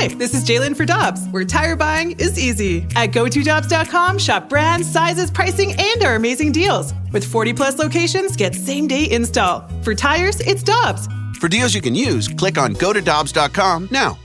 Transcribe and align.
Hi, 0.00 0.06
this 0.06 0.32
is 0.32 0.44
Jalen 0.44 0.76
for 0.76 0.84
Dobbs, 0.84 1.26
where 1.32 1.44
tire 1.44 1.74
buying 1.74 2.12
is 2.20 2.38
easy. 2.38 2.86
At 2.94 3.10
GoToDobbs.com, 3.10 4.18
shop 4.18 4.48
brands, 4.48 4.88
sizes, 4.88 5.28
pricing, 5.28 5.74
and 5.76 6.04
our 6.04 6.14
amazing 6.14 6.52
deals. 6.52 6.94
With 7.12 7.24
40 7.24 7.52
plus 7.54 7.80
locations, 7.80 8.36
get 8.36 8.54
same 8.54 8.86
day 8.86 9.10
install. 9.10 9.68
For 9.82 9.96
tires, 9.96 10.38
it's 10.38 10.62
Dobbs. 10.62 11.08
For 11.40 11.48
deals 11.48 11.74
you 11.74 11.80
can 11.80 11.96
use, 11.96 12.28
click 12.28 12.58
on 12.58 12.74
GoToDobbs.com 12.74 13.88
now. 13.90 14.16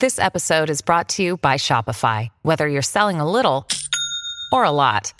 This 0.00 0.18
episode 0.18 0.70
is 0.70 0.80
brought 0.80 1.10
to 1.10 1.22
you 1.22 1.36
by 1.36 1.56
Shopify. 1.56 2.30
Whether 2.40 2.66
you're 2.66 2.80
selling 2.80 3.20
a 3.20 3.30
little 3.30 3.68
or 4.50 4.64
a 4.64 4.70
lot, 4.70 5.12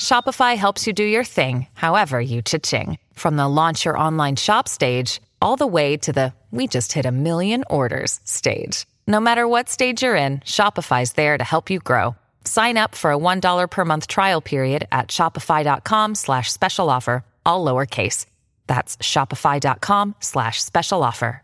Shopify 0.00 0.56
helps 0.56 0.86
you 0.86 0.92
do 0.92 1.02
your 1.02 1.24
thing, 1.24 1.66
however 1.72 2.20
you 2.20 2.42
cha-ching. 2.42 3.00
From 3.14 3.34
the 3.36 3.48
launch 3.48 3.84
your 3.84 3.98
online 3.98 4.36
shop 4.36 4.68
stage, 4.68 5.20
all 5.42 5.56
the 5.56 5.66
way 5.66 5.96
to 5.96 6.12
the 6.12 6.32
we 6.50 6.66
just 6.66 6.92
hit 6.92 7.06
a 7.06 7.10
million 7.10 7.64
orders 7.70 8.20
stage. 8.24 8.84
No 9.06 9.20
matter 9.20 9.48
what 9.48 9.68
stage 9.70 10.02
you're 10.02 10.14
in, 10.14 10.40
Shopify's 10.40 11.14
there 11.14 11.38
to 11.38 11.44
help 11.44 11.70
you 11.70 11.80
grow. 11.80 12.14
Sign 12.44 12.76
up 12.76 12.94
for 12.94 13.10
a 13.10 13.16
$1 13.16 13.70
per 13.70 13.84
month 13.84 14.06
trial 14.06 14.40
period 14.42 14.86
at 14.92 15.08
shopify.com 15.08 16.14
slash 16.14 16.52
special 16.52 16.90
offer, 16.90 17.24
all 17.44 17.64
lowercase. 17.64 18.26
That's 18.66 18.96
shopify.com 18.98 20.16
slash 20.20 20.62
special 20.62 21.02
offer. 21.02 21.42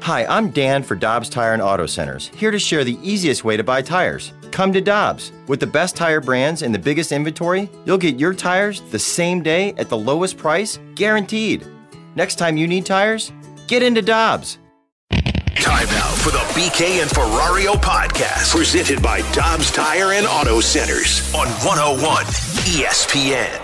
Hi, 0.00 0.26
I'm 0.26 0.50
Dan 0.50 0.82
for 0.82 0.94
Dobbs 0.94 1.28
Tire 1.28 1.54
and 1.54 1.62
Auto 1.62 1.86
Centers, 1.86 2.28
here 2.36 2.50
to 2.50 2.58
share 2.58 2.84
the 2.84 2.98
easiest 3.02 3.44
way 3.44 3.56
to 3.56 3.64
buy 3.64 3.82
tires. 3.82 4.32
Come 4.50 4.72
to 4.72 4.80
Dobbs. 4.80 5.32
With 5.46 5.60
the 5.60 5.66
best 5.66 5.96
tire 5.96 6.20
brands 6.20 6.62
and 6.62 6.74
the 6.74 6.78
biggest 6.78 7.10
inventory, 7.10 7.70
you'll 7.84 7.98
get 7.98 8.20
your 8.20 8.34
tires 8.34 8.80
the 8.90 8.98
same 8.98 9.42
day 9.42 9.74
at 9.78 9.88
the 9.88 9.96
lowest 9.96 10.36
price, 10.36 10.78
guaranteed. 10.94 11.66
Next 12.18 12.34
time 12.34 12.56
you 12.56 12.66
need 12.66 12.84
tires, 12.84 13.30
get 13.68 13.80
into 13.80 14.02
Dobbs. 14.02 14.58
Time 15.54 15.86
now 15.86 16.10
for 16.16 16.32
the 16.32 16.42
BK 16.58 17.00
and 17.00 17.08
Ferrario 17.08 17.74
podcast, 17.74 18.52
presented 18.52 19.00
by 19.00 19.20
Dobbs 19.30 19.70
Tire 19.70 20.14
and 20.14 20.26
Auto 20.26 20.58
Centers 20.58 21.32
on 21.32 21.46
101 21.62 22.24
ESPN. 22.66 23.54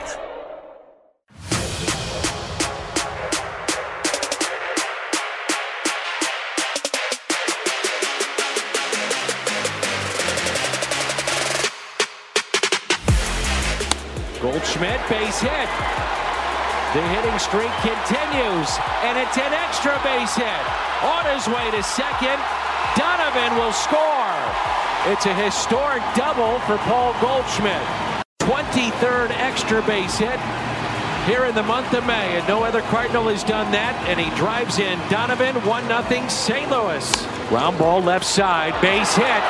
Goldschmidt, 14.40 15.00
base 15.08 15.40
hit. 15.40 16.23
The 16.94 17.02
hitting 17.10 17.38
streak 17.40 17.74
continues, 17.82 18.70
and 19.02 19.18
it's 19.18 19.36
an 19.36 19.52
extra 19.52 19.98
base 20.06 20.36
hit. 20.36 20.64
On 21.02 21.26
his 21.34 21.48
way 21.48 21.68
to 21.72 21.82
second, 21.82 22.38
Donovan 22.94 23.58
will 23.58 23.72
score. 23.72 24.30
It's 25.10 25.26
a 25.26 25.34
historic 25.34 26.04
double 26.14 26.60
for 26.60 26.78
Paul 26.86 27.12
Goldschmidt. 27.20 27.82
23rd 28.38 29.30
extra 29.42 29.82
base 29.82 30.18
hit 30.18 30.38
here 31.26 31.46
in 31.46 31.56
the 31.56 31.64
month 31.64 31.92
of 31.94 32.06
May, 32.06 32.38
and 32.38 32.46
no 32.46 32.62
other 32.62 32.82
Cardinal 32.82 33.26
has 33.26 33.42
done 33.42 33.72
that, 33.72 33.96
and 34.06 34.20
he 34.20 34.30
drives 34.36 34.78
in 34.78 34.96
Donovan, 35.10 35.56
1-0 35.66 36.30
St. 36.30 36.70
Louis. 36.70 37.26
Ground 37.48 37.76
ball 37.76 38.02
left 38.02 38.24
side, 38.24 38.70
base 38.80 39.16
hit. 39.16 39.42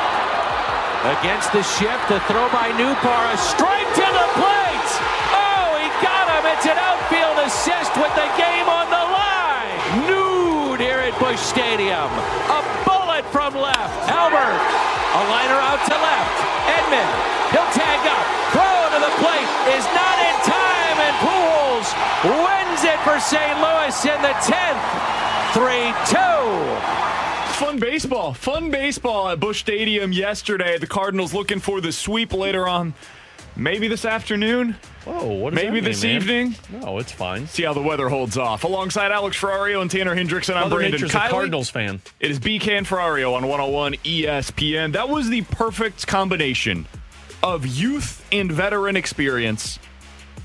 Against 1.21 1.53
the 1.53 1.61
shift, 1.61 2.09
the 2.09 2.19
throw 2.25 2.49
by 2.49 2.73
Nootbaar, 2.73 3.33
a 3.33 3.37
strike 3.37 3.93
to 3.93 4.01
the 4.01 4.41
plate! 4.41 4.64
It's 6.55 6.71
an 6.71 6.79
outfield 6.79 7.35
assist 7.43 7.91
with 7.99 8.15
the 8.15 8.31
game 8.39 8.67
on 8.71 8.87
the 8.87 9.03
line! 9.11 9.75
Nude 10.07 10.79
here 10.79 11.03
at 11.03 11.11
Busch 11.19 11.35
Stadium. 11.35 12.07
A 12.47 12.63
bullet 12.87 13.27
from 13.27 13.59
left. 13.59 13.91
Albert, 14.07 14.55
a 14.55 15.21
liner 15.35 15.59
out 15.59 15.83
to 15.83 15.95
left. 15.99 16.37
Edman, 16.71 17.11
he'll 17.51 17.71
tag 17.75 17.99
up. 18.07 18.25
Throw 18.55 18.87
to 18.95 18.99
the 19.03 19.13
plate 19.19 19.51
is 19.75 19.83
not 19.91 20.15
in 20.23 20.35
time, 20.47 20.97
and 21.03 21.15
Pujols 21.19 21.91
wins 22.23 22.87
it 22.87 22.99
for 23.03 23.19
St. 23.19 23.59
Louis 23.59 23.95
in 24.07 24.21
the 24.23 24.31
10th. 24.47 24.79
3-2. 25.59 26.95
Fun 27.59 27.79
baseball. 27.79 28.33
Fun 28.33 28.71
baseball 28.71 29.27
at 29.27 29.41
Busch 29.41 29.59
Stadium 29.59 30.13
yesterday. 30.13 30.77
The 30.77 30.87
Cardinals 30.87 31.33
looking 31.33 31.59
for 31.59 31.81
the 31.81 31.91
sweep 31.91 32.31
later 32.33 32.65
on. 32.65 32.93
Maybe 33.57 33.87
this 33.87 34.03
afternoon. 34.03 34.75
Whoa, 35.05 35.33
what 35.33 35.53
does 35.53 35.63
Maybe 35.63 35.67
that 35.67 35.73
mean, 35.73 35.83
this 35.85 36.03
man? 36.03 36.15
evening. 36.15 36.55
No, 36.81 36.97
it's 36.99 37.11
fine. 37.11 37.47
See 37.47 37.63
how 37.63 37.73
the 37.73 37.81
weather 37.81 38.09
holds 38.09 38.37
off. 38.37 38.63
Alongside 38.63 39.11
Alex 39.11 39.39
Ferrario 39.39 39.81
and 39.81 39.89
Tanner 39.89 40.15
Hendrickson, 40.15 40.55
I'm 40.55 40.63
Mother 40.63 40.77
Brandon 40.77 40.99
Nature's 40.99 41.15
a 41.15 41.29
Cardinals 41.29 41.69
fan. 41.69 42.01
It 42.19 42.31
is 42.31 42.39
BK 42.39 42.77
and 42.77 42.87
Ferrario 42.87 43.33
on 43.33 43.47
101 43.47 43.93
ESPN. 44.03 44.93
That 44.93 45.07
was 45.07 45.29
the 45.29 45.43
perfect 45.43 46.05
combination 46.07 46.85
of 47.43 47.65
youth 47.65 48.25
and 48.31 48.51
veteran 48.51 48.97
experience. 48.97 49.79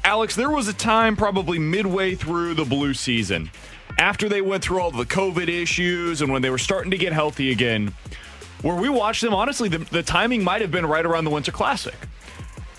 Alex, 0.05 0.37
there 0.37 0.51
was 0.51 0.69
a 0.69 0.73
time 0.73 1.17
probably 1.17 1.59
midway 1.59 2.15
through 2.15 2.55
the 2.55 2.65
blue 2.65 2.95
season, 2.95 3.51
after 3.99 4.29
they 4.29 4.41
went 4.41 4.63
through 4.63 4.81
all 4.81 4.91
the 4.91 5.05
COVID 5.05 5.49
issues 5.49 6.23
and 6.23 6.33
when 6.33 6.43
they 6.43 6.51
were 6.51 6.59
starting 6.59 6.91
to 6.91 6.99
get 6.99 7.13
healthy 7.13 7.51
again, 7.51 7.93
where 8.63 8.77
we 8.77 8.89
watched 8.89 9.21
them, 9.23 9.35
honestly, 9.35 9.69
the, 9.69 9.79
the 9.79 10.03
timing 10.03 10.45
might 10.45 10.61
have 10.61 10.71
been 10.71 10.87
right 10.87 11.05
around 11.05 11.25
the 11.25 11.31
Winter 11.31 11.53
Classic. 11.53 11.95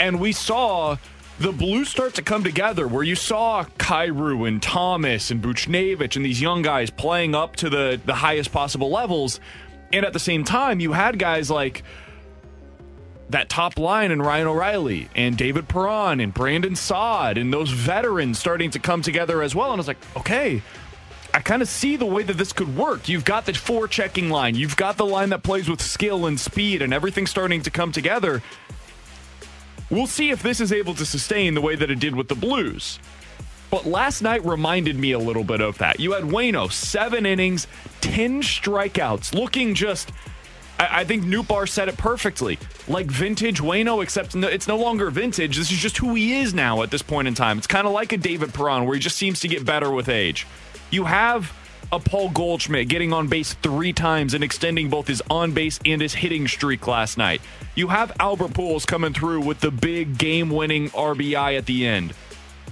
And 0.01 0.19
we 0.19 0.31
saw 0.31 0.97
the 1.37 1.51
Blues 1.51 1.87
start 1.87 2.15
to 2.15 2.23
come 2.23 2.43
together 2.43 2.87
where 2.87 3.03
you 3.03 3.13
saw 3.13 3.65
Kyrou 3.77 4.47
and 4.47 4.59
Thomas 4.59 5.29
and 5.29 5.43
Buchnevich 5.43 6.15
and 6.15 6.25
these 6.25 6.41
young 6.41 6.63
guys 6.63 6.89
playing 6.89 7.35
up 7.35 7.55
to 7.57 7.69
the, 7.69 8.01
the 8.03 8.15
highest 8.15 8.51
possible 8.51 8.89
levels. 8.89 9.39
And 9.93 10.03
at 10.03 10.13
the 10.13 10.19
same 10.19 10.43
time, 10.43 10.79
you 10.79 10.93
had 10.93 11.19
guys 11.19 11.51
like 11.51 11.83
that 13.29 13.47
top 13.47 13.77
line 13.77 14.09
and 14.09 14.25
Ryan 14.25 14.47
O'Reilly 14.47 15.07
and 15.15 15.37
David 15.37 15.67
Perron 15.67 16.19
and 16.19 16.33
Brandon 16.33 16.75
Saad 16.75 17.37
and 17.37 17.53
those 17.53 17.69
veterans 17.69 18.39
starting 18.39 18.71
to 18.71 18.79
come 18.79 19.03
together 19.03 19.43
as 19.43 19.53
well. 19.53 19.67
And 19.67 19.75
I 19.75 19.81
was 19.81 19.87
like, 19.87 20.17
okay, 20.17 20.63
I 21.31 21.41
kind 21.41 21.61
of 21.61 21.67
see 21.67 21.95
the 21.95 22.07
way 22.07 22.23
that 22.23 22.39
this 22.39 22.53
could 22.53 22.75
work. 22.75 23.07
You've 23.07 23.23
got 23.23 23.45
the 23.45 23.53
four 23.53 23.87
checking 23.87 24.31
line, 24.31 24.55
you've 24.55 24.77
got 24.77 24.97
the 24.97 25.05
line 25.05 25.29
that 25.29 25.43
plays 25.43 25.69
with 25.69 25.79
skill 25.79 26.25
and 26.25 26.39
speed, 26.39 26.81
and 26.81 26.91
everything 26.91 27.27
starting 27.27 27.61
to 27.61 27.69
come 27.69 27.91
together. 27.91 28.41
We'll 29.91 30.07
see 30.07 30.31
if 30.31 30.41
this 30.41 30.61
is 30.61 30.71
able 30.71 30.95
to 30.95 31.05
sustain 31.05 31.53
the 31.53 31.61
way 31.61 31.75
that 31.75 31.91
it 31.91 31.99
did 31.99 32.15
with 32.15 32.29
the 32.29 32.35
Blues. 32.35 32.97
But 33.69 33.85
last 33.85 34.21
night 34.21 34.43
reminded 34.45 34.97
me 34.97 35.11
a 35.11 35.19
little 35.19 35.43
bit 35.43 35.59
of 35.59 35.77
that. 35.79 35.99
You 35.99 36.13
had 36.13 36.23
Wayno, 36.23 36.71
seven 36.71 37.25
innings, 37.25 37.67
10 37.99 38.41
strikeouts, 38.41 39.33
looking 39.33 39.75
just. 39.75 40.11
I, 40.79 41.01
I 41.01 41.03
think 41.03 41.23
Nootbaar 41.23 41.67
said 41.67 41.89
it 41.89 41.97
perfectly. 41.97 42.57
Like 42.87 43.07
vintage 43.07 43.61
Wayno, 43.61 44.01
except 44.01 44.33
no, 44.33 44.47
it's 44.47 44.67
no 44.67 44.77
longer 44.77 45.09
vintage. 45.09 45.57
This 45.57 45.71
is 45.71 45.77
just 45.77 45.97
who 45.97 46.15
he 46.15 46.39
is 46.39 46.53
now 46.53 46.83
at 46.83 46.91
this 46.91 47.01
point 47.01 47.27
in 47.27 47.33
time. 47.33 47.57
It's 47.57 47.67
kind 47.67 47.85
of 47.85 47.93
like 47.93 48.13
a 48.13 48.17
David 48.17 48.53
Perron, 48.53 48.85
where 48.85 48.95
he 48.95 48.99
just 49.01 49.17
seems 49.17 49.41
to 49.41 49.49
get 49.49 49.65
better 49.65 49.91
with 49.91 50.07
age. 50.07 50.47
You 50.89 51.03
have 51.05 51.53
a 51.91 51.99
Paul 51.99 52.29
Goldschmidt 52.29 52.87
getting 52.87 53.11
on 53.11 53.27
base 53.27 53.53
three 53.55 53.91
times 53.91 54.33
and 54.33 54.43
extending 54.43 54.89
both 54.89 55.07
his 55.07 55.21
on 55.29 55.51
base 55.51 55.79
and 55.85 56.01
his 56.01 56.13
hitting 56.13 56.47
streak 56.47 56.87
last 56.87 57.17
night. 57.17 57.41
You 57.75 57.89
have 57.89 58.15
Albert 58.19 58.51
Pujols 58.51 58.87
coming 58.87 59.13
through 59.13 59.41
with 59.41 59.59
the 59.59 59.71
big 59.71 60.17
game 60.17 60.49
winning 60.49 60.89
RBI 60.89 61.57
at 61.57 61.65
the 61.65 61.85
end. 61.85 62.13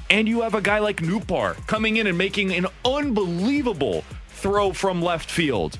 And 0.09 0.27
you 0.27 0.41
have 0.41 0.55
a 0.55 0.61
guy 0.61 0.79
like 0.79 0.97
Nootbaar 0.97 1.55
coming 1.67 1.97
in 1.97 2.07
and 2.07 2.17
making 2.17 2.53
an 2.53 2.67
unbelievable 2.85 4.03
throw 4.29 4.71
from 4.71 5.01
left 5.01 5.29
field. 5.29 5.77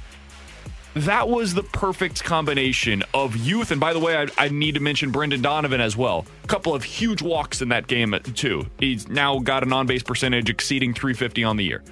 That 0.95 1.29
was 1.29 1.53
the 1.53 1.63
perfect 1.63 2.23
combination 2.23 3.03
of 3.13 3.38
youth. 3.38 3.72
And 3.72 3.79
by 3.79 3.94
the 3.94 3.99
way, 3.99 4.17
I, 4.17 4.28
I 4.38 4.49
need 4.49 4.73
to 4.75 4.81
mention 4.81 5.11
Brendan 5.11 5.41
Donovan 5.41 5.79
as 5.79 5.95
well. 5.95 6.25
A 6.44 6.47
couple 6.47 6.75
of 6.75 6.83
huge 6.83 7.22
walks 7.22 7.61
in 7.61 7.69
that 7.69 7.88
game, 7.88 8.16
too. 8.35 8.66
He's 8.79 9.07
now 9.07 9.39
got 9.39 9.63
an 9.63 9.72
on 9.72 9.88
base 9.88 10.03
percentage 10.03 10.49
exceeding 10.49 10.94
350 10.94 11.44
on 11.44 11.57
the 11.57 11.63
year 11.63 11.83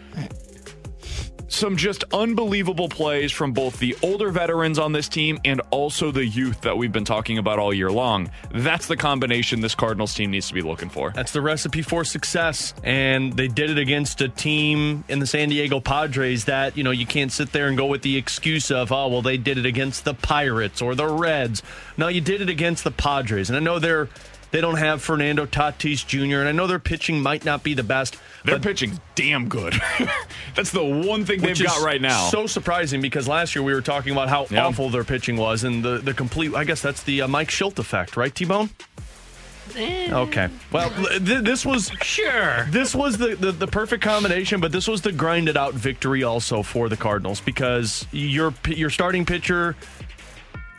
some 1.48 1.78
just 1.78 2.04
unbelievable 2.14 2.90
plays 2.90 3.32
from 3.32 3.54
both 3.54 3.80
the 3.80 3.96
older 4.02 4.30
veterans 4.30 4.80
on 4.80 4.92
this 4.92 5.08
team 5.08 5.40
and 5.46 5.62
also 5.72 6.12
the 6.12 6.26
youth 6.26 6.62
that 6.62 6.78
we've 6.78 6.92
been 6.92 7.06
talking 7.06 7.38
about 7.38 7.60
all 7.60 7.74
year 7.74 7.92
long. 7.92 8.30
That's 8.52 8.88
the 8.88 8.98
combination 8.98 9.62
this 9.62 9.76
Cardinals 9.76 10.14
team 10.14 10.32
needs 10.32 10.48
to 10.50 10.54
be 10.54 10.62
looking 10.62 10.90
for. 10.90 11.12
That's 11.12 11.32
the 11.32 11.42
recipe 11.42 11.82
for 11.82 12.04
success. 12.04 12.74
And 12.84 13.34
they 13.34 13.48
did 13.48 13.70
it 13.70 13.78
against 13.78 14.22
a 14.22 14.30
team 14.30 15.04
in 15.08 15.20
the 15.20 15.28
San 15.28 15.50
Diego 15.50 15.80
Padres 15.80 16.46
that, 16.46 16.78
you 16.78 16.84
know, 16.84 16.92
you 16.92 17.06
can't 17.06 17.32
sit 17.32 17.52
there 17.52 17.68
and 17.68 17.78
go 17.78 17.86
with 17.86 18.02
the 18.02 18.18
excuse 18.18 18.72
of, 18.72 18.92
oh, 18.92 19.08
well, 19.08 19.22
they 19.22 19.38
did 19.38 19.58
it 19.58 19.66
against 19.66 20.06
the 20.06 20.14
Pirates 20.14 20.82
or 20.82 20.96
the 20.96 21.08
Reds. 21.08 21.64
No, 21.98 22.08
you 22.08 22.22
did 22.22 22.42
it 22.42 22.50
against 22.50 22.84
the 22.84 22.92
Padres. 22.92 23.50
And 23.50 23.58
I 23.58 23.60
know 23.60 23.80
they're. 23.80 24.10
They 24.52 24.62
don't 24.62 24.78
have 24.78 25.02
Fernando 25.02 25.46
Tatis 25.46 26.06
Jr., 26.08 26.40
and 26.40 26.48
I 26.48 26.52
know 26.54 26.68
their 26.68 26.80
pitching 26.80 27.22
might 27.22 27.44
not 27.44 27.64
be 27.64 27.74
the 27.74 27.84
best. 27.84 28.18
Their 28.46 28.60
pitching's 28.60 28.98
damn 29.16 29.50
good. 29.50 29.74
That's 30.56 30.72
the 30.72 30.84
one 30.84 31.26
thing 31.26 31.42
they've 31.42 31.62
got 31.62 31.82
right 31.84 32.02
now. 32.02 32.30
So 32.30 32.48
surprising 32.48 33.02
because 33.02 33.28
last 33.28 33.56
year 33.56 33.64
we 33.64 33.74
were 33.74 33.82
talking 33.82 34.14
about 34.14 34.30
how 34.30 34.48
Yeah. 34.50 34.66
awful 34.68 34.90
their 34.90 35.04
pitching 35.04 35.36
was, 35.36 35.64
and 35.66 35.84
the, 35.84 35.98
the 35.98 36.14
complete. 36.14 36.54
I 36.56 36.64
guess 36.64 36.82
that's 36.82 37.04
the 37.04 37.24
uh, 37.24 37.28
Mike 37.28 37.50
Shildt 37.50 37.78
effect, 37.78 38.16
right, 38.16 38.34
T 38.34 38.46
Bone? 38.46 38.70
Eh, 39.76 40.10
Okay. 40.14 40.48
Well, 40.72 40.90
th- 40.92 41.44
this 41.44 41.66
was 41.66 41.92
Sure. 42.02 42.66
this 42.70 42.96
was 42.96 43.18
the, 43.18 43.36
the 43.36 43.52
the 43.52 43.68
perfect 43.68 44.02
combination, 44.02 44.62
but 44.62 44.72
this 44.72 44.88
was 44.88 45.02
the 45.02 45.12
grinded 45.12 45.58
out 45.58 45.74
victory 45.74 46.24
also 46.24 46.64
for 46.64 46.88
the 46.88 46.96
Cardinals 46.96 47.42
because 47.42 48.08
your 48.14 48.54
your 48.66 48.90
starting 48.90 49.26
pitcher. 49.26 49.76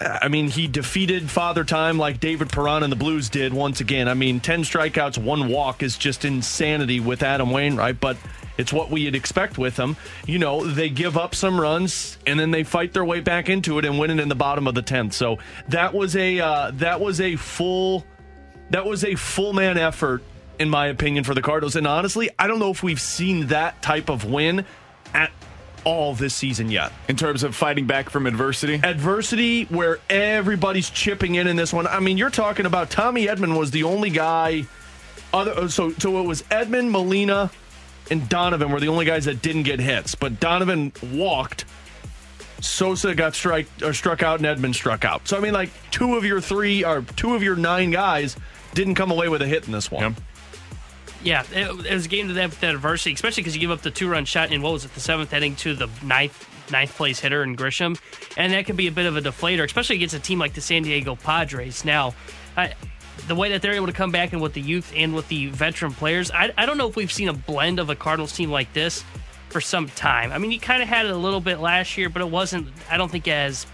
I 0.00 0.28
mean, 0.28 0.48
he 0.48 0.68
defeated 0.68 1.28
Father 1.28 1.64
Time 1.64 1.98
like 1.98 2.20
David 2.20 2.50
Perron 2.50 2.84
and 2.84 2.92
the 2.92 2.96
Blues 2.96 3.28
did 3.28 3.52
once 3.52 3.80
again. 3.80 4.06
I 4.08 4.14
mean, 4.14 4.38
10 4.38 4.62
strikeouts, 4.62 5.18
one 5.18 5.48
walk 5.48 5.82
is 5.82 5.98
just 5.98 6.24
insanity 6.24 7.00
with 7.00 7.24
Adam 7.24 7.50
Wainwright, 7.50 8.00
but 8.00 8.16
it's 8.58 8.72
what 8.72 8.90
we'd 8.90 9.16
expect 9.16 9.58
with 9.58 9.76
him. 9.76 9.96
You 10.26 10.38
know, 10.38 10.64
they 10.64 10.88
give 10.88 11.16
up 11.16 11.34
some 11.34 11.60
runs 11.60 12.16
and 12.26 12.38
then 12.38 12.52
they 12.52 12.62
fight 12.62 12.92
their 12.92 13.04
way 13.04 13.20
back 13.20 13.48
into 13.48 13.78
it 13.78 13.84
and 13.84 13.98
win 13.98 14.10
it 14.10 14.20
in 14.20 14.28
the 14.28 14.36
bottom 14.36 14.68
of 14.68 14.74
the 14.74 14.82
10th. 14.82 15.14
So 15.14 15.38
that 15.68 15.94
was 15.94 16.14
a 16.14 16.38
uh, 16.38 16.70
that 16.74 17.00
was 17.00 17.20
a 17.20 17.34
full 17.36 18.04
that 18.70 18.84
was 18.84 19.04
a 19.04 19.14
full 19.16 19.52
man 19.52 19.78
effort, 19.78 20.22
in 20.58 20.70
my 20.70 20.86
opinion, 20.88 21.24
for 21.24 21.34
the 21.34 21.42
Cardinals. 21.42 21.74
And 21.74 21.86
honestly, 21.86 22.30
I 22.38 22.46
don't 22.46 22.58
know 22.58 22.70
if 22.70 22.82
we've 22.82 23.00
seen 23.00 23.48
that 23.48 23.80
type 23.82 24.10
of 24.10 24.24
win 24.24 24.64
at 25.14 25.30
all 25.84 26.14
this 26.14 26.34
season 26.34 26.70
yet. 26.70 26.92
In 27.08 27.16
terms 27.16 27.42
of 27.42 27.54
fighting 27.54 27.86
back 27.86 28.10
from 28.10 28.26
adversity, 28.26 28.80
Adversity 28.82 29.64
where 29.64 29.98
everybody's 30.08 30.90
chipping 30.90 31.34
in 31.34 31.46
in 31.46 31.56
this 31.56 31.72
one. 31.72 31.86
I 31.86 32.00
mean, 32.00 32.18
you're 32.18 32.30
talking 32.30 32.66
about 32.66 32.90
Tommy 32.90 33.26
Edman 33.26 33.58
was 33.58 33.70
the 33.70 33.84
only 33.84 34.10
guy. 34.10 34.64
Other 35.32 35.52
uh, 35.52 35.68
so 35.68 35.90
so 35.92 36.20
it 36.20 36.26
was 36.26 36.42
Edman, 36.44 36.90
Molina, 36.90 37.50
and 38.10 38.28
Donovan 38.28 38.70
were 38.70 38.80
the 38.80 38.88
only 38.88 39.04
guys 39.04 39.26
that 39.26 39.42
didn't 39.42 39.64
get 39.64 39.80
hits. 39.80 40.14
But 40.14 40.40
Donovan 40.40 40.92
walked. 41.12 41.64
Sosa 42.60 43.14
got 43.14 43.36
strike 43.36 43.68
or 43.84 43.92
struck 43.92 44.22
out, 44.22 44.40
and 44.40 44.46
Edman 44.46 44.74
struck 44.74 45.04
out. 45.04 45.28
So 45.28 45.36
I 45.36 45.40
mean, 45.40 45.52
like 45.52 45.70
two 45.90 46.16
of 46.16 46.24
your 46.24 46.40
three 46.40 46.84
or 46.84 47.02
two 47.02 47.34
of 47.34 47.42
your 47.42 47.56
nine 47.56 47.90
guys 47.90 48.36
didn't 48.74 48.96
come 48.96 49.10
away 49.10 49.28
with 49.28 49.42
a 49.42 49.46
hit 49.46 49.66
in 49.66 49.72
this 49.72 49.90
one. 49.90 50.16
Yeah, 51.22 51.44
it, 51.52 51.86
it 51.86 51.94
was 51.94 52.06
a 52.06 52.08
game 52.08 52.28
to 52.28 52.34
that, 52.34 52.52
that 52.60 52.74
adversity, 52.74 53.12
especially 53.12 53.42
because 53.42 53.54
you 53.54 53.60
give 53.60 53.70
up 53.70 53.82
the 53.82 53.90
two 53.90 54.08
run 54.08 54.24
shot 54.24 54.52
in 54.52 54.62
what 54.62 54.72
was 54.72 54.84
it, 54.84 54.94
the 54.94 55.00
seventh 55.00 55.32
inning 55.32 55.56
to 55.56 55.74
the 55.74 55.88
ninth 56.02 56.46
ninth 56.70 56.94
place 56.96 57.18
hitter 57.18 57.42
in 57.42 57.56
Grisham, 57.56 57.98
and 58.36 58.52
that 58.52 58.66
could 58.66 58.76
be 58.76 58.86
a 58.86 58.92
bit 58.92 59.06
of 59.06 59.16
a 59.16 59.22
deflator, 59.22 59.64
especially 59.64 59.96
against 59.96 60.14
a 60.14 60.20
team 60.20 60.38
like 60.38 60.54
the 60.54 60.60
San 60.60 60.82
Diego 60.82 61.16
Padres. 61.16 61.84
Now, 61.84 62.14
I, 62.56 62.74
the 63.26 63.34
way 63.34 63.50
that 63.50 63.62
they're 63.62 63.74
able 63.74 63.86
to 63.86 63.92
come 63.92 64.10
back 64.10 64.32
and 64.32 64.40
with 64.40 64.52
the 64.52 64.60
youth 64.60 64.92
and 64.94 65.14
with 65.14 65.28
the 65.28 65.46
veteran 65.46 65.92
players, 65.92 66.30
I, 66.30 66.52
I 66.56 66.66
don't 66.66 66.78
know 66.78 66.88
if 66.88 66.96
we've 66.96 67.12
seen 67.12 67.28
a 67.28 67.32
blend 67.32 67.78
of 67.78 67.90
a 67.90 67.96
Cardinals 67.96 68.32
team 68.32 68.50
like 68.50 68.72
this 68.72 69.04
for 69.48 69.60
some 69.60 69.88
time. 69.88 70.30
I 70.30 70.38
mean, 70.38 70.50
you 70.50 70.60
kind 70.60 70.82
of 70.82 70.88
had 70.88 71.06
it 71.06 71.10
a 71.10 71.16
little 71.16 71.40
bit 71.40 71.58
last 71.58 71.96
year, 71.96 72.08
but 72.08 72.22
it 72.22 72.30
wasn't. 72.30 72.68
I 72.90 72.96
don't 72.96 73.10
think 73.10 73.26
as 73.28 73.66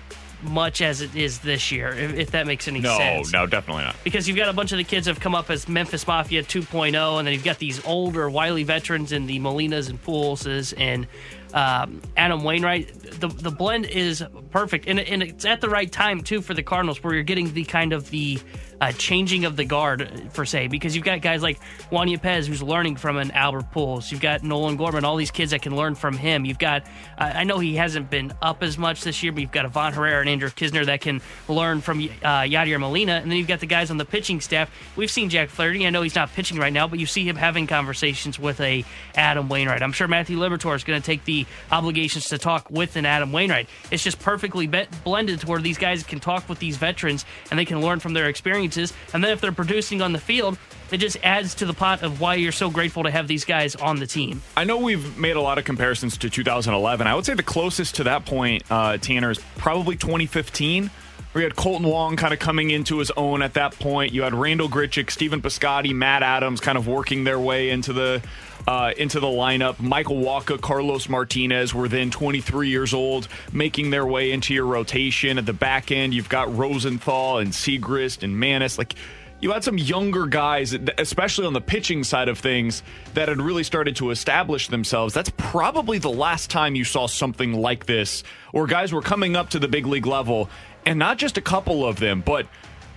much 0.44 0.82
as 0.82 1.00
it 1.00 1.14
is 1.16 1.40
this 1.40 1.72
year, 1.72 1.88
if, 1.88 2.14
if 2.14 2.30
that 2.32 2.46
makes 2.46 2.68
any 2.68 2.80
no, 2.80 2.96
sense 2.96 3.32
no, 3.32 3.40
no, 3.40 3.46
definitely 3.46 3.84
not. 3.84 3.96
because 4.04 4.28
you've 4.28 4.36
got 4.36 4.48
a 4.48 4.52
bunch 4.52 4.72
of 4.72 4.78
the 4.78 4.84
kids 4.84 5.06
have 5.06 5.20
come 5.20 5.34
up 5.34 5.50
as 5.50 5.68
Memphis 5.68 6.06
Mafia 6.06 6.42
2.0, 6.42 7.18
and 7.18 7.26
then 7.26 7.34
you've 7.34 7.44
got 7.44 7.58
these 7.58 7.84
older, 7.86 8.28
wily 8.30 8.62
veterans 8.62 9.12
in 9.12 9.26
the 9.26 9.38
Molinas 9.40 9.90
and 9.90 10.02
Pujolses 10.02 10.74
and 10.76 11.06
um, 11.54 12.02
Adam 12.16 12.42
Wainwright. 12.42 13.20
The 13.20 13.28
the 13.28 13.50
blend 13.50 13.86
is 13.86 14.24
perfect, 14.50 14.86
and, 14.88 15.00
and 15.00 15.22
it's 15.22 15.44
at 15.44 15.60
the 15.60 15.68
right 15.68 15.90
time 15.90 16.22
too 16.22 16.42
for 16.42 16.52
the 16.52 16.62
Cardinals, 16.62 17.02
where 17.02 17.14
you're 17.14 17.22
getting 17.22 17.52
the 17.54 17.64
kind 17.64 17.92
of 17.92 18.10
the 18.10 18.38
uh, 18.80 18.92
changing 18.92 19.44
of 19.44 19.56
the 19.56 19.64
guard 19.64 20.30
per 20.34 20.44
se, 20.44 20.68
because 20.68 20.94
you've 20.94 21.04
got 21.04 21.20
guys 21.20 21.42
like 21.42 21.60
Juan 21.90 22.08
Yepez 22.08 22.46
who's 22.46 22.62
learning 22.62 22.96
from 22.96 23.16
an 23.16 23.30
Albert 23.32 23.72
Pujols. 23.72 24.10
You've 24.10 24.20
got 24.20 24.42
Nolan 24.42 24.76
Gorman, 24.76 25.04
all 25.04 25.16
these 25.16 25.30
kids 25.30 25.50
that 25.52 25.62
can 25.62 25.76
learn 25.76 25.94
from 25.94 26.16
him. 26.16 26.44
You've 26.44 26.58
got 26.58 26.84
uh, 27.18 27.32
I 27.34 27.44
know 27.44 27.58
he 27.58 27.76
hasn't 27.76 28.10
been 28.10 28.32
up 28.42 28.62
as 28.62 28.78
much 28.78 29.02
this 29.02 29.22
year, 29.22 29.32
but 29.32 29.40
you've 29.40 29.52
got 29.52 29.64
Ivan 29.64 29.92
Herrera 29.92 30.20
and 30.20 30.28
Andrew 30.28 30.48
Knizner 30.48 30.86
that 30.86 31.00
can 31.00 31.20
learn 31.48 31.80
from 31.80 32.00
uh, 32.00 32.42
Yadier 32.42 32.78
Molina, 32.80 33.14
and 33.14 33.30
then 33.30 33.38
you've 33.38 33.48
got 33.48 33.60
the 33.60 33.66
guys 33.66 33.90
on 33.90 33.96
the 33.96 34.04
pitching 34.04 34.40
staff. 34.40 34.70
We've 34.96 35.10
seen 35.10 35.30
Jack 35.30 35.50
Flaherty. 35.50 35.86
I 35.86 35.90
know 35.90 36.02
he's 36.02 36.14
not 36.14 36.32
pitching 36.32 36.58
right 36.58 36.72
now, 36.72 36.88
but 36.88 36.98
you 36.98 37.06
see 37.06 37.28
him 37.28 37.36
having 37.36 37.66
conversations 37.66 38.38
with 38.38 38.60
a 38.60 38.84
Adam 39.14 39.48
Wainwright. 39.48 39.82
I'm 39.82 39.92
sure 39.92 40.08
Matthew 40.08 40.38
Liberatore 40.38 40.76
is 40.76 40.84
going 40.84 41.00
to 41.00 41.04
take 41.04 41.24
the 41.24 41.46
obligations 41.70 42.28
to 42.28 42.38
talk 42.38 42.70
with 42.70 42.96
an 42.96 43.06
Adam 43.06 43.32
Wainwright. 43.32 43.68
It's 43.90 44.02
just 44.02 44.18
perfectly 44.18 44.66
be- 44.66 44.86
blended 45.04 45.40
to 45.40 45.46
where 45.46 45.60
these 45.60 45.78
guys 45.78 46.02
can 46.02 46.20
talk 46.20 46.48
with 46.48 46.58
these 46.58 46.76
veterans 46.76 47.24
and 47.50 47.58
they 47.58 47.64
can 47.64 47.80
learn 47.80 48.00
from 48.00 48.12
their 48.14 48.28
experiences. 48.64 48.96
And 49.12 49.22
then 49.22 49.32
if 49.32 49.40
they're 49.40 49.52
producing 49.52 50.02
on 50.02 50.12
the 50.12 50.18
field, 50.18 50.58
it 50.90 50.98
just 50.98 51.16
adds 51.22 51.54
to 51.56 51.66
the 51.66 51.72
pot 51.72 52.02
of 52.02 52.20
why 52.20 52.34
you're 52.34 52.52
so 52.52 52.70
grateful 52.70 53.04
to 53.04 53.10
have 53.10 53.26
these 53.26 53.44
guys 53.44 53.74
on 53.74 53.96
the 53.96 54.06
team. 54.06 54.42
I 54.56 54.64
know 54.64 54.78
we've 54.78 55.18
made 55.18 55.36
a 55.36 55.40
lot 55.40 55.58
of 55.58 55.64
comparisons 55.64 56.18
to 56.18 56.30
2011. 56.30 57.06
I 57.06 57.14
would 57.14 57.24
say 57.24 57.34
the 57.34 57.42
closest 57.42 57.96
to 57.96 58.04
that 58.04 58.26
point, 58.26 58.64
uh, 58.70 58.98
Tanner, 58.98 59.30
is 59.30 59.40
probably 59.56 59.96
2015. 59.96 60.90
We 61.34 61.42
had 61.42 61.56
Kolten 61.56 61.90
Wong 61.90 62.14
kind 62.14 62.32
of 62.32 62.38
coming 62.38 62.70
into 62.70 62.98
his 62.98 63.10
own 63.16 63.42
at 63.42 63.54
that 63.54 63.76
point. 63.80 64.12
You 64.12 64.22
had 64.22 64.34
Randal 64.34 64.68
Grichuk, 64.68 65.10
Stephen 65.10 65.42
Piscotty, 65.42 65.92
Matt 65.92 66.22
Adams 66.22 66.60
kind 66.60 66.78
of 66.78 66.86
working 66.86 67.24
their 67.24 67.40
way 67.40 67.70
into 67.70 67.92
the 67.92 68.22
uh, 68.68 68.92
into 68.96 69.18
the 69.18 69.26
lineup. 69.26 69.80
Michael 69.80 70.18
Wacha, 70.18 70.60
Carlos 70.60 71.08
Martinez 71.08 71.74
were 71.74 71.88
then 71.88 72.12
23 72.12 72.68
years 72.68 72.94
old, 72.94 73.26
making 73.52 73.90
their 73.90 74.06
way 74.06 74.30
into 74.30 74.54
your 74.54 74.66
rotation. 74.66 75.36
At 75.36 75.44
the 75.44 75.52
back 75.52 75.90
end, 75.90 76.14
you've 76.14 76.28
got 76.28 76.56
Rosenthal 76.56 77.38
and 77.38 77.50
Siegrist 77.50 78.22
and 78.22 78.36
Maness. 78.36 78.78
Like 78.78 78.94
you 79.40 79.52
had 79.52 79.64
some 79.64 79.76
younger 79.76 80.26
guys, 80.26 80.74
especially 80.96 81.46
on 81.46 81.52
the 81.52 81.60
pitching 81.60 82.04
side 82.04 82.28
of 82.28 82.38
things, 82.38 82.82
that 83.12 83.28
had 83.28 83.40
really 83.40 83.64
started 83.64 83.96
to 83.96 84.10
establish 84.10 84.68
themselves. 84.68 85.12
That's 85.12 85.30
probably 85.36 85.98
the 85.98 86.10
last 86.10 86.48
time 86.48 86.74
you 86.74 86.84
saw 86.84 87.06
something 87.06 87.52
like 87.52 87.86
this, 87.86 88.22
or 88.52 88.66
guys 88.66 88.92
were 88.92 89.02
coming 89.02 89.36
up 89.36 89.50
to 89.50 89.58
the 89.58 89.68
big 89.68 89.84
league 89.84 90.06
level, 90.06 90.48
and 90.86 90.98
not 90.98 91.18
just 91.18 91.38
a 91.38 91.40
couple 91.40 91.86
of 91.86 91.98
them, 91.98 92.22
but 92.24 92.46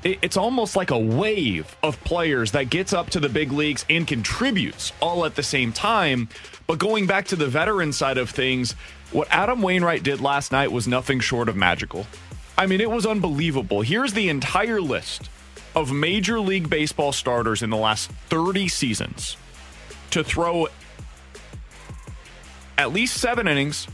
it's 0.03 0.37
almost 0.37 0.75
like 0.75 0.91
a 0.91 0.97
wave 0.97 1.75
of 1.83 2.01
players 2.03 2.51
that 2.51 2.69
gets 2.69 2.93
up 2.93 3.09
to 3.09 3.19
the 3.19 3.29
big 3.29 3.51
leagues 3.51 3.85
and 3.89 4.07
contributes 4.07 4.93
all 5.01 5.25
at 5.25 5.35
the 5.35 5.43
same 5.43 5.73
time. 5.73 6.29
But 6.67 6.79
going 6.79 7.07
back 7.07 7.27
to 7.27 7.35
the 7.35 7.47
veteran 7.47 7.91
side 7.91 8.17
of 8.17 8.29
things, 8.29 8.73
what 9.11 9.27
Adam 9.31 9.61
Wainwright 9.61 10.03
did 10.03 10.21
last 10.21 10.51
night 10.51 10.71
was 10.71 10.87
nothing 10.87 11.19
short 11.19 11.49
of 11.49 11.55
magical. 11.55 12.05
I 12.57 12.65
mean, 12.65 12.81
it 12.81 12.89
was 12.89 13.05
unbelievable. 13.05 13.81
Here's 13.81 14.13
the 14.13 14.29
entire 14.29 14.81
list 14.81 15.29
of 15.75 15.91
Major 15.91 16.39
League 16.39 16.69
Baseball 16.69 17.11
starters 17.11 17.61
in 17.61 17.69
the 17.69 17.77
last 17.77 18.09
30 18.29 18.67
seasons 18.67 19.37
to 20.11 20.23
throw 20.23 20.67
at 22.77 22.93
least 22.93 23.17
seven 23.17 23.47
innings, 23.47 23.87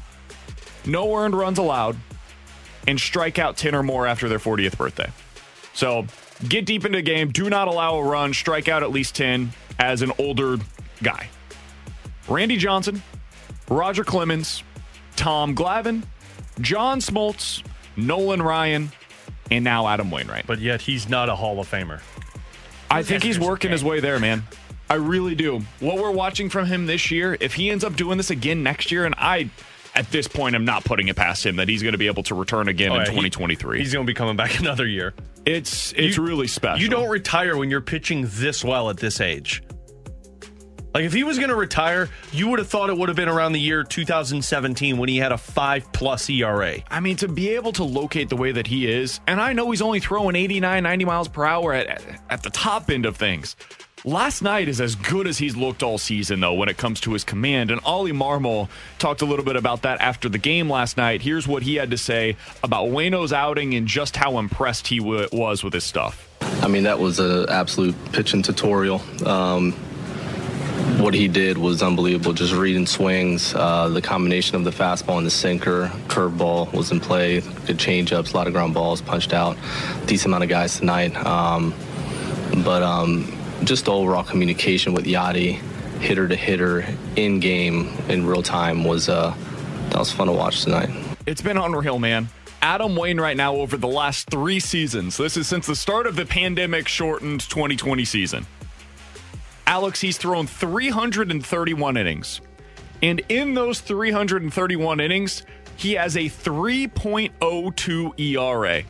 no 0.85 1.15
earned 1.15 1.35
runs 1.35 1.57
allowed, 1.57 1.97
and 2.87 2.99
strike 2.99 3.39
out 3.39 3.57
10 3.57 3.75
or 3.75 3.83
more 3.83 4.07
after 4.07 4.27
their 4.29 4.39
40th 4.39 4.77
birthday. 4.77 5.09
So 5.73 6.05
get 6.47 6.65
deep 6.65 6.85
into 6.85 6.97
the 6.97 7.03
game. 7.03 7.31
Do 7.31 7.49
not 7.49 7.67
allow 7.67 7.95
a 7.95 8.03
run. 8.03 8.33
Strike 8.33 8.67
out 8.67 8.83
at 8.83 8.91
least 8.91 9.15
10 9.15 9.51
as 9.79 10.01
an 10.01 10.11
older 10.19 10.57
guy. 11.01 11.29
Randy 12.27 12.57
Johnson, 12.57 13.01
Roger 13.69 14.03
Clemens, 14.03 14.63
Tom 15.15 15.55
Glavine, 15.55 16.03
John 16.61 16.99
Smoltz, 16.99 17.63
Nolan 17.95 18.41
Ryan, 18.41 18.91
and 19.51 19.63
now 19.63 19.87
Adam 19.87 20.09
Wainwright. 20.09 20.47
But 20.47 20.59
yet 20.59 20.81
he's 20.81 21.09
not 21.09 21.29
a 21.29 21.35
Hall 21.35 21.59
of 21.59 21.69
Famer. 21.69 22.01
I 22.89 23.03
think 23.03 23.23
he's 23.23 23.39
working 23.39 23.71
his 23.71 23.83
way 23.83 23.99
there, 23.99 24.19
man. 24.19 24.43
I 24.89 24.95
really 24.95 25.33
do. 25.33 25.61
What 25.79 25.97
we're 25.97 26.11
watching 26.11 26.49
from 26.49 26.67
him 26.67 26.85
this 26.85 27.09
year, 27.09 27.35
if 27.39 27.55
he 27.55 27.71
ends 27.71 27.83
up 27.83 27.95
doing 27.95 28.17
this 28.17 28.29
again 28.29 28.61
next 28.61 28.91
year, 28.91 29.05
and 29.05 29.15
I, 29.17 29.49
at 29.95 30.09
this 30.11 30.27
point, 30.27 30.55
I'm 30.55 30.65
not 30.65 30.83
putting 30.83 31.07
it 31.07 31.15
past 31.15 31.45
him 31.45 31.57
that 31.57 31.69
he's 31.69 31.81
going 31.83 31.91
to 31.93 31.97
be 31.97 32.07
able 32.07 32.23
to 32.23 32.35
return 32.35 32.67
again 32.67 32.91
Oh, 32.91 32.95
in 32.95 33.01
yeah, 33.01 33.05
he- 33.11 33.29
2023. 33.29 33.79
He's 33.79 33.93
going 33.93 34.05
to 34.05 34.09
be 34.09 34.15
coming 34.15 34.35
back 34.35 34.59
another 34.59 34.87
year. 34.87 35.13
it's 35.45 35.93
it's 35.93 36.17
You- 36.17 36.23
really 36.23 36.47
special. 36.47 36.81
You 36.81 36.89
don't 36.89 37.09
retire 37.09 37.55
when 37.57 37.69
you're 37.69 37.81
pitching 37.81 38.25
this 38.29 38.63
well 38.63 38.89
at 38.89 38.97
this 38.97 39.21
age. 39.21 39.61
Like 40.93 41.05
if 41.05 41.13
he 41.13 41.23
was 41.23 41.37
going 41.39 41.49
to 41.49 41.55
retire, 41.55 42.07
you 42.31 42.49
would 42.49 42.59
have 42.59 42.67
thought 42.67 42.91
it 42.91 42.95
would 42.97 43.09
have 43.09 43.15
been 43.15 43.27
around 43.27 43.53
the 43.53 43.59
year 43.59 43.83
2017 43.83 44.97
when 44.99 45.09
he 45.09 45.17
had 45.17 45.31
a 45.31 45.39
five 45.39 45.91
plus 45.91 46.29
ERA. 46.29 46.75
I 46.91 46.99
mean, 46.99 47.15
to 47.17 47.27
be 47.27 47.49
able 47.49 47.71
to 47.73 47.83
locate 47.83 48.29
the 48.29 48.35
way 48.35 48.51
that 48.51 48.67
he 48.67 48.87
is, 48.87 49.19
and 49.25 49.41
I 49.41 49.53
know 49.53 49.71
he's 49.71 49.81
only 49.81 49.99
throwing 49.99 50.35
89, 50.35 50.83
90 50.83 51.05
miles 51.05 51.27
per 51.29 51.45
hour 51.45 51.73
at, 51.73 51.99
at 52.29 52.43
the 52.43 52.51
top 52.51 52.91
end 52.91 53.07
of 53.07 53.17
things. 53.17 53.55
Last 54.05 54.41
night 54.41 54.67
is 54.67 54.81
as 54.81 54.95
good 54.95 55.27
as 55.27 55.37
he's 55.37 55.55
looked 55.55 55.81
all 55.81 55.97
season, 55.97 56.41
though, 56.41 56.53
when 56.53 56.67
it 56.67 56.75
comes 56.75 56.99
to 57.01 57.13
his 57.13 57.23
command. 57.23 57.71
And 57.71 57.79
Oli 57.85 58.11
Marmol 58.11 58.67
talked 58.99 59.21
a 59.21 59.25
little 59.25 59.45
bit 59.45 59.55
about 59.55 59.83
that 59.83 60.01
after 60.01 60.27
the 60.27 60.37
game 60.37 60.69
last 60.69 60.97
night. 60.97 61.21
Here's 61.21 61.47
what 61.47 61.63
he 61.63 61.75
had 61.75 61.89
to 61.91 61.97
say 61.97 62.35
about 62.61 62.87
Wayno's 62.87 63.31
outing 63.31 63.73
and 63.75 63.87
just 63.87 64.17
how 64.17 64.39
impressed 64.39 64.87
he 64.87 64.97
w- 64.97 65.29
was 65.31 65.63
with 65.63 65.73
his 65.73 65.85
stuff. 65.85 66.27
I 66.61 66.67
mean, 66.67 66.83
that 66.83 66.99
was 66.99 67.19
an 67.19 67.47
absolute 67.47 67.95
pitching 68.11 68.41
tutorial. 68.41 69.01
Um, 69.25 69.71
what 70.99 71.13
he 71.13 71.29
did 71.29 71.57
was 71.57 71.81
unbelievable. 71.81 72.33
Just 72.33 72.53
reading 72.53 72.85
swings, 72.85 73.55
uh, 73.55 73.87
the 73.87 74.01
combination 74.01 74.57
of 74.57 74.65
the 74.65 74.71
fastball 74.71 75.17
and 75.17 75.25
the 75.25 75.31
sinker, 75.31 75.89
curveball 76.07 76.73
was 76.73 76.91
in 76.91 76.99
play. 76.99 77.39
Good 77.39 77.77
changeups, 77.77 78.33
a 78.33 78.37
lot 78.37 78.47
of 78.47 78.53
ground 78.53 78.73
balls 78.73 79.01
punched 79.01 79.31
out. 79.31 79.55
Decent 80.07 80.25
amount 80.27 80.43
of 80.43 80.49
guys 80.49 80.77
tonight. 80.77 81.15
Um, 81.25 81.73
but 82.65 82.83
um, 82.83 83.31
just 83.65 83.87
overall 83.87 84.23
communication 84.23 84.93
with 84.93 85.05
Yadi, 85.05 85.53
hitter 85.99 86.27
to 86.27 86.35
hitter, 86.35 86.85
in 87.15 87.39
game, 87.39 87.93
in 88.09 88.25
real 88.25 88.43
time 88.43 88.83
was 88.83 89.09
uh, 89.09 89.35
that 89.89 89.99
was 89.99 90.11
fun 90.11 90.27
to 90.27 90.33
watch 90.33 90.63
tonight. 90.63 90.89
It's 91.25 91.41
been 91.41 91.57
unreal, 91.57 91.99
man. 91.99 92.29
Adam 92.61 92.95
Wayne 92.95 93.19
right 93.19 93.35
now 93.35 93.55
over 93.55 93.75
the 93.75 93.87
last 93.87 94.29
three 94.29 94.59
seasons. 94.59 95.17
This 95.17 95.35
is 95.35 95.47
since 95.47 95.67
the 95.67 95.75
start 95.75 96.07
of 96.07 96.15
the 96.15 96.25
pandemic 96.25 96.87
shortened 96.87 97.41
2020 97.41 98.05
season. 98.05 98.45
Alex, 99.67 99.99
he's 100.01 100.17
thrown 100.17 100.47
331 100.47 101.97
innings. 101.97 102.41
And 103.01 103.21
in 103.27 103.53
those 103.53 103.81
331 103.81 104.99
innings, 105.01 105.43
he 105.75 105.93
has 105.93 106.15
a 106.15 106.25
3.02 106.25 108.19
ERA. 108.19 108.83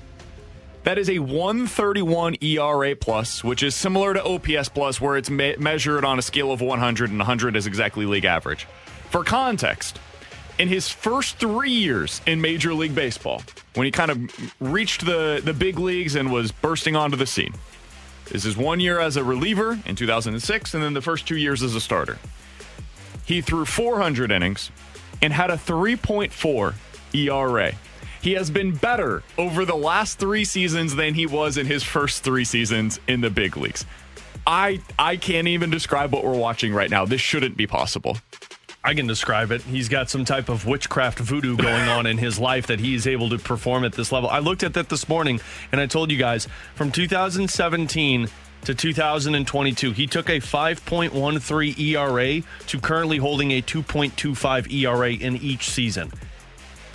That 0.83 0.97
is 0.97 1.09
a 1.09 1.19
131 1.19 2.35
ERA 2.41 2.95
plus, 2.95 3.41
which 3.41 3.63
is 3.63 3.73
similar 3.73 4.13
to 4.13 4.23
OPS 4.23 4.67
plus, 4.67 4.99
where 4.99 5.15
it's 5.15 5.29
me- 5.29 5.55
measured 5.57 6.03
on 6.03 6.19
a 6.19 6.21
scale 6.21 6.51
of 6.51 6.59
100, 6.59 7.09
and 7.09 7.19
100 7.19 7.55
is 7.55 7.65
exactly 7.67 8.05
league 8.05 8.25
average. 8.25 8.67
For 9.09 9.23
context, 9.23 9.99
in 10.59 10.67
his 10.67 10.89
first 10.89 11.37
three 11.37 11.71
years 11.71 12.21
in 12.25 12.41
Major 12.41 12.73
League 12.73 12.93
Baseball, 12.93 13.43
when 13.75 13.85
he 13.85 13.91
kind 13.91 14.11
of 14.11 14.53
reached 14.59 15.05
the, 15.05 15.41
the 15.43 15.53
big 15.53 15.79
leagues 15.79 16.15
and 16.15 16.33
was 16.33 16.51
bursting 16.51 16.97
onto 16.97 17.15
the 17.15 17.25
scene, 17.25 17.53
this 18.25 18.43
is 18.43 18.57
one 18.57 18.81
year 18.81 18.99
as 18.99 19.15
a 19.15 19.23
reliever 19.23 19.79
in 19.85 19.95
2006, 19.95 20.73
and 20.73 20.83
then 20.83 20.93
the 20.93 21.01
first 21.01 21.25
two 21.25 21.37
years 21.37 21.63
as 21.63 21.75
a 21.75 21.81
starter. 21.81 22.17
He 23.25 23.39
threw 23.39 23.63
400 23.63 24.31
innings 24.31 24.69
and 25.21 25.31
had 25.31 25.49
a 25.49 25.55
3.4 25.55 26.73
ERA. 27.13 27.73
He 28.23 28.31
has 28.33 28.49
been 28.49 28.71
better 28.71 29.21
over 29.37 29.65
the 29.65 29.75
last 29.75 30.17
three 30.17 30.45
seasons 30.45 30.95
than 30.95 31.13
he 31.13 31.25
was 31.25 31.57
in 31.57 31.65
his 31.65 31.83
first 31.83 32.23
three 32.23 32.45
seasons 32.45 32.97
in 33.05 33.19
the 33.19 33.29
big 33.29 33.57
leagues. 33.57 33.85
I 34.47 34.79
I 34.97 35.17
can't 35.17 35.49
even 35.49 35.69
describe 35.69 36.13
what 36.13 36.23
we're 36.23 36.37
watching 36.37 36.73
right 36.73 36.89
now. 36.89 37.03
This 37.03 37.19
shouldn't 37.19 37.57
be 37.57 37.67
possible. 37.67 38.17
I 38.81 38.93
can 38.93 39.07
describe 39.07 39.51
it. 39.51 39.61
He's 39.63 39.89
got 39.89 40.09
some 40.09 40.23
type 40.23 40.47
of 40.47 40.65
witchcraft 40.65 41.19
voodoo 41.19 41.57
going 41.57 41.89
on 41.89 42.05
in 42.05 42.17
his 42.17 42.39
life 42.39 42.67
that 42.67 42.79
he's 42.79 43.07
able 43.07 43.29
to 43.29 43.37
perform 43.37 43.83
at 43.83 43.91
this 43.91 44.09
level. 44.09 44.29
I 44.29 44.39
looked 44.39 44.63
at 44.63 44.73
that 44.75 44.87
this 44.87 45.09
morning 45.09 45.41
and 45.73 45.81
I 45.81 45.85
told 45.85 46.09
you 46.09 46.17
guys 46.17 46.47
from 46.75 46.93
2017 46.93 48.29
to 48.63 48.73
2022, 48.73 49.91
he 49.91 50.07
took 50.07 50.29
a 50.29 50.39
5.13 50.39 51.77
ERA 51.77 52.41
to 52.67 52.79
currently 52.79 53.17
holding 53.17 53.51
a 53.51 53.61
2.25 53.61 54.71
ERA 54.71 55.11
in 55.11 55.35
each 55.37 55.69
season. 55.69 56.09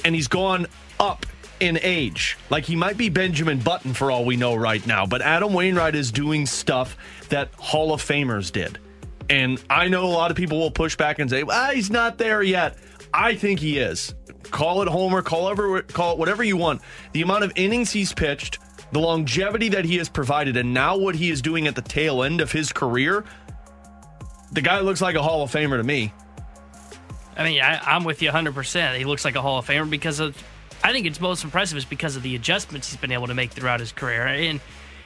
And 0.05 0.15
he's 0.15 0.29
gone 0.29 0.67
up 1.00 1.26
in 1.61 1.78
age. 1.83 2.37
Like 2.50 2.64
he 2.64 2.76
might 2.76 2.97
be 2.97 3.09
Benjamin 3.09 3.59
Button 3.59 3.95
for 3.95 4.11
all 4.11 4.25
we 4.25 4.37
know 4.37 4.55
right 4.55 4.85
now, 4.87 5.07
but 5.07 5.23
Adam 5.23 5.52
Wainwright 5.52 5.95
is 5.95 6.12
doing 6.12 6.47
stuff 6.47 6.97
that 7.28 7.52
Hall 7.55 7.93
of 7.93 8.02
Famers 8.02 8.52
did. 8.52 8.78
And 9.31 9.62
I 9.69 9.88
know 9.88 10.05
a 10.05 10.09
lot 10.09 10.31
of 10.31 10.37
people 10.37 10.59
will 10.59 10.71
push 10.71 10.97
back 10.97 11.19
and 11.19 11.28
say, 11.28 11.43
well, 11.43 11.73
he's 11.73 11.90
not 11.90 12.19
there 12.19 12.43
yet. 12.43 12.78
I 13.12 13.35
think 13.35 13.61
he 13.61 13.78
is. 13.78 14.14
Call 14.45 14.83
it 14.83 14.88
homer, 14.88 15.21
call 15.23 15.50
it, 15.50 15.93
call 15.93 16.12
it 16.12 16.19
whatever 16.19 16.43
you 16.43 16.57
want. 16.57 16.81
The 17.12 17.23
amount 17.23 17.45
of 17.45 17.52
innings 17.57 17.90
he's 17.90 18.12
pitched, 18.12 18.59
the 18.93 19.00
longevity 19.00 19.69
that 19.71 19.85
he 19.85 19.99
has 19.99 20.09
provided, 20.09 20.57
and 20.57 20.73
now 20.73 20.97
what 20.97 21.14
he 21.14 21.31
is 21.31 21.43
doing 21.43 21.67
at 21.67 21.75
the 21.75 21.83
tail 21.83 22.23
end 22.23 22.40
of 22.40 22.50
his 22.50 22.73
career, 22.73 23.25
the 24.52 24.62
guy 24.62 24.81
looks 24.81 25.02
like 25.02 25.14
a 25.14 25.23
Hall 25.23 25.43
of 25.43 25.50
Famer 25.50 25.76
to 25.76 25.83
me. 25.83 26.12
I 27.37 27.45
mean, 27.45 27.61
I, 27.61 27.78
I'm 27.78 28.05
with 28.05 28.23
you 28.23 28.31
100%. 28.31 28.97
He 28.97 29.05
looks 29.05 29.25
like 29.25 29.37
a 29.37 29.43
Hall 29.43 29.59
of 29.59 29.67
Famer 29.67 29.88
because 29.88 30.21
of, 30.21 30.43
I 30.83 30.93
think 30.93 31.07
it's 31.07 31.21
most 31.21 31.45
impressive 31.45 31.77
is 31.77 31.85
because 31.85 32.17
of 32.17 32.23
the 32.23 32.37
adjustments 32.37 32.91
he's 32.91 33.01
been 33.01 33.13
able 33.13 33.27
to 33.27 33.35
make 33.35 33.51
throughout 33.51 33.81
his 33.81 33.93
career. 33.93 34.27
And 34.27 34.61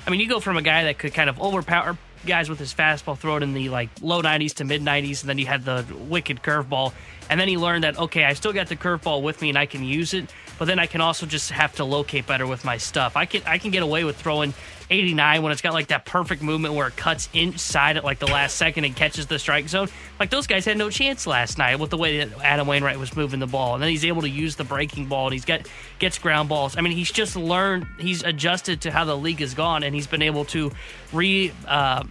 I 0.06 0.10
mean, 0.10 0.20
you 0.20 0.28
go 0.28 0.40
from 0.40 0.56
a 0.56 0.62
guy 0.62 0.84
that 0.84 0.98
could 0.98 1.14
kind 1.14 1.30
of 1.30 1.40
overpower 1.40 1.96
guys 2.26 2.48
with 2.48 2.58
his 2.58 2.72
fastball, 2.72 3.18
throw 3.18 3.36
it 3.36 3.42
in 3.42 3.54
the 3.54 3.68
like 3.68 3.88
low 4.00 4.22
90s 4.22 4.54
to 4.54 4.64
mid 4.64 4.82
90s, 4.82 5.22
and 5.22 5.28
then 5.28 5.38
you 5.38 5.46
had 5.46 5.64
the 5.64 5.84
wicked 6.08 6.42
curveball. 6.42 6.92
And 7.30 7.40
then 7.40 7.48
he 7.48 7.56
learned 7.56 7.84
that 7.84 7.98
okay, 7.98 8.24
I 8.24 8.34
still 8.34 8.52
got 8.52 8.68
the 8.68 8.76
curveball 8.76 9.22
with 9.22 9.40
me 9.40 9.48
and 9.48 9.58
I 9.58 9.66
can 9.66 9.84
use 9.84 10.14
it, 10.14 10.32
but 10.58 10.66
then 10.66 10.78
I 10.78 10.86
can 10.86 11.00
also 11.00 11.26
just 11.26 11.50
have 11.50 11.74
to 11.76 11.84
locate 11.84 12.26
better 12.26 12.46
with 12.46 12.64
my 12.64 12.76
stuff. 12.76 13.16
I 13.16 13.26
can 13.26 13.42
I 13.46 13.58
can 13.58 13.70
get 13.70 13.82
away 13.82 14.04
with 14.04 14.16
throwing 14.16 14.54
89 14.92 15.42
when 15.42 15.52
it's 15.52 15.62
got 15.62 15.72
like 15.72 15.88
that 15.88 16.04
perfect 16.04 16.42
movement 16.42 16.74
where 16.74 16.86
it 16.86 16.96
cuts 16.96 17.28
inside 17.32 17.96
at 17.96 18.04
like 18.04 18.18
the 18.18 18.26
last 18.26 18.56
second 18.56 18.84
and 18.84 18.94
catches 18.94 19.26
the 19.26 19.38
strike 19.38 19.68
zone. 19.68 19.88
Like 20.20 20.30
those 20.30 20.46
guys 20.46 20.64
had 20.64 20.76
no 20.76 20.90
chance 20.90 21.26
last 21.26 21.58
night 21.58 21.78
with 21.78 21.90
the 21.90 21.96
way 21.96 22.18
that 22.24 22.40
Adam 22.42 22.66
Wainwright 22.66 22.98
was 22.98 23.16
moving 23.16 23.40
the 23.40 23.46
ball, 23.46 23.74
and 23.74 23.82
then 23.82 23.90
he's 23.90 24.04
able 24.04 24.22
to 24.22 24.28
use 24.28 24.56
the 24.56 24.64
breaking 24.64 25.06
ball 25.06 25.26
and 25.26 25.32
he's 25.32 25.44
got 25.44 25.66
gets 25.98 26.18
ground 26.18 26.48
balls. 26.48 26.76
I 26.76 26.82
mean, 26.82 26.92
he's 26.92 27.10
just 27.10 27.36
learned, 27.36 27.86
he's 27.98 28.22
adjusted 28.22 28.82
to 28.82 28.90
how 28.90 29.04
the 29.04 29.16
league 29.16 29.40
has 29.40 29.54
gone, 29.54 29.82
and 29.82 29.94
he's 29.94 30.06
been 30.06 30.22
able 30.22 30.44
to 30.46 30.70
re. 31.12 31.52
Uh, 31.66 32.04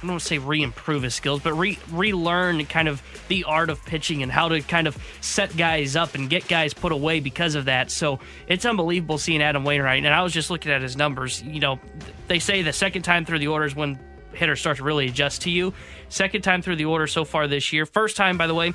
I 0.00 0.06
don't 0.06 0.12
want 0.12 0.22
to 0.22 0.26
say 0.28 0.38
re-improve 0.38 1.02
his 1.02 1.14
skills, 1.14 1.42
but 1.42 1.52
re 1.52 1.78
relearn 1.90 2.64
kind 2.64 2.88
of 2.88 3.02
the 3.28 3.44
art 3.44 3.68
of 3.68 3.84
pitching 3.84 4.22
and 4.22 4.32
how 4.32 4.48
to 4.48 4.62
kind 4.62 4.86
of 4.86 4.96
set 5.20 5.54
guys 5.54 5.94
up 5.94 6.14
and 6.14 6.30
get 6.30 6.48
guys 6.48 6.72
put 6.72 6.90
away 6.90 7.20
because 7.20 7.54
of 7.54 7.66
that. 7.66 7.90
So 7.90 8.18
it's 8.48 8.64
unbelievable 8.64 9.18
seeing 9.18 9.42
Adam 9.42 9.62
Wainwright. 9.62 10.02
And 10.02 10.14
I 10.14 10.22
was 10.22 10.32
just 10.32 10.48
looking 10.48 10.72
at 10.72 10.80
his 10.80 10.96
numbers. 10.96 11.42
You 11.42 11.60
know, 11.60 11.80
they 12.28 12.38
say 12.38 12.62
the 12.62 12.72
second 12.72 13.02
time 13.02 13.26
through 13.26 13.40
the 13.40 13.48
orders 13.48 13.76
when 13.76 13.98
hitters 14.32 14.60
start 14.60 14.78
to 14.78 14.84
really 14.84 15.06
adjust 15.06 15.42
to 15.42 15.50
you. 15.50 15.74
Second 16.08 16.40
time 16.40 16.62
through 16.62 16.76
the 16.76 16.86
order 16.86 17.06
so 17.06 17.26
far 17.26 17.46
this 17.46 17.70
year. 17.70 17.84
First 17.84 18.16
time, 18.16 18.38
by 18.38 18.46
the 18.46 18.54
way, 18.54 18.72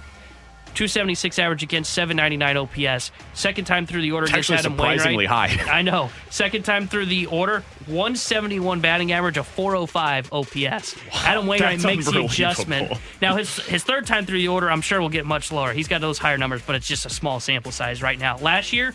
276 0.76 1.40
average 1.40 1.64
against 1.64 1.94
799 1.94 2.58
OPS. 2.96 3.12
Second 3.34 3.66
time 3.66 3.86
through 3.86 4.02
the 4.02 4.12
order 4.12 4.26
against 4.28 4.52
actually 4.52 4.58
Adam 4.60 4.74
surprisingly 4.74 5.28
Wainwright. 5.28 5.50
high. 5.52 5.72
I 5.80 5.82
know. 5.82 6.10
Second 6.30 6.64
time 6.64 6.88
through 6.88 7.08
the 7.08 7.26
order, 7.28 7.62
171 7.88 8.82
batting 8.82 9.12
average, 9.12 9.38
a 9.38 9.44
405 9.44 10.32
OPS. 10.34 10.96
Adam 11.14 11.48
Wainwright 11.48 11.84
makes 11.84 12.06
the 12.12 12.26
adjustment. 12.26 12.92
Now 13.22 13.38
his 13.38 13.58
his 13.66 13.84
third 13.84 14.06
time 14.06 14.26
through 14.26 14.38
the 14.40 14.50
order, 14.50 14.70
I'm 14.70 14.82
sure 14.82 15.02
will 15.02 15.10
get 15.10 15.26
much 15.26 15.52
lower. 15.52 15.74
He's 15.74 15.88
got 15.88 16.02
those 16.02 16.18
higher 16.18 16.38
numbers, 16.38 16.62
but 16.66 16.76
it's 16.76 16.88
just 16.88 17.06
a 17.06 17.10
small 17.10 17.40
sample 17.40 17.72
size 17.72 18.02
right 18.02 18.20
now. 18.20 18.38
Last 18.38 18.74
year, 18.74 18.94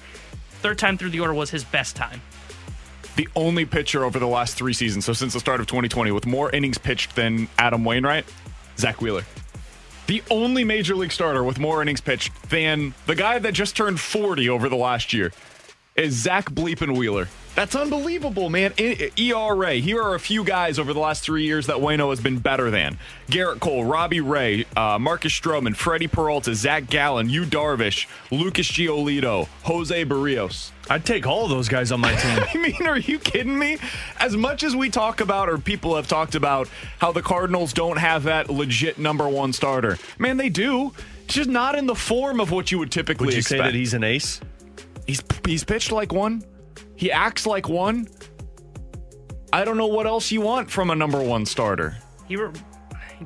third 0.61 0.79
time 0.79 0.99
through 0.99 1.11
the 1.11 1.21
order 1.21 1.35
was 1.35 1.51
his 1.51 1.65
best 1.65 1.97
time. 1.97 2.21
the 3.17 3.29
only 3.35 3.65
pitcher 3.67 4.05
over 4.05 4.19
the 4.19 4.27
last 4.27 4.55
three 4.57 4.73
seasons, 4.73 5.05
so 5.05 5.13
since 5.13 5.33
the 5.35 5.41
start 5.41 5.61
of 5.61 5.67
2020, 5.67 6.11
with 6.13 6.27
more 6.27 6.51
innings 6.51 6.79
pitched 6.79 7.17
than 7.17 7.49
Adam 7.59 7.85
Wainwright, 7.85 8.25
Zack 8.79 9.01
Wheeler. 9.01 9.25
The 10.11 10.25
only 10.29 10.65
major 10.65 10.97
league 10.97 11.13
starter 11.13 11.45
with 11.45 11.61
more 11.61 11.81
innings 11.81 12.01
pitched 12.01 12.33
than 12.51 12.95
the 13.07 13.15
guy 13.15 13.39
that 13.39 13.55
just 13.55 13.77
turned 13.77 14.01
40 14.01 14.49
over 14.49 14.69
the 14.69 14.75
last 14.75 15.13
year 15.13 15.31
is 15.95 16.15
Zack 16.15 16.51
Bleepin 16.51 16.99
Wheeler. 16.99 17.29
That's 17.57 17.75
unbelievable, 17.75 18.49
man. 18.49 18.73
ERA. 18.79 19.75
Here 19.75 20.01
are 20.01 20.15
a 20.15 20.21
few 20.21 20.45
guys 20.45 20.79
over 20.79 20.93
the 20.95 21.01
last 21.01 21.23
three 21.23 21.45
years 21.45 21.67
that 21.67 21.77
Wayno 21.77 22.11
has 22.11 22.21
been 22.21 22.39
better 22.39 22.71
than 22.71 22.97
Gerrit 23.29 23.61
Cole, 23.61 23.85
Robbie 23.85 24.21
Ray, 24.21 24.65
uh, 24.77 24.99
Marcus 24.99 25.33
Stroman, 25.39 25.75
Freddie 25.77 26.07
Peralta, 26.07 26.55
Zac 26.55 26.89
Gallen, 26.89 27.29
Yu 27.29 27.45
Darvish, 27.45 28.07
Lucas 28.31 28.71
Giolito, 28.71 29.49
Jose 29.65 30.05
Berrios. 30.05 30.71
I'd 30.89 31.05
take 31.05 31.27
all 31.27 31.45
of 31.45 31.51
those 31.51 31.69
guys 31.69 31.93
on 31.93 32.01
my 32.01 32.15
team. 32.15 32.45
I 32.55 32.57
mean, 32.57 32.87
are 32.87 32.99
you 32.99 33.19
kidding 33.19 33.59
me? 33.59 33.79
As 34.19 34.37
much 34.37 34.63
as 34.63 34.75
we 34.75 34.89
talk 34.89 35.21
about, 35.21 35.49
or 35.49 35.59
people 35.59 35.97
have 35.97 36.09
talked 36.09 36.35
about, 36.35 36.69
how 36.99 37.13
the 37.13 37.23
Cardinals 37.23 37.73
don't 37.73 37.99
have 37.99 38.25
that 38.25 38.49
legit 38.49 38.99
number 38.99 39.29
one 39.29 39.53
starter, 39.53 39.99
man, 40.19 40.37
they 40.37 40.49
do. 40.49 40.93
It's 41.25 41.35
just 41.35 41.51
not 41.51 41.77
in 41.77 41.87
the 41.87 41.95
form 41.95 42.41
of 42.41 42.51
what 42.51 42.73
you 42.73 42.79
would 42.79 42.91
typically 42.91 43.27
Would 43.27 43.35
you 43.35 43.39
expect. 43.41 43.61
say 43.61 43.65
that 43.67 43.75
he's 43.75 43.95
an 43.95 44.03
ace? 44.03 44.41
He's 45.07 45.23
he's 45.45 45.63
pitched 45.65 45.93
like 45.93 46.13
one. 46.13 46.43
He 47.01 47.11
acts 47.11 47.47
like 47.47 47.67
one. 47.67 48.09
I 49.55 49.65
don't 49.65 49.79
know 49.79 49.87
what 49.87 50.07
else 50.07 50.31
you 50.31 50.43
want 50.43 50.71
from 50.71 50.91
a 50.91 50.95
number 50.95 51.19
one 51.23 51.47
starter. 51.47 51.97
He 52.29 52.37
were. 52.37 52.53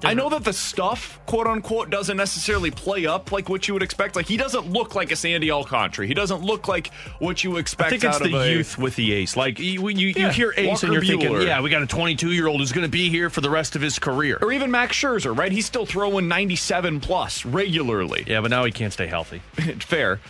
I 0.04 0.14
know 0.14 0.28
that 0.28 0.44
the 0.44 0.52
stuff, 0.52 1.18
quote 1.26 1.48
unquote, 1.48 1.90
doesn't 1.90 2.16
necessarily 2.16 2.70
play 2.70 3.04
up 3.06 3.32
like 3.32 3.48
what 3.48 3.66
you 3.66 3.74
would 3.74 3.82
expect. 3.82 4.14
Like 4.14 4.26
he 4.26 4.36
doesn't 4.36 4.70
look 4.70 4.94
like 4.94 5.10
a 5.10 5.16
Sandy 5.16 5.50
Alcantara. 5.50 6.06
He 6.06 6.14
doesn't 6.14 6.42
look 6.42 6.68
like 6.68 6.92
what 7.18 7.42
you 7.42 7.56
expect. 7.56 7.88
I 7.88 7.90
think 7.90 8.04
it's 8.04 8.16
out 8.16 8.24
of 8.24 8.30
the 8.30 8.38
a- 8.38 8.48
youth 8.48 8.78
with 8.78 8.94
the 8.94 9.12
ace. 9.12 9.36
Like 9.36 9.58
you, 9.58 9.82
when 9.82 9.98
you, 9.98 10.12
Yeah, 10.16 10.26
you 10.26 10.32
hear 10.32 10.54
ace 10.56 10.68
Walker 10.68 10.86
and 10.86 10.92
you're 10.94 11.04
thinking, 11.04 11.42
yeah, 11.42 11.60
we 11.60 11.68
got 11.70 11.82
a 11.82 11.86
22 11.86 12.30
year 12.30 12.46
old 12.46 12.60
who's 12.60 12.70
going 12.72 12.86
to 12.86 12.90
be 12.90 13.08
here 13.10 13.28
for 13.28 13.40
the 13.40 13.50
rest 13.50 13.74
of 13.74 13.82
his 13.82 13.98
career. 13.98 14.38
Or 14.40 14.52
even 14.52 14.70
Max 14.70 14.96
Scherzer, 14.96 15.36
right? 15.36 15.50
He's 15.50 15.66
still 15.66 15.86
throwing 15.86 16.28
97 16.28 17.00
plus 17.00 17.44
regularly. 17.44 18.22
Yeah, 18.24 18.40
but 18.40 18.52
now 18.52 18.64
he 18.64 18.70
can't 18.70 18.92
stay 18.92 19.08
healthy. 19.08 19.38
Fair. 19.80 20.20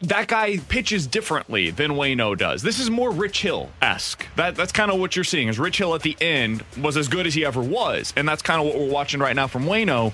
That 0.00 0.28
guy 0.28 0.58
pitches 0.58 1.06
differently 1.06 1.70
than 1.70 1.92
Wayno 1.92 2.36
does. 2.36 2.62
This 2.62 2.78
is 2.78 2.90
more 2.90 3.10
Rich 3.10 3.42
Hill 3.42 3.70
esque. 3.80 4.26
That 4.36 4.54
that's 4.54 4.72
kind 4.72 4.90
of 4.90 4.98
what 4.98 5.16
you're 5.16 5.24
seeing. 5.24 5.48
Is 5.48 5.58
Rich 5.58 5.78
Hill 5.78 5.94
at 5.94 6.02
the 6.02 6.16
end 6.20 6.64
was 6.80 6.96
as 6.96 7.08
good 7.08 7.26
as 7.26 7.34
he 7.34 7.44
ever 7.44 7.60
was, 7.60 8.12
and 8.16 8.28
that's 8.28 8.42
kind 8.42 8.60
of 8.60 8.66
what 8.66 8.78
we're 8.78 8.92
watching 8.92 9.20
right 9.20 9.36
now 9.36 9.46
from 9.46 9.64
Wayno. 9.64 10.12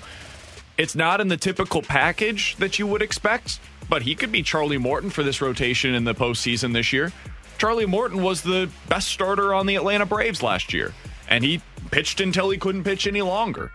It's 0.77 0.95
not 0.95 1.21
in 1.21 1.27
the 1.27 1.37
typical 1.37 1.81
package 1.81 2.55
that 2.57 2.79
you 2.79 2.87
would 2.87 3.01
expect, 3.01 3.59
but 3.89 4.03
he 4.03 4.15
could 4.15 4.31
be 4.31 4.43
Charlie 4.43 4.77
Morton 4.77 5.09
for 5.09 5.23
this 5.23 5.41
rotation 5.41 5.93
in 5.93 6.03
the 6.03 6.15
postseason 6.15 6.73
this 6.73 6.93
year. 6.93 7.11
Charlie 7.57 7.85
Morton 7.85 8.23
was 8.23 8.41
the 8.41 8.69
best 8.87 9.09
starter 9.09 9.53
on 9.53 9.65
the 9.65 9.75
Atlanta 9.75 10.05
Braves 10.05 10.41
last 10.41 10.73
year, 10.73 10.93
and 11.27 11.43
he 11.43 11.61
pitched 11.91 12.21
until 12.21 12.49
he 12.49 12.57
couldn't 12.57 12.85
pitch 12.85 13.07
any 13.07 13.21
longer. 13.21 13.71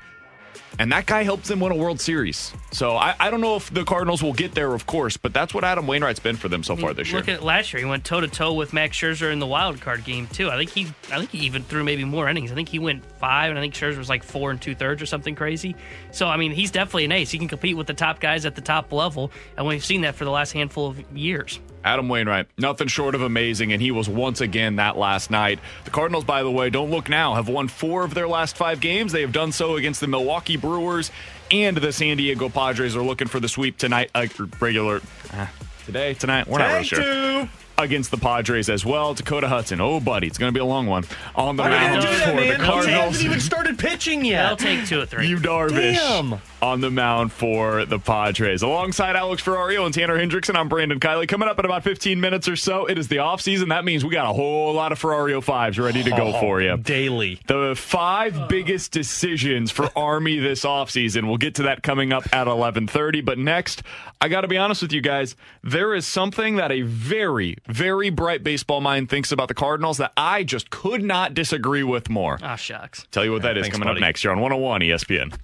And 0.79 0.91
that 0.93 1.07
guy 1.07 1.23
helped 1.23 1.45
them 1.45 1.61
win 1.61 1.73
a 1.73 1.77
World 1.77 2.01
Series. 2.01 2.53
So 2.73 2.97
I, 2.97 3.15
I 3.21 3.31
don't 3.31 3.41
know 3.41 3.57
if 3.57 3.73
the 3.73 3.85
Cardinals 3.85 4.23
will 4.23 4.33
get 4.33 4.55
there, 4.55 4.75
of 4.75 4.87
course, 4.87 5.17
but 5.17 5.33
that's 5.33 5.55
what 5.55 5.65
Adam 5.65 5.87
Wainwright's 5.87 6.21
been 6.21 6.37
for 6.37 6.49
them 6.49 6.63
so 6.63 6.77
far 6.77 6.93
this 6.93 7.09
year. 7.11 7.19
Look 7.21 7.29
at 7.29 7.43
last 7.43 7.73
year; 7.73 7.81
he 7.81 7.89
went 7.89 8.05
toe 8.05 8.21
to 8.21 8.29
toe 8.29 8.53
with 8.53 8.73
Max 8.73 8.97
Scherzer 8.97 9.33
in 9.33 9.39
the 9.39 9.47
wild 9.47 9.81
card 9.81 10.05
game 10.05 10.27
too. 10.27 10.51
I 10.51 10.57
think 10.57 10.71
he, 10.71 10.87
I 11.13 11.19
think 11.19 11.31
he 11.31 11.39
even 11.41 11.63
threw 11.63 11.85
maybe 11.85 12.05
more 12.05 12.29
innings. 12.29 12.51
I 12.51 12.55
think 12.55 12.69
he 12.69 12.79
went 12.79 13.05
five, 13.19 13.51
and 13.51 13.59
I 13.59 13.63
think 13.63 13.75
Scherzer 13.75 13.99
was 13.99 14.09
like 14.09 14.25
four 14.25 14.51
and 14.51 14.61
two 14.61 14.75
thirds 14.75 15.01
or 15.01 15.07
something 15.07 15.35
crazy. 15.35 15.77
So 16.11 16.27
I 16.27 16.37
mean, 16.37 16.53
he's 16.53 16.71
definitely 16.71 17.05
an 17.05 17.13
ace. 17.13 17.31
He 17.31 17.39
can 17.39 17.49
compete 17.49 17.77
with 17.77 17.87
the 17.87 17.95
top 17.95 18.21
guys 18.21 18.45
at 18.45 18.55
the 18.55 18.63
top 18.63 18.93
level, 18.93 19.31
and 19.57 19.67
we've 19.67 19.85
seen 19.85 20.01
that 20.03 20.17
for 20.17 20.25
the 20.25 20.31
last 20.31 20.53
handful 20.53 20.89
of 20.89 21.17
years. 21.17 21.61
Adam 21.85 22.09
Wainwright, 22.09 22.47
nothing 22.59 22.89
short 22.89 23.15
of 23.15 23.21
amazing, 23.23 23.73
and 23.73 23.81
he 23.83 23.91
was 23.91 24.09
once 24.09 24.41
again 24.41 24.77
that 24.77 24.97
last 24.97 25.31
night. 25.31 25.59
The 25.85 25.91
Cardinals, 25.91 26.25
by 26.25 26.43
the 26.43 26.51
way, 26.51 26.71
don't 26.71 26.91
look 26.91 27.09
now, 27.11 27.35
have 27.35 27.49
won 27.49 27.69
four 27.69 28.05
of 28.05 28.15
their 28.15 28.27
last 28.27 28.57
five 28.57 28.81
games. 28.81 29.13
They 29.13 29.21
have 29.21 29.33
done 29.33 29.53
so 29.53 29.77
against 29.77 30.01
the 30.01 30.07
Milwaukee 30.09 30.57
Brewers 30.57 31.11
and 31.51 31.77
the 31.77 31.93
San 31.93 32.17
Diego 32.17 32.49
Padres 32.49 32.97
are 32.97 33.03
looking 33.03 33.29
for 33.29 33.39
the 33.39 33.49
sweep 33.49 33.77
tonight. 33.77 34.11
Uh, 34.15 34.27
regular 34.61 35.03
uh, 35.33 35.47
today, 35.85 36.15
tonight. 36.15 36.47
We're 36.49 36.59
not 36.59 36.73
really 36.73 36.85
sure. 36.85 37.03
Two. 37.03 37.49
Against 37.77 38.13
the 38.13 38.17
Padres 38.19 38.69
as 38.71 38.85
well. 38.87 39.15
Dakota 39.15 39.49
Hudson. 39.49 39.81
Oh, 39.81 39.99
buddy, 39.99 40.29
it's 40.29 40.39
going 40.39 40.49
to 40.49 40.57
be 40.57 40.61
a 40.61 40.65
long 40.65 40.87
one. 40.87 41.03
On 41.35 41.57
the 41.57 41.65
Why 41.65 41.71
mound 41.71 42.03
do 42.03 42.07
that, 42.09 42.29
for 42.29 42.35
man? 42.37 42.47
the 42.47 42.55
He 42.65 42.71
Cardinals. 42.71 43.05
hasn't 43.17 43.25
even 43.25 43.41
started 43.41 43.79
pitching 43.81 44.25
yet. 44.25 44.47
I'll 44.47 44.57
take 44.57 44.87
two 44.87 45.01
or 45.01 45.07
three. 45.07 45.27
Yu 45.27 45.39
Darvish 45.39 45.97
Damn. 45.97 46.41
On 46.65 46.81
the 46.81 46.91
mound 46.91 47.31
for 47.31 47.85
the 47.85 47.99
Padres. 47.99 48.63
Alongside 48.63 49.17
Alex 49.17 49.43
Ferrario 49.43 49.85
and 49.85 49.93
Tanner 49.93 50.17
Hendrickson, 50.19 50.57
I'm 50.57 50.67
Brandon 50.71 50.99
Kiley. 50.99 51.29
Coming 51.29 51.47
up 51.47 51.59
in 51.59 51.67
about 51.67 51.85
15 51.85 52.19
minutes 52.19 52.49
or 52.49 52.57
so, 52.57 52.87
it 52.87 52.97
is 52.97 53.09
the 53.09 53.17
offseason. 53.17 53.69
That 53.69 53.85
means 53.85 54.03
we 54.03 54.11
got 54.11 54.31
a 54.31 54.33
whole 54.33 54.73
lot 54.73 54.91
of 54.91 54.99
Ferrario 54.99 55.43
fives 55.43 55.79
ready 55.79 56.03
to 56.03 56.11
go 56.11 56.33
Oh, 56.35 56.41
for 56.41 56.63
you. 56.63 56.79
daily. 56.79 57.39
The 57.47 57.75
five 57.77 58.49
biggest 58.49 58.93
decisions 58.93 59.71
for 59.71 59.91
Army 59.95 60.39
this 60.39 60.65
offseason. 60.65 61.27
We'll 61.27 61.37
get 61.37 61.57
to 61.57 61.65
that 61.65 61.83
coming 61.83 62.15
up 62.15 62.25
at 62.33 62.47
11:30, 62.47 63.21
but 63.21 63.37
next, 63.39 63.83
I 64.23 64.29
got 64.29 64.41
to 64.41 64.49
be 64.49 64.57
honest 64.57 64.81
with 64.81 64.93
you 64.95 65.03
guys, 65.03 65.37
there 65.63 65.93
is 65.95 66.07
something 66.07 66.57
that 66.57 66.73
a 66.73 66.81
very 66.81 67.59
very 67.69 68.09
bright 68.09 68.43
baseball 68.43 68.81
mind 68.81 69.11
thinks 69.11 69.31
about 69.33 69.49
the 69.49 69.55
Cardinals 69.55 69.99
that 69.99 70.13
I 70.17 70.45
just 70.45 70.71
could 70.71 71.03
not 71.05 71.35
disagree 71.35 71.83
with 71.83 72.09
more. 72.09 72.39
Ah, 72.43 72.57
shucks. 72.57 73.07
Tell 73.11 73.23
you 73.23 73.33
what 73.33 73.43
that 73.43 73.59
is 73.59 73.65
thanks, 73.65 73.75
coming 73.77 73.87
up 73.89 73.97
buddy. 73.97 74.01
next 74.01 74.25
year 74.25 74.33
on 74.33 74.41
101 74.41 74.81
ESPN. 74.81 75.35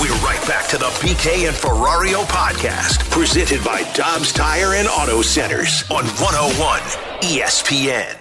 We're 0.00 0.14
right 0.24 0.42
back 0.46 0.68
to 0.68 0.78
the 0.78 0.86
BK 1.00 1.48
and 1.48 1.56
Ferrario 1.56 2.24
podcast, 2.24 3.10
presented 3.10 3.64
by 3.64 3.82
Dobbs 3.94 4.32
Tire 4.32 4.74
and 4.74 4.88
Auto 4.88 5.22
Centers 5.22 5.82
on 5.90 6.04
101 6.04 6.80
ESPN. 7.22 8.18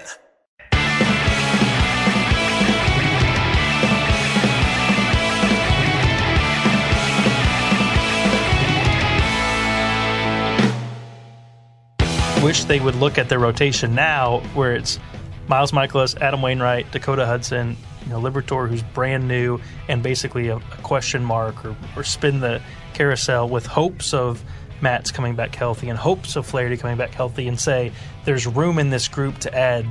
wish 12.44 12.63
they 12.63 12.80
would 12.80 12.96
look 12.96 13.20
at 13.20 13.30
their 13.30 13.38
rotation 13.38 13.94
now 13.94 14.40
where 14.56 14.74
it's 14.74 15.00
Miles 15.48 15.72
Mikolas, 15.72 16.20
Adam 16.22 16.42
Wainwright, 16.42 16.92
Dakota 16.92 17.25
Hudson, 17.25 17.78
you 18.03 18.10
know, 18.10 18.20
Liberatore, 18.20 18.67
who's 18.67 18.84
brand 18.84 19.27
new 19.27 19.60
and 19.88 20.01
basically 20.01 20.48
a, 20.48 20.58
a 20.58 20.77
question 20.84 21.24
mark, 21.24 21.65
or, 21.65 21.75
or 21.96 22.03
spin 22.03 22.39
the 22.39 22.62
carousel 22.93 23.48
with 23.48 23.65
hopes 23.65 24.13
of 24.13 24.43
Matt's 24.81 25.12
coming 25.12 25.36
back 25.36 25.55
healthy 25.55 25.89
and 25.89 25.98
hopes 25.98 26.36
of 26.36 26.46
Flaherty 26.46 26.77
coming 26.77 26.98
back 26.98 27.13
healthy, 27.13 27.48
and 27.48 27.60
say 27.60 27.91
there's 28.25 28.48
room 28.48 28.79
in 28.79 28.89
this 28.89 29.08
group 29.08 29.38
to 29.39 29.55
add 29.55 29.86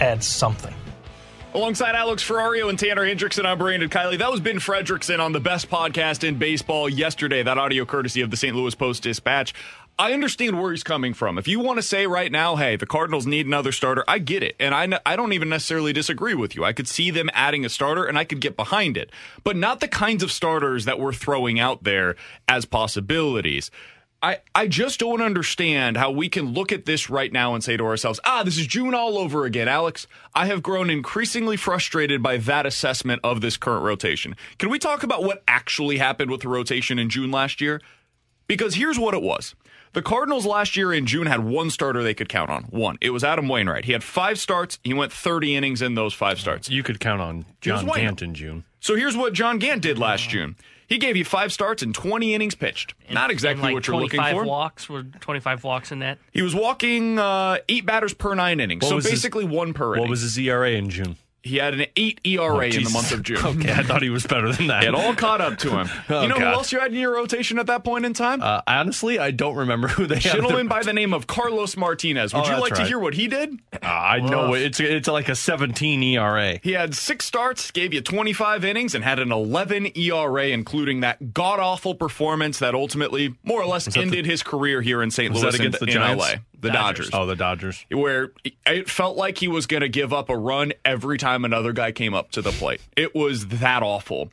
add 0.00 0.22
something. 0.22 0.74
Alongside 1.54 1.94
Alex 1.94 2.22
Ferrario 2.22 2.68
and 2.68 2.78
Tanner 2.78 3.02
Hendrickson, 3.02 3.46
I'm 3.46 3.56
Brandon 3.56 3.88
Kiley. 3.88 4.18
That 4.18 4.30
was 4.30 4.40
Ben 4.40 4.56
Frederickson 4.56 5.20
on 5.20 5.32
the 5.32 5.40
best 5.40 5.70
podcast 5.70 6.22
in 6.22 6.36
baseball 6.36 6.86
yesterday. 6.86 7.42
That 7.42 7.56
audio 7.56 7.86
courtesy 7.86 8.20
of 8.20 8.30
the 8.30 8.36
St. 8.36 8.54
Louis 8.54 8.74
Post 8.74 9.04
Dispatch. 9.04 9.54
I 9.98 10.12
understand 10.12 10.60
where 10.60 10.72
he's 10.72 10.82
coming 10.82 11.14
from. 11.14 11.38
If 11.38 11.48
you 11.48 11.58
want 11.58 11.78
to 11.78 11.82
say 11.82 12.06
right 12.06 12.30
now, 12.30 12.56
hey, 12.56 12.76
the 12.76 12.84
Cardinals 12.84 13.26
need 13.26 13.46
another 13.46 13.72
starter, 13.72 14.04
I 14.06 14.18
get 14.18 14.42
it. 14.42 14.54
And 14.60 14.74
I, 14.74 15.00
I 15.06 15.16
don't 15.16 15.32
even 15.32 15.48
necessarily 15.48 15.94
disagree 15.94 16.34
with 16.34 16.54
you. 16.54 16.64
I 16.64 16.74
could 16.74 16.86
see 16.86 17.10
them 17.10 17.30
adding 17.32 17.64
a 17.64 17.70
starter 17.70 18.04
and 18.04 18.18
I 18.18 18.24
could 18.24 18.40
get 18.40 18.56
behind 18.56 18.98
it. 18.98 19.10
But 19.42 19.56
not 19.56 19.80
the 19.80 19.88
kinds 19.88 20.22
of 20.22 20.30
starters 20.30 20.84
that 20.84 21.00
we're 21.00 21.14
throwing 21.14 21.58
out 21.58 21.84
there 21.84 22.14
as 22.46 22.66
possibilities. 22.66 23.70
I, 24.22 24.40
I 24.54 24.66
just 24.66 25.00
don't 25.00 25.22
understand 25.22 25.96
how 25.96 26.10
we 26.10 26.28
can 26.28 26.52
look 26.52 26.72
at 26.72 26.84
this 26.84 27.08
right 27.08 27.32
now 27.32 27.54
and 27.54 27.64
say 27.64 27.78
to 27.78 27.84
ourselves, 27.84 28.20
ah, 28.24 28.42
this 28.42 28.58
is 28.58 28.66
June 28.66 28.94
all 28.94 29.16
over 29.16 29.46
again, 29.46 29.68
Alex. 29.68 30.06
I 30.34 30.46
have 30.46 30.62
grown 30.62 30.90
increasingly 30.90 31.56
frustrated 31.56 32.22
by 32.22 32.36
that 32.38 32.66
assessment 32.66 33.20
of 33.24 33.40
this 33.40 33.56
current 33.56 33.84
rotation. 33.84 34.36
Can 34.58 34.68
we 34.68 34.78
talk 34.78 35.02
about 35.02 35.22
what 35.22 35.42
actually 35.48 35.96
happened 35.96 36.30
with 36.30 36.42
the 36.42 36.48
rotation 36.48 36.98
in 36.98 37.08
June 37.08 37.30
last 37.30 37.62
year? 37.62 37.80
Because 38.46 38.74
here's 38.74 38.98
what 38.98 39.14
it 39.14 39.22
was. 39.22 39.54
The 39.92 40.02
Cardinals 40.02 40.44
last 40.44 40.76
year 40.76 40.92
in 40.92 41.06
June 41.06 41.26
had 41.26 41.40
one 41.44 41.70
starter 41.70 42.02
they 42.02 42.14
could 42.14 42.28
count 42.28 42.50
on. 42.50 42.64
One. 42.64 42.98
It 43.00 43.10
was 43.10 43.24
Adam 43.24 43.48
Wainwright. 43.48 43.84
He 43.86 43.92
had 43.92 44.04
five 44.04 44.38
starts. 44.38 44.78
He 44.84 44.92
went 44.92 45.12
30 45.12 45.56
innings 45.56 45.80
in 45.82 45.94
those 45.94 46.12
five 46.12 46.38
starts. 46.38 46.68
You 46.68 46.82
could 46.82 47.00
count 47.00 47.20
on 47.22 47.46
John 47.60 47.86
Gant 47.86 48.22
in 48.22 48.34
June. 48.34 48.64
So 48.80 48.94
here's 48.94 49.16
what 49.16 49.32
John 49.32 49.58
Gant 49.58 49.82
did 49.82 49.98
last 49.98 50.28
June. 50.28 50.56
He 50.88 50.98
gave 50.98 51.16
you 51.16 51.24
five 51.24 51.52
starts 51.52 51.82
and 51.82 51.92
20 51.94 52.34
innings 52.34 52.54
pitched. 52.54 52.94
Not 53.10 53.30
exactly 53.32 53.62
like 53.62 53.74
what 53.74 53.86
you're 53.88 53.96
looking 53.96 54.20
25 54.20 54.36
for. 54.36 54.44
walks 54.48 54.88
were 54.88 55.02
25 55.02 55.64
walks 55.64 55.90
in 55.90 55.98
that. 56.00 56.18
He 56.30 56.42
was 56.42 56.54
walking 56.54 57.18
uh, 57.18 57.58
eight 57.68 57.84
batters 57.84 58.14
per 58.14 58.34
nine 58.36 58.60
innings, 58.60 58.82
What 58.82 58.90
so 58.90 58.94
was 58.96 59.04
his- 59.04 59.14
basically 59.14 59.44
one 59.44 59.72
per 59.74 59.94
inning. 59.94 60.02
What 60.02 60.10
was 60.10 60.20
his 60.20 60.38
ERA 60.38 60.70
in 60.70 60.90
June? 60.90 61.16
He 61.46 61.56
had 61.56 61.74
an 61.74 61.86
eight 61.96 62.20
ERA 62.24 62.56
Oh, 62.56 62.60
in 62.60 62.82
the 62.84 62.90
month 62.90 63.12
of 63.12 63.22
June. 63.22 63.38
Okay, 63.38 63.72
I 63.72 63.82
thought 63.82 64.02
he 64.02 64.10
was 64.10 64.26
better 64.26 64.52
than 64.52 64.66
that. 64.68 64.84
It 64.84 64.94
all 64.94 65.14
caught 65.14 65.40
up 65.40 65.58
to 65.58 65.70
him. 65.78 65.88
Oh, 66.08 66.22
you 66.22 66.28
know 66.28 66.36
who 66.36 66.44
else 66.44 66.72
you 66.72 66.78
had 66.80 66.92
in 66.92 66.98
your 66.98 67.14
rotation 67.14 67.58
at 67.58 67.66
that 67.66 67.82
point 67.84 68.04
in 68.04 68.12
time? 68.12 68.40
Uh, 68.42 68.60
honestly, 68.66 69.18
I 69.18 69.30
don't 69.32 69.56
remember 69.56 69.88
who 69.88 70.06
they 70.06 70.14
had. 70.16 70.22
Gentleman 70.34 70.68
by 70.68 70.82
the 70.82 70.92
name 70.92 71.12
of 71.12 71.26
Carlos 71.26 71.76
Martinez. 71.76 72.32
Would 72.32 72.40
Oh, 72.40 72.44
you 72.44 72.50
that's 72.50 72.60
like 72.60 72.74
to 72.74 72.84
hear 72.84 72.98
what 72.98 73.14
he 73.14 73.26
did? 73.28 73.58
Uh, 73.72 73.86
I 73.86 74.20
know 74.20 74.54
it's 74.54 74.78
it's 74.80 75.08
like 75.08 75.28
a 75.28 75.34
17 75.34 76.02
ERA. 76.02 76.58
He 76.62 76.72
had 76.72 76.94
six 76.94 77.24
starts, 77.24 77.70
gave 77.70 77.92
you 77.92 78.00
25 78.00 78.64
innings, 78.64 78.94
and 78.94 79.02
had 79.04 79.18
an 79.18 79.32
11 79.32 79.96
ERA, 79.96 80.46
including 80.48 81.00
that 81.00 81.32
god 81.34 81.58
awful 81.60 81.94
performance 81.94 82.58
that 82.60 82.74
ultimately, 82.74 83.34
more 83.44 83.60
or 83.62 83.66
less, 83.66 83.84
that 83.86 83.94
the- 83.94 84.00
ended 84.00 84.26
his 84.26 84.42
career 84.42 84.80
here 84.82 85.02
in 85.02 85.10
St. 85.10 85.32
Louis 85.32 85.42
that 85.42 85.54
against 85.54 85.80
and 85.80 85.88
the 85.88 85.92
in 85.92 85.98
Giants? 85.98 86.24
LA. 86.24 86.34
The 86.60 86.70
Dodgers. 86.70 87.10
Oh, 87.12 87.26
the 87.26 87.36
Dodgers. 87.36 87.84
where 87.90 88.32
it 88.66 88.88
felt 88.88 89.16
like 89.16 89.38
he 89.38 89.48
was 89.48 89.66
going 89.66 89.82
to 89.82 89.88
give 89.88 90.12
up 90.12 90.28
a 90.30 90.36
run 90.36 90.72
every 90.84 91.18
time 91.18 91.44
another 91.44 91.72
guy 91.72 91.92
came 91.92 92.14
up 92.14 92.30
to 92.32 92.42
the 92.42 92.50
plate. 92.50 92.80
It 92.96 93.14
was 93.14 93.46
that 93.48 93.82
awful. 93.82 94.30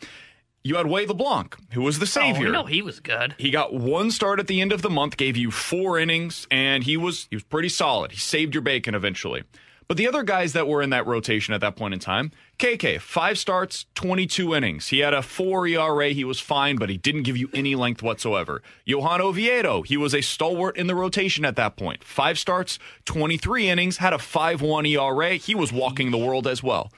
You 0.63 0.77
had 0.77 0.87
Wade 0.87 1.09
LeBlanc, 1.09 1.57
who 1.73 1.81
was 1.81 1.99
the 1.99 2.03
Oh, 2.03 2.05
savior. 2.05 2.45
we 2.45 2.51
know 2.51 2.63
he 2.63 2.81
was 2.81 3.01
good. 3.01 3.35
He 3.37 3.51
got 3.51 3.73
one 3.73 4.09
start 4.11 4.39
at 4.39 4.47
the 4.47 4.61
end 4.61 4.71
of 4.71 4.81
the 4.81 4.89
month, 4.89 5.17
gave 5.17 5.35
you 5.35 5.51
four 5.51 5.99
innings, 5.99 6.47
and 6.49 6.83
he 6.85 6.95
was 6.95 7.27
he 7.29 7.35
was 7.35 7.43
pretty 7.43 7.67
solid. 7.69 8.11
He 8.13 8.17
saved 8.17 8.55
your 8.55 8.61
bacon 8.61 8.95
eventually. 8.95 9.43
But 9.89 9.97
the 9.97 10.07
other 10.07 10.23
guys 10.23 10.53
that 10.53 10.65
were 10.65 10.81
in 10.81 10.91
that 10.91 11.05
rotation 11.05 11.53
at 11.53 11.59
that 11.59 11.75
point 11.75 11.93
in 11.93 11.99
time, 11.99 12.31
KK, 12.63 13.01
five 13.01 13.37
starts, 13.37 13.87
22 13.95 14.55
innings. 14.55 14.87
He 14.87 14.99
had 14.99 15.13
a 15.13 15.21
four 15.21 15.67
ERA. 15.67 16.11
He 16.11 16.23
was 16.23 16.39
fine, 16.39 16.77
but 16.77 16.89
he 16.89 16.95
didn't 16.95 17.23
give 17.23 17.35
you 17.35 17.49
any 17.53 17.75
length 17.75 18.01
whatsoever. 18.01 18.63
Johan 18.85 19.19
Oviedo, 19.19 19.81
he 19.81 19.97
was 19.97 20.15
a 20.15 20.21
stalwart 20.21 20.77
in 20.77 20.87
the 20.87 20.95
rotation 20.95 21.43
at 21.43 21.57
that 21.57 21.75
point. 21.75 22.05
Five 22.05 22.39
starts, 22.39 22.79
23 23.03 23.67
innings, 23.67 23.97
had 23.97 24.13
a 24.13 24.17
5 24.17 24.61
1 24.61 24.85
ERA. 24.85 25.31
He 25.33 25.53
was 25.53 25.73
walking 25.73 26.11
the 26.11 26.17
world 26.17 26.47
as 26.47 26.63
well. 26.63 26.89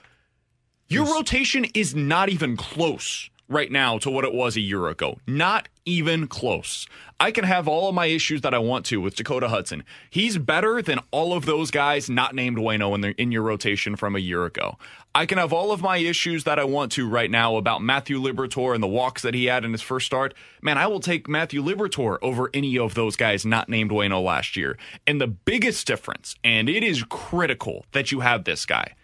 Your 0.87 1.11
rotation 1.11 1.65
is 1.73 1.95
not 1.95 2.29
even 2.29 2.57
close 2.57 3.31
right 3.47 3.71
now 3.71 3.97
to 3.99 4.09
what 4.09 4.25
it 4.25 4.33
was 4.33 4.55
a 4.55 4.61
year 4.61 4.87
ago. 4.87 5.19
Not 5.27 5.69
even 5.85 6.27
close. 6.27 6.87
I 7.19 7.31
can 7.31 7.43
have 7.43 7.67
all 7.67 7.87
of 7.87 7.95
my 7.95 8.07
issues 8.07 8.41
that 8.41 8.53
I 8.53 8.57
want 8.57 8.85
to 8.87 8.99
with 8.99 9.15
Dakota 9.15 9.47
Hudson. 9.47 9.83
He's 10.09 10.37
better 10.37 10.81
than 10.81 10.99
all 11.11 11.33
of 11.33 11.45
those 11.45 11.71
guys 11.71 12.09
not 12.09 12.35
named 12.35 12.57
Wayno 12.57 12.95
in, 12.95 13.13
in 13.13 13.31
your 13.31 13.43
rotation 13.43 13.95
from 13.95 14.15
a 14.15 14.19
year 14.19 14.45
ago. 14.45 14.77
I 15.13 15.25
can 15.25 15.37
have 15.37 15.53
all 15.53 15.71
of 15.71 15.81
my 15.81 15.97
issues 15.97 16.43
that 16.43 16.59
I 16.59 16.65
want 16.65 16.91
to 16.93 17.07
right 17.07 17.31
now 17.31 17.55
about 17.55 17.81
Matthew 17.81 18.19
Liberatore 18.19 18.73
and 18.73 18.83
the 18.83 18.87
walks 18.87 19.21
that 19.21 19.33
he 19.33 19.45
had 19.45 19.63
in 19.63 19.71
his 19.71 19.81
first 19.81 20.07
start. 20.07 20.33
Man, 20.61 20.77
I 20.77 20.87
will 20.87 20.99
take 20.99 21.29
Matthew 21.29 21.63
Liberatore 21.63 22.17
over 22.21 22.49
any 22.53 22.77
of 22.77 22.95
those 22.95 23.15
guys 23.15 23.45
not 23.45 23.69
named 23.69 23.91
Wayno 23.91 24.21
last 24.23 24.57
year. 24.57 24.77
And 25.07 25.21
the 25.21 25.27
biggest 25.27 25.87
difference, 25.87 26.35
and 26.43 26.67
it 26.67 26.83
is 26.83 27.03
critical 27.03 27.85
that 27.93 28.11
you 28.11 28.19
have 28.21 28.43
this 28.43 28.65
guy, 28.65 28.95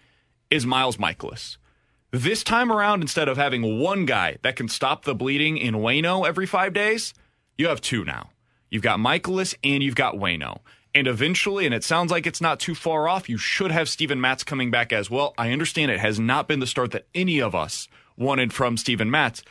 is 0.50 0.66
Miles 0.66 0.98
Mikolas. 0.98 1.58
This 2.14 2.44
time 2.44 2.74
around, 2.74 3.00
instead 3.00 3.30
of 3.30 3.38
having 3.38 3.80
one 3.80 4.06
guy 4.06 4.38
that 4.42 4.58
can 4.58 4.68
stop 4.68 5.06
the 5.06 5.16
bleeding 5.16 5.58
in 5.58 5.76
Wayno 5.76 6.28
every 6.28 6.46
five 6.46 6.74
days, 6.74 7.14
you 7.58 7.70
have 7.70 7.80
two 7.80 8.04
now. 8.04 8.32
You've 8.70 8.82
got 8.82 9.00
Mikolas 9.00 9.56
and 9.64 9.82
you've 9.82 9.96
got 9.96 10.16
Wayno. 10.16 10.60
And 10.94 11.08
eventually, 11.08 11.66
and 11.66 11.74
it 11.74 11.86
sounds 11.86 12.12
like 12.12 12.28
it's 12.28 12.42
not 12.42 12.60
too 12.60 12.76
far 12.76 13.08
off, 13.08 13.30
you 13.30 13.38
should 13.38 13.72
have 13.72 13.88
Steven 13.88 14.20
Matz 14.20 14.44
coming 14.44 14.70
back 14.70 14.92
as 14.92 15.10
well. 15.10 15.34
I 15.38 15.54
understand 15.54 15.90
it 15.90 16.02
has 16.02 16.20
not 16.20 16.50
been 16.50 16.60
the 16.60 16.68
start 16.68 16.92
that 16.92 17.08
any 17.16 17.40
of 17.40 17.56
us 17.56 17.88
wanted 18.18 18.52
from 18.52 18.76
Steven 18.76 19.10
Matz. 19.10 19.42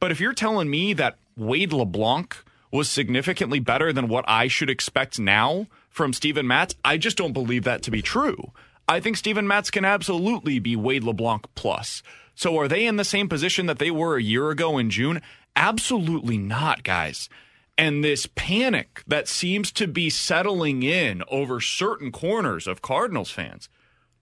But 0.00 0.10
if 0.10 0.18
you're 0.18 0.34
telling 0.34 0.68
me 0.68 0.94
that 0.94 1.18
Wade 1.36 1.72
LeBlanc 1.72 2.36
was 2.72 2.90
significantly 2.90 3.60
better 3.60 3.92
than 3.92 4.08
what 4.08 4.24
I 4.26 4.48
should 4.48 4.70
expect 4.70 5.20
now 5.20 5.68
from 5.88 6.12
Steven 6.12 6.48
Matz, 6.48 6.74
I 6.84 6.96
just 6.96 7.16
don't 7.16 7.32
believe 7.32 7.62
that 7.62 7.82
to 7.82 7.92
be 7.92 8.02
true. 8.02 8.50
I 8.88 9.00
think 9.00 9.18
Steven 9.18 9.46
Matz 9.46 9.70
can 9.70 9.84
absolutely 9.84 10.58
be 10.58 10.74
Wade 10.74 11.04
LeBlanc 11.04 11.46
plus. 11.54 12.02
So 12.34 12.56
are 12.58 12.68
they 12.68 12.86
in 12.86 12.96
the 12.96 13.04
same 13.04 13.28
position 13.28 13.66
that 13.66 13.78
they 13.78 13.90
were 13.90 14.16
a 14.16 14.22
year 14.22 14.50
ago 14.50 14.78
in 14.78 14.88
June? 14.88 15.20
Absolutely 15.54 16.38
not, 16.38 16.84
guys. 16.84 17.28
And 17.76 18.02
this 18.02 18.26
panic 18.34 19.02
that 19.06 19.28
seems 19.28 19.70
to 19.72 19.86
be 19.86 20.08
settling 20.08 20.82
in 20.82 21.22
over 21.28 21.60
certain 21.60 22.10
corners 22.10 22.66
of 22.66 22.80
Cardinals 22.80 23.30
fans. 23.30 23.68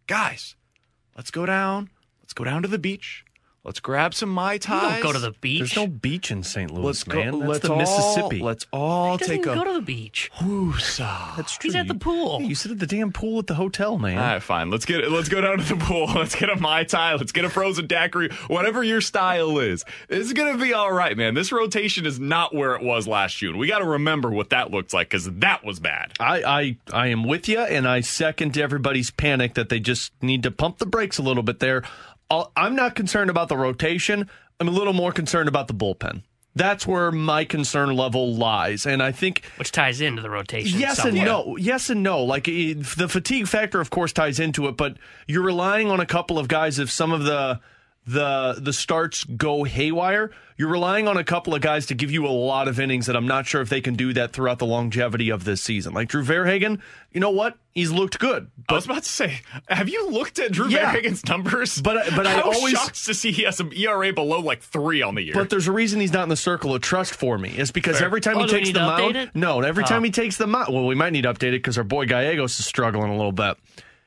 Guys, 0.06 0.56
let's 1.16 1.30
go 1.30 1.46
down. 1.46 1.90
Let's 2.22 2.32
go 2.32 2.44
down 2.44 2.62
to 2.62 2.68
the 2.68 2.78
beach. 2.78 3.25
Let's 3.66 3.80
grab 3.80 4.14
some 4.14 4.28
mai 4.28 4.58
tais. 4.58 4.74
You 4.74 4.80
don't 4.80 5.02
go 5.02 5.12
to 5.12 5.18
the 5.18 5.32
beach. 5.32 5.58
There's 5.58 5.76
no 5.76 5.88
beach 5.88 6.30
in 6.30 6.44
St. 6.44 6.70
Louis, 6.70 6.84
Let's 6.84 7.02
go. 7.02 7.18
man. 7.18 7.38
That's 7.40 7.48
let's 7.48 7.60
the 7.66 7.72
all, 7.72 7.78
Mississippi. 7.78 8.38
Let's 8.40 8.66
all 8.72 9.12
he 9.12 9.18
doesn't 9.18 9.34
take 9.34 9.40
even 9.40 9.52
a 9.52 9.54
go 9.56 9.64
to 9.64 9.72
the 9.80 9.84
beach. 9.84 10.30
whoosa. 10.36 11.36
That's 11.36 11.58
He's 11.60 11.74
at 11.74 11.88
the 11.88 11.96
pool. 11.96 12.40
You 12.42 12.54
sit 12.54 12.70
at 12.70 12.78
the 12.78 12.86
damn 12.86 13.10
pool 13.10 13.40
at 13.40 13.48
the 13.48 13.54
hotel, 13.54 13.98
man. 13.98 14.18
All 14.18 14.24
right, 14.24 14.42
fine. 14.42 14.70
Let's 14.70 14.84
get 14.84 15.10
let's 15.10 15.28
go 15.28 15.40
down 15.40 15.58
to 15.58 15.64
the 15.64 15.84
pool. 15.84 16.06
Let's 16.14 16.36
get 16.36 16.48
a 16.48 16.54
mai 16.60 16.84
tai. 16.84 17.14
Let's 17.16 17.32
get 17.32 17.44
a 17.44 17.50
frozen 17.50 17.88
daiquiri. 17.88 18.30
Whatever 18.46 18.84
your 18.84 19.00
style 19.00 19.58
is, 19.58 19.84
it's 20.08 20.32
gonna 20.32 20.58
be 20.58 20.72
all 20.72 20.92
right, 20.92 21.16
man. 21.16 21.34
This 21.34 21.50
rotation 21.50 22.06
is 22.06 22.20
not 22.20 22.54
where 22.54 22.76
it 22.76 22.82
was 22.82 23.08
last 23.08 23.36
June. 23.36 23.58
We 23.58 23.66
got 23.66 23.80
to 23.80 23.84
remember 23.84 24.30
what 24.30 24.50
that 24.50 24.70
looks 24.70 24.94
like 24.94 25.08
because 25.10 25.28
that 25.30 25.64
was 25.64 25.80
bad. 25.80 26.12
I, 26.20 26.42
I 26.44 26.76
I 26.92 27.06
am 27.08 27.24
with 27.24 27.48
you, 27.48 27.58
and 27.58 27.88
I 27.88 28.00
second 28.00 28.56
everybody's 28.56 29.10
panic 29.10 29.54
that 29.54 29.68
they 29.70 29.80
just 29.80 30.12
need 30.22 30.44
to 30.44 30.52
pump 30.52 30.78
the 30.78 30.86
brakes 30.86 31.18
a 31.18 31.22
little 31.22 31.42
bit 31.42 31.58
there. 31.58 31.82
I'm 32.30 32.74
not 32.74 32.94
concerned 32.94 33.30
about 33.30 33.48
the 33.48 33.56
rotation. 33.56 34.28
I'm 34.58 34.68
a 34.68 34.72
little 34.72 34.92
more 34.92 35.12
concerned 35.12 35.48
about 35.48 35.68
the 35.68 35.74
bullpen. 35.74 36.22
That's 36.54 36.86
where 36.86 37.12
my 37.12 37.44
concern 37.44 37.94
level 37.94 38.34
lies, 38.34 38.86
and 38.86 39.02
I 39.02 39.12
think 39.12 39.44
which 39.58 39.72
ties 39.72 40.00
into 40.00 40.22
the 40.22 40.30
rotation. 40.30 40.80
Yes 40.80 40.96
somewhat. 40.96 41.14
and 41.14 41.24
no. 41.26 41.56
Yes 41.58 41.90
and 41.90 42.02
no. 42.02 42.24
Like 42.24 42.44
the 42.44 43.08
fatigue 43.10 43.46
factor, 43.46 43.78
of 43.78 43.90
course, 43.90 44.12
ties 44.12 44.40
into 44.40 44.66
it, 44.66 44.76
but 44.76 44.96
you're 45.26 45.42
relying 45.42 45.90
on 45.90 46.00
a 46.00 46.06
couple 46.06 46.38
of 46.38 46.48
guys. 46.48 46.78
If 46.78 46.90
some 46.90 47.12
of 47.12 47.24
the 47.24 47.60
the 48.06 48.56
the 48.58 48.72
starts 48.72 49.24
go 49.24 49.64
haywire, 49.64 50.30
you're 50.56 50.68
relying 50.70 51.08
on 51.08 51.16
a 51.16 51.24
couple 51.24 51.54
of 51.54 51.60
guys 51.60 51.86
to 51.86 51.94
give 51.94 52.10
you 52.12 52.24
a 52.26 52.28
lot 52.30 52.68
of 52.68 52.78
innings 52.78 53.06
that 53.06 53.16
I'm 53.16 53.26
not 53.26 53.46
sure 53.46 53.60
if 53.60 53.68
they 53.68 53.80
can 53.80 53.94
do 53.94 54.12
that 54.12 54.32
throughout 54.32 54.58
the 54.60 54.66
longevity 54.66 55.30
of 55.30 55.44
this 55.44 55.60
season. 55.62 55.92
Like 55.92 56.08
Drew 56.08 56.22
Verhagen, 56.22 56.80
you 57.12 57.20
know 57.20 57.30
what? 57.30 57.56
He's 57.74 57.90
looked 57.90 58.18
good. 58.20 58.48
I 58.68 58.74
was 58.74 58.84
about 58.86 59.02
to 59.02 59.08
say, 59.08 59.40
have 59.68 59.88
you 59.88 60.08
looked 60.08 60.38
at 60.38 60.52
Drew 60.52 60.68
Yeah. 60.68 60.92
Verhagen's 60.94 61.26
numbers? 61.26 61.80
But 61.82 61.96
I- 62.12 62.16
but 62.16 62.26
I 62.26 62.34
How 62.34 62.42
always- 62.52 62.72
shocked 62.74 63.04
to 63.06 63.12
see 63.14 63.32
he 63.32 63.42
has 63.42 63.56
some 63.56 63.72
ERA 63.74 64.12
below 64.12 64.38
like 64.40 64.62
three 64.62 65.02
on 65.02 65.14
the 65.16 65.22
year. 65.22 65.34
But 65.34 65.50
there's 65.50 65.66
a 65.66 65.72
reason 65.72 66.00
he's 66.00 66.12
not 66.12 66.22
in 66.22 66.28
the 66.28 66.36
circle 66.36 66.74
of 66.74 66.82
trust 66.82 67.14
for 67.14 67.36
me. 67.38 67.50
It's 67.56 67.72
because 67.72 67.98
Fair. 67.98 68.06
every 68.06 68.20
time 68.20 68.38
Oh, 68.38 68.42
he 68.44 68.48
takes 68.48 68.70
the 68.70 68.80
mound, 68.80 69.30
no, 69.34 69.60
every 69.60 69.82
Oh. 69.84 69.86
time 69.86 70.04
he 70.04 70.10
takes 70.10 70.36
the 70.36 70.46
mound, 70.46 70.72
well, 70.72 70.86
we 70.86 70.94
might 70.94 71.12
need 71.12 71.22
to 71.22 71.34
update 71.34 71.48
it 71.48 71.62
because 71.62 71.76
our 71.76 71.84
boy 71.84 72.06
Gallegos 72.06 72.58
is 72.60 72.64
struggling 72.66 73.10
a 73.10 73.16
little 73.16 73.32
bit. 73.32 73.56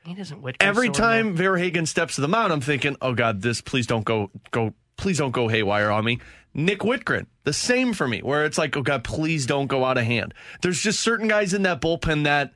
He 0.04 0.14
doesn't. 0.14 0.40
Whitcomb 0.40 0.68
Every 0.68 0.88
still 0.88 1.04
in 1.04 1.10
time 1.10 1.36
Verhagen 1.36 1.86
steps 1.86 2.14
to 2.16 2.20
the 2.20 2.28
mound, 2.28 2.52
I'm 2.52 2.60
thinking, 2.60 2.96
"Oh 3.02 3.14
God, 3.14 3.42
this 3.42 3.60
please 3.60 3.86
don't 3.86 4.04
go 4.04 4.30
go 4.50 4.74
please 4.96 5.18
don't 5.18 5.32
go 5.32 5.48
haywire 5.48 5.90
on 5.90 6.04
me." 6.04 6.20
Nick 6.52 6.80
Wittgren, 6.80 7.26
the 7.44 7.52
same 7.52 7.92
for 7.92 8.08
me, 8.08 8.20
where 8.20 8.44
it's 8.44 8.58
like, 8.58 8.76
"Oh 8.76 8.82
God, 8.82 9.04
please 9.04 9.46
don't 9.46 9.66
go 9.66 9.84
out 9.84 9.98
of 9.98 10.04
hand." 10.04 10.34
There's 10.62 10.80
just 10.80 11.00
certain 11.00 11.28
guys 11.28 11.54
in 11.54 11.62
that 11.62 11.80
bullpen 11.80 12.24
that 12.24 12.52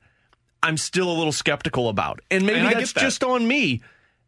I'm 0.63 0.77
still 0.77 1.11
a 1.11 1.13
little 1.13 1.33
skeptical 1.33 1.89
about, 1.89 2.21
and 2.31 2.47
maybe 2.47 2.61
And 2.61 2.75
that's 2.75 2.93
that. 2.93 3.01
just 3.01 3.23
on 3.23 3.47
me. 3.47 3.83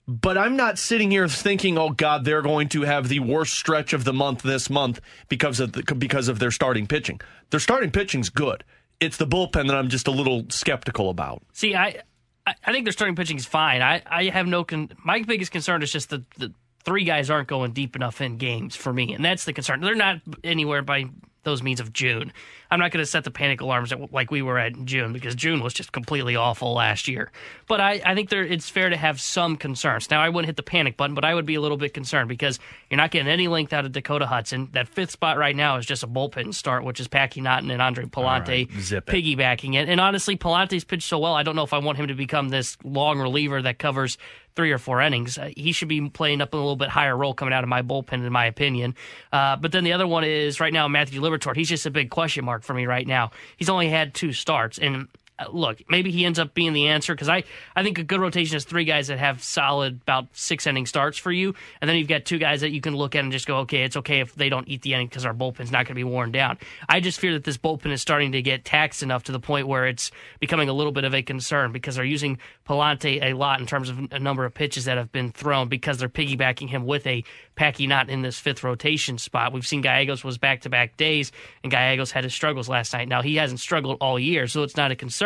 But 0.09 0.39
I'm 0.39 0.55
not 0.55 0.79
sitting 0.79 1.11
here 1.11 1.27
thinking, 1.27 1.79
"Oh 1.79 1.91
God, 1.91 2.25
they're 2.25 2.43
going 2.43 2.69
to 2.69 2.83
have 2.83 3.09
the 3.09 3.19
worst 3.21 3.55
stretch 3.55 3.93
of 3.93 4.05
the 4.05 4.13
month 4.13 4.43
this 4.43 4.71
month 4.71 5.01
because 5.29 5.59
of 5.59 5.73
the, 5.73 5.95
because 5.97 6.29
of 6.29 6.39
their 6.39 6.53
starting 6.53 6.87
pitching." 6.87 7.21
Their 7.51 7.59
starting 7.59 7.91
pitching's 7.91 8.29
good. 8.29 8.63
It's 9.01 9.17
the 9.17 9.27
bullpen 9.27 9.67
that 9.67 9.77
I'm 9.77 9.89
just 9.89 10.07
a 10.07 10.13
little 10.13 10.45
skeptical 10.49 11.11
about. 11.11 11.43
See, 11.53 11.75
I, 11.75 12.03
I 12.47 12.55
I 12.65 12.73
think 12.73 12.85
their 12.85 12.93
starting 12.93 13.17
pitching 13.17 13.37
is 13.37 13.47
fine. 13.47 13.83
I, 13.83 14.03
I 14.07 14.25
have 14.25 14.47
no 14.47 14.65
con- 14.65 14.91
my 15.05 15.23
biggest 15.23 15.51
concern 15.51 15.83
is 15.83 15.93
just 15.93 16.11
the 16.11 16.25
the 16.39 16.53
three 16.85 17.05
guys 17.05 17.31
aren't 17.31 17.49
going 17.49 17.73
deep 17.73 17.97
enough 17.97 18.21
in 18.21 18.37
games 18.37 18.77
for 18.77 18.93
me, 18.93 19.13
and 19.15 19.25
that's 19.25 19.45
the 19.45 19.53
concern. 19.53 19.81
They're 19.81 19.95
not 19.95 20.21
anywhere 20.45 20.83
by 20.83 21.07
those 21.47 21.63
means 21.63 21.81
of 21.81 21.95
June. 21.95 22.33
I'm 22.71 22.79
not 22.79 22.91
going 22.91 23.03
to 23.03 23.07
set 23.07 23.25
the 23.25 23.31
panic 23.31 23.61
alarms 23.61 23.93
at, 23.93 24.13
like 24.13 24.31
we 24.31 24.43
were 24.43 24.59
at 24.59 24.75
in 24.75 24.87
June 24.87 25.13
because 25.13 25.35
June 25.35 25.63
was 25.63 25.73
just 25.73 25.93
completely 25.93 26.37
awful 26.37 26.75
last 26.75 27.09
year. 27.09 27.31
But 27.69 27.81
I, 27.81 28.03
I 28.05 28.15
think 28.15 28.29
there 28.29 28.45
it's 28.45 28.69
fair 28.69 28.91
to 28.91 28.97
have 28.97 29.21
some 29.21 29.57
concerns. 29.57 30.11
Now 30.11 30.21
I 30.21 30.29
wouldn't 30.29 30.47
hit 30.47 30.57
the 30.57 30.63
panic 30.63 30.97
button, 30.97 31.15
but 31.15 31.25
I 31.25 31.35
would 31.35 31.47
be 31.47 31.55
a 31.55 31.61
little 31.61 31.77
bit 31.77 31.95
concerned 31.95 32.29
because 32.29 32.59
you're 32.91 32.99
not 32.99 33.13
getting 33.13 33.29
any 33.29 33.49
length 33.49 33.73
out 33.73 33.85
of 33.87 33.93
Dakota 33.93 34.27
Hudson. 34.27 34.69
That 34.73 34.89
fifth 34.89 35.13
spot 35.13 35.39
right 35.39 35.57
now 35.57 35.77
is 35.77 35.87
just 35.87 36.03
a 36.03 36.09
bullpen 36.09 36.53
start, 36.53 36.85
which 36.85 37.01
is 37.01 37.09
Packy 37.09 37.41
Naughton 37.41 37.71
and 37.71 37.81
Andre 37.81 38.05
Pallante 38.05 38.69
right, 38.93 39.07
piggybacking 39.07 39.75
it. 39.75 39.89
And 39.89 40.01
honestly, 40.01 40.37
Pallante's 40.37 40.85
pitched 40.85 41.09
so 41.09 41.19
well. 41.19 41.35
I 41.35 41.43
don't 41.43 41.57
know 41.57 41.65
if 41.65 41.73
I 41.73 41.79
want 41.79 41.99
him 41.99 42.09
to 42.09 42.15
become 42.15 42.49
this 42.49 42.77
long 42.85 43.21
reliever 43.21 43.63
that 43.63 43.79
covers 43.79 44.19
three 44.57 44.73
or 44.73 44.79
four 44.79 45.01
innings. 45.01 45.39
Uh, 45.39 45.51
he 45.57 45.73
should 45.73 45.89
be 45.89 46.09
playing 46.09 46.41
up 46.41 46.55
a 46.55 46.57
little 46.57 46.77
bit 46.77 46.89
higher 46.89 47.17
role 47.17 47.35
coming 47.35 47.55
out 47.55 47.63
of 47.63 47.69
my 47.69 47.83
bullpen, 47.83 48.15
in 48.27 48.33
my 48.33 48.47
opinion. 48.47 48.95
Uh, 49.33 49.57
but 49.57 49.71
then 49.71 49.85
the 49.85 49.93
other 49.93 50.07
one 50.07 50.25
is 50.25 50.59
right 50.59 50.73
now 50.73 50.89
Matthew 50.89 51.21
Liberatore. 51.21 51.55
He's 51.55 51.69
just 51.69 51.87
a 51.87 51.91
big 51.91 52.11
question 52.11 52.45
mark 52.45 52.63
for 52.65 52.75
me 52.75 52.87
right 52.87 53.07
now. 53.07 53.31
He's 53.57 53.69
only 53.69 53.89
had 53.89 54.15
two 54.15 54.33
starts, 54.33 54.79
and 54.79 55.09
look, 55.53 55.83
maybe 55.89 56.11
he 56.11 56.25
ends 56.25 56.39
up 56.39 56.55
being 56.55 56.73
the 56.73 56.89
answer 56.89 57.15
because 57.15 57.29
I, 57.29 57.45
I 57.75 57.83
think 57.83 57.99
a 57.99 58.03
good 58.03 58.21
rotation 58.21 58.57
is 58.57 58.65
three 58.65 58.85
guys 58.85 59.09
that 59.09 59.19
have 59.19 59.43
solid 59.43 60.01
about 60.03 60.29
six 60.33 60.67
inning 60.67 60.87
starts 60.87 61.19
for 61.19 61.31
you, 61.31 61.55
and 61.81 61.89
then 61.89 61.97
you've 61.97 62.09
got 62.09 62.25
two 62.25 62.39
guys 62.39 62.63
that 62.63 62.71
you 62.71 62.81
can 62.81 62.97
look 62.97 63.15
at 63.15 63.23
and 63.23 63.33
just 63.33 63.47
go, 63.47 63.59
okay, 63.59 63.83
it's 63.83 63.97
okay 63.99 64.21
if 64.21 64.35
they 64.35 64.49
don't 64.49 64.69
eat 64.69 64.83
the 64.83 64.95
inning 64.95 65.09
because 65.09 65.27
our 65.27 65.35
bullpen's 65.35 65.71
not 65.71 65.85
going 65.85 65.89
to 65.89 65.95
be 65.95 66.05
worn 66.05 66.33
down. 66.33 66.59
I 66.89 67.01
just 67.01 67.21
fear 67.21 67.35
that 67.35 67.45
this 67.45 67.59
bullpen 67.59 67.93
is 67.93 68.01
starting 68.01 68.33
to 68.33 68.43
get 68.43 68.65
taxed 68.65 69.03
enough 69.03 69.25
to 69.25 69.33
the 69.33 69.41
point 69.41 69.69
where 69.69 69.87
it's 69.87 70.11
becoming 70.41 70.69
a 70.69 70.73
little 70.73 70.93
bit 70.93 71.05
of 71.05 71.15
a 71.15 71.23
concern 71.23 71.73
because 71.73 71.97
they're 71.97 72.05
using 72.05 72.39
Pallante 72.67 73.23
a 73.23 73.35
lot 73.35 73.61
in 73.61 73.67
terms 73.67 73.91
of 73.91 73.99
a 74.13 74.19
number 74.19 74.45
of 74.45 74.55
pitches 74.55 74.87
that 74.87 74.97
have 74.97 75.13
been 75.13 75.33
thrown 75.33 75.69
because 75.69 75.99
they're 75.99 76.09
piggybacking 76.09 76.69
him 76.69 76.87
with 76.87 77.07
a 77.07 77.25
Packy 77.57 77.87
Naughton 77.87 78.23
this 78.23 78.39
fifth 78.39 78.65
rotation 78.65 79.19
spot. 79.19 79.53
We've 79.53 79.67
seen 79.67 79.81
Gallegos 79.81 80.25
was 80.25 80.39
back 80.39 80.63
to 80.63 80.71
back 80.71 80.97
days, 80.97 81.33
and 81.63 81.71
Gallegos 81.71 82.11
had 82.11 82.25
his 82.25 82.35
struggles 82.35 82.69
last 82.69 82.93
night. 82.93 83.09
Now 83.09 83.23
he 83.23 83.37
hasn't 83.37 83.61
struggled 83.61 83.99
all 84.01 84.19
year, 84.19 84.47
so 84.47 84.63
it's 84.63 84.77
not 84.77 84.91
a 84.91 84.97
concern. 84.97 85.26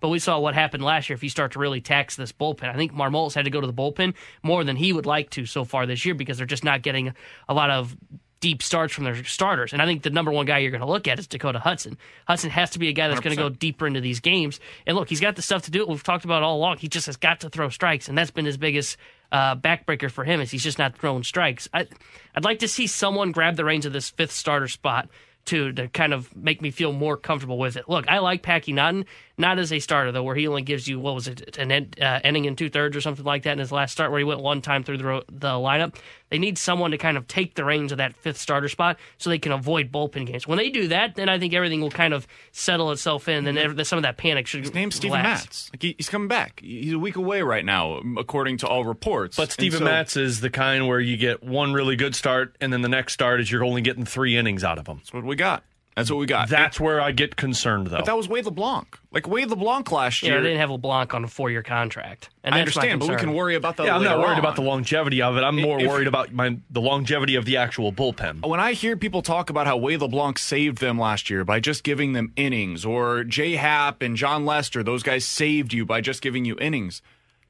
But 0.00 0.08
we 0.08 0.18
saw 0.18 0.38
what 0.38 0.54
happened 0.54 0.84
last 0.84 1.08
year 1.08 1.14
if 1.14 1.22
you 1.22 1.30
start 1.30 1.52
to 1.52 1.58
really 1.58 1.80
tax 1.80 2.16
this 2.16 2.32
bullpen. 2.32 2.68
I 2.68 2.76
think 2.76 2.92
Marmol's 2.92 3.34
had 3.34 3.46
to 3.46 3.50
go 3.50 3.60
to 3.60 3.66
the 3.66 3.72
bullpen 3.72 4.14
more 4.42 4.62
than 4.62 4.76
he 4.76 4.92
would 4.92 5.06
like 5.06 5.30
to 5.30 5.46
so 5.46 5.64
far 5.64 5.86
this 5.86 6.04
year 6.04 6.14
because 6.14 6.36
they're 6.36 6.46
just 6.46 6.64
not 6.64 6.82
getting 6.82 7.14
a 7.48 7.54
lot 7.54 7.70
of 7.70 7.96
deep 8.44 8.62
starts 8.62 8.92
from 8.92 9.04
their 9.04 9.24
starters. 9.24 9.72
And 9.72 9.80
I 9.80 9.86
think 9.86 10.02
the 10.02 10.10
number 10.10 10.30
one 10.30 10.44
guy 10.44 10.58
you're 10.58 10.70
going 10.70 10.82
to 10.82 10.86
look 10.86 11.08
at 11.08 11.18
is 11.18 11.26
Dakota 11.26 11.58
Hudson. 11.58 11.96
Hudson 12.28 12.50
has 12.50 12.68
to 12.70 12.78
be 12.78 12.88
a 12.88 12.92
guy 12.92 13.08
that's 13.08 13.20
going 13.20 13.34
to 13.34 13.42
go 13.42 13.48
deeper 13.48 13.86
into 13.86 14.02
these 14.02 14.20
games. 14.20 14.60
And 14.86 14.98
look, 14.98 15.08
he's 15.08 15.20
got 15.20 15.36
the 15.36 15.40
stuff 15.40 15.62
to 15.62 15.70
do 15.70 15.80
it. 15.80 15.88
We've 15.88 16.02
talked 16.02 16.26
about 16.26 16.42
it 16.42 16.44
all 16.44 16.58
along. 16.58 16.76
He 16.76 16.88
just 16.88 17.06
has 17.06 17.16
got 17.16 17.40
to 17.40 17.48
throw 17.48 17.70
strikes, 17.70 18.06
and 18.06 18.18
that's 18.18 18.30
been 18.30 18.44
his 18.44 18.58
biggest 18.58 18.98
uh, 19.32 19.56
backbreaker 19.56 20.10
for 20.10 20.24
him 20.24 20.42
is 20.42 20.50
he's 20.50 20.62
just 20.62 20.78
not 20.78 20.94
throwing 20.98 21.24
strikes. 21.24 21.70
I, 21.72 21.86
I'd 22.34 22.44
like 22.44 22.58
to 22.58 22.68
see 22.68 22.86
someone 22.86 23.32
grab 23.32 23.56
the 23.56 23.64
reins 23.64 23.86
of 23.86 23.94
this 23.94 24.10
fifth 24.10 24.32
starter 24.32 24.68
spot 24.68 25.08
to 25.46 25.72
to 25.72 25.88
kind 25.88 26.12
of 26.12 26.34
make 26.36 26.62
me 26.62 26.70
feel 26.70 26.92
more 26.92 27.16
comfortable 27.16 27.58
with 27.58 27.76
it. 27.76 27.88
Look, 27.88 28.08
I 28.08 28.18
like 28.18 28.42
Packy 28.42 28.72
Naughton, 28.72 29.06
not 29.36 29.58
as 29.58 29.72
a 29.72 29.80
starter 29.80 30.12
though, 30.12 30.22
where 30.22 30.36
he 30.36 30.46
only 30.46 30.62
gives 30.62 30.86
you 30.86 31.00
what 31.00 31.14
was 31.14 31.26
it, 31.28 31.56
an 31.58 31.72
en- 31.72 31.90
uh, 32.00 32.20
inning 32.24 32.46
and 32.46 32.56
two 32.56 32.70
thirds 32.70 32.96
or 32.96 33.00
something 33.00 33.24
like 33.24 33.42
that 33.44 33.52
in 33.52 33.58
his 33.58 33.72
last 33.72 33.92
start, 33.92 34.10
where 34.10 34.18
he 34.20 34.24
went 34.24 34.40
one 34.40 34.62
time 34.62 34.84
through 34.84 34.98
the 34.98 35.24
the 35.28 35.48
lineup. 35.48 35.96
They 36.30 36.38
need 36.38 36.58
someone 36.58 36.90
to 36.90 36.98
kind 36.98 37.16
of 37.16 37.28
take 37.28 37.54
the 37.54 37.64
reins 37.64 37.92
of 37.92 37.98
that 37.98 38.16
fifth 38.16 38.38
starter 38.38 38.68
spot 38.68 38.98
so 39.18 39.30
they 39.30 39.38
can 39.38 39.52
avoid 39.52 39.92
bullpen 39.92 40.26
games. 40.26 40.48
When 40.48 40.58
they 40.58 40.68
do 40.70 40.88
that, 40.88 41.14
then 41.14 41.28
I 41.28 41.38
think 41.38 41.54
everything 41.54 41.80
will 41.80 41.90
kind 41.90 42.12
of 42.12 42.26
settle 42.50 42.90
itself 42.90 43.28
in, 43.28 43.46
and 43.46 43.56
ev- 43.56 43.86
some 43.86 43.98
of 43.98 44.02
that 44.02 44.16
panic 44.16 44.46
should. 44.48 44.60
His 44.62 44.74
name's 44.74 44.96
Steven 44.96 45.18
relax. 45.18 45.44
Matz. 45.44 45.70
Like 45.72 45.82
he, 45.82 45.94
he's 45.96 46.08
coming 46.08 46.26
back. 46.28 46.60
He's 46.60 46.92
a 46.92 46.98
week 46.98 47.16
away 47.16 47.42
right 47.42 47.64
now, 47.64 48.00
according 48.18 48.58
to 48.58 48.66
all 48.68 48.84
reports. 48.84 49.36
But 49.36 49.44
And 49.44 49.52
Steven 49.52 49.78
so- 49.80 49.84
Matz 49.84 50.16
is 50.16 50.40
the 50.40 50.50
kind 50.50 50.88
where 50.88 50.98
you 51.00 51.16
get 51.16 51.42
one 51.44 51.72
really 51.72 51.94
good 51.96 52.16
start, 52.16 52.56
and 52.60 52.72
then 52.72 52.82
the 52.82 52.88
next 52.88 53.12
start 53.12 53.40
is 53.40 53.50
you're 53.50 53.64
only 53.64 53.82
getting 53.82 54.04
three 54.04 54.36
innings 54.36 54.64
out 54.64 54.78
of 54.78 54.86
him. 54.88 54.98
That's 54.98 55.12
what 55.12 55.24
we 55.24 55.36
got. 55.36 55.62
That's 55.96 56.10
what 56.10 56.18
we 56.18 56.26
got. 56.26 56.48
That's 56.48 56.80
where 56.80 57.00
I 57.00 57.12
get 57.12 57.36
concerned, 57.36 57.86
though. 57.86 57.98
But 57.98 58.06
that 58.06 58.16
was 58.16 58.28
Wade 58.28 58.46
LeBlanc. 58.46 58.98
Like 59.12 59.28
Wade 59.28 59.48
LeBlanc 59.48 59.92
last 59.92 60.22
year. 60.22 60.32
Yeah, 60.32 60.36
year. 60.38 60.42
they 60.42 60.48
didn't 60.48 60.60
have 60.62 60.70
LeBlanc 60.70 61.14
on 61.14 61.22
a 61.22 61.28
four 61.28 61.50
year 61.50 61.62
contract. 61.62 62.30
And 62.42 62.52
I 62.52 62.64
that's 62.64 62.74
my 62.74 62.82
understand, 62.82 62.98
but 63.00 63.04
we 63.06 63.10
concern. 63.14 63.28
can 63.28 63.36
worry 63.36 63.54
about 63.54 63.76
that. 63.76 63.86
yeah, 63.86 63.94
I'm 63.94 64.02
not 64.02 64.18
worried 64.18 64.32
on. 64.32 64.38
about 64.40 64.56
the 64.56 64.62
longevity 64.62 65.22
of 65.22 65.36
it. 65.36 65.42
I'm 65.42 65.60
more 65.60 65.78
If- 65.80 65.86
worried 65.88 66.08
about 66.08 66.32
my 66.32 66.56
the 66.68 66.80
longevity 66.80 67.36
of 67.36 67.44
the 67.44 67.56
actual 67.58 67.92
bullpen. 67.92 68.44
When 68.44 68.58
I 68.58 68.72
hear 68.72 68.96
people 68.96 69.22
talk 69.22 69.50
about 69.50 69.68
how 69.68 69.76
Wade 69.76 70.00
LeBlanc 70.00 70.36
saved 70.38 70.78
them 70.78 70.98
last 70.98 71.30
year 71.30 71.44
by 71.44 71.60
just 71.60 71.84
giving 71.84 72.12
them 72.12 72.32
innings, 72.34 72.84
or 72.84 73.22
Jay 73.22 73.54
Happ 73.54 74.02
and 74.02 74.16
Jon 74.16 74.44
Lester, 74.44 74.82
those 74.82 75.04
guys 75.04 75.24
saved 75.24 75.72
you 75.72 75.86
by 75.86 76.00
just 76.00 76.22
giving 76.22 76.44
you 76.44 76.56
innings. 76.60 77.02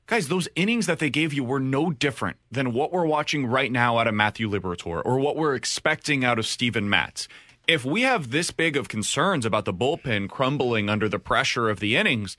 Guys, 0.07 0.29
those 0.29 0.49
innings 0.55 0.85
that 0.85 0.99
they 0.99 1.09
gave 1.09 1.33
you 1.33 1.43
were 1.43 1.59
no 1.61 1.91
different 1.91 2.37
than 2.53 2.75
what 2.75 2.93
we're 2.93 3.07
watching 3.07 3.47
right 3.47 3.73
now 3.73 3.97
out 3.97 4.07
of 4.07 4.13
Matthew 4.13 4.51
Liberatore 4.51 5.01
or 5.03 5.19
what 5.19 5.35
we're 5.35 5.55
expecting 5.55 6.23
out 6.27 6.39
of 6.39 6.45
Steven 6.47 6.91
Matz. 6.91 7.27
If 7.67 7.85
we 7.85 8.03
have 8.03 8.31
this 8.31 8.51
big 8.51 8.77
of 8.77 8.89
concerns 8.89 9.47
about 9.47 9.65
the 9.65 9.73
bullpen 9.73 10.29
crumbling 10.29 10.91
under 10.91 11.09
the 11.09 11.19
pressure 11.19 11.71
of 11.71 11.81
the 11.81 11.97
innings, 11.97 12.37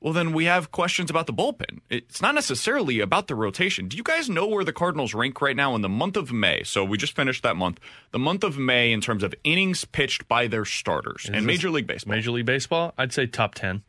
well, 0.00 0.12
then 0.12 0.32
we 0.32 0.46
have 0.46 0.72
questions 0.72 1.10
about 1.10 1.26
the 1.26 1.32
bullpen. 1.32 1.80
It's 1.88 2.20
not 2.20 2.34
necessarily 2.34 2.98
about 2.98 3.28
the 3.28 3.34
rotation. 3.34 3.86
Do 3.86 3.96
you 3.96 4.02
guys 4.02 4.28
know 4.28 4.46
where 4.46 4.64
the 4.64 4.72
Cardinals 4.72 5.14
rank 5.14 5.40
right 5.40 5.54
now 5.54 5.74
in 5.74 5.82
the 5.82 5.88
month 5.88 6.16
of 6.16 6.32
May? 6.32 6.62
So 6.64 6.84
we 6.84 6.98
just 6.98 7.14
finished 7.14 7.42
that 7.44 7.56
month. 7.56 7.78
The 8.10 8.18
month 8.18 8.42
of 8.42 8.58
May 8.58 8.92
in 8.92 9.00
terms 9.00 9.22
of 9.22 9.34
innings 9.44 9.84
pitched 9.84 10.26
by 10.26 10.48
their 10.48 10.64
starters 10.64 11.30
in 11.32 11.46
Major 11.46 11.70
League 11.70 11.86
Baseball. 11.86 12.16
Major 12.16 12.32
League 12.32 12.46
Baseball, 12.46 12.94
I'd 12.98 13.12
say 13.12 13.26
top 13.26 13.54
ten. 13.54 13.82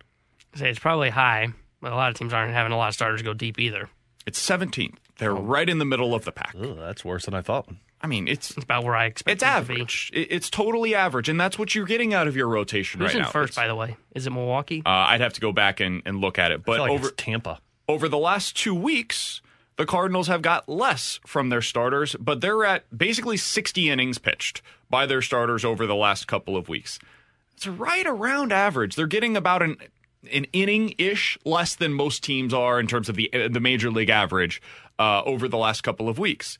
Say 0.55 0.69
it's 0.69 0.79
probably 0.79 1.09
high, 1.09 1.47
but 1.81 1.91
a 1.91 1.95
lot 1.95 2.11
of 2.11 2.17
teams 2.17 2.31
aren't 2.31 2.53
having 2.53 2.73
a 2.73 2.77
lot 2.77 2.89
of 2.89 2.93
starters 2.93 3.23
go 3.23 3.33
deep 3.33 3.59
either. 3.59 3.89
It's 4.27 4.39
17th. 4.45 4.97
They're 5.17 5.35
oh. 5.35 5.41
right 5.41 5.67
in 5.67 5.79
the 5.79 5.85
middle 5.85 6.13
of 6.13 6.25
the 6.25 6.31
pack. 6.31 6.55
Ugh, 6.59 6.77
that's 6.77 7.03
worse 7.03 7.25
than 7.25 7.33
I 7.33 7.41
thought. 7.41 7.67
I 8.03 8.07
mean, 8.07 8.27
it's 8.27 8.51
It's 8.51 8.63
about 8.63 8.83
where 8.83 8.95
I 8.95 9.05
expect 9.05 9.35
it's 9.35 9.43
them 9.43 9.63
to 9.63 9.67
be. 9.69 9.73
average. 9.75 10.11
It- 10.13 10.27
It's 10.29 10.49
totally 10.49 10.93
average, 10.93 11.29
and 11.29 11.39
that's 11.39 11.57
what 11.57 11.73
you're 11.73 11.85
getting 11.85 12.13
out 12.13 12.27
of 12.27 12.35
your 12.35 12.47
rotation 12.49 12.99
Who's 12.99 13.07
right 13.07 13.15
in 13.15 13.21
now. 13.23 13.29
first, 13.29 13.53
It's- 13.53 13.63
by 13.63 13.67
the 13.67 13.75
way? 13.75 13.95
Is 14.13 14.27
it 14.27 14.31
Milwaukee? 14.31 14.81
Uh, 14.85 14.89
I'd 14.89 15.21
have 15.21 15.33
to 15.33 15.41
go 15.41 15.51
back 15.53 15.79
and, 15.79 16.01
and 16.05 16.19
look 16.19 16.37
at 16.37 16.51
it, 16.51 16.65
but 16.65 16.79
like 16.81 16.91
over 16.91 17.09
Tampa. 17.11 17.59
over 17.87 18.07
the 18.09 18.17
last 18.17 18.57
two 18.57 18.75
weeks, 18.75 19.41
the 19.77 19.85
Cardinals 19.85 20.27
have 20.27 20.41
got 20.41 20.67
less 20.69 21.19
from 21.25 21.49
their 21.49 21.61
starters, 21.61 22.15
but 22.19 22.41
they're 22.41 22.63
at 22.65 22.83
basically 22.95 23.37
60 23.37 23.89
innings 23.89 24.17
pitched 24.19 24.61
by 24.89 25.05
their 25.05 25.21
starters 25.21 25.63
over 25.65 25.87
the 25.87 25.95
last 25.95 26.27
couple 26.27 26.55
of 26.57 26.67
weeks. 26.69 26.99
It's 27.55 27.65
right 27.67 28.05
around 28.05 28.51
average. 28.51 28.95
They're 28.95 29.07
getting 29.07 29.37
about 29.37 29.61
an 29.61 29.77
an 30.31 30.45
inning 30.53 30.93
ish 30.97 31.37
less 31.43 31.75
than 31.75 31.91
most 31.93 32.23
teams 32.23 32.53
are 32.53 32.79
in 32.79 32.87
terms 32.87 33.09
of 33.09 33.15
the 33.15 33.29
the 33.49 33.59
major 33.59 33.89
league 33.91 34.09
average 34.09 34.61
uh, 34.99 35.21
over 35.23 35.47
the 35.49 35.57
last 35.57 35.81
couple 35.81 36.07
of 36.07 36.17
weeks. 36.19 36.57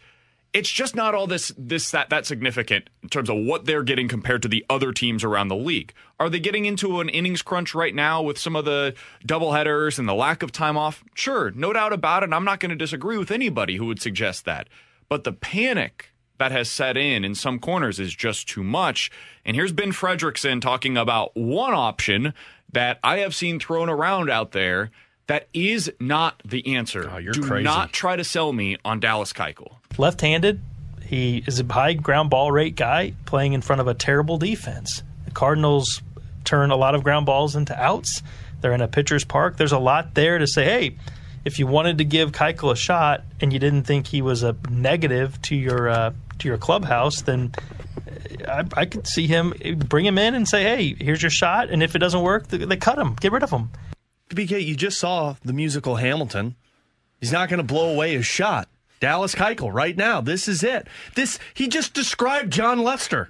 It's 0.54 0.70
just 0.70 0.96
not 0.96 1.16
all 1.16 1.26
this 1.26 1.52
this 1.58 1.90
that 1.92 2.10
that 2.12 2.28
significant 2.28 2.90
in 3.02 3.10
terms 3.10 3.30
of 3.30 3.38
what 3.38 3.66
they're 3.66 3.84
getting 3.84 4.08
compared 4.08 4.44
to 4.44 4.48
the 4.48 4.64
other 4.70 4.92
teams 4.92 5.24
around 5.24 5.48
the 5.48 5.56
league. 5.56 5.94
Are 6.20 6.30
they 6.30 6.40
getting 6.40 6.66
into 6.66 7.02
an 7.02 7.10
innings 7.10 7.42
crunch 7.42 7.74
right 7.74 7.94
now 7.94 8.22
with 8.22 8.38
some 8.38 8.56
of 8.56 8.64
the 8.64 8.94
doubleheaders 9.26 9.98
and 9.98 10.08
the 10.08 10.14
lack 10.14 10.44
of 10.44 10.52
time 10.52 10.78
off? 10.78 11.04
Sure, 11.16 11.52
no 11.52 11.74
doubt 11.74 11.92
about 11.92 12.22
it. 12.22 12.32
I'm 12.32 12.46
not 12.46 12.60
going 12.60 12.70
to 12.70 12.76
disagree 12.76 13.18
with 13.18 13.32
anybody 13.32 13.78
who 13.78 13.88
would 13.88 14.02
suggest 14.02 14.46
that. 14.46 14.70
But 15.10 15.24
the 15.24 15.34
panic 15.34 16.14
that 16.38 16.52
has 16.52 16.70
set 16.70 16.98
in 16.98 17.24
in 17.24 17.36
some 17.36 17.60
corners 17.60 18.00
is 18.00 18.14
just 18.16 18.48
too 18.48 18.64
much. 18.64 19.12
And 19.46 19.56
here's 19.56 19.72
Ben 19.72 19.92
Frederickson 19.92 20.62
talking 20.62 20.98
about 20.98 21.36
one 21.36 21.74
option 21.74 22.34
that 22.72 23.00
I 23.04 23.20
have 23.20 23.36
seen 23.36 23.60
thrown 23.60 23.90
around 23.90 24.30
out 24.30 24.52
there 24.52 24.92
that 25.28 25.48
is 25.54 25.92
not 26.00 26.42
the 26.46 26.76
answer. 26.76 27.10
Oh, 27.12 27.18
you're 27.18 27.34
Do 27.34 27.44
crazy. 27.44 27.64
not 27.64 27.94
try 27.94 28.16
to 28.16 28.24
sell 28.24 28.52
me 28.54 28.78
on 28.84 29.00
Dallas 29.00 29.34
Keuchel. 29.34 29.74
left-handed. 29.98 30.62
He 31.06 31.44
is 31.46 31.60
a 31.60 31.66
high 31.72 31.94
ground 31.94 32.30
ball 32.30 32.52
rate 32.52 32.76
guy 32.76 33.14
playing 33.26 33.54
in 33.54 33.62
front 33.62 33.82
of 33.82 33.88
a 33.88 33.94
terrible 33.94 34.38
defense. 34.38 35.04
The 35.26 35.32
Cardinals 35.32 36.02
turn 36.44 36.72
a 36.72 36.76
lot 36.76 36.96
of 36.96 37.04
ground 37.04 37.26
balls 37.26 37.56
into 37.56 37.78
outs. 37.80 38.22
They're 38.62 38.74
in 38.74 38.82
a 38.82 38.88
pitcher's 38.88 39.24
park. 39.24 39.58
There's 39.58 39.72
a 39.74 39.80
lot 39.80 40.14
there 40.16 40.38
to 40.38 40.48
say, 40.48 40.64
hey, 40.66 40.96
if 41.46 41.60
you 41.60 41.68
wanted 41.68 41.98
to 42.00 42.06
give 42.06 42.32
Keuchel 42.32 42.72
a 42.72 42.76
shot 42.76 43.24
and 43.42 43.52
you 43.52 43.60
didn't 43.60 43.84
think 43.84 44.08
he 44.08 44.22
was 44.22 44.44
a 44.44 44.56
negative 44.70 45.42
to 45.44 45.56
your 45.56 45.90
uh, 45.90 46.14
to 46.40 46.48
your 46.48 46.58
clubhouse, 46.58 47.22
then 47.22 47.52
I, 48.48 48.64
I 48.76 48.86
could 48.86 49.06
see 49.06 49.28
him 49.28 49.54
bring 49.88 50.06
him 50.06 50.18
in 50.18 50.36
and 50.36 50.48
say, 50.48 50.64
hey, 50.64 50.96
here's 51.00 51.22
your 51.22 51.30
shot. 51.32 51.70
And 51.70 51.84
if 51.84 51.96
it 51.96 52.00
doesn't 52.00 52.22
work, 52.22 52.48
they, 52.48 52.58
they 52.60 52.78
cut 52.78 52.98
him, 52.98 53.14
get 53.16 53.32
rid 53.34 53.44
of 53.44 53.52
him. 53.52 53.70
BK, 54.30 54.66
you 54.66 54.76
just 54.76 55.00
saw 55.00 55.36
the 55.44 55.54
musical 55.54 55.96
Hamilton. 55.98 56.56
He's 57.20 57.32
not 57.32 57.50
going 57.50 57.60
to 57.60 57.64
blow 57.64 57.90
away 57.94 58.14
his 58.16 58.26
shot. 58.26 58.68
Dallas 59.00 59.36
Keuchel, 59.36 59.74
right 59.74 59.96
now, 59.98 60.22
this 60.22 60.48
is 60.48 60.64
it. 60.64 60.88
This 61.16 61.38
he 61.54 61.68
just 61.68 61.94
described 61.94 62.52
Jon 62.54 62.80
Lester. 62.84 63.30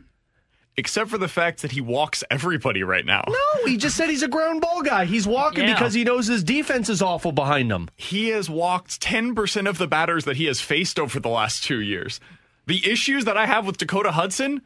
Except 0.76 1.08
for 1.12 1.20
the 1.20 1.28
fact 1.28 1.62
that 1.62 1.72
he 1.74 1.82
walks 1.82 2.24
everybody 2.32 2.82
right 2.82 3.06
now. 3.06 3.24
No, 3.28 3.66
he 3.68 3.78
just 3.78 3.96
said 3.96 4.10
he's 4.10 4.24
a 4.24 4.28
ground 4.28 4.62
ball 4.62 4.82
guy. 4.82 5.06
He's 5.06 5.28
walking 5.28 5.66
Yeah. 5.68 5.74
because 5.76 5.94
he 5.94 6.04
knows 6.04 6.26
his 6.26 6.44
defense 6.44 6.90
is 6.90 7.00
awful 7.00 7.32
behind 7.32 7.72
him. 7.72 7.90
He 7.96 8.30
has 8.30 8.50
walked 8.50 9.00
10% 9.00 9.70
of 9.70 9.78
the 9.78 9.88
batters 9.88 10.26
that 10.26 10.38
he 10.38 10.46
has 10.46 10.62
faced 10.62 11.00
over 11.00 11.20
the 11.20 11.30
last 11.30 11.64
two 11.64 11.80
years. 11.80 12.20
The 12.66 12.90
issues 12.90 13.26
that 13.26 13.38
I 13.38 13.46
have 13.46 13.68
with 13.68 13.78
Dakota 13.78 14.14
Hudson, 14.14 14.64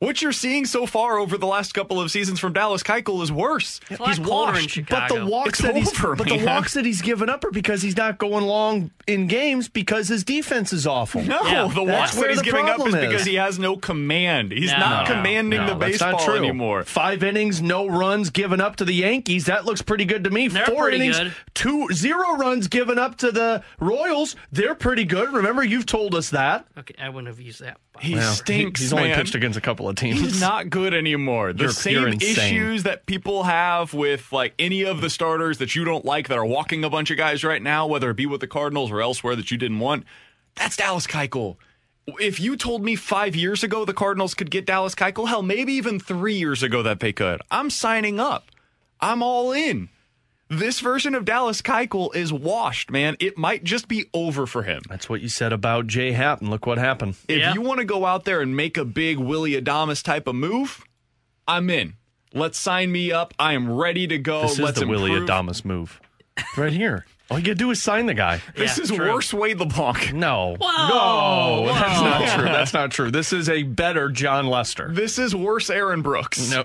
what 0.00 0.22
you're 0.22 0.32
seeing 0.32 0.64
so 0.64 0.86
far 0.86 1.18
over 1.18 1.36
the 1.36 1.46
last 1.46 1.74
couple 1.74 2.00
of 2.00 2.10
seasons 2.10 2.40
from 2.40 2.54
Dallas 2.54 2.82
Keuchel 2.82 3.22
is 3.22 3.30
worse. 3.30 3.80
It's 3.90 4.02
he's 4.06 4.18
colder 4.18 4.52
washed. 4.52 4.80
But 4.88 5.08
the 5.08 5.26
walks 5.26 5.50
It's 5.50 5.58
that 5.60 5.76
he's 5.76 5.88
over, 6.02 6.16
but 6.16 6.26
the 6.26 6.36
man. 6.36 6.46
walks 6.46 6.72
that 6.72 6.86
he's 6.86 7.02
given 7.02 7.28
up 7.28 7.44
are 7.44 7.50
because 7.50 7.82
he's 7.82 7.98
not 7.98 8.16
going 8.16 8.46
long 8.46 8.90
in 9.06 9.26
games 9.26 9.68
because 9.68 10.08
his 10.08 10.24
defense 10.24 10.72
is 10.72 10.86
awful. 10.86 11.22
No, 11.22 11.38
Yeah, 11.42 11.68
the 11.72 11.82
walks 11.82 12.14
that 12.14 12.30
he's 12.30 12.40
giving 12.40 12.66
up 12.66 12.78
is 12.78 12.82
problem 12.84 13.08
because 13.10 13.26
he 13.26 13.34
has 13.34 13.58
no 13.58 13.76
command. 13.76 14.52
He's 14.52 14.72
No. 14.72 14.78
not 14.78 15.06
No, 15.08 15.14
commanding 15.16 15.60
the 15.66 15.74
that's 15.74 15.98
baseball 15.98 16.12
not 16.26 16.36
anymore. 16.38 16.82
Five 16.84 17.22
innings, 17.22 17.60
no 17.60 17.86
runs 17.86 18.30
given 18.30 18.58
up 18.60 18.76
to 18.76 18.86
the 18.86 18.94
Yankees. 18.94 19.44
That 19.46 19.66
looks 19.66 19.82
pretty 19.82 20.06
good 20.06 20.24
to 20.24 20.30
me. 20.30 20.48
They're 20.48 20.64
Four 20.64 20.88
innings, 20.88 21.18
good. 21.18 21.34
two 21.52 21.88
zero 21.92 22.36
runs 22.38 22.68
given 22.68 22.98
up 22.98 23.16
to 23.18 23.30
the 23.30 23.62
Royals. 23.78 24.34
They're 24.50 24.74
pretty 24.74 25.04
good. 25.04 25.30
Remember, 25.30 25.62
you've 25.62 25.84
told 25.86 26.14
us 26.14 26.30
that. 26.30 26.64
Okay, 26.78 26.94
I 26.98 27.10
wouldn't 27.10 27.28
have 27.28 27.38
used 27.38 27.60
that. 27.60 27.76
He 28.00 28.14
Well, 28.14 28.32
stinks, 28.32 28.80
He's 28.80 28.94
only 28.94 29.12
pitched 29.12 29.34
against 29.34 29.58
a 29.58 29.60
couple 29.60 29.86
of 29.86 29.89
teams. 29.96 30.20
He's 30.20 30.40
not 30.40 30.70
good 30.70 30.94
anymore. 30.94 31.52
The 31.52 31.64
You're- 31.64 31.72
same 31.72 31.94
you're 31.94 32.08
issues 32.08 32.82
that 32.84 33.06
people 33.06 33.44
have 33.44 33.92
with 33.94 34.32
like 34.32 34.54
any 34.58 34.82
of 34.82 35.00
the 35.00 35.10
starters 35.10 35.58
that 35.58 35.74
you 35.74 35.84
don't 35.84 36.04
like 36.04 36.28
that 36.28 36.38
are 36.38 36.44
walking 36.46 36.84
a 36.84 36.90
bunch 36.90 37.10
of 37.10 37.16
guys 37.16 37.42
right 37.44 37.62
now, 37.62 37.86
whether 37.86 38.10
it 38.10 38.16
be 38.16 38.26
with 38.26 38.40
the 38.40 38.46
Cardinals 38.46 38.90
or 38.90 39.00
elsewhere 39.00 39.36
that 39.36 39.50
you 39.50 39.56
didn't 39.58 39.78
want. 39.78 40.04
That's 40.56 40.76
Dallas 40.76 41.06
Keuchel. 41.06 41.56
If 42.18 42.40
you 42.40 42.56
told 42.56 42.82
me 42.82 42.96
five 42.96 43.36
years 43.36 43.62
ago 43.62 43.84
the 43.84 43.94
Cardinals 43.94 44.34
could 44.34 44.50
get 44.50 44.66
Dallas 44.66 44.94
Keuchel, 44.94 45.28
hell, 45.28 45.42
maybe 45.42 45.74
even 45.74 46.00
three 46.00 46.34
years 46.34 46.62
ago 46.62 46.82
that 46.82 47.00
they 47.00 47.12
could, 47.12 47.40
I'm 47.50 47.70
signing 47.70 48.18
up. 48.18 48.50
I'm 49.00 49.22
all 49.22 49.52
in. 49.52 49.88
This 50.52 50.80
version 50.80 51.14
of 51.14 51.24
Dallas 51.24 51.62
Keuchel 51.62 52.12
is 52.14 52.32
washed, 52.32 52.90
man. 52.90 53.16
It 53.20 53.38
might 53.38 53.62
just 53.62 53.86
be 53.86 54.06
over 54.12 54.46
for 54.46 54.64
him. 54.64 54.82
That's 54.88 55.08
what 55.08 55.20
you 55.20 55.28
said 55.28 55.52
about 55.52 55.86
Jay 55.86 56.10
Happ, 56.10 56.40
and 56.40 56.50
look 56.50 56.66
what 56.66 56.76
happened. 56.76 57.14
If 57.28 57.38
Yeah. 57.38 57.54
you 57.54 57.60
want 57.60 57.78
to 57.78 57.84
go 57.84 58.04
out 58.04 58.24
there 58.24 58.40
and 58.40 58.56
make 58.56 58.76
a 58.76 58.84
big 58.84 59.18
Willie 59.18 59.52
Adames 59.60 60.02
type 60.02 60.26
of 60.26 60.34
move, 60.34 60.82
I'm 61.46 61.70
in. 61.70 61.94
Let's 62.34 62.58
sign 62.58 62.90
me 62.90 63.12
up. 63.12 63.32
I 63.38 63.52
am 63.52 63.70
ready 63.72 64.08
to 64.08 64.18
go. 64.18 64.42
This 64.42 64.52
is 64.52 64.58
Let's 64.60 64.80
the 64.80 64.86
Willie. 64.88 65.10
Adames 65.12 65.64
move. 65.64 66.00
Right 66.56 66.72
here. 66.72 67.06
All 67.30 67.38
you 67.38 67.44
gotta 67.44 67.54
do 67.54 67.70
is 67.70 67.80
sign 67.80 68.06
the 68.06 68.14
guy. 68.14 68.40
This 68.56 68.76
is 68.76 68.90
true. 68.90 69.08
worse 69.08 69.32
Wade 69.32 69.60
LeBlanc. 69.60 70.12
No. 70.14 70.56
Whoa, 70.60 71.66
no, 71.66 71.72
that's 71.72 72.00
not 72.02 72.34
true. 72.38 72.44
That's 72.44 72.72
not 72.74 72.90
true. 72.90 73.10
This 73.12 73.32
is 73.32 73.48
a 73.48 73.62
better 73.62 74.08
Jon 74.08 74.46
Lester. 74.48 74.90
This 74.92 75.16
is 75.16 75.32
worse 75.32 75.70
Aaron 75.70 76.02
Brooks. 76.02 76.50
No, 76.50 76.64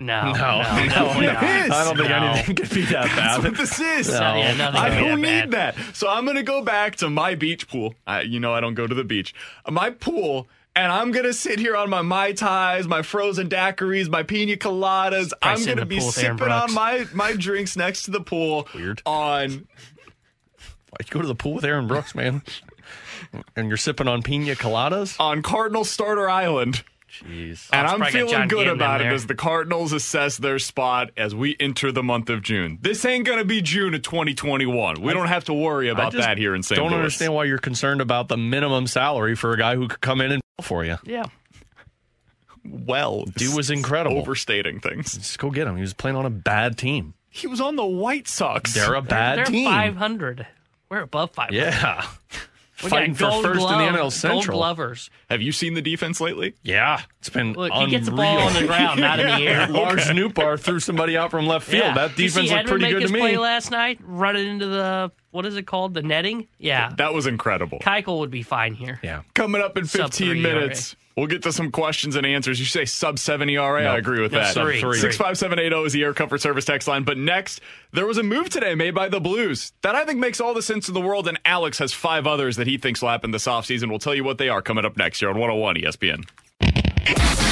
No, 0.00 0.32
no, 0.32 0.32
no, 0.32 0.58
no, 0.58 0.88
definitely 0.88 1.26
it 1.26 1.32
not. 1.34 1.44
is. 1.44 1.70
I 1.70 1.84
don't 1.84 1.96
think 1.96 2.08
No. 2.08 2.16
anything 2.16 2.56
could 2.56 2.70
be 2.70 2.82
that 2.86 3.04
That's 3.14 3.16
bad. 3.36 3.44
what 3.44 3.56
this 3.56 3.78
is. 3.80 4.08
No, 4.08 4.34
yeah, 4.34 4.54
nothing 4.56 4.80
I 4.80 4.88
don't 5.00 5.20
that 5.20 5.44
need 5.44 5.50
bad. 5.50 5.74
that. 5.76 5.94
So 5.96 6.08
I'm 6.08 6.24
going 6.24 6.36
to 6.38 6.42
go 6.42 6.62
back 6.62 6.96
to 6.96 7.10
my 7.10 7.34
beach 7.34 7.68
pool. 7.68 7.94
I, 8.06 8.22
you 8.22 8.40
know, 8.40 8.52
I 8.54 8.60
don't 8.60 8.74
go 8.74 8.86
to 8.86 8.94
the 8.94 9.04
beach. 9.04 9.34
My 9.68 9.90
pool. 9.90 10.48
And 10.76 10.90
I'm 10.92 11.10
going 11.10 11.24
to 11.26 11.32
sit 11.34 11.58
here 11.58 11.76
on 11.76 11.90
my 11.90 12.00
Mai 12.00 12.32
Tais, 12.32 12.84
my 12.86 13.02
frozen 13.02 13.48
daiquiris, 13.48 14.08
my 14.08 14.22
pina 14.22 14.54
coladas. 14.56 15.32
I'm 15.42 15.64
going 15.64 15.78
to 15.78 15.84
be 15.84 15.98
pool 15.98 16.12
sipping 16.12 16.48
on 16.48 16.72
my, 16.72 17.06
my 17.12 17.32
drinks 17.34 17.76
next 17.76 18.04
to 18.04 18.12
the 18.12 18.20
pool. 18.20 18.68
Weird. 18.74 19.02
On 19.04 19.50
Why'd 19.50 21.08
you 21.08 21.10
go 21.10 21.20
to 21.22 21.26
the 21.28 21.34
pool 21.34 21.54
with 21.54 21.64
Aaron 21.64 21.88
Brooks, 21.88 22.14
man? 22.14 22.42
and 23.56 23.68
you're 23.68 23.76
sipping 23.76 24.06
on 24.08 24.22
pina 24.22 24.54
coladas? 24.54 25.18
on 25.20 25.42
Cardinal 25.42 25.84
Starter 25.84 26.30
Island. 26.30 26.84
Jeez. 27.10 27.68
And 27.72 27.86
I'm 27.86 28.04
feeling 28.12 28.46
good 28.48 28.50
Gannett 28.50 28.66
in 28.68 28.74
about 28.74 29.00
it 29.00 29.04
there. 29.04 29.12
as 29.14 29.26
the 29.26 29.34
Cardinals 29.34 29.92
assess 29.92 30.36
their 30.36 30.58
spot 30.58 31.10
as 31.16 31.34
we 31.34 31.56
enter 31.58 31.90
the 31.90 32.02
month 32.02 32.30
of 32.30 32.42
June. 32.42 32.78
This 32.80 33.04
ain't 33.04 33.26
going 33.26 33.38
to 33.40 33.44
be 33.44 33.60
June 33.62 33.94
of 33.94 34.02
2021. 34.02 35.02
We 35.02 35.12
don't 35.12 35.26
have 35.26 35.44
to 35.46 35.52
worry 35.54 35.88
about 35.88 36.12
that 36.12 36.38
here 36.38 36.54
in 36.54 36.62
St. 36.62 36.78
I 36.78 36.82
don't 36.82 36.90
Louis. 36.92 36.98
understand 36.98 37.34
why 37.34 37.44
you're 37.44 37.58
concerned 37.58 38.00
about 38.00 38.28
the 38.28 38.36
minimum 38.36 38.86
salary 38.86 39.34
for 39.34 39.52
a 39.52 39.58
guy 39.58 39.74
who 39.74 39.88
could 39.88 40.00
come 40.00 40.20
in 40.20 40.32
and 40.32 40.42
for 40.62 40.84
you. 40.84 40.98
Yeah. 41.04 41.24
Well, 42.64 43.24
Dude 43.24 43.54
was 43.56 43.70
incredible. 43.70 44.18
overstating 44.18 44.80
things. 44.80 45.14
Just 45.14 45.38
go 45.38 45.50
get 45.50 45.66
him. 45.66 45.76
He 45.76 45.80
was 45.82 45.94
playing 45.94 46.16
on 46.16 46.26
a 46.26 46.30
bad 46.30 46.76
team. 46.78 47.14
He 47.28 47.46
was 47.46 47.60
on 47.60 47.76
the 47.76 47.86
White 47.86 48.28
Sox. 48.28 48.74
They're 48.74 48.94
a 48.94 49.02
bad 49.02 49.38
They're 49.38 49.44
team. 49.46 49.64
500. 49.66 50.46
We're 50.90 51.00
above 51.02 51.30
500. 51.32 51.56
Yeah. 51.56 52.06
We 52.82 52.88
Fighting 52.88 53.14
for 53.14 53.30
first 53.42 53.60
glove, 53.60 53.80
in 53.80 53.92
the 53.92 53.98
NL 53.98 54.10
Central. 54.10 54.32
Gold 54.32 54.42
Central. 54.44 54.58
glovers. 54.58 55.10
Have 55.28 55.42
you 55.42 55.52
seen 55.52 55.74
the 55.74 55.82
defense 55.82 56.20
lately? 56.20 56.54
Yeah. 56.62 57.02
It's 57.18 57.28
been 57.28 57.52
Look, 57.52 57.70
unreal. 57.72 57.86
he 57.86 57.90
gets 57.90 58.06
the 58.06 58.12
ball 58.12 58.38
on 58.38 58.54
the 58.54 58.66
ground, 58.66 59.00
not 59.00 59.20
in 59.20 59.26
the 59.26 59.32
air. 59.48 59.68
Lars 59.68 60.06
Nootbaar 60.06 60.58
threw 60.58 60.80
somebody 60.80 61.16
out 61.16 61.30
from 61.30 61.46
left 61.46 61.66
field. 61.68 61.84
Yeah. 61.84 61.94
That 61.94 62.16
Did 62.16 62.22
you 62.22 62.28
see 62.30 62.42
defense 62.42 62.50
looked 62.52 62.64
Edman 62.64 62.68
pretty 62.68 62.84
make 62.84 62.92
good 62.94 63.02
his 63.02 63.10
to 63.10 63.14
me. 63.14 63.20
play 63.20 63.36
last 63.36 63.70
night, 63.70 63.98
running 64.02 64.46
into 64.48 64.66
the 64.66 65.12
what 65.32 65.46
is 65.46 65.56
it 65.56 65.66
called, 65.66 65.94
the 65.94 66.02
netting? 66.02 66.48
Yeah, 66.58 66.92
That 66.96 67.14
was 67.14 67.26
incredible. 67.26 67.78
Keuchel 67.78 68.18
would 68.18 68.30
be 68.32 68.42
fine 68.42 68.74
here. 68.74 68.98
yeah. 69.02 69.22
Coming 69.34 69.60
up 69.62 69.76
in 69.76 69.84
15 69.84 70.10
three 70.10 70.42
minutes, 70.42 70.96
we'll 71.20 71.28
get 71.28 71.42
to 71.44 71.52
some 71.52 71.70
questions 71.70 72.16
and 72.16 72.26
answers. 72.26 72.58
You 72.58 72.66
say 72.66 72.84
sub 72.84 73.18
7 73.18 73.48
ERA? 73.48 73.82
No. 73.84 73.90
I 73.90 73.98
agree 73.98 74.20
with 74.20 74.32
No, 74.32 74.38
that. 74.40 74.54
sub 74.54 74.64
three. 74.64 74.80
three. 74.80 74.98
65780 74.98 75.86
is 75.86 75.92
the 75.92 76.02
Air 76.02 76.14
Comfort 76.14 76.40
Service 76.40 76.64
text 76.64 76.88
line. 76.88 77.04
But 77.04 77.18
next, 77.18 77.60
there 77.92 78.06
was 78.06 78.18
a 78.18 78.22
move 78.22 78.48
today 78.50 78.74
made 78.74 78.94
by 78.94 79.08
the 79.08 79.20
Blues 79.20 79.72
that 79.82 79.94
I 79.94 80.04
think 80.04 80.18
makes 80.18 80.40
all 80.40 80.54
the 80.54 80.62
sense 80.62 80.88
in 80.88 80.94
the 80.94 81.00
world. 81.00 81.28
And 81.28 81.38
Alex 81.44 81.78
has 81.78 81.92
five 81.92 82.26
others 82.26 82.56
that 82.56 82.66
he 82.66 82.78
thinks 82.78 83.02
will 83.02 83.10
happen 83.10 83.30
this 83.30 83.46
offseason. 83.46 83.88
We'll 83.90 83.98
tell 84.00 84.14
you 84.14 84.24
what 84.24 84.38
they 84.38 84.48
are 84.48 84.62
coming 84.62 84.84
up 84.84 84.96
next 84.96 85.20
here 85.20 85.28
on 85.28 85.38
101 85.38 85.76
ESPN. 85.76 86.24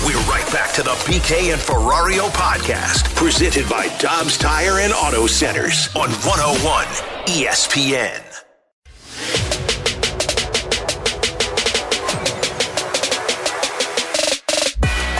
We're 0.06 0.16
right 0.30 0.48
back 0.52 0.72
to 0.74 0.82
the 0.82 0.90
BK 1.06 1.52
and 1.52 1.60
Ferrario 1.60 2.28
podcast, 2.30 3.14
presented 3.16 3.68
by 3.68 3.88
Dobbs 3.98 4.38
Tire 4.38 4.78
and 4.80 4.92
Auto 4.92 5.26
Centers 5.26 5.88
on 5.96 6.08
101 6.10 6.84
ESPN. 7.26 8.27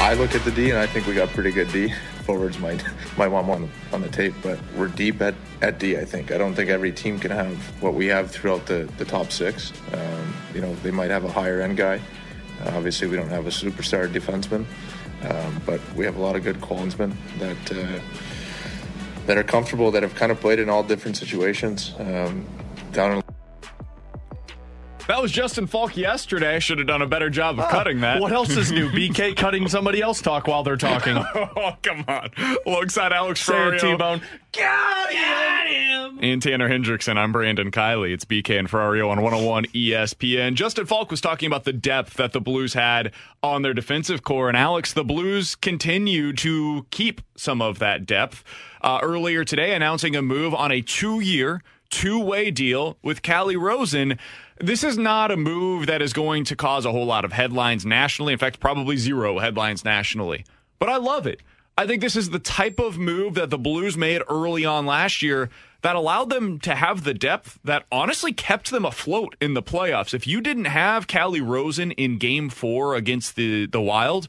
I 0.09 0.15
look 0.15 0.35
at 0.35 0.43
the 0.43 0.51
D 0.51 0.71
and 0.71 0.79
I 0.79 0.87
think 0.87 1.07
we 1.07 1.13
got 1.13 1.29
pretty 1.29 1.51
good 1.51 1.71
D. 1.71 1.93
Forwards 2.25 2.59
might 2.59 2.83
might 3.19 3.29
want 3.29 3.47
more 3.47 3.69
on 3.93 4.01
the, 4.01 4.09
tape, 4.09 4.33
but 4.43 4.59
we're 4.75 4.89
deep 4.89 5.21
at, 5.21 5.35
at 5.61 5.79
D. 5.79 5.99
I 5.99 6.07
think. 6.07 6.33
I 6.33 6.39
don't 6.39 6.55
think 6.55 6.71
every 6.71 6.93
team 6.93 7.19
can 7.19 7.31
have 7.31 7.55
what 7.83 7.93
we 7.93 8.07
have 8.07 8.31
throughout 8.31 8.65
the, 8.65 8.91
the 8.97 9.05
top 9.05 9.31
six. 9.31 9.71
Um, 9.93 10.35
you 10.55 10.63
know, 10.63 10.75
they 10.77 10.91
might 10.91 11.11
have 11.11 11.25
a 11.25 11.31
higher 11.31 11.61
end 11.61 11.77
guy. 11.77 12.01
Uh, 12.65 12.71
obviously, 12.73 13.07
we 13.07 13.17
don't 13.17 13.29
have 13.29 13.47
a 13.47 13.51
superstar 13.51 14.11
defenseman, 14.11 14.65
um, 15.31 15.61
but 15.67 15.79
we 15.95 16.07
have 16.07 16.17
a 16.17 16.23
lot 16.23 16.37
of 16.37 16.43
good 16.43 16.59
Collinsmen 16.63 17.15
that 17.39 17.73
uh, 17.73 18.01
that 19.27 19.37
are 19.37 19.45
comfortable 19.45 19.91
that 19.91 20.03
have 20.03 20.15
kind 20.15 20.33
of 20.33 20.41
played 20.41 20.59
in 20.59 20.71
all 20.71 20.83
different 20.83 21.19
situations. 21.19 21.93
Um, 21.99 22.47
down 22.93 23.19
in 23.19 23.28
That 25.09 25.23
was 25.23 25.33
Justin 25.33 25.67
Faulk 25.67 25.97
yesterday. 25.97 26.57
I 26.57 26.59
should 26.59 26.77
have 26.77 26.87
done 26.87 27.01
a 27.01 27.07
better 27.07 27.31
job 27.31 27.59
of 27.59 27.71
cutting 27.71 28.03
that. 28.03 28.21
What 28.21 28.31
else 28.31 28.51
is 28.51 28.71
new? 28.71 28.91
BK 28.91 29.35
cutting 29.35 29.67
somebody 29.67 30.03
else 30.03 30.21
talk 30.21 30.47
while 30.47 30.63
they're 30.63 30.77
talking. 30.77 31.17
oh, 31.35 31.79
come 31.83 32.05
on. 32.07 32.29
Alongside 32.67 33.15
Alex 33.15 33.41
Say 33.41 33.55
it, 33.55 33.57
Ferrario 33.57 33.81
T-Bone. 33.81 34.23
Got 34.53 35.11
him. 35.11 36.19
and 36.21 36.43
Tanner 36.43 36.69
Hendrickson, 36.69 37.17
I'm 37.17 37.33
Brandon 37.33 37.71
Kiley. 37.71 38.13
It's 38.13 38.27
BK 38.27 38.59
and 38.59 38.69
Ferrario 38.69 39.09
on 39.09 39.23
101 39.23 39.65
ESPN. 39.67 40.53
Justin 40.53 40.85
Faulk 40.85 41.11
was 41.11 41.23
talking 41.23 41.47
about 41.47 41.65
the 41.65 41.73
depth 41.73 42.13
that 42.19 42.33
the 42.35 42.41
Blues 42.43 42.75
had 42.75 43.13
on 43.43 43.63
their 43.63 43.73
defensive 43.73 44.23
core. 44.23 44.49
And 44.49 44.59
Alex, 44.59 44.93
the 44.93 45.05
Blues 45.05 45.55
continue 45.57 46.35
to 46.35 46.85
keep 46.91 47.23
some 47.35 47.63
of 47.63 47.79
that 47.79 48.05
depth. 48.05 48.45
Uh, 48.83 48.99
earlier 49.03 49.43
today, 49.43 49.75
announcing 49.75 50.15
a 50.15 50.21
move 50.21 50.55
on 50.55 50.71
a 50.71 50.83
two 50.83 51.21
year, 51.21 51.63
two 51.89 52.21
way 52.21 52.51
deal 52.51 52.99
with 53.03 53.23
Calle 53.23 53.55
Rosén. 53.55 54.19
This 54.61 54.83
is 54.83 54.99
not 54.99 55.31
a 55.31 55.37
move 55.37 55.87
that 55.87 56.03
is 56.03 56.13
going 56.13 56.45
to 56.45 56.57
cause 56.57 56.85
a 56.85 56.91
whole 56.91 57.07
lot 57.07 57.25
of 57.25 57.33
headlines 57.33 57.87
nationally. 57.87 58.33
In 58.33 58.39
fact, 58.39 58.61
probably 58.61 58.97
zero 58.97 59.39
headlines 59.39 59.85
nationally. 59.85 60.45
But 60.79 60.89
I 60.89 60.97
love 60.97 61.27
it. 61.27 61.41
I 61.77 61.87
think 61.87 62.03
this 62.03 62.17
is 62.17 62.31
the 62.31 62.41
type 62.41 62.81
of 62.81 62.99
move 62.99 63.35
that 63.35 63.51
the 63.51 63.59
Blues 63.59 63.97
made 63.97 64.23
early 64.29 64.65
on 64.65 64.85
last 64.85 65.23
year 65.23 65.49
that 65.83 65.95
allowed 65.95 66.29
them 66.29 66.59
to 66.61 66.75
have 66.75 67.05
the 67.05 67.15
depth 67.15 67.61
that 67.63 67.87
honestly 67.93 68.33
kept 68.33 68.73
them 68.73 68.85
afloat 68.85 69.37
in 69.41 69.55
the 69.55 69.63
playoffs. 69.63 70.13
If 70.13 70.27
you 70.27 70.41
didn't 70.41 70.65
have 70.65 71.07
Calle 71.07 71.35
Rosén 71.35 71.95
in 71.97 72.19
game 72.19 72.51
four 72.51 72.97
against 72.97 73.37
the, 73.37 73.67
the 73.67 73.81
Wild, 73.81 74.29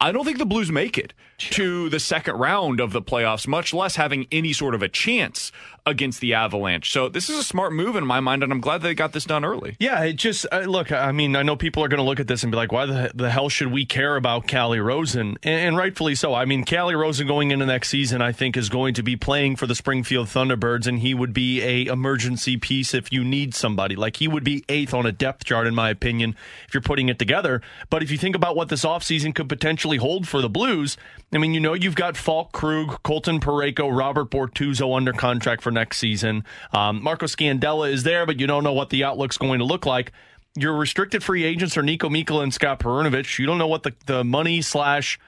I 0.00 0.12
don't 0.12 0.26
think 0.26 0.36
the 0.36 0.44
Blues 0.44 0.70
make 0.70 0.98
it 0.98 1.14
to 1.50 1.88
the 1.88 2.00
second 2.00 2.36
round 2.36 2.80
of 2.80 2.92
the 2.92 3.02
playoffs, 3.02 3.46
much 3.46 3.74
less 3.74 3.96
having 3.96 4.26
any 4.30 4.52
sort 4.52 4.74
of 4.74 4.82
a 4.82 4.88
chance 4.88 5.52
against 5.84 6.20
the 6.20 6.34
Avalanche. 6.34 6.92
So 6.92 7.08
this 7.08 7.28
is 7.28 7.38
a 7.38 7.42
smart 7.42 7.72
move 7.72 7.96
in 7.96 8.06
my 8.06 8.20
mind, 8.20 8.42
and 8.42 8.52
I'm 8.52 8.60
glad 8.60 8.82
they 8.82 8.94
got 8.94 9.12
this 9.12 9.24
done 9.24 9.44
early. 9.44 9.76
Yeah, 9.80 10.02
it 10.04 10.14
just 10.14 10.46
uh, 10.52 10.60
look. 10.60 10.92
I 10.92 11.12
mean, 11.12 11.34
I 11.34 11.42
know 11.42 11.56
people 11.56 11.82
are 11.82 11.88
going 11.88 11.98
to 11.98 12.04
look 12.04 12.20
at 12.20 12.28
this 12.28 12.42
and 12.42 12.52
be 12.52 12.56
like, 12.56 12.72
"Why 12.72 12.86
the, 12.86 13.10
the 13.14 13.30
hell 13.30 13.48
should 13.48 13.72
we 13.72 13.84
care 13.84 14.16
about 14.16 14.46
Calle 14.46 14.76
Rosén?" 14.76 15.36
And, 15.42 15.60
and 15.60 15.76
rightfully 15.76 16.14
so. 16.14 16.34
I 16.34 16.44
mean, 16.44 16.64
Calle 16.64 16.92
Rosén 16.92 17.26
going 17.26 17.50
into 17.50 17.66
next 17.66 17.88
season, 17.88 18.22
I 18.22 18.32
think, 18.32 18.56
is 18.56 18.68
going 18.68 18.94
to 18.94 19.02
be 19.02 19.16
playing 19.16 19.56
for 19.56 19.66
the 19.66 19.74
Springfield 19.74 20.28
Thunderbirds, 20.28 20.86
and 20.86 21.00
he 21.00 21.14
would 21.14 21.32
be 21.32 21.60
a 21.62 21.86
emergency 21.86 22.56
piece 22.56 22.94
if 22.94 23.12
you 23.12 23.24
need 23.24 23.54
somebody. 23.54 23.96
Like 23.96 24.16
he 24.16 24.28
would 24.28 24.44
be 24.44 24.64
eighth 24.68 24.94
on 24.94 25.06
a 25.06 25.12
depth 25.12 25.44
chart, 25.44 25.66
in 25.66 25.74
my 25.74 25.90
opinion, 25.90 26.36
if 26.68 26.74
you're 26.74 26.80
putting 26.80 27.08
it 27.08 27.18
together. 27.18 27.60
But 27.90 28.02
if 28.02 28.10
you 28.10 28.18
think 28.18 28.36
about 28.36 28.56
what 28.56 28.68
this 28.68 28.84
offseason 28.84 29.34
could 29.34 29.48
potentially 29.48 29.96
hold 29.96 30.28
for 30.28 30.40
the 30.40 30.48
Blues, 30.48 30.96
I 31.34 31.38
mean, 31.38 31.54
you 31.54 31.60
know, 31.60 31.72
you've 31.72 31.94
got 31.94 32.16
Faulk 32.16 32.52
Krug, 32.52 33.02
Colton 33.02 33.40
Parayko, 33.40 33.96
Robert 33.96 34.30
Bortuzzo 34.30 34.94
under 34.94 35.12
contract 35.12 35.62
for 35.62 35.70
next 35.70 35.96
season. 35.98 36.44
Um, 36.72 37.02
Marco 37.02 37.26
Scandella 37.26 37.90
is 37.90 38.02
there, 38.02 38.26
but 38.26 38.38
you 38.38 38.46
don't 38.46 38.64
know 38.64 38.74
what 38.74 38.90
the 38.90 39.04
outlook's 39.04 39.38
going 39.38 39.58
to 39.60 39.64
look 39.64 39.86
like. 39.86 40.12
Your 40.54 40.74
restricted 40.74 41.24
free 41.24 41.44
agents 41.44 41.78
are 41.78 41.82
Nico 41.82 42.10
Mikkola 42.10 42.42
and 42.42 42.52
Scott 42.52 42.80
Perunovich. 42.80 43.38
You 43.38 43.46
don't 43.46 43.56
know 43.56 43.66
what 43.66 43.82
the, 43.82 43.94
the 44.04 44.22
money 44.22 44.60
slash 44.60 45.18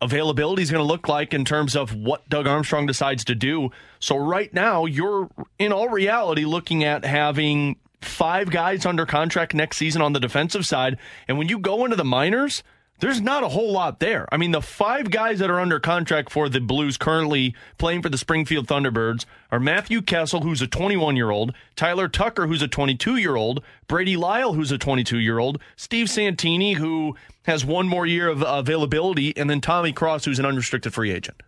availability 0.00 0.62
is 0.62 0.72
going 0.72 0.82
to 0.82 0.86
look 0.86 1.08
like 1.08 1.32
in 1.32 1.44
terms 1.44 1.76
of 1.76 1.94
what 1.94 2.28
Doug 2.28 2.48
Armstrong 2.48 2.86
decides 2.86 3.24
to 3.26 3.36
do. 3.36 3.70
So 4.00 4.16
right 4.16 4.52
now, 4.52 4.86
you're 4.86 5.30
in 5.60 5.72
all 5.72 5.88
reality 5.88 6.44
looking 6.44 6.82
at 6.82 7.04
having 7.04 7.76
five 8.00 8.50
guys 8.50 8.84
under 8.84 9.06
contract 9.06 9.54
next 9.54 9.76
season 9.76 10.02
on 10.02 10.12
the 10.12 10.20
defensive 10.20 10.66
side. 10.66 10.98
And 11.28 11.38
when 11.38 11.48
you 11.48 11.58
go 11.58 11.84
into 11.84 11.96
the 11.96 12.04
minors, 12.04 12.64
there's 13.00 13.20
not 13.20 13.42
a 13.42 13.48
whole 13.48 13.72
lot 13.72 13.98
there. 13.98 14.26
I 14.30 14.36
mean, 14.36 14.52
the 14.52 14.62
five 14.62 15.10
guys 15.10 15.40
that 15.40 15.50
are 15.50 15.60
under 15.60 15.80
contract 15.80 16.30
for 16.30 16.48
the 16.48 16.60
Blues 16.60 16.96
currently 16.96 17.54
playing 17.76 18.02
for 18.02 18.08
the 18.08 18.18
Springfield 18.18 18.66
Thunderbirds 18.66 19.26
are 19.50 19.58
Matthew 19.58 20.00
Kessel, 20.00 20.42
who's 20.42 20.62
a 20.62 20.66
21 20.66 21.16
year 21.16 21.30
old, 21.30 21.54
Tyler 21.76 22.08
Tucker, 22.08 22.46
who's 22.46 22.62
a 22.62 22.68
22 22.68 23.16
year 23.16 23.36
old, 23.36 23.62
Brady 23.88 24.16
Lyle, 24.16 24.54
who's 24.54 24.70
a 24.72 24.78
22 24.78 25.18
year 25.18 25.38
old, 25.38 25.60
Steve 25.76 26.08
Santini, 26.08 26.74
who 26.74 27.16
has 27.46 27.64
one 27.64 27.88
more 27.88 28.06
year 28.06 28.28
of 28.28 28.42
availability, 28.46 29.36
and 29.36 29.50
then 29.50 29.60
Tommy 29.60 29.92
Cross, 29.92 30.24
who's 30.24 30.38
an 30.38 30.46
unrestricted 30.46 30.94
free 30.94 31.10
agent. 31.10 31.42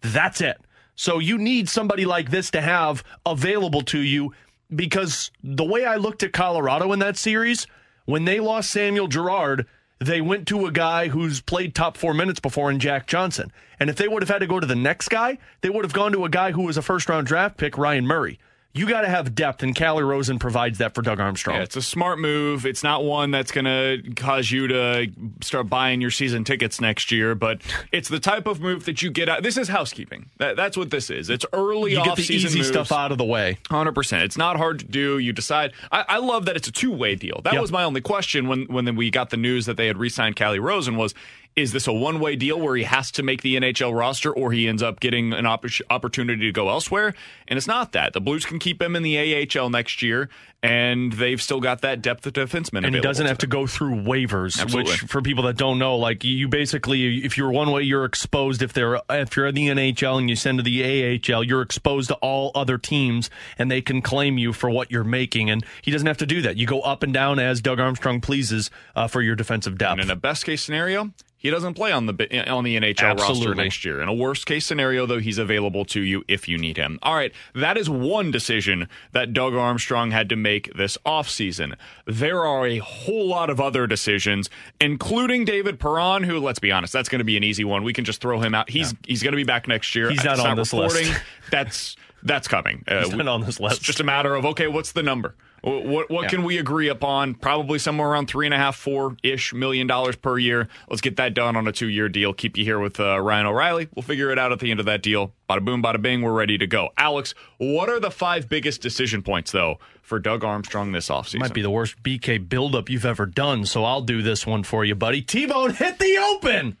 That's 0.00 0.40
it. 0.40 0.58
So 0.94 1.18
you 1.18 1.36
need 1.36 1.68
somebody 1.68 2.04
like 2.04 2.30
this 2.30 2.50
to 2.52 2.60
have 2.60 3.02
available 3.26 3.82
to 3.82 3.98
you 3.98 4.32
because 4.74 5.30
the 5.42 5.64
way 5.64 5.84
I 5.84 5.96
looked 5.96 6.22
at 6.22 6.32
Colorado 6.32 6.92
in 6.92 7.00
that 7.00 7.16
series, 7.16 7.66
when 8.04 8.24
they 8.24 8.40
lost 8.40 8.70
Samuel 8.70 9.08
Girard, 9.08 9.66
they 10.02 10.20
went 10.20 10.46
to 10.48 10.66
a 10.66 10.72
guy 10.72 11.08
who's 11.08 11.40
played 11.40 11.74
top 11.74 11.96
four 11.96 12.14
minutes 12.14 12.40
before 12.40 12.70
in 12.70 12.78
Jack 12.78 13.06
Johnson. 13.06 13.52
And 13.78 13.90
if 13.90 13.96
they 13.96 14.08
would 14.08 14.22
have 14.22 14.30
had 14.30 14.38
to 14.38 14.46
go 14.46 14.60
to 14.60 14.66
the 14.66 14.76
next 14.76 15.08
guy, 15.08 15.38
they 15.60 15.70
would 15.70 15.84
have 15.84 15.92
gone 15.92 16.12
to 16.12 16.24
a 16.24 16.28
guy 16.28 16.52
who 16.52 16.62
was 16.62 16.76
a 16.76 16.82
first 16.82 17.08
round 17.08 17.26
draft 17.26 17.56
pick, 17.56 17.76
Ryan 17.76 18.06
Murray. 18.06 18.38
You 18.74 18.88
got 18.88 19.02
to 19.02 19.08
have 19.08 19.34
depth, 19.34 19.62
and 19.62 19.74
Calle 19.74 19.98
Rosén 20.00 20.40
provides 20.40 20.78
that 20.78 20.94
for 20.94 21.02
Doug 21.02 21.20
Armstrong. 21.20 21.56
Yeah, 21.58 21.62
it's 21.62 21.76
a 21.76 21.82
smart 21.82 22.18
move. 22.18 22.64
It's 22.64 22.82
not 22.82 23.04
one 23.04 23.30
that's 23.30 23.52
going 23.52 23.66
to 23.66 24.02
cause 24.14 24.50
you 24.50 24.66
to 24.68 25.10
start 25.42 25.68
buying 25.68 26.00
your 26.00 26.10
season 26.10 26.42
tickets 26.42 26.80
next 26.80 27.12
year, 27.12 27.34
but 27.34 27.60
it's 27.92 28.08
the 28.08 28.18
type 28.18 28.46
of 28.46 28.60
move 28.60 28.86
that 28.86 29.02
you 29.02 29.10
get 29.10 29.28
out. 29.28 29.42
This 29.42 29.58
is 29.58 29.68
housekeeping. 29.68 30.30
That, 30.38 30.56
that's 30.56 30.74
what 30.78 30.90
this 30.90 31.10
is. 31.10 31.28
It's 31.28 31.44
early 31.52 31.92
you 31.92 32.02
get 32.02 32.16
the 32.16 32.22
easy 32.34 32.56
moves. 32.60 32.68
stuff 32.68 32.90
out 32.92 33.12
of 33.12 33.18
the 33.18 33.24
way. 33.24 33.58
100%. 33.64 34.22
It's 34.24 34.38
not 34.38 34.56
hard 34.56 34.78
to 34.78 34.86
do. 34.86 35.18
You 35.18 35.34
decide. 35.34 35.72
I, 35.90 36.06
I 36.08 36.16
love 36.18 36.46
that 36.46 36.56
it's 36.56 36.68
a 36.68 36.72
two 36.72 36.92
way 36.92 37.14
deal. 37.14 37.42
That 37.44 37.52
Yep. 37.52 37.60
was 37.60 37.72
my 37.72 37.84
only 37.84 38.00
question 38.00 38.48
when, 38.48 38.64
when 38.68 38.96
we 38.96 39.10
got 39.10 39.28
the 39.28 39.36
news 39.36 39.66
that 39.66 39.76
they 39.76 39.86
had 39.86 39.98
re 39.98 40.08
signed 40.08 40.36
Calle 40.36 40.56
Rosén 40.56 40.96
was 40.96 41.14
is 41.54 41.72
this 41.72 41.86
a 41.86 41.92
one 41.92 42.20
way 42.20 42.36
deal 42.36 42.58
where 42.58 42.76
he 42.76 42.84
has 42.84 43.10
to 43.12 43.22
make 43.22 43.42
the 43.42 43.56
NHL 43.56 43.96
roster 43.96 44.32
or 44.32 44.52
he 44.52 44.68
ends 44.68 44.82
up 44.82 45.00
getting 45.00 45.32
an 45.32 45.46
opp- 45.46 45.66
opportunity 45.90 46.46
to 46.46 46.52
go 46.52 46.68
elsewhere? 46.68 47.14
And 47.48 47.56
it's 47.56 47.66
not 47.66 47.92
that. 47.92 48.12
The 48.12 48.20
Blues 48.20 48.44
can 48.44 48.58
keep 48.58 48.80
him 48.80 48.96
in 48.96 49.02
the 49.02 49.48
AHL 49.58 49.70
next 49.70 50.02
year, 50.02 50.30
and 50.62 51.12
they've 51.14 51.42
still 51.42 51.60
got 51.60 51.80
that 51.80 52.00
depth 52.02 52.26
of 52.26 52.32
defenseman. 52.34 52.86
and 52.86 52.94
he 52.94 53.00
doesn't 53.00 53.24
to 53.24 53.28
have 53.28 53.38
to 53.38 53.46
go 53.46 53.66
through 53.66 53.96
waivers 53.96 54.60
Absolutely. 54.60 54.92
which 54.92 55.00
for 55.00 55.20
people 55.20 55.44
that 55.44 55.56
don't 55.56 55.78
know 55.78 55.96
like 55.96 56.22
you 56.22 56.46
basically 56.48 57.24
if 57.24 57.36
you're 57.36 57.50
one 57.50 57.70
way 57.72 57.82
you're 57.82 58.04
exposed 58.04 58.62
if 58.62 58.72
they're 58.72 59.00
if 59.10 59.36
you're 59.36 59.46
in 59.46 59.54
the 59.54 59.68
NHL 59.68 60.18
and 60.18 60.30
you 60.30 60.36
send 60.36 60.58
to 60.58 60.62
the 60.62 61.20
AHL 61.32 61.42
you're 61.42 61.62
exposed 61.62 62.08
to 62.08 62.14
all 62.16 62.52
other 62.54 62.78
teams 62.78 63.28
and 63.58 63.70
they 63.70 63.80
can 63.80 64.02
claim 64.02 64.38
you 64.38 64.52
for 64.52 64.70
what 64.70 64.90
you're 64.90 65.04
making 65.04 65.50
and 65.50 65.64
he 65.82 65.90
doesn't 65.90 66.06
have 66.06 66.18
to 66.18 66.26
do 66.26 66.42
that 66.42 66.56
you 66.56 66.66
go 66.66 66.80
up 66.82 67.02
and 67.02 67.12
down 67.12 67.38
as 67.38 67.60
Doug 67.60 67.80
Armstrong 67.80 68.20
pleases 68.20 68.70
uh, 68.94 69.08
for 69.08 69.20
your 69.22 69.34
defensive 69.34 69.76
depth 69.78 69.92
And 69.92 70.00
in 70.00 70.10
a 70.10 70.16
best 70.16 70.44
case 70.44 70.62
scenario, 70.62 71.10
he 71.42 71.50
doesn't 71.50 71.74
play 71.74 71.90
on 71.90 72.06
the 72.06 72.48
on 72.48 72.62
the 72.62 72.76
NHL 72.78 73.18
roster 73.18 73.52
next 73.54 73.84
year. 73.84 74.00
In 74.00 74.06
a 74.06 74.14
worst 74.14 74.46
case 74.46 74.64
scenario, 74.64 75.06
though, 75.06 75.18
he's 75.18 75.38
available 75.38 75.84
to 75.86 76.00
you 76.00 76.22
if 76.28 76.48
you 76.48 76.56
need 76.56 76.76
him. 76.76 77.00
All 77.02 77.16
right, 77.16 77.32
that 77.56 77.76
is 77.76 77.90
one 77.90 78.30
decision 78.30 78.88
that 79.10 79.32
Doug 79.32 79.54
Armstrong 79.54 80.12
had 80.12 80.28
to 80.28 80.36
make 80.36 80.51
this 80.74 80.98
offseason. 81.04 81.76
There 82.06 82.44
are 82.44 82.66
a 82.66 82.78
whole 82.78 83.26
lot 83.26 83.50
of 83.50 83.60
other 83.60 83.86
decisions, 83.86 84.50
including 84.80 85.44
David 85.44 85.78
Perron, 85.78 86.22
who, 86.22 86.38
let's 86.38 86.58
be 86.58 86.72
honest, 86.72 86.92
that's 86.92 87.08
going 87.08 87.20
to 87.20 87.24
be 87.24 87.36
an 87.36 87.44
easy 87.44 87.64
one. 87.64 87.82
We 87.82 87.92
can 87.92 88.04
just 88.04 88.20
throw 88.20 88.40
him 88.40 88.54
out. 88.54 88.70
He's 88.70 88.94
he's 89.06 89.22
going 89.22 89.32
to 89.32 89.36
be 89.36 89.44
back 89.44 89.68
next 89.68 89.94
year. 89.94 90.10
He's 90.10 90.24
not 90.24 90.38
on 90.38 90.56
this 90.56 90.72
list. 90.72 91.12
That's 91.50 91.96
that's 92.22 92.48
coming. 92.48 92.84
Uh, 92.92 93.06
not 93.14 93.28
on 93.28 93.40
this 93.40 93.58
list. 93.58 93.78
It's 93.78 93.86
just 93.86 94.00
a 94.00 94.04
matter 94.04 94.34
of 94.34 94.44
okay, 94.44 94.66
what's 94.68 94.92
the 94.92 95.02
number? 95.02 95.34
Wh- 95.62 95.84
What 95.84 96.10
what 96.10 96.22
Yeah. 96.24 96.28
can 96.28 96.44
we 96.44 96.58
agree 96.58 96.88
upon? 96.88 97.34
Probably 97.34 97.78
somewhere 97.78 98.08
around 98.08 98.26
three 98.26 98.46
and 98.46 98.54
a 98.54 98.58
half, 98.58 98.76
four 98.76 99.16
ish 99.22 99.52
million 99.54 99.86
dollars 99.86 100.16
per 100.16 100.38
year. 100.38 100.68
Let's 100.88 101.00
get 101.00 101.16
that 101.16 101.34
done 101.34 101.56
on 101.56 101.66
a 101.68 101.72
two 101.72 101.88
year 101.88 102.08
deal. 102.08 102.32
Keep 102.32 102.56
you 102.56 102.64
here 102.64 102.78
with 102.78 102.98
uh, 103.00 103.20
Ryan 103.20 103.46
O'Reilly. 103.46 103.88
We'll 103.94 104.02
figure 104.02 104.30
it 104.30 104.38
out 104.38 104.52
at 104.52 104.58
the 104.60 104.70
end 104.70 104.80
of 104.80 104.86
that 104.86 105.02
deal. 105.02 105.32
Bada 105.48 105.64
boom, 105.64 105.82
bada 105.82 106.00
bing. 106.02 106.22
We're 106.22 106.32
ready 106.32 106.58
to 106.58 106.66
go. 106.66 106.90
Alex, 106.96 107.34
what 107.58 107.88
are 107.88 108.00
the 108.00 108.10
five 108.10 108.48
biggest 108.48 108.80
decision 108.82 109.22
points 109.22 109.52
though 109.52 109.78
for 110.02 110.18
Doug 110.18 110.42
Armstrong 110.44 110.92
this 110.92 111.08
offseason? 111.08 111.40
might 111.40 111.54
be 111.54 111.62
the 111.62 111.70
worst 111.70 112.02
BK 112.02 112.38
buildup 112.48 112.88
you've 112.90 113.04
ever 113.06 113.24
done 113.26 113.64
so 113.64 113.84
I'll 113.84 114.00
do 114.02 114.20
this 114.22 114.46
one 114.46 114.62
for 114.64 114.84
you 114.84 114.94
buddy 114.94 115.22
T-Bone 115.22 115.74
hit 115.74 115.98
the 115.98 116.18
open 116.18 116.76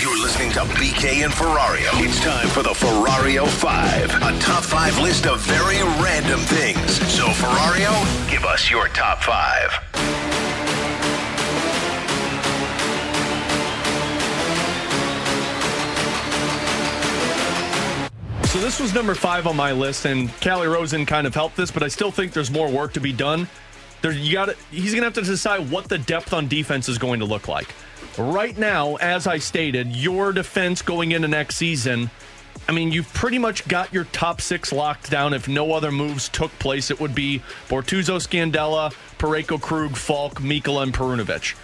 You're 0.00 0.18
listening 0.22 0.50
to 0.52 0.60
BK 0.60 1.24
and 1.24 1.32
Ferrario. 1.32 1.90
It's 2.02 2.18
time 2.20 2.48
for 2.48 2.62
the 2.62 2.70
Ferrario 2.70 3.46
5, 3.46 4.14
a 4.16 4.38
top 4.38 4.64
5 4.64 4.98
list 5.00 5.26
of 5.26 5.40
very 5.40 5.76
random 6.02 6.40
things. 6.40 6.92
So, 7.12 7.26
Ferrario, 7.26 8.30
give 8.30 8.44
us 8.44 8.70
your 8.70 8.88
top 8.88 9.22
5. 9.22 10.00
So 18.50 18.58
this 18.58 18.80
was 18.80 18.94
number 18.94 19.14
five 19.14 19.46
on 19.46 19.54
my 19.56 19.72
list, 19.72 20.06
and 20.06 20.28
Calle 20.40 20.64
Rosén 20.64 21.06
kind 21.06 21.26
of 21.26 21.34
helped 21.34 21.56
this, 21.56 21.70
but 21.70 21.82
I 21.82 21.88
still 21.88 22.10
think 22.10 22.32
there's 22.32 22.50
more 22.50 22.68
work 22.70 22.94
to 22.94 23.00
be 23.00 23.12
done. 23.12 23.48
There, 24.02 24.10
you 24.10 24.32
got 24.32 24.56
He's 24.70 24.92
going 24.92 25.02
to 25.02 25.04
have 25.04 25.14
to 25.14 25.22
decide 25.22 25.70
what 25.70 25.88
the 25.88 25.98
depth 25.98 26.32
on 26.32 26.48
defense 26.48 26.88
is 26.88 26.98
going 26.98 27.20
to 27.20 27.26
look 27.26 27.46
like. 27.46 27.74
Right 28.18 28.56
now, 28.58 28.96
as 28.96 29.26
I 29.26 29.38
stated, 29.38 29.94
your 29.94 30.32
defense 30.32 30.82
going 30.82 31.12
into 31.12 31.28
next 31.28 31.56
season. 31.56 32.10
I 32.68 32.72
mean, 32.72 32.92
you've 32.92 33.12
pretty 33.14 33.38
much 33.38 33.66
got 33.66 33.92
your 33.92 34.04
top 34.04 34.40
six 34.40 34.72
locked 34.72 35.10
down. 35.10 35.32
If 35.32 35.48
no 35.48 35.72
other 35.72 35.90
moves 35.90 36.28
took 36.28 36.50
place, 36.58 36.90
it 36.90 37.00
would 37.00 37.14
be 37.14 37.42
Bortuzzo, 37.68 38.16
Scandella, 38.18 38.92
Parayko, 39.18 39.60
Krug, 39.60 39.96
Faulk, 39.96 40.34
Mikkola, 40.40 40.82
and 40.84 40.94
Perunovich. 40.94 41.56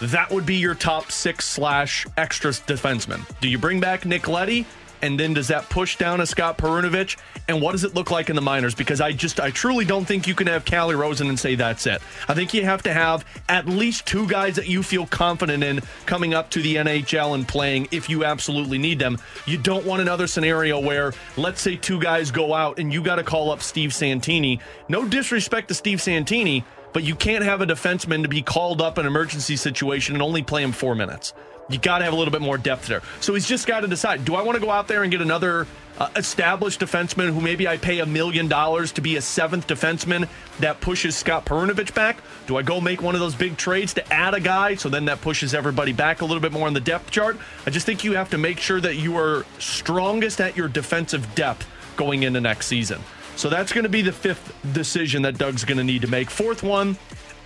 That 0.00 0.30
would 0.30 0.44
be 0.44 0.56
your 0.56 0.74
top 0.74 1.10
six 1.10 1.46
slash 1.46 2.06
extra 2.16 2.50
defenseman. 2.50 3.26
Do 3.40 3.48
you 3.48 3.58
bring 3.58 3.80
back 3.80 4.04
Nick 4.04 4.28
Leddy 4.28 4.66
And 5.06 5.20
then 5.20 5.34
does 5.34 5.46
that 5.48 5.70
push 5.70 5.96
down 5.96 6.20
a 6.20 6.26
Scott 6.26 6.58
Perunovich? 6.58 7.16
And 7.46 7.62
what 7.62 7.72
does 7.72 7.84
it 7.84 7.94
look 7.94 8.10
like 8.10 8.28
in 8.28 8.34
the 8.34 8.42
minors? 8.42 8.74
Because 8.74 9.00
I 9.00 9.12
just, 9.12 9.38
I 9.38 9.52
truly 9.52 9.84
don't 9.84 10.04
think 10.04 10.26
you 10.26 10.34
can 10.34 10.48
have 10.48 10.64
Calle 10.64 10.90
Rosén 10.90 11.28
and 11.28 11.38
say 11.38 11.54
that's 11.54 11.86
it. 11.86 12.02
I 12.28 12.34
think 12.34 12.52
you 12.52 12.64
have 12.64 12.82
to 12.82 12.92
have 12.92 13.24
at 13.48 13.68
least 13.68 14.04
two 14.04 14.26
guys 14.26 14.56
that 14.56 14.66
you 14.66 14.82
feel 14.82 15.06
confident 15.06 15.62
in 15.62 15.80
coming 16.06 16.34
up 16.34 16.50
to 16.50 16.60
the 16.60 16.74
NHL 16.74 17.36
and 17.36 17.46
playing 17.46 17.86
if 17.92 18.10
you 18.10 18.24
absolutely 18.24 18.78
need 18.78 18.98
them. 18.98 19.18
You 19.46 19.58
don't 19.58 19.86
want 19.86 20.02
another 20.02 20.26
scenario 20.26 20.80
where, 20.80 21.12
let's 21.36 21.60
say, 21.60 21.76
two 21.76 22.00
guys 22.00 22.32
go 22.32 22.52
out 22.52 22.80
and 22.80 22.92
you 22.92 23.00
got 23.00 23.16
to 23.16 23.22
call 23.22 23.52
up 23.52 23.62
Steve 23.62 23.94
Santini. 23.94 24.58
No 24.88 25.06
disrespect 25.06 25.68
to 25.68 25.74
Steve 25.74 26.02
Santini, 26.02 26.64
but 26.92 27.04
you 27.04 27.14
can't 27.14 27.44
have 27.44 27.60
a 27.60 27.66
defenseman 27.66 28.22
to 28.22 28.28
be 28.28 28.42
called 28.42 28.82
up 28.82 28.98
in 28.98 29.06
an 29.06 29.12
emergency 29.12 29.54
situation 29.54 30.16
and 30.16 30.22
only 30.22 30.42
play 30.42 30.64
him 30.64 30.72
four 30.72 30.96
minutes. 30.96 31.32
You 31.68 31.78
got 31.78 31.98
to 31.98 32.04
have 32.04 32.12
a 32.12 32.16
little 32.16 32.30
bit 32.30 32.42
more 32.42 32.58
depth 32.58 32.86
there. 32.86 33.02
So 33.20 33.34
he's 33.34 33.46
just 33.46 33.66
got 33.66 33.80
to 33.80 33.88
decide 33.88 34.24
do 34.24 34.34
I 34.34 34.42
want 34.42 34.56
to 34.56 34.64
go 34.64 34.70
out 34.70 34.86
there 34.86 35.02
and 35.02 35.10
get 35.10 35.20
another 35.20 35.66
uh, 35.98 36.08
established 36.14 36.80
defenseman 36.80 37.32
who 37.32 37.40
maybe 37.40 37.66
I 37.66 37.76
pay 37.76 37.98
a 38.00 38.06
million 38.06 38.48
dollars 38.48 38.92
to 38.92 39.00
be 39.00 39.16
a 39.16 39.20
seventh 39.20 39.66
defenseman 39.66 40.28
that 40.60 40.80
pushes 40.80 41.16
Scott 41.16 41.44
Perunovich 41.44 41.92
back? 41.94 42.18
Do 42.46 42.56
I 42.56 42.62
go 42.62 42.80
make 42.80 43.02
one 43.02 43.14
of 43.14 43.20
those 43.20 43.34
big 43.34 43.56
trades 43.56 43.94
to 43.94 44.12
add 44.12 44.34
a 44.34 44.40
guy 44.40 44.76
so 44.76 44.88
then 44.88 45.06
that 45.06 45.20
pushes 45.20 45.54
everybody 45.54 45.92
back 45.92 46.20
a 46.20 46.24
little 46.24 46.40
bit 46.40 46.52
more 46.52 46.66
on 46.66 46.74
the 46.74 46.80
depth 46.80 47.10
chart? 47.10 47.36
I 47.66 47.70
just 47.70 47.86
think 47.86 48.04
you 48.04 48.12
have 48.12 48.30
to 48.30 48.38
make 48.38 48.60
sure 48.60 48.80
that 48.80 48.96
you 48.96 49.16
are 49.16 49.44
strongest 49.58 50.40
at 50.40 50.56
your 50.56 50.68
defensive 50.68 51.34
depth 51.34 51.66
going 51.96 52.22
into 52.22 52.40
next 52.40 52.66
season. 52.66 53.00
So 53.34 53.50
that's 53.50 53.72
going 53.72 53.84
to 53.84 53.90
be 53.90 54.02
the 54.02 54.12
fifth 54.12 54.54
decision 54.72 55.22
that 55.22 55.36
Doug's 55.36 55.64
going 55.64 55.78
to 55.78 55.84
need 55.84 56.02
to 56.02 56.08
make. 56.08 56.30
Fourth 56.30 56.62
one, 56.62 56.96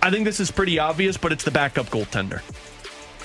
I 0.01 0.09
think 0.09 0.25
this 0.25 0.39
is 0.39 0.51
pretty 0.51 0.79
obvious, 0.79 1.17
but 1.17 1.31
it's 1.31 1.43
the 1.43 1.51
backup 1.51 1.87
goaltender. 1.87 2.41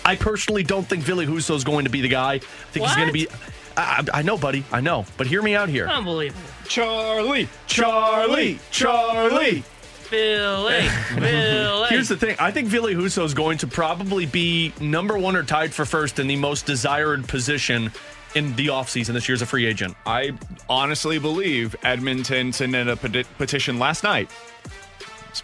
I 0.06 0.14
personally 0.16 0.62
don't 0.62 0.86
think 0.88 1.02
Ville 1.02 1.26
Husso 1.26 1.56
is 1.56 1.64
going 1.64 1.84
to 1.84 1.90
be 1.90 2.00
the 2.00 2.08
guy. 2.08 2.34
I 2.34 2.38
think 2.38 2.86
he's 2.86 2.94
going 2.96 3.08
to 3.08 3.12
be. 3.12 3.28
I, 3.76 4.04
I 4.14 4.22
know, 4.22 4.38
buddy. 4.38 4.64
I 4.72 4.80
know. 4.80 5.04
But 5.16 5.26
hear 5.26 5.42
me 5.42 5.54
out 5.54 5.68
here. 5.68 5.86
Unbelievable. 5.88 6.40
Charlie, 6.68 7.48
Charlie, 7.66 8.58
Charlie. 8.70 9.64
Billy, 10.10 10.88
Billy. 11.18 11.88
Here's 11.88 12.08
the 12.08 12.16
thing. 12.16 12.36
I 12.38 12.52
think 12.52 12.68
Ville 12.68 12.84
Husso 12.90 13.24
is 13.24 13.34
going 13.34 13.58
to 13.58 13.66
probably 13.66 14.26
be 14.26 14.72
number 14.80 15.18
one 15.18 15.34
or 15.34 15.42
tied 15.42 15.74
for 15.74 15.84
first 15.84 16.20
in 16.20 16.28
the 16.28 16.36
most 16.36 16.64
desired 16.64 17.26
position 17.26 17.90
in 18.36 18.54
the 18.54 18.68
offseason 18.68 19.14
this 19.14 19.28
year 19.28 19.34
as 19.34 19.42
a 19.42 19.46
free 19.46 19.66
agent. 19.66 19.96
I 20.06 20.32
honestly 20.68 21.18
believe 21.18 21.74
Edmonton 21.82 22.52
sent 22.52 22.76
in 22.76 22.88
a 22.88 22.96
peti- 22.96 23.24
petition 23.38 23.80
last 23.80 24.04
night. 24.04 24.30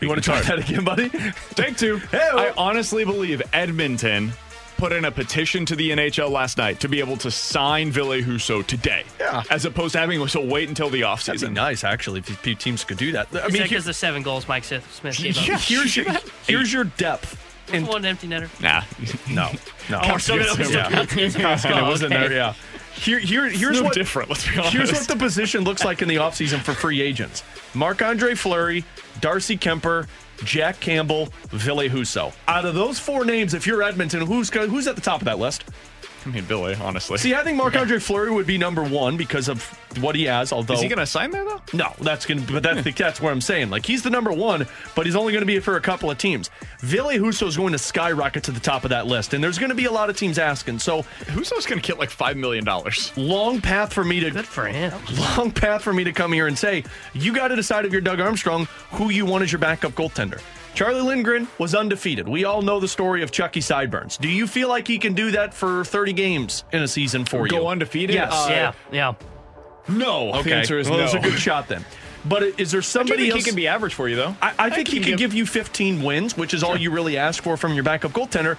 You 0.00 0.08
want 0.08 0.22
to 0.22 0.24
try 0.24 0.40
that 0.40 0.58
again, 0.58 0.84
buddy? 0.84 1.10
Take 1.54 1.76
two. 1.76 2.00
I 2.12 2.52
honestly 2.56 3.04
believe 3.04 3.42
Edmonton 3.52 4.32
put 4.82 4.90
in 4.90 5.04
a 5.04 5.12
petition 5.12 5.64
to 5.64 5.76
the 5.76 5.90
NHL 5.90 6.28
last 6.28 6.58
night 6.58 6.80
to 6.80 6.88
be 6.88 6.98
able 6.98 7.16
to 7.16 7.30
sign 7.30 7.92
Ville 7.92 8.20
Husso 8.20 8.66
today. 8.66 9.04
Yeah. 9.20 9.44
As 9.48 9.64
opposed 9.64 9.92
to 9.92 10.00
having 10.00 10.26
to 10.26 10.40
wait 10.40 10.68
until 10.68 10.90
the 10.90 11.02
That'd 11.02 11.40
be 11.40 11.48
nice, 11.50 11.84
actually, 11.84 12.18
if 12.18 12.42
these 12.42 12.58
teams 12.58 12.82
could 12.82 12.96
do 12.98 13.12
that. 13.12 13.28
I 13.32 13.38
I 13.38 13.42
mean, 13.44 13.52
mean, 13.52 13.62
because 13.62 13.84
the 13.84 13.94
seven 13.94 14.24
goals 14.24 14.48
Mike 14.48 14.64
Smith 14.64 14.84
Smith 14.92 15.16
gave 15.18 15.38
up. 15.38 15.46
Yeah, 15.46 15.56
here's 15.58 15.96
your 15.96 16.06
here's 16.48 16.72
your 16.72 16.82
depth. 16.82 17.38
What's 17.70 17.86
one 17.86 18.04
empty 18.04 18.26
netter? 18.26 18.50
Nah. 18.60 18.82
No, 19.32 19.52
no. 19.88 20.00
Oh, 20.02 20.12
we're 20.14 20.18
still 20.18 20.38
gonna- 20.38 20.68
Yeah. 20.68 20.90
counting 20.90 21.18
his 21.18 21.36
goals. 21.36 21.64
It 21.64 21.82
wasn't 21.82 22.12
Okay. 22.14 22.26
there. 22.28 22.32
Yeah. 22.36 22.54
Here, 22.96 23.20
here, 23.20 23.48
here's 23.48 23.76
no 23.78 23.84
what 23.84 23.94
different, 23.94 24.30
let's 24.30 24.48
be 24.48 24.58
honest. 24.58 24.72
Here's 24.72 24.92
what 24.92 25.06
the 25.06 25.14
position 25.16 25.62
looks 25.62 25.84
like 25.84 26.02
in 26.02 26.08
the 26.08 26.16
offseason 26.16 26.58
for 26.58 26.72
free 26.74 27.00
agents: 27.00 27.44
Marc 27.72 28.02
Andre 28.02 28.34
Fleury, 28.34 28.84
Darcy 29.20 29.56
Kuemper, 29.56 30.08
Jack 30.44 30.80
Campbell, 30.80 31.26
Ville 31.50 31.88
Husso. 31.88 32.32
Out 32.48 32.64
of 32.64 32.74
those 32.74 32.98
four 32.98 33.24
names, 33.24 33.54
if 33.54 33.66
you're 33.66 33.82
Edmonton, 33.82 34.26
who's 34.26 34.50
who's 34.50 34.86
at 34.86 34.94
the 34.96 35.02
top 35.02 35.20
of 35.20 35.24
that 35.26 35.38
list? 35.38 35.64
I 36.24 36.28
mean, 36.28 36.44
Billy, 36.44 36.74
honestly. 36.74 37.18
See, 37.18 37.34
I 37.34 37.42
think 37.42 37.56
Marc 37.56 37.76
Andre 37.76 37.98
Fleury 37.98 38.30
would 38.30 38.46
be 38.46 38.58
number 38.58 38.84
one 38.84 39.16
because 39.16 39.48
of 39.48 39.62
what 40.00 40.14
he 40.14 40.24
has. 40.24 40.52
Although 40.52 40.74
Is 40.74 40.80
he 40.80 40.88
going 40.88 40.98
to 40.98 41.06
sign 41.06 41.30
there, 41.30 41.44
though? 41.44 41.60
no, 41.72 41.92
that's 42.00 42.26
gonna. 42.26 42.42
But 42.42 42.62
that's 42.62 42.82
hmm. 42.82 42.90
that's 42.96 43.20
what 43.20 43.32
I'm 43.32 43.40
saying. 43.40 43.70
Like 43.70 43.84
he's 43.84 44.02
the 44.02 44.10
number 44.10 44.32
one, 44.32 44.66
but 44.94 45.06
he's 45.06 45.16
only 45.16 45.32
going 45.32 45.42
to 45.42 45.46
be 45.46 45.58
for 45.60 45.76
a 45.76 45.80
couple 45.80 46.10
of 46.10 46.18
teams. 46.18 46.50
Ville 46.80 47.08
Husso 47.08 47.46
is 47.46 47.56
going 47.56 47.72
to 47.72 47.78
skyrocket 47.78 48.44
to 48.44 48.52
the 48.52 48.60
top 48.60 48.84
of 48.84 48.90
that 48.90 49.06
list, 49.06 49.34
and 49.34 49.42
there's 49.42 49.58
going 49.58 49.70
to 49.70 49.76
be 49.76 49.86
a 49.86 49.92
lot 49.92 50.10
of 50.10 50.16
teams 50.16 50.38
asking. 50.38 50.78
So 50.78 51.02
Husso's 51.26 51.66
going 51.66 51.80
to 51.80 51.86
get 51.86 51.98
like 51.98 52.10
$5 52.10 52.36
million. 52.36 52.64
long 53.16 53.60
path 53.60 53.92
for 53.92 54.04
me 54.04 54.20
to 54.20 54.30
Good 54.30 54.46
for 54.46 54.66
him. 54.66 54.92
long 55.18 55.50
path 55.50 55.82
for 55.82 55.92
me 55.92 56.04
to 56.04 56.12
come 56.12 56.32
here 56.32 56.46
and 56.46 56.58
say 56.58 56.84
you 57.14 57.34
got 57.34 57.48
to 57.48 57.56
decide 57.56 57.84
if 57.84 57.92
you're 57.92 58.00
Doug 58.00 58.20
Armstrong 58.20 58.66
who 58.92 59.10
you 59.10 59.26
want 59.26 59.42
as 59.42 59.52
your 59.52 59.58
backup 59.58 59.92
goaltender. 59.92 60.40
Charlie 60.74 61.02
Lindgren 61.02 61.48
was 61.58 61.74
undefeated. 61.74 62.26
We 62.28 62.44
all 62.44 62.62
know 62.62 62.80
the 62.80 62.88
story 62.88 63.22
of 63.22 63.30
Chucky 63.30 63.60
Sideburns. 63.60 64.16
Do 64.16 64.28
you 64.28 64.46
feel 64.46 64.68
like 64.68 64.88
he 64.88 64.98
can 64.98 65.12
do 65.12 65.30
that 65.32 65.52
for 65.52 65.84
30 65.84 66.12
games 66.14 66.64
in 66.72 66.82
a 66.82 66.88
season 66.88 67.24
for 67.24 67.46
you? 67.46 67.50
Go 67.50 67.68
undefeated? 67.68 68.14
Yes. 68.14 68.32
Uh, 68.32 68.46
yeah, 68.50 68.72
yeah. 68.90 69.14
No. 69.88 70.32
Okay. 70.34 70.50
The 70.50 70.56
answer 70.56 70.78
is 70.78 70.88
well, 70.88 70.98
no. 70.98 71.04
That's 71.04 71.14
a 71.14 71.20
good 71.30 71.38
shot 71.38 71.68
then. 71.68 71.84
But 72.24 72.58
is 72.60 72.70
there 72.70 72.80
I 72.80 72.82
somebody 72.82 73.22
think 73.24 73.34
else? 73.34 73.44
he 73.44 73.50
can 73.50 73.56
be 73.56 73.66
average 73.66 73.94
for 73.94 74.08
you, 74.08 74.16
though. 74.16 74.36
I, 74.40 74.54
I 74.58 74.70
think 74.70 74.88
he 74.88 75.00
could 75.00 75.18
give 75.18 75.34
you 75.34 75.44
15 75.44 76.02
wins, 76.02 76.36
which 76.36 76.54
is 76.54 76.62
all 76.62 76.76
you 76.76 76.90
really 76.90 77.18
ask 77.18 77.42
for 77.42 77.56
from 77.56 77.74
your 77.74 77.82
backup 77.82 78.12
goaltender. 78.12 78.56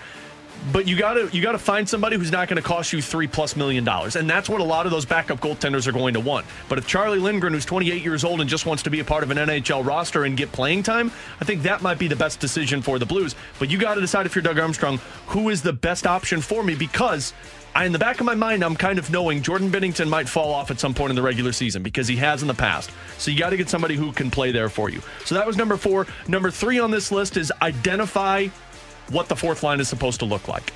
But 0.72 0.88
you 0.88 0.96
got 0.96 1.16
to 1.16 1.30
you 1.36 1.42
got 1.42 1.52
to 1.54 1.60
find 1.60 1.88
somebody 1.88 2.16
who's 2.16 2.32
not 2.32 2.48
to 2.48 2.62
cost 2.62 2.94
you 2.94 3.02
three 3.02 3.28
plus 3.28 3.56
million 3.56 3.84
dollars, 3.84 4.16
and 4.16 4.30
that's 4.30 4.48
what 4.48 4.62
a 4.62 4.64
lot 4.64 4.86
of 4.86 4.92
those 4.92 5.06
backup 5.06 5.40
goaltenders 5.40 5.88
are 5.88 5.92
going 5.92 6.14
to 6.14 6.20
want. 6.20 6.46
But 6.70 6.78
if 6.78 6.88
Charlie 6.88 7.20
Lindgren, 7.20 7.54
who's 7.54 7.66
28 7.66 8.02
years 8.02 8.24
old 8.24 8.40
and 8.40 8.50
just 8.50 8.66
wants 8.66 8.84
to 8.84 8.90
be 8.90 9.00
a 9.00 9.04
part 9.04 9.24
of 9.24 9.32
an 9.32 9.38
NHL 9.38 9.86
roster 9.86 10.24
and 10.24 10.38
get 10.38 10.52
playing 10.52 10.84
time, 10.84 11.12
I 11.42 11.46
think 11.46 11.64
that 11.64 11.82
might 11.82 12.00
be 12.00 12.08
the 12.08 12.16
best 12.16 12.40
decision 12.40 12.82
for 12.82 12.98
the 12.98 13.06
Blues. 13.06 13.36
But 13.60 13.70
you 13.70 13.78
got 13.78 13.96
to 13.96 14.02
decide 14.02 14.26
if 14.26 14.36
you're 14.36 14.42
Doug 14.42 14.58
Armstrong, 14.58 15.00
who 15.28 15.50
is 15.50 15.62
the 15.62 15.74
best 15.74 16.08
option 16.08 16.42
for 16.42 16.64
me 16.64 16.76
because. 16.76 17.34
I, 17.76 17.86
in 17.86 17.92
the 17.92 17.98
back 17.98 18.20
of 18.20 18.28
my 18.28 18.36
mind, 18.36 18.64
I'm 18.64 18.76
kind 18.76 19.00
of 19.00 19.10
knowing 19.10 19.42
Jordan 19.42 19.72
Binnington 19.72 20.08
might 20.08 20.30
fall 20.30 20.54
off 20.54 20.70
at 20.70 20.80
some 20.80 20.94
point 20.94 21.10
in 21.10 21.16
the 21.16 21.24
regular 21.24 21.52
season 21.52 21.82
because 21.82 22.08
he 22.08 22.16
has 22.18 22.44
in 22.44 22.48
the 22.48 22.54
past. 22.54 22.92
So 23.18 23.32
you 23.32 23.40
got 23.40 23.50
to 23.50 23.58
get 23.58 23.68
somebody 23.68 23.96
who 23.96 24.12
can 24.12 24.30
play 24.30 24.52
there 24.52 24.70
for 24.70 24.92
you. 24.92 25.02
So 25.26 25.34
that 25.34 25.48
was 25.48 25.58
number 25.58 25.76
four. 25.76 26.06
Number 26.28 26.52
three 26.52 26.78
on 26.78 26.92
this 26.92 27.12
list 27.12 27.36
is 27.36 27.52
identify 27.64 28.50
what 29.14 29.30
the 29.30 29.36
fourth 29.36 29.64
line 29.64 29.80
is 29.80 29.88
supposed 29.88 30.20
to 30.20 30.26
look 30.26 30.48
like. 30.48 30.74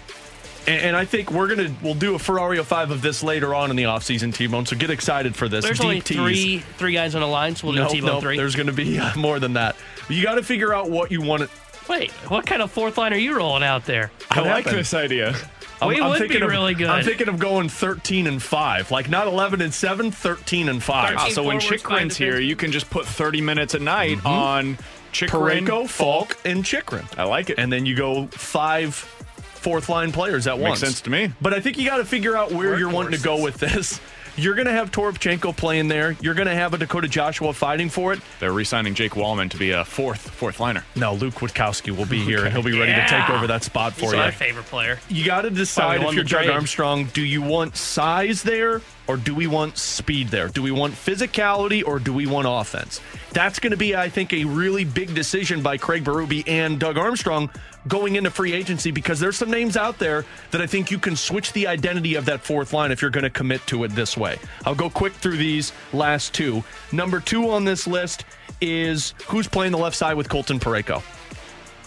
And, 0.68 0.82
and 0.82 0.96
I 0.96 1.06
think 1.06 1.32
we're 1.32 1.48
gonna 1.48 1.74
we'll 1.82 1.96
do 1.96 2.16
a 2.16 2.18
Ferrario 2.18 2.64
5 2.64 2.92
of 2.92 3.02
this 3.02 3.24
later 3.24 3.56
on 3.56 3.70
in 3.70 3.76
the 3.76 3.84
offseason, 3.84 4.34
T-Bone. 4.34 4.66
So 4.66 4.76
get 4.76 4.90
excited 4.90 5.36
for 5.36 5.48
this. 5.50 5.66
There's 5.66 5.80
Deep 5.80 5.86
only 5.86 6.02
tease. 6.02 6.18
three 6.18 6.60
three 6.78 6.94
guys 6.94 7.16
on 7.16 7.22
the 7.22 7.28
line, 7.28 7.56
so 7.56 7.68
we'll 7.68 7.76
do 7.76 7.82
Nope, 7.84 7.92
T-Bone 7.92 8.10
nope, 8.10 8.22
three. 8.22 8.38
There's 8.38 8.56
going 8.56 8.68
to 8.68 8.74
be 8.74 9.00
uh, 9.00 9.16
more 9.16 9.40
than 9.40 9.54
that. 9.54 9.76
You 10.10 10.22
got 10.24 10.36
to 10.36 10.44
figure 10.44 10.74
out 10.74 10.90
what 10.90 11.12
you 11.12 11.22
want. 11.22 11.44
to 11.44 11.50
Wait, 11.90 12.12
what 12.30 12.46
kind 12.46 12.62
of 12.62 12.70
fourth 12.70 12.98
line 12.98 13.14
are 13.14 13.18
you 13.18 13.36
rolling 13.38 13.64
out 13.64 13.86
there? 13.86 14.12
I 14.30 14.42
like 14.42 14.66
this 14.66 14.94
idea. 14.94 15.36
We 15.82 16.02
would 16.02 16.14
be 16.14 16.20
thinking 16.20 16.42
of, 16.42 16.50
really 16.50 16.74
good. 16.74 16.88
I'm 16.88 17.06
thinking 17.06 17.28
of 17.28 17.40
going 17.40 17.70
13 17.70 18.28
and 18.28 18.42
5. 18.42 18.92
Like 18.92 19.10
not 19.10 19.28
11 19.28 19.62
and 19.62 19.74
7, 19.74 20.12
13 20.12 20.70
and 20.70 20.82
5. 20.82 21.10
13 21.10 21.18
Ah, 21.20 21.30
so 21.30 21.44
when 21.44 21.60
forwards, 21.60 21.84
five 21.84 22.18
here, 22.18 22.40
you 22.40 22.56
can 22.56 22.72
just 22.72 22.90
put 22.90 23.06
30 23.06 23.42
minutes 23.42 23.74
a 23.74 23.80
night 23.80 24.26
on 24.26 24.78
Chychrun. 25.12 25.66
Parayko, 25.66 25.90
Faulk, 25.90 26.38
and 26.46 26.64
Chychrun. 26.64 27.06
I 27.18 27.24
like 27.24 27.50
it. 27.50 27.58
And 27.60 27.72
then 27.72 27.86
you 27.86 27.96
go 27.96 28.28
five 28.28 28.94
fourth 28.96 29.90
line 29.90 30.12
players 30.12 30.48
at 30.48 30.58
once. 30.58 30.82
Makes 30.82 30.92
sense 30.92 31.02
to 31.02 31.10
me. 31.10 31.32
But 31.42 31.54
I 31.54 31.60
think 31.60 31.78
you 31.78 31.86
got 31.86 31.98
to 31.98 32.06
figure 32.06 32.38
out 32.38 32.52
where 32.52 32.78
you're 32.80 32.92
wanting 32.92 33.14
to 33.14 33.24
go 33.24 33.42
with 33.42 33.58
this. 33.58 34.00
You're 34.40 34.54
going 34.54 34.68
to 34.68 34.72
have 34.72 34.92
Toropchenko 34.92 35.58
playing 35.58 35.88
there. 35.88 36.16
You're 36.22 36.36
going 36.36 36.48
to 36.48 36.54
have 36.54 36.76
a 36.76 36.78
Dakota 36.78 37.08
Joshua 37.08 37.54
fighting 37.54 37.90
for 37.90 38.14
it. 38.14 38.20
They're 38.40 38.52
re-signing 38.52 38.94
Jake 38.94 39.14
Walman 39.14 39.50
to 39.50 39.58
be 39.58 39.72
a 39.72 39.84
fourth 39.84 40.30
fourth 40.30 40.60
liner. 40.60 40.86
No, 40.96 41.16
Luke 41.16 41.34
Witkowski 41.34 41.90
will 41.90 42.06
be 42.06 42.20
here 42.20 42.46
and 42.46 42.54
he'll 42.54 42.62
be 42.62 42.78
ready 42.80 42.94
to 42.94 43.08
take 43.08 43.32
over 43.32 43.48
that 43.48 43.64
spot 43.64 43.94
for 43.94 44.02
He's 44.02 44.12
you. 44.12 44.18
my 44.18 44.30
favorite 44.30 44.68
player. 44.68 45.00
You 45.10 45.26
got 45.26 45.42
to 45.42 45.50
decide 45.50 46.02
Probably 46.02 46.20
if 46.20 46.30
you're 46.30 46.42
the 46.42 46.46
Doug. 46.50 46.54
Armstrong. 46.56 47.06
Do 47.14 47.24
you 47.24 47.42
want 47.42 47.76
size 47.76 48.44
there 48.44 48.84
or 49.08 49.18
do 49.18 49.34
we 49.34 49.48
want 49.48 49.78
speed 49.78 50.28
there? 50.30 50.50
Do 50.50 50.62
we 50.62 50.72
want 50.72 50.94
physicality 50.94 51.84
or 51.86 52.00
do 52.00 52.14
we 52.14 52.28
want 52.28 52.48
offense? 52.50 53.00
That's 53.32 53.60
going 53.60 53.72
to 53.72 53.78
be, 53.78 53.96
I 53.96 54.10
think, 54.10 54.34
a 54.34 54.44
really 54.44 54.84
big 54.84 55.14
decision 55.14 55.62
by 55.62 55.78
Craig 55.78 56.04
Berube 56.04 56.44
and 56.48 56.80
Doug 56.80 56.98
Armstrong 56.98 57.50
going 57.88 58.16
into 58.16 58.30
free 58.30 58.54
agency 58.54 58.92
because 58.92 59.20
there's 59.20 59.38
some 59.38 59.50
names 59.50 59.78
out 59.78 59.98
there 59.98 60.26
that 60.52 60.62
I 60.62 60.68
think 60.68 60.92
you 60.92 61.00
can 61.00 61.16
switch 61.16 61.54
the 61.54 61.68
identity 61.68 62.16
of 62.16 62.26
that 62.26 62.42
fourth 62.42 62.74
line 62.74 62.92
if 62.92 63.02
you're 63.02 63.12
going 63.12 63.24
to 63.24 63.30
commit 63.30 63.66
to 63.68 63.84
it 63.84 63.90
this 63.90 64.18
way. 64.18 64.38
I'll 64.66 64.76
go 64.76 64.90
quick 64.90 65.14
through 65.14 65.38
these 65.38 65.72
last 65.94 66.34
two. 66.34 66.64
Number 66.92 67.20
two 67.20 67.50
on 67.50 67.64
this 67.64 67.88
list 67.88 68.26
is 68.60 69.14
who's 69.28 69.48
playing 69.48 69.72
the 69.72 69.78
left 69.78 69.96
side 69.96 70.16
with 70.16 70.30
Colton 70.30 70.60
Parayko. 70.60 71.02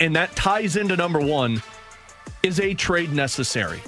And 0.01 0.17
that 0.17 0.35
ties 0.35 0.77
into 0.77 0.97
number 0.97 1.21
one. 1.21 1.63
Is 2.43 2.59
a 2.59 2.73
trade 2.73 3.13
necessary? 3.13 3.83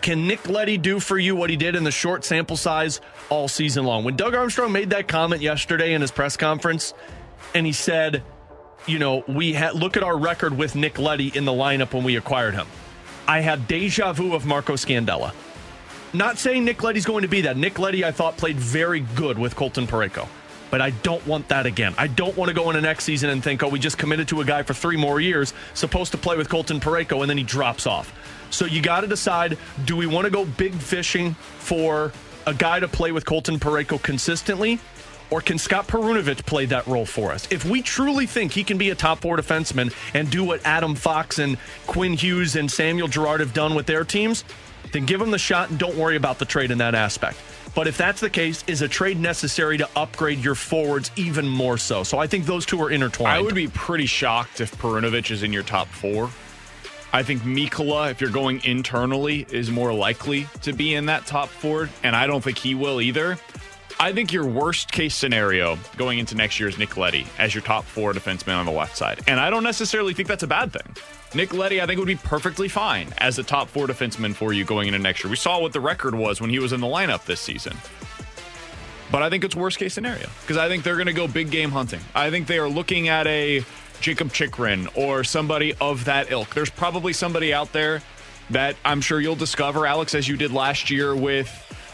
Can 0.00 0.26
Nick 0.26 0.48
Leddy 0.48 0.78
do 0.78 1.00
for 1.00 1.18
you 1.18 1.34
what 1.36 1.50
he 1.50 1.56
did 1.56 1.74
in 1.74 1.84
the 1.84 1.90
short 1.90 2.24
sample 2.24 2.56
size 2.56 3.00
all 3.30 3.48
season 3.48 3.84
long? 3.84 4.04
When 4.04 4.16
Doug 4.16 4.34
Armstrong 4.34 4.72
made 4.72 4.90
that 4.90 5.08
comment 5.08 5.42
yesterday 5.42 5.92
in 5.92 6.00
his 6.00 6.10
press 6.10 6.36
conference, 6.36 6.94
and 7.54 7.66
he 7.66 7.72
said, 7.72 8.22
you 8.86 8.98
know, 8.98 9.24
we 9.26 9.58
look 9.72 9.96
at 9.96 10.02
our 10.02 10.16
record 10.16 10.56
with 10.56 10.74
Nick 10.74 10.98
Leddy 10.98 11.32
in 11.34 11.44
the 11.44 11.52
lineup 11.52 11.92
when 11.92 12.04
we 12.04 12.16
acquired 12.16 12.54
him. 12.54 12.66
I 13.26 13.40
had 13.40 13.68
deja 13.68 14.12
vu 14.12 14.34
of 14.34 14.46
Marco 14.46 14.74
Scandella. 14.74 15.34
Not 16.14 16.38
saying 16.38 16.64
Nick 16.64 16.82
Leddy's 16.82 17.04
going 17.04 17.22
to 17.22 17.28
be 17.28 17.42
that. 17.42 17.56
Nick 17.58 17.78
Leddy, 17.78 18.04
I 18.04 18.12
thought, 18.12 18.38
played 18.38 18.56
very 18.56 19.00
good 19.00 19.38
with 19.38 19.54
Colton 19.56 19.86
Parayko. 19.86 20.26
but 20.70 20.80
I 20.80 20.90
don't 20.90 21.26
want 21.26 21.48
that 21.48 21.66
again. 21.66 21.94
I 21.98 22.06
don't 22.06 22.36
want 22.36 22.48
to 22.48 22.54
go 22.54 22.68
into 22.70 22.80
next 22.80 23.04
season 23.04 23.30
and 23.30 23.42
think, 23.42 23.62
oh, 23.62 23.68
we 23.68 23.78
just 23.78 23.98
committed 23.98 24.28
to 24.28 24.40
a 24.40 24.44
guy 24.44 24.62
for 24.62 24.74
three 24.74 24.96
more 24.96 25.20
years, 25.20 25.54
supposed 25.74 26.12
to 26.12 26.18
play 26.18 26.36
with 26.36 26.48
Colton 26.48 26.80
Parayko, 26.80 27.20
and 27.20 27.30
then 27.30 27.38
he 27.38 27.44
drops 27.44 27.86
off. 27.86 28.12
So 28.50 28.64
you 28.64 28.82
got 28.82 29.02
to 29.02 29.06
decide 29.06 29.58
do 29.84 29.96
we 29.96 30.06
want 30.06 30.24
to 30.24 30.30
go 30.30 30.44
big 30.44 30.74
fishing 30.74 31.34
for 31.34 32.12
a 32.46 32.54
guy 32.54 32.80
to 32.80 32.88
play 32.88 33.12
with 33.12 33.26
Colton 33.26 33.58
Parayko 33.58 34.02
consistently? 34.02 34.78
Or 35.30 35.42
can 35.42 35.58
Scott 35.58 35.86
Perunovich 35.86 36.46
play 36.46 36.64
that 36.66 36.86
role 36.86 37.04
for 37.04 37.32
us? 37.32 37.46
If 37.50 37.66
we 37.66 37.82
truly 37.82 38.26
think 38.26 38.52
he 38.52 38.64
can 38.64 38.78
be 38.78 38.90
a 38.90 38.94
top 38.94 39.20
four 39.20 39.36
defenseman 39.36 39.92
and 40.14 40.30
do 40.30 40.42
what 40.42 40.64
Adam 40.64 40.94
Fox 40.94 41.38
and 41.38 41.58
Quinn 41.86 42.14
Hughes 42.14 42.56
and 42.56 42.70
Samuel 42.70 43.08
Girard 43.08 43.40
have 43.40 43.52
done 43.52 43.74
with 43.74 43.84
their 43.84 44.04
teams, 44.04 44.44
then 44.92 45.04
give 45.04 45.20
him 45.20 45.30
the 45.30 45.38
shot 45.38 45.68
and 45.68 45.78
don't 45.78 45.96
worry 45.96 46.16
about 46.16 46.38
the 46.38 46.46
trade 46.46 46.70
in 46.70 46.78
that 46.78 46.94
aspect. 46.94 47.38
But 47.74 47.86
if 47.86 47.98
that's 47.98 48.20
the 48.20 48.30
case, 48.30 48.64
is 48.66 48.80
a 48.80 48.88
trade 48.88 49.20
necessary 49.20 49.76
to 49.78 49.88
upgrade 49.94 50.38
your 50.38 50.54
forwards 50.54 51.10
even 51.16 51.46
more 51.46 51.76
so? 51.76 52.02
So 52.02 52.18
I 52.18 52.26
think 52.26 52.46
those 52.46 52.64
two 52.64 52.80
are 52.82 52.90
intertwined. 52.90 53.36
I 53.36 53.40
would 53.40 53.54
be 53.54 53.68
pretty 53.68 54.06
shocked 54.06 54.62
if 54.62 54.74
Perunovich 54.78 55.30
is 55.30 55.42
in 55.42 55.52
your 55.52 55.62
top 55.62 55.88
four. 55.88 56.30
I 57.12 57.22
think 57.22 57.42
Mikkola, 57.42 58.10
if 58.10 58.20
you're 58.20 58.30
going 58.30 58.62
internally, 58.64 59.46
is 59.50 59.70
more 59.70 59.94
likely 59.94 60.46
to 60.62 60.72
be 60.72 60.94
in 60.94 61.06
that 61.06 61.26
top 61.26 61.48
four, 61.48 61.88
and 62.02 62.14
I 62.14 62.26
don't 62.26 62.44
think 62.44 62.58
he 62.58 62.74
will 62.74 63.00
either. 63.00 63.38
I 64.00 64.12
think 64.12 64.32
your 64.32 64.46
worst 64.46 64.92
case 64.92 65.14
scenario 65.14 65.76
going 65.96 66.18
into 66.20 66.36
next 66.36 66.60
year 66.60 66.68
is 66.68 66.78
Nick 66.78 66.96
Leddy 66.96 67.26
as 67.38 67.54
your 67.54 67.62
top 67.62 67.84
four 67.84 68.12
defenseman 68.12 68.56
on 68.56 68.66
the 68.66 68.72
left 68.72 68.96
side. 68.96 69.20
And 69.26 69.40
I 69.40 69.50
don't 69.50 69.64
necessarily 69.64 70.14
think 70.14 70.28
that's 70.28 70.44
a 70.44 70.48
bad 70.48 70.72
thing. 70.72 70.94
Nick 71.34 71.52
Leddy, 71.52 71.80
I 71.82 71.86
think, 71.86 71.98
would 71.98 72.06
be 72.06 72.14
perfectly 72.16 72.68
fine 72.68 73.08
as 73.18 73.38
a 73.38 73.42
top 73.42 73.68
four 73.68 73.86
defenseman 73.86 74.34
for 74.34 74.52
you 74.52 74.64
going 74.64 74.86
into 74.86 75.00
next 75.00 75.24
year. 75.24 75.30
We 75.30 75.36
saw 75.36 75.60
what 75.60 75.72
the 75.72 75.80
record 75.80 76.14
was 76.14 76.40
when 76.40 76.50
he 76.50 76.58
was 76.58 76.72
in 76.72 76.80
the 76.80 76.86
lineup 76.86 77.24
this 77.24 77.40
season. 77.40 77.76
But 79.10 79.22
I 79.22 79.30
think 79.30 79.42
it's 79.42 79.56
worst 79.56 79.78
case 79.78 79.94
scenario 79.94 80.28
because 80.42 80.58
I 80.58 80.68
think 80.68 80.84
they're 80.84 80.96
going 80.96 81.06
to 81.06 81.12
go 81.12 81.26
big 81.26 81.50
game 81.50 81.70
hunting. 81.70 82.00
I 82.14 82.30
think 82.30 82.46
they 82.46 82.58
are 82.58 82.68
looking 82.68 83.08
at 83.08 83.26
a 83.26 83.64
Jakob 84.00 84.32
Chychrun 84.32 84.88
or 84.94 85.24
somebody 85.24 85.74
of 85.80 86.04
that 86.06 86.30
ilk. 86.30 86.54
There's 86.54 86.70
probably 86.70 87.12
somebody 87.12 87.52
out 87.52 87.72
there 87.72 88.02
that 88.50 88.76
I'm 88.84 89.00
sure 89.00 89.20
you'll 89.20 89.34
discover, 89.36 89.86
Alex, 89.86 90.14
as 90.14 90.26
you 90.26 90.36
did 90.36 90.52
last 90.52 90.90
year 90.90 91.14
with 91.14 91.48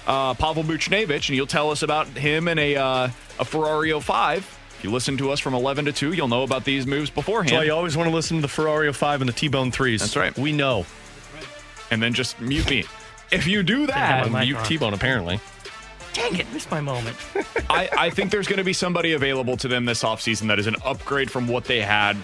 uh, 0.06 0.34
Pavel 0.34 0.62
Buchnevich, 0.62 1.28
and 1.28 1.30
you'll 1.30 1.46
tell 1.46 1.70
us 1.70 1.82
about 1.82 2.06
him 2.08 2.48
in 2.48 2.58
a 2.58 2.76
uh, 2.76 3.08
a 3.38 3.44
Ferrario 3.44 4.02
5. 4.02 4.38
If 4.78 4.84
you 4.84 4.90
listen 4.90 5.16
to 5.16 5.30
us 5.30 5.40
from 5.40 5.54
11 5.54 5.86
to 5.86 5.92
2, 5.92 6.12
you'll 6.12 6.28
know 6.28 6.42
about 6.42 6.64
these 6.64 6.86
moves 6.86 7.10
beforehand. 7.10 7.48
That's 7.50 7.60
why 7.60 7.64
you 7.64 7.72
always 7.72 7.96
want 7.96 8.08
to 8.08 8.14
listen 8.14 8.36
to 8.36 8.42
the 8.42 8.48
Ferrario 8.48 8.94
5 8.94 9.22
and 9.22 9.28
the 9.28 9.32
T-Bone 9.32 9.70
3s. 9.72 10.00
That's 10.00 10.16
right. 10.16 10.36
We 10.36 10.52
know. 10.52 10.84
And 11.90 12.02
then 12.02 12.12
just 12.12 12.40
mute 12.40 12.68
me. 12.68 12.84
If 13.32 13.46
you 13.46 13.62
do 13.62 13.86
that, 13.86 14.30
mute 14.30 14.58
T-Bone 14.64 14.92
apparently. 14.94 15.40
Dang 16.14 16.36
it, 16.36 16.50
missed 16.52 16.70
my 16.70 16.80
moment. 16.80 17.16
I, 17.68 17.90
I 17.98 18.10
think 18.10 18.30
there's 18.30 18.46
going 18.46 18.58
to 18.58 18.64
be 18.64 18.72
somebody 18.72 19.12
available 19.12 19.56
to 19.58 19.68
them 19.68 19.84
this 19.84 20.02
offseason 20.02 20.48
that 20.48 20.58
is 20.58 20.66
an 20.66 20.76
upgrade 20.84 21.30
from 21.30 21.48
what 21.48 21.64
they 21.64 21.82
had 21.82 22.16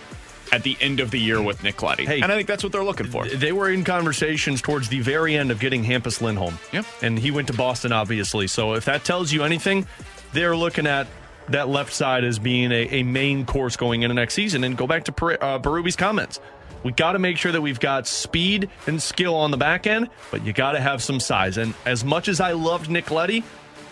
at 0.52 0.62
the 0.62 0.76
end 0.80 1.00
of 1.00 1.10
the 1.10 1.18
year 1.18 1.42
with 1.42 1.62
Nick 1.62 1.82
Leddy. 1.82 2.06
Hey, 2.06 2.20
and 2.20 2.30
I 2.30 2.36
think 2.36 2.48
that's 2.48 2.62
what 2.62 2.72
they're 2.72 2.84
looking 2.84 3.06
for. 3.06 3.26
They 3.26 3.52
were 3.52 3.70
in 3.70 3.84
conversations 3.84 4.62
towards 4.62 4.88
the 4.88 5.00
very 5.00 5.36
end 5.36 5.50
of 5.50 5.60
getting 5.60 5.84
Hampus 5.84 6.20
Lindholm. 6.20 6.58
Yep. 6.72 6.86
And 7.02 7.18
he 7.18 7.30
went 7.30 7.48
to 7.48 7.52
Boston, 7.52 7.92
obviously. 7.92 8.46
So 8.46 8.74
if 8.74 8.84
that 8.86 9.04
tells 9.04 9.32
you 9.32 9.42
anything, 9.42 9.86
they're 10.32 10.56
looking 10.56 10.86
at 10.86 11.06
that 11.48 11.68
left 11.68 11.92
side 11.92 12.24
as 12.24 12.38
being 12.38 12.70
a, 12.72 12.88
a 12.88 13.02
main 13.02 13.44
course 13.44 13.76
going 13.76 14.02
into 14.02 14.14
next 14.14 14.34
season. 14.34 14.64
And 14.64 14.76
go 14.76 14.86
back 14.86 15.04
to 15.04 15.12
per, 15.12 15.34
uh, 15.34 15.58
Berube's 15.58 15.96
comments. 15.96 16.40
We 16.82 16.92
got 16.92 17.12
to 17.12 17.18
make 17.18 17.36
sure 17.36 17.52
that 17.52 17.60
we've 17.60 17.80
got 17.80 18.06
speed 18.06 18.70
and 18.86 19.02
skill 19.02 19.34
on 19.34 19.50
the 19.50 19.58
back 19.58 19.86
end, 19.86 20.08
but 20.30 20.44
you 20.44 20.52
got 20.52 20.72
to 20.72 20.80
have 20.80 21.02
some 21.02 21.20
size. 21.20 21.58
And 21.58 21.74
as 21.84 22.04
much 22.04 22.28
as 22.28 22.40
I 22.40 22.52
loved 22.52 22.88
Nick 22.88 23.10
Leddy, 23.10 23.44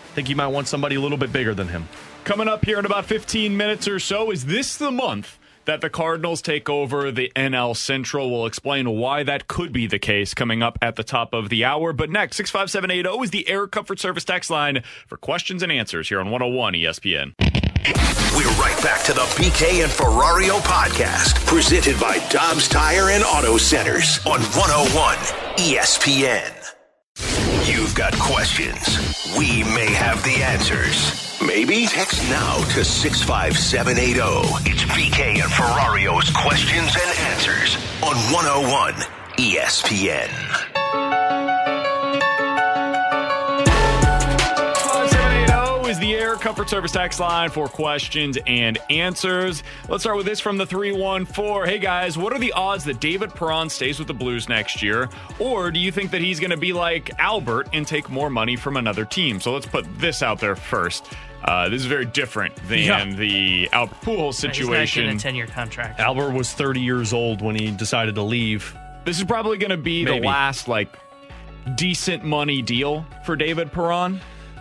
I 0.09 0.13
think 0.13 0.29
you 0.29 0.35
might 0.35 0.47
want 0.47 0.67
somebody 0.67 0.95
a 0.95 1.01
little 1.01 1.17
bit 1.17 1.31
bigger 1.31 1.53
than 1.53 1.67
him. 1.67 1.87
Coming 2.23 2.47
up 2.47 2.65
here 2.65 2.79
in 2.79 2.85
about 2.85 3.05
15 3.05 3.55
minutes 3.55 3.87
or 3.87 3.99
so, 3.99 4.31
is 4.31 4.45
this 4.45 4.75
the 4.75 4.91
month 4.91 5.37
that 5.65 5.81
the 5.81 5.89
Cardinals 5.89 6.41
take 6.41 6.67
over 6.67 7.11
the 7.11 7.31
NL 7.35 7.75
Central? 7.75 8.31
We'll 8.31 8.47
explain 8.47 8.89
why 8.89 9.21
that 9.23 9.47
could 9.47 9.71
be 9.71 9.85
the 9.85 9.99
case 9.99 10.33
coming 10.33 10.63
up 10.63 10.79
at 10.81 10.95
the 10.95 11.03
top 11.03 11.33
of 11.33 11.49
the 11.49 11.63
hour. 11.63 11.93
But 11.93 12.09
next, 12.09 12.37
65780 12.37 13.23
is 13.23 13.31
the 13.31 13.47
Air 13.47 13.67
Comfort 13.67 13.99
Service 13.99 14.25
text 14.25 14.49
line 14.49 14.83
for 15.07 15.17
questions 15.17 15.61
and 15.61 15.71
answers 15.71 16.09
here 16.09 16.19
on 16.19 16.31
101 16.31 16.73
ESPN. 16.73 17.33
We're 18.35 18.49
right 18.61 18.79
back 18.83 19.03
to 19.05 19.13
the 19.13 19.21
BK 19.21 19.83
and 19.83 19.91
Ferrario 19.91 20.59
podcast, 20.59 21.45
presented 21.45 21.99
by 21.99 22.17
Dobbs 22.29 22.67
Tire 22.67 23.09
and 23.09 23.23
Auto 23.23 23.57
Centers 23.57 24.19
on 24.25 24.41
101 24.41 25.15
ESPN. 25.57 26.58
You've 27.69 27.93
got 27.93 28.17
questions. 28.17 28.97
We 29.37 29.63
may 29.63 29.93
have 29.93 30.23
the 30.23 30.41
answers. 30.41 31.39
Maybe 31.39 31.85
text 31.85 32.27
now 32.27 32.57
to 32.73 32.83
65780. 32.83 34.19
It's 34.67 34.83
BK 34.85 35.43
and 35.43 35.51
Ferrario's 35.51 36.31
questions 36.31 36.95
and 36.95 37.19
answers 37.29 37.75
on 38.01 38.15
101 38.33 38.93
ESPN. 39.37 40.68
The 46.09 46.15
Air 46.15 46.35
Comfort 46.37 46.67
Service 46.69 46.91
text 46.91 47.19
line 47.19 47.51
for 47.51 47.67
questions 47.67 48.35
and 48.47 48.79
answers. 48.89 49.61
Let's 49.87 50.01
start 50.01 50.17
with 50.17 50.25
this 50.25 50.39
from 50.39 50.57
the 50.57 50.65
314. 50.65 51.65
Hey 51.65 51.77
guys, 51.77 52.17
what 52.17 52.33
are 52.33 52.39
the 52.39 52.51
odds 52.53 52.83
that 52.85 52.99
David 52.99 53.29
Perron 53.35 53.69
stays 53.69 53.99
with 53.99 54.07
the 54.07 54.13
Blues 54.15 54.49
next 54.49 54.81
year? 54.81 55.07
Or 55.37 55.69
do 55.69 55.79
you 55.79 55.91
think 55.91 56.09
that 56.09 56.21
he's 56.21 56.39
going 56.39 56.49
to 56.49 56.57
be 56.57 56.73
like 56.73 57.11
Albert 57.19 57.69
and 57.73 57.85
take 57.85 58.09
more 58.09 58.31
money 58.31 58.55
from 58.55 58.75
another 58.77 59.05
team? 59.05 59.39
So 59.39 59.53
let's 59.53 59.67
put 59.67 59.85
this 59.99 60.23
out 60.23 60.39
there 60.39 60.55
first. 60.55 61.05
Uh, 61.43 61.69
this 61.69 61.79
is 61.81 61.85
very 61.87 62.05
different 62.05 62.55
than 62.67 62.79
Yeah. 62.79 63.05
the 63.05 63.69
Albert 63.71 64.01
Pujols 64.01 64.33
situation. 64.33 64.73
He's 64.73 64.95
not 64.95 65.03
getting 65.03 65.17
a 65.17 65.19
10 65.19 65.35
year 65.35 65.47
contract. 65.47 65.99
Albert 65.99 66.31
was 66.31 66.51
30 66.51 66.79
years 66.81 67.13
old 67.13 67.43
when 67.43 67.53
he 67.55 67.69
decided 67.69 68.15
to 68.15 68.23
leave. 68.23 68.75
This 69.05 69.19
is 69.19 69.25
probably 69.25 69.59
going 69.59 69.69
to 69.69 69.77
be 69.77 70.05
Maybe. 70.05 70.21
the 70.21 70.25
last 70.25 70.67
like 70.67 70.89
decent 71.75 72.23
money 72.23 72.63
deal 72.63 73.05
for 73.25 73.35
David 73.35 73.71
Perron. 73.71 74.19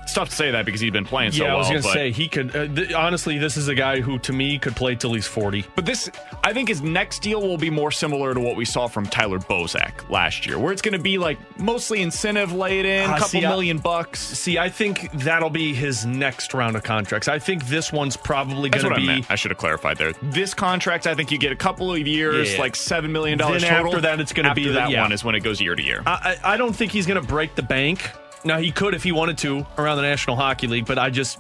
It's 0.09 0.14
tough 0.14 0.30
to 0.30 0.34
say 0.36 0.50
that 0.52 0.64
because 0.64 0.80
he's 0.80 0.90
been 0.90 1.04
playing 1.04 1.32
so 1.32 1.42
yeah, 1.44 1.48
well. 1.50 1.56
I 1.56 1.59
was 1.59 1.68
going 1.68 1.82
to 1.82 1.88
say 1.90 2.11
he 2.12 2.28
could. 2.28 2.56
Uh, 2.56 2.66
th- 2.66 2.94
honestly, 2.94 3.36
this 3.36 3.59
is 3.59 3.68
a 3.68 3.74
guy 3.74 4.00
who, 4.00 4.18
to 4.20 4.32
me, 4.32 4.59
could 4.59 4.74
play 4.74 4.94
till 4.94 5.12
he's 5.12 5.26
40. 5.26 5.66
But 5.76 5.84
this, 5.84 6.11
I 6.42 6.54
think 6.54 6.70
his 6.70 6.80
next 6.80 7.20
deal 7.20 7.42
will 7.42 7.59
be 7.59 7.68
more 7.68 7.90
similar 7.90 8.32
to 8.32 8.40
what 8.40 8.56
we 8.56 8.64
saw 8.64 8.86
from 8.86 9.04
Tyler 9.04 9.38
Bozak 9.38 10.09
last 10.09 10.46
year, 10.46 10.59
where 10.59 10.72
it's 10.72 10.80
going 10.80 10.94
to 10.96 10.98
be 10.98 11.18
like 11.18 11.38
mostly 11.61 12.00
incentive 12.00 12.54
laden, 12.54 13.02
Ah, 13.11 13.14
couple 13.18 13.28
see, 13.28 13.44
I- 13.44 13.50
million 13.50 13.76
bucks. 13.76 14.18
See, 14.20 14.56
I 14.59 14.70
think 14.70 15.12
that'll 15.12 15.50
be 15.50 15.74
his 15.74 16.06
next 16.06 16.54
round 16.54 16.74
of 16.74 16.84
contracts. 16.84 17.28
I 17.28 17.38
think 17.38 17.66
this 17.66 17.92
one's 17.92 18.16
probably 18.16 18.70
going 18.70 18.86
to 18.86 18.94
I 18.94 18.96
be. 18.96 19.06
meant. 19.06 19.30
I 19.30 19.34
should 19.34 19.50
have 19.50 19.59
clarified 19.59 19.98
there. 19.98 20.14
This 20.22 20.54
contract, 20.54 21.06
I 21.06 21.14
think 21.14 21.30
you 21.30 21.36
get 21.36 21.52
a 21.52 21.56
couple 21.56 21.92
of 21.92 21.98
years, 22.06 22.54
Yeah. 22.54 22.61
like 22.61 22.76
seven 22.76 23.12
million 23.12 23.36
dollars 23.36 23.61
Then 23.61 23.72
total. 23.72 23.88
after 23.92 24.00
that, 24.00 24.20
it's 24.20 24.32
gonna 24.32 24.54
be 24.54 24.62
After 24.62 24.72
the- 24.72 24.78
that 24.78 24.90
yeah. 24.90 25.02
one 25.02 25.12
is 25.12 25.22
when 25.22 25.34
it 25.34 25.40
goes 25.40 25.61
year 25.61 25.74
to 25.74 25.82
year. 25.82 26.02
I, 26.06 26.38
I 26.42 26.54
I 26.54 26.56
don't 26.56 26.72
think 26.74 26.92
he's 26.92 27.04
going 27.06 27.20
to 27.20 27.28
break 27.28 27.54
the 27.56 27.62
bank. 27.62 28.11
Now, 28.45 28.59
he 28.59 28.70
could 28.70 28.95
if 28.95 29.03
he 29.03 29.12
wanted 29.12 29.39
to 29.39 29.66
around 29.76 29.97
the 29.97 30.03
National 30.03 30.36
Hockey 30.36 30.66
League, 30.66 30.86
but 30.86 30.99
I 30.99 31.11
just. 31.11 31.39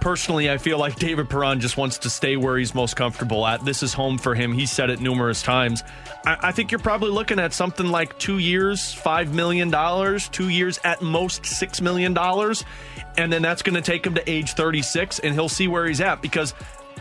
Personally, 0.00 0.50
I 0.50 0.56
feel 0.56 0.78
like 0.78 0.96
David 0.98 1.28
Perron 1.28 1.60
just 1.60 1.76
wants 1.76 1.98
to 1.98 2.08
stay 2.08 2.38
where 2.38 2.56
he's 2.56 2.74
most 2.74 2.96
comfortable 2.96 3.46
at. 3.46 3.62
This 3.66 3.82
is 3.82 3.92
home 3.92 4.16
for 4.16 4.34
him. 4.34 4.50
He 4.54 4.64
said 4.64 4.88
it 4.88 4.98
numerous 4.98 5.42
times. 5.42 5.82
I, 6.24 6.38
I 6.40 6.52
think 6.52 6.70
you're 6.70 6.78
probably 6.78 7.10
looking 7.10 7.38
at 7.38 7.52
something 7.52 7.86
like 7.86 8.18
two 8.18 8.38
years, 8.38 8.94
five 8.94 9.34
million 9.34 9.68
dollars, 9.68 10.30
two 10.30 10.48
years 10.48 10.80
at 10.84 11.02
most, 11.02 11.42
$6 11.42 11.82
million. 11.82 12.16
And 13.18 13.30
then 13.30 13.42
that's 13.42 13.60
going 13.60 13.74
to 13.74 13.82
take 13.82 14.06
him 14.06 14.14
to 14.14 14.30
age 14.30 14.54
36, 14.54 15.18
and 15.18 15.34
he'll 15.34 15.50
see 15.50 15.68
where 15.68 15.86
he's 15.86 16.00
at 16.00 16.22
because 16.22 16.54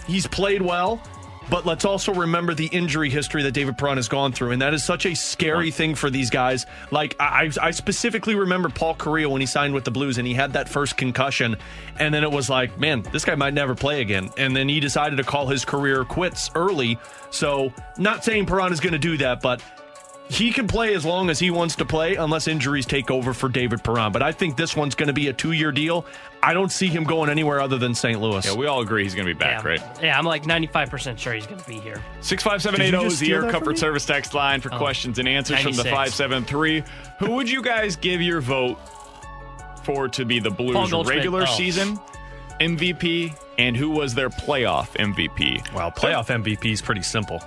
he's 0.06 0.28
played 0.28 0.62
well. 0.62 1.02
But 1.50 1.66
let's 1.66 1.84
also 1.84 2.14
remember 2.14 2.54
the 2.54 2.68
injury 2.68 3.10
history 3.10 3.44
that 3.44 3.52
David 3.52 3.78
Perron 3.78 3.98
has 3.98 4.08
gone 4.08 4.32
through, 4.32 4.52
and 4.52 4.62
that 4.62 4.74
is 4.74 4.84
such 4.84 5.06
a 5.06 5.16
scary 5.16 5.72
thing 5.72 5.96
for 5.96 6.10
these 6.10 6.30
guys. 6.30 6.66
Like 6.92 7.16
I, 7.20 7.52
I 7.62 7.72
specifically 7.72 8.36
remember 8.36 8.70
Paul 8.70 8.96
Kariya 8.96 9.28
when 9.28 9.42
he 9.42 9.48
signed 9.48 9.74
with 9.74 9.84
the 9.84 9.92
Blues, 9.92 10.18
and 10.18 10.28
he 10.28 10.34
had 10.34 10.54
that 10.54 10.70
first 10.70 10.98
concussion, 10.98 11.58
and 11.98 12.14
then 12.14 12.24
it 12.24 12.32
was 12.32 12.50
like, 12.50 12.80
man, 12.80 13.02
this 13.12 13.26
guy 13.26 13.36
might 13.36 13.54
never 13.54 13.74
play 13.74 14.02
again. 14.02 14.30
And 14.38 14.56
then 14.56 14.70
he 14.70 14.80
decided 14.80 15.16
to 15.16 15.24
call 15.24 15.48
his 15.48 15.66
career 15.66 16.06
quits 16.06 16.52
early. 16.54 17.00
So, 17.32 17.74
not 17.98 18.24
saying 18.24 18.46
Perron 18.46 18.72
is 18.72 18.80
going 18.80 18.94
to 18.94 19.00
do 19.00 19.18
that, 19.18 19.42
but 19.42 19.62
he 20.30 20.52
can 20.52 20.68
play 20.68 20.94
as 20.94 21.04
long 21.04 21.30
as 21.32 21.40
he 21.40 21.50
wants 21.50 21.76
to 21.78 21.86
play 21.86 22.16
unless 22.16 22.48
injuries 22.48 22.86
take 22.86 23.10
over 23.10 23.34
for 23.34 23.50
David 23.50 23.84
Perron. 23.84 24.12
But 24.12 24.22
I 24.22 24.32
think 24.32 24.56
this 24.58 24.76
one's 24.76 24.94
going 24.94 25.08
to 25.08 25.14
be 25.14 25.28
a 25.28 25.34
two 25.34 25.52
year 25.54 25.72
deal. 25.72 26.06
I 26.44 26.54
don't 26.54 26.72
see 26.72 26.88
him 26.88 27.04
going 27.04 27.30
anywhere 27.32 27.60
other 27.60 27.78
than 27.80 27.96
St. 27.96 28.22
Louis. 28.22 28.46
yeah, 28.46 28.56
we 28.56 28.68
all 28.68 28.82
agree 28.82 29.04
he's 29.04 29.16
going 29.16 29.28
to 29.28 29.34
be 29.34 29.38
back, 29.38 29.64
yeah. 29.64 29.70
right? 29.70 29.82
Yeah, 30.02 30.18
I'm 30.18 30.26
like 30.26 30.44
95% 30.44 31.18
sure 31.18 31.34
he's 31.34 31.48
going 31.48 31.60
to 31.60 31.68
be 31.68 31.80
here. 31.80 32.02
Six 32.22 32.44
five 32.44 32.62
seven 32.62 32.80
oh 32.80 32.84
Did 32.86 32.94
eight 32.94 32.94
you 32.94 33.00
zero 33.00 33.04
just 33.10 33.14
is 33.16 33.20
the 33.28 33.34
Air 33.34 33.52
Comfort? 33.52 33.78
Service 33.80 34.06
text 34.06 34.34
line 34.36 34.62
for 34.62 34.72
Oh, 34.74 34.78
questions 34.78 35.18
and 35.18 35.28
answers 35.28 35.62
from 35.62 35.74
the 35.74 35.84
five 35.86 36.14
seven 36.14 36.46
three. 36.46 36.84
Who 37.18 37.32
would 37.32 37.50
you 37.50 37.62
guys 37.64 37.96
give 37.96 38.22
your 38.22 38.40
vote 38.40 38.78
for 39.84 40.08
to 40.10 40.26
be 40.26 40.40
the 40.40 40.52
Blues 40.52 40.92
regular 41.08 41.42
Oh. 41.44 41.46
season 41.58 42.00
MVP, 42.60 43.36
and 43.58 43.76
who 43.76 43.90
was 43.90 44.14
their 44.14 44.30
playoff 44.30 44.90
MVP? 44.98 45.74
Wow, 45.74 45.90
playoff 45.90 46.28
MVP 46.28 46.72
is 46.72 46.82
pretty 46.82 47.02
simple. 47.02 47.42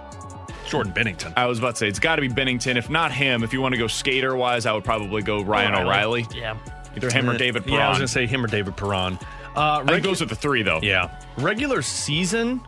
Jordan 0.73 0.95
Binnington. 0.95 1.35
I 1.37 1.45
was 1.45 1.59
about 1.59 1.73
to 1.73 1.77
say 1.81 1.89
it's 1.89 1.99
got 1.99 2.17
to 2.17 2.23
be 2.23 2.31
Binnington. 2.31 2.77
If 2.77 2.89
not 2.89 3.13
him, 3.13 3.45
if 3.45 3.53
you 3.53 3.61
want 3.61 3.75
to 3.75 3.79
go 3.79 3.89
skater 3.89 4.35
wise, 4.35 4.65
I 4.65 4.73
would 4.73 4.85
probably 4.85 5.21
go 5.21 5.43
Ryan 5.43 5.75
O'Reilly. 5.75 6.27
Yeah. 6.35 6.57
Either 6.97 7.11
him 7.11 7.29
or 7.29 7.37
David 7.37 7.65
Perron. 7.65 7.79
Yeah, 7.79 7.87
I 7.87 7.89
was 7.91 7.99
going 7.99 8.07
to 8.07 8.13
say 8.13 8.27
him 8.27 8.43
or 8.43 8.49
David 8.49 8.75
Perron. 8.75 9.19
Uh, 9.55 9.83
I 9.83 9.85
think 9.85 10.03
those 10.03 10.23
are 10.23 10.27
the 10.27 10.35
three, 10.35 10.63
though. 10.63 10.81
Yeah. 10.83 11.11
Regular 11.37 11.83
season, 11.83 12.63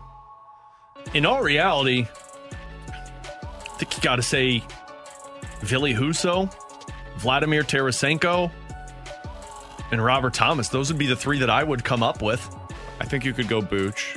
in 1.15 1.25
all 1.25 1.41
reality, 1.43 2.07
I 2.91 3.77
think 3.79 3.97
you 3.97 4.03
got 4.03 4.17
to 4.17 4.23
say 4.23 4.63
Ville 5.61 5.95
Husso, 5.95 6.55
Vladimir 7.17 7.63
Tarasenko, 7.63 8.51
and 9.93 10.05
Robert 10.05 10.35
Thomas. 10.35 10.69
Those 10.69 10.91
would 10.91 10.99
be 10.99 11.07
the 11.07 11.17
three 11.17 11.39
that 11.39 11.49
I 11.49 11.65
would 11.65 11.83
come 11.83 12.03
up 12.03 12.21
with. 12.21 12.55
I 13.01 13.07
think 13.07 13.25
you 13.25 13.33
could 13.33 13.49
go 13.49 13.63
Booch. 13.63 14.17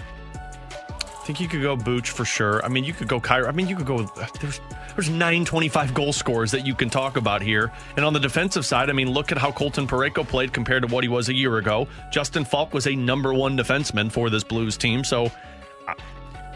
Think 1.27 1.41
you 1.41 1.49
could 1.49 1.61
go 1.61 1.75
Booch 1.75 2.11
for 2.11 2.23
sure. 2.23 2.63
I 2.63 2.69
mean, 2.69 2.85
you 2.85 2.93
could 2.93 3.09
go 3.09 3.19
Kyrou. 3.19 3.49
I 3.49 3.51
mean, 3.51 3.67
you 3.67 3.75
could 3.75 3.85
go. 3.85 4.03
There's 4.39 4.61
there's 4.95 5.09
nine 5.09 5.43
twenty 5.43 5.67
five 5.67 5.93
goal 5.93 6.13
scorers 6.13 6.51
that 6.51 6.65
you 6.65 6.73
can 6.73 6.89
talk 6.89 7.17
about 7.17 7.41
here. 7.41 7.69
And 7.97 8.05
on 8.05 8.13
the 8.13 8.19
defensive 8.19 8.65
side, 8.65 8.89
I 8.89 8.93
mean, 8.93 9.11
look 9.11 9.33
at 9.33 9.37
how 9.37 9.51
Colton 9.51 9.89
Parayko 9.89 10.25
played 10.25 10.53
compared 10.53 10.83
to 10.83 10.87
what 10.87 11.03
he 11.03 11.09
was 11.09 11.27
a 11.27 11.33
year 11.33 11.57
ago. 11.57 11.85
Justin 12.11 12.45
Faulk 12.45 12.73
was 12.73 12.87
a 12.87 12.95
number 12.95 13.33
one 13.33 13.57
defenseman 13.57 14.09
for 14.09 14.29
this 14.29 14.45
Blues 14.45 14.77
team. 14.77 15.03
So 15.03 15.25
uh, 15.85 15.95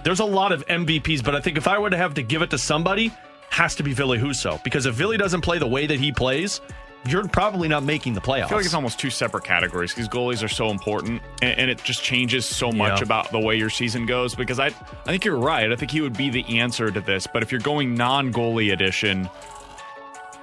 there's 0.06 0.22
a 0.22 0.26
lot 0.26 0.54
of 0.54 0.66
MVPs, 0.68 1.22
but 1.22 1.36
I 1.36 1.42
think 1.42 1.58
if 1.58 1.68
I 1.68 1.78
were 1.78 1.90
to 1.90 1.98
have 1.98 2.14
to 2.14 2.24
give 2.24 2.42
it 2.42 2.50
to 2.52 2.58
somebody, 2.58 3.12
has 3.50 3.76
to 3.76 3.84
be 3.84 3.92
Ville 3.92 4.16
Husso 4.16 4.64
because 4.64 4.86
if 4.86 4.96
Ville 4.96 5.18
doesn't 5.18 5.42
play 5.42 5.58
the 5.60 5.68
way 5.68 5.86
that 5.86 6.00
he 6.00 6.14
plays, 6.14 6.62
you're 7.08 7.28
probably 7.28 7.68
not 7.68 7.84
making 7.84 8.14
the 8.14 8.22
playoffs. 8.22 8.44
I 8.44 8.48
feel 8.50 8.58
like 8.58 8.66
it's 8.66 8.76
almost 8.76 9.00
two 9.00 9.10
separate 9.10 9.44
categories 9.44 9.92
because 9.94 10.08
goalies 10.08 10.44
are 10.44 10.48
so 10.50 10.70
important, 10.70 11.22
and, 11.42 11.60
and, 11.60 11.72
it 11.72 11.84
just 11.84 12.04
changes 12.04 12.46
so 12.46 12.72
much 12.72 13.00
Yeah. 13.00 13.06
about 13.06 13.32
the 13.32 13.40
way 13.40 13.56
your 13.56 13.70
season 13.72 14.06
goes. 14.06 14.36
Because 14.36 14.60
I, 14.60 14.68
I 14.68 14.72
think 15.06 15.26
you're 15.26 15.40
right. 15.40 15.72
I 15.72 15.76
think 15.76 15.92
he 15.92 16.02
would 16.02 16.16
be 16.16 16.30
the 16.30 16.60
answer 16.60 16.92
to 16.92 17.02
this. 17.02 17.26
But 17.26 17.42
if 17.44 17.52
you're 17.52 17.62
going 17.62 17.96
non-goalie 17.96 18.72
edition, 18.72 19.30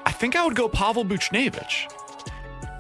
I 0.05 0.11
think 0.11 0.35
I 0.35 0.45
would 0.45 0.57
go 0.57 0.69
Pavel 0.69 1.05
Buchnevich. 1.05 1.93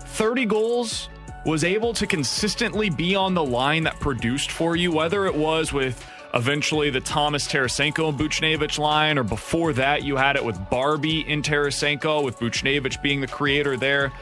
Thirty 0.03 0.45
goals 0.45 1.09
was 1.45 1.62
able 1.62 1.95
to 1.95 2.07
consistently 2.07 2.91
be 2.91 3.14
on 3.14 3.35
the 3.35 3.45
line 3.45 3.85
that 3.85 3.99
produced 4.01 4.51
for 4.51 4.74
you, 4.74 4.91
whether 4.91 5.26
it 5.26 5.35
was 5.35 5.72
with 5.72 6.05
eventually 6.35 6.91
the 6.91 7.01
Thomas 7.01 7.47
Tarasenko 7.47 8.11
and 8.11 8.18
Buchnevich 8.18 8.79
line, 8.79 9.18
or 9.18 9.24
before 9.24 9.72
that 9.74 10.05
you 10.05 10.16
had 10.16 10.37
it 10.37 10.45
with 10.45 10.59
Barbie 10.70 11.24
and 11.29 11.43
Tarasenko, 11.43 12.24
with 12.24 12.39
Buchnevich 12.39 13.01
being 13.03 13.20
the 13.20 13.26
creator 13.26 13.76
there. 13.76 14.12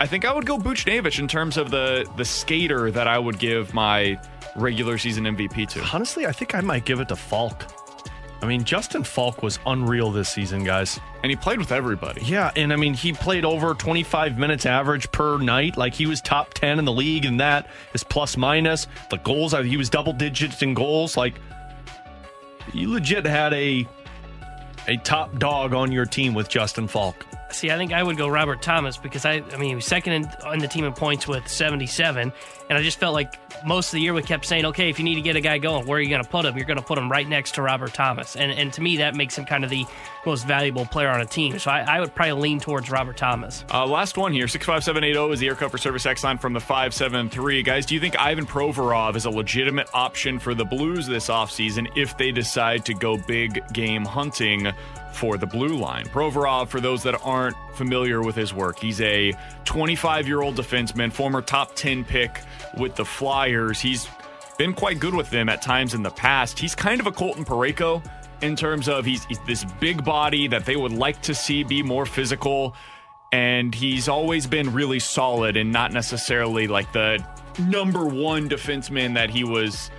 I 0.00 0.06
think 0.06 0.24
I 0.24 0.32
would 0.32 0.46
go 0.46 0.56
Buchnevich 0.58 1.18
in 1.18 1.28
terms 1.28 1.56
of 1.56 1.70
the 1.70 2.08
the 2.16 2.24
skater 2.24 2.90
that 2.90 3.06
I 3.06 3.18
would 3.18 3.38
give 3.38 3.74
my 3.74 4.18
regular 4.56 4.98
season 4.98 5.24
MVP 5.24 5.68
to. 5.68 5.82
Honestly, 5.92 6.26
I 6.26 6.32
think 6.32 6.54
I 6.54 6.60
might 6.60 6.84
give 6.84 7.00
it 7.00 7.08
to 7.08 7.16
Faulk. 7.16 7.66
I 8.42 8.46
mean, 8.46 8.64
Justin 8.64 9.04
Faulk 9.04 9.42
was 9.42 9.58
unreal 9.66 10.10
this 10.10 10.28
season, 10.28 10.64
guys. 10.64 10.98
And 11.22 11.30
he 11.30 11.36
played 11.36 11.58
with 11.58 11.72
everybody. 11.72 12.22
Yeah, 12.22 12.50
and 12.56 12.72
I 12.72 12.76
mean, 12.76 12.94
he 12.94 13.12
played 13.12 13.44
over 13.44 13.74
25 13.74 14.38
minutes 14.38 14.64
average 14.64 15.10
per 15.12 15.36
night. 15.38 15.76
Like 15.76 15.92
he 15.92 16.06
was 16.06 16.20
top 16.20 16.54
10 16.54 16.78
in 16.78 16.84
the 16.84 16.92
league, 16.92 17.26
and 17.26 17.38
that 17.40 17.68
is 17.92 18.02
plus 18.02 18.36
minus. 18.36 18.86
The 19.10 19.18
goals, 19.18 19.52
he 19.52 19.76
was 19.76 19.90
double 19.90 20.12
digits 20.14 20.62
in 20.62 20.72
goals. 20.72 21.16
Like, 21.16 21.34
you 22.72 22.90
legit 22.90 23.26
had 23.26 23.52
a 23.52 23.86
a 24.88 24.96
top 24.98 25.38
dog 25.38 25.74
on 25.74 25.92
your 25.92 26.06
team 26.06 26.34
with 26.34 26.48
Justin 26.48 26.88
Faulk. 26.88 27.26
See, 27.52 27.70
I 27.70 27.76
think 27.76 27.92
I 27.92 28.02
would 28.02 28.16
go 28.16 28.28
Robert 28.28 28.62
Thomas 28.62 28.96
because 28.96 29.24
I, 29.24 29.42
I 29.52 29.56
mean, 29.56 29.70
he 29.70 29.74
was 29.74 29.84
second 29.84 30.12
in, 30.12 30.24
on 30.44 30.58
the 30.58 30.68
team 30.68 30.84
in 30.84 30.92
points 30.92 31.26
with 31.26 31.48
77, 31.48 32.32
and 32.68 32.78
I 32.78 32.82
just 32.82 32.98
felt 32.98 33.14
like 33.14 33.34
most 33.66 33.88
of 33.88 33.92
the 33.92 34.00
year 34.00 34.14
we 34.14 34.22
kept 34.22 34.46
saying, 34.46 34.64
okay, 34.66 34.88
if 34.88 34.98
you 34.98 35.04
need 35.04 35.16
to 35.16 35.20
get 35.20 35.36
a 35.36 35.40
guy 35.40 35.58
going, 35.58 35.86
where 35.86 35.98
are 35.98 36.00
you 36.00 36.08
going 36.08 36.22
to 36.22 36.28
put 36.28 36.44
him? 36.44 36.56
You're 36.56 36.66
going 36.66 36.78
to 36.78 36.84
put 36.84 36.98
him 36.98 37.10
right 37.10 37.28
next 37.28 37.56
to 37.56 37.62
Robert 37.62 37.92
Thomas, 37.92 38.36
and 38.36 38.52
and 38.52 38.72
to 38.74 38.80
me 38.80 38.98
that 38.98 39.14
makes 39.14 39.36
him 39.36 39.44
kind 39.44 39.64
of 39.64 39.70
the 39.70 39.84
most 40.24 40.46
valuable 40.46 40.86
player 40.86 41.08
on 41.08 41.20
a 41.20 41.26
team. 41.26 41.58
So 41.58 41.70
I, 41.70 41.96
I 41.96 42.00
would 42.00 42.14
probably 42.14 42.40
lean 42.40 42.60
towards 42.60 42.90
Robert 42.90 43.16
Thomas. 43.16 43.64
Uh, 43.72 43.86
last 43.86 44.16
one 44.16 44.32
here, 44.32 44.46
65780 44.46 45.32
is 45.32 45.40
the 45.40 45.48
air 45.48 45.54
cover 45.54 45.78
service 45.78 46.06
X 46.06 46.24
line 46.24 46.38
from 46.38 46.52
the 46.52 46.60
573. 46.60 47.62
Guys, 47.62 47.86
do 47.86 47.94
you 47.94 48.00
think 48.00 48.18
Ivan 48.18 48.46
Provorov 48.46 49.16
is 49.16 49.24
a 49.24 49.30
legitimate 49.30 49.88
option 49.92 50.38
for 50.38 50.54
the 50.54 50.64
Blues 50.64 51.06
this 51.06 51.28
offseason 51.28 51.90
if 51.96 52.16
they 52.16 52.30
decide 52.32 52.84
to 52.86 52.94
go 52.94 53.16
big 53.16 53.62
game 53.72 54.04
hunting 54.04 54.72
for 55.12 55.36
the 55.36 55.46
blue 55.46 55.76
line? 55.76 56.06
Provorov, 56.06 56.68
for 56.68 56.80
those 56.80 57.02
that 57.02 57.20
aren't 57.22 57.56
familiar 57.74 58.22
with 58.22 58.34
his 58.34 58.52
work, 58.54 58.78
he's 58.78 59.00
a 59.00 59.32
25 59.64 60.26
year 60.26 60.42
old 60.42 60.56
defenseman, 60.56 61.12
former 61.12 61.42
top 61.42 61.74
10 61.74 62.04
pick 62.04 62.40
with 62.78 62.94
the 62.96 63.04
Flyers. 63.04 63.80
He's 63.80 64.08
been 64.58 64.74
quite 64.74 65.00
good 65.00 65.14
with 65.14 65.30
them 65.30 65.48
at 65.48 65.62
times 65.62 65.94
in 65.94 66.02
the 66.02 66.10
past. 66.10 66.58
He's 66.58 66.74
kind 66.74 67.00
of 67.00 67.06
a 67.06 67.12
Colton 67.12 67.44
Parayko 67.44 68.04
in 68.42 68.56
terms 68.56 68.88
of 68.88 69.04
he's, 69.04 69.24
he's 69.24 69.38
this 69.40 69.64
big 69.80 70.04
body 70.04 70.48
that 70.48 70.64
they 70.64 70.76
would 70.76 70.92
like 70.92 71.20
to 71.22 71.34
see 71.34 71.62
be 71.64 71.82
more 71.82 72.06
physical. 72.06 72.74
And 73.32 73.74
he's 73.74 74.08
always 74.08 74.46
been 74.46 74.72
really 74.72 74.98
solid 74.98 75.56
and 75.56 75.72
not 75.72 75.92
necessarily 75.92 76.66
like 76.66 76.92
the 76.92 77.24
number 77.58 78.04
one 78.04 78.48
defenseman 78.48 79.14
that 79.14 79.30
he 79.30 79.44
was 79.44 79.90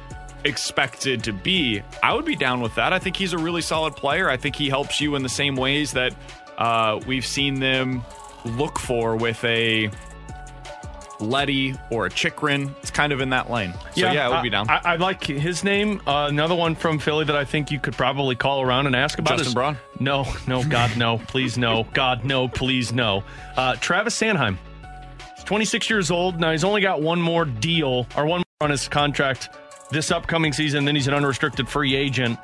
expected 0.44 1.24
to 1.26 1.34
be. 1.34 1.82
I 2.04 2.14
would 2.14 2.26
be 2.26 2.36
down 2.36 2.62
with 2.62 2.76
that. 2.76 2.94
I 2.94 3.00
think 3.00 3.16
he's 3.16 3.34
a 3.34 3.38
really 3.38 3.62
solid 3.62 3.96
player. 3.96 4.30
I 4.30 4.38
think 4.38 4.56
he 4.56 4.70
helps 4.70 5.02
you 5.02 5.16
in 5.16 5.24
the 5.24 5.30
same 5.30 5.56
ways 5.56 5.94
that 5.94 6.14
uh, 6.58 7.00
we've 7.06 7.26
seen 7.26 7.60
them 7.60 8.04
look 8.46 8.80
for 8.80 9.16
with 9.16 9.44
a 9.44 9.90
Leddy 11.22 11.76
or 11.90 12.08
a 12.08 12.10
Chychrun. 12.10 12.74
It's 12.82 12.92
kind 12.92 13.14
of 13.14 13.22
in 13.22 13.30
that 13.30 13.50
lane. 13.50 13.74
So 13.96 14.12
yeah, 14.12 14.28
I 14.28 14.30
would 14.30 14.44
be 14.44 14.50
down. 14.50 14.70
I, 14.70 14.82
I 14.84 14.96
like 14.96 15.24
his 15.24 15.64
name. 15.64 16.02
Uh, 16.06 16.28
another 16.30 16.56
one 16.56 16.76
from 16.76 17.00
Philly 17.00 17.26
that 17.26 17.36
I 17.36 17.46
think 17.46 17.72
you 17.72 17.80
could 17.80 17.94
probably 17.94 18.36
call 18.36 18.62
around 18.62 18.88
and 18.88 18.96
ask 18.96 19.20
about 19.20 19.38
Justin 19.38 19.48
is 19.48 19.54
Braun? 19.54 19.78
No, 20.00 20.26
no, 20.48 20.64
God, 20.64 20.98
no, 20.98 21.18
please, 21.28 21.58
no, 21.58 21.86
God, 21.94 22.26
no, 22.26 22.48
please, 22.48 22.92
no. 22.92 23.24
Uh, 23.56 23.76
Travis 23.76 24.20
Sanheim. 24.20 24.58
He's 25.36 25.44
26 25.44 25.90
years 25.90 26.12
old 26.12 26.40
now. 26.40 26.52
He's 26.52 26.64
only 26.64 26.82
got 26.82 27.02
one 27.02 27.22
more 27.22 27.46
deal 27.46 28.08
or 28.16 28.26
one 28.26 28.40
more 28.40 28.46
on 28.62 28.70
his 28.72 28.88
contract 28.88 29.50
this 29.92 30.12
upcoming 30.12 30.54
season. 30.54 30.86
Then 30.86 30.96
he's 30.96 31.08
an 31.08 31.14
unrestricted 31.14 31.68
free 31.70 31.96
agent. 31.96 32.40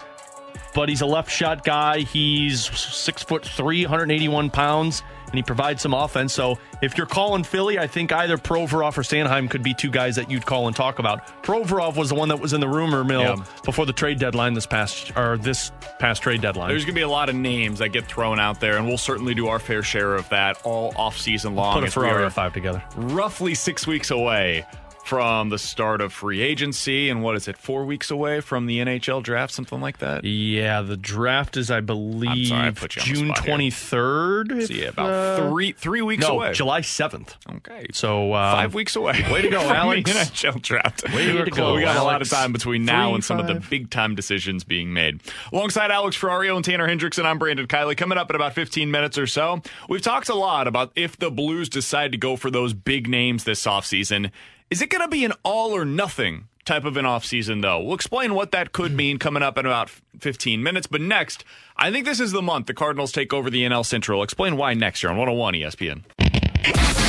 But 0.74 0.90
he's 0.90 1.02
a 1.02 1.06
left 1.06 1.32
shot 1.32 1.64
guy. 1.64 2.00
He's 2.00 2.66
six 2.78 3.24
foot 3.24 3.44
three, 3.44 3.84
181 3.84 4.50
pounds, 4.52 5.02
and 5.26 5.34
he 5.34 5.42
provides 5.42 5.82
some 5.82 5.94
offense. 5.94 6.34
So 6.34 6.60
if 6.84 6.98
you're 6.98 7.08
calling 7.08 7.44
Philly, 7.44 7.80
I 7.80 7.88
think 7.88 8.12
either 8.12 8.38
Provorov 8.38 8.96
or 8.98 9.02
Sanheim 9.02 9.50
could 9.50 9.64
be 9.64 9.74
two 9.74 9.90
guys 9.90 10.16
that 10.18 10.30
you'd 10.30 10.46
call 10.46 10.68
and 10.68 10.76
talk 10.76 11.00
about. 11.00 11.44
Provorov 11.44 11.96
was 11.96 12.10
the 12.10 12.16
one 12.16 12.30
that 12.30 12.40
was 12.40 12.54
in 12.54 12.60
the 12.60 12.68
rumor 12.68 13.04
mill 13.04 13.22
Yeah. 13.22 13.36
before 13.66 13.86
the 13.88 13.94
trade 13.94 14.20
deadline 14.20 14.54
this 14.54 14.68
past 14.68 15.14
or 15.16 15.38
this 15.38 15.72
past 16.00 16.22
trade 16.22 16.42
deadline. 16.42 16.70
There's 16.70 16.86
going 16.86 16.94
to 16.96 17.00
be 17.00 17.04
a 17.04 17.10
lot 17.10 17.30
of 17.30 17.36
names 17.36 17.80
that 17.80 17.90
get 17.90 18.06
thrown 18.06 18.40
out 18.40 18.60
there, 18.60 18.78
and 18.78 18.88
we'll 18.88 18.98
certainly 19.00 19.34
do 19.34 19.48
our 19.48 19.60
fair 19.60 19.82
share 19.82 20.16
of 20.16 20.30
that 20.30 20.60
all 20.64 20.94
off 20.96 21.18
season 21.18 21.56
long. 21.56 21.80
Put 21.80 21.84
a 21.88 22.00
Ferrario 22.00 22.32
five 22.32 22.54
together. 22.54 22.84
Roughly 22.96 23.56
six 23.56 23.88
weeks 23.88 24.12
away 24.12 24.66
from 25.08 25.48
the 25.48 25.58
start 25.58 26.02
of 26.02 26.12
free 26.12 26.42
agency, 26.42 27.10
and 27.10 27.24
what 27.24 27.38
is 27.38 27.48
it? 27.48 27.58
Four 27.58 27.86
weeks 27.86 28.12
away 28.12 28.42
from 28.42 28.66
the 28.66 28.80
NHL 28.80 29.24
draft, 29.24 29.54
something 29.54 29.80
like 29.80 30.00
that. 30.00 30.26
Yeah, 30.26 30.82
the 30.82 30.98
draft 30.98 31.56
is, 31.56 31.72
I 31.72 31.80
believe, 31.80 32.52
I 32.52 32.68
on 32.68 32.74
the 32.74 32.88
June 32.90 33.28
spot 33.28 33.46
here. 33.46 33.56
23rd. 33.56 34.68
So 34.68 34.74
yeah, 34.74 34.88
about 34.90 35.10
uh, 35.10 35.50
three 35.50 35.72
three 35.72 36.02
weeks 36.02 36.28
no, 36.28 36.34
away. 36.36 36.52
July 36.52 36.82
7th. 36.82 37.36
Okay, 37.58 37.88
So 37.94 38.34
uh, 38.34 38.52
five 38.52 38.74
weeks 38.74 38.98
away. 38.98 39.24
Way 39.32 39.44
to 39.44 39.50
go, 39.50 39.62
Alex. 39.74 40.12
NHL 40.12 40.62
draft. 40.62 41.06
Way 41.14 41.32
to 41.32 41.52
go. 41.52 41.76
We 41.76 41.82
got 41.82 41.96
a 41.96 42.04
lot 42.04 42.22
of 42.22 42.30
time 42.30 42.52
between 42.52 42.84
now 42.84 43.08
Three, 43.08 43.16
and 43.16 43.24
some 43.24 43.40
of 43.40 43.48
the 43.48 43.66
big 43.70 43.90
time 43.90 44.14
decisions 44.14 44.66
being 44.66 44.94
made. 44.94 45.22
Alongside 45.54 45.90
Alex 45.90 46.18
Ferrario 46.18 46.58
and 46.58 46.66
Tanner 46.66 46.88
Hendrickson, 46.88 47.24
I'm 47.24 47.40
Brandon 47.40 47.66
Kiley. 47.66 47.96
Coming 47.96 48.18
up 48.18 48.30
in 48.30 48.36
about 48.36 48.54
15 48.54 48.92
minutes 48.92 49.18
or 49.18 49.28
so, 49.28 49.62
we've 49.88 50.02
talked 50.02 50.28
a 50.28 50.36
lot 50.36 50.68
about 50.68 50.92
if 50.96 51.16
the 51.18 51.32
Blues 51.32 51.70
decide 51.70 52.12
to 52.12 52.18
go 52.18 52.36
for 52.36 52.52
those 52.52 52.74
big 52.74 53.08
names 53.08 53.46
this 53.46 53.66
offseason. 53.66 54.32
Is 54.70 54.82
it 54.82 54.90
going 54.90 55.02
to 55.02 55.08
be 55.08 55.24
an 55.24 55.32
all 55.44 55.72
or 55.72 55.86
nothing 55.86 56.50
type 56.66 56.84
of 56.84 56.98
an 56.98 57.06
offseason, 57.06 57.62
though? 57.62 57.80
We'll 57.82 57.96
explain 57.96 58.34
what 58.34 58.52
that 58.52 58.74
could 58.74 58.92
mean 58.92 59.18
coming 59.18 59.42
up 59.42 59.58
in 59.58 59.66
about 59.66 59.90
15 60.20 60.62
minutes. 60.62 60.88
But 60.88 61.00
next, 61.00 61.46
I 61.78 61.90
think 61.90 62.06
this 62.06 62.20
is 62.20 62.34
the 62.34 62.42
month 62.42 62.66
the 62.66 62.74
Cardinals 62.74 63.14
take 63.14 63.34
over 63.34 63.50
the 63.50 63.64
NL 63.64 63.86
Central. 63.86 64.22
Explain 64.24 64.58
why 64.58 64.74
next 64.74 65.02
year 65.04 65.12
on 65.12 65.18
101 65.18 65.54
ESPN. 65.54 66.04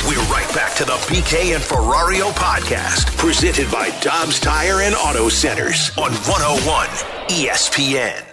We're 0.07 0.23
right 0.31 0.49
back 0.55 0.73
to 0.77 0.85
the 0.85 0.93
BK 0.93 1.53
and 1.53 1.61
Ferrario 1.61 2.31
podcast, 2.31 3.17
presented 3.17 3.69
by 3.69 3.89
Dobbs 3.99 4.39
Tire 4.39 4.81
and 4.81 4.95
Auto 4.95 5.27
Centers 5.27 5.89
on 5.97 6.11
101 6.13 6.87
ESPN. 7.27 8.28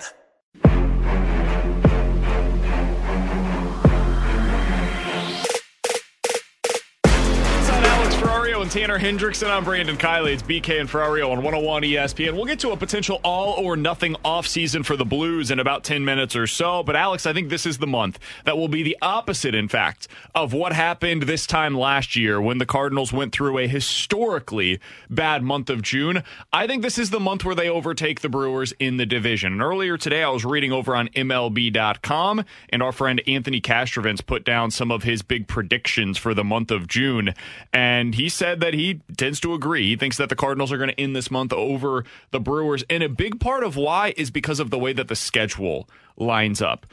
Ferrario 8.57 8.63
and 8.63 8.71
Tanner 8.71 8.99
Hendrickson, 8.99 9.51
I'm 9.51 9.65
Brandon 9.65 9.99
Kiley. 9.99 10.33
It's 10.33 10.43
BK 10.43 10.81
and 10.81 10.89
Ferrario 10.89 11.31
on 11.31 11.43
101 11.43 11.83
ESPN. 11.83 12.33
We'll 12.33 12.47
get 12.47 12.59
to 12.61 12.71
a 12.71 12.77
potential 12.77 13.21
all 13.23 13.53
or 13.63 13.77
nothing 13.77 14.15
offseason 14.25 14.83
for 14.83 14.97
the 14.97 15.05
Blues 15.05 15.51
in 15.51 15.61
about 15.61 15.85
10 15.85 16.07
minutes 16.07 16.35
or 16.35 16.47
so. 16.47 16.83
But 16.83 16.97
Alex, 16.97 17.27
I 17.27 17.35
think 17.35 17.51
this 17.51 17.67
is 17.67 17.77
the 17.77 17.87
month 17.87 18.19
that 18.47 18.57
will 18.57 18.69
be 18.69 18.83
the 18.83 18.97
opposite, 19.03 19.55
in 19.55 19.69
fact, 19.69 20.09
of 20.35 20.55
what 20.55 20.73
happened 20.73 21.25
this 21.25 21.47
time 21.47 21.77
last 21.77 22.17
year 22.17 22.41
when 22.41 22.57
the 22.57 22.65
Cardinals 22.65 23.13
went 23.13 23.35
through 23.35 23.59
a 23.59 23.69
historically 23.69 24.81
bad 25.11 25.43
month 25.43 25.69
of 25.69 25.83
June. 25.83 26.23
I 26.51 26.67
think 26.67 26.83
this 26.83 26.97
is 26.97 27.11
the 27.11 27.21
month 27.21 27.45
where 27.45 27.55
they 27.55 27.69
overtake 27.69 28.23
the 28.23 28.31
Brewers 28.31 28.73
in 28.79 28.97
the 28.97 29.07
division. 29.07 29.53
And 29.53 29.63
earlier 29.63 29.99
today, 29.99 30.23
I 30.23 30.31
was 30.31 30.47
reading 30.47 30.73
over 30.73 30.97
on 30.97 31.09
MLB.com, 31.09 32.43
and 32.71 32.83
our 32.83 32.93
friend 32.93 33.21
Anthony 33.27 33.61
Castrovince 33.61 34.25
put 34.25 34.47
down 34.47 34.71
some 34.71 34.91
of 34.91 35.03
his 35.03 35.21
big 35.21 35.47
predictions 35.47 36.17
for 36.17 36.33
the 36.33 36.45
month 36.45 36.71
of 36.71 36.87
June. 36.87 37.35
And 37.71 38.15
he 38.15 38.31
said 38.31 38.46
said 38.47 38.61
that 38.61 38.75
he 38.75 39.01
tends 39.17 39.41
to 39.41 39.55
agree. 39.55 39.89
He 39.89 39.97
thinks 39.97 40.19
that 40.19 40.29
the 40.29 40.37
Cardinals 40.37 40.71
are 40.71 40.79
going 40.79 40.91
to 40.91 41.01
end 41.01 41.17
this 41.17 41.33
month 41.33 41.53
over 41.53 42.05
the 42.31 42.39
Brewers. 42.39 42.85
And 42.89 43.03
a 43.03 43.09
big 43.09 43.41
part 43.41 43.65
of 43.65 43.75
why 43.77 44.15
is 44.17 44.31
because 44.31 44.61
of 44.61 44.71
the 44.71 44.79
way 44.79 44.93
that 44.93 45.09
the 45.09 45.17
schedule 45.17 45.89
lines 46.17 46.63
up. 46.63 46.87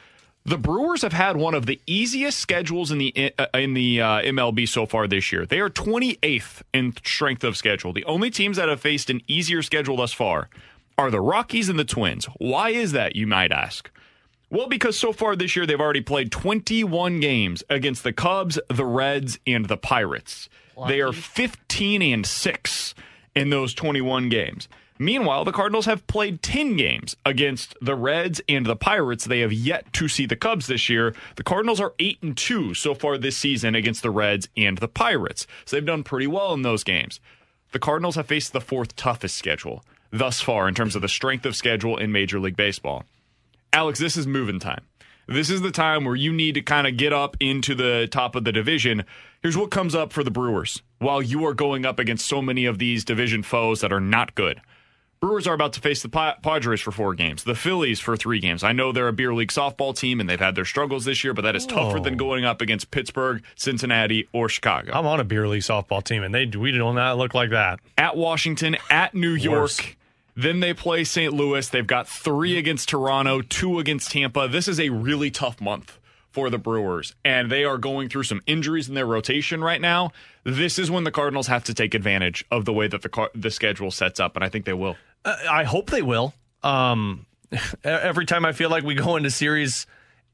The 0.44 0.58
Brewers 0.58 1.02
have 1.02 1.12
had 1.12 1.36
one 1.36 1.54
of 1.54 1.66
the 1.66 1.80
easiest 1.86 2.38
schedules 2.38 2.90
in 2.90 2.98
the 2.98 3.32
uh, 3.38 3.46
in 3.54 3.72
the 3.72 4.02
uh, 4.02 4.20
MLB 4.22 4.68
so 4.68 4.84
far 4.84 5.06
this 5.06 5.32
year. 5.32 5.46
They 5.46 5.60
are 5.60 5.70
28th 5.70 6.62
in 6.74 6.92
strength 7.02 7.44
of 7.44 7.56
schedule. 7.56 7.94
The 7.94 8.04
only 8.04 8.30
teams 8.30 8.58
that 8.58 8.68
have 8.68 8.80
faced 8.80 9.08
an 9.08 9.22
easier 9.26 9.62
schedule 9.62 9.96
thus 9.96 10.12
far 10.12 10.50
are 10.98 11.10
the 11.10 11.20
Rockies 11.20 11.70
and 11.70 11.78
the 11.78 11.84
Twins. 11.84 12.26
Why 12.38 12.70
is 12.70 12.92
that, 12.92 13.16
you 13.16 13.26
might 13.26 13.52
ask? 13.52 13.90
Well, 14.50 14.68
because 14.68 14.98
so 14.98 15.12
far 15.12 15.34
this 15.34 15.56
year 15.56 15.66
they've 15.66 15.80
already 15.80 16.02
played 16.02 16.30
21 16.30 17.20
games 17.20 17.62
against 17.70 18.02
the 18.02 18.12
Cubs, 18.12 18.58
the 18.68 18.84
Reds, 18.84 19.38
and 19.46 19.66
the 19.66 19.78
Pirates. 19.78 20.48
They 20.88 21.00
are 21.00 21.12
15 21.12 22.02
and 22.02 22.26
6 22.26 22.94
in 23.34 23.50
those 23.50 23.74
21 23.74 24.28
games. 24.28 24.68
Meanwhile, 24.98 25.44
the 25.44 25.52
Cardinals 25.52 25.86
have 25.86 26.06
played 26.06 26.40
10 26.40 26.76
games 26.76 27.16
against 27.26 27.74
the 27.82 27.96
Reds 27.96 28.40
and 28.48 28.64
the 28.64 28.76
Pirates. 28.76 29.24
They 29.24 29.40
have 29.40 29.52
yet 29.52 29.92
to 29.94 30.06
see 30.06 30.24
the 30.24 30.36
Cubs 30.36 30.68
this 30.68 30.88
year. 30.88 31.14
The 31.34 31.42
Cardinals 31.42 31.80
are 31.80 31.94
8 31.98 32.22
and 32.22 32.36
2 32.36 32.74
so 32.74 32.94
far 32.94 33.18
this 33.18 33.36
season 33.36 33.74
against 33.74 34.02
the 34.02 34.10
Reds 34.10 34.48
and 34.56 34.78
the 34.78 34.86
Pirates. 34.88 35.48
So 35.64 35.76
they've 35.76 35.84
done 35.84 36.04
pretty 36.04 36.28
well 36.28 36.54
in 36.54 36.62
those 36.62 36.84
games. 36.84 37.18
The 37.72 37.80
Cardinals 37.80 38.14
have 38.14 38.26
faced 38.26 38.52
the 38.52 38.60
fourth 38.60 38.94
toughest 38.94 39.36
schedule 39.36 39.84
thus 40.14 40.40
far 40.40 40.68
in 40.68 40.74
terms 40.74 40.94
of 40.94 41.02
the 41.02 41.08
strength 41.08 41.44
of 41.44 41.56
schedule 41.56 41.96
in 41.96 42.12
Major 42.12 42.38
League 42.38 42.56
Baseball. 42.56 43.04
Alex, 43.72 43.98
this 43.98 44.16
is 44.16 44.28
moving 44.28 44.60
time. 44.60 44.84
This 45.26 45.50
is 45.50 45.62
the 45.62 45.72
time 45.72 46.04
where 46.04 46.14
you 46.14 46.32
need 46.32 46.54
to 46.54 46.62
kind 46.62 46.86
of 46.86 46.96
get 46.96 47.12
up 47.12 47.36
into 47.40 47.74
the 47.74 48.06
top 48.10 48.36
of 48.36 48.44
the 48.44 48.52
division. 48.52 49.04
Here's 49.44 49.58
what 49.58 49.70
comes 49.70 49.94
up 49.94 50.10
for 50.10 50.24
the 50.24 50.30
Brewers 50.30 50.80
while 51.00 51.20
you 51.20 51.44
are 51.44 51.52
going 51.52 51.84
up 51.84 51.98
against 51.98 52.26
so 52.26 52.40
many 52.40 52.64
of 52.64 52.78
these 52.78 53.04
division 53.04 53.42
foes 53.42 53.82
that 53.82 53.92
are 53.92 54.00
not 54.00 54.34
good. 54.34 54.62
Brewers 55.20 55.46
are 55.46 55.52
about 55.52 55.74
to 55.74 55.82
face 55.82 56.00
the 56.00 56.08
Padres 56.08 56.80
for 56.80 56.92
four 56.92 57.14
games, 57.14 57.44
the 57.44 57.54
Phillies 57.54 58.00
for 58.00 58.16
three 58.16 58.40
games. 58.40 58.64
I 58.64 58.72
know 58.72 58.90
they're 58.90 59.06
a 59.06 59.12
beer 59.12 59.34
league 59.34 59.50
softball 59.50 59.94
team 59.94 60.18
and 60.18 60.30
they've 60.30 60.40
had 60.40 60.54
their 60.54 60.64
struggles 60.64 61.04
this 61.04 61.22
year, 61.22 61.34
but 61.34 61.42
that 61.42 61.56
is 61.56 61.66
tougher 61.66 62.00
than 62.00 62.16
going 62.16 62.46
up 62.46 62.62
against 62.62 62.90
Pittsburgh, 62.90 63.44
Cincinnati, 63.54 64.26
or 64.32 64.48
Chicago. 64.48 64.92
I'm 64.94 65.04
on 65.04 65.20
a 65.20 65.24
beer 65.24 65.46
league 65.46 65.60
softball 65.60 66.02
team 66.02 66.22
and 66.22 66.34
they 66.34 66.46
we 66.46 66.72
do 66.72 66.78
not 66.78 67.18
look 67.18 67.34
like 67.34 67.50
that. 67.50 67.80
At 67.98 68.16
Washington, 68.16 68.78
at 68.88 69.14
New 69.14 69.34
York. 69.34 69.60
Worse. 69.60 69.80
Then 70.34 70.60
they 70.60 70.72
play 70.72 71.04
St. 71.04 71.34
Louis. 71.34 71.68
They've 71.68 71.86
got 71.86 72.08
three 72.08 72.54
mm. 72.54 72.60
against 72.60 72.88
Toronto, 72.88 73.42
two 73.42 73.78
against 73.78 74.10
Tampa. 74.10 74.48
This 74.48 74.68
is 74.68 74.80
a 74.80 74.88
really 74.88 75.30
tough 75.30 75.60
month 75.60 75.98
for 76.34 76.50
the 76.50 76.58
Brewers, 76.58 77.14
and 77.24 77.48
they 77.48 77.64
are 77.64 77.78
going 77.78 78.08
through 78.08 78.24
some 78.24 78.42
injuries 78.44 78.88
in 78.88 78.96
their 78.96 79.06
rotation 79.06 79.62
right 79.62 79.80
now. 79.80 80.10
This 80.42 80.80
is 80.80 80.90
when 80.90 81.04
the 81.04 81.12
Cardinals 81.12 81.46
have 81.46 81.62
to 81.64 81.74
take 81.74 81.94
advantage 81.94 82.44
of 82.50 82.64
the 82.64 82.72
way 82.72 82.88
that 82.88 83.02
the 83.02 83.30
the 83.36 83.52
schedule 83.52 83.92
sets 83.92 84.18
up, 84.18 84.34
and 84.34 84.44
I 84.44 84.48
think 84.48 84.64
they 84.64 84.72
will. 84.72 84.96
Uh, 85.24 85.36
I 85.48 85.62
hope 85.62 85.90
they 85.90 86.02
will. 86.02 86.34
Um, 86.64 87.26
every 87.84 88.26
time 88.26 88.44
I 88.44 88.50
feel 88.50 88.68
like 88.68 88.82
we 88.82 88.96
go 88.96 89.14
into 89.14 89.30
series, 89.30 89.86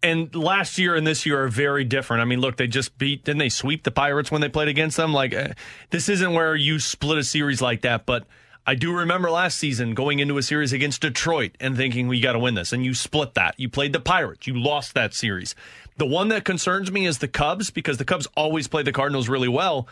and 0.03 0.34
last 0.34 0.78
year 0.78 0.96
and 0.96 1.07
this 1.07 1.26
year 1.26 1.44
are 1.44 1.48
very 1.48 1.84
different. 1.84 2.22
I 2.22 2.24
mean, 2.24 2.40
look, 2.40 2.57
they 2.57 2.66
just 2.66 2.96
beat, 2.96 3.24
didn't 3.24 3.40
they 3.40 3.51
sweep 3.51 3.84
the 3.84 3.90
Pirates 3.90 4.30
when 4.32 4.40
they 4.40 4.48
played 4.48 4.68
against 4.68 4.96
them? 4.96 5.12
Like, 5.12 5.34
uh, 5.34 5.48
this 5.90 6.09
isn't 6.09 6.32
where 6.32 6.57
you 6.57 6.78
split 6.78 7.18
a 7.18 7.24
series 7.24 7.61
like 7.61 7.82
that, 7.82 8.07
but. 8.07 8.26
I 8.70 8.76
do 8.76 8.92
remember 8.92 9.32
last 9.32 9.58
season 9.58 9.94
going 9.94 10.20
into 10.20 10.38
a 10.38 10.44
series 10.44 10.72
against 10.72 11.00
Detroit 11.00 11.56
and 11.58 11.76
thinking 11.76 12.06
we 12.06 12.20
got 12.20 12.34
to 12.34 12.38
win 12.38 12.54
this, 12.54 12.72
and 12.72 12.84
you 12.84 12.94
split 12.94 13.34
that. 13.34 13.58
You 13.58 13.68
played 13.68 13.92
the 13.92 13.98
Pirates, 13.98 14.46
you 14.46 14.56
lost 14.56 14.94
that 14.94 15.12
series. 15.12 15.56
The 15.96 16.06
one 16.06 16.28
that 16.28 16.44
concerns 16.44 16.92
me 16.92 17.04
is 17.04 17.18
the 17.18 17.26
Cubs 17.26 17.70
because 17.70 17.98
the 17.98 18.04
Cubs 18.04 18.28
always 18.36 18.68
play 18.68 18.84
the 18.84 18.92
Cardinals 18.92 19.28
really 19.28 19.48
well 19.48 19.88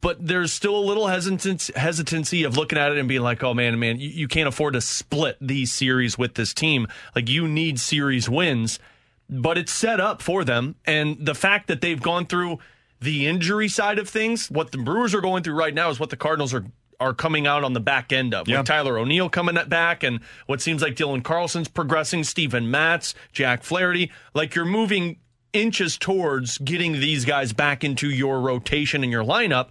but 0.00 0.26
there's 0.26 0.52
still 0.52 0.76
a 0.76 0.84
little 0.84 1.06
hesitancy 1.06 2.42
of 2.42 2.56
looking 2.56 2.76
at 2.76 2.90
it 2.90 2.98
and 2.98 3.08
being 3.08 3.22
like, 3.22 3.42
oh 3.44 3.54
man, 3.54 3.78
man, 3.78 4.00
you, 4.00 4.08
you 4.08 4.26
can't 4.26 4.48
afford 4.48 4.74
to 4.74 4.80
split 4.80 5.36
these 5.40 5.72
series 5.72 6.18
with 6.18 6.34
this 6.34 6.52
team. 6.52 6.88
Like 7.14 7.28
you 7.28 7.46
need 7.46 7.78
series 7.78 8.28
wins, 8.28 8.80
but 9.28 9.56
it's 9.56 9.70
set 9.70 10.00
up 10.00 10.22
for 10.22 10.44
them. 10.44 10.74
And 10.86 11.24
the 11.24 11.36
fact 11.36 11.68
that 11.68 11.80
they've 11.80 12.02
gone 12.02 12.26
through 12.26 12.58
the 13.00 13.28
injury 13.28 13.68
side 13.68 14.00
of 14.00 14.08
things, 14.08 14.50
what 14.50 14.72
the 14.72 14.78
Brewers 14.78 15.14
are 15.14 15.20
going 15.20 15.44
through 15.44 15.54
right 15.54 15.72
now 15.72 15.88
is 15.88 16.00
what 16.00 16.10
the 16.10 16.16
Cardinals 16.16 16.52
are 16.52 16.64
are 17.00 17.14
coming 17.14 17.46
out 17.46 17.64
on 17.64 17.72
the 17.72 17.80
back 17.80 18.12
end 18.12 18.34
of. 18.34 18.46
With 18.58 18.66
Tyler 18.66 18.98
O'Neill 18.98 19.30
coming 19.30 19.56
back 19.68 20.02
and 20.02 20.20
what 20.46 20.60
seems 20.60 20.82
like 20.82 20.94
Dylan 20.94 21.24
Carlson's 21.24 21.68
progressing, 21.68 22.22
Steven 22.24 22.70
Matz, 22.70 23.14
Jack 23.32 23.62
Flaherty. 23.62 24.12
Like 24.34 24.54
you're 24.54 24.66
moving 24.66 25.18
inches 25.52 25.98
towards 25.98 26.58
getting 26.58 26.92
these 26.92 27.24
guys 27.24 27.52
back 27.52 27.82
into 27.82 28.08
your 28.08 28.40
rotation 28.40 29.02
and 29.02 29.10
your 29.10 29.24
lineup, 29.24 29.70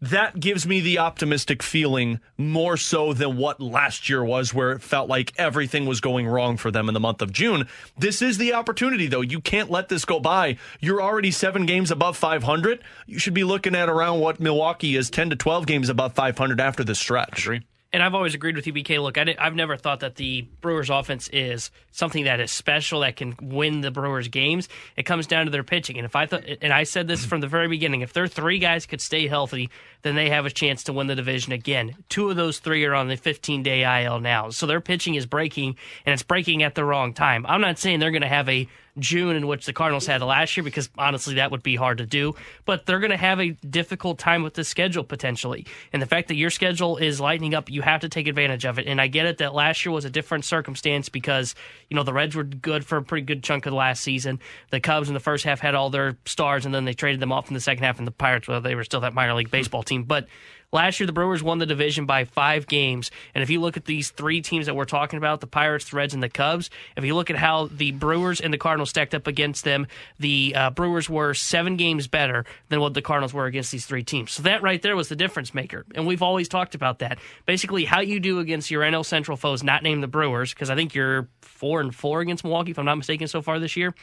that 0.00 0.38
gives 0.38 0.66
me 0.66 0.80
the 0.80 0.98
optimistic 0.98 1.62
feeling 1.62 2.20
more 2.36 2.76
so 2.76 3.12
than 3.12 3.36
what 3.36 3.60
last 3.60 4.08
year 4.08 4.24
was, 4.24 4.54
where 4.54 4.72
it 4.72 4.82
felt 4.82 5.08
like 5.08 5.32
everything 5.36 5.86
was 5.86 6.00
going 6.00 6.26
wrong 6.26 6.56
for 6.56 6.70
them 6.70 6.88
in 6.88 6.94
the 6.94 7.00
month 7.00 7.22
of 7.22 7.32
June. 7.32 7.66
This 7.96 8.22
is 8.22 8.38
the 8.38 8.54
opportunity, 8.54 9.06
though. 9.06 9.20
You 9.20 9.40
can't 9.40 9.70
let 9.70 9.88
this 9.88 10.04
go 10.04 10.20
by. 10.20 10.58
You're 10.80 11.02
already 11.02 11.30
seven 11.30 11.66
games 11.66 11.90
above 11.90 12.16
500. 12.16 12.82
You 13.06 13.18
should 13.18 13.34
be 13.34 13.44
looking 13.44 13.74
at 13.74 13.88
around 13.88 14.20
what 14.20 14.40
Milwaukee 14.40 14.96
is 14.96 15.10
10 15.10 15.30
to 15.30 15.36
12 15.36 15.66
games 15.66 15.88
above 15.88 16.14
500 16.14 16.60
after 16.60 16.84
this 16.84 16.98
stretch 16.98 17.48
and 17.92 18.02
I've 18.02 18.14
always 18.14 18.34
agreed 18.34 18.56
with 18.56 18.66
you, 18.66 18.72
BK. 18.72 19.02
Look, 19.02 19.16
I 19.16 19.34
have 19.38 19.54
never 19.54 19.76
thought 19.76 20.00
that 20.00 20.16
the 20.16 20.42
Brewers' 20.60 20.90
offense 20.90 21.28
is 21.28 21.70
something 21.90 22.24
that 22.24 22.38
is 22.38 22.52
special 22.52 23.00
that 23.00 23.16
can 23.16 23.34
win 23.40 23.80
the 23.80 23.90
Brewers' 23.90 24.28
games. 24.28 24.68
It 24.96 25.04
comes 25.04 25.26
down 25.26 25.46
to 25.46 25.50
their 25.50 25.64
pitching, 25.64 25.96
and 25.96 26.04
if 26.04 26.14
I 26.14 26.26
thought, 26.26 26.44
and 26.60 26.72
I 26.72 26.82
said 26.82 27.08
this 27.08 27.24
from 27.24 27.40
the 27.40 27.46
very 27.46 27.68
beginning, 27.68 28.02
if 28.02 28.12
their 28.12 28.26
three 28.26 28.58
guys 28.58 28.84
could 28.84 29.00
stay 29.00 29.26
healthy, 29.26 29.70
then 30.02 30.16
they 30.16 30.28
have 30.28 30.44
a 30.44 30.50
chance 30.50 30.84
to 30.84 30.92
win 30.92 31.06
the 31.06 31.14
division 31.14 31.52
again. 31.52 31.96
Two 32.08 32.28
of 32.28 32.36
those 32.36 32.58
three 32.58 32.84
are 32.84 32.94
on 32.94 33.08
the 33.08 33.16
15-day 33.16 34.04
IL 34.04 34.20
now, 34.20 34.50
so 34.50 34.66
their 34.66 34.80
pitching 34.80 35.14
is 35.14 35.24
breaking, 35.24 35.76
and 36.04 36.12
it's 36.12 36.22
breaking 36.22 36.62
at 36.62 36.74
the 36.74 36.84
wrong 36.84 37.14
time. 37.14 37.46
I'm 37.46 37.60
not 37.60 37.78
saying 37.78 38.00
they're 38.00 38.10
going 38.10 38.22
to 38.22 38.28
have 38.28 38.48
a 38.48 38.68
June 38.98 39.36
in 39.36 39.46
which 39.46 39.66
the 39.66 39.72
Cardinals 39.72 40.06
had 40.06 40.22
last 40.22 40.56
year 40.56 40.64
because 40.64 40.88
honestly 40.98 41.34
that 41.34 41.50
would 41.50 41.62
be 41.62 41.76
hard 41.76 41.98
to 41.98 42.06
do. 42.06 42.34
But 42.64 42.86
they're 42.86 43.00
going 43.00 43.10
to 43.10 43.16
have 43.16 43.40
a 43.40 43.50
difficult 43.50 44.18
time 44.18 44.42
with 44.42 44.54
the 44.54 44.64
schedule 44.64 45.04
potentially. 45.04 45.66
And 45.92 46.02
the 46.02 46.06
fact 46.06 46.28
that 46.28 46.36
your 46.36 46.50
schedule 46.50 46.96
is 46.96 47.20
lightening 47.20 47.54
up, 47.54 47.70
you 47.70 47.82
have 47.82 48.00
to 48.00 48.08
take 48.08 48.26
advantage 48.26 48.64
of 48.64 48.78
it. 48.78 48.86
And 48.86 49.00
I 49.00 49.06
get 49.06 49.26
it 49.26 49.38
that 49.38 49.54
last 49.54 49.84
year 49.84 49.92
was 49.92 50.04
a 50.04 50.10
different 50.10 50.44
circumstance 50.44 51.08
because, 51.08 51.54
you 51.88 51.96
know, 51.96 52.02
the 52.02 52.12
Reds 52.12 52.34
were 52.34 52.44
good 52.44 52.84
for 52.84 52.98
a 52.98 53.02
pretty 53.02 53.24
good 53.24 53.42
chunk 53.42 53.66
of 53.66 53.70
the 53.70 53.76
last 53.76 54.02
season. 54.02 54.40
The 54.70 54.80
Cubs 54.80 55.08
in 55.08 55.14
the 55.14 55.20
first 55.20 55.44
half 55.44 55.60
had 55.60 55.74
all 55.74 55.90
their 55.90 56.16
stars 56.24 56.66
and 56.66 56.74
then 56.74 56.84
they 56.84 56.94
traded 56.94 57.20
them 57.20 57.32
off 57.32 57.48
in 57.48 57.54
the 57.54 57.60
second 57.60 57.84
half 57.84 57.98
and 57.98 58.06
the 58.06 58.12
Pirates, 58.12 58.48
well, 58.48 58.60
they 58.60 58.74
were 58.74 58.84
still 58.84 59.00
that 59.00 59.14
minor 59.14 59.34
league 59.34 59.50
baseball 59.50 59.82
team. 59.82 60.04
But 60.04 60.26
Last 60.70 61.00
year, 61.00 61.06
the 61.06 61.14
Brewers 61.14 61.42
won 61.42 61.58
the 61.58 61.66
division 61.66 62.04
by 62.04 62.24
five 62.24 62.66
games. 62.66 63.10
And 63.34 63.42
if 63.42 63.48
you 63.48 63.58
look 63.58 63.78
at 63.78 63.86
these 63.86 64.10
three 64.10 64.42
teams 64.42 64.66
that 64.66 64.76
we're 64.76 64.84
talking 64.84 65.16
about 65.16 65.40
the 65.40 65.46
Pirates, 65.46 65.88
the 65.88 65.96
Reds, 65.96 66.12
and 66.12 66.22
the 66.22 66.28
Cubs 66.28 66.68
if 66.96 67.04
you 67.04 67.14
look 67.14 67.30
at 67.30 67.36
how 67.36 67.68
the 67.68 67.92
Brewers 67.92 68.40
and 68.40 68.52
the 68.52 68.58
Cardinals 68.58 68.90
stacked 68.90 69.14
up 69.14 69.26
against 69.26 69.64
them, 69.64 69.86
the 70.18 70.52
uh, 70.54 70.70
Brewers 70.70 71.08
were 71.08 71.32
seven 71.32 71.76
games 71.76 72.06
better 72.06 72.44
than 72.68 72.80
what 72.80 72.92
the 72.92 73.00
Cardinals 73.00 73.32
were 73.32 73.46
against 73.46 73.72
these 73.72 73.86
three 73.86 74.02
teams. 74.02 74.32
So 74.32 74.42
that 74.42 74.62
right 74.62 74.82
there 74.82 74.96
was 74.96 75.08
the 75.08 75.16
difference 75.16 75.54
maker. 75.54 75.86
And 75.94 76.06
we've 76.06 76.22
always 76.22 76.48
talked 76.48 76.74
about 76.74 76.98
that. 76.98 77.18
Basically, 77.46 77.84
how 77.86 78.00
you 78.00 78.20
do 78.20 78.38
against 78.40 78.70
your 78.70 78.82
NL 78.82 79.06
Central 79.06 79.36
foes, 79.36 79.62
not 79.62 79.82
named 79.82 80.02
the 80.02 80.08
Brewers, 80.08 80.52
because 80.52 80.68
I 80.68 80.74
think 80.74 80.94
you're 80.94 81.28
four 81.40 81.80
and 81.80 81.94
four 81.94 82.20
against 82.20 82.44
Milwaukee, 82.44 82.72
if 82.72 82.78
I'm 82.78 82.84
not 82.84 82.96
mistaken, 82.96 83.26
so 83.26 83.40
far 83.40 83.58
this 83.58 83.76
year 83.76 83.94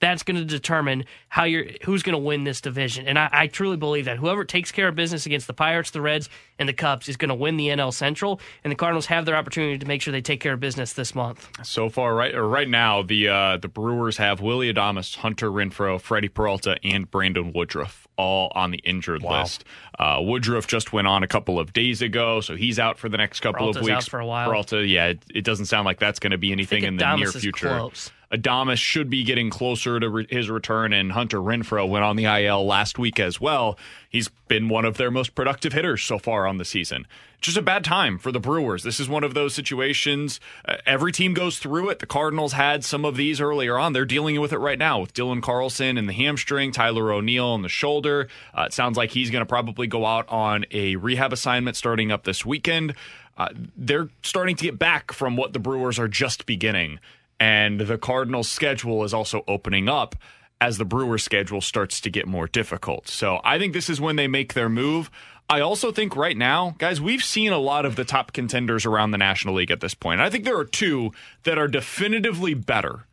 that's 0.00 0.24
going 0.24 0.36
to 0.36 0.44
determine 0.44 1.04
how 1.28 1.44
you're 1.44 1.66
who's 1.84 2.02
going 2.02 2.14
to 2.14 2.18
win 2.18 2.44
this 2.44 2.60
division. 2.60 3.06
And 3.06 3.18
I, 3.18 3.28
I, 3.32 3.46
truly 3.46 3.76
believe 3.76 4.06
that 4.06 4.18
whoever 4.18 4.44
takes 4.44 4.72
care 4.72 4.88
of 4.88 4.96
business 4.96 5.26
against 5.26 5.46
the 5.46 5.54
Pirates, 5.54 5.92
the 5.92 6.00
Reds, 6.00 6.28
and 6.58 6.68
the 6.68 6.72
Cubs 6.72 7.08
is 7.08 7.16
going 7.16 7.28
to 7.28 7.34
win 7.34 7.56
the 7.56 7.68
NL 7.68 7.94
Central. 7.94 8.40
And 8.64 8.70
the 8.70 8.74
Cardinals 8.74 9.06
have 9.06 9.26
their 9.26 9.36
opportunity 9.36 9.78
to 9.78 9.86
make 9.86 10.02
sure 10.02 10.10
they 10.10 10.20
take 10.20 10.40
care 10.40 10.54
of 10.54 10.60
business 10.60 10.92
this 10.92 11.14
month. 11.14 11.48
So 11.62 11.88
far, 11.88 12.14
right 12.14 12.32
right 12.32 12.68
now, 12.68 13.02
the 13.02 13.28
uh, 13.28 13.56
the 13.58 13.68
Brewers 13.68 14.16
have 14.16 14.40
Willie 14.40 14.72
Adames, 14.72 15.16
Hunter 15.16 15.50
Renfroe, 15.50 16.00
Freddie 16.00 16.28
Peralta, 16.28 16.78
and 16.82 17.08
Brandon 17.08 17.52
Woodruff 17.52 18.08
all 18.16 18.52
on 18.54 18.70
the 18.70 18.78
injured 18.78 19.22
wow. 19.22 19.42
list. 19.42 19.64
Uh, 19.98 20.18
Woodruff 20.20 20.66
just 20.66 20.92
went 20.92 21.06
on 21.06 21.22
a 21.22 21.28
couple 21.28 21.58
of 21.58 21.72
days 21.72 22.02
ago, 22.02 22.40
so 22.40 22.56
he's 22.56 22.78
out 22.78 22.98
for 22.98 23.08
the 23.08 23.16
next 23.16 23.40
couple 23.40 23.58
Peralta's 23.58 23.88
of 23.88 23.94
weeks. 23.94 24.06
for 24.06 24.20
a 24.20 24.26
while. 24.26 24.48
Peralta, 24.48 24.84
yeah, 24.84 25.06
it, 25.06 25.22
it, 25.34 25.44
doesn't 25.44 25.66
sound 25.66 25.84
like 25.84 25.98
that's 25.98 26.18
going 26.18 26.30
to 26.30 26.38
be 26.38 26.52
anything 26.52 26.84
in 26.84 26.96
the 26.96 27.16
near 27.16 27.30
future. 27.30 27.68
Close. 27.68 28.10
Adames 28.32 28.78
should 28.78 29.10
be 29.10 29.24
getting 29.24 29.50
closer 29.50 30.00
to 30.00 30.08
re- 30.08 30.26
his 30.28 30.48
return, 30.48 30.92
and 30.92 31.12
Hunter 31.12 31.38
Renfroe 31.38 31.88
went 31.88 32.04
on 32.04 32.16
the 32.16 32.24
IL 32.24 32.64
last 32.64 32.98
week 32.98 33.20
as 33.20 33.40
well. 33.40 33.78
He's 34.08 34.28
been 34.48 34.70
one 34.70 34.86
of 34.86 34.96
their 34.96 35.10
most 35.10 35.34
productive 35.34 35.74
hitters 35.74 36.02
so 36.02 36.18
far 36.18 36.46
on 36.46 36.56
the 36.56 36.64
season. 36.64 37.06
Just 37.42 37.56
a 37.56 37.62
bad 37.62 37.84
time 37.84 38.18
for 38.18 38.32
the 38.32 38.40
Brewers. 38.40 38.84
This 38.84 39.00
is 39.00 39.08
one 39.08 39.24
of 39.24 39.34
those 39.34 39.52
situations. 39.52 40.40
Uh, 40.64 40.76
every 40.86 41.12
team 41.12 41.34
goes 41.34 41.58
through 41.58 41.90
it. 41.90 41.98
The 41.98 42.06
Cardinals 42.06 42.52
had 42.52 42.84
some 42.84 43.04
of 43.04 43.16
these 43.16 43.40
earlier 43.40 43.76
on. 43.76 43.92
They're 43.92 44.04
dealing 44.04 44.40
with 44.40 44.52
it 44.52 44.58
right 44.58 44.78
now 44.78 45.00
with 45.00 45.12
Dylan 45.12 45.42
Carlson 45.42 45.98
and 45.98 46.08
the 46.08 46.12
hamstring, 46.12 46.72
Tyler 46.72 47.12
O'Neill 47.12 47.54
and 47.54 47.64
the 47.64 47.68
shoulder. 47.68 48.28
Uh, 48.56 48.62
it 48.62 48.72
sounds 48.72 48.96
like 48.96 49.10
he's 49.10 49.28
going 49.28 49.42
to 49.42 49.46
probably 49.46 49.88
go 49.88 50.06
out 50.06 50.26
on 50.28 50.64
a 50.70 50.96
rehab 50.96 51.32
assignment 51.32 51.76
starting 51.76 52.12
up 52.12 52.22
this 52.24 52.46
weekend. 52.46 52.94
Uh, 53.36 53.48
they're 53.76 54.08
starting 54.22 54.54
to 54.56 54.64
get 54.64 54.78
back 54.78 55.12
from 55.12 55.36
what 55.36 55.52
the 55.52 55.58
Brewers 55.58 55.98
are 55.98 56.08
just 56.08 56.46
beginning 56.46 57.00
and 57.42 57.80
the 57.80 57.98
Cardinals' 57.98 58.48
schedule 58.48 59.02
is 59.02 59.12
also 59.12 59.42
opening 59.48 59.88
up 59.88 60.14
as 60.60 60.78
the 60.78 60.84
Brewers 60.84 61.24
schedule 61.24 61.60
starts 61.60 62.00
to 62.02 62.08
get 62.08 62.28
more 62.28 62.46
difficult. 62.46 63.08
So 63.08 63.40
I 63.42 63.58
think 63.58 63.72
this 63.72 63.90
is 63.90 64.00
when 64.00 64.14
they 64.14 64.28
make 64.28 64.54
their 64.54 64.68
move. 64.68 65.10
I 65.50 65.58
also 65.58 65.90
think 65.90 66.14
right 66.14 66.36
now, 66.36 66.76
guys, 66.78 67.00
we've 67.00 67.24
seen 67.24 67.50
a 67.50 67.58
lot 67.58 67.84
of 67.84 67.96
the 67.96 68.04
top 68.04 68.32
contenders 68.32 68.86
around 68.86 69.10
the 69.10 69.18
National 69.18 69.54
League 69.54 69.72
at 69.72 69.80
this 69.80 69.92
point. 69.92 70.20
I 70.20 70.30
think 70.30 70.44
there 70.44 70.56
are 70.56 70.64
two 70.64 71.10
that 71.42 71.58
are 71.58 71.66
definitively 71.66 72.54
better 72.54 73.08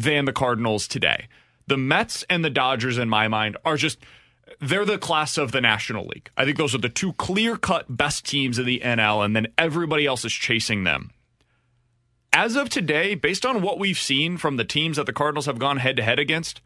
than 0.00 0.26
the 0.26 0.32
Cardinals 0.32 0.86
today. 0.86 1.26
The 1.66 1.76
Mets 1.76 2.24
and 2.30 2.44
the 2.44 2.50
Dodgers, 2.50 2.98
in 2.98 3.08
my 3.08 3.26
mind, 3.26 3.56
are 3.64 3.76
just 3.76 3.98
they're 4.60 4.84
the 4.84 4.96
class 4.96 5.36
of 5.36 5.50
the 5.50 5.60
National 5.60 6.06
League. 6.06 6.30
I 6.36 6.44
think 6.44 6.56
those 6.56 6.76
are 6.76 6.78
the 6.78 6.88
two 6.88 7.14
clear 7.14 7.56
cut 7.56 7.96
best 7.96 8.26
teams 8.26 8.60
in 8.60 8.64
the 8.64 8.80
NL, 8.84 9.24
and 9.24 9.34
then 9.34 9.48
everybody 9.58 10.06
else 10.06 10.24
is 10.24 10.32
chasing 10.32 10.84
them. 10.84 11.10
As 12.34 12.56
of 12.56 12.70
today, 12.70 13.14
based 13.14 13.44
on 13.44 13.60
what 13.60 13.78
we've 13.78 13.98
seen 13.98 14.38
from 14.38 14.56
the 14.56 14.64
teams 14.64 14.96
that 14.96 15.04
the 15.04 15.12
Cardinals 15.12 15.44
have 15.44 15.58
gone 15.58 15.76
head 15.76 15.96
to 15.96 16.02
head 16.02 16.18
against, 16.18 16.62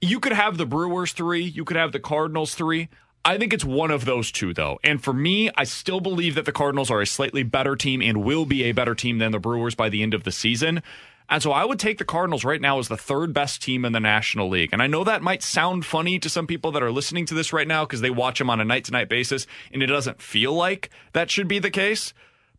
you 0.00 0.18
could 0.18 0.32
have 0.32 0.58
the 0.58 0.66
Brewers 0.66 1.12
three, 1.12 1.44
you 1.44 1.64
could 1.64 1.76
have 1.76 1.92
the 1.92 2.00
Cardinals 2.00 2.56
three. 2.56 2.88
I 3.24 3.38
think 3.38 3.52
it's 3.52 3.64
one 3.64 3.92
of 3.92 4.04
those 4.04 4.32
two, 4.32 4.52
though. 4.52 4.80
And 4.82 5.00
for 5.02 5.12
me, 5.12 5.48
I 5.56 5.62
still 5.62 6.00
believe 6.00 6.34
that 6.34 6.46
the 6.46 6.52
Cardinals 6.52 6.90
are 6.90 7.00
a 7.00 7.06
slightly 7.06 7.44
better 7.44 7.76
team 7.76 8.02
and 8.02 8.24
will 8.24 8.44
be 8.44 8.64
a 8.64 8.72
better 8.72 8.96
team 8.96 9.18
than 9.18 9.30
the 9.30 9.38
Brewers 9.38 9.76
by 9.76 9.88
the 9.88 10.02
end 10.02 10.14
of 10.14 10.24
the 10.24 10.32
season. 10.32 10.82
And 11.28 11.40
so 11.40 11.52
I 11.52 11.64
would 11.64 11.78
take 11.78 11.98
the 11.98 12.04
Cardinals 12.04 12.44
right 12.44 12.60
now 12.60 12.80
as 12.80 12.88
the 12.88 12.96
third 12.96 13.32
best 13.32 13.62
team 13.62 13.84
in 13.84 13.92
the 13.92 14.00
National 14.00 14.48
League. 14.48 14.70
And 14.72 14.82
I 14.82 14.88
know 14.88 15.04
that 15.04 15.22
might 15.22 15.44
sound 15.44 15.86
funny 15.86 16.18
to 16.18 16.28
some 16.28 16.48
people 16.48 16.72
that 16.72 16.82
are 16.82 16.90
listening 16.90 17.24
to 17.26 17.34
this 17.34 17.52
right 17.52 17.68
now 17.68 17.84
because 17.84 18.00
they 18.00 18.10
watch 18.10 18.38
them 18.38 18.50
on 18.50 18.60
a 18.60 18.64
night 18.64 18.86
to 18.86 18.92
night 18.92 19.08
basis 19.08 19.46
and 19.72 19.80
it 19.80 19.86
doesn't 19.86 20.20
feel 20.20 20.52
like 20.52 20.90
that 21.12 21.30
should 21.30 21.46
be 21.46 21.60
the 21.60 21.70
case. 21.70 22.12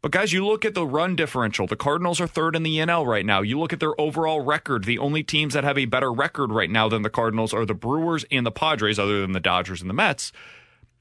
But 0.04 0.12
guys, 0.12 0.34
you 0.34 0.46
look 0.46 0.66
at 0.66 0.74
the 0.74 0.86
run 0.86 1.16
differential. 1.16 1.66
The 1.66 1.78
Cardinals 1.78 2.20
are 2.20 2.28
third 2.28 2.58
in 2.58 2.64
the 2.64 2.78
NL 2.78 3.08
right 3.08 3.26
now. 3.26 3.42
You 3.42 3.58
look 3.58 3.72
at 3.72 3.80
their 3.80 4.00
overall 4.00 4.42
record. 4.42 4.84
The 4.84 5.00
only 5.00 5.24
teams 5.24 5.54
that 5.54 5.64
have 5.64 5.78
a 5.78 5.86
better 5.86 6.12
record 6.12 6.52
right 6.52 6.70
now 6.70 6.90
than 6.90 7.04
the 7.04 7.10
Cardinals 7.10 7.54
are 7.54 7.66
the 7.66 7.74
Brewers 7.74 8.26
and 8.30 8.46
the 8.46 8.52
Padres, 8.52 9.00
other 9.00 9.22
than 9.22 9.32
the 9.32 9.40
Dodgers 9.40 9.80
and 9.80 9.90
the 9.90 9.94
Mets. 9.94 10.34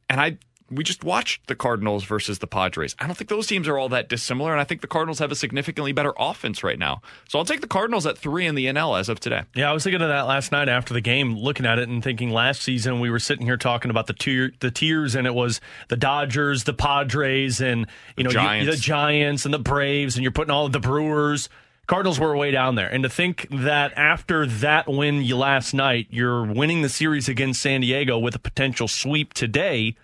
And 0.08 0.20
I 0.20 0.38
we 0.72 0.84
just 0.84 1.04
watched 1.04 1.46
the 1.46 1.54
Cardinals 1.54 2.04
versus 2.04 2.38
the 2.38 2.46
Padres. 2.46 2.96
I 2.98 3.06
don't 3.06 3.16
think 3.16 3.30
those 3.30 3.46
teams 3.46 3.68
are 3.68 3.78
all 3.78 3.88
that 3.90 4.08
dissimilar, 4.08 4.52
and 4.52 4.60
I 4.60 4.64
think 4.64 4.80
the 4.80 4.86
Cardinals 4.86 5.18
have 5.18 5.30
a 5.30 5.34
significantly 5.34 5.92
better 5.92 6.12
offense 6.18 6.64
right 6.64 6.78
now. 6.78 7.02
So 7.28 7.38
I'll 7.38 7.44
take 7.44 7.60
the 7.60 7.66
Cardinals 7.66 8.06
at 8.06 8.18
three 8.18 8.46
in 8.46 8.54
the 8.54 8.66
NL 8.66 8.98
as 8.98 9.08
of 9.08 9.20
today. 9.20 9.42
Yeah, 9.54 9.70
I 9.70 9.72
was 9.72 9.84
thinking 9.84 10.02
of 10.02 10.08
that 10.08 10.22
last 10.22 10.52
night 10.52 10.68
after 10.68 10.94
the 10.94 11.00
game, 11.00 11.36
looking 11.36 11.66
at 11.66 11.78
it 11.78 11.88
and 11.88 12.02
thinking 12.02 12.30
last 12.30 12.62
season 12.62 13.00
we 13.00 13.10
were 13.10 13.18
sitting 13.18 13.46
here 13.46 13.56
talking 13.56 13.90
about 13.90 14.06
the 14.06 14.14
tier, 14.14 14.52
the 14.60 14.70
tiers, 14.70 15.14
and 15.14 15.26
it 15.26 15.34
was 15.34 15.60
the 15.88 15.96
Dodgers, 15.96 16.64
the 16.64 16.74
Padres, 16.74 17.60
and 17.60 17.86
you 18.16 18.24
know 18.24 18.30
Giants. 18.30 18.66
You, 18.66 18.72
the 18.72 18.78
Giants 18.78 19.44
and 19.44 19.52
the 19.52 19.58
Braves, 19.58 20.16
and 20.16 20.22
you're 20.22 20.32
putting 20.32 20.50
all 20.50 20.66
of 20.66 20.72
the 20.72 20.80
Brewers. 20.80 21.48
Cardinals 21.86 22.18
were 22.18 22.36
way 22.36 22.52
down 22.52 22.76
there. 22.76 22.88
And 22.88 23.02
to 23.02 23.08
think 23.08 23.48
that 23.50 23.92
after 23.96 24.46
that 24.46 24.88
win 24.88 25.28
last 25.28 25.74
night, 25.74 26.06
you're 26.10 26.44
winning 26.44 26.82
the 26.82 26.88
series 26.88 27.28
against 27.28 27.60
San 27.60 27.80
Diego 27.80 28.18
with 28.18 28.34
a 28.34 28.38
potential 28.38 28.86
sweep 28.86 29.34
today. 29.34 29.96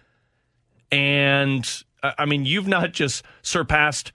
And 0.90 1.68
uh, 2.02 2.12
I 2.18 2.24
mean, 2.26 2.44
you've 2.44 2.68
not 2.68 2.92
just 2.92 3.24
surpassed 3.42 4.12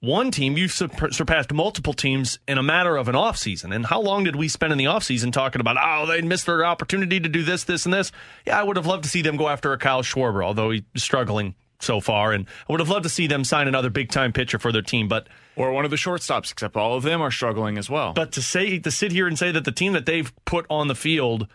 one 0.00 0.30
team, 0.30 0.56
you've 0.56 0.72
sur- 0.72 1.10
surpassed 1.10 1.52
multiple 1.52 1.92
teams 1.92 2.38
in 2.48 2.56
a 2.56 2.62
matter 2.62 2.96
of 2.96 3.08
an 3.08 3.14
offseason. 3.14 3.74
And 3.74 3.84
how 3.84 4.00
long 4.00 4.24
did 4.24 4.34
we 4.34 4.48
spend 4.48 4.72
in 4.72 4.78
the 4.78 4.86
offseason 4.86 5.32
talking 5.32 5.60
about, 5.60 5.76
oh, 5.78 6.06
they 6.06 6.22
missed 6.22 6.46
their 6.46 6.64
opportunity 6.64 7.20
to 7.20 7.28
do 7.28 7.42
this, 7.42 7.64
this, 7.64 7.84
and 7.84 7.92
this? 7.92 8.10
Yeah, 8.46 8.58
I 8.58 8.62
would 8.62 8.76
have 8.76 8.86
loved 8.86 9.04
to 9.04 9.10
see 9.10 9.22
them 9.22 9.36
go 9.36 9.48
after 9.48 9.72
a 9.72 9.78
Kyle 9.78 10.02
Schwarber, 10.02 10.44
although 10.44 10.70
he's 10.70 10.82
struggling 10.96 11.54
so 11.80 12.00
far. 12.00 12.32
And 12.32 12.46
I 12.68 12.72
would 12.72 12.80
have 12.80 12.88
loved 12.88 13.02
to 13.04 13.10
see 13.10 13.26
them 13.26 13.44
sign 13.44 13.68
another 13.68 13.90
big 13.90 14.10
time 14.10 14.32
pitcher 14.32 14.58
for 14.58 14.72
their 14.72 14.82
team. 14.82 15.06
But 15.06 15.28
or 15.54 15.72
one 15.72 15.84
of 15.84 15.90
the 15.90 15.96
shortstops, 15.96 16.50
except 16.50 16.76
all 16.76 16.94
of 16.96 17.02
them 17.02 17.20
are 17.20 17.30
struggling 17.30 17.76
as 17.76 17.90
well. 17.90 18.14
But 18.14 18.32
to 18.32 18.42
say 18.42 18.78
to 18.78 18.90
sit 18.90 19.12
here 19.12 19.26
and 19.26 19.38
say 19.38 19.50
that 19.52 19.64
the 19.64 19.72
team 19.72 19.92
that 19.92 20.06
they've 20.06 20.32
put 20.46 20.64
on 20.70 20.88
the 20.88 20.94
field 20.94 21.46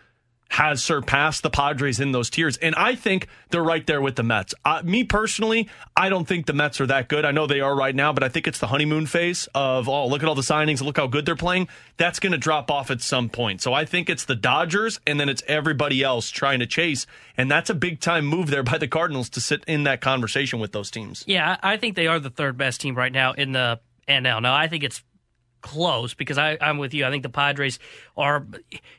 has 0.48 0.82
surpassed 0.82 1.42
the 1.42 1.50
Padres 1.50 2.00
in 2.00 2.12
those 2.12 2.30
tiers. 2.30 2.56
And 2.58 2.74
I 2.76 2.94
think 2.94 3.28
they're 3.50 3.62
right 3.62 3.86
there 3.86 4.00
with 4.00 4.16
the 4.16 4.22
Mets. 4.22 4.54
Uh, 4.64 4.80
me 4.84 5.04
personally, 5.04 5.68
I 5.96 6.08
don't 6.08 6.26
think 6.26 6.46
the 6.46 6.52
Mets 6.52 6.80
are 6.80 6.86
that 6.86 7.08
good. 7.08 7.24
I 7.24 7.32
know 7.32 7.46
they 7.46 7.60
are 7.60 7.74
right 7.74 7.94
now, 7.94 8.12
but 8.12 8.22
I 8.22 8.28
think 8.28 8.46
it's 8.46 8.58
the 8.58 8.68
honeymoon 8.68 9.06
phase 9.06 9.48
of, 9.54 9.88
oh, 9.88 10.06
look 10.06 10.22
at 10.22 10.28
all 10.28 10.34
the 10.34 10.42
signings, 10.42 10.82
look 10.82 10.96
how 10.96 11.06
good 11.06 11.26
they're 11.26 11.36
playing. 11.36 11.68
That's 11.96 12.20
going 12.20 12.32
to 12.32 12.38
drop 12.38 12.70
off 12.70 12.90
at 12.90 13.00
some 13.00 13.28
point. 13.28 13.60
So 13.60 13.72
I 13.72 13.84
think 13.84 14.08
it's 14.08 14.24
the 14.24 14.36
Dodgers 14.36 15.00
and 15.06 15.18
then 15.18 15.28
it's 15.28 15.42
everybody 15.46 16.02
else 16.02 16.30
trying 16.30 16.60
to 16.60 16.66
chase. 16.66 17.06
And 17.36 17.50
that's 17.50 17.68
a 17.68 17.74
big 17.74 18.00
time 18.00 18.24
move 18.24 18.48
there 18.48 18.62
by 18.62 18.78
the 18.78 18.88
Cardinals 18.88 19.28
to 19.30 19.40
sit 19.40 19.64
in 19.66 19.84
that 19.84 20.00
conversation 20.00 20.58
with 20.58 20.72
those 20.72 20.90
teams. 20.90 21.24
Yeah, 21.26 21.56
I 21.62 21.76
think 21.76 21.96
they 21.96 22.06
are 22.06 22.20
the 22.20 22.30
third 22.30 22.56
best 22.56 22.80
team 22.80 22.94
right 22.94 23.12
now 23.12 23.32
in 23.32 23.52
the 23.52 23.80
NL. 24.08 24.42
Now, 24.42 24.54
I 24.54 24.68
think 24.68 24.84
it's 24.84 25.02
close 25.66 26.14
because 26.14 26.38
I, 26.38 26.56
I'm 26.60 26.78
with 26.78 26.94
you. 26.94 27.04
I 27.04 27.10
think 27.10 27.24
the 27.24 27.28
Padres 27.28 27.80
are. 28.16 28.46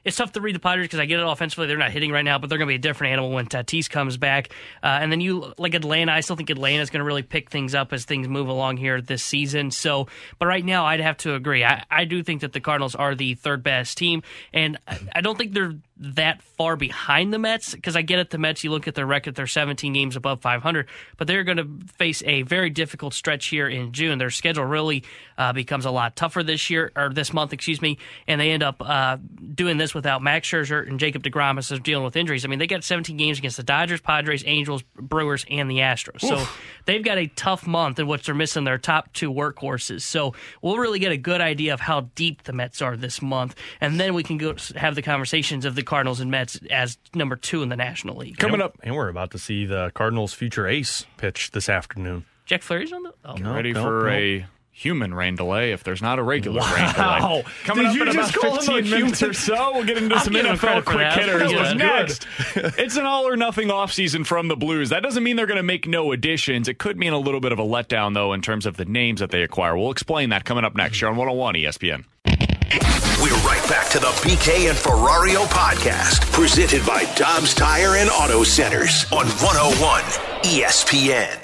It's 0.04 0.18
tough 0.18 0.34
to 0.34 0.42
read 0.42 0.54
the 0.54 0.60
Padres 0.60 0.86
because 0.86 1.00
I 1.00 1.06
get 1.06 1.20
it 1.20 1.26
offensively. 1.26 1.66
They're 1.66 1.78
not 1.78 1.92
hitting 1.92 2.12
right 2.12 2.26
now, 2.26 2.38
but 2.38 2.50
they're 2.50 2.58
going 2.58 2.68
to 2.68 2.72
be 2.72 2.76
a 2.76 2.80
different 2.80 3.14
animal 3.14 3.32
when 3.32 3.46
Tatis 3.46 3.90
comes 3.90 4.18
back. 4.18 4.50
Uh, 4.84 5.00
and 5.02 5.10
then 5.10 5.22
you 5.22 5.54
like 5.58 5.74
Atlanta. 5.74 6.12
I 6.12 6.20
still 6.20 6.36
think 6.36 6.50
Atlanta 6.50 6.82
is 6.82 6.90
going 6.90 7.00
to 7.00 7.06
really 7.06 7.24
pick 7.24 7.50
things 7.50 7.74
up 7.74 7.94
as 7.94 8.04
things 8.04 8.28
move 8.28 8.50
along 8.50 8.78
here 8.78 9.00
this 9.00 9.24
season. 9.24 9.72
So, 9.72 10.08
but 10.40 10.48
right 10.48 10.66
now, 10.66 10.86
I'd 10.86 11.00
have 11.00 11.18
to 11.18 11.36
agree. 11.36 11.64
I, 11.64 11.86
I 11.90 12.04
do 12.04 12.22
think 12.22 12.42
that 12.42 12.52
the 12.52 12.60
Cardinals 12.60 12.96
are 12.96 13.16
the 13.16 13.36
third 13.36 13.64
best 13.64 13.98
team, 13.98 14.24
and 14.54 14.78
I, 14.88 15.00
I 15.16 15.22
don't 15.22 15.38
think 15.38 15.54
they're 15.54 15.76
that 16.00 16.42
far 16.42 16.76
behind 16.76 17.34
the 17.34 17.40
Mets 17.40 17.74
because 17.74 17.96
I 17.96 18.02
get 18.02 18.20
it. 18.20 18.30
The 18.30 18.38
Mets, 18.38 18.64
you 18.64 18.72
look 18.72 18.88
at 18.88 18.96
their 18.96 19.06
record, 19.06 19.36
they're 19.36 19.48
17 19.48 19.94
games 19.94 20.16
above 20.16 20.42
500, 20.42 20.88
but 21.18 21.28
they're 21.28 21.44
going 21.44 21.58
to 21.58 21.68
face 21.94 22.22
a 22.26 22.44
very 22.44 22.70
difficult 22.70 23.14
stretch 23.14 23.48
here 23.48 23.68
in 23.68 23.92
June. 23.92 24.18
Their 24.18 24.30
schedule 24.30 24.66
really 24.66 25.04
uh, 25.38 25.54
becomes 25.54 25.86
a 25.86 25.92
lot 25.92 26.16
tougher 26.16 26.44
this 26.44 26.70
year 26.70 26.92
or 26.96 27.10
this 27.10 27.34
month, 27.34 27.54
excuse 27.54 27.82
me, 27.82 27.98
and 28.28 28.40
they 28.40 28.52
end 28.52 28.64
up 28.64 28.76
uh, 28.80 29.18
doing 29.56 29.78
this 29.78 29.94
without 29.94 30.22
Max 30.22 30.48
Scherzer 30.48 30.88
and 30.88 31.00
Jacob 31.00 31.24
DeGrom 31.24 31.58
as 31.58 31.70
they're 31.70 31.80
dealing 31.80 32.06
with 32.06 32.16
injuries. 32.16 32.46
I 32.46 32.48
mean, 32.48 32.60
they 32.60 32.68
got 32.68 32.84
17 32.84 33.18
games 33.18 33.40
against 33.40 33.58
the 33.58 33.64
Dodgers, 33.64 34.02
Padres, 34.02 34.44
Angels, 34.46 34.84
Brewers, 34.96 35.46
and 35.50 35.70
the 35.70 35.78
Astros. 35.78 36.22
So 36.22 36.46
they've 36.86 37.04
got 37.04 37.18
a 37.18 37.28
tough 37.28 37.66
month 37.66 38.00
in 38.00 38.08
which 38.08 38.26
they're 38.26 38.36
missing 38.36 38.64
their 38.64 38.78
top 38.78 39.14
two 39.14 39.32
workhorses. 39.32 40.02
So 40.02 40.34
we'll 40.62 40.78
really 40.78 41.00
get 41.00 41.12
a 41.12 41.18
good 41.18 41.42
idea 41.42 41.74
of 41.74 41.80
how 41.80 42.02
deep 42.16 42.44
the 42.44 42.54
Mets 42.54 42.82
are 42.82 42.96
this 42.96 43.22
month, 43.22 43.56
and 43.82 44.00
then 44.00 44.14
we 44.14 44.24
can 44.24 44.38
go 44.38 44.56
have 44.76 44.96
the 44.96 45.02
conversations 45.02 45.66
of 45.66 45.76
the 45.76 45.84
Cardinals 45.88 46.20
and 46.20 46.30
Mets 46.30 46.60
as 46.70 46.98
number 47.16 47.38
two 47.38 47.64
in 47.64 47.70
the 47.70 47.78
National 47.78 48.18
League. 48.18 48.38
Coming 48.38 48.62
up, 48.62 48.78
and 48.84 48.94
we're 48.94 49.08
about 49.08 49.32
to 49.32 49.40
see 49.40 49.66
the 49.66 49.90
Cardinals' 49.96 50.34
future 50.34 50.68
ace 50.68 51.06
pitch 51.16 51.52
this 51.52 51.70
afternoon. 51.70 52.26
Jack 52.46 52.62
Flaherty's 52.62 52.92
on 52.92 53.04
the. 53.04 53.14
Oh. 53.24 53.36
Get 53.36 53.46
ready 53.48 53.72
nope, 53.72 53.84
for 53.86 54.04
nope. 54.04 54.12
a 54.12 54.46
human 54.70 55.14
rain 55.14 55.38
delay 55.38 55.72
if 55.72 55.86
there's 55.86 56.02
not 56.02 56.20
a 56.20 56.24
regular 56.24 56.62
rain 56.62 56.94
delay. 56.94 57.44
Coming 57.64 57.86
Did 57.86 57.90
up 57.90 57.96
you 57.96 58.02
in 58.04 58.12
just 58.12 58.36
about 58.36 58.42
call 58.42 58.52
him 58.52 58.58
a 58.58 58.82
15 58.84 58.92
minutes 58.92 59.20
human? 59.20 59.32
or 59.32 59.34
so, 59.40 59.72
we'll 59.74 59.86
get 59.86 59.98
into 59.98 60.16
I'll 60.16 60.22
some 60.22 60.34
give 60.34 60.46
him 60.46 60.58
NFL 60.58 60.84
quick 60.84 61.08
hitters. 61.14 61.40
That 61.40 61.58
was 61.58 61.70
What's 61.70 61.76
next? 61.76 62.28
it's 62.78 62.98
an 62.98 63.06
all 63.06 63.26
or 63.26 63.38
nothing 63.38 63.70
offseason 63.70 64.26
from 64.26 64.50
the 64.50 64.58
Blues. 64.58 64.90
That 64.90 65.04
doesn't 65.04 65.24
mean 65.24 65.38
they're 65.38 65.48
going 65.48 65.56
to 65.56 65.64
make 65.64 65.88
no 65.88 66.12
additions. 66.12 66.68
It 66.68 66.80
could 66.80 66.98
mean 66.98 67.14
a 67.14 67.20
little 67.20 67.40
bit 67.40 67.54
of 67.54 67.60
a 67.60 67.66
letdown, 67.66 68.14
though, 68.14 68.34
in 68.34 68.42
terms 68.42 68.66
of 68.66 68.76
the 68.76 68.86
names 68.86 69.22
that 69.22 69.32
they 69.32 69.42
acquire. 69.42 69.78
We'll 69.78 69.92
explain 69.92 70.32
that 70.32 70.44
coming 70.44 70.66
up 70.66 70.76
next 70.76 71.00
here 71.00 71.08
on 71.08 71.16
101 71.16 71.56
ESPN. 71.56 72.97
We're 73.20 73.34
right 73.38 73.68
back 73.68 73.90
to 73.90 74.00
the 74.00 74.14
BK 74.22 74.70
and 74.70 74.78
Ferrario 74.78 75.48
podcast, 75.48 76.32
presented 76.32 76.86
by 76.86 77.12
Dobbs 77.16 77.56
Tire 77.56 77.96
and 77.96 78.12
Auto 78.12 78.44
Centers 78.44 79.12
on 79.12 79.26
101 79.26 80.04
ESPN. 80.44 81.36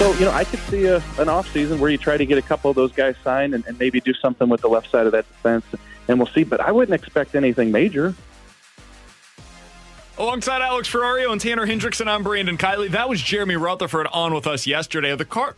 So, 0.00 0.12
you 0.14 0.24
know, 0.24 0.32
I 0.32 0.42
could 0.42 0.58
see 0.68 0.86
a, 0.86 1.00
an 1.20 1.28
off 1.28 1.48
season 1.52 1.78
where 1.78 1.90
you 1.92 1.98
try 1.98 2.16
to 2.16 2.26
get 2.26 2.38
a 2.38 2.42
couple 2.42 2.70
of 2.70 2.74
those 2.74 2.90
guys 2.90 3.14
signed 3.22 3.54
and, 3.54 3.64
and 3.66 3.78
maybe 3.78 4.00
do 4.00 4.12
something 4.14 4.48
with 4.48 4.62
the 4.62 4.68
left 4.68 4.90
side 4.90 5.06
of 5.06 5.12
that 5.12 5.28
defense, 5.28 5.64
and 6.08 6.18
we'll 6.18 6.26
see. 6.26 6.42
But 6.42 6.58
I 6.58 6.72
wouldn't 6.72 7.00
expect 7.00 7.36
anything 7.36 7.70
major. 7.70 8.16
Alongside 10.22 10.62
Alex 10.62 10.88
Ferrario 10.88 11.32
and 11.32 11.40
Tanner 11.40 11.66
Hendrickson, 11.66 12.06
I'm 12.06 12.22
Brandon 12.22 12.56
Kiley. 12.56 12.88
That 12.92 13.08
was 13.08 13.20
Jeremy 13.20 13.56
Rutherford 13.56 14.06
on 14.12 14.32
with 14.32 14.46
us 14.46 14.68
yesterday. 14.68 15.16
The 15.16 15.24
car. 15.24 15.56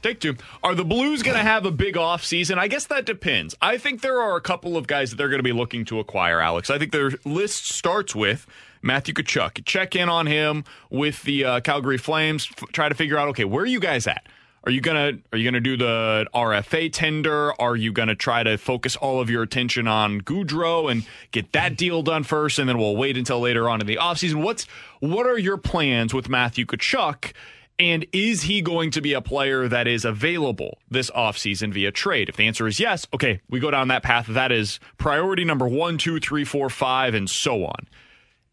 Take 0.00 0.20
two. 0.20 0.38
Are 0.62 0.74
the 0.74 0.86
Blues 0.86 1.22
going 1.22 1.36
to 1.36 1.42
have 1.42 1.66
a 1.66 1.70
big 1.70 1.98
off 1.98 2.24
season? 2.24 2.58
I 2.58 2.66
guess 2.66 2.86
that 2.86 3.04
depends. 3.04 3.54
I 3.60 3.76
think 3.76 4.00
there 4.00 4.18
are 4.18 4.36
a 4.36 4.40
couple 4.40 4.78
of 4.78 4.86
guys 4.86 5.10
that 5.10 5.16
they're 5.16 5.28
going 5.28 5.40
to 5.40 5.42
be 5.42 5.52
looking 5.52 5.84
to 5.84 5.98
acquire, 5.98 6.40
Alex. 6.40 6.70
I 6.70 6.78
think 6.78 6.92
their 6.92 7.10
list 7.26 7.66
starts 7.66 8.14
with 8.14 8.46
Matthew 8.80 9.12
Tkachuk. 9.12 9.66
Check 9.66 9.94
in 9.94 10.08
on 10.08 10.26
him 10.26 10.64
with 10.88 11.22
the 11.24 11.44
uh, 11.44 11.60
Calgary 11.60 11.98
Flames. 11.98 12.48
F- 12.56 12.70
try 12.72 12.88
to 12.88 12.94
figure 12.94 13.18
out, 13.18 13.28
okay, 13.28 13.44
where 13.44 13.64
are 13.64 13.66
you 13.66 13.80
guys 13.80 14.06
at? 14.06 14.24
Are 14.64 14.70
you 14.70 14.82
gonna 14.82 15.12
are 15.32 15.38
you 15.38 15.44
gonna 15.44 15.60
do 15.60 15.76
the 15.76 16.26
RFA 16.34 16.92
tender? 16.92 17.58
Are 17.60 17.76
you 17.76 17.92
gonna 17.92 18.14
try 18.14 18.42
to 18.42 18.58
focus 18.58 18.94
all 18.94 19.20
of 19.20 19.30
your 19.30 19.42
attention 19.42 19.88
on 19.88 20.20
Gaudreau 20.20 20.90
and 20.90 21.06
get 21.30 21.52
that 21.52 21.76
deal 21.76 22.02
done 22.02 22.24
first, 22.24 22.58
and 22.58 22.68
then 22.68 22.78
we'll 22.78 22.96
wait 22.96 23.16
until 23.16 23.40
later 23.40 23.68
on 23.68 23.80
in 23.80 23.86
the 23.86 23.96
offseason? 23.96 24.42
What's 24.42 24.66
what 25.00 25.26
are 25.26 25.38
your 25.38 25.56
plans 25.56 26.12
with 26.12 26.28
Matthew 26.28 26.66
Tkachuk? 26.66 27.32
And 27.78 28.06
is 28.12 28.42
he 28.42 28.60
going 28.60 28.90
to 28.90 29.00
be 29.00 29.14
a 29.14 29.22
player 29.22 29.66
that 29.66 29.88
is 29.88 30.04
available 30.04 30.76
this 30.90 31.10
offseason 31.12 31.72
via 31.72 31.90
trade? 31.90 32.28
If 32.28 32.36
the 32.36 32.46
answer 32.46 32.66
is 32.66 32.78
yes, 32.78 33.06
okay, 33.14 33.40
we 33.48 33.58
go 33.58 33.70
down 33.70 33.88
that 33.88 34.02
path. 34.02 34.26
That 34.26 34.52
is 34.52 34.78
priority 34.98 35.44
number 35.46 35.66
one, 35.66 35.96
two, 35.96 36.20
three, 36.20 36.44
four, 36.44 36.68
five, 36.68 37.14
and 37.14 37.30
so 37.30 37.64
on. 37.64 37.88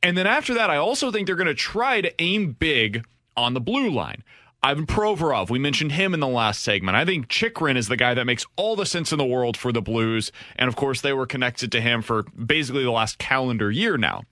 And 0.02 0.18
then 0.18 0.28
after 0.28 0.54
that, 0.54 0.70
I 0.70 0.78
also 0.78 1.12
think 1.12 1.28
they're 1.28 1.36
going 1.36 1.48
to 1.48 1.54
try 1.54 2.00
to 2.00 2.22
aim 2.22 2.54
big 2.54 3.06
on 3.36 3.54
the 3.54 3.60
blue 3.60 3.90
line. 3.90 4.24
Ivan 4.64 4.88
Provorov, 4.88 5.50
we 5.50 5.60
mentioned 5.60 5.94
him 5.94 6.14
in 6.14 6.20
the 6.20 6.28
last 6.28 6.64
segment. 6.64 6.98
I 6.98 7.06
think 7.06 7.28
Chychrun 7.28 7.78
is 7.78 7.88
the 7.88 7.98
guy 7.98 8.14
that 8.14 8.26
makes 8.26 8.46
all 8.56 8.76
the 8.76 8.86
sense 8.86 9.12
in 9.12 9.18
the 9.18 9.26
world 9.26 9.56
for 9.56 9.72
the 9.72 9.82
Blues. 9.82 10.32
And 10.56 10.68
of 10.68 10.76
course, 10.76 11.02
they 11.02 11.14
were 11.14 11.28
connected 11.28 11.72
to 11.72 11.82
him 11.82 12.02
for 12.02 12.24
basically 12.24 12.84
the 12.84 12.92
last 12.92 13.20
calendar 13.20 13.70
year 13.70 13.98
now. 13.98 14.24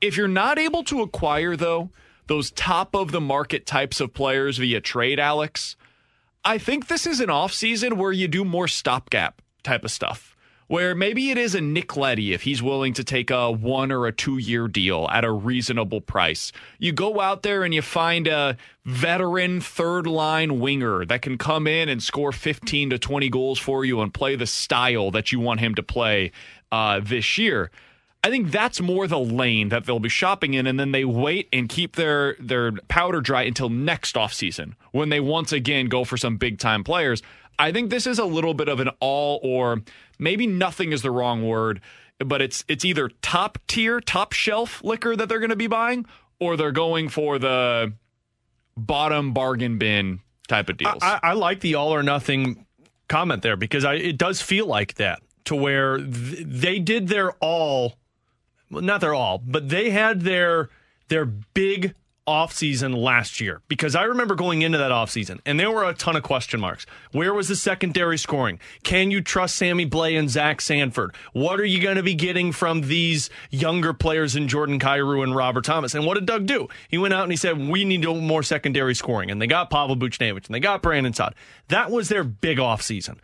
If 0.00 0.16
you're 0.16 0.28
not 0.28 0.58
able 0.58 0.82
to 0.84 1.02
acquire, 1.02 1.56
though, 1.56 1.90
those 2.26 2.50
top 2.52 2.94
of 2.94 3.10
the 3.10 3.20
market 3.20 3.66
types 3.66 4.00
of 4.00 4.14
players 4.14 4.58
via 4.58 4.80
trade, 4.80 5.20
Alex, 5.20 5.76
I 6.44 6.58
think 6.58 6.86
this 6.86 7.06
is 7.06 7.20
an 7.20 7.28
offseason 7.28 7.94
where 7.94 8.12
you 8.12 8.28
do 8.28 8.44
more 8.44 8.68
stopgap 8.68 9.42
type 9.62 9.84
of 9.84 9.90
stuff 9.90 10.36
where 10.68 10.94
maybe 10.94 11.30
it 11.30 11.38
is 11.38 11.54
a 11.54 11.60
Nick 11.60 11.96
Leddy 11.96 12.32
if 12.32 12.42
he's 12.42 12.62
willing 12.62 12.92
to 12.94 13.02
take 13.02 13.30
a 13.30 13.50
one 13.50 13.90
or 13.90 14.06
a 14.06 14.12
two 14.12 14.38
year 14.38 14.68
deal 14.68 15.08
at 15.10 15.24
a 15.24 15.32
reasonable 15.32 16.00
price. 16.00 16.52
You 16.78 16.92
go 16.92 17.20
out 17.20 17.42
there 17.42 17.64
and 17.64 17.74
you 17.74 17.82
find 17.82 18.28
a 18.28 18.56
veteran 18.84 19.60
third 19.60 20.06
line 20.06 20.60
winger 20.60 21.04
that 21.06 21.22
can 21.22 21.38
come 21.38 21.66
in 21.66 21.88
and 21.88 22.02
score 22.02 22.32
15 22.32 22.90
to 22.90 22.98
20 22.98 23.28
goals 23.30 23.58
for 23.58 23.84
you 23.84 24.00
and 24.00 24.14
play 24.14 24.36
the 24.36 24.46
style 24.46 25.10
that 25.10 25.32
you 25.32 25.40
want 25.40 25.60
him 25.60 25.74
to 25.74 25.82
play 25.82 26.32
uh, 26.70 27.00
this 27.02 27.38
year. 27.38 27.70
I 28.24 28.30
think 28.30 28.50
that's 28.50 28.80
more 28.80 29.06
the 29.06 29.18
lane 29.18 29.68
that 29.68 29.86
they'll 29.86 30.00
be 30.00 30.08
shopping 30.08 30.54
in, 30.54 30.66
and 30.66 30.78
then 30.78 30.90
they 30.90 31.04
wait 31.04 31.48
and 31.52 31.68
keep 31.68 31.94
their 31.94 32.34
their 32.40 32.72
powder 32.88 33.20
dry 33.20 33.42
until 33.42 33.68
next 33.68 34.16
offseason 34.16 34.74
when 34.90 35.08
they 35.08 35.20
once 35.20 35.52
again 35.52 35.86
go 35.86 36.04
for 36.04 36.16
some 36.16 36.36
big 36.36 36.58
time 36.58 36.82
players. 36.82 37.22
I 37.60 37.72
think 37.72 37.90
this 37.90 38.06
is 38.06 38.18
a 38.18 38.24
little 38.24 38.54
bit 38.54 38.68
of 38.68 38.80
an 38.80 38.90
all 39.00 39.40
or 39.42 39.82
maybe 40.18 40.46
nothing 40.46 40.92
is 40.92 41.02
the 41.02 41.10
wrong 41.10 41.46
word, 41.46 41.80
but 42.18 42.42
it's 42.42 42.64
it's 42.68 42.84
either 42.84 43.10
top 43.22 43.58
tier, 43.66 44.00
top 44.00 44.32
shelf 44.32 44.82
liquor 44.82 45.16
that 45.16 45.28
they're 45.28 45.40
going 45.40 45.50
to 45.50 45.56
be 45.56 45.66
buying, 45.66 46.06
or 46.40 46.56
they're 46.56 46.72
going 46.72 47.08
for 47.08 47.38
the 47.38 47.92
bottom 48.76 49.32
bargain 49.32 49.78
bin 49.78 50.20
type 50.48 50.68
of 50.68 50.76
deals. 50.76 51.02
I, 51.02 51.20
I 51.22 51.32
like 51.34 51.60
the 51.60 51.74
all 51.74 51.94
or 51.94 52.02
nothing 52.02 52.66
comment 53.08 53.42
there 53.42 53.56
because 53.56 53.84
I, 53.84 53.94
it 53.94 54.18
does 54.18 54.40
feel 54.40 54.66
like 54.66 54.94
that 54.94 55.20
to 55.44 55.56
where 55.56 55.98
th- 55.98 56.44
they 56.46 56.78
did 56.78 57.08
their 57.08 57.32
all, 57.40 57.96
well, 58.70 58.82
not 58.82 59.00
their 59.00 59.14
all, 59.14 59.38
but 59.38 59.68
they 59.68 59.90
had 59.90 60.22
their 60.22 60.68
their 61.08 61.24
big 61.24 61.94
offseason 62.28 62.94
last 62.94 63.40
year 63.40 63.62
because 63.68 63.96
I 63.96 64.02
remember 64.02 64.34
going 64.34 64.60
into 64.60 64.76
that 64.76 64.90
offseason 64.90 65.40
and 65.46 65.58
there 65.58 65.70
were 65.70 65.88
a 65.88 65.94
ton 65.94 66.14
of 66.14 66.22
question 66.22 66.60
marks. 66.60 66.84
Where 67.12 67.32
was 67.32 67.48
the 67.48 67.56
secondary 67.56 68.18
scoring? 68.18 68.60
Can 68.82 69.10
you 69.10 69.22
trust 69.22 69.56
Sammy 69.56 69.88
Blais 69.88 70.18
and 70.18 70.28
Zach 70.28 70.60
Sanford? 70.60 71.14
What 71.32 71.58
are 71.58 71.64
you 71.64 71.80
going 71.80 71.96
to 71.96 72.02
be 72.02 72.14
getting 72.14 72.52
from 72.52 72.82
these 72.82 73.30
younger 73.50 73.94
players 73.94 74.36
in 74.36 74.46
Jordan 74.46 74.78
Kyrou 74.78 75.22
and 75.22 75.34
Robert 75.34 75.64
Thomas? 75.64 75.94
And 75.94 76.04
what 76.04 76.14
did 76.14 76.26
Doug 76.26 76.44
do? 76.44 76.68
He 76.88 76.98
went 76.98 77.14
out 77.14 77.22
and 77.22 77.32
he 77.32 77.36
said, 77.36 77.58
we 77.58 77.84
need 77.84 78.04
more 78.04 78.42
secondary 78.42 78.94
scoring. 78.94 79.30
And 79.30 79.40
they 79.40 79.46
got 79.46 79.70
Pavel 79.70 79.96
Buchnevich 79.96 80.46
and 80.46 80.54
they 80.54 80.60
got 80.60 80.82
Brandon 80.82 81.14
Saad. 81.14 81.34
That 81.68 81.90
was 81.90 82.08
their 82.10 82.24
big 82.24 82.58
offseason. 82.58 83.18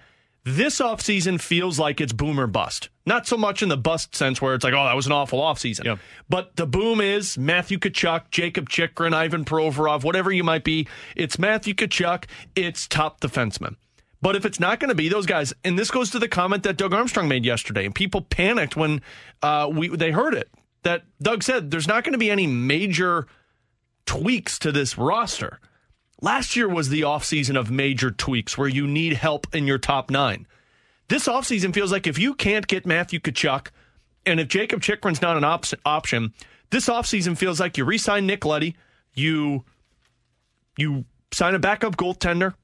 This 0.44 0.78
offseason 0.78 1.40
feels 1.40 1.78
like 1.78 2.02
it's 2.02 2.12
boomer 2.12 2.46
bust. 2.46 2.90
Not 3.06 3.26
so 3.26 3.38
much 3.38 3.62
in 3.62 3.70
the 3.70 3.78
bust 3.78 4.14
sense 4.14 4.42
where 4.42 4.54
it's 4.54 4.62
like, 4.62 4.74
oh, 4.74 4.84
that 4.84 4.94
was 4.94 5.06
an 5.06 5.12
awful 5.12 5.40
offseason. 5.40 5.84
Yep. 5.84 5.98
But 6.28 6.56
the 6.56 6.66
boom 6.66 7.00
is 7.00 7.38
Matthew 7.38 7.78
Tkachuk, 7.78 8.30
Jakob 8.30 8.68
Chychrun, 8.68 9.14
Ivan 9.14 9.46
Provorov, 9.46 10.04
whatever 10.04 10.30
you 10.30 10.44
might 10.44 10.62
be. 10.62 10.86
It's 11.16 11.38
Matthew 11.38 11.72
Tkachuk. 11.72 12.24
It's 12.54 12.86
top 12.86 13.20
defenseman. 13.20 13.76
But 14.20 14.36
if 14.36 14.44
it's 14.44 14.60
not 14.60 14.80
going 14.80 14.90
to 14.90 14.94
be 14.94 15.08
those 15.08 15.26
guys, 15.26 15.54
and 15.64 15.78
this 15.78 15.90
goes 15.90 16.10
to 16.10 16.18
the 16.18 16.28
comment 16.28 16.62
that 16.62 16.76
Doug 16.76 16.92
Armstrong 16.92 17.28
made 17.28 17.44
yesterday, 17.44 17.86
and 17.86 17.94
people 17.94 18.20
panicked 18.20 18.76
when 18.76 19.00
uh, 19.42 19.70
we 19.72 19.88
they 19.88 20.10
heard 20.10 20.34
it 20.34 20.50
that 20.82 21.04
Doug 21.20 21.42
said 21.42 21.70
there's 21.70 21.88
not 21.88 22.04
going 22.04 22.12
to 22.12 22.18
be 22.18 22.30
any 22.30 22.46
major 22.46 23.26
tweaks 24.06 24.58
to 24.60 24.72
this 24.72 24.96
roster. 24.96 25.58
Last 26.24 26.56
year 26.56 26.66
was 26.66 26.88
the 26.88 27.02
offseason 27.02 27.54
of 27.54 27.70
major 27.70 28.10
tweaks 28.10 28.56
where 28.56 28.66
you 28.66 28.86
need 28.86 29.12
help 29.12 29.46
in 29.54 29.66
your 29.66 29.76
top 29.76 30.10
nine. 30.10 30.46
This 31.08 31.28
offseason 31.28 31.74
feels 31.74 31.92
like 31.92 32.06
if 32.06 32.18
you 32.18 32.32
can't 32.32 32.66
get 32.66 32.86
Matthew 32.86 33.20
Tkachuk 33.20 33.66
and 34.24 34.40
if 34.40 34.48
Jakob 34.48 34.80
Chychrun's 34.80 35.20
not 35.20 35.36
an 35.36 35.44
op- 35.44 35.66
option, 35.84 36.32
this 36.70 36.88
offseason 36.88 37.36
feels 37.36 37.60
like 37.60 37.76
you 37.76 37.84
re-sign 37.84 38.26
Nick 38.26 38.46
Leddy, 38.46 38.74
you 39.12 39.66
you 40.78 41.04
sign 41.30 41.54
a 41.54 41.58
backup 41.58 41.98
goaltender, 41.98 42.54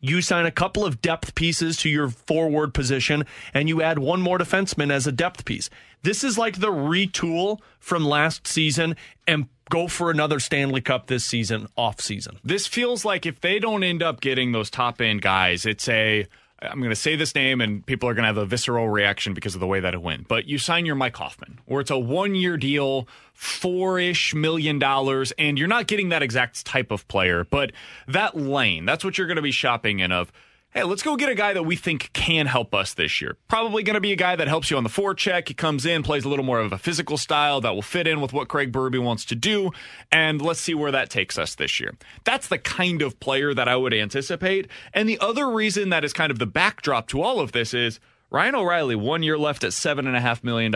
you 0.00 0.20
sign 0.20 0.44
a 0.44 0.50
couple 0.50 0.84
of 0.84 1.00
depth 1.00 1.36
pieces 1.36 1.76
to 1.76 1.88
your 1.88 2.08
forward 2.08 2.74
position, 2.74 3.24
and 3.54 3.68
you 3.68 3.82
add 3.82 4.00
one 4.00 4.20
more 4.20 4.36
defenseman 4.36 4.90
as 4.90 5.06
a 5.06 5.12
depth 5.12 5.44
piece. 5.44 5.70
This 6.04 6.22
is 6.22 6.36
like 6.36 6.60
the 6.60 6.70
retool 6.70 7.60
from 7.80 8.04
last 8.04 8.46
season 8.46 8.94
and 9.26 9.48
go 9.70 9.88
for 9.88 10.10
another 10.10 10.38
Stanley 10.38 10.82
Cup 10.82 11.06
this 11.06 11.24
season, 11.24 11.66
off 11.76 11.98
season. 11.98 12.38
This 12.44 12.66
feels 12.66 13.06
like 13.06 13.24
if 13.24 13.40
they 13.40 13.58
don't 13.58 13.82
end 13.82 14.02
up 14.02 14.20
getting 14.20 14.52
those 14.52 14.68
top 14.68 15.00
end 15.00 15.22
guys, 15.22 15.64
it's 15.64 15.88
a 15.88 16.26
I'm 16.60 16.78
going 16.78 16.90
to 16.90 16.96
say 16.96 17.16
this 17.16 17.34
name 17.34 17.60
and 17.60 17.84
people 17.84 18.08
are 18.08 18.14
going 18.14 18.22
to 18.22 18.28
have 18.28 18.36
a 18.36 18.46
visceral 18.46 18.88
reaction 18.88 19.34
because 19.34 19.54
of 19.54 19.60
the 19.60 19.66
way 19.66 19.80
that 19.80 19.94
it 19.94 20.02
went. 20.02 20.28
But 20.28 20.46
you 20.46 20.58
sign 20.58 20.86
your 20.86 20.94
Mike 20.94 21.16
Hoffman, 21.16 21.58
or 21.66 21.80
it's 21.80 21.90
a 21.90 21.98
one 21.98 22.34
year 22.34 22.56
deal, 22.56 23.08
four 23.32 23.98
ish 23.98 24.34
million 24.34 24.78
dollars, 24.78 25.32
and 25.38 25.58
you're 25.58 25.68
not 25.68 25.86
getting 25.86 26.10
that 26.10 26.22
exact 26.22 26.64
type 26.64 26.90
of 26.90 27.08
player, 27.08 27.44
but 27.44 27.72
that 28.08 28.36
lane, 28.36 28.84
that's 28.84 29.04
what 29.04 29.16
you're 29.16 29.26
going 29.26 29.36
to 29.36 29.42
be 29.42 29.50
shopping 29.50 30.00
in 30.00 30.12
of 30.12 30.32
hey, 30.74 30.82
let's 30.82 31.04
go 31.04 31.16
get 31.16 31.28
a 31.28 31.36
guy 31.36 31.52
that 31.52 31.62
we 31.62 31.76
think 31.76 32.12
can 32.12 32.46
help 32.46 32.74
us 32.74 32.94
this 32.94 33.20
year. 33.20 33.36
Probably 33.46 33.84
going 33.84 33.94
to 33.94 34.00
be 34.00 34.12
a 34.12 34.16
guy 34.16 34.34
that 34.34 34.48
helps 34.48 34.72
you 34.72 34.76
on 34.76 34.82
the 34.82 34.90
forecheck. 34.90 35.46
He 35.46 35.54
comes 35.54 35.86
in, 35.86 36.02
plays 36.02 36.24
a 36.24 36.28
little 36.28 36.44
more 36.44 36.58
of 36.58 36.72
a 36.72 36.78
physical 36.78 37.16
style 37.16 37.60
that 37.60 37.74
will 37.74 37.82
fit 37.82 38.08
in 38.08 38.20
with 38.20 38.32
what 38.32 38.48
Craig 38.48 38.72
Berube 38.72 39.00
wants 39.00 39.24
to 39.26 39.36
do, 39.36 39.70
and 40.10 40.42
let's 40.42 40.60
see 40.60 40.74
where 40.74 40.90
that 40.90 41.10
takes 41.10 41.38
us 41.38 41.54
this 41.54 41.78
year. 41.78 41.94
That's 42.24 42.48
the 42.48 42.58
kind 42.58 43.02
of 43.02 43.20
player 43.20 43.54
that 43.54 43.68
I 43.68 43.76
would 43.76 43.94
anticipate. 43.94 44.68
And 44.92 45.08
the 45.08 45.18
other 45.20 45.48
reason 45.48 45.90
that 45.90 46.04
is 46.04 46.12
kind 46.12 46.32
of 46.32 46.40
the 46.40 46.46
backdrop 46.46 47.06
to 47.08 47.22
all 47.22 47.38
of 47.38 47.52
this 47.52 47.72
is 47.72 48.00
Ryan 48.30 48.56
O'Reilly, 48.56 48.96
one 48.96 49.22
year 49.22 49.38
left 49.38 49.62
at 49.62 49.70
$7.5 49.70 50.42
million 50.42 50.74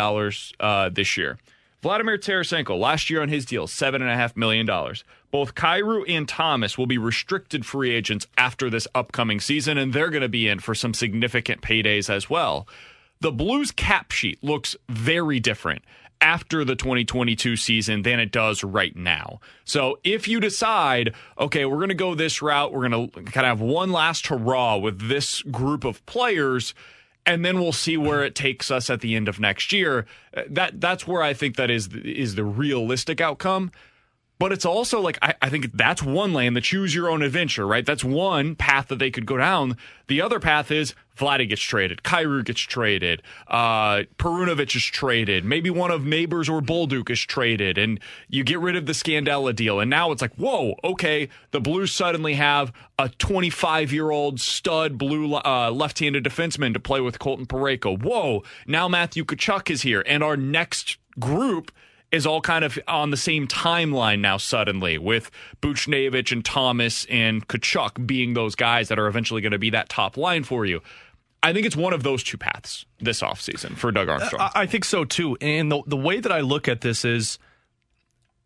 uh, 0.60 0.88
this 0.90 1.16
year. 1.16 1.38
Vladimir 1.80 2.18
Tarasenko, 2.18 2.78
last 2.78 3.08
year 3.08 3.22
on 3.22 3.28
his 3.28 3.44
deal, 3.44 3.68
$7.5 3.68 4.36
million. 4.36 4.66
Both 5.30 5.54
Kyrou 5.54 6.04
and 6.08 6.28
Thomas 6.28 6.76
will 6.76 6.86
be 6.86 6.98
restricted 6.98 7.64
free 7.64 7.94
agents 7.94 8.26
after 8.36 8.68
this 8.68 8.88
upcoming 8.94 9.38
season, 9.38 9.78
and 9.78 9.92
they're 9.92 10.10
going 10.10 10.22
to 10.22 10.28
be 10.28 10.48
in 10.48 10.58
for 10.58 10.74
some 10.74 10.92
significant 10.92 11.62
paydays 11.62 12.10
as 12.10 12.28
well. 12.28 12.66
The 13.20 13.30
Blues 13.30 13.70
cap 13.70 14.10
sheet 14.10 14.42
looks 14.42 14.76
very 14.88 15.38
different 15.38 15.82
after 16.20 16.64
the 16.64 16.74
2022 16.74 17.56
season 17.56 18.02
than 18.02 18.18
it 18.18 18.32
does 18.32 18.64
right 18.64 18.96
now. 18.96 19.40
So 19.64 19.98
if 20.02 20.26
you 20.26 20.40
decide, 20.40 21.14
okay, 21.38 21.64
we're 21.64 21.76
going 21.76 21.90
to 21.90 21.94
go 21.94 22.14
this 22.16 22.42
route, 22.42 22.72
we're 22.72 22.88
going 22.88 23.10
to 23.10 23.22
kind 23.22 23.46
of 23.46 23.58
have 23.58 23.60
one 23.60 23.92
last 23.92 24.26
hurrah 24.26 24.78
with 24.78 25.08
this 25.08 25.42
group 25.42 25.84
of 25.84 26.04
players 26.06 26.74
and 27.28 27.44
then 27.44 27.60
we'll 27.60 27.72
see 27.72 27.98
where 27.98 28.24
it 28.24 28.34
takes 28.34 28.70
us 28.70 28.88
at 28.88 29.02
the 29.02 29.14
end 29.14 29.28
of 29.28 29.38
next 29.38 29.70
year. 29.70 30.06
Uh, 30.34 30.42
that 30.48 30.80
that's 30.80 31.06
where 31.06 31.22
I 31.22 31.34
think 31.34 31.56
that 31.56 31.70
is 31.70 31.88
is 31.94 32.34
the 32.34 32.44
realistic 32.44 33.20
outcome. 33.20 33.70
But 34.38 34.52
it's 34.52 34.64
also 34.64 35.00
like 35.00 35.18
I, 35.20 35.34
I, 35.42 35.50
think 35.50 35.72
that's 35.74 36.00
one 36.00 36.32
lane, 36.32 36.54
the 36.54 36.60
choose 36.60 36.94
your 36.94 37.10
own 37.10 37.22
adventure, 37.22 37.66
right? 37.66 37.84
That's 37.84 38.04
one 38.04 38.54
path 38.54 38.86
that 38.88 39.00
they 39.00 39.10
could 39.10 39.26
go 39.26 39.36
down. 39.36 39.76
The 40.06 40.22
other 40.22 40.38
path 40.38 40.70
is 40.70 40.94
Vladdy 41.18 41.48
gets 41.48 41.62
traded, 41.62 42.02
Kyrou 42.02 42.44
gets 42.44 42.60
traded, 42.60 43.22
uh, 43.48 44.02
Perunovich 44.18 44.76
is 44.76 44.84
traded, 44.84 45.44
maybe 45.44 45.70
one 45.70 45.90
of 45.90 46.04
Neighbors 46.04 46.48
or 46.48 46.60
Bolduc 46.60 47.10
is 47.10 47.20
traded, 47.20 47.78
and 47.78 48.00
you 48.28 48.44
get 48.44 48.60
rid 48.60 48.76
of 48.76 48.86
the 48.86 48.92
Scandella 48.92 49.54
deal. 49.54 49.80
And 49.80 49.90
now 49.90 50.12
it's 50.12 50.22
like, 50.22 50.34
whoa, 50.34 50.76
okay, 50.84 51.28
the 51.50 51.60
Blues 51.60 51.92
suddenly 51.92 52.34
have 52.34 52.72
a 52.98 53.08
25 53.08 53.92
year 53.92 54.10
old 54.10 54.40
stud 54.40 54.98
blue 54.98 55.34
uh, 55.34 55.70
left 55.72 55.98
handed 55.98 56.24
defenseman 56.24 56.72
to 56.72 56.80
play 56.80 57.00
with 57.00 57.18
Colton 57.18 57.46
Parayko. 57.46 58.00
Whoa, 58.02 58.42
now 58.66 58.88
Matthew 58.88 59.24
Tkachuk 59.24 59.70
is 59.70 59.82
here, 59.82 60.02
and 60.06 60.22
our 60.22 60.36
next 60.36 60.98
group 61.18 61.72
is 62.10 62.26
all 62.26 62.40
kind 62.40 62.64
of 62.64 62.78
on 62.88 63.10
the 63.10 63.16
same 63.16 63.46
timeline 63.46 64.20
now 64.20 64.36
suddenly 64.36 64.96
with 64.96 65.30
Buchnevich 65.60 66.32
and 66.32 66.44
Thomas 66.44 67.06
and 67.10 67.46
Tkachuk 67.48 68.06
being 68.06 68.34
those 68.34 68.54
guys 68.54 68.88
that 68.88 68.98
are 68.98 69.08
eventually 69.08 69.42
going 69.42 69.52
to 69.52 69.58
be 69.58 69.70
that 69.70 69.88
top 69.88 70.16
line 70.16 70.44
for 70.44 70.64
you. 70.64 70.80
I 71.42 71.52
think 71.52 71.66
it's 71.66 71.76
one 71.76 71.92
of 71.92 72.02
those 72.02 72.22
two 72.22 72.36
paths 72.36 72.84
this 73.00 73.22
offseason 73.22 73.76
for 73.76 73.92
Doug 73.92 74.08
uh, 74.08 74.12
Armstrong. 74.12 74.50
I 74.54 74.66
think 74.66 74.84
so 74.84 75.04
too. 75.04 75.36
And 75.40 75.70
the, 75.70 75.82
the 75.86 75.96
way 75.96 76.20
that 76.20 76.32
I 76.32 76.40
look 76.40 76.68
at 76.68 76.80
this 76.80 77.04
is 77.04 77.38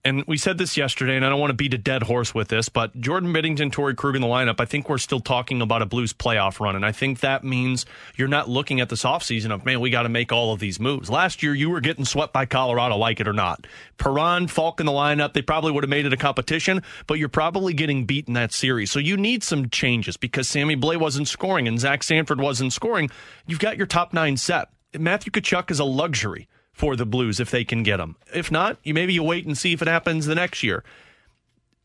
and 0.05 0.25
we 0.27 0.37
said 0.37 0.59
this 0.59 0.77
yesterday, 0.77 1.15
and 1.15 1.25
I 1.25 1.29
don't 1.29 1.39
want 1.39 1.51
to 1.51 1.57
beat 1.57 1.75
a 1.75 1.79
dead 1.79 2.03
horse 2.03 2.35
with 2.35 2.49
this, 2.49 2.69
but 2.69 2.99
Jordan 3.01 3.33
Binnington, 3.33 3.71
Torey 3.71 3.97
Krug 3.97 4.17
in 4.17 4.23
the 4.23 4.27
lineup, 4.27 4.57
I 4.59 4.65
think 4.65 4.89
we're 4.89 4.99
still 4.99 5.21
talking 5.21 5.63
about 5.63 5.81
a 5.81 5.87
Blues 5.87 6.13
playoff 6.13 6.59
run. 6.59 6.75
And 6.75 6.85
I 6.85 6.91
think 6.91 7.21
that 7.21 7.45
means 7.45 7.87
you're 8.17 8.27
not 8.27 8.49
looking 8.49 8.81
at 8.81 8.89
this 8.89 9.05
offseason 9.05 9.53
of, 9.53 9.65
man, 9.65 9.79
we 9.79 9.91
got 9.91 10.03
to 10.03 10.09
make 10.09 10.33
all 10.33 10.53
of 10.53 10.59
these 10.59 10.81
moves. 10.81 11.09
Last 11.09 11.45
year, 11.45 11.55
you 11.55 11.71
were 11.71 11.81
getting 11.81 12.05
swept 12.05 12.33
by 12.33 12.47
Colorado, 12.47 12.97
like 12.97 13.21
it 13.21 13.29
or 13.29 13.33
not. 13.33 13.65
Perron, 13.97 14.49
Faulk 14.49 14.81
in 14.81 14.87
the 14.87 14.93
lineup, 14.93 15.35
they 15.35 15.43
probably 15.43 15.71
would 15.71 15.85
have 15.85 15.91
made 15.91 16.05
it 16.05 16.13
a 16.13 16.17
competition, 16.17 16.83
but 17.07 17.21
you're 17.21 17.29
probably 17.29 17.73
getting 17.73 18.05
beat 18.05 18.27
in 18.27 18.35
that 18.35 18.53
series. 18.53 18.91
So 18.91 18.99
you 18.99 19.17
need 19.17 19.45
some 19.45 19.69
changes 19.69 20.17
because 20.17 20.49
Sammy 20.49 20.77
Blais 20.77 20.99
wasn't 20.99 21.29
scoring 21.29 21.69
and 21.69 21.79
Zach 21.79 22.03
Sanford 22.03 22.41
wasn't 22.41 22.73
scoring. 22.73 23.09
You've 23.47 23.61
got 23.61 23.77
your 23.77 23.87
top 23.87 24.13
nine 24.13 24.37
set. 24.37 24.69
Matthew 24.99 25.31
Tkachuk 25.31 25.71
is 25.71 25.79
a 25.79 25.85
luxury 25.85 26.49
for 26.73 26.97
the 26.97 27.07
Blues 27.07 27.39
if 27.41 27.51
they 27.51 27.65
can 27.65 27.83
get 27.83 28.01
him. 28.01 28.17
If 28.35 28.51
not, 28.51 28.79
you 28.83 28.95
maybe 28.95 29.13
you 29.13 29.23
wait 29.23 29.47
and 29.47 29.57
see 29.57 29.73
if 29.73 29.83
it 29.83 29.89
happens 29.89 30.27
the 30.27 30.35
next 30.35 30.63
year. 30.63 30.83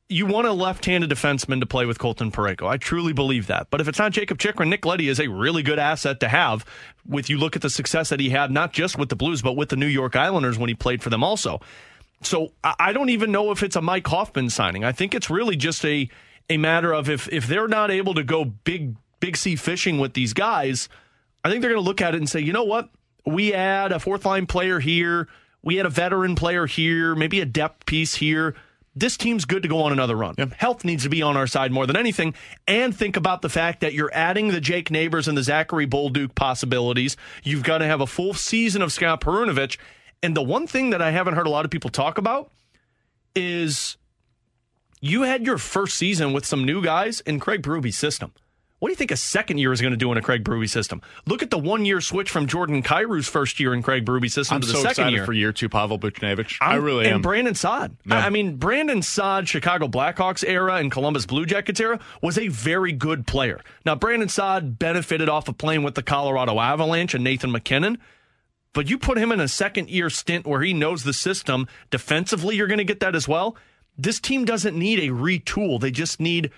you 0.10 0.26
want 0.26 0.48
a 0.48 0.54
left-handed 0.54 1.10
defenseman 1.10 1.60
to 1.60 1.66
play 1.66 1.86
with 1.86 2.00
Colton 2.00 2.32
Parayko. 2.32 2.68
I 2.68 2.78
truly 2.78 3.12
believe 3.12 3.48
that. 3.48 3.68
But 3.70 3.82
if 3.82 3.88
it's 3.90 4.00
not 4.00 4.14
Jakob 4.14 4.38
Chychrun, 4.40 4.70
Nick 4.70 4.86
Leddy 4.86 5.10
is 5.10 5.20
a 5.20 5.28
really 5.28 5.64
good 5.64 5.80
asset 5.80 6.22
to 6.22 6.30
have. 6.30 6.66
With 7.06 7.30
you 7.30 7.38
look 7.38 7.56
at 7.58 7.62
the 7.62 7.70
success 7.70 8.10
that 8.10 8.20
he 8.20 8.30
had, 8.30 8.50
not 8.50 8.72
just 8.72 8.98
with 8.98 9.10
the 9.10 9.18
Blues, 9.18 9.42
but 9.42 9.54
with 9.54 9.70
the 9.70 9.76
New 9.76 9.88
York 9.88 10.16
Islanders 10.16 10.58
when 10.58 10.70
he 10.70 10.76
played 10.76 11.04
for 11.04 11.10
them 11.10 11.24
also. 11.24 11.60
So 12.22 12.54
I 12.64 12.94
don't 12.94 13.10
even 13.10 13.32
know 13.32 13.52
if 13.52 13.62
it's 13.64 13.76
a 13.76 13.82
Mike 13.82 14.08
Hoffman 14.08 14.50
signing. 14.50 14.84
I 14.84 14.92
think 14.92 15.14
it's 15.14 15.30
really 15.30 15.56
just 15.56 15.86
a 15.86 16.10
a 16.50 16.58
matter 16.58 16.94
of 16.94 17.10
if 17.10 17.32
if 17.32 17.46
they're 17.46 17.68
not 17.68 17.92
able 17.92 18.14
to 18.16 18.24
go 18.24 18.46
big 18.46 18.96
big 19.20 19.36
sea 19.36 19.56
fishing 19.56 20.00
with 20.00 20.14
these 20.14 20.34
guys, 20.34 20.90
I 21.44 21.50
think 21.50 21.62
they're 21.62 21.72
going 21.72 21.84
to 21.84 21.88
look 21.88 22.02
at 22.02 22.16
it 22.16 22.18
and 22.18 22.30
say, 22.30 22.40
you 22.40 22.54
know 22.54 22.64
what, 22.64 22.90
we 23.28 23.54
add 23.54 23.92
a 23.92 24.00
fourth 24.00 24.26
line 24.26 24.48
player 24.48 24.80
here, 24.80 25.28
we 25.62 25.80
add 25.80 25.86
a 25.86 25.90
veteran 25.90 26.36
player 26.36 26.66
here, 26.66 27.14
maybe 27.14 27.42
a 27.42 27.46
depth 27.46 27.86
piece 27.86 28.16
here. 28.16 28.56
This 28.96 29.18
team's 29.18 29.46
good 29.46 29.62
to 29.62 29.70
go 29.70 29.84
on 29.84 29.92
another 29.92 30.16
run. 30.16 30.34
Yep. 30.38 30.54
Health 30.54 30.84
needs 30.84 31.04
to 31.04 31.10
be 31.10 31.22
on 31.22 31.38
our 31.38 31.46
side 31.46 31.72
more 31.72 31.86
than 31.86 31.96
anything. 31.96 32.34
And 32.68 32.96
think 32.96 33.16
about 33.16 33.44
the 33.44 33.50
fact 33.50 33.82
that 33.82 33.94
you're 33.94 34.10
adding 34.12 34.48
the 34.48 34.62
Jake 34.62 34.90
Neighbors 34.90 35.28
and 35.28 35.38
the 35.38 35.44
Zachary 35.44 35.86
Bolduc 35.86 36.34
possibilities. 36.34 37.16
You've 37.44 37.64
got 37.64 37.80
to 37.80 37.86
have 37.86 38.02
a 38.02 38.08
full 38.08 38.34
season 38.34 38.82
of 38.82 38.92
Scott 38.92 39.22
Perunovich. 39.22 39.78
And 40.24 40.36
the 40.36 40.42
one 40.42 40.66
thing 40.66 40.90
that 40.92 41.02
I 41.02 41.12
haven't 41.12 41.36
heard 41.36 41.46
a 41.46 41.52
lot 41.52 41.64
of 41.64 41.70
people 41.70 41.92
talk 41.92 42.18
about 42.18 42.50
is 43.36 43.98
you 45.00 45.24
had 45.24 45.46
your 45.46 45.60
first 45.60 45.96
season 45.96 46.34
with 46.34 46.46
some 46.46 46.66
new 46.66 46.82
guys 46.82 47.20
in 47.22 47.40
Craig 47.40 47.62
Berube's 47.62 47.98
system. 47.98 48.32
What 48.80 48.90
do 48.90 48.92
you 48.92 48.96
think 48.96 49.10
a 49.10 49.18
second 49.18 49.58
year 49.58 49.74
is 49.74 49.82
going 49.82 49.92
to 49.92 49.98
do 49.98 50.12
in 50.12 50.20
a 50.20 50.22
Craig 50.22 50.44
Berube 50.44 50.70
system? 50.70 51.02
Look 51.26 51.42
at 51.42 51.50
the 51.50 51.58
one 51.58 51.84
year 51.84 52.00
switch 52.00 52.30
from 52.30 52.46
Jordan 52.46 52.84
Kyrou's 52.84 53.28
first 53.28 53.60
year 53.60 53.74
in 53.74 53.82
Craig 53.82 54.06
Berube's 54.06 54.36
system 54.36 54.56
I'm 54.56 54.62
to 54.62 54.68
the 54.68 54.74
so 54.74 54.84
second 54.84 55.14
year. 55.14 55.26
for 55.26 55.34
year 55.34 55.52
two, 55.52 55.68
Pavel 55.68 55.98
Buchnevich. 55.98 56.58
I 56.62 56.76
really 56.76 57.06
and 57.06 57.16
am. 57.16 57.22
Brandon 57.24 57.56
Saad. 57.56 57.98
Yeah. 58.06 58.18
I 58.18 58.30
mean, 58.30 58.58
Brandon 58.58 59.02
Saad, 59.02 59.50
Chicago 59.50 59.88
Blackhawks 59.88 60.44
era 60.48 60.76
and 60.76 60.92
Columbus 60.92 61.26
Blue 61.26 61.48
Jackets 61.48 61.80
era 61.80 62.00
was 62.22 62.38
a 62.38 62.50
very 62.50 62.92
good 62.92 63.26
player. 63.26 63.62
Now, 63.84 63.96
Brandon 63.96 64.30
Saad 64.30 64.78
benefited 64.78 65.28
off 65.28 65.48
of 65.48 65.58
playing 65.58 65.82
with 65.82 65.96
the 65.96 66.04
Colorado 66.04 66.60
Avalanche 66.60 67.16
and 67.16 67.24
Nathan 67.24 67.52
MacKinnon. 67.52 67.98
But 68.74 68.92
you 68.92 69.00
put 69.00 69.18
him 69.18 69.32
in 69.32 69.40
a 69.40 69.48
second 69.48 69.90
year 69.90 70.12
stint 70.12 70.46
where 70.46 70.62
he 70.62 70.72
knows 70.72 71.04
the 71.04 71.14
system. 71.14 71.68
Defensively, 71.90 72.56
you're 72.56 72.68
going 72.68 72.78
to 72.78 72.84
get 72.84 73.00
that 73.00 73.16
as 73.16 73.28
well. 73.28 73.56
This 73.98 74.20
team 74.20 74.46
doesn't 74.46 74.78
need 74.78 75.00
a 75.00 75.12
retool. 75.12 75.80
They 75.80 75.90
just 75.90 76.20
need 76.20 76.52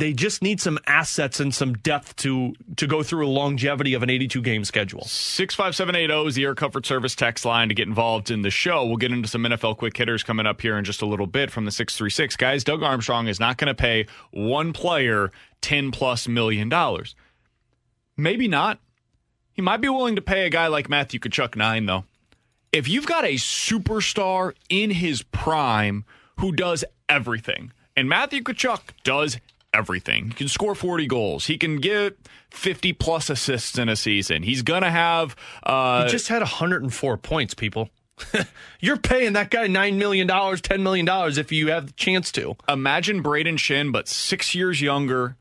they 0.00 0.12
just 0.14 0.42
need 0.42 0.60
some 0.60 0.78
assets 0.86 1.40
and 1.40 1.54
some 1.54 1.74
depth 1.74 2.16
to 2.16 2.54
to 2.76 2.86
go 2.86 3.02
through 3.02 3.26
a 3.26 3.28
longevity 3.28 3.94
of 3.94 4.02
an 4.02 4.10
82 4.10 4.40
game 4.42 4.64
schedule. 4.64 5.04
65780 5.04 6.28
is 6.28 6.34
the 6.34 6.44
Air 6.44 6.54
Comfort 6.54 6.86
Service 6.86 7.14
text 7.14 7.44
line 7.44 7.68
to 7.68 7.74
get 7.74 7.86
involved 7.86 8.30
in 8.30 8.42
the 8.42 8.50
show. 8.50 8.84
We'll 8.86 8.96
get 8.96 9.12
into 9.12 9.28
some 9.28 9.42
NFL 9.42 9.76
quick 9.76 9.96
hitters 9.96 10.22
coming 10.22 10.46
up 10.46 10.60
here 10.60 10.78
in 10.78 10.84
just 10.84 11.02
a 11.02 11.06
little 11.06 11.26
bit 11.26 11.50
from 11.50 11.66
the 11.66 11.70
636. 11.70 12.36
Guys, 12.36 12.64
Doug 12.64 12.82
Armstrong 12.82 13.28
is 13.28 13.38
not 13.38 13.58
going 13.58 13.68
to 13.68 13.74
pay 13.74 14.06
one 14.30 14.72
player 14.72 15.30
10 15.60 15.90
plus 15.90 16.26
million 16.26 16.68
dollars. 16.68 17.14
Maybe 18.16 18.48
not. 18.48 18.80
He 19.52 19.62
might 19.62 19.80
be 19.80 19.88
willing 19.88 20.16
to 20.16 20.22
pay 20.22 20.46
a 20.46 20.50
guy 20.50 20.68
like 20.68 20.88
Matthew 20.88 21.20
Tkachuk 21.20 21.56
9 21.56 21.86
though. 21.86 22.04
If 22.72 22.88
you've 22.88 23.06
got 23.06 23.24
a 23.24 23.34
superstar 23.34 24.54
in 24.68 24.90
his 24.90 25.22
prime 25.22 26.04
who 26.38 26.52
does 26.52 26.84
everything, 27.08 27.72
and 27.96 28.08
Matthew 28.08 28.42
Tkachuk 28.42 28.80
does 29.04 29.38
everything. 29.72 30.26
He 30.28 30.34
can 30.34 30.48
score 30.48 30.74
40 30.74 31.06
goals. 31.06 31.46
He 31.46 31.58
can 31.58 31.76
get 31.76 32.18
50 32.50 32.92
plus 32.94 33.30
assists 33.30 33.78
in 33.78 33.88
a 33.88 33.96
season. 33.96 34.42
He's 34.42 34.62
going 34.62 34.82
to 34.82 34.90
have. 34.90 35.36
Uh, 35.62 36.04
he 36.04 36.10
just 36.10 36.28
had 36.28 36.40
104 36.40 37.16
points, 37.18 37.54
people. 37.54 37.90
You're 38.80 38.98
paying 38.98 39.32
that 39.34 39.50
guy 39.50 39.66
$9 39.66 39.96
million, 39.96 40.28
$10 40.28 40.80
million 40.80 41.08
if 41.38 41.52
you 41.52 41.68
have 41.68 41.86
the 41.86 41.92
chance 41.92 42.30
to. 42.32 42.56
Imagine 42.68 43.22
Brayden 43.22 43.54
Schenn, 43.54 43.92
but 43.92 44.08
six 44.08 44.54
years 44.54 44.80
younger 44.80 45.36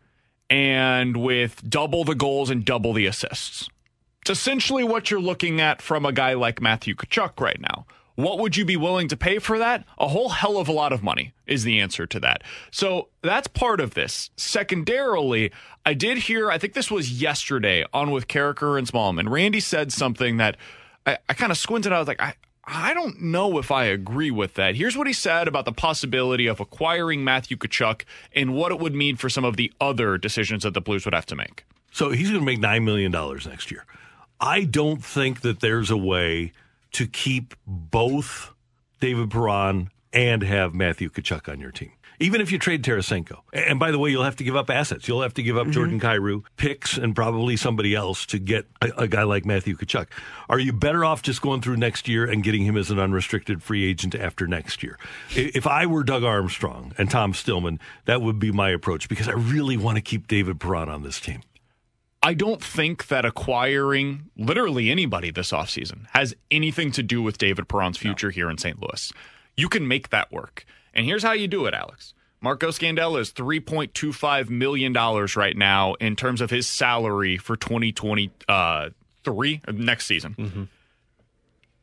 and 0.50 1.18
with 1.18 1.68
double 1.70 2.04
the 2.04 2.16
goals 2.16 2.50
and 2.50 2.66
double 2.66 2.94
the 2.94 3.06
assists. 3.06 3.70
It's 4.22 4.32
essentially 4.32 4.84
what 4.84 5.10
you're 5.12 5.22
looking 5.22 5.62
at 5.62 5.82
from 5.82 6.06
a 6.06 6.12
guy 6.12 6.34
like 6.34 6.62
Matthew 6.62 6.96
Tkachuk 6.96 7.40
right 7.40 7.60
now. 7.60 7.86
What 8.20 8.40
would 8.40 8.58
you 8.58 8.66
be 8.66 8.76
willing 8.76 9.08
to 9.08 9.16
pay 9.16 9.40
for 9.40 9.58
that? 9.60 9.86
A 9.98 10.10
whole 10.10 10.28
hell 10.28 10.58
of 10.58 10.68
a 10.68 10.74
lot 10.74 10.92
of 10.92 11.02
money 11.02 11.34
is 11.48 11.64
the 11.64 11.80
answer 11.80 12.06
to 12.08 12.20
that. 12.20 12.44
So 12.70 13.08
that's 13.22 13.48
part 13.48 13.80
of 13.80 13.94
this. 13.94 14.30
Secondarily, 14.36 15.54
I 15.86 15.94
did 15.94 16.18
hear, 16.18 16.52
I 16.52 16.58
think 16.58 16.74
this 16.74 16.92
was 16.92 17.22
yesterday 17.22 17.86
on 17.94 18.12
with 18.12 18.28
Karraker 18.28 18.78
and 18.78 18.86
Smallman. 18.86 19.30
Randy 19.30 19.62
said 19.62 19.94
something 19.94 20.36
that 20.36 20.58
I, 21.06 21.18
I 21.30 21.34
kind 21.34 21.50
of 21.50 21.58
squinted. 21.58 21.94
I 21.94 22.00
was 22.00 22.10
like, 22.10 22.22
I, 22.22 22.34
I 22.66 22.94
don't 22.94 23.22
know 23.22 23.58
if 23.58 23.72
I 23.72 23.86
agree 23.86 24.32
with 24.32 24.56
that. 24.56 24.76
Here's 24.76 24.98
what 24.98 25.08
he 25.08 25.14
said 25.14 25.48
about 25.48 25.64
the 25.64 25.72
possibility 25.72 26.46
of 26.46 26.60
acquiring 26.60 27.24
Matthew 27.24 27.56
Tkachuk 27.56 28.02
and 28.34 28.54
what 28.54 28.74
it 28.74 28.80
would 28.80 28.94
mean 28.94 29.16
for 29.16 29.30
some 29.30 29.46
of 29.46 29.56
the 29.56 29.72
other 29.80 30.18
decisions 30.18 30.64
that 30.64 30.74
the 30.74 30.82
Blues 30.82 31.06
would 31.06 31.14
have 31.14 31.26
to 31.28 31.38
make. 31.38 31.64
So 31.94 32.12
he's 32.12 32.32
going 32.32 32.42
to 32.42 32.46
make 32.46 32.60
$9 32.60 32.84
million 32.84 33.14
next 33.48 33.72
year. 33.72 33.86
I 34.42 34.66
don't 34.66 35.02
think 35.02 35.40
that 35.40 35.62
there's 35.62 35.90
a 35.90 35.96
way 35.96 36.52
to 36.94 37.08
keep 37.08 37.56
both 37.66 38.54
David 39.00 39.32
Perron 39.32 39.90
and 40.14 40.42
have 40.42 40.74
Matthew 40.74 41.10
Tkachuk 41.10 41.52
on 41.52 41.60
your 41.60 41.72
team. 41.72 41.92
Even 42.22 42.42
if 42.42 42.52
you 42.52 42.60
trade 42.60 42.84
Tarasenko. 42.84 43.40
And 43.54 43.80
by 43.80 43.92
the 43.92 44.00
way, 44.00 44.10
you'll 44.10 44.26
have 44.26 44.36
to 44.38 44.44
give 44.44 44.56
up 44.56 44.70
assets. 44.70 45.08
You'll 45.08 45.22
have 45.22 45.34
to 45.36 45.44
give 45.44 45.56
up 45.56 45.64
mm-hmm. 45.64 45.72
Jordan 45.72 46.00
Kyrou, 46.02 46.44
picks, 46.58 46.98
and 46.98 47.16
probably 47.16 47.56
somebody 47.56 47.96
else 47.96 48.26
to 48.26 48.40
get 48.40 48.68
a, 48.82 48.90
a, 48.98 49.08
guy 49.08 49.24
like 49.24 49.46
Matthew 49.46 49.78
Tkachuk. 49.78 50.08
Are 50.50 50.60
you 50.60 50.74
better 50.74 51.06
off 51.06 51.22
just 51.22 51.42
going 51.42 51.62
through 51.62 51.78
next 51.78 52.10
year 52.10 52.30
and 52.30 52.44
getting 52.44 52.66
him 52.66 52.76
as 52.76 52.92
an 52.92 53.00
unrestricted 53.00 53.64
free 53.64 53.86
agent 53.86 54.16
after 54.16 54.48
next 54.48 54.84
year? 54.84 54.98
If 55.34 55.66
I 55.66 55.86
were 55.86 56.04
Doug 56.04 56.26
Armstrong 56.26 56.94
and 56.98 57.10
Tom 57.10 57.34
Stillman, 57.34 57.80
that 58.04 58.22
would 58.22 58.38
be 58.38 58.52
my 58.52 58.70
approach 58.72 59.08
because 59.08 59.30
I 59.30 59.34
really 59.34 59.78
want 59.78 59.96
to 59.96 60.02
keep 60.02 60.28
David 60.28 60.60
Perron 60.60 60.90
on 60.90 61.04
this 61.04 61.22
team. 61.22 61.42
I 62.22 62.34
don't 62.34 62.62
think 62.62 63.08
that 63.08 63.24
acquiring 63.26 64.30
literally 64.36 64.92
anybody 64.92 65.32
this 65.32 65.52
offseason 65.52 66.06
has 66.12 66.36
anything 66.52 66.92
to 66.92 67.04
do 67.04 67.22
with 67.22 67.38
David 67.38 67.70
Perron's 67.70 67.98
future 67.98 68.28
no. 68.28 68.34
here 68.34 68.50
in 68.50 68.58
St. 68.58 68.80
Louis. 68.82 69.14
You 69.56 69.70
can 69.70 69.88
make 69.88 70.10
that 70.10 70.32
work. 70.32 70.66
And 70.94 71.06
here's 71.06 71.24
how 71.24 71.32
you 71.32 71.48
do 71.48 71.66
it, 71.66 71.74
Alex. 71.74 72.14
Marco 72.42 72.70
Scandella 72.70 73.20
is 73.20 73.32
$3.25 73.32 74.50
million 74.50 74.94
right 74.94 75.58
now 75.58 75.94
in 75.96 76.16
terms 76.16 76.42
of 76.42 76.50
his 76.50 76.68
salary 76.68 77.38
for 77.38 77.56
2023, 77.58 78.42
uh, 79.68 79.72
next 79.72 80.06
season. 80.06 80.36
Mm-hmm. 80.38 80.64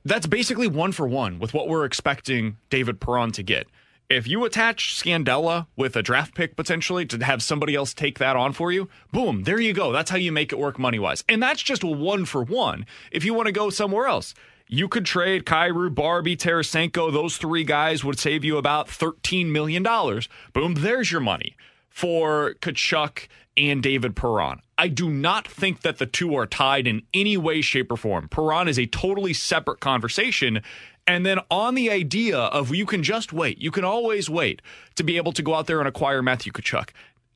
That's 0.04 0.26
basically 0.26 0.68
one 0.68 0.92
for 0.92 1.06
one 1.06 1.38
with 1.38 1.52
what 1.52 1.68
we're 1.68 1.84
expecting 1.84 2.56
David 2.70 3.00
Perron 3.00 3.32
to 3.32 3.42
get. 3.42 3.66
If 4.08 4.28
you 4.28 4.44
attach 4.44 4.94
Scandella 4.94 5.66
with 5.74 5.96
a 5.96 6.02
draft 6.02 6.36
pick 6.36 6.54
potentially 6.54 7.04
to 7.06 7.24
have 7.24 7.42
somebody 7.42 7.74
else 7.74 7.92
take 7.92 8.20
that 8.20 8.36
on 8.36 8.52
for 8.52 8.70
you, 8.70 8.88
boom, 9.10 9.42
there 9.42 9.60
you 9.60 9.72
go. 9.72 9.90
That's 9.90 10.10
how 10.10 10.16
you 10.16 10.30
make 10.30 10.52
it 10.52 10.60
work 10.60 10.78
money 10.78 11.00
wise. 11.00 11.24
And 11.28 11.42
that's 11.42 11.60
just 11.60 11.82
one 11.82 12.24
for 12.24 12.44
one. 12.44 12.86
If 13.10 13.24
you 13.24 13.34
want 13.34 13.46
to 13.46 13.52
go 13.52 13.68
somewhere 13.68 14.06
else, 14.06 14.32
you 14.68 14.86
could 14.86 15.06
trade 15.06 15.44
Kyrou, 15.44 15.92
Barbie, 15.92 16.36
Tarasenko. 16.36 17.12
Those 17.12 17.36
three 17.36 17.64
guys 17.64 18.04
would 18.04 18.20
save 18.20 18.44
you 18.44 18.58
about 18.58 18.86
$13 18.86 19.46
million. 19.46 19.82
Boom, 19.82 20.74
there's 20.74 21.10
your 21.10 21.20
money 21.20 21.56
for 21.90 22.54
Tkachuk 22.60 23.26
and 23.56 23.82
David 23.82 24.14
Perron. 24.14 24.60
I 24.78 24.88
do 24.88 25.08
not 25.08 25.48
think 25.48 25.80
that 25.80 25.98
the 25.98 26.06
two 26.06 26.34
are 26.36 26.46
tied 26.46 26.86
in 26.86 27.02
any 27.14 27.36
way, 27.36 27.60
shape, 27.60 27.90
or 27.90 27.96
form. 27.96 28.28
Perron 28.28 28.68
is 28.68 28.78
a 28.78 28.86
totally 28.86 29.32
separate 29.32 29.80
conversation. 29.80 30.62
And 31.06 31.24
then 31.24 31.38
on 31.50 31.74
the 31.74 31.90
idea 31.90 32.36
of 32.36 32.74
you 32.74 32.84
can 32.84 33.02
just 33.02 33.32
wait, 33.32 33.58
you 33.58 33.70
can 33.70 33.84
always 33.84 34.28
wait 34.28 34.60
to 34.96 35.04
be 35.04 35.16
able 35.16 35.32
to 35.32 35.42
go 35.42 35.54
out 35.54 35.66
there 35.66 35.78
and 35.78 35.88
acquire 35.88 36.22
Matthew 36.22 36.52
Tkachuk. 36.52 36.90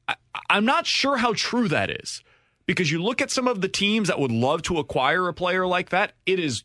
I, 0.09 0.17
I'm 0.49 0.65
not 0.65 0.87
sure 0.87 1.19
how 1.19 1.35
true 1.35 1.69
that 1.69 1.91
is 1.91 2.23
because 2.67 2.91
you 2.91 3.03
look 3.03 3.21
at 3.21 3.31
some 3.31 3.49
of 3.49 3.61
the 3.61 3.69
teams 3.69 4.09
that 4.09 4.19
would 4.19 4.33
love 4.33 4.63
to 4.63 4.79
acquire 4.79 5.29
a 5.29 5.35
player 5.35 5.67
like 5.67 5.91
that, 5.91 6.13
it 6.27 6.39
is 6.39 6.65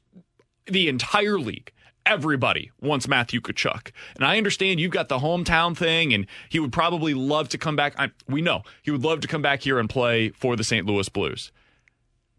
the 0.67 0.87
entire 0.87 1.39
league. 1.39 1.71
Everybody 2.05 2.71
wants 2.79 3.07
Matthew 3.07 3.41
Tkachuk. 3.41 3.89
And 4.15 4.23
I 4.23 4.37
understand 4.37 4.79
you've 4.79 4.91
got 4.91 5.09
the 5.09 5.17
hometown 5.17 5.75
thing, 5.75 6.13
and 6.13 6.27
he 6.49 6.59
would 6.59 6.71
probably 6.71 7.15
love 7.15 7.49
to 7.49 7.57
come 7.57 7.75
back. 7.75 7.95
I, 7.97 8.11
we 8.27 8.43
know 8.43 8.61
he 8.83 8.91
would 8.91 9.03
love 9.03 9.21
to 9.21 9.27
come 9.27 9.41
back 9.41 9.63
here 9.63 9.79
and 9.79 9.89
play 9.89 10.29
for 10.29 10.55
the 10.55 10.63
St. 10.63 10.85
Louis 10.85 11.09
Blues. 11.09 11.51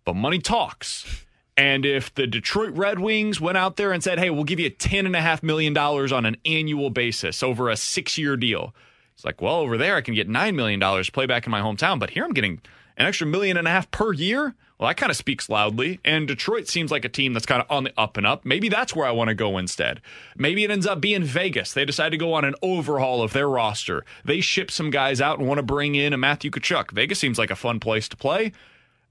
But 0.05 0.15
money 0.15 0.39
talks. 0.39 1.26
And 1.57 1.87
if 1.87 2.15
the 2.15 2.27
Detroit 2.27 2.77
Red 2.77 2.99
Wings 2.99 3.41
went 3.41 3.57
out 3.57 3.77
there 3.77 3.93
and 3.93 4.05
said, 4.05 4.19
hey, 4.19 4.29
we'll 4.29 4.45
give 4.45 4.61
you 4.61 4.71
$10.5 4.71 5.43
million 5.43 5.77
on 5.77 6.27
an 6.27 6.37
annual 6.45 6.91
basis 6.91 7.43
over 7.43 7.71
a 7.71 7.77
six 7.77 8.19
year 8.19 8.37
deal, 8.37 8.75
it's 9.15 9.25
like, 9.25 9.41
well, 9.41 9.57
over 9.57 9.79
there, 9.79 9.97
I 9.97 10.03
can 10.03 10.15
get 10.15 10.29
$9 10.29 10.55
million 10.55 10.79
to 10.81 11.13
play 11.13 11.25
back 11.25 11.47
in 11.47 11.51
my 11.51 11.61
hometown, 11.61 11.99
but 11.99 12.11
here 12.11 12.25
I'm 12.25 12.35
getting 12.35 12.61
an 12.99 13.07
extra 13.07 13.27
million 13.27 13.57
and 13.57 13.67
a 13.67 13.71
half 13.71 13.91
per 13.91 14.13
year. 14.13 14.55
Well, 14.79 14.89
that 14.89 14.99
kind 14.99 15.09
of 15.09 15.17
speaks 15.17 15.49
loudly. 15.49 16.01
And 16.05 16.29
Detroit 16.29 16.69
seems 16.69 16.91
like 16.91 17.07
a 17.07 17.09
team 17.09 17.33
that's 17.33 17.47
kind 17.47 17.63
of 17.63 17.71
on 17.71 17.85
the 17.85 17.95
up 17.97 18.19
and 18.19 18.27
up. 18.27 18.45
Maybe 18.45 18.69
that's 18.69 18.95
where 18.95 19.07
I 19.07 19.11
want 19.13 19.29
to 19.29 19.35
go 19.35 19.57
instead. 19.57 20.03
Maybe 20.37 20.65
it 20.65 20.71
ends 20.71 20.87
up 20.87 21.01
being 21.01 21.25
Vegas. 21.25 21.73
They 21.73 21.87
decide 21.87 22.11
to 22.11 22.19
go 22.19 22.35
on 22.35 22.45
an 22.45 22.55
overhaul 22.61 23.23
of 23.23 23.33
their 23.33 23.49
roster. 23.49 24.05
They 24.27 24.43
ship 24.43 24.71
some 24.71 24.91
guys 24.91 25.23
out 25.23 25.39
and 25.39 25.49
want 25.49 25.59
to 25.59 25.63
bring 25.63 25.95
in 25.95 26.13
a 26.13 26.19
Matthew 26.19 26.51
Tkachuk. 26.51 26.91
Vegas 26.91 27.19
seems 27.19 27.39
like 27.39 27.51
a 27.51 27.57
fun 27.57 27.81
place 27.81 28.07
to 28.11 28.19
play 28.19 28.53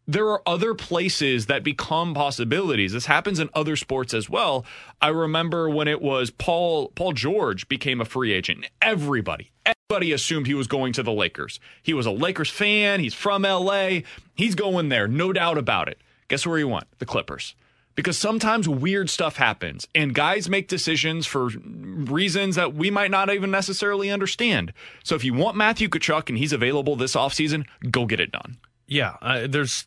there 0.07 0.29
are 0.29 0.41
other 0.45 0.73
places 0.73 1.47
that 1.47 1.63
become 1.63 2.13
possibilities. 2.13 2.93
This 2.93 3.07
happens 3.07 3.39
in 3.39 3.49
other 3.53 3.75
sports 3.75 4.13
as 4.13 4.29
well. 4.29 4.65
I 5.01 5.09
remember 5.09 5.69
when 5.69 5.87
it 5.87 6.01
was 6.01 6.29
Paul 6.29 6.89
Paul 6.89 7.13
George 7.13 7.67
became 7.67 7.99
a 8.01 8.05
free 8.05 8.31
agent. 8.31 8.69
Everybody, 8.81 9.51
Everybody 9.65 10.13
assumed 10.13 10.47
he 10.47 10.53
was 10.53 10.67
going 10.67 10.93
to 10.93 11.03
the 11.03 11.11
Lakers. 11.11 11.59
He 11.81 11.93
was 11.93 12.05
a 12.05 12.11
Lakers 12.11 12.49
fan. 12.49 12.99
He's 12.99 13.13
from 13.13 13.43
LA. 13.43 13.99
He's 14.35 14.55
going 14.55 14.89
there, 14.89 15.07
no 15.07 15.31
doubt 15.31 15.57
about 15.57 15.89
it. 15.89 15.99
Guess 16.27 16.45
where 16.45 16.57
he 16.57 16.63
went? 16.63 16.85
The 16.99 17.05
Clippers. 17.05 17.55
Because 17.95 18.17
sometimes 18.17 18.67
weird 18.67 19.09
stuff 19.09 19.37
happens 19.37 19.87
and 19.95 20.13
guys 20.13 20.49
make 20.49 20.67
decisions 20.67 21.25
for 21.25 21.49
reasons 21.49 22.55
that 22.55 22.73
we 22.73 22.91
might 22.91 23.11
not 23.11 23.29
even 23.29 23.51
necessarily 23.51 24.11
understand. 24.11 24.73
So 25.03 25.15
if 25.15 25.23
you 25.23 25.33
want 25.33 25.55
Matthew 25.55 25.87
Tkachuk 25.87 26.29
and 26.29 26.37
he's 26.37 26.51
available 26.51 26.95
this 26.95 27.15
offseason, 27.15 27.65
go 27.89 28.05
get 28.05 28.19
it 28.19 28.31
done. 28.31 28.57
Yeah, 28.87 29.15
uh, 29.21 29.47
there's 29.49 29.85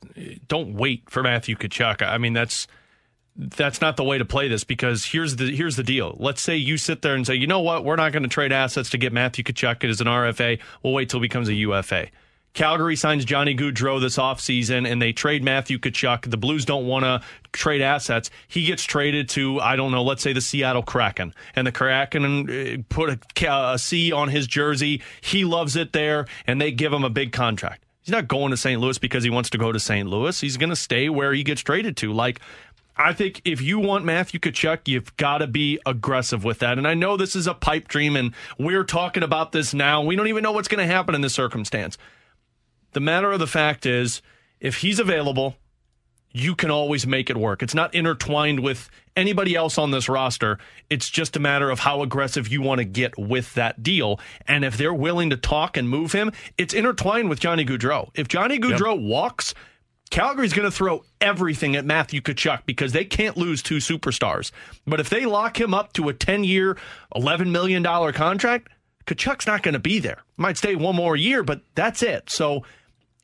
don't 0.49 0.75
wait 0.75 1.09
for 1.09 1.23
Matthew 1.23 1.57
Tkachuk. 1.57 2.03
I 2.03 2.19
mean, 2.19 2.33
that's 2.33 2.67
that's 3.37 3.81
not 3.81 3.97
the 3.97 4.03
way 4.03 4.19
to 4.19 4.25
play 4.25 4.49
this 4.49 4.65
because 4.65 5.05
here's 5.05 5.37
the 5.37 5.55
here's 5.55 5.77
the 5.77 5.85
deal. 5.85 6.17
Let's 6.19 6.43
say 6.43 6.57
you 6.57 6.77
sit 6.77 7.03
there 7.03 7.15
and 7.15 7.27
say, 7.27 7.37
you 7.37 7.47
know 7.47 7.61
what, 7.61 7.85
we're 7.85 7.97
not 7.97 8.13
going 8.13 8.25
to 8.25 8.29
trade 8.29 8.53
assets 8.53 8.91
to 8.91 8.99
get 8.99 9.13
Matthew 9.13 9.45
Tkachuk 9.45 9.89
as 9.89 10.01
an 10.01 10.09
RFA. 10.09 10.59
We'll 10.83 10.93
wait 10.93 11.09
till 11.09 11.21
he 11.21 11.27
becomes 11.27 11.49
a 11.49 11.55
UFA. 11.55 12.09
Calgary 12.55 12.97
signs 12.97 13.25
Johnny 13.25 13.55
Gaudreau 13.55 14.01
this 14.01 14.17
offseason 14.17 14.91
and 14.91 15.01
they 15.01 15.13
trade 15.13 15.45
Matthew 15.45 15.79
Tkachuk. 15.79 16.29
The 16.29 16.37
Blues 16.37 16.65
don't 16.65 16.87
want 16.87 17.05
to 17.05 17.23
trade 17.53 17.83
assets. 17.83 18.31
He 18.49 18.65
gets 18.65 18.83
traded 18.83 19.29
to, 19.31 19.61
I 19.61 19.77
don't 19.77 19.93
know, 19.93 20.03
let's 20.03 20.23
say 20.23 20.33
the 20.33 20.41
Seattle 20.41 20.83
Kraken. 20.83 21.35
And 21.55 21.67
the 21.67 21.73
Kraken 21.73 22.51
uh, 22.51 22.83
put 22.89 23.21
a 23.41 23.79
C 23.79 24.11
on 24.11 24.29
his 24.29 24.49
jersey. 24.49 25.03
He 25.21 25.45
loves 25.45 25.77
it 25.77 25.93
there 25.93 26.27
and 26.49 26.61
they 26.61 26.73
give 26.73 26.93
him 26.93 27.05
a 27.05 27.11
big 27.11 27.31
contract. 27.31 27.85
He's 28.09 28.15
not 28.15 28.27
going 28.27 28.53
to 28.53 28.57
St. 28.57 28.81
Louis 28.81 28.97
because 28.97 29.23
he 29.23 29.29
wants 29.29 29.51
to 29.51 29.59
go 29.59 29.71
to 29.71 29.79
St. 29.79 30.09
Louis. 30.09 30.41
He's 30.41 30.57
going 30.57 30.71
to 30.71 30.77
stay 30.77 31.11
where 31.11 31.35
he 31.35 31.43
gets 31.43 31.61
traded 31.61 31.95
to. 31.99 32.11
Like, 32.11 32.41
I 32.97 33.13
think 33.13 33.43
if 33.45 33.61
you 33.61 33.79
want 33.79 34.07
Matthew 34.07 34.41
Tkachuk, 34.41 34.89
you've 34.89 35.15
got 35.19 35.39
to 35.39 35.47
be 35.47 35.79
aggressive 35.85 36.43
with 36.43 36.61
that. 36.61 36.79
And 36.79 36.89
I 36.89 36.95
know 36.95 37.19
this 37.19 37.37
is 37.37 37.47
a 37.47 37.53
pipe 37.53 37.87
dream, 37.87 38.17
and 38.17 38.35
we're 38.59 38.83
talking 38.83 39.23
about 39.23 39.53
this 39.53 39.75
now. 39.75 40.01
We 40.03 40.17
don't 40.17 40.29
even 40.29 40.43
know 40.43 40.53
what's 40.53 40.69
going 40.69 40.81
to 40.81 40.91
happen 40.91 41.15
in 41.15 41.21
this 41.21 41.35
circumstance. 41.35 41.99
The 42.93 43.01
matter 43.01 43.31
of 43.31 43.41
the 43.41 43.47
fact 43.47 43.85
is, 43.85 44.23
if 44.59 44.79
he's 44.79 44.99
available, 44.99 45.57
you 46.33 46.55
can 46.55 46.71
always 46.71 47.07
make 47.07 47.29
it 47.29 47.37
work. 47.37 47.63
It's 47.63 47.75
not 47.75 47.95
intertwined 47.95 48.61
with 48.61 48.89
anybody 49.19 49.55
else 49.55 49.77
on 49.77 49.91
this 49.91 50.09
roster. 50.09 50.59
It's 50.89 51.11
just 51.11 51.37
a 51.37 51.41
matter 51.41 51.69
of 51.71 51.81
how 51.81 52.03
aggressive 52.03 52.49
you 52.49 52.63
want 52.63 52.79
to 52.79 52.85
get 52.85 53.19
with 53.19 53.53
that 53.55 53.83
deal. 53.83 54.21
And 54.47 54.65
if 54.65 54.77
they're 54.77 54.95
willing 54.95 55.31
to 55.31 55.37
talk 55.37 55.77
and 55.77 55.89
move 55.89 56.13
him, 56.13 56.33
it's 56.57 56.73
intertwined 56.73 57.29
with 57.29 57.41
Johnny 57.41 57.65
Gaudreau. 57.65 58.11
If 58.15 58.29
Johnny 58.29 58.59
Gaudreau 58.59 58.95
yep. 58.95 59.03
walks, 59.03 59.55
Calgary's 60.11 60.53
going 60.53 60.71
to 60.71 60.75
throw 60.75 61.05
everything 61.21 61.77
at 61.77 61.85
Matthew 61.85 62.21
Tkachuk 62.21 62.65
because 62.65 62.93
they 62.93 63.05
can't 63.05 63.37
lose 63.37 63.63
two 63.63 63.77
superstars. 63.77 64.53
But 64.87 65.01
if 65.01 65.11
they 65.11 65.27
lock 65.27 65.61
him 65.61 65.75
up 65.75 65.93
to 65.95 66.09
a 66.09 66.15
10 66.15 66.45
year, 66.45 66.79
$11 67.15 67.51
million 67.51 67.83
contract, 67.83 68.69
Tkachuk's 69.07 69.47
not 69.47 69.63
going 69.63 69.75
to 69.75 69.79
be 69.79 69.99
there. 69.99 70.23
Might 70.37 70.57
stay 70.57 70.77
one 70.77 70.97
more 70.97 71.17
year, 71.17 71.43
but 71.43 71.63
that's 71.75 72.03
it. 72.03 72.31
So 72.31 72.63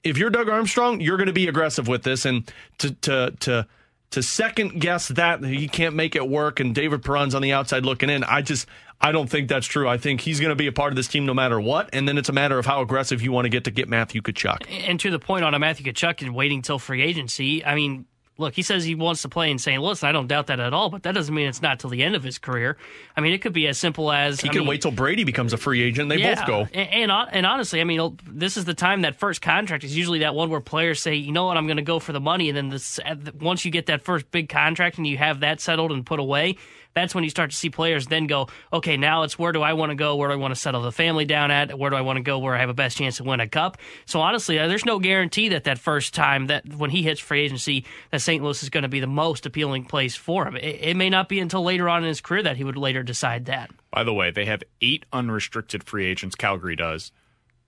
if 0.02 0.18
you're 0.18 0.30
Doug 0.30 0.48
Armstrong, 0.48 1.00
you're 1.00 1.16
going 1.16 1.28
to 1.28 1.32
be 1.32 1.46
aggressive 1.46 1.88
with 1.88 2.02
this. 2.02 2.24
And 2.24 2.50
to, 2.78 2.90
to, 2.94 3.34
to, 3.40 3.66
to 4.14 4.22
second 4.22 4.80
guess 4.80 5.08
that 5.08 5.44
he 5.44 5.68
can't 5.68 5.94
make 5.94 6.16
it 6.16 6.28
work 6.28 6.60
and 6.60 6.74
David 6.74 7.02
Perron's 7.02 7.34
on 7.34 7.42
the 7.42 7.52
outside 7.52 7.84
looking 7.84 8.10
in, 8.10 8.24
I 8.24 8.42
just 8.42 8.66
I 9.00 9.12
don't 9.12 9.28
think 9.28 9.48
that's 9.48 9.66
true. 9.66 9.88
I 9.88 9.98
think 9.98 10.20
he's 10.20 10.40
going 10.40 10.50
to 10.50 10.56
be 10.56 10.66
a 10.66 10.72
part 10.72 10.92
of 10.92 10.96
this 10.96 11.08
team 11.08 11.26
no 11.26 11.34
matter 11.34 11.60
what, 11.60 11.90
and 11.92 12.08
then 12.08 12.16
it's 12.16 12.28
a 12.28 12.32
matter 12.32 12.58
of 12.58 12.64
how 12.64 12.80
aggressive 12.80 13.22
you 13.22 13.32
want 13.32 13.44
to 13.44 13.48
get 13.48 13.64
to 13.64 13.70
get 13.70 13.88
Matthew 13.88 14.22
Tkachuk. 14.22 14.66
And 14.88 14.98
to 15.00 15.10
the 15.10 15.18
point 15.18 15.44
on 15.44 15.52
a 15.52 15.58
Matthew 15.58 15.92
Tkachuk 15.92 16.22
and 16.22 16.34
waiting 16.34 16.62
till 16.62 16.78
free 16.78 17.02
agency, 17.02 17.64
I 17.64 17.74
mean, 17.74 18.06
look, 18.38 18.54
he 18.54 18.62
says 18.62 18.84
he 18.84 18.94
wants 18.94 19.22
to 19.22 19.28
play 19.28 19.50
in 19.50 19.58
St. 19.58 19.80
Louis, 19.82 20.02
and 20.02 20.08
I 20.08 20.12
don't 20.12 20.26
doubt 20.26 20.48
that 20.48 20.60
at 20.60 20.72
all. 20.72 20.90
But 20.90 21.04
that 21.04 21.12
doesn't 21.12 21.34
mean 21.34 21.46
it's 21.48 21.62
not 21.62 21.78
till 21.78 21.90
the 21.90 22.02
end 22.02 22.14
of 22.14 22.22
his 22.22 22.38
career. 22.38 22.76
I 23.16 23.20
mean, 23.20 23.32
it 23.32 23.42
could 23.42 23.52
be 23.52 23.66
as 23.68 23.78
simple 23.78 24.10
as 24.10 24.40
he 24.40 24.48
I 24.48 24.52
can 24.52 24.60
mean, 24.60 24.68
wait 24.68 24.82
till 24.82 24.90
Brady 24.90 25.24
becomes 25.24 25.52
a 25.52 25.56
free 25.56 25.82
agent. 25.82 26.08
They 26.08 26.16
yeah, 26.16 26.34
both 26.34 26.46
go. 26.46 26.60
And, 26.72 27.10
and 27.10 27.28
and 27.32 27.46
honestly, 27.46 27.80
I 27.80 27.84
mean, 27.84 28.00
oh, 28.00 28.16
this 28.26 28.56
is 28.56 28.64
the 28.64 28.74
time 28.74 29.02
that 29.02 29.16
first 29.16 29.40
contract 29.40 29.84
is 29.84 29.96
usually 29.96 30.20
that 30.20 30.34
one 30.34 30.50
where 30.50 30.60
players 30.60 31.00
say, 31.00 31.14
you 31.14 31.32
know 31.32 31.46
what, 31.46 31.56
I'm 31.56 31.66
going 31.66 31.76
to 31.76 31.82
go 31.82 31.98
for 31.98 32.12
the 32.12 32.20
money, 32.20 32.48
and 32.48 32.56
then 32.56 32.68
this 32.70 32.98
uh, 33.04 33.16
once 33.40 33.64
you 33.64 33.70
get 33.70 33.86
that 33.86 34.02
first 34.02 34.30
big 34.30 34.48
contract 34.48 34.98
and 34.98 35.06
you 35.06 35.18
have 35.18 35.40
that 35.40 35.60
settled 35.60 35.92
and 35.92 36.04
put 36.04 36.20
away 36.20 36.56
that's 36.94 37.14
when 37.14 37.24
you 37.24 37.30
start 37.30 37.50
to 37.50 37.56
see 37.56 37.70
players 37.70 38.06
then 38.06 38.26
go, 38.26 38.48
okay, 38.72 38.96
now 38.96 39.24
it's 39.24 39.38
where 39.38 39.52
do 39.52 39.62
I 39.62 39.72
want 39.72 39.90
to 39.90 39.96
go? 39.96 40.16
Where 40.16 40.28
do 40.28 40.34
I 40.34 40.36
want 40.36 40.54
to 40.54 40.60
settle 40.60 40.82
the 40.82 40.92
family 40.92 41.24
down 41.24 41.50
at? 41.50 41.76
Where 41.78 41.90
do 41.90 41.96
I 41.96 42.00
want 42.00 42.16
to 42.18 42.22
go 42.22 42.38
where 42.38 42.54
I 42.54 42.60
have 42.60 42.68
a 42.68 42.74
best 42.74 42.96
chance 42.96 43.16
to 43.18 43.24
win 43.24 43.40
a 43.40 43.48
cup? 43.48 43.78
So 44.06 44.20
honestly, 44.20 44.58
uh, 44.58 44.68
there's 44.68 44.84
no 44.84 44.98
guarantee 44.98 45.50
that 45.50 45.64
that 45.64 45.78
first 45.78 46.14
time 46.14 46.46
that 46.46 46.72
when 46.74 46.90
he 46.90 47.02
hits 47.02 47.20
free 47.20 47.40
agency, 47.40 47.84
that 48.10 48.20
St. 48.20 48.42
Louis 48.42 48.62
is 48.62 48.70
going 48.70 48.82
to 48.82 48.88
be 48.88 49.00
the 49.00 49.06
most 49.06 49.44
appealing 49.44 49.84
place 49.84 50.14
for 50.14 50.46
him. 50.46 50.56
It, 50.56 50.78
it 50.80 50.96
may 50.96 51.10
not 51.10 51.28
be 51.28 51.40
until 51.40 51.62
later 51.62 51.88
on 51.88 52.02
in 52.02 52.08
his 52.08 52.20
career 52.20 52.42
that 52.44 52.56
he 52.56 52.64
would 52.64 52.76
later 52.76 53.02
decide 53.02 53.46
that. 53.46 53.70
By 53.90 54.04
the 54.04 54.14
way, 54.14 54.30
they 54.30 54.44
have 54.46 54.62
eight 54.80 55.04
unrestricted 55.12 55.84
free 55.84 56.06
agents. 56.06 56.36
Calgary 56.36 56.76
does. 56.76 57.12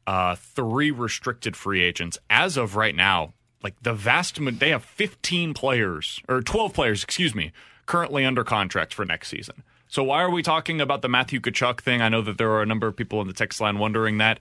Uh, 0.07 0.37
three 0.37 0.93
restricted 0.93 1.57
free 1.57 1.83
agents 1.83 2.17
as 2.31 2.57
of 2.57 2.77
right 2.77 2.95
now. 2.95 3.35
Like 3.63 3.75
the 3.83 3.95
vast, 3.95 4.39
they 4.61 4.71
have 4.71 4.85
15 4.85 5.53
players 5.53 6.21
or 6.29 6.43
12 6.43 6.73
players, 6.73 7.03
excuse 7.03 7.35
me, 7.35 7.51
currently 7.87 8.25
under 8.25 8.45
contract 8.45 8.93
for 8.93 9.05
next 9.05 9.29
season. 9.29 9.63
So 9.89 10.03
why 10.03 10.23
are 10.23 10.31
we 10.31 10.43
talking 10.43 10.81
about 10.81 11.03
the 11.03 11.09
Matthew 11.09 11.41
Tkachuk 11.41 11.81
thing? 11.81 12.03
I 12.03 12.09
know 12.09 12.23
that 12.23 12.39
there 12.39 12.51
are 12.51 12.63
a 12.63 12.67
number 12.67 12.87
of 12.87 12.97
people 12.97 13.21
in 13.21 13.29
the 13.29 13.33
text 13.33 13.61
line 13.61 13.79
wondering 13.79 14.19
that. 14.19 14.41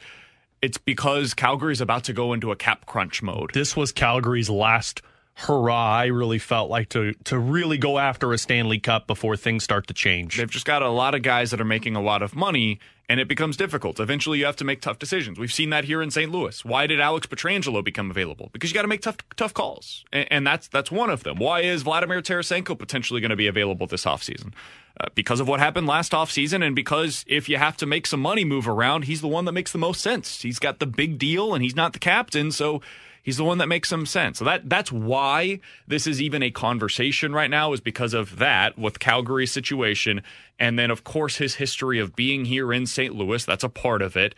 It's 0.62 0.78
because 0.78 1.34
Calgary's 1.34 1.82
about 1.82 2.06
to 2.06 2.14
go 2.14 2.34
into 2.34 2.52
a 2.52 2.56
cap 2.56 2.86
crunch 2.86 3.22
mode. 3.22 3.52
This 3.54 3.76
was 3.76 3.92
Calgary's 3.92 4.50
last 4.50 5.02
hurrah, 5.36 5.98
I 5.98 6.06
really 6.06 6.40
felt 6.40 6.70
like 6.70 6.90
to 6.90 7.14
to 7.26 7.38
really 7.38 7.78
go 7.78 8.00
after 8.00 8.32
a 8.34 8.38
Stanley 8.38 8.80
Cup 8.80 9.06
before 9.06 9.38
things 9.38 9.64
start 9.64 9.88
to 9.88 9.94
change. 9.94 10.38
They've 10.38 10.50
just 10.50 10.66
got 10.66 10.82
a 10.82 10.90
lot 10.90 11.14
of 11.14 11.22
guys 11.22 11.52
that 11.52 11.62
are 11.62 11.66
making 11.66 11.96
a 11.96 12.02
lot 12.02 12.22
of 12.22 12.36
money, 12.36 12.80
and 13.08 13.20
it 13.20 13.28
becomes 13.28 13.58
difficult. 13.58 14.00
Eventually, 14.00 14.40
you 14.40 14.46
have 14.46 14.56
to 14.58 14.66
make 14.66 14.82
tough 14.82 15.00
decisions. 15.00 15.38
We've 15.38 15.54
seen 15.54 15.70
that 15.70 15.86
here 15.86 16.02
in 16.02 16.12
St. 16.12 16.32
Louis. 16.32 16.64
Why 16.66 16.88
did 16.88 17.00
Alex 17.00 17.28
Pietrangelo 17.28 17.84
become 17.84 18.10
available? 18.10 18.50
Because 18.52 18.70
you 18.70 18.74
got 18.74 18.84
to 18.84 18.88
make 18.88 19.02
tough 19.02 19.18
tough 19.36 19.54
calls, 19.54 20.06
and, 20.12 20.28
and, 20.32 20.48
that's 20.48 20.68
that's 20.68 20.92
one 20.92 21.10
of 21.10 21.24
them. 21.24 21.38
Why 21.38 21.62
is 21.62 21.84
Vladimir 21.84 22.22
Tarasenko 22.22 22.78
potentially 22.78 23.22
going 23.22 23.30
to 23.30 23.36
be 23.36 23.48
available 23.48 23.88
this 23.88 24.06
offseason? 24.06 24.54
Uh, 25.00 25.08
because 25.14 25.42
of 25.42 25.48
what 25.48 25.60
happened 25.60 25.88
last 25.88 26.14
offseason, 26.14 26.66
and 26.66 26.76
because 26.76 27.26
if 27.28 27.50
you 27.50 27.58
have 27.58 27.76
to 27.78 27.86
make 27.86 28.08
some 28.08 28.22
money 28.22 28.46
move 28.46 28.68
around, 28.68 29.04
he's 29.04 29.22
the 29.22 29.28
one 29.28 29.44
that 29.46 29.52
makes 29.52 29.72
the 29.72 29.78
most 29.78 30.00
sense. 30.00 30.42
He's 30.42 30.60
got 30.60 30.80
the 30.80 30.86
big 30.86 31.18
deal, 31.18 31.54
and 31.54 31.62
he's 31.62 31.76
not 31.76 31.94
the 31.94 32.00
captain, 32.00 32.52
so 32.52 32.82
He's 33.26 33.38
the 33.38 33.44
one 33.44 33.58
that 33.58 33.68
makes 33.68 33.90
some 33.90 34.06
sense. 34.06 34.38
So 34.38 34.46
that 34.46 34.70
that's 34.70 34.92
why 34.92 35.60
this 35.88 36.06
is 36.06 36.22
even 36.22 36.44
a 36.44 36.52
conversation 36.52 37.34
right 37.34 37.50
now 37.50 37.74
is 37.74 37.82
because 37.82 38.14
of 38.14 38.38
that 38.38 38.78
with 38.78 39.00
Calgary's 39.00 39.52
situation, 39.52 40.22
and 40.60 40.78
then 40.78 40.92
of 40.92 41.04
course 41.04 41.38
his 41.38 41.56
history 41.56 41.98
of 41.98 42.16
being 42.16 42.46
here 42.46 42.72
in 42.72 42.86
St. 42.86 43.16
Louis. 43.16 43.44
That's 43.44 43.64
a 43.64 43.70
part 43.70 44.04
of 44.04 44.16
it, 44.16 44.36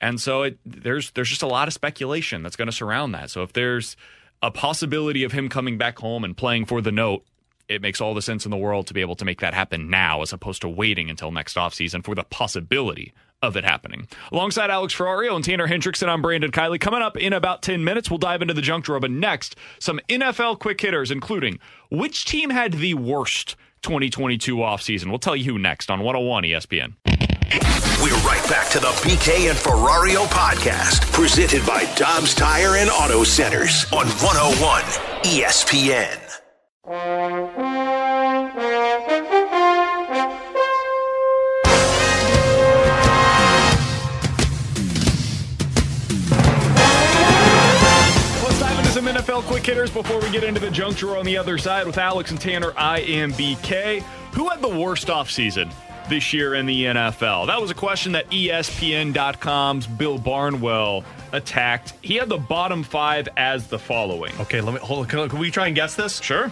and 0.00 0.18
so 0.18 0.44
it, 0.44 0.58
there's 0.64 1.10
there's 1.10 1.28
just 1.28 1.42
a 1.42 1.46
lot 1.46 1.68
of 1.68 1.74
speculation 1.74 2.42
that's 2.42 2.56
going 2.56 2.64
to 2.64 2.72
surround 2.72 3.14
that. 3.14 3.28
So 3.28 3.42
if 3.42 3.52
there's 3.52 3.94
a 4.42 4.50
possibility 4.50 5.22
of 5.22 5.32
him 5.32 5.50
coming 5.50 5.76
back 5.76 5.98
home 5.98 6.24
and 6.24 6.34
playing 6.34 6.64
for 6.64 6.80
the 6.80 6.92
note, 6.92 7.26
it 7.68 7.82
makes 7.82 8.00
all 8.00 8.14
the 8.14 8.22
sense 8.22 8.46
in 8.46 8.50
the 8.50 8.56
world 8.56 8.86
to 8.86 8.94
be 8.94 9.02
able 9.02 9.16
to 9.16 9.26
make 9.26 9.40
that 9.40 9.52
happen 9.52 9.90
now 9.90 10.22
as 10.22 10.32
opposed 10.32 10.62
to 10.62 10.68
waiting 10.70 11.10
until 11.10 11.30
next 11.30 11.58
offseason 11.58 12.02
for 12.02 12.14
the 12.14 12.24
possibility 12.24 13.12
of 13.42 13.56
it 13.56 13.64
happening. 13.64 14.06
Alongside 14.32 14.70
Alex 14.70 14.94
Ferrario 14.94 15.34
and 15.34 15.44
Tanner 15.44 15.66
Hendrickson, 15.66 16.08
I'm 16.08 16.22
Brandon 16.22 16.50
Kiley. 16.50 16.80
Coming 16.80 17.02
up 17.02 17.16
in 17.16 17.32
about 17.32 17.62
10 17.62 17.82
minutes, 17.82 18.10
we'll 18.10 18.18
dive 18.18 18.42
into 18.42 18.54
the 18.54 18.62
junk 18.62 18.84
drawer. 18.84 19.00
But 19.00 19.10
next, 19.10 19.56
some 19.78 20.00
NFL 20.08 20.58
quick 20.58 20.80
hitters, 20.80 21.10
including 21.10 21.58
which 21.90 22.24
team 22.24 22.50
had 22.50 22.74
the 22.74 22.94
worst 22.94 23.56
2022 23.82 24.56
offseason. 24.56 25.08
We'll 25.08 25.18
tell 25.18 25.36
you 25.36 25.52
who 25.52 25.58
next 25.58 25.90
on 25.90 26.00
101 26.00 26.44
ESPN. 26.44 26.94
We're 28.02 28.16
right 28.18 28.46
back 28.48 28.70
to 28.70 28.78
the 28.78 28.88
BK 29.02 29.50
and 29.50 29.58
Ferrario 29.58 30.26
podcast, 30.26 31.10
presented 31.12 31.66
by 31.66 31.84
Dobbs 31.96 32.34
Tire 32.34 32.76
and 32.76 32.88
Auto 32.90 33.24
Centers 33.24 33.84
on 33.92 34.06
101 34.06 34.82
ESPN. 35.24 36.18
NFL 49.20 49.42
quick 49.42 49.66
hitters 49.66 49.90
before 49.90 50.18
we 50.18 50.30
get 50.30 50.42
into 50.42 50.60
the 50.60 50.70
junk 50.70 50.96
drawer 50.96 51.18
on 51.18 51.26
the 51.26 51.36
other 51.36 51.58
side 51.58 51.86
with 51.86 51.98
Alex 51.98 52.30
and 52.30 52.40
Tanner. 52.40 52.72
I 52.74 53.00
am 53.00 53.32
BK. 53.32 54.00
Who 54.32 54.48
had 54.48 54.62
the 54.62 54.68
worst 54.68 55.08
offseason 55.08 55.70
this 56.08 56.32
year 56.32 56.54
in 56.54 56.64
the 56.64 56.84
NFL? 56.86 57.48
That 57.48 57.60
was 57.60 57.70
a 57.70 57.74
question 57.74 58.12
that 58.12 58.30
ESPN.com's 58.30 59.86
Bill 59.86 60.16
Barnwell 60.16 61.04
attacked. 61.32 61.92
He 62.00 62.14
had 62.16 62.30
the 62.30 62.38
bottom 62.38 62.82
five 62.82 63.28
as 63.36 63.66
the 63.66 63.78
following. 63.78 64.32
Okay, 64.40 64.62
let 64.62 64.72
me 64.72 64.80
hold. 64.80 65.10
Can, 65.10 65.28
can 65.28 65.38
we 65.38 65.50
try 65.50 65.66
and 65.66 65.76
guess 65.76 65.96
this? 65.96 66.20
Sure. 66.20 66.50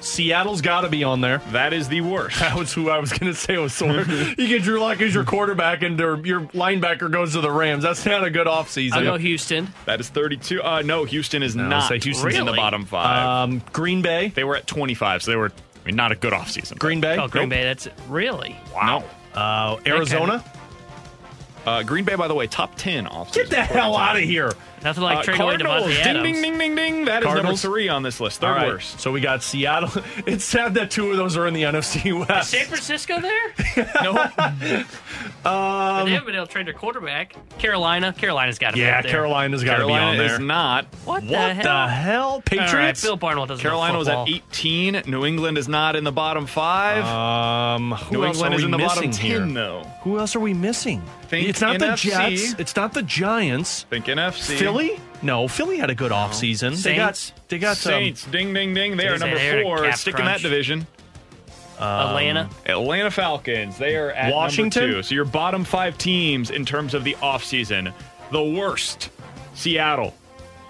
Seattle's 0.00 0.60
got 0.60 0.82
to 0.82 0.88
be 0.88 1.04
on 1.04 1.20
there. 1.20 1.38
That 1.50 1.72
is 1.72 1.88
the 1.88 2.00
worst. 2.00 2.38
That 2.48 2.56
was 2.56 2.72
who 2.72 2.88
I 2.88 2.98
was 2.98 3.10
going 3.10 3.30
to 3.30 3.38
say 3.38 3.58
was 3.58 3.74
sore. 3.74 4.00
you 4.00 4.48
get 4.48 4.62
Drew 4.62 4.80
Lock 4.80 5.02
as 5.02 5.14
your 5.14 5.24
quarterback, 5.24 5.82
and 5.82 5.98
your 5.98 6.40
linebacker 6.40 7.10
goes 7.10 7.32
to 7.34 7.42
the 7.42 7.50
Rams. 7.50 7.82
That's 7.82 8.06
not 8.06 8.24
a 8.24 8.30
good 8.30 8.46
offseason. 8.46 8.94
I 8.94 9.02
know 9.02 9.16
Houston. 9.16 9.68
That 9.84 10.00
is 10.00 10.08
32. 10.08 10.62
Uh, 10.62 10.82
no, 10.82 11.04
Houston 11.04 11.42
is 11.42 11.54
no, 11.54 11.68
not. 11.68 11.90
Houston's 11.90 12.24
really? 12.24 12.38
in 12.38 12.46
the 12.46 12.52
bottom 12.52 12.86
five. 12.86 13.48
Um, 13.48 13.62
Green 13.72 14.00
Bay. 14.00 14.28
They 14.28 14.44
were 14.44 14.56
at 14.56 14.66
25, 14.66 15.24
so 15.24 15.30
they 15.30 15.36
were 15.36 15.52
I 15.82 15.86
mean, 15.86 15.96
not 15.96 16.12
a 16.12 16.16
good 16.16 16.32
offseason. 16.32 16.78
Green 16.78 17.00
Bay. 17.00 17.18
Oh, 17.18 17.28
Green 17.28 17.48
nope. 17.48 17.58
Bay. 17.58 17.64
That's 17.64 17.88
really 18.08 18.56
wow. 18.74 19.04
Uh, 19.34 19.78
Arizona. 19.86 20.44
Uh, 21.66 21.82
Green 21.82 22.04
Bay, 22.04 22.14
by 22.14 22.28
the 22.28 22.34
way, 22.34 22.46
top 22.46 22.76
10 22.76 23.06
off. 23.06 23.32
Get 23.34 23.50
the 23.50 23.62
hell 23.62 23.94
out 23.94 24.16
of 24.16 24.22
here. 24.22 24.52
Nothing 24.84 25.02
like 25.02 25.18
Uh, 25.18 25.22
trading 25.22 25.40
Cardinals, 25.40 25.86
ding, 25.86 26.22
ding, 26.22 26.42
ding, 26.42 26.58
ding, 26.58 26.74
ding. 26.74 27.04
That 27.06 27.22
is 27.22 27.24
Cardinals? 27.26 27.62
number 27.64 27.74
three 27.76 27.88
on 27.88 28.02
this 28.02 28.20
list. 28.20 28.40
Third 28.40 28.52
right, 28.54 28.68
worst. 28.68 29.00
So 29.00 29.10
we 29.12 29.20
got 29.20 29.42
Seattle. 29.42 29.90
It's 30.26 30.44
sad 30.44 30.74
that 30.74 30.90
two 30.90 31.10
of 31.10 31.16
those 31.16 31.36
are 31.36 31.46
in 31.46 31.54
the 31.54 31.62
NFC 31.62 32.06
Is 32.20 32.28
West. 32.28 32.50
San 32.50 32.66
Francisco 32.66 33.20
there? 33.20 33.54
no. 34.02 34.84
But 35.42 36.04
they 36.04 36.10
haven't 36.12 36.26
been 36.26 36.34
able 36.34 36.46
to 36.46 36.52
trade 36.52 36.66
their 36.66 36.74
quarterback. 36.74 37.34
Carolina. 37.58 38.12
Carolina's 38.12 38.58
got 38.58 38.70
to 38.70 38.74
be 38.74 38.80
Yeah. 38.80 39.00
Carolina's 39.02 39.64
got 39.64 39.76
to 39.78 39.86
be 39.86 39.92
Carolina 39.92 40.06
on 40.10 40.16
there. 40.18 40.34
is 40.34 40.38
not. 40.40 40.84
What, 41.04 41.22
What 41.22 41.28
the 41.30 41.54
hell? 41.54 41.62
the 41.86 41.88
hell? 41.92 42.24
All 42.28 42.36
right, 42.36 42.44
Patriots? 42.44 43.02
Bill 43.02 43.16
Barnwell 43.16 43.46
doesn't 43.46 43.62
Carolina 43.62 43.96
was 43.98 44.08
at 44.08 44.28
18. 44.28 45.02
New 45.06 45.24
England 45.24 45.56
is 45.58 45.68
not 45.68 45.96
in 45.96 46.04
the 46.04 46.12
bottom 46.12 46.46
five. 46.46 47.04
Um, 47.04 47.96
New 48.10 48.24
England 48.24 48.54
is 48.56 48.64
in 48.64 48.70
the 48.70 48.78
bottom 48.78 49.06
missing 49.06 49.10
10, 49.12 49.26
here? 49.48 49.54
though. 49.54 49.82
Who 50.02 50.18
else 50.18 50.36
are 50.36 50.40
we 50.40 50.52
missing? 50.54 51.02
Think 51.28 51.48
it's 51.48 51.60
not 51.60 51.78
the 51.78 51.86
NFC. 51.86 52.10
Jets. 52.10 52.54
It's 52.58 52.76
not 52.76 52.92
the 52.94 53.02
Giants. 53.02 53.84
Think 53.84 54.06
NFC. 54.06 54.56
Philly? 54.58 54.67
No, 55.22 55.48
Philly 55.48 55.78
had 55.78 55.90
a 55.90 55.94
good 55.94 56.12
offseason. 56.12 56.80
They 56.82 56.94
got 56.96 57.16
Saints? 57.16 57.40
they 57.48 57.58
got 57.58 57.70
um, 57.70 57.76
Saints. 57.76 58.24
Ding, 58.26 58.52
ding, 58.54 58.74
ding. 58.74 58.96
They 58.96 59.06
are 59.08 59.18
Saints, 59.18 59.20
number 59.20 59.36
they're 59.36 59.58
in 59.58 59.64
four. 59.64 59.78
cap 59.84 59.96
Stick 59.96 60.14
in 60.14 60.20
crunch. 60.22 60.42
that 60.42 60.48
division. 60.48 60.86
Atlanta. 61.78 62.48
Atlanta 62.66 63.10
Falcons. 63.10 63.78
They 63.78 63.96
are 63.96 64.10
at 64.10 64.32
Washington? 64.32 64.82
number 64.82 64.96
two. 64.98 65.02
So 65.02 65.14
your 65.14 65.24
bottom 65.24 65.64
five 65.64 65.96
teams 65.98 66.50
in 66.50 66.64
terms 66.64 66.94
of 66.94 67.04
the 67.04 67.14
offseason. 67.20 67.92
The 68.30 68.42
worst, 68.42 69.10
Seattle. 69.54 70.14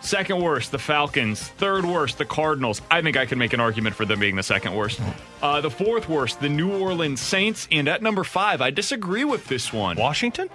Second 0.00 0.40
worst, 0.40 0.70
the 0.70 0.78
Falcons. 0.78 1.48
Third 1.48 1.84
worst, 1.84 2.18
the 2.18 2.24
Cardinals. 2.24 2.82
I 2.90 3.02
think 3.02 3.16
I 3.16 3.26
can 3.26 3.38
make 3.38 3.52
an 3.52 3.58
argument 3.60 3.96
for 3.96 4.04
them 4.04 4.20
being 4.20 4.36
the 4.36 4.42
second 4.44 4.74
worst. 4.74 5.00
Uh, 5.42 5.60
the 5.60 5.70
fourth 5.70 6.08
worst, 6.08 6.40
the 6.40 6.48
New 6.48 6.70
Orleans 6.78 7.20
Saints. 7.20 7.66
And 7.72 7.88
at 7.88 8.00
number 8.00 8.22
five, 8.22 8.60
I 8.60 8.70
disagree 8.70 9.24
with 9.24 9.46
this 9.48 9.72
one. 9.72 9.96
Washington? 9.96 10.48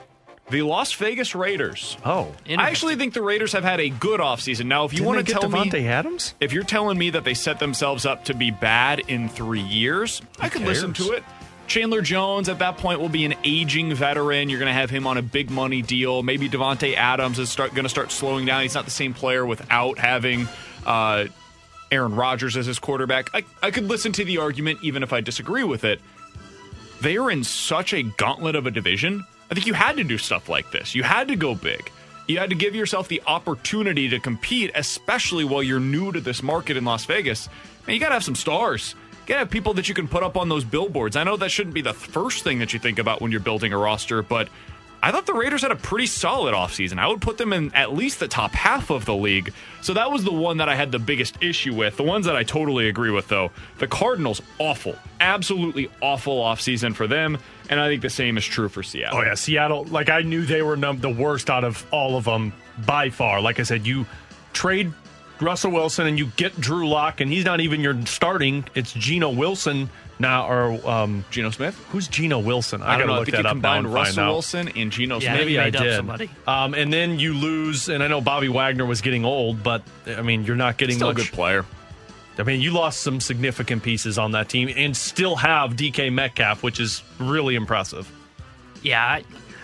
The 0.49 0.61
Las 0.61 0.93
Vegas 0.93 1.33
Raiders. 1.35 1.97
Oh, 2.05 2.33
I 2.47 2.53
actually 2.69 2.95
think 2.95 3.13
the 3.13 3.21
Raiders 3.21 3.53
have 3.53 3.63
had 3.63 3.79
a 3.79 3.89
good 3.89 4.19
offseason. 4.19 4.65
Now, 4.65 4.83
if 4.85 4.91
you 4.93 4.97
Didn't 4.99 5.07
want 5.07 5.17
they 5.19 5.33
to 5.33 5.39
get 5.39 5.41
tell 5.41 5.49
Davante 5.49 5.73
me, 5.73 5.87
Adams? 5.87 6.33
if 6.39 6.51
you're 6.53 6.63
telling 6.63 6.97
me 6.97 7.09
that 7.11 7.23
they 7.23 7.33
set 7.33 7.59
themselves 7.59 8.05
up 8.05 8.25
to 8.25 8.33
be 8.33 8.51
bad 8.51 8.99
in 9.07 9.29
three 9.29 9.61
years, 9.61 10.21
I 10.39 10.49
could 10.49 10.63
listen 10.63 10.93
cares? 10.93 11.07
to 11.07 11.13
it. 11.13 11.23
Chandler 11.65 12.01
Jones 12.01 12.49
at 12.49 12.59
that 12.59 12.77
point 12.77 12.99
will 12.99 13.09
be 13.09 13.23
an 13.23 13.35
aging 13.45 13.93
veteran. 13.95 14.49
You're 14.49 14.59
going 14.59 14.67
to 14.67 14.73
have 14.73 14.89
him 14.89 15.07
on 15.07 15.17
a 15.17 15.21
big 15.21 15.49
money 15.49 15.81
deal. 15.81 16.21
Maybe 16.21 16.49
Davante 16.49 16.93
Adams 16.95 17.39
is 17.39 17.49
start, 17.49 17.71
going 17.73 17.83
to 17.83 17.89
start 17.89 18.11
slowing 18.11 18.45
down. 18.45 18.61
He's 18.63 18.75
not 18.75 18.83
the 18.85 18.91
same 18.91 19.13
player 19.13 19.45
without 19.45 19.97
having 19.97 20.47
uh, 20.85 21.25
Aaron 21.89 22.15
Rodgers 22.15 22.57
as 22.57 22.65
his 22.65 22.79
quarterback. 22.79 23.29
I, 23.33 23.43
I 23.63 23.71
could 23.71 23.85
listen 23.85 24.11
to 24.11 24.25
the 24.25 24.39
argument 24.39 24.79
even 24.83 25.03
if 25.03 25.13
I 25.13 25.21
disagree 25.21 25.63
with 25.63 25.85
it. 25.85 26.01
They 26.99 27.17
are 27.17 27.31
in 27.31 27.45
such 27.45 27.93
a 27.93 28.03
gauntlet 28.03 28.55
of 28.55 28.67
a 28.67 28.71
division. 28.71 29.25
I 29.49 29.53
think 29.53 29.67
you 29.67 29.73
had 29.73 29.97
to 29.97 30.03
do 30.03 30.17
stuff 30.17 30.49
like 30.49 30.71
this. 30.71 30.95
You 30.95 31.03
had 31.03 31.27
to 31.27 31.35
go 31.35 31.55
big. 31.55 31.91
You 32.27 32.39
had 32.39 32.49
to 32.49 32.55
give 32.55 32.73
yourself 32.73 33.07
the 33.07 33.21
opportunity 33.27 34.09
to 34.09 34.19
compete, 34.19 34.71
especially 34.75 35.43
while 35.43 35.61
you're 35.61 35.79
new 35.79 36.11
to 36.11 36.21
this 36.21 36.41
market 36.41 36.77
in 36.77 36.85
Las 36.85 37.05
Vegas. 37.05 37.49
Man, 37.85 37.95
you 37.95 37.99
got 37.99 38.09
to 38.09 38.13
have 38.13 38.23
some 38.23 38.35
stars. 38.35 38.95
You 39.11 39.27
got 39.27 39.33
to 39.35 39.39
have 39.39 39.49
people 39.49 39.73
that 39.75 39.89
you 39.89 39.95
can 39.95 40.07
put 40.07 40.23
up 40.23 40.37
on 40.37 40.49
those 40.49 40.63
billboards. 40.63 41.15
I 41.15 41.23
know 41.23 41.35
that 41.37 41.49
shouldn't 41.49 41.73
be 41.73 41.81
the 41.81 41.93
first 41.93 42.43
thing 42.43 42.59
that 42.59 42.73
you 42.73 42.79
think 42.79 42.97
about 42.99 43.21
when 43.21 43.31
you're 43.31 43.41
building 43.41 43.73
a 43.73 43.77
roster, 43.77 44.21
but 44.21 44.47
I 45.03 45.11
thought 45.11 45.25
the 45.25 45.33
Raiders 45.33 45.63
had 45.63 45.71
a 45.71 45.75
pretty 45.75 46.05
solid 46.05 46.53
offseason. 46.53 46.97
I 46.97 47.07
would 47.07 47.19
put 47.19 47.37
them 47.37 47.51
in 47.51 47.75
at 47.75 47.93
least 47.93 48.21
the 48.21 48.27
top 48.29 48.53
half 48.53 48.89
of 48.89 49.03
the 49.03 49.13
league. 49.13 49.51
So 49.81 49.93
that 49.95 50.09
was 50.09 50.23
the 50.23 50.31
one 50.31 50.57
that 50.57 50.69
I 50.69 50.75
had 50.75 50.93
the 50.93 50.99
biggest 50.99 51.43
issue 51.43 51.75
with. 51.75 51.97
The 51.97 52.03
ones 52.03 52.25
that 52.25 52.37
I 52.37 52.43
totally 52.43 52.87
agree 52.87 53.11
with, 53.11 53.27
though, 53.27 53.51
the 53.79 53.87
Cardinals, 53.87 54.41
awful. 54.59 54.95
Absolutely 55.19 55.89
awful 56.01 56.41
offseason 56.41 56.95
for 56.95 57.05
them. 57.05 57.37
And 57.69 57.81
I 57.81 57.89
think 57.89 58.01
the 58.01 58.09
same 58.09 58.37
is 58.37 58.45
true 58.45 58.69
for 58.69 58.81
Seattle. 58.81 59.19
Oh 59.19 59.23
yeah, 59.23 59.33
Seattle. 59.33 59.83
Like 59.83 60.07
I 60.07 60.21
knew 60.21 60.45
they 60.45 60.61
were 60.61 60.77
num- 60.77 61.01
the 61.01 61.09
worst 61.09 61.49
out 61.49 61.65
of 61.65 61.85
all 61.91 62.15
of 62.15 62.23
them 62.23 62.53
by 62.85 63.09
far. 63.09 63.41
Like 63.41 63.59
I 63.59 63.63
said, 63.63 63.85
you 63.85 64.05
trade 64.53 64.93
Russell 65.41 65.71
Wilson 65.71 66.07
and 66.07 66.17
you 66.17 66.27
get 66.35 66.59
Drew 66.59 66.87
Lock, 66.87 67.21
and 67.21 67.31
he's 67.31 67.45
not 67.45 67.59
even 67.59 67.81
your 67.81 68.05
starting. 68.05 68.65
It's 68.75 68.93
Geno 68.93 69.29
Wilson 69.29 69.89
now, 70.19 70.47
or 70.49 70.89
um, 70.89 71.25
Geno 71.31 71.49
Smith. 71.49 71.75
Who's 71.91 72.07
Geno 72.07 72.39
Wilson? 72.39 72.81
I, 72.81 72.95
I, 72.95 72.97
don't 72.97 72.99
gotta 72.99 73.07
know. 73.07 73.13
I 73.13 73.17
look 73.19 73.25
think 73.25 73.35
that 73.37 73.43
you 73.43 73.49
up 73.49 73.55
now 73.57 73.73
combined 73.73 73.93
Russell. 73.93 74.27
Wilson 74.27 74.69
and 74.69 74.91
Geno 74.91 75.15
Yeah, 75.15 75.33
Smith. 75.33 75.39
Maybe 75.39 75.59
I 75.59 75.69
did. 75.69 75.95
somebody. 75.95 76.29
Um, 76.47 76.73
and 76.73 76.93
then 76.93 77.19
you 77.19 77.33
lose, 77.33 77.89
and 77.89 78.03
I 78.03 78.07
know 78.07 78.21
Bobby 78.21 78.49
Wagner 78.49 78.85
was 78.85 79.01
getting 79.01 79.25
old, 79.25 79.63
but 79.63 79.83
I 80.07 80.21
mean, 80.21 80.45
you're 80.45 80.55
not 80.55 80.77
getting 80.77 80.95
Still 80.95 81.09
a 81.09 81.13
good 81.13 81.31
player. 81.31 81.65
I 82.37 82.43
mean, 82.43 82.61
you 82.61 82.71
lost 82.71 83.01
some 83.01 83.19
significant 83.19 83.83
pieces 83.83 84.17
on 84.17 84.31
that 84.31 84.49
team, 84.49 84.69
and 84.75 84.95
still 84.97 85.35
have 85.35 85.75
DK 85.75 86.11
Metcalf, 86.11 86.63
which 86.63 86.79
is 86.79 87.03
really 87.19 87.55
impressive. 87.55 88.09
Yeah, 88.81 89.21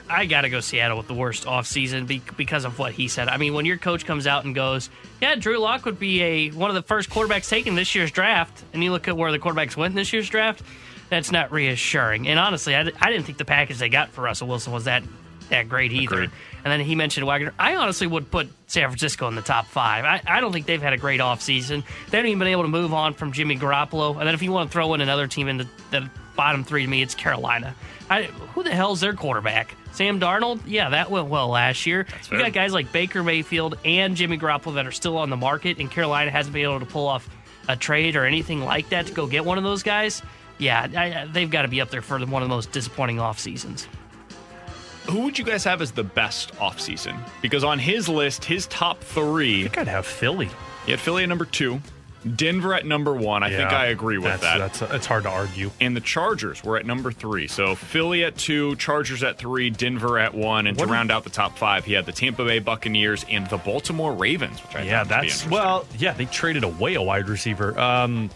I, 0.10 0.26
got 0.26 0.42
to 0.42 0.50
go 0.50 0.60
Seattle 0.60 0.98
with 0.98 1.08
the 1.08 1.14
worst 1.14 1.46
offseason 1.46 2.08
be, 2.08 2.22
because 2.38 2.66
of 2.66 2.80
what 2.80 2.94
he 2.94 3.08
said. 3.08 3.28
I 3.28 3.38
mean, 3.38 3.54
when 3.54 3.66
your 3.66 3.78
coach 3.78 4.06
comes 4.06 4.28
out 4.28 4.46
and 4.46 4.56
goes, 4.56 4.90
"Yeah, 5.22 5.36
Drew 5.36 5.58
Lock 5.58 5.86
would 5.86 6.00
be 6.00 6.22
a 6.22 6.50
one 6.50 6.70
of 6.70 6.76
the 6.76 6.82
first 6.82 7.10
quarterbacks 7.10 7.50
taken 7.50 7.76
this 7.76 7.96
year's 7.96 8.12
draft," 8.12 8.64
and 8.74 8.84
you 8.84 8.92
look 8.92 9.08
at 9.08 9.16
where 9.16 9.32
the 9.32 9.40
quarterbacks 9.40 9.76
went 9.76 9.92
in 9.92 9.96
this 9.96 10.12
year's 10.14 10.30
draft, 10.30 10.62
that's 11.10 11.32
not 11.32 11.52
reassuring. 11.52 12.28
And 12.28 12.40
honestly, 12.40 12.76
I, 12.76 12.82
I 13.00 13.10
didn't 13.10 13.24
think 13.24 13.38
the 13.38 13.46
package 13.46 13.78
they 13.78 13.90
got 13.90 14.10
for 14.10 14.22
Russell 14.22 14.48
Wilson 14.48 14.74
was 14.74 14.86
that 14.86 15.04
that 15.50 15.68
great 15.68 15.92
either. 15.92 16.16
Agreed. 16.16 16.32
And 16.64 16.72
then 16.72 16.82
he 16.82 16.96
mentioned 16.96 17.26
Wagner. 17.26 17.54
I 17.58 17.76
honestly 17.76 18.08
would 18.08 18.30
put 18.30 18.50
San 18.68 18.88
Francisco 18.88 19.28
in 19.28 19.36
the 19.36 19.42
top 19.42 19.66
five. 19.68 20.06
I, 20.06 20.22
I 20.28 20.42
don't 20.42 20.52
think 20.52 20.66
they've 20.66 20.82
had 20.82 20.94
a 20.94 20.98
great 20.98 21.20
offseason. 21.20 21.84
They 22.10 22.18
haven't 22.18 22.30
even 22.30 22.40
been 22.40 22.50
able 22.50 22.64
to 22.64 22.70
move 22.70 22.94
on 22.94 23.14
from 23.14 23.32
Jimmy 23.32 23.58
Garoppolo. 23.58 24.18
And 24.18 24.28
then 24.28 24.34
if 24.36 24.42
you 24.42 24.52
want 24.52 24.70
to 24.70 24.74
throw 24.74 24.94
in 24.94 25.02
another 25.02 25.28
team 25.28 25.48
in 25.48 25.58
the, 25.58 25.68
the 25.92 26.10
bottom 26.36 26.64
three 26.64 26.84
to 26.84 26.90
me, 26.90 27.02
it's 27.02 27.16
Carolina. 27.16 27.76
I, 28.10 28.24
who 28.24 28.64
the 28.64 28.72
hell's 28.72 29.00
their 29.02 29.14
quarterback? 29.14 29.76
Sam 29.92 30.20
Darnold? 30.20 30.60
Yeah, 30.66 30.90
that 30.90 31.12
went 31.12 31.28
well 31.28 31.50
last 31.50 31.86
year. 31.86 32.06
you 32.10 32.16
fair. 32.24 32.40
got 32.40 32.54
guys 32.54 32.74
like 32.74 32.92
Baker 32.92 33.24
Mayfield 33.24 33.78
and 33.86 34.16
Jimmy 34.16 34.38
Garoppolo 34.38 34.76
that 34.76 34.88
are 34.88 34.92
still 34.92 35.18
on 35.18 35.30
the 35.30 35.38
market, 35.38 35.80
and 35.80 35.90
Carolina 35.92 36.32
hasn't 36.32 36.54
been 36.54 36.64
able 36.64 36.80
to 36.80 36.86
pull 36.86 37.08
off 37.08 37.30
a 37.68 37.76
trade 37.76 38.16
or 38.16 38.26
anything 38.26 38.62
like 38.62 38.90
that 38.90 39.08
to 39.08 39.14
go 39.14 39.28
get 39.28 39.46
one 39.46 39.58
of 39.58 39.64
those 39.64 39.84
guys. 39.84 40.22
Yeah, 40.58 40.88
I, 40.96 41.22
I- 41.22 41.26
they've 41.26 41.50
got 41.50 41.62
to 41.64 41.68
be 41.68 41.82
up 41.82 41.90
there 41.90 42.02
for 42.02 42.18
one 42.20 42.42
of 42.42 42.50
the 42.50 42.56
most 42.56 42.72
disappointing 42.72 43.20
off 43.20 43.40
seasons. 43.40 43.88
Who 45.10 45.22
would 45.22 45.40
you 45.40 45.46
guys 45.46 45.64
have 45.64 45.82
as 45.82 45.92
the 45.92 46.04
best 46.04 46.52
off 46.62 46.80
season? 46.80 47.16
Because 47.42 47.64
on 47.64 47.80
his 47.80 48.08
list, 48.08 48.46
his 48.46 48.68
top 48.68 49.00
I 49.02 49.04
three, 49.06 49.64
think 49.64 49.78
I'd 49.80 49.88
have 49.88 50.06
Philly. 50.06 50.50
he 50.86 50.92
had 50.92 51.00
Philly 51.00 51.24
at 51.24 51.30
number 51.30 51.46
two, 51.46 51.82
Denver 52.36 52.74
at 52.74 52.86
number 52.86 53.14
one. 53.14 53.44
I 53.44 53.50
think 53.50 53.72
I 53.72 53.86
agree 53.88 54.18
with 54.18 54.42
that's, 54.42 54.42
that. 54.42 54.58
That's 54.80 54.94
it's 54.94 55.06
hard 55.06 55.24
to 55.24 55.30
argue. 55.30 55.72
and 55.80 55.96
the 55.96 56.02
Chargers 56.02 56.64
were 56.64 56.78
at 56.78 56.86
number 56.86 57.12
three. 57.12 57.48
So 57.48 57.76
Philly 57.76 58.24
at 58.26 58.36
two, 58.38 58.76
Chargers 58.76 59.24
at 59.24 59.38
three, 59.38 59.70
Denver 59.70 60.20
at 60.20 60.34
one. 60.34 60.68
And 60.68 60.78
What 60.78 60.88
to 60.88 60.92
round 60.92 61.12
out 61.12 61.24
the 61.24 61.30
top 61.30 61.58
five, 61.58 61.86
he 61.86 61.94
had 61.94 62.06
the 62.06 62.12
Tampa 62.12 62.44
Bay 62.44 62.60
Buccaneers 62.60 63.26
and 63.30 63.48
the 63.50 63.58
Baltimore 63.58 64.14
Ravens, 64.14 64.60
which 64.60 64.76
I 64.76 64.84
Yeah, 64.84 65.04
thought 65.06 65.18
would 65.18 65.22
be 65.24 65.30
that's 65.30 65.48
well. 65.50 65.86
Yeah, 65.98 66.12
they 66.14 66.26
traded 66.26 66.64
away 66.64 66.96
a 66.96 67.02
wide 67.02 67.30
receiver. 67.30 67.80
Um, 67.80 68.30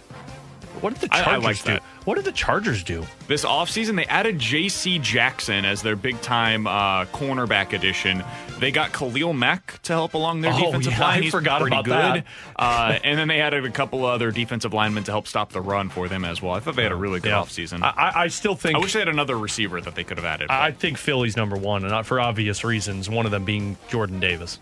what 0.82 0.98
did 1.00 1.10
the 1.10 1.16
I- 1.16 1.20
I 1.20 1.24
Chargers 1.24 1.44
like 1.44 1.58
do? 1.58 1.64
that. 1.74 1.84
What 2.06 2.16
did 2.16 2.26
the 2.26 2.32
Chargers 2.34 2.84
do? 2.84 3.06
This 3.28 3.46
offseason, 3.46 3.96
they 3.96 4.06
added 4.06 4.38
J.C. 4.40 5.00
Jackson 5.00 5.64
as 5.64 5.82
their 5.82 5.96
big 5.96 6.20
time 6.22 6.68
uh, 6.68 7.06
cornerback 7.06 7.72
addition. 7.74 8.24
They 8.64 8.72
got 8.72 8.94
Khalil 8.94 9.34
Mack 9.34 9.82
to 9.84 9.94
help 9.94 10.14
along 10.14 10.40
their 10.42 10.54
Oh, 10.54 10.66
defensive 10.66 10.94
yeah, 10.94 11.00
line. 11.02 11.24
I 11.26 11.30
forgot 11.30 11.62
pretty 11.62 11.76
about 11.76 11.86
good. 11.86 12.24
that. 12.24 12.26
Uh, 12.56 12.98
and 13.04 13.20
then 13.20 13.28
they 13.28 13.42
added 13.42 13.66
a 13.66 13.70
couple 13.70 14.06
other 14.06 14.32
defensive 14.32 14.74
linemen 14.74 15.04
to 15.04 15.12
help 15.12 15.28
stop 15.28 15.52
the 15.52 15.60
run 15.62 15.90
for 15.90 16.08
them 16.08 16.24
as 16.24 16.42
well. 16.42 16.54
I 16.54 16.60
thought 16.62 16.76
they 16.78 16.84
had 16.84 16.92
a 16.94 16.96
really 16.96 17.20
good 17.20 17.30
Yeah. 17.30 17.40
offseason. 17.42 17.84
I, 17.84 17.90
I, 17.90 18.22
I 18.24 18.28
still 18.30 18.56
think 18.56 18.76
I 18.78 18.80
wish 18.80 18.94
they 18.94 19.00
had 19.00 19.10
another 19.10 19.38
receiver 19.38 19.82
that 19.82 19.96
they 19.96 20.04
could 20.06 20.18
have 20.18 20.26
added. 20.26 20.50
I 20.50 20.72
think 20.72 20.98
Philly's 20.98 21.36
number 21.36 21.58
one, 21.58 21.84
and 21.84 21.92
not 21.92 22.06
for 22.06 22.20
obvious 22.22 22.64
reasons. 22.64 23.10
One 23.10 23.26
of 23.26 23.32
them 23.34 23.44
being 23.44 23.76
Jordan 23.90 24.20
Davis, 24.22 24.60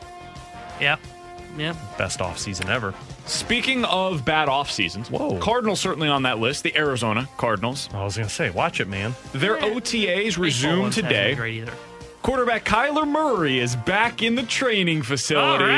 Yeah. 0.80 0.96
Yeah. 1.58 1.76
best 1.98 2.20
offseason 2.20 2.70
ever. 2.70 2.94
Speaking 3.26 3.84
of 3.86 4.24
bad 4.26 4.48
off 4.50 4.72
seasons, 4.72 5.12
Whoa. 5.12 5.38
Cardinals 5.40 5.80
certainly 5.82 6.08
on 6.08 6.24
that 6.24 6.40
list. 6.40 6.64
The 6.64 6.76
Arizona 6.78 7.28
Cardinals. 7.38 7.90
I 7.94 8.04
was 8.04 8.16
gonna 8.18 8.30
say, 8.30 8.50
watch 8.50 8.80
it, 8.80 8.88
man. 8.88 9.14
Their 9.34 9.58
Yeah. 9.60 9.66
OTAs 9.76 10.24
Baseball 10.24 10.44
resume 10.46 10.80
ones 10.80 10.96
hasn't 10.96 11.10
today. 11.10 11.66
Been 12.22 12.34
Great 12.34 12.46
either. 12.46 12.62
Quarterback 12.62 12.66
Kyler 12.66 13.08
Murray 13.08 13.60
is 13.60 13.76
back 13.76 14.22
in 14.22 14.36
the 14.36 14.44
training 14.44 15.02
facility. 15.02 15.66
Right. 15.66 15.78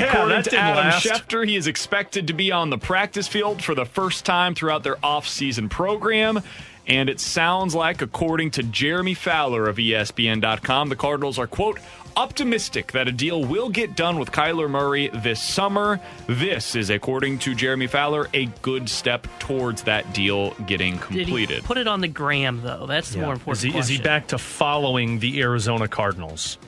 Yeah, 0.00 0.12
According 0.12 0.42
to 0.44 0.56
Adam 0.56 0.76
last. 0.76 1.04
Schefter, 1.04 1.46
he 1.46 1.56
is 1.56 1.66
expected 1.66 2.26
to 2.28 2.32
be 2.32 2.52
on 2.52 2.70
the 2.70 2.78
practice 2.78 3.28
field 3.28 3.62
for 3.62 3.74
the 3.74 3.84
first 3.84 4.24
time 4.24 4.54
throughout 4.54 4.82
their 4.82 4.96
off-season 5.04 5.68
program. 5.68 6.40
And 6.86 7.08
it 7.08 7.20
sounds 7.20 7.74
like, 7.74 8.02
according 8.02 8.50
to 8.52 8.62
Jeremy 8.64 9.14
Fowler 9.14 9.68
of 9.68 9.76
ESPN.com, 9.76 10.88
the 10.88 10.96
Cardinals 10.96 11.38
are, 11.38 11.46
quote, 11.46 11.78
optimistic 12.16 12.92
that 12.92 13.08
a 13.08 13.12
deal 13.12 13.44
will 13.44 13.68
get 13.68 13.96
done 13.96 14.18
with 14.18 14.30
Kyler 14.32 14.68
Murray 14.68 15.08
this 15.08 15.42
summer. 15.42 16.00
This 16.26 16.74
is, 16.74 16.90
according 16.90 17.38
to 17.40 17.54
Jeremy 17.54 17.86
Fowler, 17.86 18.28
a 18.34 18.46
good 18.62 18.88
step 18.88 19.26
towards 19.38 19.82
that 19.84 20.12
deal 20.12 20.50
getting 20.66 20.96
Did 20.96 21.10
he 21.10 21.24
completed. 21.24 21.64
put 21.64 21.78
it 21.78 21.86
on 21.88 22.00
the 22.00 22.08
gram 22.08 22.62
though? 22.62 22.86
That's 22.86 23.10
the 23.12 23.20
more 23.20 23.32
important. 23.32 23.64
Is 23.64 23.72
he, 23.72 23.78
is 23.78 23.88
he 23.88 23.98
back 23.98 24.28
to 24.28 24.38
following 24.38 25.18
the 25.18 25.40
Arizona 25.42 25.88
Cardinals? 25.88 26.58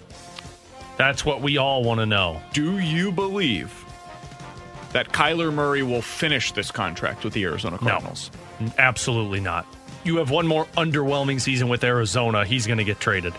That's 0.97 1.25
what 1.25 1.41
we 1.41 1.57
all 1.57 1.83
want 1.83 2.01
to 2.01 2.07
know. 2.07 2.41
Do 2.53 2.79
you 2.79 3.11
believe 3.11 3.73
that 4.93 5.09
Kyler 5.09 5.53
Murray 5.53 5.83
will 5.83 6.03
finish 6.03 6.53
this 6.53 6.71
contract 6.71 7.25
with 7.25 7.33
the 7.33 7.45
Arizona 7.45 7.79
Cardinals? 7.79 8.31
Absolutely 8.79 9.41
not. 9.41 9.67
You 10.05 10.19
have 10.19 10.31
one 10.31 10.47
more 10.47 10.67
underwhelming 10.77 11.41
season 11.41 11.69
with 11.69 11.83
Arizona. 11.83 12.45
He's 12.45 12.67
going 12.67 12.79
to 12.79 12.85
get 12.85 13.01
traded. 13.01 13.35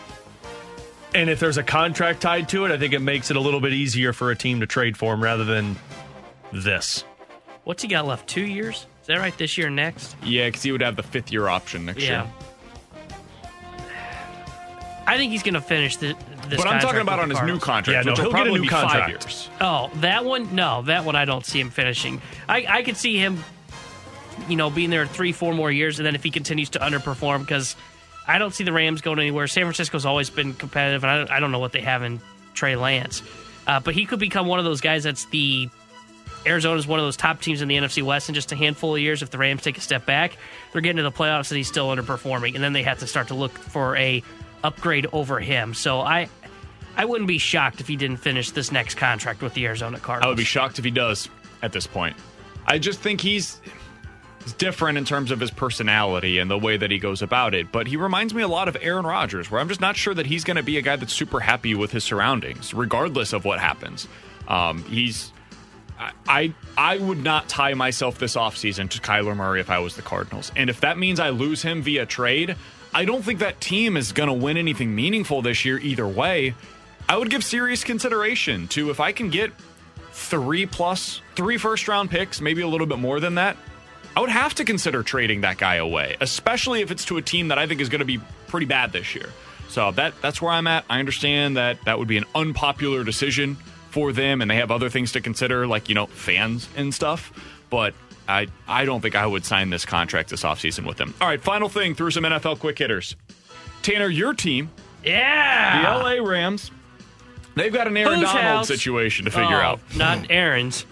And 1.16 1.30
if 1.30 1.40
there's 1.40 1.58
a 1.58 1.64
contract 1.64 2.22
tied 2.22 2.50
to 2.50 2.66
it, 2.66 2.72
I 2.72 2.78
think 2.78 2.94
it 2.94 3.00
makes 3.00 3.32
it 3.32 3.38
a 3.38 3.40
little 3.40 3.62
bit 3.62 3.72
easier 3.74 4.12
for 4.14 4.32
a 4.32 4.36
team 4.36 4.60
to 4.60 4.68
trade 4.68 4.98
for 4.98 5.14
him 5.14 5.24
rather 5.24 5.46
than 5.46 5.78
this. 6.52 7.06
What's 7.64 7.82
he 7.82 7.88
got 7.88 8.06
left? 8.06 8.28
Two 8.28 8.46
years? 8.46 8.86
Is 9.02 9.08
that 9.08 9.20
right? 9.20 9.36
This 9.38 9.58
year, 9.58 9.68
and 9.68 9.76
next? 9.78 10.16
Yeah, 10.24 10.48
because 10.48 10.62
he 10.64 10.72
would 10.72 10.82
have 10.82 10.96
the 10.98 11.04
fifth 11.04 11.32
year 11.32 11.48
option 11.48 11.86
next 11.86 12.04
Yeah. 12.04 12.24
year. 12.24 12.32
I 15.08 15.18
think 15.18 15.32
he's 15.32 15.44
going 15.44 15.54
to 15.54 15.62
finish 15.62 15.98
the, 15.98 16.16
this. 16.50 16.58
But 16.60 16.68
I'm 16.68 16.82
talking 16.82 17.02
about 17.02 17.20
on 17.20 17.30
his 17.30 17.42
new 17.44 17.60
contract, 17.60 18.06
Yeah, 18.08 18.12
no, 18.12 18.16
he'll 18.16 18.26
get 18.26 18.28
a 18.28 18.30
probably 18.32 18.54
new 18.54 18.62
be 18.64 18.68
five 18.68 18.90
contract. 18.90 19.24
years. 19.26 19.50
Oh, 19.62 19.92
that 19.96 20.26
one? 20.26 20.54
No, 20.56 20.82
that 20.84 21.06
one 21.06 21.16
I 21.16 21.26
don't 21.26 21.46
see 21.46 21.60
him 21.60 21.70
finishing. 21.70 22.22
I, 22.50 22.66
I 22.68 22.82
could 22.84 22.98
see 22.98 23.18
him, 23.18 23.44
you 24.50 24.56
know, 24.56 24.70
being 24.72 24.90
there 24.90 25.06
three, 25.06 25.32
four 25.32 25.54
more 25.54 25.72
years, 25.72 26.00
and 26.00 26.06
then 26.06 26.16
if 26.16 26.24
he 26.24 26.32
continues 26.32 26.70
to 26.72 26.80
underperform, 26.80 27.40
because 27.42 27.76
I 28.28 28.38
don't 28.38 28.54
see 28.54 28.64
the 28.64 28.74
Rams 28.74 29.02
going 29.02 29.20
anywhere. 29.20 29.48
San 29.48 29.64
Francisco's 29.64 30.06
always 30.06 30.30
been 30.30 30.54
competitive, 30.54 31.04
and 31.04 31.12
I 31.12 31.18
don't, 31.18 31.32
I 31.32 31.40
don't 31.40 31.52
know 31.52 31.60
what 31.60 31.72
they 31.72 31.82
have 31.82 32.04
in 32.04 32.20
Trey 32.54 32.76
Lance. 32.76 33.22
Uh, 33.68 33.80
but 33.80 33.94
he 33.94 34.06
could 34.06 34.20
become 34.20 34.48
one 34.48 34.60
of 34.60 34.66
those 34.66 34.82
guys 34.82 35.04
that's 35.04 35.26
the 35.26 35.70
Arizona's 36.46 36.86
one 36.86 37.00
of 37.00 37.06
those 37.06 37.18
top 37.18 37.42
teams 37.42 37.62
in 37.62 37.68
the 37.68 37.76
NFC 37.76 38.04
West 38.04 38.30
in 38.30 38.36
just 38.36 38.52
a 38.52 38.56
handful 38.56 38.96
of 38.96 39.02
years. 39.02 39.22
If 39.22 39.32
the 39.32 39.38
Rams 39.38 39.64
take 39.64 39.78
a 39.78 39.82
step 39.82 40.06
back, 40.06 40.38
they're 40.72 40.82
getting 40.82 40.98
to 40.98 41.04
the 41.04 41.12
playoffs 41.12 41.50
and 41.50 41.58
he's 41.58 41.68
still 41.68 41.88
underperforming, 41.88 42.56
and 42.56 42.64
then 42.64 42.74
they 42.74 42.84
have 42.84 43.00
to 43.00 43.08
start 43.08 43.30
to 43.30 43.34
look 43.34 43.58
for 43.58 43.96
a 43.98 44.24
upgrade 44.64 45.08
over 45.12 45.40
him. 45.40 45.74
So 45.74 46.02
I, 46.02 46.30
I 46.96 47.06
wouldn't 47.06 47.28
be 47.28 47.38
shocked 47.38 47.80
if 47.82 47.88
he 47.88 47.96
didn't 47.96 48.18
finish 48.18 48.52
this 48.52 48.72
next 48.72 48.96
contract 48.96 49.42
with 49.42 49.54
the 49.54 49.66
Arizona 49.66 50.00
Cardinals. 50.00 50.26
I 50.26 50.30
would 50.30 50.38
be 50.38 50.44
shocked 50.44 50.80
if 50.80 50.86
he 50.86 50.92
does 50.92 51.30
at 51.62 51.72
this 51.72 51.88
point. 51.88 52.16
I 52.68 52.80
just 52.80 53.00
think 53.00 53.22
he's, 53.22 53.60
he's 53.62 53.72
different 54.54 54.98
in 54.98 55.06
terms 55.06 55.32
of 55.32 55.40
his 55.40 55.52
personality 55.52 56.40
and 56.40 56.50
the 56.50 56.58
way 56.58 56.78
that 56.78 56.92
he 56.92 57.00
goes 57.00 57.22
about 57.22 57.54
it. 57.54 57.72
But 57.72 57.88
he 57.88 57.98
reminds 57.98 58.34
me 58.34 58.42
a 58.42 58.48
lot 58.48 58.68
of 58.68 58.78
Aaron 58.82 59.06
Rodgers, 59.06 59.50
where 59.50 59.60
I'm 59.60 59.68
just 59.68 59.82
not 59.82 59.96
sure 59.96 60.14
that 60.14 60.26
he's 60.26 60.44
going 60.44 60.58
to 60.58 60.64
be 60.64 60.78
a 60.78 60.82
guy 60.82 60.96
that's 60.96 61.14
super 61.14 61.40
happy 61.40 61.76
with 61.76 61.92
his 61.92 62.04
surroundings, 62.04 62.74
regardless 62.74 63.34
of 63.34 63.46
what 63.46 63.60
happens. 63.60 64.08
Um, 64.48 64.84
he's. 64.86 65.32
I, 66.28 66.54
I 66.78 66.98
would 66.98 67.24
not 67.24 67.48
tie 67.48 67.74
myself 67.74 68.18
this 68.18 68.36
offseason 68.36 68.90
to 68.90 69.00
Kyler 69.00 69.34
Murray 69.34 69.62
if 69.62 69.70
I 69.70 69.80
was 69.80 69.96
the 69.96 70.02
Cardinals. 70.02 70.52
And 70.58 70.70
if 70.70 70.82
that 70.82 70.98
means 70.98 71.22
I 71.22 71.30
lose 71.30 71.62
him 71.62 71.82
via 71.84 72.06
trade, 72.06 72.58
I 72.94 73.06
don't 73.06 73.24
think 73.24 73.40
that 73.40 73.62
team 73.62 73.96
is 73.96 74.12
going 74.12 74.28
to 74.28 74.34
win 74.34 74.58
anything 74.58 74.94
meaningful 74.94 75.42
this 75.42 75.64
year 75.64 75.80
either 75.80 76.06
way. 76.06 76.54
I 77.08 77.18
would 77.18 77.30
give 77.30 77.46
serious 77.46 77.84
consideration 77.86 78.68
to 78.70 78.90
if 78.90 79.00
I 79.00 79.14
can 79.14 79.30
get 79.30 79.54
three 80.12 80.66
plus 80.66 81.22
three 81.36 81.58
first 81.58 81.88
round 81.88 82.10
picks, 82.10 82.42
maybe 82.42 82.62
a 82.62 82.68
little 82.68 82.88
bit 82.88 83.00
more 83.00 83.20
than 83.20 83.36
that. 83.36 83.58
I 84.16 84.22
would 84.22 84.30
have 84.30 84.56
to 84.56 84.66
consider 84.66 85.04
trading 85.04 85.42
that 85.42 85.58
guy 85.58 85.76
away, 85.76 86.16
especially 86.22 86.82
if 86.82 86.90
it's 86.92 87.06
to 87.06 87.18
a 87.18 87.22
team 87.22 87.50
that 87.50 87.58
I 87.58 87.68
think 87.68 87.82
is 87.82 87.90
going 87.90 88.00
to 88.00 88.06
be 88.06 88.20
pretty 88.48 88.66
bad 88.66 88.92
this 88.94 89.14
year. 89.16 89.30
So 89.70 89.92
that 89.92 90.14
that's 90.22 90.42
where 90.42 90.52
I'm 90.52 90.68
at. 90.68 90.86
I 90.90 91.00
understand 91.00 91.58
that 91.58 91.84
that 91.86 92.00
would 92.00 92.08
be 92.08 92.18
an 92.18 92.26
unpopular 92.34 93.04
decision 93.04 93.56
for 93.90 94.14
them, 94.14 94.42
and 94.42 94.50
they 94.50 94.56
have 94.58 94.72
other 94.72 94.90
things 94.90 95.12
to 95.14 95.22
consider, 95.22 95.68
like 95.68 95.90
you 95.90 95.96
know 95.96 96.06
fans 96.06 96.70
and 96.78 96.94
stuff. 96.94 97.34
But 97.70 97.94
I 98.28 98.48
I 98.68 98.86
don't 98.86 99.02
think 99.02 99.16
I 99.16 99.26
would 99.26 99.44
sign 99.44 99.70
this 99.72 99.86
contract 99.86 100.30
this 100.30 100.44
offseason 100.44 100.86
with 100.88 100.98
them. 100.98 101.14
All 101.20 101.28
right, 101.28 101.42
final 101.42 101.68
thing 101.68 101.94
through 101.96 102.12
some 102.12 102.24
NFL 102.24 102.60
quick 102.60 102.78
hitters. 102.78 103.16
Tanner, 103.82 104.08
your 104.08 104.34
team, 104.34 104.70
Yeah. 105.04 105.82
the 105.82 106.04
LA 106.22 106.28
Rams, 106.28 106.72
they've 107.56 107.74
got 107.74 107.88
an 107.88 107.98
Aaron 107.98 108.20
Whose 108.20 108.30
Donald 108.30 108.44
house? 108.44 108.68
situation 108.68 109.26
to 109.26 109.32
figure 109.32 109.58
Oh, 109.58 109.66
out. 109.66 109.80
Not 109.96 110.28
Aaron's. 110.32 110.86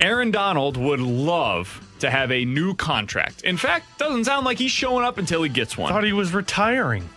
Aaron 0.00 0.30
Donald 0.30 0.76
would 0.76 1.00
love 1.00 1.80
to 2.00 2.10
have 2.10 2.30
a 2.30 2.44
new 2.44 2.74
contract. 2.74 3.42
In 3.42 3.56
fact, 3.56 3.98
doesn't 3.98 4.24
sound 4.24 4.44
like 4.44 4.58
he's 4.58 4.70
showing 4.70 5.04
up 5.04 5.18
until 5.18 5.42
he 5.42 5.48
gets 5.48 5.76
one. 5.76 5.92
Thought 5.92 6.04
he 6.04 6.12
was 6.12 6.32
retiring. 6.32 7.08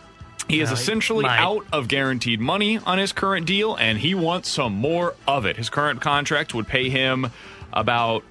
He 0.49 0.59
is 0.59 0.71
essentially 0.71 1.23
might. 1.23 1.39
out 1.39 1.65
of 1.71 1.87
guaranteed 1.87 2.41
money 2.41 2.77
on 2.79 2.97
his 2.97 3.13
current 3.13 3.45
deal, 3.45 3.75
and 3.75 3.97
he 3.97 4.13
wants 4.13 4.49
some 4.49 4.73
more 4.73 5.15
of 5.25 5.45
it. 5.45 5.55
His 5.55 5.69
current 5.69 6.01
contract 6.01 6.53
would 6.53 6.67
pay 6.67 6.89
him 6.89 7.27
about 7.71 8.23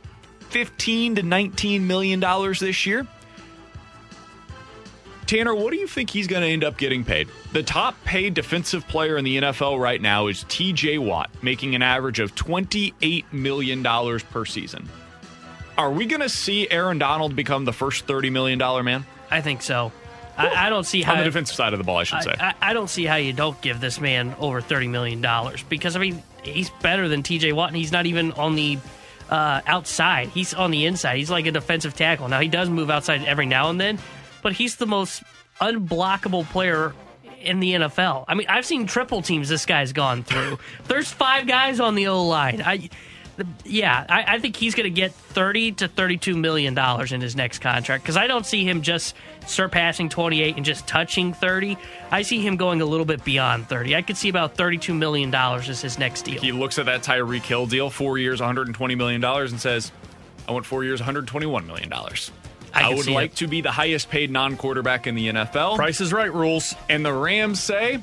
15 0.50 1.16
to 1.16 1.22
19 1.22 1.86
million 1.86 2.20
dollars 2.20 2.60
this 2.60 2.84
year. 2.84 3.06
Tanner, 5.26 5.54
what 5.54 5.70
do 5.70 5.78
you 5.78 5.86
think 5.86 6.10
he's 6.10 6.26
going 6.26 6.42
to 6.42 6.48
end 6.48 6.62
up 6.62 6.76
getting 6.76 7.04
paid? 7.04 7.26
The 7.52 7.62
top 7.62 7.94
paid 8.04 8.34
defensive 8.34 8.86
player 8.86 9.16
in 9.16 9.24
the 9.24 9.38
NFL 9.38 9.80
right 9.80 10.00
now 10.00 10.26
is 10.26 10.44
TJ 10.44 10.98
Watt, 10.98 11.30
making 11.40 11.74
an 11.74 11.80
average 11.80 12.20
of 12.20 12.34
$28 12.34 13.24
million 13.32 13.82
per 14.30 14.44
season. 14.44 14.86
Are 15.78 15.90
we 15.90 16.06
going 16.06 16.20
to 16.20 16.28
see 16.28 16.70
Aaron 16.70 16.98
Donald 16.98 17.34
become 17.34 17.64
the 17.64 17.72
first 17.72 18.06
$30 18.06 18.30
million 18.30 18.58
man? 18.84 19.06
I 19.30 19.40
think 19.40 19.62
so. 19.62 19.92
I, 20.36 20.66
I 20.66 20.70
don't 20.70 20.84
see 20.84 21.02
how 21.02 21.12
On 21.12 21.18
the 21.18 21.24
defensive 21.24 21.56
side 21.56 21.72
of 21.72 21.78
the 21.78 21.84
ball, 21.84 21.98
I 21.98 22.04
should 22.04 22.22
say. 22.22 22.34
I, 22.38 22.48
I, 22.48 22.54
I 22.70 22.72
don't 22.72 22.88
see 22.88 23.04
how 23.04 23.16
you 23.16 23.32
don't 23.32 23.60
give 23.60 23.80
this 23.80 24.00
man 24.00 24.34
over 24.38 24.60
thirty 24.60 24.88
million 24.88 25.20
dollars 25.20 25.62
because 25.62 25.94
I 25.94 25.98
mean 26.00 26.22
he's 26.42 26.70
better 26.70 27.06
than 27.08 27.22
T.J. 27.22 27.52
Watt 27.52 27.68
and 27.68 27.76
he's 27.76 27.92
not 27.92 28.06
even 28.06 28.32
on 28.32 28.54
the 28.54 28.78
uh, 29.28 29.60
outside. 29.66 30.28
He's 30.28 30.54
on 30.54 30.70
the 30.70 30.86
inside. 30.86 31.18
He's 31.18 31.30
like 31.30 31.46
a 31.46 31.52
defensive 31.52 31.94
tackle. 31.94 32.28
Now 32.28 32.40
he 32.40 32.48
does 32.48 32.70
move 32.70 32.90
outside 32.90 33.24
every 33.24 33.46
now 33.46 33.68
and 33.68 33.78
then, 33.80 33.98
but 34.42 34.52
he's 34.54 34.76
the 34.76 34.86
most 34.86 35.22
unblockable 35.60 36.48
player 36.50 36.94
in 37.40 37.60
the 37.60 37.74
NFL. 37.74 38.24
I 38.28 38.34
mean, 38.34 38.46
I've 38.48 38.64
seen 38.64 38.86
triple 38.86 39.20
teams 39.20 39.48
this 39.48 39.66
guy's 39.66 39.92
gone 39.92 40.22
through. 40.22 40.58
There's 40.88 41.12
five 41.12 41.46
guys 41.46 41.78
on 41.80 41.94
the 41.94 42.08
O 42.08 42.24
line. 42.26 42.62
I. 42.64 42.88
the- 43.36 43.46
Yeah, 43.64 44.04
I, 44.08 44.34
I 44.34 44.38
think 44.38 44.56
he's 44.56 44.74
going 44.74 44.84
to 44.84 44.90
get 44.90 45.12
thirty 45.14 45.72
to 45.72 45.88
thirty-two 45.88 46.36
million 46.36 46.74
dollars 46.74 47.12
in 47.12 47.20
his 47.20 47.34
next 47.36 47.60
contract 47.60 48.04
because 48.04 48.16
I 48.16 48.26
don't 48.26 48.44
see 48.46 48.64
him 48.68 48.82
just 48.82 49.14
surpassing 49.46 50.08
twenty-eight 50.08 50.56
and 50.56 50.64
just 50.64 50.86
touching 50.86 51.32
thirty. 51.32 51.76
I 52.10 52.22
see 52.22 52.40
him 52.40 52.56
going 52.56 52.80
a 52.80 52.84
little 52.86 53.06
bit 53.06 53.24
beyond 53.24 53.68
thirty. 53.68 53.96
I 53.96 54.02
could 54.02 54.16
see 54.16 54.28
about 54.28 54.54
thirty-two 54.56 54.94
million 54.94 55.30
dollars 55.30 55.68
as 55.68 55.80
his 55.80 55.98
next 55.98 56.22
deal. 56.22 56.40
He 56.40 56.52
looks 56.52 56.78
at 56.78 56.86
that 56.86 57.02
Tyreek 57.02 57.42
Hill 57.42 57.66
deal, 57.66 57.90
four 57.90 58.18
years, 58.18 58.40
$120 58.40 58.96
million, 58.96 59.24
and 59.24 59.60
says, 59.60 59.90
I 60.48 60.52
want 60.52 60.66
four 60.66 60.84
years, 60.84 61.00
$121 61.00 61.66
million. 61.66 61.92
I 61.92 62.10
I, 62.74 62.94
would 62.94 63.06
like 63.06 63.32
it. 63.32 63.36
to 63.36 63.46
be 63.48 63.60
the 63.60 63.70
highest 63.70 64.08
paid 64.10 64.30
non 64.30 64.56
quarterback 64.56 65.06
in 65.06 65.14
the 65.14 65.28
NFL. 65.28 65.76
Price 65.76 66.00
is 66.00 66.12
right 66.12 66.32
rules. 66.32 66.74
And 66.88 67.04
the 67.04 67.12
Rams 67.12 67.62
say, 67.62 68.00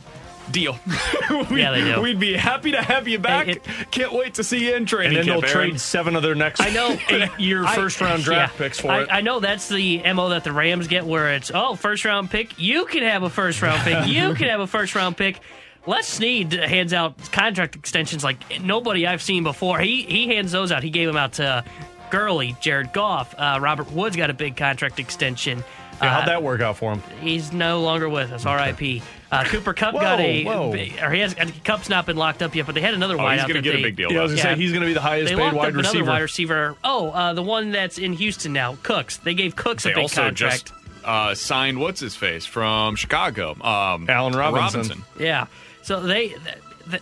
deal. 0.51 0.77
we, 1.49 1.61
Yeah, 1.61 1.71
they 1.71 1.83
do. 1.83 2.01
We'd 2.01 2.19
be 2.19 2.33
happy 2.35 2.71
to 2.71 2.81
have 2.81 3.07
you 3.07 3.19
back. 3.19 3.47
it- 3.47 3.63
Can't 3.91 4.13
wait 4.13 4.35
to 4.35 4.43
see 4.43 4.67
you 4.67 4.75
in 4.75 4.85
training 4.85 5.17
And 5.19 5.27
then 5.29 5.35
they'll 5.39 5.45
Aaron. 5.49 5.69
trade 5.69 5.79
seven 5.81 6.15
of 6.15 6.23
their 6.23 6.35
next 6.35 6.61
I 6.61 6.69
know. 6.71 6.97
eight 7.09 7.29
year 7.39 7.65
first 7.67 8.01
round 8.01 8.23
draft 8.23 8.53
yeah. 8.55 8.57
picks 8.57 8.79
for 8.79 8.91
I, 8.91 9.01
it. 9.03 9.07
I 9.11 9.21
know 9.21 9.39
that's 9.39 9.67
the 9.69 10.01
mo 10.13 10.29
that 10.29 10.43
the 10.43 10.51
Rams 10.51 10.87
get, 10.87 11.05
where 11.05 11.33
it's 11.33 11.51
oh 11.53 11.75
first 11.75 12.05
round 12.05 12.29
pick, 12.31 12.59
you 12.59 12.85
can 12.85 13.03
have 13.03 13.23
a 13.23 13.29
first 13.29 13.61
round 13.61 13.81
pick, 13.81 14.07
you 14.07 14.33
can 14.35 14.47
have 14.49 14.59
a 14.59 14.67
first 14.67 14.95
round 14.95 15.17
pick. 15.17 15.39
Les 15.87 16.05
Snead 16.05 16.51
hands 16.53 16.93
out 16.93 17.15
contract 17.31 17.75
extensions 17.75 18.23
like 18.23 18.37
nobody 18.61 19.07
I've 19.07 19.21
seen 19.21 19.43
before. 19.43 19.79
He 19.79 20.03
he 20.03 20.27
hands 20.27 20.51
those 20.51 20.71
out. 20.71 20.83
He 20.83 20.89
gave 20.89 21.07
them 21.07 21.15
out 21.17 21.33
to 21.33 21.63
Gurley, 22.11 22.55
Jared 22.59 22.91
Goff, 22.91 23.33
uh, 23.37 23.59
Robert 23.61 23.91
Woods 23.91 24.15
got 24.15 24.29
a 24.29 24.33
big 24.33 24.57
contract 24.57 24.99
extension. 24.99 25.63
Yeah, 26.01 26.09
how'd 26.09 26.23
Uh, 26.23 26.25
that 26.27 26.43
work 26.43 26.59
out 26.61 26.75
for 26.77 26.91
him? 26.93 27.03
He's 27.21 27.53
no 27.53 27.81
longer 27.81 28.09
with 28.09 28.31
us. 28.31 28.45
R.I.P. 28.45 29.01
Uh, 29.31 29.43
Cooper 29.43 29.73
Kupp 29.73 29.93
got 29.93 30.19
a, 30.19 30.43
whoa. 30.43 30.71
or 30.71 31.11
he 31.11 31.19
has 31.19 31.35
Kupp's 31.63 31.87
not 31.87 32.05
been 32.07 32.17
locked 32.17 32.41
up 32.41 32.55
yet, 32.55 32.65
but 32.65 32.73
they 32.73 32.81
had 32.81 32.95
another 32.95 33.13
Oh, 33.15 33.19
wideout 33.19 33.33
he's 33.33 33.41
going 33.43 33.53
to 33.55 33.61
get 33.61 33.73
they, 33.73 33.79
a 33.79 33.83
big 33.83 33.95
deal. 33.95 34.11
Yeah, 34.11 34.19
I 34.19 34.23
was 34.23 34.31
gonna 34.31 34.41
say 34.41 34.55
he's 34.55 34.71
going 34.71 34.81
to 34.81 34.87
be 34.87 34.93
the 34.93 35.01
highest 35.01 35.29
They 35.29 35.35
paid 35.35 35.43
locked 35.43 35.55
wide 35.55 35.67
up 35.67 35.73
another 35.75 35.87
receiver. 35.99 36.09
wide 36.09 36.21
receiver. 36.21 36.75
Oh, 36.83 37.09
uh, 37.11 37.33
the 37.33 37.43
one 37.43 37.71
that's 37.71 37.99
in 37.99 38.13
Houston 38.13 38.53
now, 38.53 38.77
Cooks. 38.81 39.17
They 39.17 39.35
gave 39.35 39.55
Cooks 39.55 39.83
They 39.83 39.91
a 39.91 39.95
big 39.95 40.01
also 40.01 40.23
contract. 40.23 40.71
just 40.71 40.73
uh, 41.05 41.35
signed 41.35 41.79
what's 41.79 41.99
his 41.99 42.15
face 42.15 42.45
from 42.47 42.95
Chicago, 42.95 43.51
um, 43.61 44.09
Allen 44.09 44.33
Robinson. 44.33 45.03
Yeah. 45.19 45.45
So 45.83 45.99
they. 46.01 46.35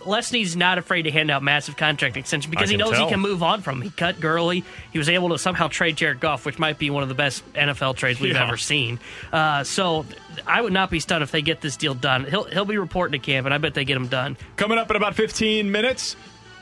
Les 0.06 0.26
Snead's 0.26 0.56
not 0.56 0.78
afraid 0.78 1.02
to 1.02 1.10
hand 1.10 1.30
out 1.30 1.42
massive 1.42 1.76
contract 1.76 2.16
extensions 2.16 2.50
because 2.50 2.70
he 2.70 2.76
knows 2.76 2.92
tell. 2.92 3.04
he 3.06 3.10
can 3.12 3.20
move 3.20 3.42
on 3.42 3.62
from. 3.62 3.76
Him. 3.78 3.82
He 3.82 3.90
cut 3.90 4.20
Gurley. 4.20 4.64
He 4.92 4.98
was 4.98 5.08
able 5.08 5.30
to 5.30 5.38
somehow 5.38 5.68
trade 5.68 5.96
Jared 5.96 6.20
Goff, 6.20 6.44
which 6.44 6.58
might 6.58 6.78
be 6.78 6.90
one 6.90 7.02
of 7.02 7.08
the 7.08 7.14
best 7.14 7.44
NFL 7.54 7.96
trades 7.96 8.20
we've 8.20 8.34
Yeah. 8.34 8.46
ever 8.46 8.56
seen. 8.56 8.98
Uh, 9.32 9.64
so 9.64 10.04
I 10.46 10.60
would 10.60 10.72
not 10.72 10.90
be 10.90 11.00
stunned 11.00 11.22
if 11.22 11.30
they 11.30 11.42
get 11.42 11.60
this 11.60 11.76
deal 11.76 11.94
done. 11.94 12.24
He'll 12.24 12.44
he'll 12.44 12.64
be 12.64 12.78
reporting 12.78 13.18
to 13.20 13.24
camp, 13.24 13.46
and 13.46 13.54
I 13.54 13.58
bet 13.58 13.74
they 13.74 13.84
get 13.84 13.96
him 13.96 14.08
done. 14.08 14.36
Coming 14.56 14.78
up 14.78 14.90
in 14.90 14.96
about 14.96 15.14
15 15.14 15.70
minutes. 15.72 16.16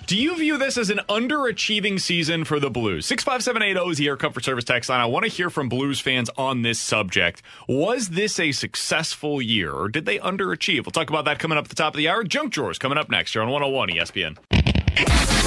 Do 0.07 0.17
you 0.17 0.37
view 0.37 0.57
this 0.57 0.79
as 0.79 0.89
an 0.91 1.01
underachieving 1.09 2.01
season 2.01 2.45
for 2.45 2.61
the 2.61 2.71
Blues? 2.71 3.07
65780 3.07 3.91
is 3.91 3.99
the 3.99 4.07
Air 4.07 4.17
Comfort 4.17 4.45
Service 4.45 4.63
text 4.63 4.89
line. 4.89 5.01
I 5.01 5.07
want 5.07 5.25
to 5.25 5.31
hear 5.31 5.51
from 5.51 5.69
Blues 5.69 5.99
fans 5.99 6.31
on 6.39 6.63
this 6.63 6.79
subject. 6.79 7.43
Was 7.67 8.11
this 8.11 8.39
a 8.39 8.53
successful 8.53 9.43
year 9.43 9.73
or 9.73 9.89
did 9.89 10.07
they 10.07 10.19
underachieve? 10.19 10.85
We'll 10.85 10.93
talk 10.93 11.11
about 11.11 11.25
that 11.25 11.41
coming 11.41 11.59
up 11.59 11.65
at 11.65 11.71
the 11.71 11.75
top 11.75 11.95
of 11.95 11.99
the 11.99 12.09
hour. 12.09 12.23
Junk 12.23 12.53
Drawers 12.53 12.79
coming 12.79 12.99
up 12.99 13.11
next 13.11 13.33
here 13.33 13.43
on 13.43 13.51
101 13.51 13.89
ESPN. 13.89 14.39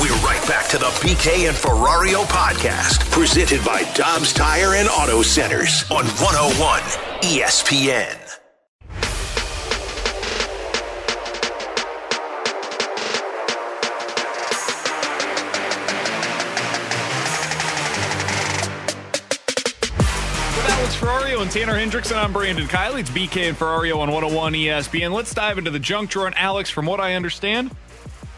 We're 0.01 0.13
right 0.25 0.45
back 0.45 0.67
to 0.71 0.77
the 0.77 0.87
BK 0.99 1.47
and 1.47 1.55
Ferrario 1.55 2.25
podcast, 2.25 3.09
presented 3.11 3.63
by 3.63 3.83
Dobbs 3.93 4.33
Tire 4.33 4.75
and 4.75 4.89
Auto 4.89 5.21
Centers 5.21 5.89
on 5.89 6.03
101 6.03 6.81
ESPN. 7.21 8.28
Doing? 21.39 21.49
Tanner 21.49 21.73
Hendrickson, 21.73 22.17
I'm 22.17 22.33
Brandon 22.33 22.65
Kiley. 22.67 22.99
It's 22.99 23.09
BK 23.09 23.47
and 23.49 23.57
Ferrario 23.57 23.99
on 23.99 24.11
101 24.11 24.53
ESPN. 24.53 25.13
Let's 25.13 25.33
dive 25.33 25.57
into 25.57 25.71
the 25.71 25.79
junk 25.79 26.09
drawer. 26.09 26.27
And 26.27 26.37
Alex, 26.37 26.69
from 26.69 26.85
what 26.85 26.99
I 26.99 27.13
understand, 27.15 27.71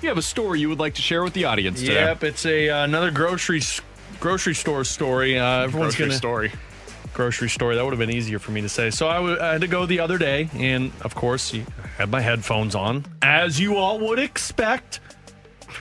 you 0.03 0.09
have 0.09 0.19
a 0.19 0.21
story 0.21 0.59
you 0.59 0.69
would 0.69 0.79
like 0.79 0.93
to 0.95 1.01
share 1.01 1.23
with 1.23 1.33
the 1.33 1.45
audience 1.45 1.79
today. 1.79 1.93
Yep, 1.95 2.23
it's 2.23 2.45
a 2.45 2.69
uh, 2.69 2.83
another 2.83 3.09
grocery 3.09 3.61
grocery 4.19 4.53
store 4.53 4.83
story. 4.83 5.39
Uh, 5.39 5.61
everyone's 5.63 5.95
Grocery 5.95 6.05
gonna 6.09 6.17
story. 6.17 6.51
grocery 7.13 7.49
store. 7.49 7.73
That 7.75 7.83
would 7.83 7.91
have 7.91 7.99
been 7.99 8.11
easier 8.11 8.37
for 8.37 8.51
me 8.51 8.61
to 8.61 8.69
say. 8.69 8.91
So 8.91 9.07
I, 9.07 9.15
w- 9.15 9.39
I 9.39 9.53
had 9.53 9.61
to 9.61 9.67
go 9.67 9.85
the 9.87 9.99
other 9.99 10.19
day, 10.19 10.49
and 10.53 10.91
of 11.01 11.15
course, 11.15 11.53
you 11.53 11.65
had 11.97 12.11
my 12.11 12.21
headphones 12.21 12.75
on, 12.75 13.05
as 13.23 13.59
you 13.59 13.77
all 13.77 13.99
would 14.09 14.19
expect. 14.19 14.99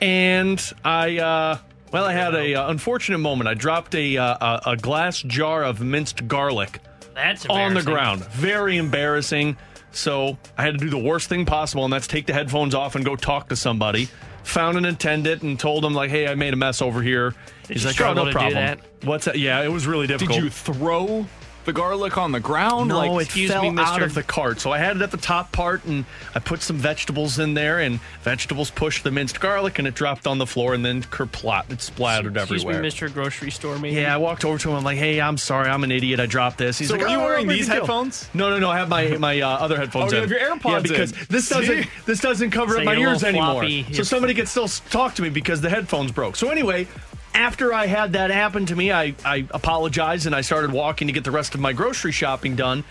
And 0.01 0.59
I, 0.83 1.19
uh, 1.19 1.57
well, 1.91 2.05
I 2.05 2.13
had 2.13 2.33
a 2.33 2.55
uh, 2.55 2.71
unfortunate 2.71 3.19
moment. 3.19 3.47
I 3.47 3.53
dropped 3.53 3.93
a, 3.93 4.17
uh, 4.17 4.59
a 4.65 4.71
a 4.71 4.77
glass 4.77 5.21
jar 5.21 5.63
of 5.63 5.81
minced 5.81 6.27
garlic 6.27 6.79
That's 7.13 7.45
on 7.47 7.73
the 7.73 7.83
ground. 7.83 8.25
Very 8.25 8.77
embarrassing. 8.77 9.57
So 9.91 10.37
I 10.57 10.63
had 10.63 10.77
to 10.77 10.79
do 10.79 10.89
the 10.89 10.97
worst 10.97 11.27
thing 11.27 11.45
possible, 11.45 11.83
and 11.83 11.91
that's 11.91 12.07
take 12.07 12.25
the 12.25 12.33
headphones 12.33 12.73
off 12.73 12.95
and 12.95 13.03
go 13.03 13.15
talk 13.15 13.49
to 13.49 13.55
somebody. 13.55 14.07
Found 14.43 14.77
an 14.77 14.85
attendant 14.85 15.43
and 15.43 15.59
told 15.59 15.85
him 15.85 15.93
like, 15.93 16.09
"Hey, 16.09 16.27
I 16.27 16.35
made 16.35 16.53
a 16.53 16.57
mess 16.57 16.81
over 16.81 17.01
here." 17.01 17.35
Did 17.67 17.73
He's 17.73 17.83
you 17.83 17.89
like, 17.89 17.93
"Oh, 17.93 17.95
struggle 17.95 18.25
no 18.25 18.31
to 18.31 18.31
do 18.31 18.37
problem." 18.37 18.55
that? 18.55 18.79
What's 19.03 19.25
that? 19.25 19.37
Yeah, 19.37 19.61
it 19.61 19.71
was 19.71 19.85
really 19.85 20.07
difficult. 20.07 20.35
Did 20.37 20.43
you 20.43 20.49
throw 20.49 21.25
the 21.65 21.73
garlic 21.73 22.17
on 22.17 22.31
the 22.31 22.39
ground? 22.39 22.89
No, 22.89 22.97
like, 22.97 23.11
it 23.11 23.23
excuse 23.25 23.51
fell 23.51 23.69
me, 23.71 23.81
out 23.81 24.01
of 24.01 24.13
the 24.13 24.23
cart. 24.23 24.59
So 24.59 24.71
I 24.71 24.77
had 24.77 24.95
it 24.95 25.01
at 25.01 25.11
the 25.11 25.17
top 25.17 25.51
part, 25.51 25.85
and 25.85 26.05
I 26.35 26.39
put 26.39 26.61
some 26.61 26.77
vegetables 26.77 27.39
in 27.39 27.53
there, 27.53 27.79
and 27.79 27.99
vegetables 28.23 28.69
pushed 28.71 29.03
the 29.03 29.11
minced 29.11 29.39
garlic, 29.39 29.79
and 29.79 29.87
it 29.87 29.93
dropped 29.93 30.27
on 30.27 30.37
the 30.37 30.45
floor, 30.47 30.73
and 30.73 30.83
then 30.83 31.03
kerplot, 31.03 31.71
it 31.71 31.81
splattered 31.81 32.37
everywhere. 32.37 32.43
Excuse 32.43 32.61
everywhere. 32.63 32.81
me, 32.81 32.89
Mr. 32.89 33.13
Grocery 33.13 33.51
Store 33.51 33.77
man. 33.79 33.93
Yeah, 33.93 34.13
I 34.13 34.17
walked 34.17 34.45
over 34.45 34.57
to 34.57 34.69
him. 34.69 34.75
I'm 34.75 34.83
like, 34.83 34.97
"Hey, 34.97 35.21
I'm 35.21 35.37
sorry, 35.37 35.69
I'm 35.69 35.83
an 35.83 35.91
idiot. 35.91 36.19
I 36.19 36.25
dropped 36.25 36.57
this." 36.57 36.77
He's 36.79 36.87
So 36.89 36.95
like, 36.95 37.03
were 37.03 37.09
you 37.09 37.19
"Oh, 37.19 37.23
wearing 37.25 37.47
these 37.47 37.67
headphones? 37.67 38.29
No, 38.33 38.49
no, 38.49 38.59
no. 38.59 38.69
I 38.69 38.77
have 38.77 38.89
my 38.89 39.07
my 39.19 39.39
uh, 39.41 39.47
other 39.49 39.77
headphones. 39.77 40.13
Oh, 40.13 40.15
you 40.15 40.21
have 40.21 40.31
your 40.31 40.39
AirPods 40.39 40.63
Yeah, 40.71 40.77
in. 40.77 40.83
because 40.83 41.11
this 41.27 41.49
doesn't 41.49 41.87
this 42.05 42.19
doesn't 42.19 42.51
cover 42.51 42.73
So 42.73 42.79
up 42.79 42.85
my 42.85 42.95
ears 42.95 43.23
anymore. 43.23 43.61
floppy. 43.61 43.93
So 43.93 44.03
somebody 44.03 44.33
can 44.33 44.45
still 44.45 44.67
talk 44.67 45.15
to 45.15 45.21
me 45.21 45.29
because 45.29 45.61
the 45.61 45.69
headphones 45.69 46.11
broke. 46.11 46.35
So 46.35 46.49
anyway. 46.49 46.87
After 47.33 47.73
I 47.73 47.87
had 47.87 48.13
that 48.13 48.29
happen 48.29 48.65
to 48.67 48.75
me, 48.75 48.91
I, 48.91 49.15
I 49.23 49.47
apologized 49.51 50.25
and 50.25 50.35
I 50.35 50.41
started 50.41 50.71
walking 50.71 51.07
to 51.07 51.13
get 51.13 51.23
the 51.23 51.31
rest 51.31 51.55
of 51.55 51.61
my 51.61 51.73
grocery 51.73 52.11
shopping 52.11 52.55
done. 52.55 52.83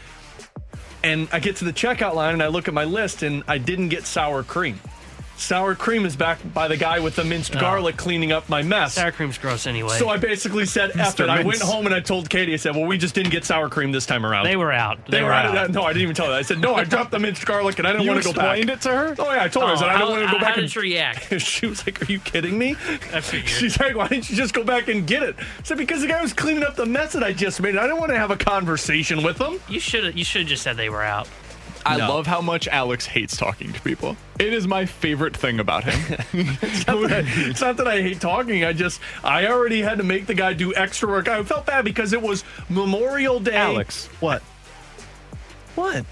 And 1.03 1.29
I 1.33 1.41
get 1.41 1.57
to 1.57 1.65
the 1.65 1.73
checkout 1.73 2.15
line 2.15 2.35
and 2.35 2.43
I 2.43 2.49
look 2.49 2.69
at 2.69 2.75
my 2.75 2.85
list 2.85 3.23
and 3.23 3.43
I 3.49 3.59
didn't 3.59 3.89
get 3.89 4.07
sour 4.07 4.43
cream. 4.43 4.81
Sour 5.41 5.75
cream 5.75 6.05
is 6.05 6.17
back 6.17 6.39
by 6.53 6.69
the 6.69 6.77
guy 6.77 7.01
with 7.01 7.17
the 7.17 7.25
minced 7.25 7.57
oh. 7.57 7.61
garlic 7.61 7.97
cleaning 7.97 8.31
up 8.31 8.49
my 8.49 8.63
mess. 8.63 8.95
Sour 8.95 9.11
cream's 9.13 9.39
gross 9.39 9.67
anyway. 9.67 9.97
So 9.99 10.09
I 10.09 10.19
basically 10.19 10.67
said 10.67 10.93
after 10.93 11.29
I 11.29 11.43
went 11.43 11.63
home 11.63 11.87
and 11.87 11.95
I 11.95 12.01
told 12.01 12.29
Katie, 12.29 12.53
I 12.53 12.57
said, 12.57 12.77
well, 12.77 12.87
we 12.87 12.99
just 12.99 13.15
didn't 13.15 13.31
get 13.31 13.45
sour 13.45 13.69
cream 13.69 13.91
this 13.91 14.07
time 14.07 14.27
around. 14.27 14.45
they 14.45 14.57
were 14.57 14.71
out. 14.71 15.05
They, 15.07 15.13
They, 15.19 15.23
were 15.23 15.29
were 15.29 15.35
out. 15.35 15.57
out. 15.57 15.71
No, 15.71 15.83
I 15.83 15.93
didn't 15.93 16.03
even 16.03 16.15
tell 16.15 16.27
her. 16.27 16.33
I 16.33 16.43
said, 16.43 16.61
no, 16.61 16.75
I 16.75 16.85
dropped 16.85 17.11
the 17.11 17.19
minced 17.19 17.47
garlic 17.47 17.79
and 17.79 17.89
I 17.89 17.93
didn't 17.93 18.05
You 18.05 18.11
want 18.11 18.23
to 18.23 18.29
go 18.29 18.35
back. 18.35 18.59
You 18.59 18.63
explained 18.63 18.71
it 18.71 18.83
to 18.83 18.89
her? 18.91 19.15
Oh, 19.19 19.33
yeah, 19.33 19.45
I 19.45 19.49
told 19.49 19.67
her. 19.67 19.73
I 19.73 19.77
said, 19.77 19.89
I 19.89 19.99
don't 19.99 20.09
oh, 20.09 20.11
want 20.11 20.25
to 20.25 20.33
go 20.33 20.39
how 20.39 20.45
back 20.45 20.55
did 20.57 20.65
and 20.65 20.73
she 20.73 20.79
react? 20.79 21.41
she 21.41 21.67
was 21.67 21.87
like, 21.87 22.03
Are 22.03 22.13
you 22.13 22.21
kidding 22.21 22.59
me? 22.59 22.77
She's 23.23 23.81
like, 23.81 23.97
Why 23.97 24.09
didn't 24.09 24.29
you 24.29 24.37
just 24.37 24.53
go 24.53 24.63
back 24.63 24.89
and 24.89 25.07
get 25.07 25.23
it? 25.23 25.37
I 25.39 25.63
said, 25.63 25.79
Because 25.79 26.03
the 26.03 26.09
guy 26.09 26.21
was 26.21 26.33
cleaning 26.33 26.65
up 26.65 26.77
the 26.77 26.87
mess 26.87 27.15
that 27.15 27.25
I 27.25 27.33
just 27.33 27.61
made. 27.63 27.77
I 27.77 27.83
didn't 27.83 27.99
want 27.99 28.13
to 28.13 28.19
have 28.19 28.31
a 28.31 28.37
conversation 28.37 29.23
with 29.23 29.41
him. 29.41 29.59
You 29.69 29.81
should 29.81 30.17
you 30.17 30.25
should 30.25 30.43
have 30.43 30.49
just 30.49 30.63
said 30.63 30.77
they 30.77 30.91
were 30.91 31.03
out. 31.03 31.29
I 31.87 31.97
No. 31.97 32.09
love 32.09 32.27
how 32.27 32.41
much 32.41 32.69
Alex 32.69 33.07
hates 33.07 33.37
talking 33.37 33.73
to 33.73 33.81
people. 33.81 34.17
It 34.39 34.53
is 34.53 34.67
my 34.69 34.87
favorite 34.87 35.37
thing 35.37 35.61
about 35.61 35.85
him. 35.85 36.19
It's 36.63 36.87
not, 36.87 37.11
I, 37.13 37.23
it's 37.25 37.61
not 37.61 37.77
that 37.79 37.89
I 37.89 38.03
hate 38.03 38.21
talking. 38.21 38.65
I 38.65 38.73
just, 38.73 39.01
I 39.25 39.47
already 39.47 39.81
had 39.81 39.99
to 39.99 40.05
make 40.05 40.27
the 40.27 40.35
guy 40.35 40.53
do 40.53 40.75
extra 40.75 41.09
work. 41.09 41.29
I 41.29 41.43
felt 41.43 41.67
bad 41.67 41.85
because 41.85 42.13
it 42.13 42.21
was 42.23 42.45
Memorial 42.69 43.41
Day. 43.41 43.55
Alex. 43.57 44.07
What? 44.21 44.43
What? 45.75 46.05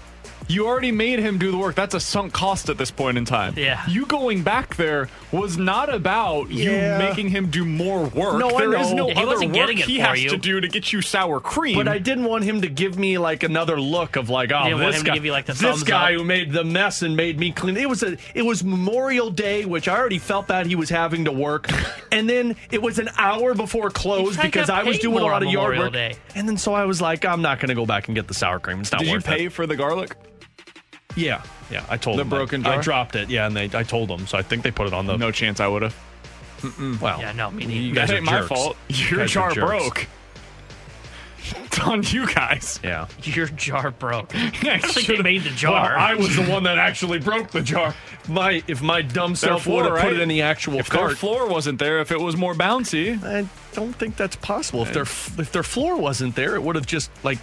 You 0.47 0.67
already 0.67 0.91
made 0.91 1.19
him 1.19 1.37
do 1.37 1.51
the 1.51 1.57
work. 1.57 1.75
That's 1.75 1.93
a 1.93 1.99
sunk 1.99 2.33
cost 2.33 2.69
at 2.69 2.77
this 2.77 2.89
point 2.89 3.17
in 3.19 3.25
time. 3.25 3.53
Yeah. 3.55 3.83
You 3.87 4.05
going 4.07 4.41
back 4.41 4.75
there 4.77 5.07
was 5.31 5.57
not 5.57 5.93
about 5.93 6.49
Yeah. 6.49 6.97
you 6.97 7.07
making 7.07 7.29
him 7.29 7.51
do 7.51 7.63
more 7.65 8.05
work. 8.05 8.39
No, 8.39 8.49
I 8.55 8.61
There 8.61 8.73
is 8.79 8.89
know. 8.91 8.95
no 8.95 9.07
He 9.09 9.13
other 9.15 9.27
wasn't 9.27 9.55
work 9.55 9.69
he 9.71 9.99
has 9.99 10.23
you. 10.23 10.29
to 10.31 10.37
do 10.37 10.59
to 10.59 10.67
get 10.67 10.91
you 10.91 11.01
sour 11.03 11.39
cream. 11.39 11.75
But 11.75 11.87
I 11.87 11.99
didn't 11.99 12.23
want 12.25 12.45
him 12.45 12.61
to 12.61 12.67
give 12.67 12.97
me 12.97 13.17
like 13.19 13.43
another 13.43 13.79
look 13.79 14.15
of 14.15 14.29
like, 14.29 14.51
oh, 14.51 14.63
didn't 14.63 14.79
this 14.79 15.03
guy, 15.03 15.13
give 15.13 15.25
you, 15.25 15.31
like, 15.31 15.45
the 15.45 15.53
this 15.53 15.83
guy 15.83 16.13
up. 16.13 16.19
who 16.19 16.23
made 16.23 16.51
the 16.51 16.63
mess 16.63 17.03
and 17.03 17.15
made 17.15 17.37
me 17.39 17.51
clean. 17.51 17.77
It 17.77 17.87
was 17.89 18.01
a, 18.01 18.17
it 18.33 18.41
was 18.43 18.63
Memorial 18.63 19.29
Day, 19.29 19.65
which 19.65 19.87
I 19.87 19.95
already 19.97 20.17
felt 20.19 20.47
bad 20.47 20.65
he 20.65 20.75
was 20.75 20.89
having 20.89 21.25
to 21.25 21.31
work, 21.31 21.69
and 22.11 22.27
then 22.29 22.55
it 22.71 22.81
was 22.81 22.97
an 22.97 23.09
hour 23.17 23.53
before 23.53 23.89
close 23.91 24.35
because 24.37 24.69
I 24.69 24.81
was 24.83 24.97
doing 24.99 25.19
a 25.19 25.21
lot 25.21 25.41
on 25.41 25.47
of 25.47 25.53
yard 25.53 25.75
Memorial 25.75 25.83
work. 25.83 25.93
Day. 25.93 26.15
And 26.35 26.47
then 26.49 26.57
so 26.57 26.73
I 26.73 26.85
was 26.85 27.01
like, 27.01 27.23
I'm 27.25 27.41
not 27.43 27.59
going 27.59 27.69
to 27.69 27.75
go 27.75 27.85
back 27.85 28.07
and 28.07 28.15
get 28.15 28.27
the 28.27 28.33
sour 28.33 28.59
cream. 28.59 28.79
It's 28.81 28.91
not 28.91 28.99
Did 28.99 29.07
you 29.09 29.13
worth 29.15 29.25
pay 29.25 29.45
it. 29.45 29.53
for 29.53 29.67
the 29.67 29.75
garlic? 29.75 30.15
Yeah, 31.15 31.41
yeah. 31.71 31.85
I 31.89 31.97
told 31.97 32.17
The 32.17 32.23
them 32.23 32.29
broken 32.29 32.65
I, 32.65 32.75
I 32.77 32.81
dropped 32.81 33.15
it. 33.15 33.29
Yeah, 33.29 33.47
and 33.47 33.55
they, 33.55 33.65
I 33.73 33.83
told 33.83 34.09
them, 34.09 34.27
so 34.27 34.37
I 34.37 34.41
think 34.41 34.63
they 34.63 34.71
put 34.71 34.87
it 34.87 34.93
on 34.93 35.05
the. 35.05 35.17
No 35.17 35.31
chance 35.31 35.59
I 35.59 35.67
would 35.67 35.81
have. 35.81 35.95
well, 37.01 37.19
Yeah, 37.19 37.31
no, 37.33 37.51
me 37.51 37.65
neither. 37.65 37.81
you 37.81 37.93
guys 37.93 38.07
That 38.09 38.13
are 38.13 38.17
ain't 38.17 38.25
my 38.25 38.31
jerks. 38.39 38.47
fault. 38.47 38.77
Your 38.89 39.19
guys 39.19 39.21
are 39.21 39.27
jar 39.27 39.51
jerks. 39.51 39.67
broke. 39.67 40.07
It's 41.65 41.79
on 41.79 42.03
you 42.03 42.27
guys. 42.27 42.79
Yeah. 42.83 43.07
Your 43.23 43.47
jar 43.47 43.91
broke. 43.91 44.31
I 44.35 44.39
I 44.39 44.49
don't 44.49 44.61
think 44.81 44.93
they 44.93 45.01
should've- 45.01 45.23
made 45.23 45.43
the 45.43 45.49
Well, 45.49 45.57
jar. 45.57 45.97
I 45.97 46.13
was 46.13 46.35
the 46.35 46.43
one 46.43 46.63
that 46.63 46.77
actually 46.77 47.19
broke 47.19 47.49
the 47.51 47.61
jar. 47.61 47.95
My 48.27 48.61
if 48.67 48.81
my 48.81 49.01
dumb 49.01 49.35
self 49.35 49.63
floor, 49.63 49.83
would 49.83 49.91
have 49.91 50.01
put 50.01 50.07
right? 50.09 50.15
it 50.17 50.19
in 50.21 50.29
the 50.29 50.41
actual 50.43 50.77
If 50.79 50.89
their 50.89 50.99
cart. 50.99 51.17
floor 51.17 51.47
wasn't 51.47 51.79
there, 51.79 51.99
if 52.01 52.11
it 52.11 52.19
was 52.19 52.35
more 52.37 52.53
bouncy, 52.53 53.21
I 53.23 53.47
don't 53.73 53.93
think 53.93 54.15
that's 54.17 54.35
possible. 54.35 54.83
If 54.83 54.93
their 54.93 55.03
if 55.03 55.51
their 55.51 55.63
floor 55.63 55.95
wasn't 55.97 56.35
there, 56.35 56.55
it 56.55 56.61
would 56.61 56.75
have 56.75 56.85
just 56.85 57.09
like 57.23 57.39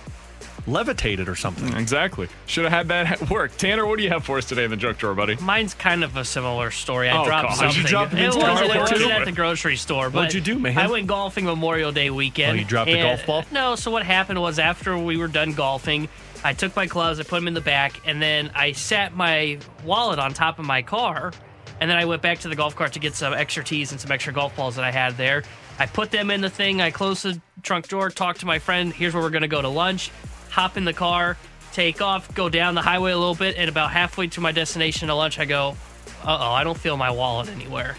levitated 0.66 1.28
or 1.28 1.34
something. 1.36 1.72
exactly. 1.76 2.28
Should 2.46 2.64
have 2.64 2.72
had 2.72 2.88
that 2.88 3.22
at 3.22 3.30
work. 3.30 3.56
Tanner, 3.56 3.86
what 3.86 3.98
do 3.98 4.02
you 4.04 4.10
have 4.10 4.24
for 4.24 4.38
us 4.38 4.44
today 4.46 4.64
in 4.64 4.70
the 4.70 4.76
junk 4.76 4.98
drawer, 4.98 5.14
buddy? 5.14 5.36
Mine's 5.36 5.74
kind 5.74 6.02
of 6.04 6.16
a 6.16 6.24
similar 6.24 6.70
story. 6.70 7.08
I 7.08 7.20
Oh, 7.20 7.24
dropped 7.24 7.48
God. 7.50 7.54
something. 7.58 7.82
You 7.82 7.88
dropped 7.88 8.12
it 8.12 8.16
minced 8.16 8.38
wasn't, 8.38 8.70
it 8.70 8.78
wasn't 8.78 9.10
at 9.12 9.24
the 9.24 9.32
grocery 9.32 9.76
store. 9.76 10.10
But 10.10 10.18
What'd 10.18 10.34
you 10.34 10.40
do, 10.40 10.58
man? 10.58 10.76
I 10.76 10.88
went 10.88 11.06
golfing 11.06 11.44
Memorial 11.44 11.92
Day 11.92 12.10
weekend. 12.10 12.52
Oh, 12.56 12.60
you 12.60 12.64
dropped 12.66 12.90
the 12.90 12.98
and- 12.98 13.18
golf 13.18 13.26
ball? 13.26 13.44
No. 13.52 13.76
So 13.76 13.90
what 13.90 14.02
happened 14.04 14.40
was 14.40 14.58
after 14.58 14.96
we 14.98 15.16
were 15.16 15.28
done 15.28 15.52
golfing, 15.52 16.08
I 16.44 16.52
took 16.52 16.74
my 16.76 16.86
gloves, 16.86 17.18
I 17.20 17.22
put 17.22 17.36
them 17.36 17.48
in 17.48 17.54
the 17.54 17.60
back, 17.60 18.00
and 18.04 18.20
then 18.20 18.50
I 18.54 18.72
sat 18.72 19.14
my 19.16 19.58
wallet 19.84 20.18
on 20.18 20.34
top 20.34 20.58
of 20.58 20.64
my 20.64 20.82
car. 20.82 21.32
And 21.78 21.90
then 21.90 21.98
I 21.98 22.06
went 22.06 22.22
back 22.22 22.38
to 22.40 22.48
the 22.48 22.56
golf 22.56 22.74
cart 22.74 22.94
to 22.94 22.98
get 22.98 23.14
some 23.14 23.34
extra 23.34 23.62
tees 23.62 23.92
and 23.92 24.00
some 24.00 24.10
extra 24.10 24.32
golf 24.32 24.56
balls 24.56 24.76
that 24.76 24.84
I 24.84 24.90
had 24.90 25.18
there. 25.18 25.42
I 25.78 25.84
put 25.84 26.10
them 26.10 26.30
in 26.30 26.40
the 26.40 26.48
thing. 26.48 26.80
I 26.80 26.90
closed 26.90 27.22
the 27.22 27.38
trunk 27.62 27.88
door, 27.88 28.08
talked 28.08 28.40
to 28.40 28.46
my 28.46 28.58
friend. 28.58 28.94
Here's 28.94 29.12
where 29.12 29.22
we're 29.22 29.28
going 29.28 29.42
to 29.42 29.48
go 29.48 29.60
to 29.60 29.68
lunch. 29.68 30.10
Hop 30.56 30.78
in 30.78 30.86
the 30.86 30.94
car, 30.94 31.36
take 31.72 32.00
off, 32.00 32.34
go 32.34 32.48
down 32.48 32.74
the 32.74 32.80
highway 32.80 33.12
a 33.12 33.18
little 33.18 33.34
bit, 33.34 33.56
and 33.58 33.68
about 33.68 33.90
halfway 33.90 34.26
to 34.28 34.40
my 34.40 34.52
destination 34.52 35.08
to 35.08 35.14
lunch, 35.14 35.38
I 35.38 35.44
go, 35.44 35.76
uh 36.24 36.38
oh, 36.40 36.50
I 36.50 36.64
don't 36.64 36.78
feel 36.78 36.96
my 36.96 37.10
wallet 37.10 37.50
anywhere. 37.50 37.94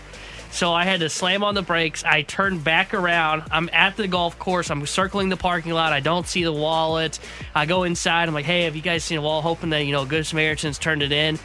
So 0.49 0.73
I 0.73 0.83
had 0.83 1.01
to 1.01 1.09
slam 1.09 1.43
on 1.43 1.53
the 1.53 1.61
brakes. 1.61 2.03
I 2.03 2.23
turn 2.23 2.57
back 2.57 2.95
around. 2.95 3.43
I'm 3.51 3.69
at 3.71 3.95
the 3.95 4.07
golf 4.07 4.39
course. 4.39 4.71
I'm 4.71 4.83
circling 4.87 5.29
the 5.29 5.37
parking 5.37 5.71
lot. 5.71 5.93
I 5.93 5.99
don't 5.99 6.25
see 6.25 6.43
the 6.43 6.51
wallet. 6.51 7.19
I 7.53 7.67
go 7.67 7.83
inside. 7.83 8.27
I'm 8.27 8.33
like, 8.33 8.45
hey, 8.45 8.63
have 8.63 8.75
you 8.75 8.81
guys 8.81 9.03
seen 9.03 9.19
a 9.19 9.21
wallet? 9.21 9.43
Hoping 9.43 9.69
that, 9.69 9.85
you 9.85 9.91
know, 9.91 10.05
Good 10.05 10.25
Samaritans 10.25 10.79
turned 10.79 11.03
it 11.03 11.11
in. 11.11 11.37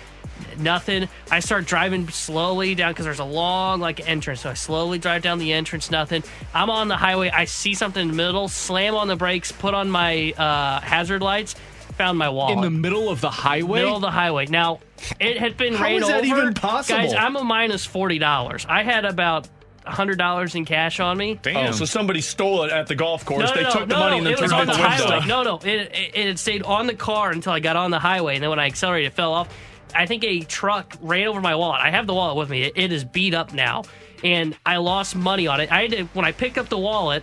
Nothing. 0.59 1.09
I 1.31 1.40
start 1.40 1.65
driving 1.65 2.09
slowly 2.09 2.74
down 2.74 2.93
because 2.93 3.05
there's 3.05 3.19
a 3.19 3.24
long 3.24 3.81
like 3.81 4.07
entrance. 4.09 4.43
So 4.43 4.51
I 4.51 4.55
slowly 4.55 4.99
drive 4.99 5.23
down 5.23 5.39
the 5.39 5.53
entrance. 5.53 5.90
Nothing. 5.90 6.23
I'm 6.55 6.70
on 6.70 6.89
the 6.89 6.97
highway. 6.97 7.31
I 7.31 7.47
see 7.47 7.74
something 7.74 8.03
in 8.03 8.09
the 8.09 8.15
middle. 8.15 8.49
Slam 8.49 8.94
on 8.94 9.09
the 9.09 9.16
brakes. 9.16 9.53
Put 9.53 9.74
on 9.74 9.90
my 9.90 10.32
uh, 10.32 10.81
hazard 10.81 11.23
lights. 11.23 11.55
Found 11.99 12.16
my 12.16 12.31
wallet 12.31 12.57
In 12.57 12.62
the 12.62 12.70
middle 12.70 13.11
of 13.11 13.20
the 13.20 13.31
highway? 13.31 13.81
Middle 13.81 13.97
of 13.97 14.03
the 14.03 14.11
highway. 14.11 14.47
Now, 14.47 14.81
it 15.20 15.36
had 15.36 15.59
been 15.59 15.74
How 15.74 15.85
rain 15.85 16.03
is 16.03 16.09
that 16.09 16.24
over. 16.24 16.27
even 16.27 16.55
possible? 16.55 17.01
Guys, 17.01 17.12
I'm 17.12 17.36
a 17.36 17.44
minus 17.44 17.49
minus 17.49 17.85
forty 17.85 18.19
dollars. 18.19 18.65
I 18.69 18.82
had 18.82 19.05
about 19.05 19.49
hundred 19.85 20.16
dollars 20.16 20.55
in 20.55 20.65
cash 20.65 21.01
on 21.01 21.19
me. 21.19 21.39
Damn. 21.43 21.69
Oh, 21.69 21.73
so 21.73 21.85
somebody 21.85 22.20
stole 22.20 22.65
it 22.65 22.73
at 22.73 22.86
the 22.86 22.94
golf 22.94 23.24
course. 23.24 23.49
No, 23.51 23.55
they 23.55 23.62
no, 23.62 23.70
took 23.70 23.89
no, 23.89 23.94
the 23.94 24.01
money 24.01 24.11
no, 24.12 24.16
and 24.19 24.27
then 24.27 24.32
it 24.32 24.40
was 24.40 24.51
turned 24.51 24.62
it 24.62 24.69
on 24.70 24.77
the 24.78 24.82
the 24.82 24.89
window. 24.89 25.07
highway. 25.07 25.27
No, 25.27 25.43
no, 25.43 25.57
it, 25.57 25.66
it, 25.93 26.11
it 26.15 26.27
had 26.28 26.39
stayed 26.39 26.62
on 26.62 26.86
the 26.86 26.94
car 26.94 27.31
until 27.31 27.53
I 27.53 27.61
got 27.61 27.77
on 27.77 27.90
the 27.90 27.99
highway, 27.99 28.35
and 28.36 28.43
then 28.43 28.51
when 28.51 28.59
I 28.59 28.66
accelerated, 28.66 29.12
it 29.12 29.15
fell 29.15 29.32
off. 29.35 29.49
I 29.94 30.06
think 30.06 30.24
a 30.24 30.40
truck 30.40 30.94
ran 31.01 31.27
over 31.28 31.40
my 31.40 31.55
wallet. 31.55 31.81
I 31.81 31.90
have 31.90 32.06
the 32.06 32.14
wallet 32.14 32.36
with 32.36 32.51
me. 32.51 32.62
It, 32.64 32.73
it 32.77 32.93
is 32.93 33.05
beat 33.05 33.35
up 33.35 33.52
now, 33.52 33.85
and 34.24 34.56
I 34.66 34.77
lost 34.78 35.14
money 35.16 35.47
on 35.47 35.60
it. 35.60 35.70
I 35.73 35.82
had 35.82 35.90
to, 35.93 36.05
when 36.14 36.24
I 36.24 36.32
picked 36.32 36.59
up 36.59 36.69
the 36.69 36.78
wallet. 36.78 37.23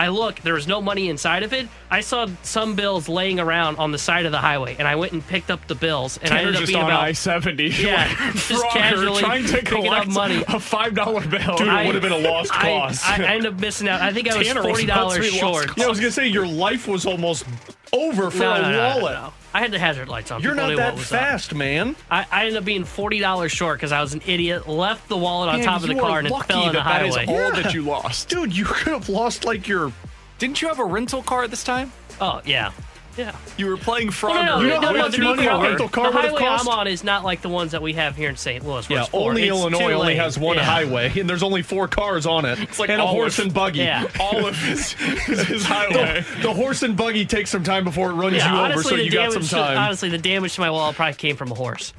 I 0.00 0.06
look, 0.10 0.38
there 0.42 0.54
was 0.54 0.68
no 0.68 0.80
money 0.80 1.08
inside 1.08 1.42
of 1.42 1.52
it. 1.52 1.66
I 1.90 2.02
saw 2.02 2.28
some 2.44 2.76
bills 2.76 3.08
laying 3.08 3.40
around 3.40 3.78
on 3.78 3.90
the 3.90 3.98
side 3.98 4.26
of 4.26 4.30
the 4.30 4.38
highway, 4.38 4.76
and 4.78 4.86
I 4.86 4.94
went 4.94 5.10
and 5.10 5.26
picked 5.26 5.50
up 5.50 5.66
the 5.66 5.74
bills. 5.74 6.20
And 6.22 6.32
I 6.32 6.38
ended 6.38 6.54
up 6.54 6.60
just 6.60 6.72
being 6.72 6.84
on 6.84 6.88
about 6.88 7.02
I 7.02 7.10
seventy. 7.10 7.64
Yeah, 7.70 8.06
just 8.32 8.64
casually 8.68 9.20
trying 9.20 9.44
to 9.46 9.52
picking 9.54 9.88
up 9.88 10.04
collect 10.04 10.10
money. 10.10 10.44
a 10.46 10.60
five 10.60 10.94
dollar 10.94 11.26
bill. 11.26 11.56
Dude, 11.56 11.66
it 11.66 11.86
would 11.86 11.96
have 11.96 12.02
been 12.02 12.12
a 12.12 12.16
lost 12.18 12.52
I, 12.54 12.62
cause. 12.62 13.02
I, 13.04 13.24
I 13.24 13.34
ended 13.34 13.52
up 13.52 13.58
missing 13.60 13.88
out. 13.88 14.00
I 14.00 14.12
think 14.12 14.30
I 14.30 14.38
was 14.38 14.46
Tanner 14.46 14.62
forty 14.62 14.86
dollars 14.86 15.32
short. 15.32 15.76
yeah, 15.76 15.86
I 15.86 15.88
was 15.88 15.98
gonna 15.98 16.12
say 16.12 16.28
your 16.28 16.46
life 16.46 16.86
was 16.86 17.04
almost 17.04 17.44
over 17.92 18.30
for 18.30 18.38
No, 18.38 18.54
a 18.54 18.62
no, 18.62 18.70
no, 18.70 18.76
no, 18.76 18.96
wallet. 19.00 19.14
no. 19.14 19.32
I 19.54 19.60
had 19.60 19.70
the 19.70 19.78
hazard 19.78 20.08
lights 20.08 20.30
on. 20.30 20.42
You're 20.42 20.52
People 20.52 20.64
not 20.64 20.70
knew 20.70 20.76
that 20.76 20.92
what 20.92 20.98
was 20.98 21.12
up. 21.12 21.18
fast, 21.20 21.54
man. 21.54 21.96
I, 22.10 22.26
I 22.30 22.40
ended 22.46 22.56
up 22.58 22.64
being 22.64 22.84
forty 22.84 23.18
dollars 23.18 23.50
short 23.52 23.78
because 23.78 23.92
I 23.92 24.00
was 24.00 24.12
an 24.14 24.22
idiot. 24.26 24.68
Left 24.68 25.08
the 25.08 25.16
wallet 25.16 25.48
on 25.48 25.56
Man, 25.56 25.64
top 25.64 25.82
of 25.82 25.88
the 25.88 25.94
car 25.94 26.18
and 26.18 26.28
it 26.28 26.30
fell 26.44 26.62
in 26.66 26.66
the 26.68 26.72
that 26.74 26.84
that 26.84 27.06
is 27.06 27.16
highway. 27.16 27.44
all 27.44 27.52
that 27.52 27.72
you 27.74 27.82
lost. 27.82 28.28
Dude, 28.28 28.54
you 28.54 28.64
could 28.64 28.92
have 28.92 29.08
lost 29.08 29.44
like 29.44 29.66
your 29.66 29.92
Didn't 30.38 30.60
you 30.62 30.68
have 30.68 30.78
a 30.78 30.84
rental 30.84 31.22
car 31.22 31.44
at 31.44 31.50
this 31.50 31.64
time? 31.64 31.92
Oh 32.20 32.40
yeah, 32.44 32.72
Yeah. 33.18 33.34
You 33.56 33.66
were 33.66 33.76
playing 33.76 34.12
frog. 34.12 34.36
Well, 34.36 34.44
no, 34.44 34.56
no, 34.58 34.62
You 34.62 34.68
know 34.68 34.80
no, 34.80 34.86
how 34.86 34.92
no, 34.92 34.98
much 35.00 35.12
to 35.14 35.18
be 35.18 35.24
money 35.24 35.42
fair, 35.42 35.50
a 35.52 35.56
okay, 35.58 35.68
rental 35.70 35.88
car 35.88 36.04
the 36.04 36.16
would 36.16 36.22
have 36.22 36.30
highway 36.30 36.40
cost? 36.40 36.68
I'm 36.68 36.78
on 36.78 36.86
is 36.86 37.02
not 37.02 37.24
like 37.24 37.42
the 37.42 37.48
ones 37.48 37.72
that 37.72 37.82
we 37.82 37.94
have 37.94 38.14
here 38.14 38.28
in 38.30 38.36
St. 38.36 38.64
Louis. 38.64 38.88
Yeah, 38.88 39.00
it's 39.02 39.10
only 39.12 39.42
It's 39.42 39.50
Illinois 39.50 39.92
only 39.94 40.14
has 40.14 40.38
one 40.38 40.56
Yeah. 40.56 40.62
highway, 40.62 41.18
and 41.18 41.28
there's 41.28 41.42
only 41.42 41.62
four 41.62 41.88
cars 41.88 42.26
on 42.26 42.44
it. 42.44 42.60
It's 42.60 42.78
like 42.78 42.90
and 42.90 43.02
a 43.02 43.06
horse 43.06 43.38
of- 43.40 43.46
and 43.46 43.54
buggy. 43.54 43.80
Yeah. 43.80 44.06
all 44.20 44.46
of 44.46 44.56
his, 44.56 44.92
his 44.92 45.64
highway. 45.66 46.24
The, 46.36 46.42
the 46.42 46.54
horse 46.54 46.84
and 46.84 46.96
buggy 46.96 47.26
takes 47.26 47.50
some 47.50 47.64
time 47.64 47.82
before 47.82 48.10
it 48.10 48.14
runs 48.14 48.36
Yeah, 48.36 48.66
you 48.68 48.72
over, 48.72 48.82
so 48.84 48.94
you 48.94 49.10
got 49.10 49.32
some 49.32 49.40
damage. 49.42 49.48
To, 49.50 49.54
time. 49.56 49.78
honestly, 49.78 50.08
the 50.10 50.18
damage 50.18 50.54
to 50.54 50.60
my 50.60 50.70
wall 50.70 50.92
probably 50.92 51.14
came 51.14 51.34
from 51.34 51.50
a 51.50 51.54
horse. 51.56 51.92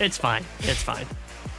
It's 0.00 0.16
fine. 0.16 0.44
It's 0.60 0.82
fine. 0.82 1.04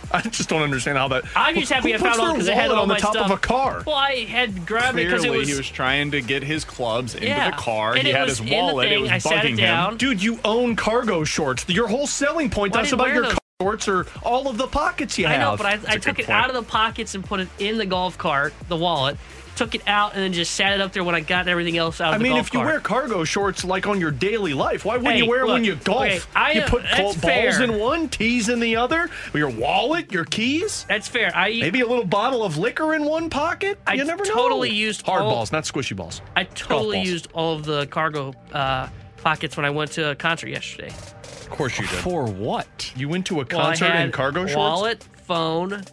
I 0.14 0.22
just 0.22 0.50
don't 0.50 0.62
understand 0.62 0.98
how 0.98 1.08
that. 1.10 1.24
I'm 1.36 1.56
just 1.56 1.72
happy 1.72 1.90
Who 1.92 1.96
I 1.96 1.98
found 2.00 2.16
puts 2.16 2.20
all 2.20 2.34
because 2.34 2.50
I 2.50 2.54
had 2.54 2.70
wallet 2.70 2.76
all 2.78 2.82
on 2.84 2.88
the 2.88 2.94
my 2.96 3.00
top 3.00 3.12
stuff. 3.14 3.26
of 3.26 3.32
a 3.32 3.38
car. 3.40 3.84
Well, 3.86 3.96
I 3.96 4.16
had 4.26 4.66
grabbed 4.66 4.98
it 4.98 5.06
because 5.06 5.22
Clearly, 5.22 5.38
it 5.38 5.40
was. 5.42 5.50
he 5.50 5.56
was 5.56 5.70
trying 5.70 6.12
to 6.12 6.22
get 6.22 6.44
his 6.44 6.64
clubs 6.66 7.16
into 7.16 7.28
Yeah. 7.28 7.52
the 7.52 7.58
car. 7.58 7.96
And 7.96 8.06
he 8.08 8.14
had 8.14 8.28
his 8.28 8.40
in 8.40 8.48
the 8.48 8.56
wallet. 8.56 8.92
It 8.92 9.00
was 9.02 9.10
I 9.12 9.18
sat 9.20 9.46
it 9.46 9.54
bugging 9.56 9.60
him. 9.60 9.98
Dude, 9.98 10.22
you 10.24 10.40
own 10.46 10.76
cargo 10.76 11.24
shorts. 11.24 11.66
Your 11.68 11.88
whole 11.88 12.08
selling 12.08 12.50
point 12.50 12.74
Well, 12.74 12.80
I 12.80 12.84
that's 12.84 12.94
about 12.94 13.08
your 13.14 13.24
those. 13.24 13.34
cargo 13.34 13.40
shorts 13.62 13.88
or 13.88 14.06
all 14.24 14.48
of 14.48 14.58
the 14.58 14.68
pockets 14.68 15.18
you 15.18 15.28
have. 15.28 15.36
I 15.36 15.44
know, 15.44 15.58
but 15.58 15.66
I, 15.66 15.78
good 15.78 16.02
took 16.02 16.20
it 16.20 16.26
point. 16.28 16.38
out 16.44 16.50
of 16.50 16.56
the 16.56 16.64
pockets 16.64 17.14
and 17.16 17.24
put 17.26 17.40
it 17.42 17.50
in 17.60 17.78
the 17.78 17.86
golf 17.86 18.18
cart, 18.18 18.54
the 18.70 18.78
wallet. 18.78 19.18
Took 19.60 19.76
it 19.76 19.82
out 19.88 20.14
and 20.14 20.24
then 20.24 20.32
just 20.32 20.54
sat 20.56 20.72
it 20.72 20.80
up 20.80 20.94
there 20.94 21.04
when 21.04 21.16
I 21.16 21.20
got 21.20 21.50
everything 21.50 21.78
else 21.78 22.00
out 22.00 22.10
of 22.10 22.16
I 22.16 22.18
the 22.18 22.24
mean, 22.24 22.32
golf 22.32 22.48
if 22.48 22.54
you 22.54 22.60
cart. 22.62 22.72
wear 22.72 22.80
cargo 22.80 23.24
shorts 23.26 23.66
like 23.66 23.88
on 23.88 24.00
your 24.00 24.10
daily 24.12 24.54
life, 24.54 24.86
why 24.86 24.96
wouldn't 24.96 25.16
Hey, 25.16 25.18
you 25.24 25.30
wear 25.30 25.42
them 25.42 25.50
when 25.50 25.66
you 25.66 25.76
golf? 25.76 26.02
okay, 26.06 26.20
I 26.34 26.52
you 26.54 26.62
put 26.62 26.84
that's 26.84 26.96
col- 26.96 27.14
balls 27.16 27.18
fair. 27.58 27.64
in 27.64 27.78
one, 27.78 28.08
tees 28.08 28.48
in 28.48 28.62
the 28.62 28.78
other, 28.78 29.10
your 29.34 29.50
wallet, 29.50 30.14
your 30.14 30.24
keys, 30.24 30.86
That's 30.88 31.10
fair. 31.10 31.30
I 31.36 31.50
maybe 31.60 31.82
a 31.82 31.86
little 31.88 32.06
bottle 32.06 32.42
of 32.44 32.58
liquor 32.58 32.94
in 32.94 33.04
one 33.04 33.30
pocket. 33.30 33.78
I 33.86 33.96
you 33.96 34.06
never 34.06 34.24
know. 34.24 34.34
totally 34.34 34.70
used 34.70 35.02
hard 35.06 35.24
all- 35.24 35.32
balls, 35.32 35.52
not 35.52 35.66
squishy 35.66 35.94
balls. 35.94 36.22
I 36.38 36.46
totally 36.46 37.00
balls. 37.00 37.08
used 37.10 37.28
all 37.34 37.56
of 37.56 37.66
the 37.66 37.86
cargo 37.88 38.34
uh, 38.54 38.88
pockets 39.18 39.58
when 39.58 39.66
I 39.66 39.72
went 39.72 39.92
to 39.92 40.12
a 40.12 40.16
concert 40.16 40.48
yesterday. 40.52 40.88
Of 40.88 41.50
course 41.50 41.78
you 41.78 41.86
did. 41.86 41.98
For 42.00 42.26
what? 42.26 42.94
You 42.96 43.10
went 43.10 43.26
to 43.26 43.42
a 43.42 43.46
Well, 43.52 43.60
I 43.60 43.64
concert 43.76 43.88
had 43.92 44.06
in 44.06 44.12
cargo 44.14 44.44
shorts. 44.46 44.56
wallet, 44.56 45.04
phone, 45.26 45.84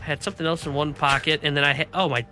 had 0.00 0.20
something 0.20 0.44
else 0.44 0.66
in 0.66 0.74
one 0.74 0.94
pocket, 0.94 1.40
and 1.44 1.56
then 1.56 1.62
I 1.62 1.72
had 1.74 1.86
oh 1.94 2.08
my 2.08 2.26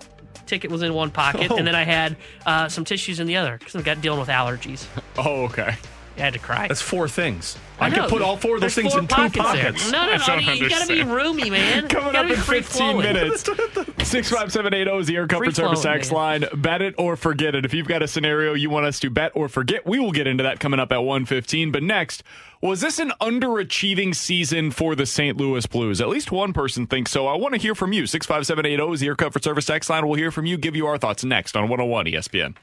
ticket 0.47 0.70
was 0.70 0.82
in 0.82 0.94
one 0.94 1.10
pocket, 1.10 1.51
Oh. 1.51 1.56
and 1.56 1.66
then 1.66 1.74
I 1.74 1.85
had 1.85 2.16
uh, 2.47 2.69
some 2.69 2.85
tissues 2.85 3.20
in 3.20 3.27
the 3.27 3.36
other 3.36 3.56
because 3.59 3.74
I 3.77 3.82
got 3.82 4.01
dealing 4.01 4.20
with 4.20 4.28
allergies. 4.28 4.86
Oh, 5.19 5.44
okay. 5.44 5.77
I 6.16 6.20
had 6.20 6.32
to 6.34 6.39
cry. 6.39 6.68
That's 6.68 6.82
four 6.82 7.09
things. 7.09 7.56
I, 7.80 7.89
know. 7.89 8.02
could 8.02 8.10
put 8.10 8.22
all 8.22 8.36
four 8.36 8.56
of 8.56 8.60
those 8.60 8.74
There's 8.74 8.93
things 8.93 8.94
in 8.94 9.09
two 9.09 9.14
pockets. 9.14 9.39
pockets. 9.39 9.90
There. 9.90 9.93
No, 9.93 10.06
no, 10.06 10.12
I 10.12 10.16
no. 10.18 10.47
don't 10.47 10.56
You, 10.56 10.62
you 10.64 10.68
gotta 10.68 10.86
be 10.86 11.02
roomy, 11.02 11.51
man. 11.51 11.89
Coming 11.89 12.14
up 12.14 12.30
in 12.30 12.36
15 12.36 12.98
minutes. 12.98 13.43
65780 14.02 14.90
is 15.01 15.06
the 15.06 15.16
Air 15.16 15.26
Comfort 15.26 15.56
Service 15.56 15.82
flowing, 15.82 15.98
X 15.98 16.12
line. 16.12 16.44
Bet 16.55 16.82
it 16.82 16.94
or 16.98 17.16
forget 17.16 17.55
it. 17.55 17.64
If 17.64 17.74
you've 17.74 17.89
got 17.89 18.02
a 18.02 18.09
scenario 18.09 18.55
you 18.55 18.70
want 18.70 18.86
us 18.86 19.01
to 19.01 19.10
bet 19.10 19.32
or 19.34 19.48
forget, 19.48 19.86
we 19.86 19.98
will 19.98 20.12
get 20.12 20.26
into 20.26 20.43
that 20.44 20.60
coming 20.60 20.78
up 20.78 20.93
at 20.93 20.98
115. 20.98 21.72
But 21.72 21.82
next, 21.82 22.22
was 22.60 22.80
this 22.80 22.98
an 22.98 23.12
underachieving 23.20 24.14
season 24.14 24.70
for 24.70 24.94
the 24.94 25.06
St. 25.06 25.36
Louis 25.36 25.66
Blues? 25.66 26.01
At 26.01 26.09
least 26.09 26.30
one 26.30 26.52
person 26.52 26.86
thinks 26.86 27.10
so. 27.10 27.26
I 27.26 27.36
want 27.36 27.55
to 27.55 27.60
hear 27.60 27.74
from 27.74 27.93
you. 27.93 28.06
65780 28.06 28.93
is 28.94 29.01
the 29.01 29.06
Air 29.09 29.16
Comfort 29.16 29.43
Service 29.43 29.68
X 29.68 29.90
line. 29.90 30.06
We'll 30.06 30.18
hear 30.18 30.30
from 30.30 30.47
you, 30.47 30.56
give 30.56 30.76
you 30.76 30.86
our 30.86 30.98
thoughts 30.98 31.24
next 31.24 31.56
on 31.56 31.68
101 31.68 32.06
ESPN. 32.06 32.55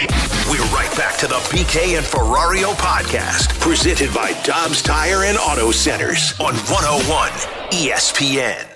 We're 0.00 0.64
right 0.72 0.90
back 0.96 1.18
to 1.18 1.26
the 1.26 1.34
BK 1.52 1.98
and 1.98 2.06
Ferrario 2.06 2.72
podcast, 2.72 3.60
presented 3.60 4.12
by 4.14 4.32
Dobbs 4.44 4.80
Tire 4.80 5.24
and 5.24 5.36
Auto 5.36 5.70
Centers 5.70 6.32
on 6.40 6.54
101 6.54 7.30
ESPN. 7.70 8.66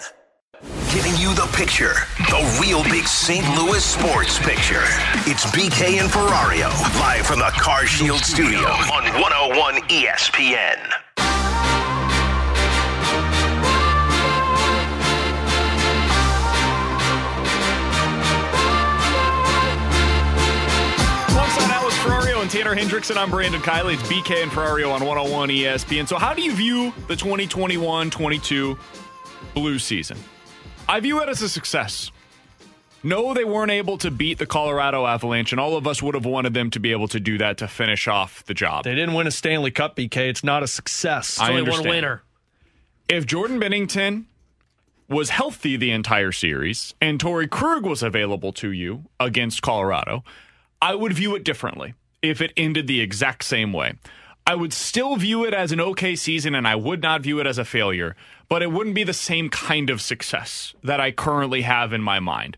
Giving 0.93 1.17
you 1.17 1.35
the 1.35 1.49
picture, 1.57 1.95
the 2.29 2.59
real 2.61 2.85
big 2.85 3.07
St. 3.09 3.45
Louis 3.57 3.83
sports 3.83 4.39
picture. 4.39 4.85
It's 5.25 5.47
BK 5.47 5.99
and 5.99 6.11
Ferrario, 6.11 6.69
live 7.01 7.27
from 7.27 7.39
the 7.39 7.53
Car 7.57 7.87
Shield 7.87 8.21
studio 8.21 8.69
on 8.69 9.05
101 9.19 9.77
ESPN. 9.89 11.04
And 22.45 22.51
Tanner 22.51 22.77
Hendrickson, 22.77 23.17
I'm 23.17 23.31
Brandon 23.31 23.63
Kiley. 23.63 23.95
It's 23.95 24.03
BK 24.03 24.43
and 24.43 24.53
Ferrario 24.53 24.93
on 24.93 25.03
101 25.03 25.49
ESPN. 25.49 26.07
So, 26.07 26.19
how 26.19 26.35
do 26.35 26.43
you 26.43 26.53
view 26.53 26.93
the 27.09 27.17
2021 27.17 28.11
22 28.11 28.79
blue 29.55 29.79
season? 29.79 30.19
I 30.87 31.01
view 31.01 31.23
it 31.23 31.31
as 31.31 31.41
a 31.41 31.49
success. 31.49 32.11
No, 33.03 33.33
they 33.33 33.45
weren't 33.45 33.71
able 33.71 33.97
to 33.97 34.11
beat 34.11 34.37
the 34.37 34.45
Colorado 34.45 35.07
Avalanche, 35.07 35.53
and 35.53 35.59
all 35.59 35.75
of 35.75 35.87
us 35.87 36.03
would 36.03 36.15
have 36.15 36.27
wanted 36.27 36.53
them 36.53 36.69
to 36.73 36.79
be 36.81 36.93
able 36.93 37.09
to 37.09 37.19
do 37.19 37.39
that 37.39 37.57
to 37.57 37.67
finish 37.67 38.07
off 38.09 38.45
the 38.45 38.53
job. 38.53 38.85
They 38.85 38.95
didn't 38.95 39.15
win 39.15 39.27
a 39.27 39.31
Stanley 39.31 39.71
Cup, 39.71 39.97
BK. 39.97 40.29
It's 40.29 40.45
not 40.45 40.63
a 40.63 40.67
success. 40.67 41.41
I 41.41 41.49
Only 41.49 41.61
understand. 41.61 41.87
one 41.87 41.97
winner. 41.97 42.23
If 43.09 43.25
Jordan 43.25 43.59
Binnington 43.59 44.25
was 45.09 45.31
healthy 45.31 45.79
the 45.79 45.93
entire 45.93 46.31
series 46.31 46.93
and 47.01 47.19
Torey 47.19 47.49
Krug 47.49 47.87
was 47.87 48.03
available 48.03 48.53
to 48.53 48.71
you 48.71 49.07
against 49.19 49.63
Colorado, 49.63 50.25
I 50.83 50.95
would 50.95 51.15
view 51.15 51.35
it 51.37 51.43
differently 51.43 51.95
if 52.25 52.41
it 52.41 52.53
ended 52.57 52.87
the 52.87 53.01
exact 53.01 53.45
same 53.45 53.73
way. 53.73 53.95
I 54.47 54.55
would 54.55 54.73
still 54.73 55.17
view 55.17 55.45
it 55.45 55.55
as 55.55 55.73
an 55.73 55.81
okay 55.81 56.17
season 56.17 56.55
and 56.55 56.69
I 56.69 56.75
would 56.75 57.03
not 57.03 57.23
view 57.23 57.41
it 57.41 57.47
as 57.47 57.59
a 57.59 57.65
failure, 57.65 58.15
but 58.49 58.63
it 58.63 58.73
wouldn't 58.73 58.95
be 58.95 59.05
the 59.05 59.13
same 59.13 59.49
kind 59.49 59.89
of 59.89 60.03
success 60.03 60.75
that 60.83 61.01
I 61.01 61.13
currently 61.13 61.63
have 61.63 61.93
in 61.93 62.03
my 62.03 62.21
mind. 62.21 62.57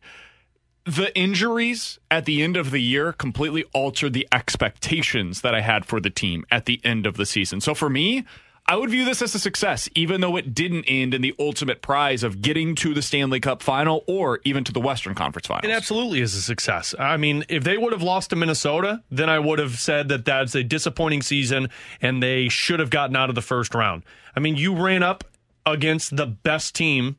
The 0.85 1.17
injuries 1.17 1.99
at 2.11 2.25
the 2.25 2.43
end 2.43 2.57
of 2.57 2.71
the 2.71 2.83
year 2.83 3.13
completely 3.13 3.65
altered 3.73 4.13
the 4.13 4.27
expectations 4.33 5.41
that 5.41 5.55
I 5.55 5.61
had 5.61 5.85
for 5.85 6.01
the 6.01 6.11
team 6.11 6.45
at 6.51 6.65
the 6.65 6.81
end 6.85 7.07
of 7.07 7.17
the 7.17 7.27
season. 7.27 7.61
So 7.61 7.75
for 7.75 7.91
me, 7.91 8.25
I 8.69 8.75
would 8.75 8.91
view 8.91 9.05
this 9.05 9.23
as 9.23 9.33
a 9.35 9.39
success, 9.39 9.89
even 9.95 10.21
though 10.21 10.37
it 10.37 10.53
didn't 10.53 10.87
end 10.89 11.15
in 11.15 11.23
the 11.23 11.35
ultimate 11.39 11.83
prize 11.83 12.25
of 12.25 12.43
getting 12.43 12.75
to 12.77 12.95
the 12.95 13.03
Stanley 13.03 13.39
Cup 13.39 13.63
final 13.63 14.03
or 14.09 14.41
even 14.45 14.65
to 14.65 14.73
the 14.73 14.81
Western 14.81 15.15
Conference 15.15 15.47
final. 15.47 15.71
It 15.71 15.73
absolutely 15.73 16.21
is 16.21 16.35
a 16.35 16.43
success. 16.43 16.93
I 16.99 17.17
mean, 17.17 17.45
if 17.49 17.63
they 17.63 17.79
would 17.79 17.93
have 17.93 18.03
lost 18.03 18.31
to 18.31 18.37
Minnesota, 18.37 19.05
then 19.09 19.31
I 19.31 19.39
would 19.39 19.61
have 19.61 19.79
said 19.79 20.09
that 20.09 20.25
that's 20.25 20.57
a 20.57 20.65
disappointing 20.65 21.23
season 21.23 21.71
and 22.03 22.21
they 22.21 22.49
should 22.49 22.81
have 22.81 22.91
gotten 22.91 23.15
out 23.15 23.29
of 23.29 23.37
the 23.37 23.43
first 23.43 23.73
round. 23.73 24.03
I 24.35 24.41
mean, 24.41 24.57
you 24.57 24.75
ran 24.75 25.05
up 25.05 25.23
against 25.65 26.17
the 26.17 26.27
best 26.27 26.75
team 26.75 27.17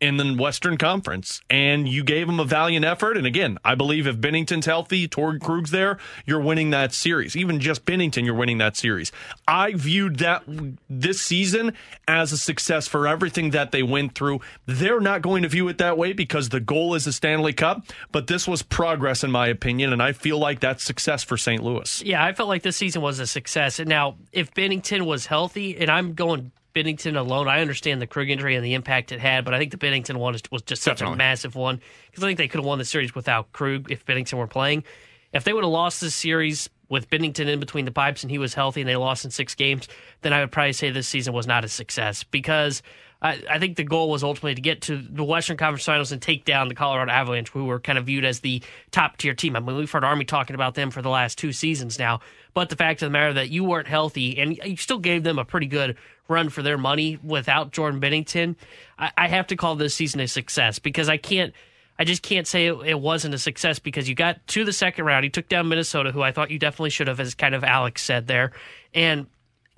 in 0.00 0.16
the 0.16 0.34
Western 0.34 0.76
Conference, 0.76 1.40
and 1.50 1.88
you 1.88 2.04
gave 2.04 2.26
them 2.28 2.38
a 2.38 2.44
valiant 2.44 2.84
effort. 2.84 3.16
And 3.16 3.26
again, 3.26 3.58
I 3.64 3.74
believe 3.74 4.06
if 4.06 4.16
Binnington's 4.16 4.66
healthy, 4.66 5.08
Torey 5.08 5.40
Krug's 5.40 5.70
there, 5.70 5.98
you're 6.24 6.40
winning 6.40 6.70
that 6.70 6.92
series. 6.92 7.36
Even 7.36 7.58
just 7.58 7.84
Binnington, 7.84 8.24
you're 8.24 8.34
winning 8.34 8.58
that 8.58 8.76
series. 8.76 9.10
I 9.48 9.72
viewed 9.74 10.18
that 10.18 10.44
this 10.88 11.20
season 11.20 11.72
as 12.06 12.32
a 12.32 12.38
success 12.38 12.86
for 12.86 13.08
everything 13.08 13.50
that 13.50 13.72
they 13.72 13.82
went 13.82 14.14
through. 14.14 14.40
They're 14.66 15.00
not 15.00 15.22
going 15.22 15.42
to 15.42 15.48
view 15.48 15.66
it 15.68 15.78
that 15.78 15.98
way 15.98 16.12
because 16.12 16.50
the 16.50 16.60
goal 16.60 16.94
is 16.94 17.06
a 17.06 17.12
Stanley 17.12 17.52
Cup, 17.52 17.84
but 18.12 18.28
this 18.28 18.46
was 18.46 18.62
progress, 18.62 19.24
in 19.24 19.30
my 19.32 19.48
opinion, 19.48 19.92
and 19.92 20.02
I 20.02 20.12
feel 20.12 20.38
like 20.38 20.60
that's 20.60 20.84
success 20.84 21.24
for 21.24 21.36
St. 21.36 21.62
Louis. 21.62 22.02
Yeah, 22.04 22.24
I 22.24 22.32
felt 22.32 22.48
like 22.48 22.62
this 22.62 22.76
season 22.76 23.02
was 23.02 23.18
a 23.18 23.26
success. 23.26 23.78
And 23.80 23.88
now, 23.88 24.16
if 24.32 24.54
Binnington 24.54 25.06
was 25.06 25.26
healthy, 25.26 25.76
and 25.76 25.90
I'm 25.90 26.14
going 26.14 26.52
Binnington 26.74 27.16
alone, 27.16 27.48
I 27.48 27.60
understand 27.60 28.00
the 28.00 28.06
Krug 28.06 28.30
injury 28.30 28.54
and 28.56 28.64
the 28.64 28.74
impact 28.74 29.10
it 29.12 29.20
had, 29.20 29.44
but 29.44 29.54
I 29.54 29.58
think 29.58 29.70
the 29.70 29.78
Binnington 29.78 30.16
one 30.16 30.34
is- 30.34 30.42
was 30.50 30.62
just 30.62 30.82
such 30.82 30.98
Definitely. 30.98 31.14
a 31.14 31.18
massive 31.18 31.54
one 31.54 31.80
because 32.06 32.22
I 32.22 32.26
think 32.26 32.38
they 32.38 32.48
could 32.48 32.58
have 32.58 32.66
won 32.66 32.78
the 32.78 32.84
series 32.84 33.14
without 33.14 33.52
Krug 33.52 33.90
if 33.90 34.04
Binnington 34.04 34.34
were 34.34 34.46
playing. 34.46 34.84
If 35.32 35.44
they 35.44 35.52
would 35.52 35.64
have 35.64 35.70
lost 35.72 36.00
this 36.00 36.14
series 36.14 36.70
with 36.88 37.10
Binnington 37.10 37.48
in 37.48 37.60
between 37.60 37.84
the 37.84 37.90
pipes 37.90 38.22
and 38.22 38.30
he 38.30 38.38
was 38.38 38.54
healthy 38.54 38.80
and 38.80 38.88
they 38.88 38.96
lost 38.96 39.24
in 39.24 39.30
six 39.30 39.54
games, 39.54 39.88
then 40.22 40.32
I 40.32 40.40
would 40.40 40.50
probably 40.52 40.72
say 40.72 40.90
this 40.90 41.06
season 41.08 41.34
was 41.34 41.46
not 41.46 41.64
a 41.64 41.68
success 41.68 42.24
because 42.24 42.82
I, 43.20 43.42
I 43.50 43.58
think 43.58 43.76
the 43.76 43.84
goal 43.84 44.10
was 44.10 44.22
ultimately 44.22 44.54
to 44.54 44.60
get 44.60 44.82
to 44.82 44.96
the 44.96 45.24
Western 45.24 45.56
Conference 45.56 45.84
Finals 45.84 46.12
and 46.12 46.22
take 46.22 46.44
down 46.44 46.68
the 46.68 46.74
Colorado 46.74 47.10
Avalanche, 47.10 47.48
who 47.50 47.64
were 47.64 47.80
kind 47.80 47.98
of 47.98 48.06
viewed 48.06 48.24
as 48.24 48.40
the 48.40 48.62
top 48.92 49.16
tier 49.16 49.34
team. 49.34 49.56
I 49.56 49.60
mean, 49.60 49.76
we've 49.76 49.90
heard 49.90 50.04
Army 50.04 50.24
talking 50.24 50.54
about 50.54 50.74
them 50.74 50.90
for 50.90 51.02
the 51.02 51.08
last 51.08 51.36
two 51.36 51.52
seasons 51.52 51.98
now, 51.98 52.20
but 52.54 52.68
the 52.68 52.76
fact 52.76 53.02
of 53.02 53.06
the 53.06 53.10
matter 53.10 53.32
that 53.34 53.50
you 53.50 53.64
weren't 53.64 53.88
healthy 53.88 54.38
and 54.38 54.56
you 54.64 54.76
still 54.76 54.98
gave 54.98 55.24
them 55.24 55.38
a 55.38 55.44
pretty 55.44 55.66
good 55.66 55.96
run 56.28 56.48
for 56.48 56.62
their 56.62 56.78
money 56.78 57.18
without 57.22 57.72
Jordan 57.72 58.00
Binnington, 58.00 58.54
I, 58.98 59.10
I 59.16 59.28
have 59.28 59.48
to 59.48 59.56
call 59.56 59.74
this 59.74 59.94
season 59.94 60.20
a 60.20 60.28
success 60.28 60.78
because 60.78 61.08
I 61.08 61.16
can't. 61.16 61.52
I 62.00 62.04
just 62.04 62.22
can't 62.22 62.46
say 62.46 62.68
it, 62.68 62.76
it 62.86 63.00
wasn't 63.00 63.34
a 63.34 63.38
success 63.38 63.80
because 63.80 64.08
you 64.08 64.14
got 64.14 64.46
to 64.46 64.64
the 64.64 64.72
second 64.72 65.04
round. 65.04 65.24
You 65.24 65.30
took 65.30 65.48
down 65.48 65.68
Minnesota, 65.68 66.12
who 66.12 66.22
I 66.22 66.30
thought 66.30 66.52
you 66.52 66.58
definitely 66.60 66.90
should 66.90 67.08
have, 67.08 67.18
as 67.18 67.34
kind 67.34 67.56
of 67.56 67.64
Alex 67.64 68.04
said 68.04 68.28
there. 68.28 68.52
And 68.94 69.26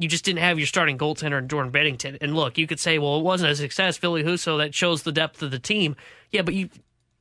you 0.01 0.09
just 0.09 0.25
didn't 0.25 0.41
have 0.41 0.59
your 0.59 0.67
starting 0.67 0.97
goaltender 0.97 1.39
in 1.39 1.49
Jordan 1.49 1.73
Binnington. 1.73 2.19
And 2.21 2.35
look, 2.35 2.57
you 2.59 2.67
could 2.67 2.81
say, 2.81 2.99
well, 2.99 3.19
it 3.19 3.23
wasn't 3.23 3.53
a 3.53 3.57
success, 3.57 3.99
Ville 3.99 4.15
Husso, 4.15 4.59
that 4.59 4.75
shows 4.75 5.03
the 5.03 5.13
depth 5.13 5.43
of 5.43 5.51
the 5.51 5.59
team. 5.59 5.95
Yeah, 6.31 6.43
but 6.43 6.55
you 6.55 6.71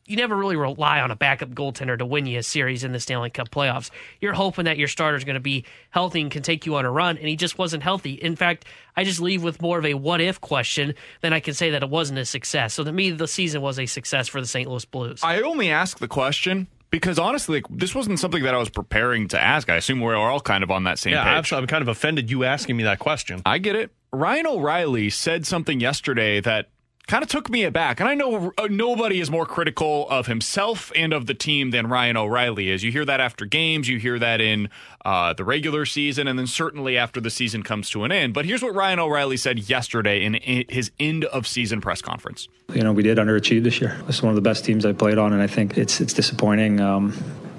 you 0.10 0.16
never 0.16 0.36
really 0.36 0.56
rely 0.56 1.02
on 1.02 1.12
a 1.12 1.16
backup 1.16 1.50
goaltender 1.50 1.96
to 1.96 2.06
win 2.06 2.26
you 2.26 2.40
a 2.40 2.44
series 2.44 2.84
in 2.84 2.94
the 2.94 3.00
Stanley 3.00 3.30
Cup 3.30 3.50
playoffs. 3.52 3.92
You're 4.20 4.34
hoping 4.34 4.66
that 4.66 4.80
your 4.80 4.88
starter 4.88 5.16
is 5.16 5.24
going 5.24 5.36
to 5.36 5.40
be 5.40 5.66
healthy 5.92 6.20
and 6.20 6.32
can 6.32 6.42
take 6.42 6.66
you 6.66 6.76
on 6.78 6.86
a 6.86 6.92
run, 6.92 7.16
and 7.20 7.28
he 7.28 7.36
just 7.36 7.60
wasn't 7.60 7.84
healthy. 7.84 8.14
In 8.14 8.36
fact, 8.36 8.66
I 8.98 9.04
just 9.04 9.22
leave 9.22 9.44
with 9.44 9.62
more 9.62 9.78
of 9.78 9.86
a 9.86 9.94
what 9.94 10.20
if 10.20 10.42
question 10.42 10.96
than 11.22 11.32
I 11.32 11.40
can 11.40 11.54
say 11.54 11.70
that 11.70 11.84
it 11.84 11.90
wasn't 11.92 12.18
a 12.18 12.26
success. 12.26 12.74
So 12.74 12.84
to 12.84 12.92
me, 12.92 13.12
the 13.12 13.28
season 13.28 13.62
was 13.62 13.78
a 13.78 13.86
success 13.86 14.28
for 14.28 14.42
the 14.42 14.48
St. 14.48 14.68
Louis 14.68 14.84
Blues. 14.86 15.24
I 15.24 15.42
only 15.42 15.70
ask 15.70 16.00
the 16.00 16.08
question 16.08 16.68
Because 16.92 17.20
honestly, 17.20 17.58
like, 17.58 17.66
this 17.70 17.94
wasn't 17.94 18.20
something 18.20 18.44
that 18.44 18.56
I 18.56 18.58
was 18.58 18.70
preparing 18.70 19.28
to 19.30 19.40
ask. 19.40 19.70
I 19.70 19.76
assume 19.76 20.00
we're 20.00 20.16
all 20.16 20.40
kind 20.40 20.64
of 20.64 20.72
on 20.72 20.86
that 20.86 20.98
same 20.98 21.14
yeah, 21.14 21.24
page. 21.24 21.38
absolutely. 21.38 21.64
I'm 21.64 21.68
kind 21.68 21.82
of 21.84 21.88
offended 21.88 22.32
you 22.32 22.44
asking 22.44 22.78
me 22.78 22.84
that 22.84 23.00
question. 23.00 23.42
I 23.46 23.60
get 23.60 23.76
it. 23.76 23.92
Ryan 24.12 24.48
O'Reilly 24.48 25.10
said 25.12 25.46
something 25.46 25.80
yesterday 25.80 26.42
that 26.42 26.70
kind 27.10 27.24
of 27.24 27.30
took 27.30 27.50
me 27.50 27.64
aback. 27.64 28.00
And 28.00 28.08
I 28.08 28.14
know 28.14 28.54
uh, 28.58 28.68
nobody 28.70 29.20
is 29.20 29.30
more 29.30 29.46
critical 29.46 30.08
of 30.10 30.28
himself 30.28 30.92
and 30.96 31.12
of 31.12 31.26
the 31.26 31.34
team 31.34 31.72
than 31.72 31.88
Ryan 31.88 32.16
O'Reilly 32.16 32.70
is. 32.70 32.84
You 32.84 32.92
hear 32.92 33.04
that 33.04 33.20
after 33.20 33.46
games, 33.46 33.90
you 33.90 33.98
hear 33.98 34.20
that 34.20 34.40
in 34.40 34.70
uh, 35.04 35.34
the 35.34 35.44
regular 35.44 35.86
season, 35.86 36.28
and 36.28 36.38
then 36.38 36.48
certainly 36.48 36.98
after 36.98 37.20
the 37.20 37.32
season 37.32 37.64
comes 37.64 37.90
to 37.90 38.04
an 38.04 38.12
end. 38.12 38.34
But 38.34 38.46
here's 38.46 38.62
what 38.62 38.76
Ryan 38.76 39.00
O'Reilly 39.00 39.38
said 39.38 39.68
yesterday 39.68 40.24
in, 40.24 40.36
in 40.36 40.66
his 40.70 40.92
end 41.00 41.26
of 41.26 41.48
season 41.48 41.82
press 41.82 42.02
conference. 42.02 42.48
You 42.74 42.84
know, 42.84 42.94
we 42.94 43.04
did 43.04 43.18
underachieve 43.18 43.64
this 43.64 43.82
year. 43.82 44.00
This 44.06 44.18
is 44.18 44.24
one 44.24 44.30
of 44.30 44.36
the 44.36 44.42
best 44.42 44.64
teams 44.64 44.86
I 44.86 44.94
played 44.94 45.18
on, 45.18 45.34
and 45.34 45.42
I 45.42 45.48
think 45.48 45.78
it's 45.78 46.00
it's 46.00 46.14
disappointing. 46.14 46.80
Um, 46.80 47.14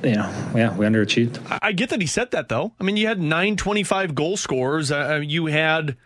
you 0.05 0.15
know, 0.15 0.31
yeah, 0.55 0.77
we 0.77 0.87
underachieved. 0.87 1.45
I, 1.51 1.59
I 1.63 1.73
get 1.73 1.91
that 1.91 2.01
he 2.01 2.07
said 2.07 2.31
that 2.31 2.49
though. 2.49 2.73
I 2.81 2.85
mean, 2.85 2.97
you 2.97 3.09
had 3.09 3.19
925 3.19 4.15
goal 4.15 4.37
scorers. 4.37 4.93
Uh, 4.93 5.21
you 5.23 5.47
had 5.47 5.97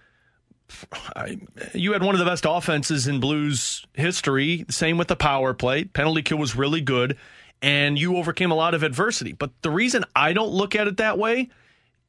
you 1.75 1.93
had 1.93 2.03
one 2.03 2.15
of 2.15 2.19
the 2.19 2.25
best 2.25 2.47
offenses 2.49 3.07
in 3.07 3.21
Blues 3.21 3.87
history. 3.95 4.65
Same 4.71 4.99
with 4.99 5.09
the 5.09 5.17
power 5.17 5.55
play. 5.55 5.85
Penalty 5.85 6.23
kill 6.23 6.39
was 6.39 6.57
really 6.57 6.81
good, 6.81 7.17
and 7.63 7.99
you 7.99 8.17
overcame 8.17 8.51
a 8.51 8.55
lot 8.55 8.75
of 8.75 8.83
adversity. 8.83 9.33
But 9.33 9.51
the 9.63 9.71
reason 9.71 10.05
I 10.15 10.33
don't 10.33 10.53
look 10.53 10.75
at 10.75 10.89
it 10.89 10.97
that 10.99 11.19
way 11.19 11.51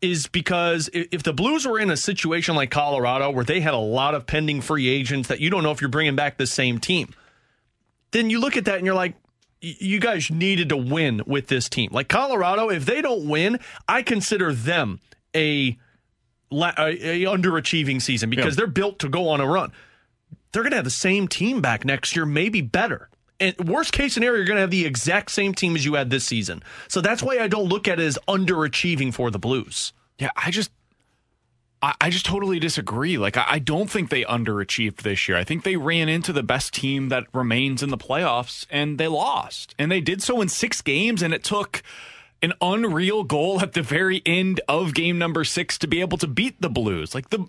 is 0.02 0.28
because 0.28 0.90
if 0.94 1.24
the 1.24 1.34
Blues 1.34 1.66
were 1.66 1.80
in 1.80 1.90
a 1.90 1.98
situation 1.98 2.56
like 2.56 2.70
Colorado 2.70 3.32
where 3.32 3.46
they 3.46 3.62
had 3.62 3.74
a 3.74 3.78
lot 3.78 4.14
of 4.14 4.28
pending 4.28 4.62
free 4.62 4.88
agents 4.88 5.30
that 5.30 5.40
you 5.40 5.50
don't 5.50 5.64
know 5.64 5.72
if 5.72 5.82
you're 5.82 5.90
bringing 5.90 6.16
back 6.16 6.38
the 6.38 6.48
same 6.48 6.80
team, 6.80 7.14
then 8.12 8.30
you 8.30 8.40
look 8.40 8.58
at 8.58 8.66
that 8.66 8.78
and 8.78 8.86
you're 8.86 8.96
like, 8.96 9.16
you 9.62 10.00
guys 10.00 10.30
needed 10.30 10.70
to 10.70 10.78
win 10.78 11.22
with 11.26 11.48
this 11.48 11.70
team. 11.70 11.90
Like 11.92 12.08
Colorado, 12.08 12.70
if 12.70 12.86
they 12.86 13.02
don't 13.02 13.28
win, 13.28 13.60
I 13.88 14.04
consider 14.04 14.54
them 14.54 15.00
a 15.36 15.78
a, 16.62 16.72
a 16.78 17.26
uh, 17.26 17.32
uh, 17.32 17.38
underachieving 17.38 18.02
season 18.02 18.30
because 18.30 18.56
yeah. 18.56 18.58
they're 18.58 18.68
built 18.68 19.00
to 19.00 19.10
go 19.10 19.30
on 19.30 19.42
a 19.42 19.48
run. 19.48 19.72
They're 20.52 20.64
going 20.64 20.72
to 20.72 20.78
have 20.78 20.86
the 20.86 20.92
same 20.92 21.28
team 21.28 21.62
back 21.62 21.86
next 21.86 22.16
year, 22.16 22.26
maybe 22.26 22.62
better. 22.62 23.10
And 23.40 23.58
worst 23.68 23.92
case 23.92 24.14
scenario, 24.14 24.38
you're 24.38 24.46
going 24.46 24.56
to 24.56 24.62
have 24.62 24.72
the 24.72 24.86
exact 24.86 25.32
same 25.32 25.54
team 25.54 25.76
as 25.76 25.84
you 25.84 25.96
had 25.96 26.10
this 26.10 26.24
season. 26.24 26.64
So 26.88 27.02
that's 27.02 27.22
why 27.22 27.40
I 27.40 27.48
don't 27.48 27.68
look 27.68 27.88
at 27.88 28.00
it 28.00 28.04
as 28.04 28.18
underachieving 28.28 29.14
for 29.14 29.30
the 29.30 29.40
Blues. 29.40 29.92
Yeah, 30.18 30.32
I 30.38 30.52
just 30.52 30.72
I, 32.02 32.10
just 32.10 32.26
totally 32.26 32.60
disagree. 32.60 33.18
Like, 33.18 33.38
I, 33.38 33.60
don't 33.60 33.90
think 33.90 34.10
they 34.10 34.24
underachieved 34.24 34.98
this 34.98 35.28
year. 35.28 35.38
I 35.38 35.44
think 35.44 35.64
they 35.64 35.76
ran 35.76 36.10
into 36.10 36.34
the 36.34 36.42
best 36.42 36.74
team 36.74 37.10
that 37.10 37.26
remains 37.34 37.84
in 37.84 37.90
the 37.90 37.98
playoffs 37.98 38.66
and 38.72 38.98
they 38.98 39.08
lost. 39.08 39.76
And 39.78 39.92
they 39.92 40.02
did 40.02 40.24
so 40.24 40.42
in 40.42 40.50
six 40.50 40.82
games, 40.82 41.22
and 41.22 41.34
it 41.34 41.44
took 41.44 41.84
an 42.46 42.54
unreal 42.62 43.24
goal 43.24 43.60
at 43.60 43.74
the 43.74 43.82
very 43.82 44.22
end 44.26 44.62
of 44.70 44.94
game 44.94 45.18
number 45.18 45.44
six 45.44 45.78
to 45.80 45.88
be 45.88 46.00
able 46.00 46.18
to 46.20 46.28
beat 46.28 46.62
the 46.62 46.70
Blues. 46.70 47.14
Like 47.14 47.30
the 47.32 47.46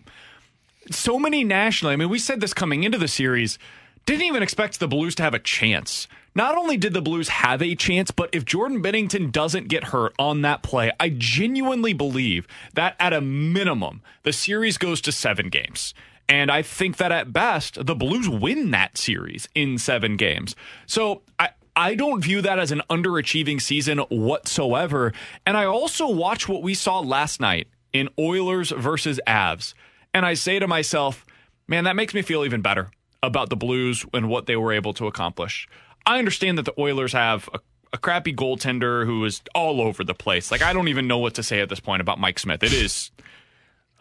so 0.91 1.19
many 1.19 1.45
nationally. 1.45 1.93
I 1.93 1.97
mean, 1.97 2.09
we 2.09 2.19
said 2.19 2.41
this 2.41 2.55
coming 2.55 2.83
into 2.83 2.99
the 2.99 3.09
series. 3.09 3.59
Didn't 4.07 4.23
even 4.23 4.43
expect 4.43 4.81
the 4.81 4.89
Blues 4.89 5.15
to 5.17 5.23
have 5.23 5.35
a 5.35 5.39
chance. 5.39 6.09
Not 6.35 6.57
only 6.57 6.77
did 6.77 6.95
the 6.95 7.03
Blues 7.03 7.29
have 7.29 7.63
a 7.63 7.75
chance, 7.75 8.11
but 8.11 8.31
if 8.33 8.45
Jordan 8.45 8.83
Binnington 8.83 9.33
doesn't 9.33 9.69
get 9.69 9.85
hurt 9.85 10.15
on 10.19 10.43
that 10.43 10.63
play, 10.63 10.93
I 11.01 11.09
genuinely 11.11 11.93
believe 11.93 12.47
that 12.75 12.95
at 13.01 13.13
a 13.13 13.21
minimum, 13.21 14.03
the 14.23 14.33
series 14.33 14.79
goes 14.79 15.01
to 15.03 15.13
seven 15.13 15.49
games. 15.49 15.93
And 16.29 16.51
I 16.51 16.63
think 16.63 16.97
that 16.97 17.13
at 17.13 17.33
best, 17.33 17.85
the 17.85 17.95
Blues 17.95 18.29
win 18.29 18.71
that 18.73 18.97
series 18.97 19.49
in 19.55 19.79
seven 19.79 20.17
games. 20.17 20.55
So 20.87 21.23
I, 21.39 21.51
I 21.77 21.95
don't 21.95 22.23
view 22.23 22.41
that 22.41 22.59
as 22.59 22.73
an 22.73 22.81
underachieving 22.89 23.61
season 23.61 23.99
whatsoever. 23.99 25.13
And 25.45 25.59
I 25.59 25.67
also 25.67 26.09
watch 26.09 26.49
what 26.49 26.63
we 26.63 26.73
saw 26.73 27.01
last 27.01 27.39
night 27.39 27.69
in 27.93 28.09
Oilers 28.19 28.71
versus 28.71 29.21
Avs. 29.27 29.75
And 30.15 30.25
I 30.25 30.33
say 30.33 30.59
to 30.59 30.67
myself, 30.67 31.27
man, 31.69 31.85
that 31.85 31.95
makes 31.95 32.15
me 32.15 32.23
feel 32.23 32.47
even 32.47 32.63
better 32.63 32.91
about 33.23 33.51
the 33.51 33.57
Blues 33.57 34.07
and 34.15 34.31
what 34.31 34.47
they 34.47 34.57
were 34.57 34.73
able 34.73 34.95
to 34.95 35.07
accomplish. 35.07 35.69
I 36.07 36.19
understand 36.19 36.57
that 36.57 36.65
the 36.65 36.81
Oilers 36.81 37.13
have 37.13 37.51
a, 37.53 37.61
a 37.93 37.99
crappy 37.99 38.33
goaltender 38.33 39.05
who 39.05 39.23
is 39.27 39.43
all 39.55 39.83
over 39.83 40.03
the 40.03 40.15
place. 40.15 40.51
Like 40.51 40.63
I 40.63 40.73
don't 40.73 40.89
even 40.89 41.07
know 41.07 41.19
what 41.19 41.35
to 41.35 41.43
say 41.43 41.61
at 41.61 41.69
this 41.69 41.81
point 41.81 42.01
about 42.01 42.19
Mike 42.19 42.39
Smith. 42.39 42.63
It 42.63 42.73
is 42.73 43.11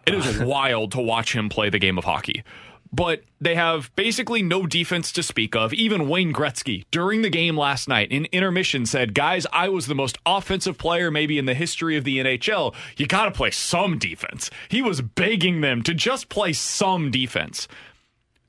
it 0.06 0.14
is 0.14 0.40
wild 0.40 0.94
to 0.94 1.02
watch 1.02 1.36
him 1.36 1.50
play 1.50 1.70
the 1.70 1.80
game 1.80 1.98
of 1.98 2.06
hockey 2.06 2.44
but 2.92 3.24
they 3.42 3.56
have 3.56 3.94
basically 3.96 4.42
no 4.42 4.66
defense 4.66 5.12
to 5.12 5.24
speak 5.24 5.56
of. 5.56 5.74
Even 5.74 6.08
Wayne 6.08 6.34
Gretzky, 6.34 6.86
during 6.92 7.22
the 7.22 7.30
game 7.30 7.58
last 7.58 7.88
night 7.88 8.12
in 8.12 8.26
intermission, 8.32 8.86
said, 8.86 9.14
Guys, 9.14 9.46
I 9.52 9.70
was 9.70 9.88
the 9.88 9.96
most 9.96 10.18
offensive 10.26 10.78
player 10.78 11.12
maybe 11.12 11.38
in 11.38 11.46
the 11.46 11.54
history 11.54 11.98
of 11.98 12.04
the 12.04 12.20
NHL. 12.20 12.74
You 12.98 13.08
got 13.08 13.26
to 13.26 13.32
play 13.32 13.52
some 13.52 14.00
defense. 14.00 14.50
He 14.70 14.82
was 14.82 15.02
begging 15.02 15.62
them 15.62 15.84
to 15.84 15.94
just 15.94 16.30
play 16.30 16.54
some 16.54 17.12
defense. 17.12 17.68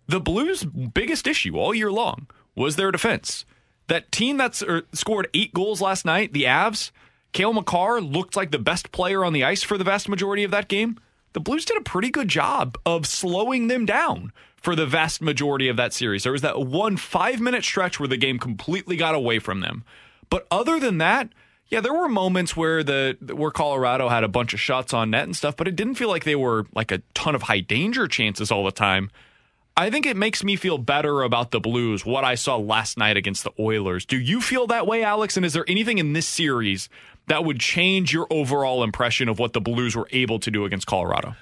The 0.07 0.21
Blues' 0.21 0.65
biggest 0.65 1.27
issue 1.27 1.57
all 1.57 1.75
year 1.75 1.91
long 1.91 2.29
was 2.55 2.77
their 2.77 2.93
defense. 2.93 3.45
That 3.89 4.13
team 4.13 4.37
that 4.37 4.63
er, 4.63 4.83
scored 4.93 5.29
eight 5.35 5.55
goals 5.55 5.81
last 5.81 6.05
night, 6.05 6.33
the 6.33 6.45
Avs, 6.45 6.91
Cale 7.33 7.53
Makar 7.53 8.01
looked 8.01 8.37
like 8.37 8.51
the 8.51 8.59
best 8.59 8.93
player 8.93 9.25
on 9.25 9.33
the 9.33 9.45
ice 9.45 9.63
for 9.63 9.77
the 9.77 9.85
vast 9.85 10.09
majority 10.09 10.45
of 10.45 10.51
that 10.53 10.69
game 10.69 10.99
the 11.37 11.41
Blues 11.41 11.67
did 11.67 11.77
a 11.77 11.83
pretty 11.83 12.09
good 12.09 12.29
job 12.29 12.79
of 12.87 13.07
slowing 13.07 13.69
them 13.69 13.85
down 13.85 14.33
for 14.57 14.75
the 14.75 14.87
vast 14.87 15.21
majority 15.21 15.69
of 15.69 15.77
that 15.77 15.93
series. 15.93 16.23
There 16.23 16.33
was 16.33 16.41
that 16.41 16.59
one 16.59 16.97
five 16.97 17.43
minute 17.43 17.63
stretch 17.63 18.01
where 18.01 18.09
the 18.09 18.17
game 18.17 18.39
completely 18.39 18.97
got 18.97 19.15
away 19.15 19.39
from 19.39 19.61
them. 19.61 19.85
But 20.31 20.47
other 20.51 20.81
than 20.81 20.97
that, 20.97 21.29
yeah, 21.69 21.83
there 21.83 21.93
were 21.93 22.09
moments 22.09 22.57
where 22.57 22.83
the 22.83 23.19
where 23.35 23.51
Colorado 23.51 24.09
had 24.09 24.25
a 24.25 24.29
bunch 24.29 24.55
of 24.55 24.61
shots 24.61 24.95
on 24.95 25.11
net 25.11 25.25
and 25.25 25.37
stuff, 25.37 25.59
but 25.59 25.69
it 25.69 25.77
didn't 25.77 25.97
feel 25.97 26.09
like 26.09 26.25
they 26.25 26.37
were 26.37 26.65
like 26.75 26.91
a 26.91 27.03
ton 27.13 27.35
of 27.35 27.43
high 27.43 27.61
danger 27.61 28.09
chances 28.09 28.51
all 28.51 28.65
the 28.65 28.73
time. 28.73 29.11
I 29.79 29.91
think 29.91 30.07
it 30.07 30.17
makes 30.17 30.43
me 30.43 30.57
feel 30.57 30.79
better 30.79 31.23
about 31.23 31.51
the 31.51 31.61
Blues 31.61 32.07
what 32.07 32.25
I 32.25 32.35
saw 32.35 32.57
last 32.57 32.97
night 32.97 33.19
against 33.19 33.45
the 33.45 33.53
Oilers. 33.59 34.07
Do 34.07 34.19
you 34.19 34.41
feel 34.41 34.67
that 34.69 34.87
way, 34.87 35.03
Alex? 35.03 35.37
And 35.37 35.45
is 35.45 35.53
there 35.53 35.67
anything 35.69 35.99
in 35.99 36.15
this 36.15 36.27
series 36.27 36.89
that 37.27 37.45
would 37.45 37.61
change 37.61 38.13
your 38.13 38.27
overall 38.31 38.83
impression 38.83 39.29
of 39.29 39.39
what 39.39 39.53
the 39.53 39.61
Blues 39.61 39.95
were 39.95 40.09
able 40.13 40.39
to 40.39 40.51
do 40.51 40.65
against 40.65 40.87
Colorado? 40.87 41.37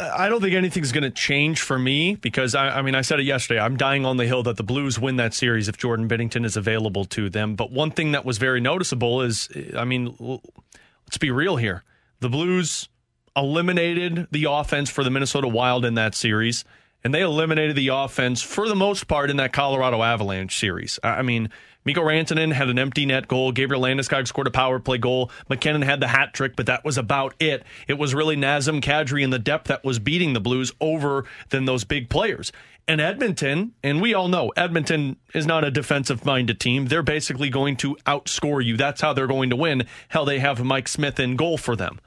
I 0.00 0.28
don't 0.28 0.40
think 0.40 0.54
anything's 0.54 0.92
going 0.92 1.04
to 1.04 1.10
change 1.10 1.60
for 1.60 1.78
me 1.78 2.16
because 2.16 2.54
I, 2.54 2.78
I, 2.78 2.82
mean 2.82 2.94
I 2.94 3.02
said 3.02 3.20
it 3.20 3.24
yesterday. 3.24 3.60
I'm 3.60 3.76
dying 3.76 4.04
on 4.04 4.16
the 4.16 4.26
hill 4.26 4.42
that 4.44 4.56
the 4.56 4.62
Blues 4.62 4.98
win 4.98 5.16
that 5.16 5.34
series 5.34 5.68
if 5.68 5.76
Jordan 5.76 6.08
Binnington 6.08 6.44
is 6.44 6.56
available 6.56 7.04
to 7.06 7.28
them. 7.28 7.56
But 7.56 7.72
one 7.72 7.90
thing 7.90 8.12
that 8.12 8.24
was 8.24 8.38
very 8.38 8.60
noticeable 8.60 9.22
is, 9.22 9.48
I 9.76 9.84
mean, 9.84 10.14
let's 10.18 11.18
be 11.18 11.30
real 11.30 11.56
here. 11.56 11.84
The 12.20 12.28
Blues 12.28 12.88
eliminated 13.36 14.26
the 14.30 14.46
offense 14.48 14.90
for 14.90 15.02
the 15.02 15.10
Minnesota 15.10 15.48
Wild 15.48 15.84
in 15.84 15.94
that 15.94 16.14
series, 16.14 16.64
and 17.04 17.14
they 17.14 17.22
eliminated 17.22 17.76
the 17.76 17.88
offense 17.88 18.42
for 18.42 18.68
the 18.68 18.74
most 18.74 19.08
part 19.08 19.30
in 19.30 19.36
that 19.36 19.52
Colorado 19.52 20.02
Avalanche 20.02 20.58
series. 20.58 20.98
I 21.02 21.22
mean, 21.22 21.50
Mikko 21.84 22.02
Rantanen 22.02 22.52
had 22.52 22.68
an 22.68 22.78
empty 22.78 23.06
net 23.06 23.28
goal. 23.28 23.52
Gabriel 23.52 23.82
Landeskog 23.82 24.26
scored 24.26 24.46
a 24.46 24.50
power 24.50 24.78
play 24.78 24.98
goal. 24.98 25.30
MacKinnon 25.48 25.82
had 25.82 26.00
the 26.00 26.08
hat 26.08 26.34
trick, 26.34 26.54
but 26.54 26.66
that 26.66 26.84
was 26.84 26.98
about 26.98 27.34
it. 27.40 27.62
It 27.86 27.98
was 27.98 28.14
really 28.14 28.36
Nazem 28.36 28.82
Kadri 28.82 29.24
and 29.24 29.32
the 29.32 29.38
depth 29.38 29.68
that 29.68 29.84
was 29.84 29.98
beating 29.98 30.32
the 30.32 30.40
Blues 30.40 30.72
over 30.80 31.24
than 31.50 31.64
those 31.64 31.84
big 31.84 32.10
players. 32.10 32.52
And 32.86 33.00
Edmonton, 33.00 33.72
and 33.82 34.02
we 34.02 34.12
all 34.12 34.28
know 34.28 34.50
Edmonton 34.56 35.16
is 35.34 35.46
not 35.46 35.64
a 35.64 35.70
defensive 35.70 36.24
minded 36.24 36.58
team. 36.58 36.86
They're 36.86 37.02
basically 37.02 37.48
going 37.48 37.76
to 37.76 37.96
outscore 38.06 38.64
you. 38.64 38.76
That's 38.76 39.00
how 39.00 39.12
they're 39.12 39.26
going 39.26 39.50
to 39.50 39.56
win. 39.56 39.86
Hell, 40.08 40.24
they 40.24 40.40
have 40.40 40.62
Mike 40.64 40.88
Smith 40.88 41.20
in 41.20 41.36
goal 41.36 41.58
for 41.58 41.76
them 41.76 42.00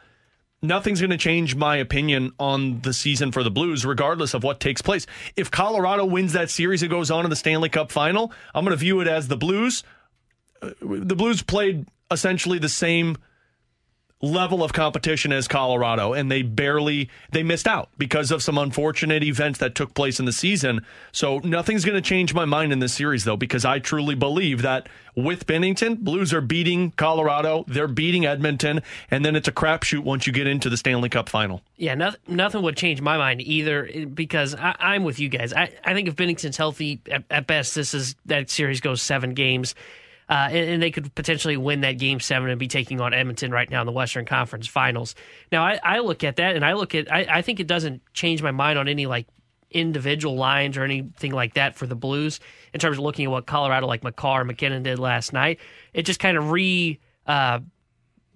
nothing's 0.62 1.00
going 1.02 1.12
to 1.12 1.18
change 1.18 1.56
my 1.56 1.78
opinion 1.78 2.32
on 2.40 2.82
the 2.82 2.94
season 2.94 3.32
for 3.32 3.44
the 3.44 3.52
Blues, 3.52 3.86
regardless 3.86 4.34
of 4.34 4.44
what 4.44 4.60
takes 4.60 4.82
place. 4.82 5.08
If 5.36 5.52
Colorado 5.52 6.06
wins 6.06 6.34
that 6.34 6.50
series, 6.50 6.84
it 6.84 6.90
goes 6.90 7.10
on 7.10 7.24
in 7.24 7.30
the 7.30 7.36
Stanley 7.36 7.70
Cup 7.70 7.92
final. 7.92 8.32
I'm 8.54 8.64
going 8.64 8.72
to 8.72 8.78
view 8.78 9.00
it 9.02 9.08
as 9.08 9.28
the 9.28 9.38
Blues. 9.38 9.84
Uh, 10.62 10.72
the 10.82 11.16
Blues 11.16 11.42
played 11.42 11.88
essentially 12.12 12.60
the 12.60 12.70
same 12.70 13.18
level 14.22 14.64
of 14.64 14.74
competition 14.74 15.32
as 15.32 15.48
Colorado, 15.48 16.14
and 16.14 16.32
they 16.32 16.42
barely 16.42 17.10
they 17.32 17.44
missed 17.44 17.68
out 17.68 17.90
because 17.98 18.32
of 18.32 18.44
some 18.44 18.58
unfortunate 18.58 19.24
events 19.24 19.60
that 19.60 19.76
took 19.76 19.94
place 19.94 20.20
in 20.20 20.26
the 20.26 20.32
season. 20.32 20.86
So 21.12 21.40
nothing's 21.40 21.86
going 21.86 22.02
to 22.02 22.08
change 22.08 22.34
my 22.34 22.46
mind 22.46 22.72
in 22.72 22.80
this 22.80 22.94
series, 22.94 23.24
though, 23.24 23.38
because 23.38 23.66
I 23.66 23.80
truly 23.80 24.16
believe 24.16 24.62
that 24.62 24.88
with 25.16 25.46
Binnington, 25.46 26.00
Blues 26.00 26.34
are 26.34 26.42
beating 26.42 26.92
Colorado, 26.92 27.66
they're 27.68 27.88
beating 27.88 28.26
Edmonton, 28.26 28.82
and 29.10 29.26
then 29.26 29.36
it's 29.36 29.48
a 29.48 29.52
crapshoot 29.52 30.04
once 30.04 30.26
you 30.26 30.34
get 30.34 30.48
into 30.48 30.70
the 30.70 30.78
Stanley 30.78 31.10
Cup 31.10 31.28
final. 31.28 31.62
Yeah, 31.78 31.96
nothing, 31.96 32.22
nothing 32.28 32.62
would 32.62 32.78
change 32.78 33.02
my 33.02 33.18
mind 33.18 33.42
either 33.42 34.06
because 34.06 34.56
I, 34.56 34.96
am 34.96 35.04
with 35.04 35.20
you 35.20 35.30
guys. 35.30 35.52
I, 35.52 35.74
I 35.84 35.94
think 35.94 36.08
if 36.08 36.16
Binnington's 36.16 36.58
healthy, 36.58 37.02
at, 37.10 37.24
at 37.30 37.48
best, 37.48 37.76
this 37.76 37.94
is 37.94 38.16
that 38.26 38.50
series 38.50 38.80
goes 38.80 39.02
seven 39.02 39.34
games 39.34 39.76
uh, 40.32 40.48
and, 40.50 40.70
and, 40.70 40.82
they 40.82 40.90
could 40.92 41.14
potentially 41.14 41.58
win 41.58 41.82
that 41.82 41.98
game 42.00 42.20
seven 42.22 42.50
and 42.50 42.58
be 42.58 42.68
taking 42.70 43.02
on 43.02 43.14
Edmonton 43.14 43.52
right 43.52 43.70
now 43.70 43.82
in 43.82 43.86
the 43.86 43.92
Western 43.92 44.26
Conference 44.26 44.66
Finals. 44.66 45.14
Now, 45.52 45.64
I, 45.64 45.78
I 45.84 46.00
look 46.00 46.24
at 46.24 46.38
that 46.38 46.56
and 46.56 46.64
I 46.66 46.74
look 46.74 46.96
at 46.96 47.12
I, 47.12 47.28
I 47.30 47.42
think 47.42 47.60
it 47.60 47.68
doesn't 47.68 48.02
change 48.14 48.42
my 48.42 48.52
mind 48.52 48.80
on 48.80 48.88
any 48.88 49.06
like 49.06 49.28
individual 49.70 50.36
lines 50.36 50.78
or 50.78 50.84
anything 50.84 51.34
like 51.34 51.56
that 51.56 51.76
for 51.76 51.86
the 51.86 51.96
Blues 51.96 52.40
in 52.74 52.80
terms 52.80 52.98
of 52.98 53.04
looking 53.04 53.26
at 53.26 53.32
what 53.32 53.46
Colorado 53.46 53.88
like 53.88 54.04
Makar 54.04 54.46
MacKinnon 54.46 54.84
did 54.84 55.00
last 55.00 55.34
night. 55.34 55.60
It 55.94 56.04
just 56.04 56.20
kind 56.20 56.38
of 56.38 56.50
re 56.52 56.98
uh, 57.28 57.60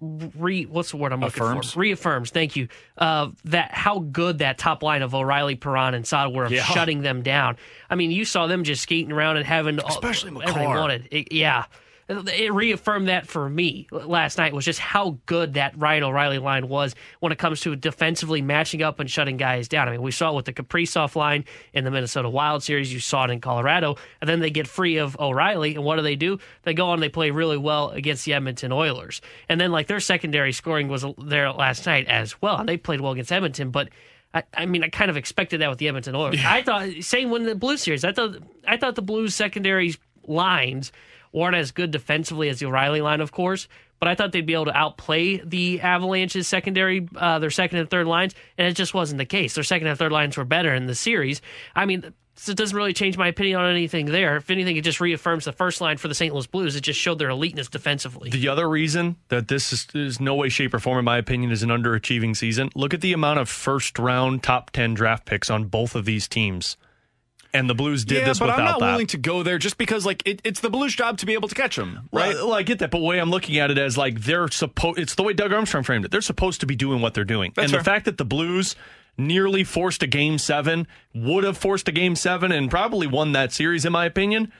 re 0.00 0.64
what's 0.66 0.90
the 0.90 0.98
word 0.98 1.12
I'm 1.12 1.20
looking 1.20 1.42
Affirms. 1.42 1.72
for? 1.72 1.80
Reaffirms. 1.80 2.30
Thank 2.30 2.56
you. 2.56 2.68
Uh, 2.98 3.30
that 3.46 3.72
how 3.72 4.00
good 4.00 4.38
that 4.38 4.58
top 4.58 4.82
line 4.82 5.02
of 5.02 5.14
O'Reilly, 5.14 5.54
Perron, 5.54 5.94
and 5.94 6.06
Saad 6.06 6.34
were 6.34 6.44
of 6.44 6.52
Yeah. 6.52 6.62
shutting 6.64 7.00
them 7.02 7.22
down. 7.22 7.56
I 7.88 7.94
mean, 7.94 8.10
you 8.10 8.24
saw 8.26 8.46
them 8.46 8.64
just 8.64 8.82
skating 8.82 9.12
around 9.12 9.38
and 9.38 9.46
having 9.46 9.78
all- 9.80 9.88
Especially 9.88 10.30
everything 10.30 10.54
they 10.54 10.60
Makar. 10.66 10.78
wanted. 10.80 11.08
It- 11.10 11.32
yeah. 11.32 11.64
It 12.08 12.52
reaffirmed 12.52 13.08
that 13.08 13.26
for 13.26 13.48
me 13.48 13.88
last 13.90 14.38
night 14.38 14.52
was 14.52 14.64
just 14.64 14.78
how 14.78 15.18
good 15.26 15.54
that 15.54 15.76
Ryan 15.76 16.04
O'Reilly 16.04 16.38
line 16.38 16.68
was 16.68 16.94
when 17.18 17.32
it 17.32 17.38
comes 17.38 17.60
to 17.62 17.74
defensively 17.74 18.40
matching 18.40 18.80
up 18.80 19.00
and 19.00 19.10
shutting 19.10 19.36
guys 19.36 19.66
down. 19.66 19.88
I 19.88 19.92
mean, 19.92 20.02
we 20.02 20.12
saw 20.12 20.30
it 20.30 20.36
with 20.36 20.44
the 20.44 20.52
Kaprizov 20.52 21.16
line 21.16 21.44
in 21.72 21.82
the 21.82 21.90
Minnesota 21.90 22.28
Wild 22.28 22.62
series. 22.62 22.92
You 22.92 23.00
saw 23.00 23.24
it 23.24 23.30
in 23.30 23.40
Colorado, 23.40 23.96
and 24.20 24.30
then 24.30 24.38
they 24.38 24.50
get 24.50 24.68
free 24.68 24.98
of 24.98 25.18
O'Reilly, 25.18 25.74
and 25.74 25.82
what 25.84 25.96
do 25.96 26.02
they 26.02 26.14
do? 26.14 26.38
They 26.62 26.74
go 26.74 26.90
on 26.90 27.00
they 27.00 27.08
play 27.08 27.32
really 27.32 27.58
well 27.58 27.90
against 27.90 28.24
the 28.24 28.34
Edmonton 28.34 28.70
Oilers, 28.70 29.20
and 29.48 29.60
then 29.60 29.72
like 29.72 29.88
their 29.88 30.00
secondary 30.00 30.52
scoring 30.52 30.86
was 30.86 31.04
there 31.18 31.50
last 31.50 31.86
night 31.86 32.06
as 32.06 32.40
well, 32.40 32.56
and 32.56 32.68
they 32.68 32.76
played 32.76 33.00
well 33.00 33.12
against 33.12 33.32
Edmonton, 33.32 33.70
but. 33.70 33.88
I, 34.34 34.42
I 34.54 34.66
mean, 34.66 34.82
I 34.82 34.88
kind 34.88 35.08
of 35.08 35.16
expected 35.16 35.62
that 35.62 35.70
with 35.70 35.78
the 35.78 35.88
Edmonton 35.88 36.14
Oilers. 36.14 36.40
I 36.44 36.60
thought 36.60 36.88
same 37.00 37.30
when 37.30 37.44
the 37.44 37.54
Blues 37.54 37.80
series. 37.80 38.04
I 38.04 38.12
thought 38.12 38.36
I 38.66 38.76
thought 38.76 38.94
the 38.94 39.00
Blues 39.00 39.34
secondary 39.34 39.94
lines 40.26 40.92
weren't 41.36 41.54
as 41.54 41.70
good 41.70 41.90
defensively 41.90 42.48
as 42.48 42.58
the 42.58 42.66
O'Reilly 42.66 43.02
line, 43.02 43.20
of 43.20 43.30
course, 43.30 43.68
but 44.00 44.08
I 44.08 44.14
thought 44.14 44.32
they'd 44.32 44.46
be 44.46 44.54
able 44.54 44.66
to 44.66 44.76
outplay 44.76 45.36
the 45.38 45.80
Avalanche's 45.80 46.48
secondary, 46.48 47.08
uh, 47.14 47.38
their 47.38 47.50
second 47.50 47.78
and 47.78 47.90
third 47.90 48.06
lines, 48.06 48.34
and 48.58 48.66
it 48.66 48.74
just 48.74 48.94
wasn't 48.94 49.18
the 49.18 49.26
case. 49.26 49.54
Their 49.54 49.64
second 49.64 49.86
and 49.86 49.98
third 49.98 50.12
lines 50.12 50.36
were 50.36 50.44
better 50.44 50.74
in 50.74 50.86
the 50.86 50.94
series. 50.94 51.42
I 51.74 51.84
mean, 51.84 52.12
so 52.36 52.52
it 52.52 52.58
doesn't 52.58 52.76
really 52.76 52.92
change 52.92 53.16
my 53.16 53.28
opinion 53.28 53.60
on 53.60 53.70
anything 53.70 54.06
there. 54.06 54.36
If 54.36 54.50
anything, 54.50 54.76
it 54.76 54.84
just 54.84 55.00
reaffirms 55.00 55.46
the 55.46 55.52
first 55.52 55.80
line 55.80 55.96
for 55.96 56.08
the 56.08 56.14
St. 56.14 56.34
Louis 56.34 56.46
Blues. 56.46 56.76
It 56.76 56.82
just 56.82 57.00
showed 57.00 57.18
their 57.18 57.30
eliteness 57.30 57.70
defensively. 57.70 58.30
The 58.30 58.48
other 58.48 58.68
reason 58.68 59.16
that 59.28 59.48
this 59.48 59.72
is, 59.72 59.86
is 59.94 60.20
no 60.20 60.34
way, 60.34 60.50
shape, 60.50 60.74
or 60.74 60.78
form, 60.78 60.98
in 60.98 61.04
my 61.06 61.16
opinion, 61.16 61.50
is 61.50 61.62
an 61.62 61.70
underachieving 61.70 62.36
season. 62.36 62.70
Look 62.74 62.92
at 62.92 63.00
the 63.00 63.14
amount 63.14 63.40
of 63.40 63.48
first 63.48 63.98
round 63.98 64.42
top 64.42 64.70
10 64.70 64.94
draft 64.94 65.24
picks 65.24 65.50
on 65.50 65.64
both 65.64 65.94
of 65.94 66.04
these 66.04 66.28
teams. 66.28 66.76
And 67.56 67.70
the 67.70 67.74
Blues 67.74 68.04
did 68.04 68.18
yeah, 68.18 68.24
this 68.26 68.38
but 68.38 68.46
without 68.46 68.58
I'm 68.58 68.64
not 68.64 68.80
that. 68.80 68.90
willing 68.92 69.06
to 69.08 69.18
go 69.18 69.42
there 69.42 69.58
just 69.58 69.78
because 69.78 70.04
like 70.04 70.26
it, 70.26 70.40
it's 70.44 70.60
the 70.60 70.70
Blues' 70.70 70.94
job 70.94 71.18
to 71.18 71.26
be 71.26 71.34
able 71.34 71.48
to 71.48 71.54
catch 71.54 71.76
them, 71.76 72.08
right? 72.12 72.34
Well, 72.34 72.48
well, 72.48 72.56
I 72.56 72.62
get 72.62 72.78
that, 72.80 72.90
but 72.90 72.98
the 72.98 73.04
way 73.04 73.18
I'm 73.18 73.30
looking 73.30 73.58
at 73.58 73.70
it 73.70 73.78
as 73.78 73.96
like 73.96 74.20
they're 74.22 74.48
supposed. 74.48 74.98
It's 74.98 75.14
the 75.14 75.22
way 75.22 75.32
Doug 75.32 75.52
Armstrong 75.52 75.84
framed 75.84 76.04
it. 76.04 76.10
They're 76.10 76.20
supposed 76.20 76.60
to 76.60 76.66
be 76.66 76.76
doing 76.76 77.00
what 77.00 77.14
they're 77.14 77.24
doing, 77.24 77.52
That's 77.54 77.64
and 77.64 77.70
fair. 77.72 77.80
the 77.80 77.84
fact 77.84 78.04
that 78.04 78.18
the 78.18 78.24
Blues 78.24 78.76
nearly 79.18 79.64
forced 79.64 80.02
a 80.02 80.06
game 80.06 80.38
seven, 80.38 80.86
would 81.14 81.44
have 81.44 81.56
forced 81.56 81.88
a 81.88 81.92
game 81.92 82.14
seven, 82.14 82.52
and 82.52 82.70
probably 82.70 83.06
won 83.06 83.32
that 83.32 83.52
series, 83.52 83.84
in 83.84 83.92
my 83.92 84.04
opinion. 84.04 84.52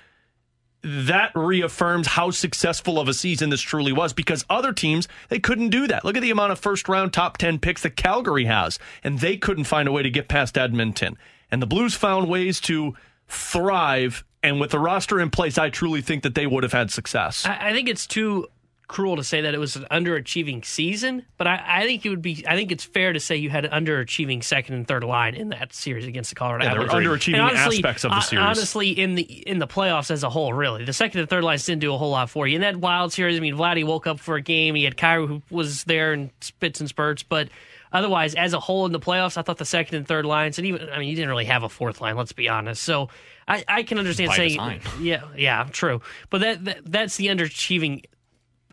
That 0.83 1.33
reaffirms 1.35 2.07
how 2.07 2.31
successful 2.31 3.01
of 3.01 3.09
a 3.09 3.15
season 3.15 3.51
this 3.51 3.61
truly 3.61 3.93
was 3.93 4.13
because 4.13 4.45
other 4.49 4.73
teams 4.73 5.09
they 5.31 5.41
couldn't 5.41 5.71
do 5.71 5.89
that. 5.89 6.05
Look 6.05 6.17
at 6.17 6.23
the 6.23 6.31
amount 6.31 6.53
of 6.53 6.61
first 6.61 6.89
round 6.89 7.13
top 7.13 7.39
10 7.39 7.59
picks 7.59 7.83
that 7.83 7.97
Calgary 7.97 8.45
has 8.45 8.79
and 9.03 9.19
they 9.19 9.37
couldn't 9.37 9.65
find 9.65 9.89
a 9.89 9.93
way 9.93 10.05
to 10.05 10.11
get 10.11 10.29
past 10.29 10.57
Edmonton. 10.57 11.19
And 11.51 11.63
the 11.63 11.67
Blues 11.67 11.95
found 11.95 12.29
ways 12.29 12.61
to 12.63 12.95
thrive 13.29 14.25
and 14.43 14.61
with 14.61 14.71
the 14.71 14.79
roster 14.79 15.21
in 15.21 15.31
place 15.31 15.59
I 15.59 15.71
truly 15.71 16.01
think 16.01 16.23
that 16.23 16.35
they 16.35 16.47
would 16.47 16.63
have 16.63 16.73
had 16.73 16.91
success. 16.91 17.45
I, 17.45 17.71
I 17.71 17.73
think 17.73 17.89
it's 17.89 18.07
too 18.07 18.47
cruel 18.89 19.17
to 19.17 19.25
say 19.25 19.41
that 19.41 19.53
it 19.53 19.59
was 19.59 19.75
an 19.75 19.85
underachieving 19.91 20.65
season, 20.65 21.25
but 21.39 21.49
I, 21.49 21.61
I 21.67 21.83
think 21.83 22.07
it 22.07 22.11
would 22.11 22.23
be. 22.23 22.45
I 22.47 22.55
think 22.55 22.71
it's 22.71 22.85
fair 22.85 23.13
to 23.13 23.19
say 23.19 23.37
you 23.37 23.51
had 23.51 23.65
an 23.65 23.85
underachieving 23.85 24.45
second 24.45 24.75
and 24.77 24.87
third 24.87 25.03
line 25.03 25.35
in 25.35 25.49
that 25.49 25.73
series 25.73 26.07
against 26.07 26.31
the 26.31 26.37
Colorado 26.37 26.65
Yeah, 26.65 26.75
there 26.75 26.83
were 26.83 26.89
underachieving 26.89 27.43
honestly- 27.43 27.79
aspects 27.79 28.05
of 28.05 28.13
the 28.13 28.19
uh, 28.19 28.21
series. 28.21 28.45
Honestly, 28.45 28.91
in 28.91 29.17
the 29.17 29.23
in 29.23 29.59
the 29.59 29.67
playoffs 29.67 30.11
as 30.11 30.23
a 30.23 30.31
whole, 30.31 30.53
really, 30.53 30.85
the 30.85 30.93
second 30.93 31.21
and 31.21 31.29
third 31.29 31.43
lines 31.43 31.65
didn't 31.65 31.81
do 31.81 31.93
a 31.93 31.99
whole 31.99 32.11
lot 32.11 32.31
for 32.31 32.47
you. 32.47 32.55
In 32.55 32.61
that 32.61 32.77
Wild 32.77 33.13
series, 33.13 33.37
I 33.37 33.41
mean, 33.41 33.57
Vladdy 33.57 33.85
woke 33.85 34.07
up 34.07 34.21
for 34.21 34.37
a 34.37 34.43
game. 34.43 34.75
He 34.77 34.85
had 34.85 34.97
Kyrou 34.97 35.27
who 35.27 35.43
was 35.51 35.85
there 35.85 36.13
in 36.13 36.31
spits 36.41 36.81
and 36.81 36.89
spurts, 36.89 37.23
but. 37.23 37.49
Otherwise, 37.93 38.35
as 38.35 38.53
a 38.53 38.61
whole 38.61 38.87
in 38.87 38.93
the 38.93 39.01
playoffs, 39.01 39.37
I 39.37 39.43
thought 39.43 39.59
the 39.59 39.65
second 39.65 39.97
and 39.97 40.07
third 40.07 40.25
lines, 40.25 40.59
and 40.59 40.67
even 40.67 40.89
I 40.91 40.99
mean, 40.99 41.09
you 41.09 41.17
didn't 41.17 41.31
really 41.31 41.45
have 41.45 41.63
a 41.63 41.69
fourth 41.69 42.01
line. 42.01 42.17
Let's 42.17 42.33
be 42.33 42.49
honest. 42.49 42.83
So 42.83 43.09
I, 43.49 43.65
I 43.69 43.83
can 43.83 43.99
understand 43.99 44.29
By 44.29 44.37
saying, 44.37 44.51
design. 44.51 44.81
yeah, 45.01 45.23
yeah, 45.37 45.69
true. 45.71 46.01
But 46.31 46.41
that, 46.41 46.65
that 46.65 46.79
that's 46.85 47.17
the 47.17 47.27
underachieving 47.27 48.05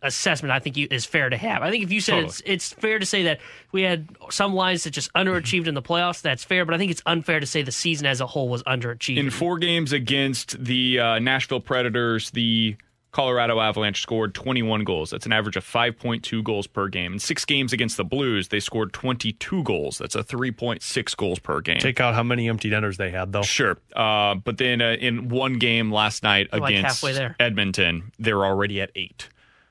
assessment 0.03 0.51
I 0.51 0.59
think 0.59 0.77
you, 0.77 0.87
is 0.91 1.05
fair 1.05 1.29
to 1.29 1.37
have. 1.37 1.63
I 1.63 1.71
think 1.71 1.83
if 1.83 1.91
you 1.91 2.01
said 2.01 2.15
Totally. 2.15 2.27
it's 2.27 2.41
it's 2.45 2.73
fair 2.73 2.99
to 2.99 3.05
say 3.05 3.23
that 3.23 3.39
we 3.71 3.81
had 3.83 4.09
some 4.29 4.53
lines 4.53 4.83
that 4.83 4.91
just 4.91 5.11
underachieved 5.13 5.67
in 5.67 5.73
the 5.73 5.81
playoffs, 5.81 6.21
that's 6.21 6.43
fair. 6.43 6.65
But 6.65 6.75
I 6.75 6.77
think 6.77 6.91
it's 6.91 7.01
unfair 7.05 7.39
to 7.39 7.45
say 7.45 7.61
the 7.63 7.71
season 7.71 8.05
as 8.05 8.21
a 8.21 8.27
whole 8.27 8.49
was 8.49 8.61
underachieving. 8.63 9.17
In 9.17 9.29
four 9.29 9.57
games 9.57 9.93
against 9.93 10.63
the 10.63 10.99
uh, 10.99 11.19
Nashville 11.19 11.61
Predators, 11.61 12.31
the 12.31 12.75
Colorado 13.13 13.59
Avalanche 13.59 14.01
scored 14.01 14.33
21 14.33 14.83
goals. 14.83 15.11
That's 15.11 15.27
an 15.27 15.31
average 15.31 15.55
of 15.55 15.63
5.2 15.63 16.43
goals 16.43 16.65
per 16.65 16.87
game. 16.87 17.13
In 17.13 17.19
six 17.19 17.45
games 17.45 17.71
against 17.71 17.95
the 17.95 18.03
Blues, 18.03 18.47
they 18.47 18.59
scored 18.59 18.91
22 18.91 19.63
goals. 19.63 19.99
That's 19.99 20.15
a 20.15 20.23
3.6 20.23 21.15
goals 21.15 21.37
per 21.37 21.61
game. 21.61 21.79
Take 21.79 22.01
out 22.01 22.15
how 22.15 22.23
many 22.23 22.49
empty 22.49 22.71
netters 22.71 22.97
they 22.97 23.11
had 23.11 23.31
though. 23.31 23.43
Sure. 23.43 23.77
Uh, 23.95 24.35
but 24.35 24.57
then 24.57 24.81
uh, 24.81 24.97
in 24.99 25.29
one 25.29 25.59
game 25.59 25.91
last 25.91 26.23
night 26.23 26.49
We're 26.51 26.59
like 26.59 26.73
against 26.73 27.03
there. 27.03 27.35
Edmonton, 27.39 28.11
they're 28.17 28.43
already 28.43 28.81
at 28.81 28.89
eight. 28.95 29.29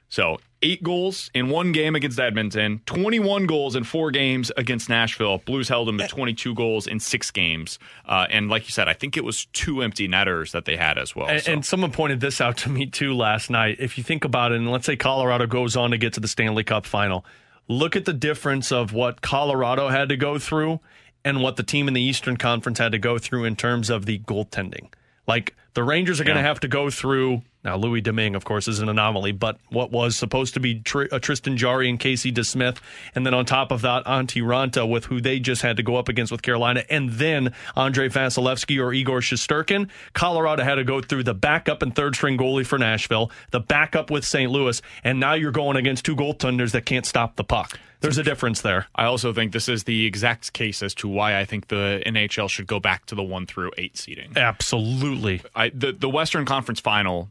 So 0.09 0.39
eight 0.63 0.83
goals 0.83 1.31
in 1.35 1.49
one 1.49 1.73
game 1.73 1.95
against 1.95 2.19
Edmonton, 2.19 2.81
21 2.87 3.47
goals 3.47 3.77
in 3.77 3.85
four 3.85 4.11
games 4.11 4.51
against 4.57 4.89
Nashville. 4.89 5.39
Blues 5.39 5.69
held 5.69 5.89
them 5.89 5.99
to 5.99 6.07
22 6.07 6.55
goals 6.55 6.87
in 6.87 7.01
six 7.01 7.31
games. 7.31 7.79
Uh, 8.07 8.27
and 8.31 8.49
like 8.49 8.65
you 8.65 8.71
said, 8.71 8.89
I 8.89 8.93
think 8.93 9.17
it 9.17 9.25
was 9.25 9.47
two 9.47 9.83
empty 9.83 10.09
netters 10.09 10.53
that 10.53 10.65
they 10.65 10.77
had 10.77 10.99
as 10.99 11.15
well. 11.15 11.29
And, 11.29 11.43
so. 11.43 11.53
and 11.53 11.65
someone 11.65 11.91
pointed 11.91 12.21
this 12.21 12.41
out 12.41 12.57
to 12.59 12.69
me 12.69 12.87
too 12.87 13.15
last 13.15 13.51
night. 13.51 13.77
If 13.79 13.99
you 13.99 14.05
think 14.05 14.25
about 14.25 14.53
it, 14.53 14.57
and 14.57 14.71
let's 14.71 14.87
say 14.87 14.97
Colorado 14.97 15.47
goes 15.47 15.77
on 15.77 15.91
to 15.91 15.99
get 15.99 16.13
to 16.15 16.21
the 16.21 16.29
Stanley 16.29 16.65
Cup 16.65 16.87
final, 16.87 17.25
look 17.69 17.97
at 17.97 18.05
the 18.05 18.13
difference 18.13 18.73
of 18.73 18.93
what 18.93 19.21
Colorado 19.21 19.89
had 19.89 20.09
to 20.09 20.17
go 20.17 20.39
through 20.39 20.81
and 21.25 21.43
what 21.43 21.57
the 21.57 21.63
team 21.63 21.89
in 21.89 21.95
the 21.95 22.03
Eastern 22.03 22.37
Conference 22.37 22.79
had 22.79 22.93
to 22.93 22.99
go 22.99 23.19
through 23.19 23.45
in 23.45 23.57
terms 23.57 23.91
of 23.91 24.07
the 24.07 24.19
goaltending. 24.21 24.89
Like 25.27 25.55
the 25.75 25.83
Rangers 25.83 26.21
are 26.21 26.25
going 26.25 26.37
to 26.37 26.43
have 26.43 26.61
to 26.61 26.69
go 26.69 26.91
through. 26.91 27.43
Now, 27.65 27.77
Louis 27.77 28.01
Domingue, 28.01 28.35
of 28.35 28.45
course, 28.45 28.67
is 28.67 28.81
an 28.81 28.89
anomaly, 28.89 29.33
but 29.33 29.59
what 29.69 29.93
was 29.93 30.17
supposed 30.17 30.55
to 30.55 30.61
be 30.61 30.81
Tr- 30.81 31.05
uh, 31.13 31.21
Tristan 31.21 31.57
Jarry 31.57 31.89
and 31.89 31.99
Casey 31.99 32.33
DeSmith, 32.33 32.79
and 33.15 33.25
then 33.25 33.35
on 33.35 33.47
top 33.47 33.71
of 33.71 33.83
that, 33.83 34.05
Antti 34.05 34.43
Raanta 34.43 34.89
with 34.89 35.05
who 35.07 35.21
they 35.21 35.39
just 35.39 35.63
had 35.63 35.77
to 35.77 35.83
go 35.83 35.95
up 35.95 36.09
against 36.09 36.33
with 36.33 36.43
Carolina, 36.43 36.85
and 36.91 37.11
then 37.11 37.55
Andrei 37.77 38.09
Vasilevskiy 38.09 38.83
or 38.83 38.93
Igor 38.93 39.21
Shesterkin. 39.21 39.89
Colorado 40.13 40.65
had 40.65 40.75
to 40.77 40.85
go 40.85 41.01
through 41.01 41.23
the 41.23 41.35
backup 41.35 41.83
and 41.83 41.95
third 41.95 42.17
string 42.17 42.37
goalie 42.37 42.67
for 42.67 42.79
Nashville, 42.79 43.31
the 43.53 43.61
backup 43.61 44.11
with 44.11 44.25
St. 44.25 44.51
Louis, 44.51 44.83
and 45.05 45.21
now 45.21 45.35
you're 45.35 45.53
going 45.53 45.77
against 45.77 46.05
two 46.05 46.17
goaltenders 46.17 46.73
that 46.73 46.85
can't 46.85 47.07
stop 47.07 47.37
the 47.37 47.45
puck. 47.45 47.79
There's 48.01 48.19
a 48.19 48.25
difference 48.25 48.63
there. 48.63 48.89
I 48.97 49.05
also 49.05 49.33
think 49.33 49.53
this 49.53 49.69
is 49.69 49.85
the 49.85 50.07
exact 50.07 50.53
case 50.53 50.83
as 50.83 50.93
to 50.97 51.09
why 51.09 51.39
I 51.39 51.45
think 51.45 51.69
the 51.69 52.03
NHL 52.05 52.51
should 52.51 52.67
go 52.67 52.81
back 52.81 53.07
to 53.07 53.15
the 53.15 53.23
one 53.23 53.47
through 53.47 53.71
eight 53.79 53.97
seating. 53.97 54.33
Absolutely. 54.35 55.41
I, 55.55 55.69
the 55.69 55.93
the 55.93 56.09
Western 56.09 56.45
Conference 56.45 56.81
Final 56.81 57.31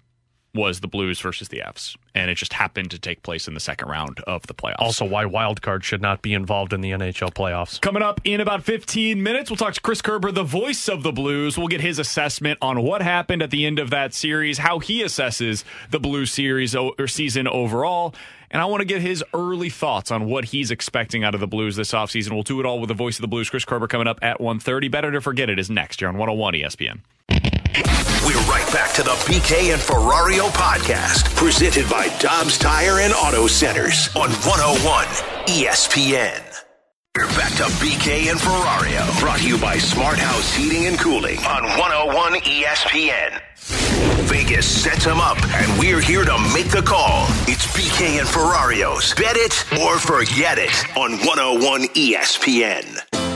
was 0.53 0.81
the 0.81 0.87
Blues 0.87 1.19
versus 1.21 1.47
the 1.47 1.61
Fs, 1.61 1.95
and 2.13 2.29
it 2.29 2.35
just 2.35 2.53
happened 2.53 2.91
to 2.91 2.99
take 2.99 3.23
place 3.23 3.47
in 3.47 3.53
the 3.53 3.59
second 3.59 3.87
round 3.87 4.19
of 4.21 4.45
the 4.47 4.53
playoffs. 4.53 4.75
Also, 4.79 5.05
why 5.05 5.25
wild 5.25 5.61
card 5.61 5.83
should 5.85 6.01
not 6.01 6.21
be 6.21 6.33
involved 6.33 6.73
in 6.73 6.81
the 6.81 6.91
NHL 6.91 7.33
playoffs. 7.33 7.79
Coming 7.79 8.03
up 8.03 8.19
in 8.25 8.41
about 8.41 8.63
15 8.63 9.21
minutes, 9.23 9.49
we'll 9.49 9.57
talk 9.57 9.73
to 9.75 9.81
Chris 9.81 10.01
Kerber, 10.01 10.31
the 10.31 10.43
voice 10.43 10.89
of 10.89 11.03
the 11.03 11.11
Blues. 11.11 11.57
We'll 11.57 11.67
get 11.69 11.81
his 11.81 11.99
assessment 11.99 12.57
on 12.61 12.81
what 12.81 13.01
happened 13.01 13.41
at 13.41 13.51
the 13.51 13.65
end 13.65 13.79
of 13.79 13.89
that 13.91 14.13
series, 14.13 14.57
how 14.57 14.79
he 14.79 15.03
assesses 15.03 15.63
the 15.89 15.99
Blues 15.99 16.31
series 16.31 16.75
o- 16.75 16.95
or 16.99 17.07
season 17.07 17.47
overall. 17.47 18.13
And 18.53 18.61
I 18.61 18.65
want 18.65 18.81
to 18.81 18.85
get 18.85 19.01
his 19.01 19.23
early 19.33 19.69
thoughts 19.69 20.11
on 20.11 20.25
what 20.25 20.43
he's 20.45 20.71
expecting 20.71 21.23
out 21.23 21.33
of 21.33 21.39
the 21.39 21.47
Blues 21.47 21.77
this 21.77 21.93
offseason. 21.93 22.33
We'll 22.33 22.43
do 22.43 22.59
it 22.59 22.65
all 22.65 22.81
with 22.81 22.89
the 22.89 22.93
voice 22.93 23.15
of 23.17 23.21
the 23.21 23.29
Blues, 23.29 23.49
Chris 23.49 23.63
Kerber, 23.63 23.87
coming 23.87 24.07
up 24.07 24.19
at 24.21 24.39
1.30. 24.39 24.91
Better 24.91 25.11
to 25.13 25.21
forget 25.21 25.49
it 25.49 25.57
is 25.57 25.69
next 25.69 26.01
year 26.01 26.09
on 26.09 26.17
101 26.17 26.55
ESPN. 26.55 26.99
We're 27.73 28.41
right 28.51 28.67
back 28.73 28.91
to 28.95 29.03
the 29.03 29.11
BK 29.25 29.71
and 29.71 29.81
Ferrario 29.81 30.49
podcast, 30.49 31.33
presented 31.35 31.89
by 31.89 32.09
Dobbs 32.19 32.57
Tire 32.57 32.99
and 32.99 33.13
Auto 33.13 33.47
Centers 33.47 34.09
on 34.15 34.29
101 34.29 35.05
ESPN. 35.47 36.41
We're 37.15 37.27
back 37.27 37.53
to 37.55 37.63
BK 37.79 38.29
and 38.29 38.39
Ferrario, 38.39 39.19
brought 39.21 39.39
to 39.39 39.47
you 39.47 39.57
by 39.57 39.77
Smart 39.77 40.17
House 40.17 40.53
Heating 40.53 40.85
and 40.87 40.99
Cooling 40.99 41.37
on 41.39 41.63
101 41.63 42.41
ESPN. 42.41 43.41
Vegas 44.27 44.67
sets 44.67 45.05
them 45.05 45.21
up, 45.21 45.37
and 45.53 45.79
we're 45.79 46.01
here 46.01 46.25
to 46.25 46.37
make 46.53 46.69
the 46.71 46.81
call. 46.85 47.25
It's 47.47 47.65
BK 47.67 48.19
and 48.19 48.27
Ferrario's 48.27 49.13
Bet 49.13 49.37
It 49.37 49.65
or 49.81 49.97
Forget 49.97 50.57
It 50.57 50.97
on 50.97 51.11
101 51.25 51.83
ESPN. 51.95 53.30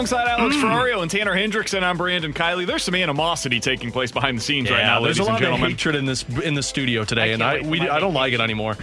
Alongside 0.00 0.28
Alex 0.28 0.56
Mm. 0.56 0.62
Ferrario 0.62 1.02
and 1.02 1.10
Tanner 1.10 1.34
Hendrickson, 1.34 1.82
I'm 1.82 1.98
Brandon 1.98 2.32
Kiley. 2.32 2.66
There's 2.66 2.82
some 2.82 2.94
animosity 2.94 3.60
taking 3.60 3.92
place 3.92 4.10
behind 4.10 4.38
the 4.38 4.40
scenes 4.42 4.70
right 4.70 4.82
now, 4.82 4.98
there's 5.02 5.18
ladies 5.18 5.28
a 5.28 5.30
lot 5.30 5.32
and 5.32 5.40
gentlemen. 5.44 5.64
of 5.66 5.70
hatred 5.72 5.94
in 5.94 6.06
this 6.06 6.24
in 6.42 6.54
the 6.54 6.62
studio 6.62 7.04
today, 7.04 7.34
and 7.34 7.42
I 7.42 7.60
we 7.60 7.86
I 7.86 8.00
don't 8.00 8.14
like 8.14 8.32
it 8.32 8.40
anymore. 8.40 8.78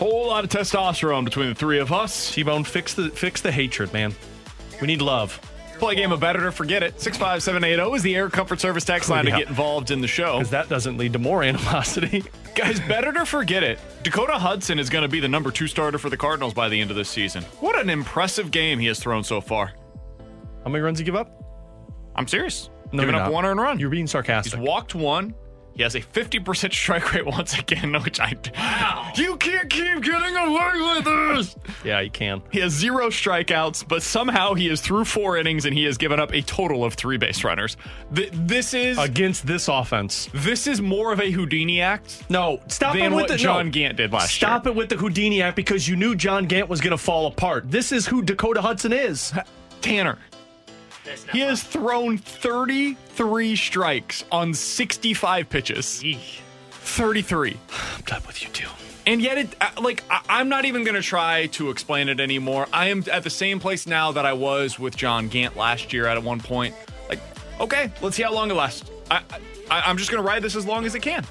Whole 0.00 0.26
lot 0.26 0.42
of 0.42 0.50
testosterone 0.50 1.24
between 1.24 1.50
the 1.50 1.54
three 1.54 1.78
of 1.78 1.92
us. 1.92 2.32
T-Bone, 2.34 2.64
fix 2.64 2.94
the 2.94 3.10
fix 3.10 3.40
the 3.42 3.52
hatred, 3.52 3.92
man. 3.92 4.12
We 4.80 4.88
need 4.88 5.02
love. 5.02 5.40
Play 5.78 5.92
a 5.92 5.96
game 5.96 6.10
of 6.10 6.18
better 6.18 6.48
or 6.48 6.50
forget 6.50 6.82
it. 6.82 7.00
65780 7.00 7.94
is 7.94 8.02
the 8.02 8.16
Air 8.16 8.28
Comfort 8.28 8.58
Service 8.58 8.84
text 8.84 9.08
line 9.08 9.24
Yeah. 9.26 9.34
to 9.34 9.38
get 9.42 9.48
involved 9.48 9.92
in 9.92 10.00
the 10.00 10.08
show. 10.08 10.38
Because 10.38 10.50
that 10.50 10.68
doesn't 10.68 10.96
lead 10.98 11.12
to 11.12 11.20
more 11.20 11.44
animosity. 11.44 12.24
Guys, 12.56 12.80
better 12.80 13.12
to 13.12 13.24
forget 13.24 13.62
it. 13.62 13.78
Dakota 14.02 14.32
Hudson 14.32 14.80
is 14.80 14.90
going 14.90 15.02
to 15.02 15.08
be 15.08 15.20
the 15.20 15.28
number 15.28 15.52
two 15.52 15.68
starter 15.68 15.98
for 15.98 16.10
the 16.10 16.16
Cardinals 16.16 16.54
by 16.54 16.68
the 16.68 16.80
end 16.80 16.90
of 16.90 16.96
this 16.96 17.08
season. 17.08 17.44
What 17.60 17.78
an 17.78 17.88
impressive 17.88 18.50
game 18.50 18.80
he 18.80 18.86
has 18.88 18.98
thrown 18.98 19.22
so 19.22 19.40
far. 19.40 19.72
How 20.66 20.72
many 20.72 20.82
runs 20.82 20.98
he 20.98 21.04
give 21.04 21.14
up? 21.14 21.30
I'm 22.16 22.26
serious. 22.26 22.70
No, 22.92 23.02
Giving 23.02 23.14
you're 23.14 23.22
up 23.22 23.28
not. 23.28 23.32
one 23.32 23.44
earned 23.44 23.60
run. 23.60 23.78
You're 23.78 23.88
being 23.88 24.08
sarcastic. 24.08 24.54
He's 24.58 24.60
walked 24.60 24.96
one. 24.96 25.32
He 25.74 25.84
has 25.84 25.94
a 25.94 26.00
50% 26.00 26.72
strike 26.72 27.12
rate 27.12 27.24
once 27.24 27.56
again, 27.56 27.92
which 28.02 28.18
I. 28.18 28.34
Wow. 28.56 29.12
You 29.14 29.36
can't 29.36 29.70
keep 29.70 30.02
getting 30.02 30.34
away 30.36 30.70
with 30.74 31.04
this! 31.04 31.56
Yeah, 31.84 32.00
you 32.00 32.10
can. 32.10 32.42
He 32.50 32.58
has 32.58 32.72
zero 32.72 33.10
strikeouts, 33.10 33.86
but 33.86 34.02
somehow 34.02 34.54
he 34.54 34.68
is 34.68 34.80
through 34.80 35.04
four 35.04 35.36
innings 35.36 35.66
and 35.66 35.72
he 35.76 35.84
has 35.84 35.96
given 35.98 36.18
up 36.18 36.34
a 36.34 36.42
total 36.42 36.84
of 36.84 36.94
three 36.94 37.16
base 37.16 37.44
runners. 37.44 37.76
Th- 38.12 38.30
this 38.32 38.74
is. 38.74 38.98
Against 38.98 39.46
this 39.46 39.68
offense. 39.68 40.28
This 40.34 40.66
is 40.66 40.80
more 40.80 41.12
of 41.12 41.20
a 41.20 41.30
Houdini 41.30 41.80
act. 41.80 42.24
No, 42.28 42.58
stop 42.66 42.94
than 42.94 43.02
it 43.04 43.08
with 43.10 43.14
what 43.14 43.28
the 43.28 43.36
John 43.36 43.66
no. 43.66 43.70
Gant 43.70 43.98
did 43.98 44.12
last 44.12 44.34
Stop 44.34 44.66
it 44.66 44.74
with 44.74 44.88
the 44.88 44.96
Houdini 44.96 45.42
act 45.42 45.54
because 45.54 45.86
you 45.86 45.94
knew 45.94 46.16
John 46.16 46.46
Gant 46.46 46.68
was 46.68 46.80
going 46.80 46.90
to 46.90 46.98
fall 46.98 47.28
apart. 47.28 47.70
This 47.70 47.92
is 47.92 48.04
who 48.04 48.20
Dakota 48.20 48.60
Hudson 48.62 48.92
is. 48.92 49.32
Tanner. 49.80 50.18
He 51.32 51.40
has 51.40 51.62
thrown 51.62 52.18
33 52.18 53.56
strikes 53.56 54.24
on 54.30 54.54
65 54.54 55.48
pitches. 55.48 56.02
33. 56.70 57.56
I'm 57.96 58.02
done 58.02 58.22
with 58.26 58.42
you 58.42 58.48
too. 58.50 58.68
And 59.06 59.22
yet, 59.22 59.38
it 59.38 59.54
uh, 59.60 59.70
like 59.80 60.02
I, 60.10 60.20
I'm 60.28 60.48
not 60.48 60.64
even 60.64 60.82
going 60.82 60.96
to 60.96 61.02
try 61.02 61.46
to 61.48 61.70
explain 61.70 62.08
it 62.08 62.18
anymore. 62.18 62.66
I 62.72 62.88
am 62.88 63.04
at 63.12 63.22
the 63.22 63.30
same 63.30 63.60
place 63.60 63.86
now 63.86 64.10
that 64.12 64.26
I 64.26 64.32
was 64.32 64.78
with 64.78 64.96
John 64.96 65.28
Gant 65.28 65.56
last 65.56 65.92
year. 65.92 66.06
At 66.06 66.20
one 66.22 66.40
point, 66.40 66.74
like, 67.08 67.20
okay, 67.60 67.92
let's 68.02 68.16
see 68.16 68.24
how 68.24 68.32
long 68.32 68.50
it 68.50 68.54
lasts. 68.54 68.90
I, 69.10 69.22
I 69.70 69.82
I'm 69.82 69.96
just 69.96 70.10
going 70.10 70.22
to 70.22 70.26
ride 70.26 70.42
this 70.42 70.56
as 70.56 70.66
long 70.66 70.86
as 70.86 70.96
it 70.96 71.00
can. 71.00 71.24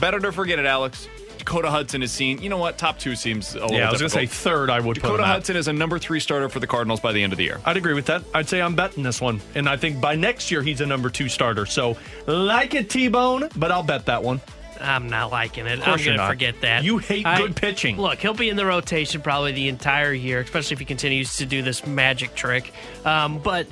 Better 0.00 0.18
to 0.18 0.32
forget 0.32 0.58
it, 0.58 0.66
Alex. 0.66 1.06
Dakota 1.44 1.70
Hudson 1.70 2.04
is 2.04 2.12
seen. 2.12 2.40
You 2.40 2.48
know 2.48 2.56
what? 2.56 2.78
Top 2.78 3.00
two 3.00 3.16
seems 3.16 3.54
a 3.56 3.62
little. 3.62 3.76
Yeah, 3.76 3.88
I 3.88 3.90
was 3.90 4.00
going 4.00 4.10
to 4.10 4.16
say 4.16 4.26
third. 4.26 4.70
I 4.70 4.78
would 4.78 4.94
put 4.94 5.02
Dakota 5.02 5.24
him. 5.24 5.28
Hudson 5.28 5.56
is 5.56 5.66
a 5.66 5.72
number 5.72 5.98
three 5.98 6.20
starter 6.20 6.48
for 6.48 6.60
the 6.60 6.68
Cardinals 6.68 7.00
by 7.00 7.10
the 7.10 7.20
end 7.20 7.32
of 7.32 7.36
the 7.36 7.42
year. 7.44 7.60
I'd 7.64 7.76
agree 7.76 7.94
with 7.94 8.06
that. 8.06 8.22
I'd 8.32 8.48
say 8.48 8.62
I'm 8.62 8.76
betting 8.76 9.02
this 9.02 9.20
one. 9.20 9.40
And 9.56 9.68
I 9.68 9.76
think 9.76 10.00
by 10.00 10.14
next 10.14 10.52
year, 10.52 10.62
he's 10.62 10.80
a 10.80 10.86
number 10.86 11.10
two 11.10 11.28
starter. 11.28 11.66
So, 11.66 11.96
like 12.26 12.74
it, 12.74 12.88
T 12.88 13.08
Bone, 13.08 13.48
but 13.56 13.72
I'll 13.72 13.82
bet 13.82 14.06
that 14.06 14.22
one. 14.22 14.40
I'm 14.80 15.08
not 15.08 15.32
liking 15.32 15.66
it. 15.66 15.86
I'm 15.86 16.02
going 16.04 16.16
to 16.18 16.26
forget 16.28 16.60
that. 16.60 16.84
You 16.84 16.98
hate 16.98 17.26
I- 17.26 17.38
good 17.38 17.56
pitching. 17.56 17.96
Look, 17.98 18.20
he'll 18.20 18.34
be 18.34 18.48
in 18.48 18.56
the 18.56 18.66
rotation 18.66 19.20
probably 19.20 19.52
the 19.52 19.68
entire 19.68 20.12
year, 20.12 20.40
especially 20.40 20.74
if 20.74 20.78
he 20.78 20.84
continues 20.84 21.36
to 21.38 21.46
do 21.46 21.62
this 21.62 21.84
magic 21.86 22.34
trick. 22.34 22.72
Um, 23.04 23.38
but 23.38 23.66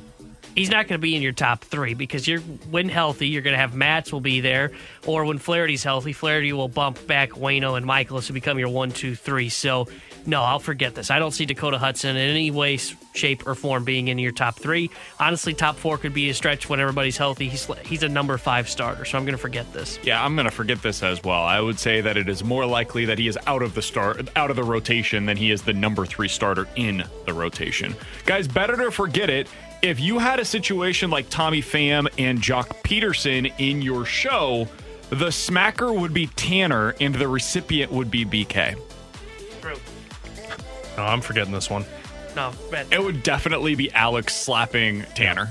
he's 0.60 0.70
not 0.70 0.86
going 0.86 0.98
to 0.98 1.02
be 1.02 1.16
in 1.16 1.22
your 1.22 1.32
top 1.32 1.64
three 1.64 1.94
because 1.94 2.28
you're 2.28 2.40
when 2.40 2.90
healthy, 2.90 3.28
you're 3.28 3.40
going 3.40 3.54
to 3.54 3.58
have 3.58 3.74
Matz 3.74 4.12
will 4.12 4.20
be 4.20 4.40
there, 4.40 4.72
or 5.06 5.24
when 5.24 5.38
Flaherty's 5.38 5.82
healthy, 5.82 6.12
Flaherty 6.12 6.52
will 6.52 6.68
bump 6.68 7.06
back 7.06 7.30
Wayno 7.30 7.78
and 7.78 7.86
Mikolas 7.86 8.26
to 8.26 8.34
become 8.34 8.58
your 8.58 8.68
one, 8.68 8.90
two, 8.90 9.14
three. 9.14 9.48
So 9.48 9.88
no, 10.26 10.42
I'll 10.42 10.58
forget 10.58 10.94
this. 10.94 11.10
I 11.10 11.18
don't 11.18 11.32
see 11.32 11.46
Dakota 11.46 11.78
Hudson 11.78 12.16
in 12.16 12.30
any 12.30 12.50
way, 12.50 12.76
shape, 12.76 13.46
or 13.46 13.54
form 13.54 13.84
being 13.84 14.08
in 14.08 14.18
your 14.18 14.32
top 14.32 14.56
three. 14.58 14.90
Honestly, 15.18 15.54
top 15.54 15.76
four 15.76 15.98
could 15.98 16.14
be 16.14 16.30
a 16.30 16.34
stretch 16.34 16.68
when 16.68 16.80
everybody's 16.80 17.16
healthy. 17.16 17.48
He's 17.48 17.66
he's 17.84 18.02
a 18.02 18.08
number 18.08 18.36
five 18.38 18.68
starter, 18.68 19.04
so 19.04 19.18
I'm 19.18 19.24
going 19.24 19.36
to 19.36 19.40
forget 19.40 19.72
this. 19.72 19.98
Yeah, 20.02 20.24
I'm 20.24 20.34
going 20.34 20.46
to 20.46 20.50
forget 20.50 20.82
this 20.82 21.02
as 21.02 21.22
well. 21.22 21.42
I 21.42 21.60
would 21.60 21.78
say 21.78 22.00
that 22.00 22.16
it 22.16 22.28
is 22.28 22.44
more 22.44 22.66
likely 22.66 23.04
that 23.06 23.18
he 23.18 23.28
is 23.28 23.38
out 23.46 23.62
of 23.62 23.74
the 23.74 23.82
start, 23.82 24.28
out 24.36 24.50
of 24.50 24.56
the 24.56 24.64
rotation, 24.64 25.26
than 25.26 25.36
he 25.36 25.50
is 25.50 25.62
the 25.62 25.72
number 25.72 26.06
three 26.06 26.28
starter 26.28 26.66
in 26.76 27.04
the 27.26 27.32
rotation. 27.32 27.94
Guys, 28.26 28.48
better 28.48 28.76
to 28.76 28.90
forget 28.90 29.30
it. 29.30 29.48
If 29.82 29.98
you 29.98 30.18
had 30.18 30.38
a 30.38 30.44
situation 30.44 31.10
like 31.10 31.30
Tommy 31.30 31.62
Pham 31.62 32.06
and 32.18 32.40
Joc 32.40 32.66
Pederson 32.82 33.50
in 33.58 33.80
your 33.80 34.04
show, 34.04 34.68
the 35.08 35.26
smacker 35.26 35.98
would 35.98 36.12
be 36.12 36.26
Tanner 36.28 36.94
and 37.00 37.14
the 37.14 37.26
recipient 37.26 37.90
would 37.90 38.10
be 38.10 38.24
BK. 38.24 38.78
True. 39.60 39.76
No, 41.00 41.06
I'm 41.06 41.22
forgetting 41.22 41.52
this 41.52 41.70
one. 41.70 41.84
No, 42.36 42.52
bet. 42.70 42.86
It 42.92 43.02
would 43.02 43.22
definitely 43.22 43.74
be 43.74 43.90
Alex 43.92 44.36
slapping 44.36 45.02
Tanner. 45.14 45.50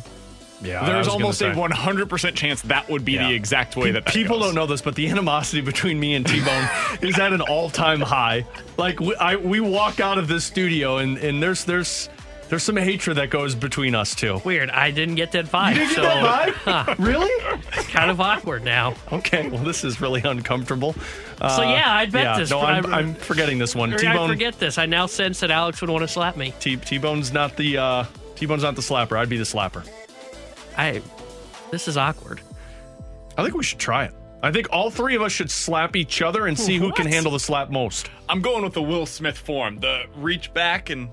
Yeah, 0.62 0.82
I 0.84 0.86
There's 0.86 1.08
gonna 1.08 1.24
almost 1.24 1.42
a 1.42 1.54
say. 1.54 1.60
100% 1.60 2.36
chance 2.36 2.62
that 2.64 2.88
would 2.90 3.04
be 3.06 3.14
Yeah. 3.14 3.30
the 3.30 3.34
exact 3.34 3.76
way 3.78 3.92
that, 3.92 4.06
that 4.06 4.14
People 4.14 4.38
goes. 4.38 4.48
don't 4.48 4.56
know 4.56 4.66
this, 4.68 4.82
but 4.82 4.94
the 4.94 5.08
animosity 5.10 5.62
between 5.62 6.00
me 6.00 6.16
and 6.16 6.26
T 6.26 6.40
Bone 6.44 6.70
is 7.02 7.18
at 7.18 7.32
an 7.34 7.42
all 7.42 7.70
time 7.70 8.02
high. 8.02 8.46
Like 8.78 9.00
we, 9.00 9.16
I, 9.16 9.38
we 9.38 9.60
walk 9.62 10.00
out 10.00 10.18
of 10.18 10.28
this 10.28 10.44
studio 10.46 10.98
and, 10.98 11.18
and 11.18 11.42
there's 11.42 11.64
there's 11.64 12.10
there's 12.50 12.64
some 12.64 12.76
hatred 12.76 13.18
that 13.18 13.30
goes 13.30 13.56
between 13.56 13.96
us 13.96 14.16
two. 14.16 14.42
Weird. 14.44 14.70
I 14.70 14.92
didn't 14.92 15.16
get 15.16 15.32
that 15.34 15.46
vibe. 15.46 15.74
You 15.76 15.80
didn't 15.80 15.96
so, 15.96 16.02
get 16.02 16.24
that 16.66 16.88
vibe? 16.88 17.00
really? 17.06 17.60
It's 17.74 17.88
kind 17.88 18.12
of 18.12 18.20
awkward 18.20 18.64
now. 18.64 18.96
Okay, 19.12 19.48
well 19.50 19.64
this 19.64 19.84
is 19.84 20.02
really 20.02 20.22
uncomfortable. 20.24 20.94
So, 20.94 21.62
yeah, 21.62 21.86
I'd 21.94 22.12
bet 22.12 22.24
yeah, 22.24 22.38
this, 22.38 22.50
No, 22.50 22.60
I'm, 22.60 22.86
I'm- 22.88 22.94
I'm 22.94 23.16
forgetting 23.16 23.60
this 23.60 23.76
one. 23.76 23.94
Or 23.94 23.98
T 23.98 24.06
I 24.08 24.14
Bone. 24.16 24.28
forget 24.28 24.60
this. 24.60 24.78
I 24.78 24.86
now 24.86 25.06
sense 25.06 25.40
that 25.40 25.52
Alex 25.52 25.80
would 25.82 25.90
want 25.90 26.02
to 26.02 26.08
slap 26.08 26.36
me. 26.36 26.54
T 26.60 26.76
T 26.76 26.98
Bone's 26.98 27.32
not 27.32 27.56
the 27.56 27.78
uh, 27.78 28.06
T 28.36 28.46
Bone's 28.46 28.64
not 28.64 28.76
the 28.76 28.82
slapper. 28.82 29.18
I'd 29.18 29.30
be 29.30 29.38
the 29.38 29.44
slapper. 29.44 29.88
I. 30.78 31.02
This 31.72 31.88
is 31.88 31.98
awkward. 31.98 32.42
I 33.38 33.44
think 33.44 33.56
we 33.56 33.64
should 33.64 33.80
try 33.80 34.06
it. 34.06 34.14
I 34.42 34.52
think 34.52 34.68
all 34.72 34.90
three 34.90 35.16
of 35.16 35.22
us 35.22 35.32
should 35.32 35.52
slap 35.52 35.96
each 35.96 36.22
other 36.22 36.48
and 36.48 36.58
see 36.58 36.78
who 36.78 36.92
can 36.94 37.06
handle 37.06 37.32
the 37.32 37.40
slap 37.40 37.70
most. 37.70 38.10
I'm 38.28 38.42
going 38.42 38.64
with 38.64 38.74
the 38.74 38.82
Will 38.82 39.06
Smith 39.06 39.38
form. 39.38 39.78
The 39.80 40.06
reach 40.16 40.54
back 40.54 40.90
and 40.90 41.10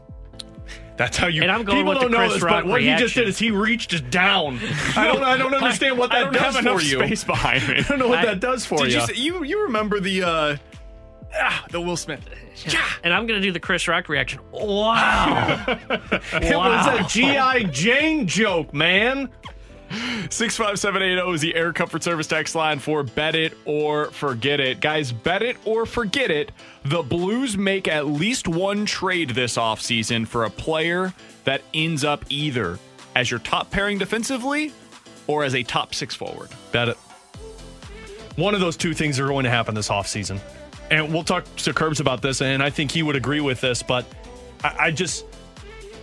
That's 0.96 1.16
how 1.16 1.26
you. 1.26 1.42
And 1.42 1.50
I'm 1.50 1.64
going 1.64 1.78
people 1.78 1.90
with 1.92 1.98
the 1.98 2.02
don't 2.04 2.12
know 2.12 2.18
Chris 2.18 2.32
this, 2.34 2.42
Rock 2.42 2.64
but 2.64 2.70
what 2.70 2.80
he 2.80 2.94
just 2.96 3.14
did 3.14 3.28
is 3.28 3.38
he 3.38 3.50
reached 3.50 4.10
down. 4.10 4.58
I 4.96 5.06
don't. 5.06 5.22
I 5.22 5.36
don't 5.36 5.54
understand 5.62 5.98
what 5.98 6.10
I 6.12 6.20
that 6.20 6.24
don't 6.24 6.32
does 6.42 6.54
have 6.56 6.64
enough 6.64 6.80
for 6.80 6.86
you. 6.86 6.98
space 6.98 7.24
behind 7.24 7.68
me. 7.68 7.76
I 7.78 7.82
don't 7.82 7.98
know 7.98 8.08
what 8.08 8.20
I- 8.20 8.24
that 8.26 8.40
does 8.40 8.64
for 8.64 8.78
Did 8.78 8.92
you. 8.92 9.00
you, 9.00 9.06
say, 9.06 9.14
you 9.14 9.44
you 9.44 9.62
remember 9.64 10.00
the 10.00 10.22
uh 10.22 10.56
ah, 11.38 11.64
the 11.70 11.80
Will 11.80 11.96
Smith? 11.96 12.20
Yeah. 12.66 12.82
And 13.04 13.12
I'm 13.12 13.26
going 13.26 13.38
to 13.38 13.46
do 13.46 13.52
the 13.52 13.60
Chris 13.60 13.86
Rock 13.86 14.08
reaction. 14.08 14.40
Wow. 14.50 15.64
It 16.32 16.56
was 16.56 17.00
a 17.00 17.04
GI 17.06 17.64
Jane 17.70 18.26
joke, 18.26 18.72
man. 18.72 19.28
65780 19.90 21.34
is 21.34 21.40
the 21.40 21.54
Air 21.54 21.72
Comfort 21.72 22.02
Service 22.02 22.26
text 22.26 22.54
line 22.54 22.78
for 22.78 23.02
bet 23.02 23.34
it 23.34 23.56
or 23.64 24.10
forget 24.10 24.60
it. 24.60 24.80
Guys, 24.80 25.12
bet 25.12 25.42
it 25.42 25.56
or 25.64 25.86
forget 25.86 26.30
it. 26.30 26.52
The 26.84 27.02
Blues 27.02 27.56
make 27.56 27.86
at 27.86 28.06
least 28.06 28.48
one 28.48 28.84
trade 28.86 29.30
this 29.30 29.56
offseason 29.56 30.26
for 30.26 30.44
a 30.44 30.50
player 30.50 31.14
that 31.44 31.62
ends 31.72 32.04
up 32.04 32.24
either 32.28 32.78
as 33.14 33.30
your 33.30 33.40
top 33.40 33.70
pairing 33.70 33.98
defensively 33.98 34.72
or 35.26 35.44
as 35.44 35.54
a 35.54 35.62
top 35.62 35.94
six 35.94 36.14
forward. 36.14 36.48
Bet 36.72 36.88
it. 36.88 36.96
One 38.36 38.54
of 38.54 38.60
those 38.60 38.76
two 38.76 38.92
things 38.92 39.18
are 39.18 39.28
going 39.28 39.44
to 39.44 39.50
happen 39.50 39.74
this 39.74 39.88
offseason. 39.88 40.40
And 40.90 41.12
we'll 41.12 41.24
talk 41.24 41.44
to 41.56 41.72
Curbs 41.72 42.00
about 42.00 42.22
this, 42.22 42.42
and 42.42 42.62
I 42.62 42.70
think 42.70 42.90
he 42.90 43.02
would 43.02 43.16
agree 43.16 43.40
with 43.40 43.60
this, 43.60 43.82
but 43.82 44.04
I, 44.62 44.76
I 44.78 44.90
just 44.90 45.24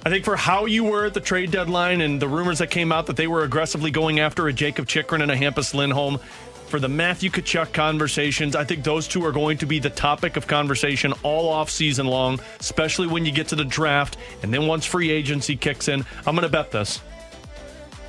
I 0.06 0.10
think 0.10 0.26
for 0.26 0.36
how 0.36 0.66
you 0.66 0.84
were 0.84 1.06
at 1.06 1.14
the 1.14 1.22
trade 1.22 1.52
deadline 1.52 2.02
and 2.02 2.22
the 2.22 2.28
rumors 2.28 2.60
that 2.60 2.70
came 2.70 2.92
out 2.92 3.06
that 3.06 3.16
they 3.16 3.28
were 3.28 3.44
aggressively 3.44 3.90
going 3.90 4.20
after 4.20 4.48
a 4.48 4.54
Jakob 4.54 4.86
Chychrun 4.86 5.22
and 5.22 5.32
a 5.32 5.36
Hampus 5.36 5.74
Lindholm, 5.74 6.20
for 6.68 6.80
the 6.80 6.90
Matthew 6.90 7.30
Tkachuk 7.30 7.72
conversations, 7.72 8.56
I 8.56 8.66
think 8.66 8.84
those 8.84 9.08
two 9.08 9.24
are 9.26 9.32
going 9.32 9.60
to 9.60 9.66
be 9.66 9.78
the 9.78 9.92
topic 9.92 10.38
of 10.38 10.48
conversation 10.48 11.14
all 11.22 11.48
off 11.48 11.70
season 11.70 12.08
long, 12.08 12.40
especially 12.60 13.08
when 13.08 13.26
you 13.26 13.32
get 13.32 13.50
to 13.50 13.56
the 13.56 13.64
draft 13.64 14.18
and 14.42 14.54
then 14.54 14.66
once 14.66 14.84
free 14.84 15.12
agency 15.12 15.56
kicks 15.56 15.88
in. 15.88 16.04
I'm 16.26 16.36
going 16.36 16.42
to 16.42 16.50
bet 16.50 16.72
this. 16.72 17.00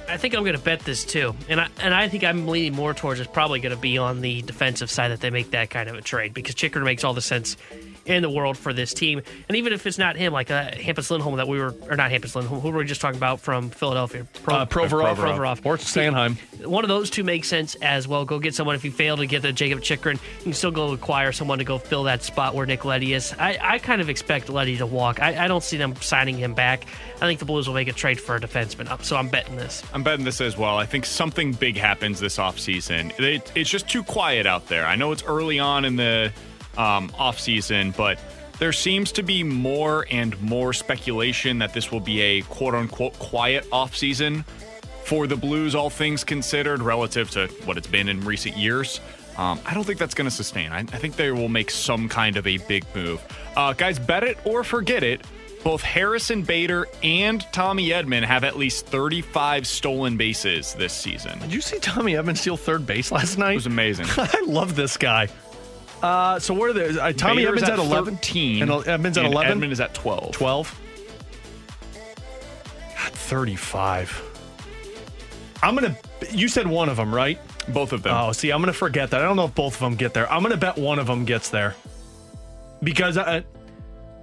I 0.09 0.17
think 0.17 0.35
I'm 0.35 0.43
going 0.45 0.57
to 0.57 0.63
bet 0.63 0.81
this 0.81 1.05
too, 1.05 1.35
and 1.49 1.61
I 1.61 1.69
and 1.81 1.95
I 1.95 2.09
think 2.09 2.25
I'm 2.25 2.47
leaning 2.47 2.75
more 2.75 2.93
towards 2.93 3.21
it's 3.21 3.31
probably 3.31 3.61
going 3.61 3.75
to 3.75 3.81
be 3.81 3.99
on 3.99 4.21
the 4.21 4.43
defensive 4.43 4.91
side 4.91 5.09
that 5.09 5.21
they 5.21 5.31
make 5.31 5.51
that 5.53 5.71
kind 5.71 5.89
of 5.89 5.97
a 5.97 6.03
trade 6.03 6.35
because 6.35 6.55
Chychrun 6.55 6.85
makes 6.85 7.05
all 7.05 7.15
the 7.15 7.23
sense 7.23 7.57
in 8.07 8.23
the 8.23 8.31
world 8.31 8.57
for 8.59 8.73
this 8.73 8.93
team, 8.95 9.23
and 9.49 9.57
even 9.57 9.73
if 9.73 9.87
it's 9.87 9.99
not 9.99 10.17
him, 10.17 10.33
like 10.33 10.51
uh, 10.51 10.71
Hampus 10.73 11.11
Lindholm 11.11 11.37
that 11.37 11.49
we 11.49 11.59
were 11.59 11.75
or 11.89 11.97
not 11.97 12.11
Hampus 12.11 12.35
Lindholm, 12.35 12.61
who 12.61 12.71
were 12.71 12.79
we 12.79 12.85
just 12.85 13.01
talking 13.01 13.17
about 13.17 13.41
from 13.41 13.71
Philadelphia, 13.71 14.27
Uh, 14.47 14.67
Provorov. 14.67 15.17
Provorov. 15.17 15.65
Or 15.65 15.77
Sanheim. 15.79 16.37
One 16.67 16.85
of 16.85 16.89
those 16.89 17.11
two 17.11 17.25
makes 17.25 17.49
sense 17.49 17.75
as 17.77 18.07
well. 18.09 18.25
Go 18.25 18.39
get 18.39 18.55
someone 18.55 18.75
if 18.75 18.85
you 18.85 18.91
fail 18.93 19.17
to 19.17 19.27
get 19.27 19.43
the 19.43 19.53
Jakob 19.53 19.83
Chychrun, 19.83 20.19
you 20.39 20.43
can 20.45 20.53
still 20.55 20.71
go 20.71 20.93
acquire 20.93 21.33
someone 21.33 21.59
to 21.59 21.65
go 21.65 21.79
fill 21.79 22.05
that 22.05 22.23
spot 22.23 22.55
where 22.55 22.67
Nick 22.67 22.85
Leddy 22.85 23.13
is. 23.15 23.35
I, 23.39 23.59
I 23.61 23.79
kind 23.79 24.01
of 24.01 24.09
expect 24.09 24.49
Leddy 24.49 24.77
to 24.79 24.87
walk. 24.87 25.21
I, 25.21 25.45
I 25.45 25.49
don't 25.49 25.63
see 25.65 25.77
them 25.77 25.95
signing 25.97 26.37
him 26.37 26.55
back. 26.55 26.85
I 27.17 27.27
think 27.27 27.39
the 27.39 27.45
Blues 27.45 27.67
will 27.69 27.75
make 27.75 27.89
a 27.89 27.93
trade 27.93 28.21
for 28.21 28.37
a 28.37 28.41
defenseman, 28.41 28.89
Up, 28.91 29.05
so 29.05 29.17
I'm 29.17 29.29
betting 29.29 29.57
this. 29.57 29.83
I'm 29.93 30.03
betting 30.03 30.25
this 30.25 30.41
as 30.41 30.57
well. 30.57 30.77
I 30.79 30.87
think 30.87 31.07
something 31.07 31.53
big 31.53 31.77
happens 31.77 32.21
this 32.21 32.37
offseason. 32.39 33.19
It, 33.21 33.51
it's 33.55 33.71
just 33.71 33.89
too 33.89 34.03
quiet 34.03 34.47
out 34.47 34.69
there. 34.69 34.85
I 34.87 34.97
know 34.97 35.13
it's 35.13 35.23
early 35.25 35.59
on 35.59 35.85
in 35.85 35.97
the 35.97 36.33
um, 36.79 37.09
offseason, 37.11 37.97
but 37.97 38.19
there 38.59 38.73
seems 38.73 39.13
to 39.13 39.23
be 39.23 39.43
more 39.43 40.07
and 40.11 40.41
more 40.41 40.73
speculation 40.73 41.59
that 41.59 41.75
this 41.75 41.91
will 41.91 42.01
be 42.01 42.21
a 42.21 42.43
quote 42.43 42.75
unquote 42.75 43.19
quiet 43.19 43.69
offseason 43.71 44.45
for 45.05 45.27
the 45.27 45.37
Blues, 45.37 45.75
all 45.75 45.91
things 45.91 46.25
considered, 46.25 46.81
relative 46.81 47.31
to 47.33 47.47
what 47.65 47.77
it's 47.77 47.87
been 47.87 48.09
in 48.09 48.21
recent 48.25 48.57
years. 48.57 49.01
Um, 49.37 49.61
I 49.67 49.75
don't 49.75 49.85
think 49.85 49.99
that's 49.99 50.15
going 50.15 50.29
to 50.29 50.35
sustain. 50.35 50.73
I, 50.73 50.79
I, 50.79 50.85
think 50.85 51.17
they 51.17 51.33
will 51.33 51.49
make 51.49 51.71
some 51.71 52.09
kind 52.09 52.37
of 52.37 52.47
a 52.47 52.59
big 52.59 52.85
move. 52.95 53.21
Uh, 53.57 53.73
guys, 53.73 53.99
bet 53.99 54.23
it 54.23 54.39
or 54.45 54.63
forget 54.63 55.03
it. 55.03 55.23
Both 55.65 55.83
Harrison 55.83 56.43
Bader 56.43 56.87
and 57.03 57.41
Tommy 57.51 57.89
Edman 57.89 58.23
have 58.23 58.45
at 58.45 58.57
least 58.57 58.87
35 58.87 59.67
stolen 59.67 60.17
bases 60.17 60.75
this 60.75 60.93
season. 60.93 61.39
Did 61.39 61.53
you 61.53 61.63
see 61.63 61.79
Tommy 61.81 62.13
Edman 62.13 62.37
steal 62.37 62.57
third 62.57 62.87
base 62.87 63.11
last 63.11 63.39
night? 63.39 63.53
It 63.53 63.57
was 63.57 63.67
amazing. 63.67 64.07
I 64.17 64.45
love 64.47 64.77
this 64.77 64.97
guy. 64.97 65.29
Uh, 66.03 66.39
so 66.39 66.53
what 66.55 66.71
are 66.71 66.73
the 66.73 67.03
uh, 67.03 67.13
Tommy 67.13 67.45
Bader's 67.45 67.63
Edman's 67.63 67.69
at, 67.71 67.79
at 67.79 67.87
11 67.87 68.15
13, 68.17 68.63
and 68.63 68.71
Edman's 68.71 69.19
at 69.19 69.25
and 69.25 69.33
11 69.33 69.61
Edman 69.61 69.71
is 69.71 69.81
at 69.81 69.95
12. 69.95 70.33
12 70.33 70.81
God, 71.95 73.13
35 73.13 74.23
I'm 75.63 75.75
gonna 75.75 75.97
you 76.31 76.49
said 76.49 76.67
one 76.67 76.89
of 76.89 76.97
them 76.99 77.15
right 77.15 77.39
both 77.69 77.93
of 77.93 78.03
them 78.03 78.15
oh 78.15 78.33
see 78.33 78.51
I'm 78.51 78.61
gonna 78.61 78.73
forget 78.73 79.11
that 79.11 79.21
I 79.21 79.25
don't 79.25 79.37
know 79.37 79.47
if 79.47 79.55
both 79.55 79.75
of 79.75 79.81
them 79.81 79.95
get 79.95 80.13
there 80.13 80.31
I'm 80.31 80.43
gonna 80.43 80.57
bet 80.59 80.77
one 80.77 80.99
of 80.99 81.07
them 81.07 81.25
gets 81.25 81.49
there 81.49 81.75
because 82.83 83.17
I, 83.17 83.45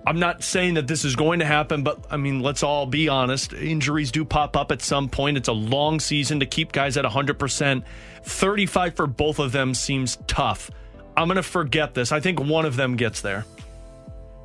I'm 0.06 0.19
not 0.19 0.43
saying 0.43 0.76
that 0.76 0.88
this 0.88 1.06
is 1.06 1.15
going 1.15 1.39
to 1.39 1.45
happen, 1.45 1.84
but 1.84 1.99
I 2.10 2.18
mean, 2.18 2.41
let's 2.41 2.64
all 2.64 2.85
be 2.85 3.07
honest. 3.07 3.53
Injuries 3.53 4.11
do 4.11 4.26
pop 4.26 4.57
up 4.57 4.72
at 4.72 4.81
some 4.81 5.10
point. 5.10 5.38
It's 5.38 5.48
a 5.48 5.53
long 5.53 5.99
season 5.99 6.39
to 6.39 6.45
keep 6.45 6.72
guys 6.72 6.98
at 6.98 7.06
100%. 7.06 7.84
35 8.23 8.95
for 8.95 9.07
both 9.07 9.39
of 9.39 9.52
them 9.52 9.73
seems 9.73 10.18
tough. 10.27 10.72
I'm 11.17 11.27
going 11.27 11.35
to 11.38 11.43
forget 11.43 11.93
this. 11.93 12.11
I 12.11 12.19
think 12.19 12.39
one 12.39 12.65
of 12.65 12.75
them 12.75 12.95
gets 12.95 13.21
there. 13.21 13.45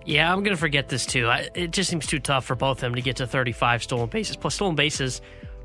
Yeah, 0.04 0.32
I'm 0.32 0.42
going 0.44 0.54
to 0.54 0.60
forget 0.60 0.88
this 0.88 1.04
too. 1.04 1.26
I, 1.26 1.48
it 1.54 1.72
just 1.72 1.90
seems 1.90 2.06
too 2.06 2.20
tough 2.20 2.44
for 2.44 2.54
both 2.54 2.78
of 2.78 2.80
them 2.82 2.94
to 2.94 3.02
get 3.02 3.16
to 3.16 3.26
35 3.26 3.82
stolen 3.82 4.08
bases. 4.08 4.36
Plus, 4.36 4.54
stolen 4.54 4.76
bases 4.76 5.20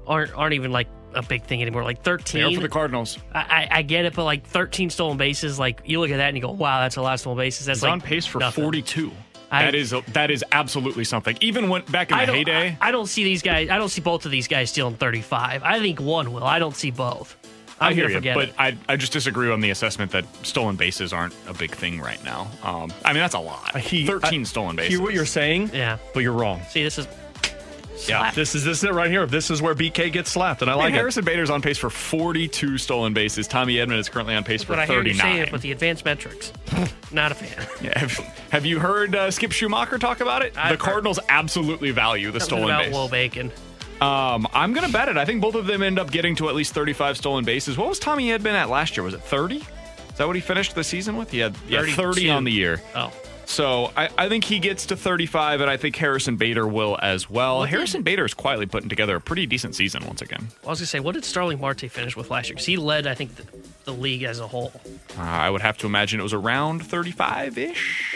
aren't 0.08 0.34
aren't 0.36 0.54
even 0.54 0.72
like 0.72 0.88
a 1.14 1.22
big 1.22 1.44
thing 1.44 1.62
anymore. 1.62 1.84
Like 1.84 2.02
13. 2.04 2.42
They 2.42 2.48
are 2.48 2.56
for 2.56 2.62
the 2.62 2.70
Cardinals. 2.70 3.18
I, 3.34 3.40
I, 3.40 3.68
I 3.78 3.82
get 3.84 4.06
it, 4.06 4.14
but 4.16 4.24
like 4.24 4.46
13 4.46 4.90
stolen 4.90 5.18
bases, 5.18 5.60
like 5.60 5.82
you 5.86 6.00
look 6.00 6.10
at 6.10 6.18
that 6.18 6.30
and 6.30 6.38
you 6.38 6.42
go, 6.42 6.52
wow, 6.52 6.82
that's 6.82 6.96
a 6.96 7.02
lot 7.02 7.14
of 7.14 7.20
stolen 7.20 7.38
bases. 7.38 7.68
That's 7.68 7.80
He's 7.80 7.84
like 7.84 7.92
on 7.92 8.02
pace 8.02 8.26
for 8.26 8.40
nothing. 8.40 8.64
42. 8.64 9.12
I- 9.52 9.66
that 9.66 9.76
is 9.76 9.94
that 10.14 10.32
is 10.32 10.46
absolutely 10.54 11.04
something. 11.04 11.38
Even 11.42 11.68
when 11.70 11.84
back 11.86 12.10
in 12.10 12.18
I 12.18 12.22
the 12.22 12.28
don't, 12.28 12.36
heyday, 12.38 12.78
I, 12.82 12.88
I 12.88 12.92
don't 12.92 13.08
see 13.08 13.24
these 13.26 13.42
guys. 13.42 13.70
I 13.70 13.78
don't 13.78 13.90
see 13.90 14.02
both 14.02 14.26
of 14.26 14.32
these 14.32 14.48
guys 14.48 14.70
stealing 14.70 14.96
35. 14.96 15.62
I 15.64 15.80
think 15.80 16.00
one 16.00 16.32
will. 16.32 16.46
I 16.46 16.58
don't 16.58 16.76
see 16.76 16.90
both. 16.90 17.36
I'm 17.82 17.92
I 17.92 17.94
hear 17.96 18.10
you, 18.10 18.22
but 18.34 18.50
it. 18.50 18.56
I, 18.58 18.78
I 18.88 18.96
just 18.96 19.12
disagree 19.12 19.50
on 19.52 19.60
the 19.60 19.72
assessment 19.72 20.12
that 20.12 20.26
stolen 20.46 20.76
bases 20.76 21.12
aren't 21.14 21.34
a 21.48 21.54
big 21.54 21.72
thing 21.76 22.00
right 22.00 22.24
now. 22.24 22.48
Um, 22.64 22.94
I 23.04 23.12
mean, 23.14 23.22
that's 23.22 23.34
a 23.36 23.40
lot. 23.40 23.76
He- 23.78 24.06
13 24.06 24.42
I 24.42 24.44
stolen 24.44 24.76
bases. 24.76 24.94
Hear 24.94 25.02
what 25.02 25.14
you're 25.14 25.26
saying? 25.26 25.72
Yeah. 25.74 25.98
But 26.14 26.22
you're 26.22 26.34
wrong. 26.34 26.62
See, 26.70 26.84
this 26.84 26.98
is 26.98 27.08
Yeah. 28.08 28.32
This 28.32 28.56
is 28.56 28.64
this 28.64 28.80
is 28.80 28.84
it 28.84 28.94
right 28.94 29.10
here. 29.12 29.26
This 29.28 29.52
is 29.52 29.62
where 29.62 29.76
BK 29.76 30.12
gets 30.12 30.32
slapped, 30.32 30.62
and 30.62 30.70
I 30.72 30.74
I 30.74 30.76
mean, 30.76 30.84
like 30.86 30.94
it. 30.94 30.98
Harrison 30.98 31.24
Bader's 31.26 31.50
on 31.52 31.62
pace 31.62 31.78
for 31.78 31.90
42 31.90 32.78
stolen 32.80 33.14
bases. 33.14 33.48
Tommy 33.48 33.76
Edman 33.76 33.98
is 34.00 34.10
currently 34.10 34.34
on 34.36 34.44
pace 34.44 34.64
for 34.64 34.74
what 34.74 34.80
I 34.80 34.86
hear 34.86 34.98
you 35.04 35.14
39. 35.14 35.22
saying 35.36 35.52
with 35.52 35.62
the 35.62 35.72
advanced 35.72 36.04
metrics. 36.06 36.52
Not 37.12 37.32
a 37.32 37.36
fan. 37.36 37.68
Yeah, 37.82 37.98
have, 37.98 38.12
have 38.52 38.66
you 38.66 38.80
heard 38.80 39.16
uh, 39.16 39.32
Skip 39.32 39.52
Schumaker 39.52 40.00
talk 40.00 40.20
about 40.22 40.44
it? 40.44 40.56
I've 40.56 40.72
the 40.72 40.78
Cardinals 40.78 41.20
absolutely 41.30 41.90
value 41.92 42.30
the 42.32 42.40
Something 42.40 42.58
stolen 42.60 42.76
about 42.76 42.86
base. 42.86 42.94
Will 42.94 43.10
Bacon. 43.10 43.52
Um, 44.02 44.48
I'm 44.54 44.74
going 44.74 44.86
to 44.86 44.92
bet 44.92 45.10
it. 45.10 45.18
I 45.18 45.26
think 45.26 45.42
both 45.42 45.56
of 45.56 45.68
them 45.68 45.84
end 45.84 46.00
up 46.00 46.12
getting 46.12 46.36
to 46.38 46.50
at 46.50 46.56
least 46.56 46.74
35 46.74 47.18
stolen 47.18 47.46
bases. 47.46 47.78
What 47.78 47.88
was 47.88 48.00
Tommy 48.00 48.30
Edman 48.30 48.54
at 48.54 48.70
last 48.70 48.98
year? 48.98 49.04
Was 49.04 49.14
it 49.14 49.22
30? 49.22 49.58
Is 49.58 49.64
that 50.18 50.26
what 50.26 50.36
he 50.36 50.42
finished 50.42 50.74
the 50.74 50.84
season 50.84 51.18
with? 51.18 51.30
He 51.30 51.40
had 51.40 51.56
yeah, 51.68 51.86
30 51.86 52.32
on 52.32 52.44
the 52.44 52.52
year. 52.52 52.82
Oh. 52.96 53.14
So 53.46 53.92
I, 53.98 54.10
I 54.18 54.30
think 54.30 54.46
he 54.46 54.60
gets 54.60 54.86
to 54.88 54.96
35, 54.96 55.60
and 55.60 55.70
I 55.70 55.76
think 55.76 55.98
Harrison 55.98 56.38
Bader 56.38 56.66
will 56.66 56.98
as 57.02 57.30
well. 57.30 57.64
Harrison 57.64 58.02
Bader 58.02 58.24
is 58.24 58.34
quietly 58.34 58.66
putting 58.66 58.88
together 58.88 59.18
a 59.18 59.22
pretty 59.22 59.46
decent 59.46 59.76
season 59.76 60.06
once 60.06 60.22
again. 60.22 60.48
I 60.66 60.70
was 60.70 60.80
gonna 60.80 60.88
say, 60.88 61.02
what 61.02 61.16
did 61.16 61.26
Starling 61.26 61.60
Marte 61.60 61.92
finish 61.92 62.16
with 62.16 62.30
last 62.32 62.48
year? 62.48 62.56
Because 62.56 62.66
he 62.66 62.78
led, 62.78 63.08
I 63.08 63.14
think, 63.14 63.36
the, 63.36 63.46
the 63.84 63.94
league 63.94 64.24
as 64.24 64.40
a 64.40 64.48
whole. 64.48 64.72
Uh, 65.18 65.22
I 65.22 65.50
would 65.50 65.62
have 65.62 65.78
to 65.80 65.88
imagine 65.88 66.22
it 66.22 66.24
was 66.24 66.34
around 66.34 66.86
35 66.86 67.58
ish. 67.58 68.16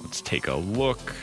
Let's 0.00 0.22
take 0.22 0.48
a 0.48 0.54
look. 0.54 1.14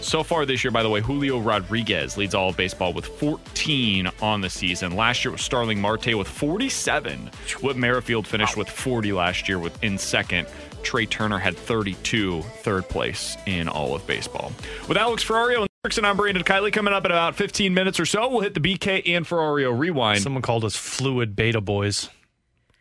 So 0.00 0.22
far 0.22 0.46
this 0.46 0.64
year, 0.64 0.70
by 0.70 0.82
the 0.82 0.88
way, 0.88 1.00
Julio 1.00 1.38
Rodriguez 1.38 2.16
leads 2.16 2.34
all 2.34 2.48
of 2.48 2.56
baseball 2.56 2.92
with 2.92 3.06
14 3.06 4.10
on 4.22 4.40
the 4.40 4.48
season. 4.48 4.96
Last 4.96 5.24
year 5.24 5.30
it 5.30 5.34
was 5.34 5.42
Starling 5.42 5.80
Marte 5.80 6.16
with 6.16 6.26
47. 6.26 7.30
Whit 7.60 7.76
Merrifield 7.76 8.26
finished 8.26 8.56
with 8.56 8.68
40 8.68 9.12
last 9.12 9.48
year 9.48 9.58
with 9.58 9.82
in 9.84 9.98
second. 9.98 10.46
Trea 10.82 11.06
Turner 11.06 11.38
had 11.38 11.56
32, 11.56 12.40
third 12.42 12.88
place 12.88 13.36
in 13.46 13.68
all 13.68 13.94
of 13.94 14.06
baseball. 14.06 14.52
With 14.88 14.96
Alex 14.96 15.22
Ferrario 15.22 15.60
and 15.60 15.68
Erickson, 15.84 16.06
I'm 16.06 16.16
Brandon 16.16 16.42
Kiley. 16.42 16.72
Coming 16.72 16.94
up 16.94 17.04
in 17.04 17.10
about 17.10 17.34
15 17.36 17.74
minutes 17.74 18.00
or 18.00 18.06
so, 18.06 18.28
we'll 18.30 18.40
hit 18.40 18.54
the 18.54 18.60
BK 18.60 19.02
and 19.14 19.26
Ferrario 19.26 19.78
rewind. 19.78 20.22
Someone 20.22 20.42
called 20.42 20.64
us 20.64 20.76
fluid 20.76 21.36
beta 21.36 21.60
boys. 21.60 22.08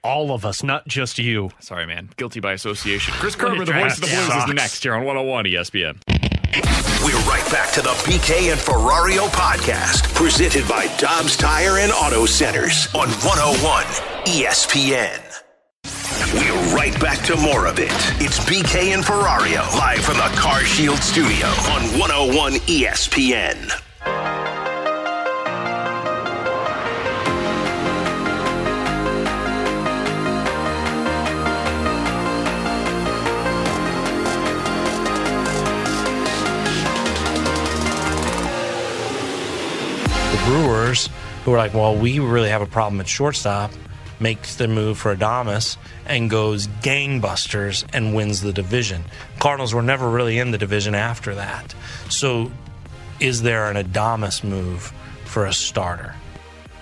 All 0.01 0.31
of 0.31 0.45
us, 0.45 0.63
not 0.63 0.87
just 0.87 1.19
you. 1.19 1.49
Sorry, 1.59 1.85
man. 1.85 2.09
Guilty 2.15 2.39
by 2.39 2.53
association. 2.53 3.13
Chris 3.15 3.35
Kerber, 3.35 3.65
the 3.65 3.73
voice 3.73 3.95
of 3.95 4.01
the 4.01 4.07
Blues, 4.07 4.43
is 4.43 4.53
next 4.53 4.81
here 4.81 4.93
on 4.93 5.03
101 5.03 5.43
ESPN. 5.43 5.97
We're 6.53 7.19
right 7.29 7.45
back 7.51 7.71
to 7.73 7.81
the 7.81 7.89
BK 8.05 8.51
and 8.51 8.59
Ferrario 8.59 9.27
podcast, 9.27 10.11
presented 10.15 10.67
by 10.67 10.87
Dobbs 10.97 11.37
Tire 11.37 11.77
and 11.77 11.91
Auto 11.91 12.25
Centers 12.25 12.87
on 12.95 13.09
101 13.09 13.83
ESPN. 14.25 15.21
We're 16.33 16.75
right 16.75 16.99
back 16.99 17.23
to 17.25 17.35
more 17.37 17.67
of 17.67 17.77
it. 17.77 17.91
It's 18.19 18.39
BK 18.39 18.93
and 18.95 19.03
Ferrario 19.03 19.61
live 19.77 19.99
from 19.99 20.17
the 20.17 20.35
Car 20.39 20.61
Shield 20.61 20.97
studio 20.97 21.47
on 21.47 21.99
101 21.99 22.53
ESPN. 22.53 23.88
Brewers, 40.49 41.09
who 41.45 41.53
are 41.53 41.57
like, 41.57 41.75
well, 41.75 41.95
we 41.95 42.17
really 42.17 42.49
have 42.49 42.63
a 42.63 42.65
problem 42.65 42.99
at 42.99 43.07
shortstop, 43.07 43.69
makes 44.19 44.55
the 44.55 44.67
move 44.67 44.97
for 44.97 45.15
Adames 45.15 45.77
and 46.07 46.27
goes 46.27 46.65
gangbusters 46.81 47.85
and 47.93 48.15
wins 48.15 48.41
the 48.41 48.51
division. 48.51 49.03
Cardinals 49.37 49.75
were 49.75 49.83
never 49.83 50.09
really 50.09 50.39
in 50.39 50.49
the 50.49 50.57
division 50.57 50.95
after 50.95 51.35
that. 51.35 51.75
So, 52.09 52.51
is 53.19 53.43
there 53.43 53.69
an 53.69 53.77
Adames 53.77 54.43
move 54.43 54.91
for 55.23 55.45
a 55.45 55.53
starter? 55.53 56.15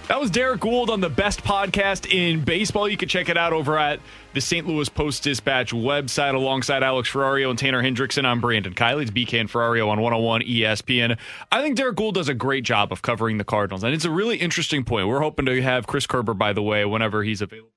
That 0.07 0.21
was 0.21 0.31
Derrick 0.31 0.61
Goold 0.61 0.89
on 0.89 1.01
the 1.01 1.09
best 1.09 1.43
podcast 1.43 2.09
in 2.09 2.39
baseball. 2.39 2.87
You 2.87 2.95
can 2.95 3.09
check 3.09 3.27
it 3.27 3.35
out 3.35 3.51
over 3.51 3.77
at 3.77 3.99
the 4.33 4.39
St. 4.39 4.65
Louis 4.65 4.87
Post 4.87 5.23
Dispatch 5.23 5.73
website 5.73 6.33
alongside 6.33 6.81
Alex 6.81 7.11
Ferrario 7.11 7.49
and 7.49 7.59
Tanner 7.59 7.83
Hendrickson. 7.83 8.23
I'm 8.23 8.39
Brandon 8.39 8.73
Kiley. 8.73 9.01
It's 9.01 9.11
BK 9.11 9.41
and 9.41 9.49
Ferrario 9.49 9.89
on 9.89 9.99
101 9.99 10.43
ESPN. 10.43 11.17
I 11.51 11.61
think 11.61 11.75
Derrick 11.75 11.97
Goold 11.97 12.13
does 12.13 12.29
a 12.29 12.33
great 12.33 12.63
job 12.63 12.93
of 12.93 13.01
covering 13.01 13.37
the 13.37 13.43
Cardinals, 13.43 13.83
and 13.83 13.93
it's 13.93 14.05
a 14.05 14.09
really 14.09 14.37
interesting 14.37 14.85
point. 14.85 15.09
We're 15.09 15.19
hoping 15.19 15.45
to 15.45 15.61
have 15.61 15.87
Chris 15.87 16.07
Kerber, 16.07 16.33
by 16.33 16.53
the 16.53 16.63
way, 16.63 16.85
whenever 16.85 17.23
he's 17.23 17.41
available 17.41 17.71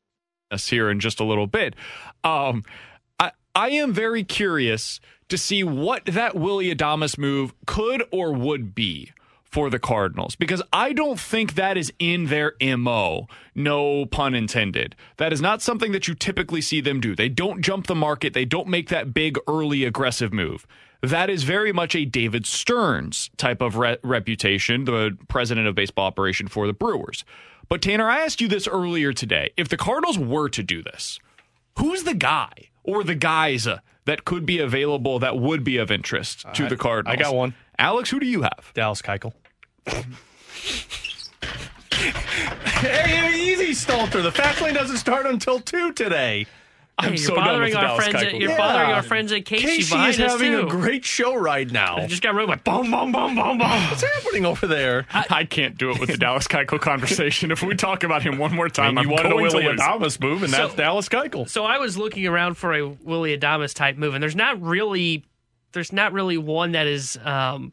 us 0.52 0.68
here 0.68 0.88
in 0.88 1.00
just 1.00 1.18
a 1.18 1.24
little 1.24 1.48
bit. 1.48 1.74
Um, 2.22 2.64
I, 3.18 3.32
I 3.56 3.70
am 3.70 3.92
very 3.92 4.22
curious 4.22 5.00
to 5.30 5.36
see 5.36 5.64
what 5.64 6.04
that 6.04 6.36
Willie 6.36 6.72
Adames 6.72 7.18
move 7.18 7.54
could 7.66 8.04
or 8.12 8.32
would 8.32 8.72
be 8.72 9.10
for 9.50 9.68
the 9.68 9.78
Cardinals 9.78 10.36
because 10.36 10.62
I 10.72 10.92
don't 10.92 11.18
think 11.18 11.54
that 11.54 11.76
is 11.76 11.92
in 11.98 12.26
their 12.26 12.54
MO. 12.60 13.26
No 13.54 14.06
pun 14.06 14.34
intended. 14.34 14.94
That 15.16 15.32
is 15.32 15.40
not 15.40 15.60
something 15.60 15.92
that 15.92 16.06
you 16.06 16.14
typically 16.14 16.60
see 16.60 16.80
them 16.80 17.00
do. 17.00 17.16
They 17.16 17.28
don't 17.28 17.60
jump 17.60 17.86
the 17.86 17.94
market, 17.94 18.32
they 18.32 18.44
don't 18.44 18.68
make 18.68 18.88
that 18.88 19.12
big 19.12 19.38
early 19.48 19.84
aggressive 19.84 20.32
move. 20.32 20.66
That 21.02 21.30
is 21.30 21.44
very 21.44 21.72
much 21.72 21.96
a 21.96 22.04
David 22.04 22.46
Stearns 22.46 23.30
type 23.38 23.62
of 23.62 23.76
re- 23.76 23.96
reputation, 24.02 24.84
the 24.84 25.16
president 25.28 25.66
of 25.66 25.74
baseball 25.74 26.06
operation 26.06 26.46
for 26.46 26.66
the 26.66 26.74
Brewers. 26.74 27.24
But 27.68 27.80
Tanner, 27.82 28.08
I 28.08 28.20
asked 28.20 28.40
you 28.40 28.48
this 28.48 28.68
earlier 28.68 29.12
today. 29.12 29.50
If 29.56 29.68
the 29.68 29.76
Cardinals 29.78 30.18
were 30.18 30.48
to 30.50 30.62
do 30.62 30.82
this, 30.82 31.18
who's 31.78 32.02
the 32.02 32.14
guy 32.14 32.52
or 32.84 33.02
the 33.02 33.14
guys 33.14 33.66
uh, 33.66 33.78
that 34.04 34.24
could 34.26 34.44
be 34.44 34.58
available 34.58 35.18
that 35.20 35.38
would 35.38 35.64
be 35.64 35.78
of 35.78 35.90
interest 35.90 36.44
to 36.54 36.66
I- 36.66 36.68
the 36.68 36.76
Cardinals? 36.76 37.16
I 37.18 37.20
got 37.22 37.34
one. 37.34 37.54
Alex, 37.78 38.10
who 38.10 38.20
do 38.20 38.26
you 38.26 38.42
have? 38.42 38.70
Dallas 38.74 39.00
Keuchel. 39.00 39.32
Hey, 42.80 43.52
easy, 43.52 43.72
Stalter. 43.72 44.22
The 44.22 44.32
fast 44.32 44.60
lane 44.62 44.74
doesn't 44.74 44.96
start 44.96 45.26
until 45.26 45.60
2 45.60 45.92
today. 45.92 46.46
I'm 47.00 47.14
hey, 47.14 47.22
you're 47.22 47.34
bothering 47.34 47.74
our 47.74 47.96
friends. 47.96 48.14
At, 48.14 48.34
you're 48.40 48.56
bothering 48.56 48.90
our 48.90 49.02
friends 49.02 49.32
at 49.32 49.44
Casey, 49.44 49.66
Casey 49.66 49.94
behind 49.94 50.10
is 50.10 50.18
having 50.18 50.52
too. 50.52 50.66
a 50.66 50.66
great 50.66 51.04
show 51.04 51.34
right 51.34 51.70
now. 51.70 51.96
I 51.96 52.06
just 52.06 52.22
got 52.22 52.34
rid 52.34 52.42
of 52.42 52.48
my 52.48 52.56
boom, 52.56 52.90
boom, 52.90 53.12
boom, 53.12 53.34
boom, 53.34 53.58
boom. 53.58 53.68
What's 53.88 54.02
happening 54.02 54.44
over 54.44 54.66
there? 54.66 55.06
I, 55.12 55.44
can't 55.44 55.78
do 55.78 55.90
it 55.90 55.98
with 55.98 56.10
the 56.10 56.16
Dallas 56.18 56.46
Keuchel 56.46 56.80
conversation. 56.80 57.50
If 57.50 57.62
we 57.62 57.74
talk 57.74 58.04
about 58.04 58.22
him 58.22 58.38
one 58.38 58.54
more 58.54 58.68
time, 58.68 58.86
I 58.86 58.90
mean, 58.90 58.98
I'm 58.98 59.04
you 59.04 59.10
wanted 59.10 59.26
a 59.26 59.30
going 59.30 59.50
to 59.50 59.56
Willie. 59.56 59.76
Adames 59.76 60.20
move, 60.20 60.42
and 60.42 60.52
that's 60.52 60.74
Dallas 60.74 61.08
Keuchel. 61.08 61.48
So 61.48 61.64
I 61.64 61.78
was 61.78 61.96
looking 61.96 62.26
around 62.26 62.54
for 62.54 62.74
a 62.74 62.86
Willie 62.86 63.36
Adames 63.36 63.74
type 63.74 63.96
move, 63.96 64.14
and 64.14 64.22
there's 64.22 64.36
not 64.36 64.60
really 64.60 65.24
there's 65.72 65.92
not 65.92 66.12
really 66.12 66.36
one 66.36 66.72
that 66.72 66.86
is 66.86 67.18
um, 67.24 67.72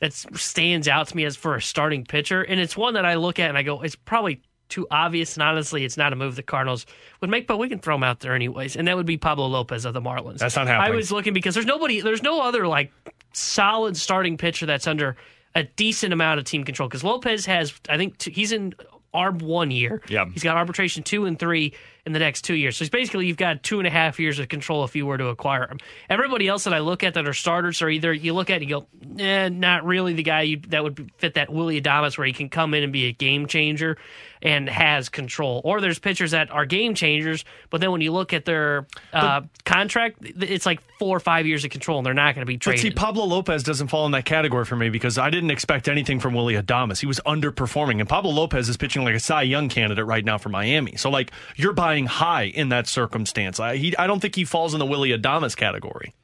that 0.00 0.12
stands 0.12 0.88
out 0.88 1.08
to 1.08 1.16
me 1.16 1.24
as 1.24 1.36
for 1.36 1.54
a 1.54 1.62
starting 1.62 2.04
pitcher, 2.04 2.42
and 2.42 2.58
it's 2.58 2.76
one 2.76 2.94
that 2.94 3.04
I 3.04 3.14
look 3.14 3.38
at 3.38 3.48
and 3.48 3.56
I 3.58 3.62
go, 3.62 3.82
it's 3.82 3.96
probably 3.96 4.40
too 4.68 4.86
obvious, 4.90 5.34
and 5.34 5.42
honestly, 5.42 5.84
it's 5.84 5.96
not 5.96 6.12
a 6.12 6.16
move 6.16 6.36
the 6.36 6.42
Cardinals 6.42 6.86
would 7.20 7.28
make, 7.28 7.46
but 7.46 7.58
we 7.58 7.68
can 7.68 7.80
throw 7.80 7.96
him 7.96 8.04
out 8.04 8.20
there 8.20 8.34
anyways, 8.34 8.76
and 8.76 8.88
that 8.88 8.96
would 8.96 9.06
be 9.06 9.16
Pablo 9.16 9.46
Lopez 9.46 9.84
of 9.84 9.94
the 9.94 10.00
Marlins. 10.00 10.38
That's 10.38 10.56
not 10.56 10.66
happening. 10.66 10.92
I 10.92 10.96
was 10.96 11.10
looking 11.12 11.32
because 11.32 11.54
there's 11.54 11.66
nobody, 11.66 12.00
there's 12.00 12.22
no 12.22 12.40
other 12.40 12.66
like 12.66 12.92
solid 13.32 13.96
starting 13.96 14.36
pitcher 14.36 14.66
that's 14.66 14.86
under 14.86 15.16
a 15.54 15.64
decent 15.64 16.12
amount 16.12 16.38
of 16.38 16.44
team 16.46 16.64
control 16.64 16.88
because 16.88 17.04
Lopez 17.04 17.46
has, 17.46 17.74
I 17.88 17.96
think, 17.96 18.18
t- 18.18 18.30
he's 18.30 18.52
in 18.52 18.74
ARB 19.12 19.42
one 19.42 19.70
year. 19.70 20.00
Yeah. 20.08 20.26
He's 20.32 20.44
got 20.44 20.56
arbitration 20.56 21.02
two 21.02 21.26
and 21.26 21.38
three 21.38 21.74
in 22.06 22.12
the 22.12 22.18
next 22.18 22.42
two 22.42 22.54
years. 22.54 22.76
So 22.76 22.82
it's 22.82 22.90
basically 22.90 23.26
you've 23.26 23.36
got 23.36 23.62
two 23.62 23.78
and 23.78 23.86
a 23.86 23.90
half 23.90 24.18
years 24.18 24.38
of 24.38 24.48
control 24.48 24.84
if 24.84 24.96
you 24.96 25.06
were 25.06 25.18
to 25.18 25.26
acquire 25.26 25.68
him. 25.68 25.78
Everybody 26.08 26.48
else 26.48 26.64
that 26.64 26.74
I 26.74 26.78
look 26.78 27.04
at 27.04 27.14
that 27.14 27.26
are 27.26 27.34
starters 27.34 27.82
are 27.82 27.88
either 27.88 28.12
you 28.12 28.34
look 28.34 28.50
at 28.50 28.60
and 28.60 28.70
you 28.70 28.80
go, 28.80 29.22
eh, 29.22 29.48
not 29.48 29.84
really 29.84 30.14
the 30.14 30.22
guy 30.22 30.42
you, 30.42 30.56
that 30.68 30.82
would 30.82 31.10
fit 31.18 31.34
that 31.34 31.50
Willie 31.52 31.80
Adames 31.80 32.16
where 32.16 32.26
he 32.26 32.32
can 32.32 32.48
come 32.48 32.74
in 32.74 32.82
and 32.82 32.92
be 32.92 33.06
a 33.06 33.12
game 33.12 33.46
changer 33.46 33.96
and 34.42 34.68
has 34.68 35.08
control. 35.08 35.60
Or 35.64 35.80
there's 35.80 35.98
pitchers 35.98 36.30
that 36.30 36.50
are 36.50 36.64
game 36.64 36.94
changers, 36.94 37.44
but 37.68 37.80
then 37.80 37.90
when 37.92 38.00
you 38.00 38.12
look 38.12 38.32
at 38.32 38.44
their 38.46 38.86
uh, 39.12 39.42
contract, 39.64 40.16
it's 40.22 40.64
like 40.64 40.80
four 40.98 41.16
or 41.16 41.20
five 41.20 41.46
years 41.46 41.64
of 41.64 41.70
control 41.70 41.98
and 41.98 42.06
they're 42.06 42.14
not 42.14 42.34
going 42.34 42.42
to 42.42 42.46
be 42.46 42.56
But 42.56 42.62
traded. 42.62 42.80
see, 42.82 42.90
Pablo 42.90 43.24
Lopez 43.26 43.62
doesn't 43.62 43.88
fall 43.88 44.06
in 44.06 44.12
that 44.12 44.24
category 44.24 44.64
for 44.64 44.76
me 44.76 44.88
because 44.88 45.18
I 45.18 45.28
didn't 45.30 45.50
expect 45.50 45.88
anything 45.88 46.20
from 46.20 46.34
Willie 46.34 46.54
Adames. 46.54 47.00
He 47.00 47.06
was 47.06 47.20
underperforming, 47.26 48.00
and 48.00 48.08
Pablo 48.08 48.30
Lopez 48.30 48.68
is 48.68 48.76
pitching 48.76 49.04
like 49.04 49.14
a 49.14 49.20
Cy 49.20 49.42
Young 49.42 49.68
candidate 49.68 50.06
right 50.06 50.24
now 50.24 50.38
for 50.38 50.48
Miami. 50.48 50.96
So, 50.96 51.10
like, 51.10 51.32
you're 51.56 51.72
buying 51.74 52.06
high 52.06 52.44
in 52.44 52.70
that 52.70 52.86
circumstance. 52.86 53.60
I, 53.60 53.76
he, 53.76 53.96
I 53.96 54.06
don't 54.06 54.20
think 54.20 54.34
he 54.36 54.44
falls 54.44 54.72
in 54.74 54.78
the 54.78 54.86
Willie 54.86 55.10
Adames 55.10 55.56
category. 55.56 56.14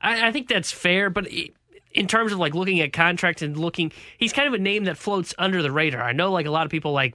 I, 0.00 0.28
I 0.28 0.32
think 0.32 0.48
that's 0.48 0.70
fair, 0.70 1.10
but 1.10 1.26
i- 1.26 1.50
in 1.92 2.06
terms 2.06 2.32
of 2.32 2.38
like 2.38 2.54
looking 2.54 2.80
at 2.80 2.92
contracts 2.92 3.42
and 3.42 3.56
looking, 3.56 3.90
he's 4.18 4.32
kind 4.32 4.46
of 4.46 4.54
a 4.54 4.58
name 4.58 4.84
that 4.84 4.96
floats 4.98 5.34
under 5.38 5.62
the 5.62 5.72
radar. 5.72 6.02
I 6.02 6.12
know 6.12 6.30
like 6.30 6.46
a 6.46 6.50
lot 6.50 6.64
of 6.66 6.70
people 6.70 6.92
like 6.92 7.14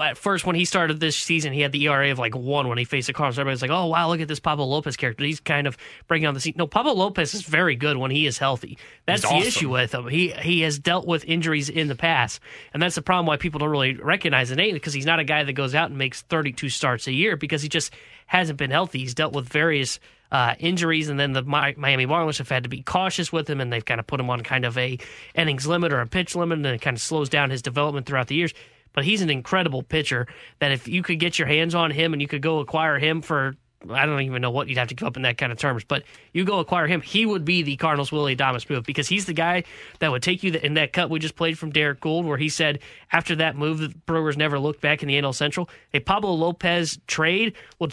at 0.00 0.16
first 0.16 0.46
when 0.46 0.56
he 0.56 0.64
started 0.64 1.00
this 1.00 1.16
season, 1.16 1.52
he 1.52 1.60
had 1.60 1.72
the 1.72 1.84
ERA 1.86 2.10
of 2.10 2.18
like 2.18 2.34
one 2.34 2.68
when 2.68 2.78
he 2.78 2.84
faced 2.84 3.08
the 3.08 3.12
Cardinals. 3.12 3.38
Everybody's 3.38 3.62
like, 3.62 3.70
"Oh 3.70 3.86
wow, 3.86 4.08
look 4.08 4.20
at 4.20 4.28
this 4.28 4.40
Pablo 4.40 4.64
Lopez 4.66 4.96
character. 4.96 5.24
He's 5.24 5.40
kind 5.40 5.66
of 5.66 5.76
bringing 6.08 6.26
on 6.26 6.34
the 6.34 6.40
scene." 6.40 6.54
No, 6.56 6.66
Pablo 6.66 6.94
Lopez 6.94 7.34
is 7.34 7.42
very 7.42 7.76
good 7.76 7.96
when 7.96 8.10
he 8.10 8.26
is 8.26 8.38
healthy. 8.38 8.78
That's 9.06 9.22
the 9.22 9.36
issue 9.36 9.68
with 9.68 9.92
him. 9.92 10.08
He 10.08 10.28
he 10.28 10.60
has 10.60 10.78
dealt 10.78 11.06
with 11.06 11.24
injuries 11.24 11.68
in 11.68 11.88
the 11.88 11.94
past, 11.94 12.40
and 12.72 12.82
that's 12.82 12.94
the 12.94 13.02
problem 13.02 13.26
why 13.26 13.36
people 13.36 13.58
don't 13.58 13.70
really 13.70 13.94
recognize 13.94 14.48
the 14.48 14.56
name 14.56 14.74
because 14.74 14.94
he's 14.94 15.06
not 15.06 15.20
a 15.20 15.24
guy 15.24 15.44
that 15.44 15.52
goes 15.52 15.74
out 15.74 15.90
and 15.90 15.98
makes 15.98 16.22
32 16.22 16.68
starts 16.68 17.06
a 17.06 17.12
year 17.12 17.36
because 17.36 17.62
he 17.62 17.68
just 17.68 17.92
hasn't 18.26 18.58
been 18.58 18.70
healthy. 18.70 19.00
He's 19.00 19.14
dealt 19.14 19.34
with 19.34 19.48
various 19.48 20.00
uh, 20.32 20.54
injuries, 20.58 21.10
and 21.10 21.20
then 21.20 21.32
the 21.32 21.42
Miami 21.42 22.06
Marlins 22.06 22.38
have 22.38 22.48
had 22.48 22.62
to 22.62 22.70
be 22.70 22.82
cautious 22.82 23.30
with 23.30 23.48
him, 23.48 23.60
and 23.60 23.70
they've 23.70 23.84
kind 23.84 24.00
of 24.00 24.06
put 24.06 24.18
him 24.18 24.30
on 24.30 24.40
kind 24.40 24.64
of 24.64 24.78
a 24.78 24.98
innings 25.34 25.66
limit 25.66 25.92
or 25.92 26.00
a 26.00 26.06
pitch 26.06 26.34
limit, 26.34 26.56
and 26.56 26.66
it 26.66 26.80
kind 26.80 26.96
of 26.96 27.02
slows 27.02 27.28
down 27.28 27.50
his 27.50 27.60
development 27.60 28.06
throughout 28.06 28.28
the 28.28 28.34
years. 28.34 28.54
But 28.92 29.04
he's 29.04 29.22
an 29.22 29.30
incredible 29.30 29.82
pitcher 29.82 30.26
that 30.58 30.72
if 30.72 30.88
you 30.88 31.02
could 31.02 31.18
get 31.18 31.38
your 31.38 31.48
hands 31.48 31.74
on 31.74 31.90
him 31.90 32.12
and 32.12 32.20
you 32.20 32.28
could 32.28 32.42
go 32.42 32.58
acquire 32.58 32.98
him 32.98 33.22
for 33.22 33.56
I 33.90 34.06
don't 34.06 34.20
even 34.22 34.42
know 34.42 34.50
what 34.50 34.68
you'd 34.68 34.78
have 34.78 34.88
to 34.88 34.94
give 34.94 35.06
up 35.06 35.16
in 35.16 35.22
that 35.22 35.38
kind 35.38 35.50
of 35.50 35.58
terms, 35.58 35.84
but 35.84 36.04
you 36.32 36.44
go 36.44 36.58
acquire 36.58 36.86
him, 36.86 37.00
he 37.00 37.26
would 37.26 37.44
be 37.44 37.62
the 37.62 37.76
Cardinals 37.76 38.12
Willie 38.12 38.36
Adames 38.36 38.68
move 38.68 38.84
because 38.84 39.08
he's 39.08 39.26
the 39.26 39.32
guy 39.32 39.64
that 39.98 40.10
would 40.10 40.22
take 40.22 40.42
you 40.42 40.52
the, 40.52 40.64
in 40.64 40.74
that 40.74 40.92
cut 40.92 41.10
we 41.10 41.18
just 41.18 41.36
played 41.36 41.58
from 41.58 41.70
Derrick 41.70 42.00
Goold, 42.00 42.24
where 42.24 42.38
he 42.38 42.48
said 42.48 42.78
after 43.10 43.34
that 43.36 43.56
move, 43.56 43.78
the 43.78 43.88
Brewers 44.06 44.36
never 44.36 44.58
looked 44.58 44.80
back 44.80 45.02
in 45.02 45.08
the 45.08 45.14
NL 45.20 45.34
Central. 45.34 45.68
A 45.94 46.00
Pablo 46.00 46.32
Lopez 46.32 46.98
trade 47.06 47.54
would 47.78 47.92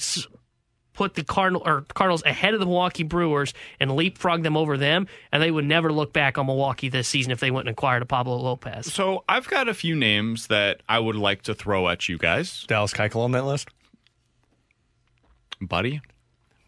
put 0.99 1.15
the 1.15 1.23
Cardinal 1.23 1.61
or 1.65 1.85
Cardinals 1.93 2.21
ahead 2.25 2.53
of 2.53 2.59
the 2.59 2.65
Milwaukee 2.65 3.03
Brewers 3.03 3.53
and 3.79 3.95
leapfrog 3.95 4.43
them 4.43 4.57
over 4.57 4.77
them, 4.77 5.07
and 5.31 5.41
they 5.41 5.49
would 5.49 5.63
never 5.63 5.93
look 5.93 6.11
back 6.11 6.37
on 6.37 6.45
Milwaukee 6.45 6.89
this 6.89 7.07
season 7.07 7.31
if 7.31 7.39
they 7.39 7.51
went 7.51 7.69
and 7.69 7.73
acquired 7.73 8.01
a 8.01 8.05
Pablo 8.05 8.35
Lopez. 8.35 8.91
So 8.93 9.23
I've 9.29 9.47
got 9.47 9.69
a 9.69 9.73
few 9.73 9.95
names 9.95 10.47
that 10.47 10.81
I 10.89 10.99
would 10.99 11.15
like 11.15 11.43
to 11.43 11.53
throw 11.55 11.87
at 11.87 12.09
you 12.09 12.17
guys. 12.17 12.65
Dallas 12.67 12.91
Keuchel 12.91 13.21
on 13.23 13.31
that 13.31 13.45
list, 13.45 13.69
buddy. 15.61 16.01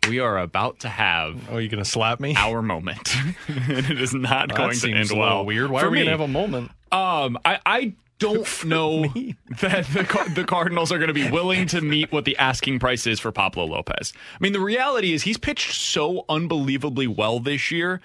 We 0.08 0.20
are 0.20 0.38
about 0.40 0.80
to 0.80 0.88
have. 0.88 1.50
Oh, 1.52 1.58
you 1.58 1.68
going 1.68 1.84
to 1.84 1.90
slap 1.90 2.22
me? 2.22 2.34
Our 2.38 2.62
moment, 2.62 3.14
and 3.50 3.86
it 3.86 4.00
is 4.02 4.14
not 4.14 4.48
That 4.48 4.58
going 4.58 4.72
to 4.72 4.76
seems 4.78 5.12
end 5.12 5.20
a 5.20 5.22
well. 5.22 5.46
weird. 5.46 5.70
Why 5.70 5.82
for 5.82 5.88
are 5.88 5.90
we 5.90 5.98
me. 6.00 6.04
gonna 6.06 6.12
have 6.12 6.22
a 6.22 6.28
moment? 6.30 6.72
Um, 6.94 7.38
I, 7.44 7.60
I 7.66 7.94
don't 8.22 8.66
know 8.66 9.02
that 9.60 9.86
the, 9.88 10.32
the 10.36 10.46
Cardinals 10.46 10.92
are 10.92 10.98
going 10.98 11.10
to 11.10 11.14
be 11.14 11.30
willing 11.30 11.68
to 11.68 11.82
meet 11.82 12.12
what 12.12 12.24
the 12.24 12.38
asking 12.38 12.80
price 12.80 13.08
is 13.08 13.20
for 13.20 13.32
Pablo 13.32 13.66
Lopez. 13.66 14.14
I 14.16 14.38
mean, 14.40 14.54
the 14.54 14.60
reality 14.60 15.12
is 15.12 15.24
he's 15.24 15.38
pitched 15.38 15.74
so 15.74 16.24
unbelievably 16.30 17.08
well 17.08 17.40
this 17.40 17.72
year. 17.72 18.00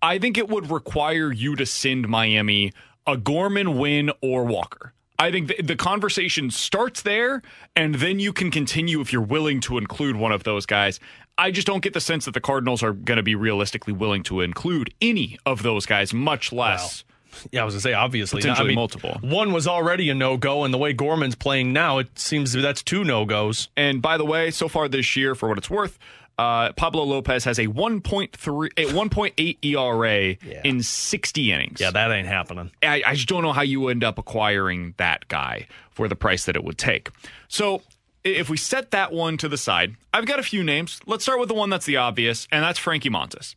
I 0.00 0.18
think 0.18 0.38
it 0.38 0.48
would 0.48 0.70
require 0.70 1.32
you 1.32 1.56
to 1.56 1.66
send 1.66 2.08
Miami 2.08 2.72
a 3.06 3.16
Gorman 3.16 3.76
Winn 3.76 4.12
or 4.22 4.44
Walker. 4.44 4.92
I 5.18 5.30
think 5.30 5.48
the, 5.48 5.62
the 5.62 5.76
conversation 5.76 6.50
starts 6.50 7.02
there, 7.02 7.42
and 7.74 7.96
then 7.96 8.20
you 8.20 8.32
can 8.32 8.50
continue 8.50 9.00
if 9.00 9.12
you're 9.12 9.22
willing 9.22 9.60
to 9.62 9.78
include 9.78 10.16
one 10.16 10.30
of 10.32 10.44
those 10.44 10.66
guys. 10.66 11.00
I 11.38 11.50
just 11.50 11.66
don't 11.66 11.82
get 11.82 11.92
the 11.92 12.00
sense 12.00 12.26
that 12.26 12.34
the 12.34 12.40
Cardinals 12.40 12.82
are 12.82 12.92
going 12.92 13.16
to 13.16 13.22
be 13.22 13.34
realistically 13.34 13.92
willing 13.92 14.22
to 14.24 14.42
include 14.42 14.92
any 15.00 15.38
of 15.44 15.62
those 15.62 15.86
guys, 15.86 16.14
much 16.14 16.52
less. 16.52 17.04
Yeah, 17.52 17.62
I 17.62 17.64
was 17.64 17.74
gonna 17.74 17.80
say 17.82 17.92
obviously 17.92 18.40
Potentially 18.40 18.66
I 18.66 18.68
mean, 18.68 18.76
multiple. 18.76 19.18
One 19.20 19.52
was 19.52 19.66
already 19.66 20.10
a 20.10 20.14
no 20.14 20.36
go, 20.36 20.64
and 20.64 20.72
the 20.72 20.78
way 20.78 20.92
Gorman's 20.92 21.34
playing 21.34 21.72
now, 21.72 21.98
it 21.98 22.18
seems 22.18 22.52
that's 22.52 22.82
two 22.82 23.04
no 23.04 23.24
goes. 23.24 23.68
And 23.76 24.00
by 24.02 24.16
the 24.16 24.24
way, 24.24 24.50
so 24.50 24.68
far 24.68 24.88
this 24.88 25.16
year, 25.16 25.34
for 25.34 25.48
what 25.48 25.58
it's 25.58 25.70
worth, 25.70 25.98
uh, 26.38 26.72
Pablo 26.72 27.04
Lopez 27.04 27.44
has 27.44 27.58
a 27.58 27.66
1.3, 27.66 28.70
a 28.76 28.84
1.8 28.92 29.58
ERA 29.62 30.36
in 30.64 30.82
60 30.82 31.52
innings. 31.52 31.80
Yeah, 31.80 31.90
that 31.90 32.10
ain't 32.10 32.28
happening. 32.28 32.70
I, 32.82 33.02
I 33.06 33.14
just 33.14 33.28
don't 33.28 33.42
know 33.42 33.52
how 33.52 33.62
you 33.62 33.88
end 33.88 34.04
up 34.04 34.18
acquiring 34.18 34.94
that 34.98 35.28
guy 35.28 35.66
for 35.90 36.08
the 36.08 36.16
price 36.16 36.44
that 36.44 36.56
it 36.56 36.64
would 36.64 36.76
take. 36.76 37.10
So 37.48 37.82
if 38.22 38.50
we 38.50 38.56
set 38.56 38.90
that 38.90 39.12
one 39.12 39.38
to 39.38 39.48
the 39.48 39.56
side, 39.56 39.96
I've 40.12 40.26
got 40.26 40.38
a 40.38 40.42
few 40.42 40.62
names. 40.62 41.00
Let's 41.06 41.24
start 41.24 41.40
with 41.40 41.48
the 41.48 41.54
one 41.54 41.70
that's 41.70 41.86
the 41.86 41.96
obvious, 41.96 42.46
and 42.52 42.62
that's 42.62 42.78
Frankie 42.78 43.08
Montes. 43.08 43.56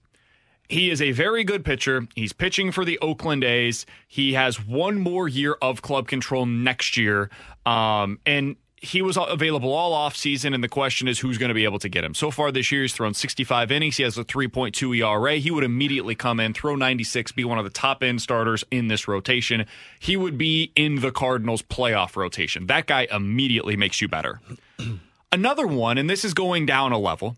He 0.70 0.92
is 0.92 1.02
a 1.02 1.12
very 1.12 1.44
good 1.44 1.66
pitcher. 1.66 2.08
He's 2.16 2.32
pitching 2.32 2.72
for 2.72 2.86
the 2.86 3.00
Oakland 3.00 3.44
A's. 3.44 3.86
He 4.08 4.34
has 4.34 4.64
one 4.64 5.00
more 5.00 5.28
year 5.28 5.58
of 5.62 5.82
club 5.82 6.08
control 6.08 6.46
next 6.46 6.96
year. 6.96 7.30
Um, 7.66 8.20
and 8.26 8.56
he 8.82 9.02
was 9.02 9.18
available 9.20 9.74
all 9.74 9.92
offseason, 9.94 10.54
and 10.54 10.64
the 10.64 10.70
question 10.70 11.08
is 11.08 11.20
who's 11.20 11.38
going 11.38 11.50
to 11.50 11.56
be 11.56 11.66
able 11.66 11.80
to 11.80 11.90
get 11.90 12.04
him. 12.04 12.14
So 12.14 12.32
far 12.32 12.52
this 12.52 12.72
year, 12.72 12.84
he's 12.84 12.94
thrown 12.94 13.14
65 13.14 13.72
innings. 13.72 13.98
He 13.98 14.04
has 14.04 14.18
a 14.18 14.24
3.2 14.24 14.98
ERA. 14.98 15.36
He 15.36 15.52
would 15.52 15.64
immediately 15.64 16.16
come 16.16 16.40
in, 16.40 16.54
throw 16.54 16.76
96, 16.76 17.34
be 17.34 17.44
one 17.44 17.58
of 17.58 17.66
the 17.66 17.72
top 17.72 18.04
end 18.04 18.22
starters 18.22 18.64
in 18.72 18.88
this 18.88 19.08
rotation. 19.08 19.66
He 20.00 20.16
would 20.16 20.38
be 20.38 20.72
in 20.76 21.02
the 21.02 21.12
Cardinals' 21.12 21.62
playoff 21.62 22.16
rotation. 22.16 22.68
That 22.68 22.86
guy 22.86 23.08
immediately 23.12 23.76
makes 23.76 24.02
you 24.02 24.08
better. 24.08 24.40
Another 25.32 25.68
one, 25.68 25.98
and 25.98 26.10
this 26.10 26.24
is 26.24 26.34
going 26.34 26.66
down 26.66 26.92
a 26.92 26.98
level, 26.98 27.36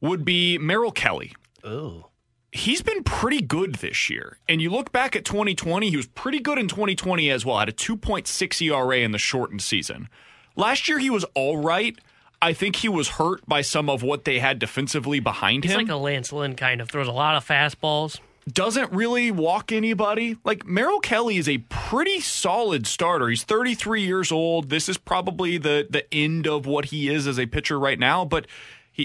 would 0.00 0.24
be 0.24 0.58
Merrill 0.58 0.92
Kelly 0.92 1.32
Oh. 1.64 2.06
He's 2.52 2.82
been 2.82 3.02
pretty 3.02 3.40
good 3.40 3.76
this 3.76 4.08
year. 4.10 4.36
And 4.48 4.60
you 4.62 4.70
look 4.70 4.92
back 4.92 5.16
at 5.16 5.24
2020, 5.24 5.90
he 5.90 5.96
was 5.96 6.06
pretty 6.06 6.38
good 6.38 6.58
in 6.58 6.68
2020 6.68 7.30
as 7.30 7.44
well. 7.44 7.58
Had 7.58 7.68
a 7.70 7.72
2.6 7.72 8.62
ERA 8.62 8.98
in 8.98 9.12
the 9.12 9.18
shortened 9.18 9.62
season. 9.62 10.08
Last 10.54 10.88
year 10.88 10.98
he 10.98 11.10
was 11.10 11.24
all 11.34 11.56
right. 11.56 11.98
I 12.40 12.52
think 12.52 12.76
he 12.76 12.88
was 12.88 13.08
hurt 13.08 13.46
by 13.46 13.62
some 13.62 13.88
of 13.88 14.02
what 14.02 14.24
they 14.24 14.38
had 14.40 14.58
defensively 14.58 15.20
behind 15.20 15.64
He's 15.64 15.72
him. 15.72 15.78
like 15.82 15.88
a 15.88 15.96
Lance 15.96 16.32
Lynn 16.32 16.54
kind 16.56 16.80
of 16.80 16.90
throws 16.90 17.06
a 17.08 17.12
lot 17.12 17.36
of 17.36 17.46
fastballs. 17.46 18.18
Doesn't 18.52 18.90
really 18.90 19.30
walk 19.30 19.70
anybody. 19.70 20.36
Like 20.44 20.66
Merrill 20.66 20.98
Kelly 20.98 21.36
is 21.36 21.48
a 21.48 21.58
pretty 21.68 22.20
solid 22.20 22.88
starter. 22.88 23.28
He's 23.28 23.44
33 23.44 24.02
years 24.02 24.32
old. 24.32 24.68
This 24.68 24.88
is 24.88 24.98
probably 24.98 25.56
the 25.58 25.86
the 25.88 26.12
end 26.12 26.48
of 26.48 26.66
what 26.66 26.86
he 26.86 27.08
is 27.08 27.28
as 27.28 27.38
a 27.38 27.46
pitcher 27.46 27.78
right 27.78 28.00
now, 28.00 28.24
but 28.24 28.48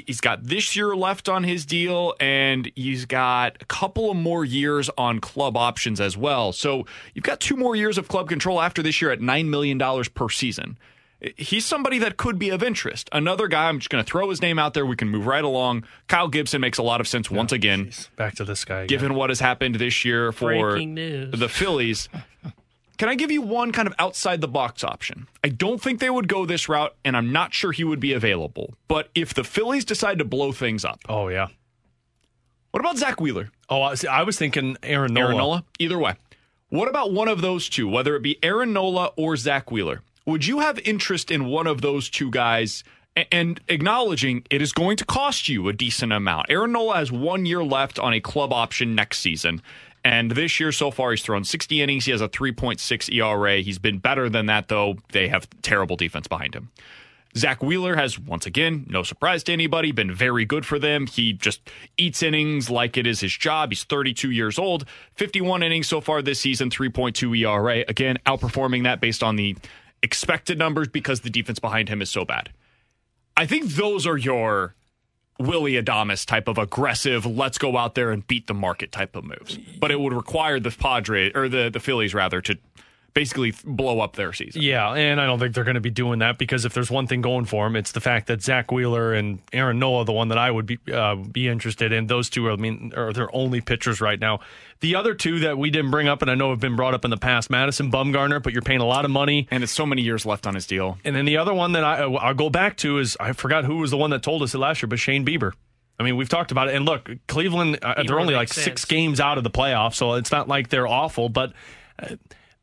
he's 0.06 0.22
got 0.22 0.44
this 0.44 0.76
year 0.76 0.96
left 0.96 1.30
on 1.30 1.44
his 1.44 1.66
deal, 1.66 2.14
and 2.20 2.72
he's 2.76 3.06
got 3.06 3.58
a 3.62 3.66
couple 3.66 4.12
of 4.12 4.18
more 4.18 4.46
years 4.46 4.90
on 4.98 5.20
club 5.20 5.58
options 5.58 6.00
as 6.00 6.18
well. 6.18 6.52
So 6.52 6.86
you've 7.14 7.24
got 7.24 7.40
two 7.40 7.56
more 7.56 7.76
years 7.76 7.98
of 7.98 8.08
club 8.08 8.30
control 8.30 8.62
after 8.62 8.84
this 8.84 9.02
year 9.02 9.12
at 9.12 9.20
$9 9.20 9.48
million 9.48 9.80
per 10.14 10.30
season. 10.30 10.78
He's 11.36 11.66
somebody 11.66 11.98
that 12.00 12.18
could 12.18 12.38
be 12.38 12.50
of 12.50 12.62
interest. 12.62 13.10
Another 13.12 13.48
guy, 13.48 13.70
I'm 13.70 13.80
just 13.80 13.90
going 13.90 14.04
to 14.04 14.10
throw 14.10 14.30
his 14.30 14.40
name 14.40 14.60
out 14.60 14.76
there. 14.76 14.86
We 14.86 14.96
can 14.96 15.10
move 15.10 15.26
right 15.26 15.44
along. 15.44 15.86
Kyle 16.08 16.28
Gibson 16.28 16.62
makes 16.62 16.78
a 16.78 16.84
lot 16.84 17.02
of 17.02 17.08
sense 17.08 17.32
once 17.32 17.52
oh, 17.52 17.56
again. 17.56 17.92
Back 18.16 18.36
to 18.36 18.46
this 18.46 18.64
guy. 18.64 18.82
again. 18.82 18.88
Given 18.88 19.16
what 19.16 19.32
has 19.32 19.40
happened 19.40 19.76
this 19.76 20.06
year 20.06 20.32
for 20.32 20.78
the 20.78 21.50
Phillies, 21.50 22.08
can 22.98 23.10
I 23.10 23.16
give 23.16 23.32
you 23.32 23.42
one 23.42 23.72
kind 23.72 23.88
of 23.88 23.94
outside 24.00 24.42
the 24.42 24.48
box 24.48 24.84
option? 24.84 25.28
I 25.44 25.50
don't 25.50 25.82
think 25.82 26.00
they 26.00 26.10
would 26.10 26.28
go 26.28 26.46
this 26.46 26.68
route, 26.68 26.96
and 27.06 27.16
I'm 27.16 27.32
not 27.32 27.54
sure 27.54 27.72
he 27.72 27.84
would 27.84 28.00
be 28.00 28.14
available. 28.14 28.74
But 28.88 29.10
if 29.14 29.34
the 29.34 29.44
Phillies 29.44 29.86
decide 29.86 30.20
to 30.20 30.26
blow 30.26 30.52
things 30.52 30.84
up, 30.84 31.00
Oh 31.08 31.28
yeah. 31.28 31.48
what 32.72 32.80
about 32.80 32.98
Zack 32.98 33.20
Wheeler? 33.22 33.50
Oh, 33.70 33.82
I, 33.82 34.24
was 34.24 34.38
thinking 34.38 34.78
Aaron 34.84 35.14
Nola. 35.14 35.26
Aaron 35.28 35.38
Nola? 35.38 35.66
Either 35.80 36.00
way. 36.00 36.16
What 36.70 36.88
about 36.90 37.14
one 37.14 37.28
of 37.28 37.42
those 37.42 37.70
two, 37.70 37.88
whether 37.88 38.16
it 38.16 38.22
be 38.24 38.40
Aaron 38.44 38.74
Nola 38.74 39.12
or 39.16 39.38
Zack 39.38 39.72
Wheeler? 39.72 40.02
Would 40.26 40.46
you 40.46 40.60
have 40.60 40.80
interest 40.80 41.32
in 41.32 41.46
one 41.46 41.68
of 41.68 41.82
those 41.82 42.10
two 42.10 42.30
guys 42.30 42.84
and 43.32 43.60
acknowledging 43.68 44.44
it 44.50 44.62
is 44.62 44.72
going 44.72 44.98
to 44.98 45.06
cost 45.06 45.50
you 45.50 45.68
a 45.68 45.74
decent 45.74 46.14
amount. 46.14 46.48
Aaron 46.50 46.72
Nola 46.72 46.98
has 46.98 47.12
one 47.12 47.46
year 47.46 47.64
left 47.64 47.98
on 47.98 48.14
a 48.14 48.20
club 48.20 48.54
option 48.54 48.94
next 48.96 49.20
season. 49.20 49.62
And 50.08 50.32
this 50.32 50.58
year 50.58 50.72
so 50.72 50.90
far, 50.90 51.12
he's 51.12 51.22
thrown 51.22 51.44
60 51.44 51.82
innings. 51.82 52.06
He 52.06 52.12
has 52.12 52.22
a 52.22 52.30
3.6 52.30 53.14
ERA. 53.14 53.58
He's 53.58 53.78
been 53.78 53.98
better 53.98 54.30
than 54.30 54.46
that, 54.46 54.70
though. 54.70 54.96
They 55.12 55.28
have 55.28 55.50
terrible 55.64 55.98
defense 55.98 56.30
behind 56.30 56.56
him. 56.56 56.72
Zack 57.36 57.62
Wheeler 57.62 57.98
has, 57.98 58.18
once 58.18 58.46
again, 58.46 58.86
no 58.88 59.04
surprise 59.04 59.44
to 59.44 59.52
anybody, 59.52 59.92
been 59.92 60.14
very 60.14 60.46
good 60.46 60.66
for 60.66 60.80
them. 60.80 61.08
He 61.08 61.34
just 61.34 61.60
eats 61.98 62.24
innings 62.24 62.70
like 62.70 62.96
it 62.96 63.06
is 63.06 63.20
his 63.20 63.36
job. 63.36 63.72
He's 63.72 63.84
32 63.84 64.32
years 64.32 64.58
old, 64.58 64.86
51 65.16 65.62
innings 65.62 65.90
so 65.90 66.00
far 66.00 66.22
this 66.22 66.40
season, 66.40 66.70
3.2 66.70 67.38
ERA. 67.40 67.84
Again, 67.90 68.18
outperforming 68.26 68.86
that 68.86 69.02
based 69.02 69.22
on 69.22 69.36
the 69.36 69.58
expected 70.02 70.58
numbers 70.58 70.88
because 70.88 71.20
the 71.20 71.30
defense 71.30 71.60
behind 71.60 71.90
him 71.90 72.02
is 72.02 72.10
so 72.10 72.24
bad. 72.24 72.50
I 73.36 73.46
think 73.46 73.66
those 73.66 74.08
are 74.08 74.18
your 74.18 74.74
Willie 75.40 75.74
Adames 75.74 76.26
type 76.26 76.48
of 76.48 76.58
aggressive, 76.58 77.26
let's 77.26 77.58
go 77.58 77.78
out 77.78 77.96
there 77.96 78.12
and 78.12 78.26
beat 78.28 78.48
the 78.48 78.54
market 78.54 78.92
type 78.92 79.16
of 79.16 79.24
moves. 79.24 79.58
But 79.80 79.92
it 79.92 80.00
would 80.00 80.14
require 80.14 80.60
the 80.60 80.72
Padres 80.72 81.32
or 81.36 81.48
the, 81.48 81.70
the 81.72 81.80
Phillies 81.80 82.14
rather 82.14 82.42
to 82.42 82.58
basically 83.18 83.52
blow 83.66 84.00
up 84.00 84.16
their 84.16 84.32
season. 84.32 84.62
Yeah, 84.62 84.92
and 84.92 85.20
I 85.20 85.26
don't 85.26 85.40
think 85.40 85.56
they're 85.56 85.64
going 85.64 85.74
to 85.74 85.82
be 85.82 85.90
doing 85.90 86.20
that 86.20 86.38
because 86.38 86.66
if 86.66 86.76
there's 86.76 86.92
one 86.92 87.08
thing 87.08 87.24
going 87.24 87.46
for 87.46 87.66
them, 87.66 87.76
it's 87.76 87.92
the 87.92 88.00
fact 88.00 88.28
that 88.28 88.44
Zack 88.44 88.72
Wheeler 88.72 89.12
and 89.12 89.40
Aaron 89.52 89.80
Nola, 89.80 90.06
the 90.06 90.14
one 90.14 90.28
that 90.28 90.38
I 90.38 90.52
would 90.52 90.68
be 90.68 90.78
uh, 90.94 91.16
be 91.16 91.48
interested 91.48 91.92
in. 91.92 92.06
Those 92.06 92.30
two 92.30 92.46
are, 92.46 92.52
I 92.52 92.58
mean, 92.58 92.94
are 92.96 93.12
their 93.12 93.36
only 93.36 93.60
pitchers 93.60 94.02
right 94.02 94.20
now. 94.20 94.42
The 94.82 94.94
other 94.94 95.16
two 95.16 95.40
that 95.40 95.58
we 95.58 95.72
didn't 95.72 95.90
bring 95.90 96.08
up, 96.08 96.22
and 96.22 96.30
I 96.30 96.36
know 96.36 96.52
have 96.52 96.60
been 96.60 96.76
brought 96.76 96.94
up 96.94 97.06
in 97.06 97.10
the 97.10 97.18
past, 97.18 97.50
Madison 97.50 97.92
Bumgarner, 97.92 98.42
but 98.44 98.54
you're 98.54 98.62
paying 98.62 98.82
a 98.82 98.86
lot 98.86 99.04
of 99.04 99.10
money, 99.10 99.48
and 99.50 99.64
it's 99.64 99.74
so 99.74 99.88
many 99.88 100.04
years 100.04 100.24
left 100.24 100.46
on 100.46 100.54
his 100.54 100.68
deal. 100.68 101.00
And 101.04 101.16
then 101.16 101.26
the 101.26 101.38
other 101.38 101.56
one 101.56 101.72
that 101.72 101.84
I 101.84 102.04
I'll 102.04 102.36
go 102.36 102.52
back 102.52 102.78
to 102.78 103.00
is 103.00 103.18
I 103.20 103.32
forgot 103.32 103.66
who 103.66 103.78
was 103.78 103.90
the 103.90 103.98
one 103.98 104.12
that 104.12 104.22
told 104.22 104.44
us 104.44 104.54
it 104.54 104.60
last 104.60 104.84
year, 104.84 104.90
but 104.90 105.00
Shane 105.00 105.26
Bieber. 105.26 105.54
I 106.00 106.04
mean, 106.04 106.18
we've 106.18 106.30
talked 106.30 106.52
about 106.52 106.68
it, 106.68 106.76
and 106.76 106.86
look, 106.86 107.10
Cleveland, 107.28 107.80
uh, 107.82 108.04
they're 108.04 108.20
only 108.20 108.36
like 108.36 108.50
makes 108.50 108.62
six 108.62 108.86
games 108.86 109.20
out 109.20 109.40
of 109.40 109.44
the 109.44 109.50
playoffs, 109.50 109.96
so 109.96 110.14
it's 110.14 110.32
not 110.32 110.48
like 110.48 110.70
they're 110.70 110.88
awful, 110.88 111.30
but. 111.30 111.54
Uh, 111.98 112.16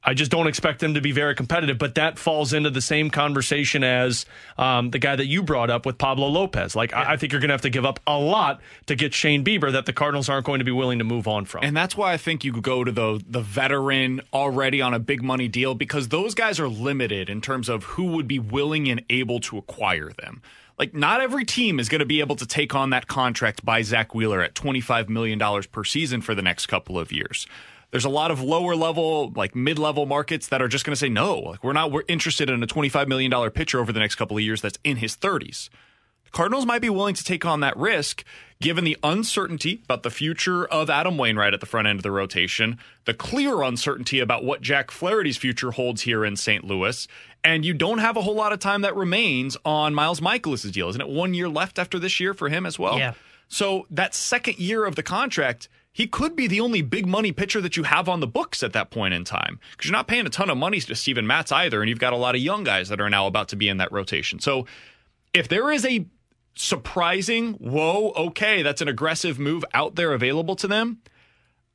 I 0.05 0.15
just 0.15 0.31
don't 0.31 0.47
expect 0.47 0.81
them 0.81 0.95
to 0.95 1.01
be 1.01 1.13
very 1.13 1.35
competitive, 1.35 1.79
but 1.79 1.95
that 1.95 2.19
falls 2.19 2.53
into 2.53 2.71
the 2.71 2.83
same 2.83 3.11
conversation 3.11 3.83
as 3.83 4.27
um, 4.59 4.91
the 4.91 4.99
guy 4.99 5.17
that 5.17 5.27
you 5.27 5.43
brought 5.43 5.71
up 5.71 5.87
with 5.87 5.97
Pablo 5.97 6.29
Lopez. 6.29 6.77
Like, 6.77 6.93
I, 6.93 7.13
I 7.13 7.17
think 7.17 7.33
you're 7.33 7.41
going 7.41 7.49
to 7.49 7.55
have 7.55 7.63
to 7.63 7.71
give 7.71 7.87
up 7.87 8.01
a 8.07 8.19
lot 8.19 8.61
to 8.87 8.97
get 8.97 9.15
Shane 9.15 9.45
Bieber 9.45 9.73
that 9.73 9.87
the 9.87 9.93
Cardinals 9.93 10.29
aren't 10.29 10.47
going 10.47 10.59
to 10.59 10.65
be 10.65 10.73
willing 10.73 10.99
to 10.99 11.05
move 11.05 11.27
on 11.27 11.47
from. 11.47 11.65
And 11.65 11.77
that's 11.77 11.97
why 11.97 12.13
I 12.13 12.17
think 12.17 12.45
you 12.45 12.53
go 12.53 12.85
to 12.85 12.93
the 12.93 13.23
the 13.29 13.41
veteran 13.41 14.21
already 14.33 14.81
on 14.81 14.95
a 14.95 14.99
big 14.99 15.23
money 15.23 15.49
deal 15.49 15.75
because 15.75 16.09
those 16.09 16.35
guys 16.35 16.61
are 16.61 16.69
limited 16.69 17.31
in 17.31 17.41
terms 17.41 17.69
of 17.69 17.85
who 17.85 18.05
would 18.05 18.29
be 18.29 18.39
willing 18.39 18.89
and 18.89 19.03
able 19.11 19.41
to 19.41 19.59
acquire 19.59 20.11
them. 20.11 20.43
Like 20.79 20.95
not 20.95 21.21
every 21.21 21.45
team 21.45 21.79
is 21.79 21.89
going 21.89 22.01
to 22.01 22.07
be 22.07 22.21
able 22.21 22.37
to 22.37 22.47
take 22.47 22.75
on 22.75 22.91
that 22.91 23.07
contract 23.07 23.65
by 23.65 23.83
Zack 23.83 24.15
Wheeler 24.15 24.43
at 24.43 24.55
$25 24.55 25.09
million 25.09 25.41
per 25.71 25.85
season 25.85 26.21
for 26.21 26.35
the 26.35 26.43
next 26.43 26.67
couple 26.67 26.99
of 26.99 27.13
years. 27.13 27.47
There's 27.95 28.05
a 28.05 28.09
lot 28.09 28.33
of 28.33 28.43
lower 28.43 28.75
level, 28.75 29.33
like 29.37 29.55
mid 29.55 29.79
level 29.79 30.05
markets 30.05 30.49
that 30.49 30.61
are 30.61 30.67
just 30.67 30.85
going 30.85 30.95
to 30.95 30.99
say 30.99 31.09
no. 31.09 31.39
Like 31.39 31.63
we're 31.63 31.73
not 31.73 31.93
we're 31.93 32.03
interested 32.09 32.51
in 32.51 32.61
a 32.61 32.67
$25 32.67 33.07
million 33.07 33.51
pitcher 33.53 33.79
over 33.79 33.93
the 33.93 34.01
next 34.01 34.17
couple 34.17 34.37
of 34.37 34.43
years 34.43 34.61
that's 34.61 34.81
in 34.83 34.97
his 34.97 35.17
30s. 35.17 35.69
The 36.25 36.31
Cardinals 36.33 36.67
might 36.67 36.83
be 36.83 36.91
willing 36.91 37.15
to 37.15 37.23
take 37.23 37.45
on 37.45 37.61
that 37.61 37.77
risk 37.77 38.25
given 38.61 38.83
the 38.83 38.97
uncertainty 39.05 39.81
about 39.85 40.03
the 40.03 40.11
future 40.11 40.65
of 40.65 40.91
Adam 40.91 41.17
Wainwright 41.17 41.55
at 41.55 41.61
the 41.61 41.67
front 41.67 41.87
end 41.87 42.01
of 42.01 42.03
the 42.03 42.11
rotation, 42.11 42.81
the 43.05 43.15
clear 43.15 43.63
uncertainty 43.63 44.19
about 44.19 44.43
what 44.43 44.61
Jack 44.61 44.91
Flaherty's 44.91 45.37
future 45.37 45.71
holds 45.71 46.03
here 46.03 46.25
in 46.25 46.35
St. 46.35 46.65
Louis, 46.65 47.07
and 47.45 47.65
you 47.65 47.75
don't 47.75 47.99
have 47.99 48.17
a 48.17 48.23
whole 48.23 48.35
lot 48.35 48.53
of 48.53 48.59
time 48.59 48.81
that 48.81 48.97
remains 48.97 49.57
on 49.65 49.95
Miles 49.95 50.19
Mikolas' 50.19 50.73
deal. 50.73 50.89
Isn't 50.89 51.01
it 51.01 51.09
one 51.09 51.33
year 51.33 51.49
left 51.49 51.79
after 51.79 52.01
this 52.01 52.19
year 52.19 52.35
for 52.35 52.49
him 52.49 52.67
as 52.67 52.77
well? 52.77 52.99
Yeah. 52.99 53.15
So 53.47 53.87
that 53.91 54.17
second 54.17 54.59
year 54.59 54.85
of 54.85 54.97
the 54.97 55.05
contract, 55.05 55.69
he 55.95 56.09
could 56.09 56.35
be 56.35 56.49
the 56.49 56.61
only 56.61 56.83
big 56.83 57.07
money 57.07 57.31
pitcher 57.31 57.61
that 57.61 57.77
you 57.77 57.85
have 57.85 58.09
on 58.09 58.19
the 58.19 58.27
books 58.27 58.65
at 58.65 58.73
that 58.73 58.91
point 58.91 59.15
in 59.15 59.23
time 59.23 59.61
because 59.71 59.89
you're 59.89 59.97
not 59.97 60.09
paying 60.09 60.27
a 60.27 60.31
ton 60.31 60.51
of 60.51 60.59
money 60.59 60.81
to 60.81 60.95
Steven 60.95 61.25
Matz 61.25 61.53
either, 61.53 61.81
and 61.81 61.89
you've 61.89 62.01
got 62.01 62.13
a 62.13 62.17
lot 62.17 62.35
of 62.35 62.41
young 62.41 62.65
guys 62.65 62.89
that 62.89 63.01
are 63.01 63.09
now 63.09 63.29
about 63.29 63.49
to 63.51 63.57
be 63.57 63.69
in 63.69 63.77
that 63.77 63.93
rotation. 63.93 64.41
So 64.41 64.67
if 65.33 65.47
there 65.47 65.71
is 65.71 65.87
a 65.87 66.05
surprising, 66.57 67.55
whoa, 67.55 68.13
okay, 68.17 68.63
that's 68.63 68.83
an 68.83 68.89
aggressive 68.89 69.39
move 69.39 69.65
out 69.73 69.95
there 69.95 70.13
available 70.13 70.57
to 70.57 70.67
them. 70.67 70.99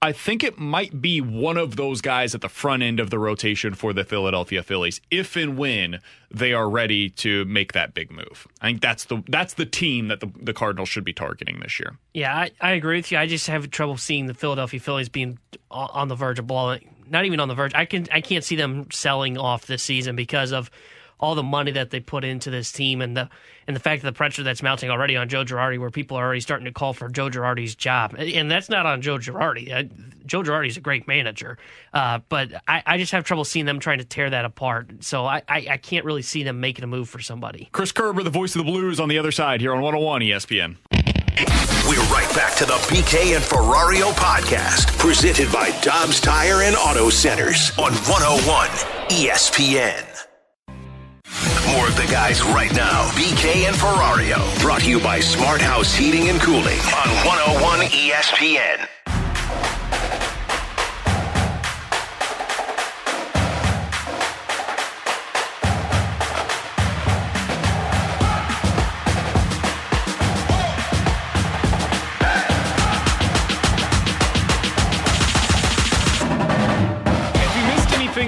I 0.02 0.14
think 0.14 0.46
it 0.46 0.58
might 0.58 1.02
be 1.02 1.20
one 1.20 1.58
of 1.58 1.76
those 1.76 2.00
guys 2.00 2.34
at 2.34 2.40
the 2.40 2.48
front 2.48 2.84
end 2.84 3.02
of 3.02 3.10
the 3.10 3.20
rotation 3.20 3.74
for 3.74 3.92
the 3.92 4.06
Philadelphia 4.06 4.64
Phillies, 4.64 5.02
if 5.12 5.36
and 5.36 5.58
when 5.58 6.00
they 6.32 6.54
are 6.54 6.70
ready 6.70 7.10
to 7.10 7.44
make 7.46 7.74
that 7.74 7.94
big 7.94 8.10
move. 8.10 8.48
I 8.62 8.68
think 8.68 8.82
that's 8.82 9.06
the 9.06 9.22
that's 9.28 9.56
the 9.56 9.66
team 9.66 10.08
that 10.08 10.22
the, 10.22 10.32
the 10.42 10.54
Cardinals 10.54 10.88
should 10.88 11.04
be 11.04 11.12
targeting 11.12 11.60
this 11.60 11.80
year. 11.80 11.98
Yeah, 12.14 12.34
I, 12.34 12.52
I 12.62 12.72
agree 12.72 12.98
with 12.98 13.12
you. 13.12 13.18
I 13.18 13.28
just 13.28 13.48
have 13.48 13.70
trouble 13.72 13.98
seeing 13.98 14.28
the 14.28 14.34
Philadelphia 14.34 14.80
Phillies 14.80 15.10
being 15.10 15.38
on 15.70 16.08
the 16.08 16.16
verge 16.16 16.40
of 16.40 16.48
blowing. 16.48 16.96
Not 17.10 17.26
even 17.26 17.42
on 17.42 17.50
the 17.50 17.56
verge. 17.56 17.74
I 17.74 17.84
can 17.84 18.08
I 18.12 18.22
can't 18.22 18.44
see 18.44 18.56
them 18.56 18.90
selling 18.92 19.38
off 19.38 19.66
this 19.66 19.84
season 19.84 20.16
because 20.16 20.54
of 20.54 20.72
all 21.20 21.36
the 21.36 21.44
money 21.44 21.72
that 21.72 21.90
they 21.90 22.00
put 22.00 22.24
into 22.24 22.50
this 22.50 22.72
team 22.72 23.02
and 23.02 23.16
the 23.16 23.30
and 23.68 23.76
the 23.76 23.80
fact 23.80 24.02
that 24.02 24.12
the 24.12 24.18
pressure 24.18 24.42
that's 24.42 24.64
mounting 24.64 24.90
already 24.90 25.16
on 25.16 25.30
Joe 25.30 25.44
Girardi, 25.44 25.78
where 25.78 25.92
people 25.92 26.18
are 26.18 26.26
already 26.26 26.40
starting 26.40 26.66
to 26.66 26.72
call 26.72 26.94
for 26.94 27.08
Joe 27.08 27.30
Girardi's 27.30 27.76
job, 27.76 28.16
and 28.18 28.50
that's 28.50 28.70
not 28.70 28.86
on 28.86 29.02
Joe 29.02 29.18
Girardi. 29.18 29.72
Uh, 29.72 29.84
Joe 30.26 30.42
Girardi's 30.42 30.78
a 30.78 30.82
great 30.82 31.08
manager, 31.08 31.58
uh, 31.94 32.20
but 32.30 32.52
I, 32.68 32.82
I 32.86 32.98
just 32.98 33.12
have 33.12 33.24
trouble 33.26 33.46
seeing 33.46 33.66
them 33.66 33.80
trying 33.80 34.00
to 34.00 34.06
tear 34.06 34.30
that 34.30 34.46
apart. 34.46 35.04
So 35.04 35.26
I, 35.26 35.44
I, 35.48 35.68
I 35.72 35.78
can't 35.78 36.06
really 36.06 36.22
see 36.22 36.44
them 36.44 36.60
making 36.60 36.84
a 36.84 36.88
move 36.88 37.10
for 37.10 37.20
somebody. 37.20 37.70
Chris 37.72 37.92
Kerber, 37.92 38.24
the 38.24 38.30
voice 38.30 38.56
of 38.56 38.66
the 38.66 38.72
Blues, 38.72 39.00
on 39.00 39.10
the 39.10 39.18
other 39.18 39.32
side 39.32 39.62
here 39.62 39.74
on 39.74 39.82
101 39.82 40.22
ESPN. 40.22 40.78
We're 41.88 42.02
right 42.12 42.30
back 42.36 42.56
to 42.58 42.66
the 42.66 42.74
BK 42.74 43.36
and 43.36 43.44
Ferrario 43.44 44.12
podcast, 44.12 44.98
presented 44.98 45.52
by 45.52 45.72
Dobbs 45.82 46.20
Tire 46.20 46.64
and 46.64 46.76
Auto 46.76 47.10
Centers 47.10 47.72
on 47.78 47.94
101 47.94 48.68
ESPN. 49.10 50.09
More 51.76 51.88
of 51.88 51.96
the 51.96 52.08
guys 52.12 52.44
right 52.44 52.74
now. 52.76 53.10
BK 53.12 53.68
and 53.68 53.76
Ferrario, 53.76 54.62
brought 54.62 54.82
to 54.82 54.90
you 54.90 55.00
by 55.00 55.20
Smart 55.20 55.62
House 55.62 55.94
Heating 55.94 56.30
and 56.30 56.42
Cooling 56.42 56.80
on 56.80 57.10
101 57.26 57.80
ESPN. 57.88 58.99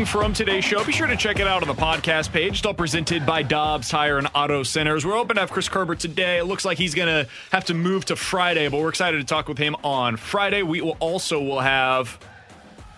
From 0.05 0.33
today's 0.33 0.63
show, 0.65 0.83
be 0.83 0.91
sure 0.91 1.07
to 1.07 1.15
check 1.15 1.39
it 1.39 1.47
out 1.47 1.61
on 1.61 1.67
the 1.67 1.73
podcast 1.73 2.31
page. 2.31 2.59
Still 2.59 2.73
presented 2.73 3.25
by 3.25 3.43
Dobbs 3.43 3.89
Tire 3.89 4.17
and 4.17 4.27
Auto 4.35 4.63
Centers. 4.63 5.05
We're 5.05 5.13
hoping 5.15 5.35
to 5.35 5.41
have 5.41 5.51
Chris 5.51 5.69
Kerber 5.69 5.95
today. 5.95 6.37
It 6.39 6.45
looks 6.45 6.65
like 6.65 6.77
he's 6.77 6.93
going 6.95 7.07
to 7.07 7.29
have 7.51 7.65
to 7.65 7.73
move 7.73 8.05
to 8.05 8.15
Friday, 8.15 8.67
but 8.67 8.79
we're 8.79 8.89
excited 8.89 9.17
to 9.17 9.23
talk 9.23 9.47
with 9.47 9.57
him 9.57 9.75
on 9.83 10.17
Friday. 10.17 10.61
We 10.63 10.81
will 10.81 10.97
also 10.99 11.41
will 11.41 11.59
have 11.59 12.19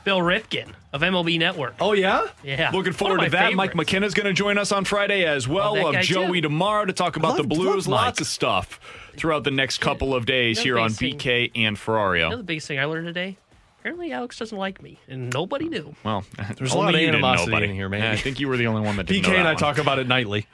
Bill 0.04 0.20
Ripken 0.20 0.70
of 0.92 1.02
MLB 1.02 1.40
Network. 1.40 1.76
Oh 1.80 1.94
yeah, 1.94 2.28
yeah. 2.44 2.72
Looking 2.72 2.94
forward 2.94 3.22
to 3.22 3.30
that. 3.32 3.54
Mike 3.54 3.72
favorites. 3.72 3.92
McKenna's 3.92 4.14
going 4.14 4.28
to 4.28 4.34
join 4.34 4.58
us 4.58 4.72
on 4.72 4.86
Friday 4.86 5.26
as 5.26 5.48
well. 5.48 5.74
Love 5.74 5.76
that 5.76 5.84
We'll 5.84 5.94
have 5.94 6.04
Joey 6.06 6.38
too. 6.40 6.42
tomorrow 6.50 6.86
to 6.86 6.94
talk 6.94 7.16
about 7.18 7.30
Love- 7.38 7.38
the 7.50 7.56
Blues. 7.56 7.88
Lots 7.88 8.22
of 8.22 8.28
stuff 8.28 8.80
throughout 9.16 9.44
the 9.44 9.52
next 9.52 9.80
couple 9.80 10.14
of 10.16 10.26
days 10.26 10.60
here 10.60 10.78
on 10.80 10.90
big 10.90 10.98
thing. 10.98 11.18
BK 11.20 11.52
and 11.56 11.56
You 11.56 11.72
know 11.72 11.76
Ferrario. 11.78 12.38
the 12.38 12.44
biggest 12.44 12.68
thing 12.68 12.80
I 12.80 12.86
learned 12.86 13.08
today? 13.08 13.38
Apparently, 13.84 14.14
Alex 14.14 14.40
doesn't 14.40 14.58
like 14.58 14.82
me, 14.82 14.98
and 15.10 15.34
nobody 15.34 15.68
knew. 15.68 15.94
Well, 16.06 16.24
There's 16.58 16.74
a 16.74 16.78
lot 16.78 16.96
of 16.96 17.02
you 17.02 17.08
didn't 17.08 17.20
know, 17.20 17.28
animosity 17.28 17.66
in 17.66 17.76
here, 17.76 17.90
man. 17.90 18.02
Yeah, 18.04 18.12
I 18.14 18.16
think 18.16 18.40
you 18.40 18.48
were 18.48 18.56
the 18.56 18.68
only 18.68 18.80
one 18.82 18.96
that 18.96 19.08
didn't 19.08 19.26
PK 19.26 19.34
know 19.34 19.36
and 19.40 19.48
I 19.48 19.52
one. 19.52 19.60
talk 19.60 19.78
about 19.78 20.00
it 20.00 20.08
nightly. 20.08 20.48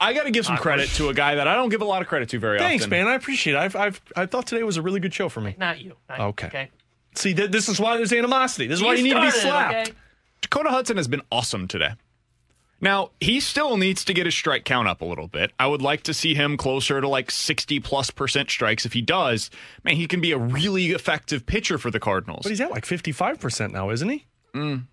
I 0.00 0.14
got 0.14 0.22
to 0.22 0.30
give 0.30 0.46
some 0.46 0.56
credit 0.56 0.88
to 0.94 1.10
a 1.10 1.14
guy 1.14 1.34
that 1.34 1.46
I 1.46 1.56
don't 1.56 1.68
give 1.68 1.82
a 1.82 1.84
lot 1.84 2.00
of 2.00 2.08
credit 2.08 2.30
to 2.30 2.38
very 2.38 2.58
Thanks, 2.58 2.84
often. 2.84 2.90
Thanks, 2.90 3.04
man. 3.04 3.12
I 3.12 3.16
appreciate 3.16 3.52
it. 3.52 3.58
I've, 3.58 3.76
I've, 3.76 4.00
I 4.16 4.24
thought 4.24 4.46
today 4.46 4.62
was 4.62 4.78
a 4.78 4.82
really 4.82 4.98
good 4.98 5.12
show 5.12 5.28
for 5.28 5.42
me. 5.42 5.54
Not 5.58 5.78
you. 5.82 5.94
Not 6.08 6.18
you, 6.20 6.24
Okay. 6.24 6.46
okay. 6.46 6.70
See, 7.16 7.34
th- 7.34 7.50
this 7.50 7.68
is 7.68 7.78
why 7.78 7.98
there's 7.98 8.14
animosity. 8.14 8.66
This 8.66 8.78
is 8.78 8.82
why 8.82 8.92
You 8.94 9.04
you 9.04 9.12
need 9.14 9.20
to 9.20 9.26
be 9.26 9.30
slapped. 9.30 9.88
okay? 9.90 9.98
Dakota 10.40 10.70
Hudson 10.70 10.96
has 10.96 11.06
been 11.06 11.20
awesome 11.30 11.68
today. 11.68 11.90
Now, 12.80 13.10
he 13.20 13.40
still 13.40 13.76
needs 13.76 14.04
to 14.06 14.14
get 14.14 14.24
his 14.26 14.34
strike 14.34 14.64
count 14.64 14.88
up 14.88 15.02
a 15.02 15.04
little 15.04 15.28
bit. 15.28 15.52
I 15.58 15.66
would 15.66 15.82
like 15.82 16.02
to 16.04 16.14
see 16.14 16.34
him 16.34 16.56
closer 16.56 17.00
to 17.00 17.08
like 17.08 17.30
60 17.30 17.78
plus 17.80 18.10
percent 18.10 18.50
strikes. 18.50 18.86
If 18.86 18.94
he 18.94 19.02
does, 19.02 19.50
man, 19.84 19.96
he 19.96 20.06
can 20.06 20.20
be 20.20 20.32
a 20.32 20.38
really 20.38 20.86
effective 20.92 21.44
pitcher 21.46 21.76
for 21.78 21.90
the 21.90 22.00
Cardinals. 22.00 22.40
But 22.44 22.50
he's 22.50 22.60
at 22.60 22.70
like 22.70 22.84
55% 22.86 23.72
now, 23.72 23.90
isn't 23.90 24.08
he? 24.08 24.24
Mm, 24.54 24.84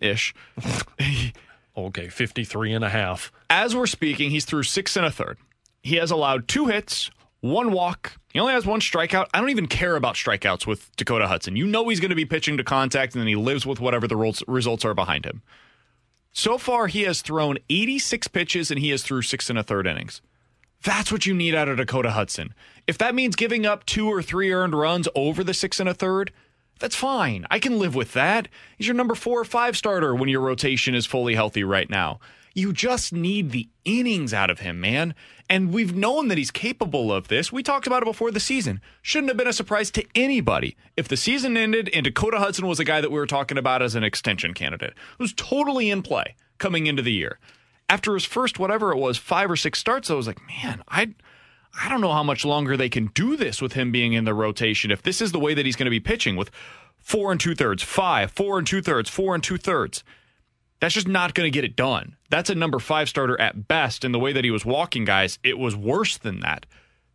Ish. 0.00 0.34
Okay, 1.76 2.08
53 2.08 2.72
and 2.72 2.84
a 2.84 2.88
half. 2.88 3.32
As 3.50 3.74
we're 3.74 3.86
speaking, 3.88 4.30
he's 4.30 4.44
through 4.44 4.62
six 4.62 4.96
and 4.96 5.04
a 5.04 5.10
third. 5.10 5.38
He 5.82 5.96
has 5.96 6.12
allowed 6.12 6.46
two 6.46 6.66
hits, 6.66 7.10
one 7.40 7.72
walk. 7.72 8.12
He 8.32 8.38
only 8.38 8.52
has 8.52 8.64
one 8.64 8.78
strikeout. 8.78 9.26
I 9.34 9.40
don't 9.40 9.50
even 9.50 9.66
care 9.66 9.96
about 9.96 10.14
strikeouts 10.14 10.68
with 10.68 10.94
Dakota 10.94 11.26
Hudson. 11.26 11.56
You 11.56 11.66
know 11.66 11.88
he's 11.88 11.98
going 11.98 12.10
to 12.10 12.14
be 12.14 12.24
pitching 12.24 12.56
to 12.58 12.64
contact, 12.64 13.14
and 13.14 13.20
then 13.20 13.26
he 13.26 13.34
lives 13.34 13.66
with 13.66 13.80
whatever 13.80 14.06
the 14.06 14.16
results 14.46 14.84
are 14.84 14.94
behind 14.94 15.24
him. 15.26 15.42
So 16.36 16.58
far, 16.58 16.88
he 16.88 17.02
has 17.02 17.22
thrown 17.22 17.58
86 17.70 18.26
pitches 18.26 18.68
and 18.72 18.80
he 18.80 18.90
has 18.90 19.04
threw 19.04 19.22
six 19.22 19.48
and 19.48 19.58
a 19.58 19.62
third 19.62 19.86
innings. 19.86 20.20
That's 20.82 21.12
what 21.12 21.26
you 21.26 21.32
need 21.32 21.54
out 21.54 21.68
of 21.68 21.76
Dakota 21.76 22.10
Hudson. 22.10 22.52
If 22.88 22.98
that 22.98 23.14
means 23.14 23.36
giving 23.36 23.64
up 23.64 23.86
two 23.86 24.08
or 24.08 24.20
three 24.20 24.52
earned 24.52 24.74
runs 24.74 25.06
over 25.14 25.44
the 25.44 25.54
six 25.54 25.78
and 25.78 25.88
a 25.88 25.94
third, 25.94 26.32
that's 26.80 26.96
fine. 26.96 27.46
I 27.52 27.60
can 27.60 27.78
live 27.78 27.94
with 27.94 28.14
that. 28.14 28.48
He's 28.76 28.88
your 28.88 28.96
number 28.96 29.14
four 29.14 29.40
or 29.40 29.44
five 29.44 29.76
starter 29.76 30.12
when 30.12 30.28
your 30.28 30.40
rotation 30.40 30.96
is 30.96 31.06
fully 31.06 31.36
healthy 31.36 31.62
right 31.62 31.88
now. 31.88 32.18
You 32.52 32.72
just 32.72 33.12
need 33.12 33.52
the 33.52 33.68
innings 33.84 34.34
out 34.34 34.50
of 34.50 34.58
him, 34.58 34.80
man. 34.80 35.14
And 35.48 35.72
we've 35.72 35.94
known 35.94 36.28
that 36.28 36.38
he's 36.38 36.50
capable 36.50 37.12
of 37.12 37.28
this. 37.28 37.52
We 37.52 37.62
talked 37.62 37.86
about 37.86 38.02
it 38.02 38.06
before 38.06 38.30
the 38.30 38.40
season. 38.40 38.80
Shouldn't 39.02 39.28
have 39.28 39.36
been 39.36 39.46
a 39.46 39.52
surprise 39.52 39.90
to 39.92 40.04
anybody 40.14 40.76
if 40.96 41.06
the 41.06 41.16
season 41.16 41.56
ended 41.56 41.90
and 41.92 42.04
Dakota 42.04 42.38
Hudson 42.38 42.66
was 42.66 42.80
a 42.80 42.84
guy 42.84 43.00
that 43.00 43.10
we 43.10 43.18
were 43.18 43.26
talking 43.26 43.58
about 43.58 43.82
as 43.82 43.94
an 43.94 44.04
extension 44.04 44.54
candidate. 44.54 44.90
It 44.90 45.18
was 45.18 45.34
totally 45.34 45.90
in 45.90 46.02
play 46.02 46.34
coming 46.58 46.86
into 46.86 47.02
the 47.02 47.12
year. 47.12 47.38
After 47.90 48.14
his 48.14 48.24
first, 48.24 48.58
whatever 48.58 48.90
it 48.90 48.98
was, 48.98 49.18
five 49.18 49.50
or 49.50 49.56
six 49.56 49.78
starts, 49.78 50.10
I 50.10 50.14
was 50.14 50.26
like, 50.26 50.40
man, 50.46 50.82
I. 50.88 51.14
I 51.82 51.88
don't 51.88 52.00
know 52.00 52.12
how 52.12 52.22
much 52.22 52.44
longer 52.44 52.76
they 52.76 52.88
can 52.88 53.06
do 53.14 53.36
this 53.36 53.60
with 53.60 53.72
him 53.72 53.90
being 53.90 54.12
in 54.12 54.24
the 54.24 54.32
rotation. 54.32 54.92
If 54.92 55.02
this 55.02 55.20
is 55.20 55.32
the 55.32 55.40
way 55.40 55.54
that 55.54 55.66
he's 55.66 55.74
going 55.74 55.86
to 55.86 55.90
be 55.90 55.98
pitching 55.98 56.36
with 56.36 56.52
four 56.98 57.32
and 57.32 57.40
two 57.40 57.56
thirds, 57.56 57.82
five, 57.82 58.30
four 58.30 58.58
and 58.58 58.66
two 58.66 58.80
thirds, 58.80 59.10
four 59.10 59.34
and 59.34 59.42
two 59.42 59.58
thirds, 59.58 60.04
that's 60.84 60.94
just 60.94 61.08
not 61.08 61.32
going 61.32 61.46
to 61.46 61.50
get 61.50 61.64
it 61.64 61.76
done. 61.76 62.14
That's 62.28 62.50
a 62.50 62.54
number 62.54 62.78
five 62.78 63.08
starter 63.08 63.40
at 63.40 63.68
best. 63.68 64.04
And 64.04 64.14
the 64.14 64.18
way 64.18 64.34
that 64.34 64.44
he 64.44 64.50
was 64.50 64.66
walking 64.66 65.06
guys, 65.06 65.38
it 65.42 65.58
was 65.58 65.74
worse 65.74 66.18
than 66.18 66.40
that. 66.40 66.66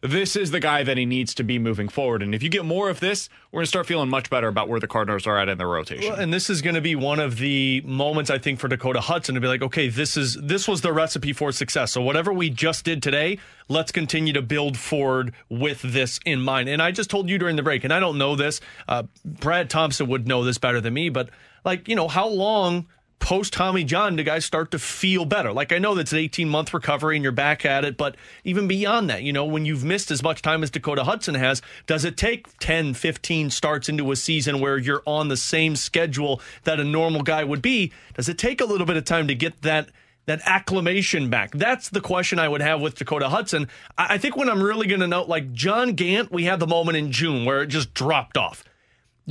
This 0.02 0.36
is 0.36 0.50
the 0.50 0.60
guy 0.60 0.82
that 0.82 0.98
he 0.98 1.06
needs 1.06 1.36
to 1.36 1.44
be 1.44 1.60
moving 1.60 1.88
forward. 1.88 2.24
And 2.24 2.34
if 2.34 2.42
you 2.42 2.50
get 2.50 2.66
more 2.66 2.90
of 2.90 3.00
this, 3.00 3.30
we're 3.52 3.58
going 3.58 3.66
to 3.66 3.70
start 3.70 3.86
feeling 3.86 4.10
much 4.10 4.30
better 4.32 4.48
about 4.48 4.70
where 4.70 4.80
the 4.80 4.88
Cardinals 4.88 5.28
are 5.28 5.38
at 5.38 5.50
in 5.50 5.60
their 5.60 5.68
rotation. 5.68 6.10
Well, 6.10 6.20
and 6.20 6.34
this 6.34 6.50
is 6.50 6.64
going 6.64 6.76
to 6.76 6.82
be 6.82 6.96
one 6.96 7.20
of 7.20 7.38
the 7.38 7.82
moments 7.86 8.32
I 8.32 8.40
think 8.40 8.60
for 8.60 8.70
Dakota 8.70 9.02
Hudson 9.02 9.36
to 9.36 9.42
be 9.42 9.48
like, 9.48 9.62
okay, 9.62 9.88
this 9.88 10.18
is 10.18 10.36
this 10.42 10.68
was 10.68 10.82
the 10.82 10.92
recipe 10.92 11.34
for 11.34 11.52
success. 11.52 11.92
So 11.92 12.02
whatever 12.02 12.34
we 12.34 12.50
just 12.50 12.86
did 12.86 13.04
today, 13.04 13.38
let's 13.68 13.92
continue 13.92 14.34
to 14.34 14.42
build 14.42 14.78
forward 14.78 15.34
with 15.48 15.82
this 15.84 16.20
in 16.26 16.42
mind. 16.42 16.70
And 16.70 16.82
I 16.82 16.92
just 16.92 17.12
told 17.12 17.30
you 17.30 17.38
during 17.38 17.56
the 17.56 17.64
break, 17.64 17.84
and 17.84 17.94
I 17.94 18.00
don't 18.00 18.18
know 18.18 18.36
this. 18.36 18.62
Uh, 18.88 19.04
Brad 19.26 19.70
Thompson 19.70 20.08
would 20.08 20.28
know 20.28 20.44
this 20.44 20.58
better 20.58 20.82
than 20.82 20.94
me, 20.94 21.10
but 21.10 21.30
like 21.66 21.88
you 21.88 21.96
know, 21.96 22.08
how 22.08 22.30
long 22.30 22.88
post 23.20 23.54
Tommy 23.54 23.84
John 23.84 24.16
do 24.16 24.24
guys 24.24 24.46
start 24.46 24.72
to 24.72 24.80
feel 24.80 25.26
better? 25.26 25.54
Like 25.54 25.72
I 25.72 25.78
know 25.78 25.96
that's 25.96 26.12
an 26.12 26.20
18 26.20 26.50
month 26.50 26.74
recovery 26.74 27.16
and 27.16 27.24
you're 27.24 27.32
back 27.32 27.66
at 27.66 27.86
it, 27.86 27.98
but 27.98 28.16
even 28.44 28.68
beyond 28.68 29.10
that, 29.10 29.24
you 29.24 29.34
know, 29.34 29.46
when 29.46 29.66
you've 29.66 29.84
missed 29.84 30.12
as 30.12 30.24
much 30.24 30.42
time 30.42 30.64
as 30.64 30.70
Dakota 30.70 31.04
Hudson 31.04 31.36
has, 31.36 31.62
does 31.86 32.06
it 32.06 32.18
take 32.18 32.58
10, 32.60 32.94
15 32.94 33.50
starts 33.50 33.90
into 33.90 34.12
a 34.12 34.16
season 34.16 34.60
where 34.60 34.78
you're 34.78 35.04
on 35.06 35.28
the 35.28 35.38
same 35.38 35.76
schedule 35.76 36.42
that 36.64 36.80
a 36.80 36.84
normal 36.84 37.22
guy 37.22 37.44
would 37.44 37.62
be? 37.62 37.92
Does 38.16 38.30
it 38.30 38.38
take 38.38 38.62
a 38.62 38.66
little 38.66 38.88
bit 38.88 38.98
of 38.98 39.06
time 39.06 39.28
to 39.28 39.36
get 39.36 39.62
that? 39.62 39.90
that 40.26 40.42
acclamation 40.46 41.30
back? 41.32 41.52
That's 41.52 41.90
the 41.90 42.02
question 42.02 42.38
I 42.38 42.48
would 42.48 42.62
have 42.62 42.82
with 42.82 42.94
Dakota 42.94 43.30
Hudson. 43.30 43.68
I 43.98 44.20
think 44.20 44.38
when 44.38 44.48
I'm 44.48 44.62
really 44.62 44.86
going 44.86 45.02
to 45.02 45.08
note, 45.08 45.28
like 45.28 45.54
John 45.54 45.94
Gant, 45.94 46.32
we 46.32 46.44
had 46.44 46.60
the 46.60 46.68
moment 46.68 46.98
in 46.98 47.12
June 47.12 47.46
where 47.46 47.64
it 47.64 47.68
just 47.68 47.96
dropped 47.96 48.38
off. 48.38 48.64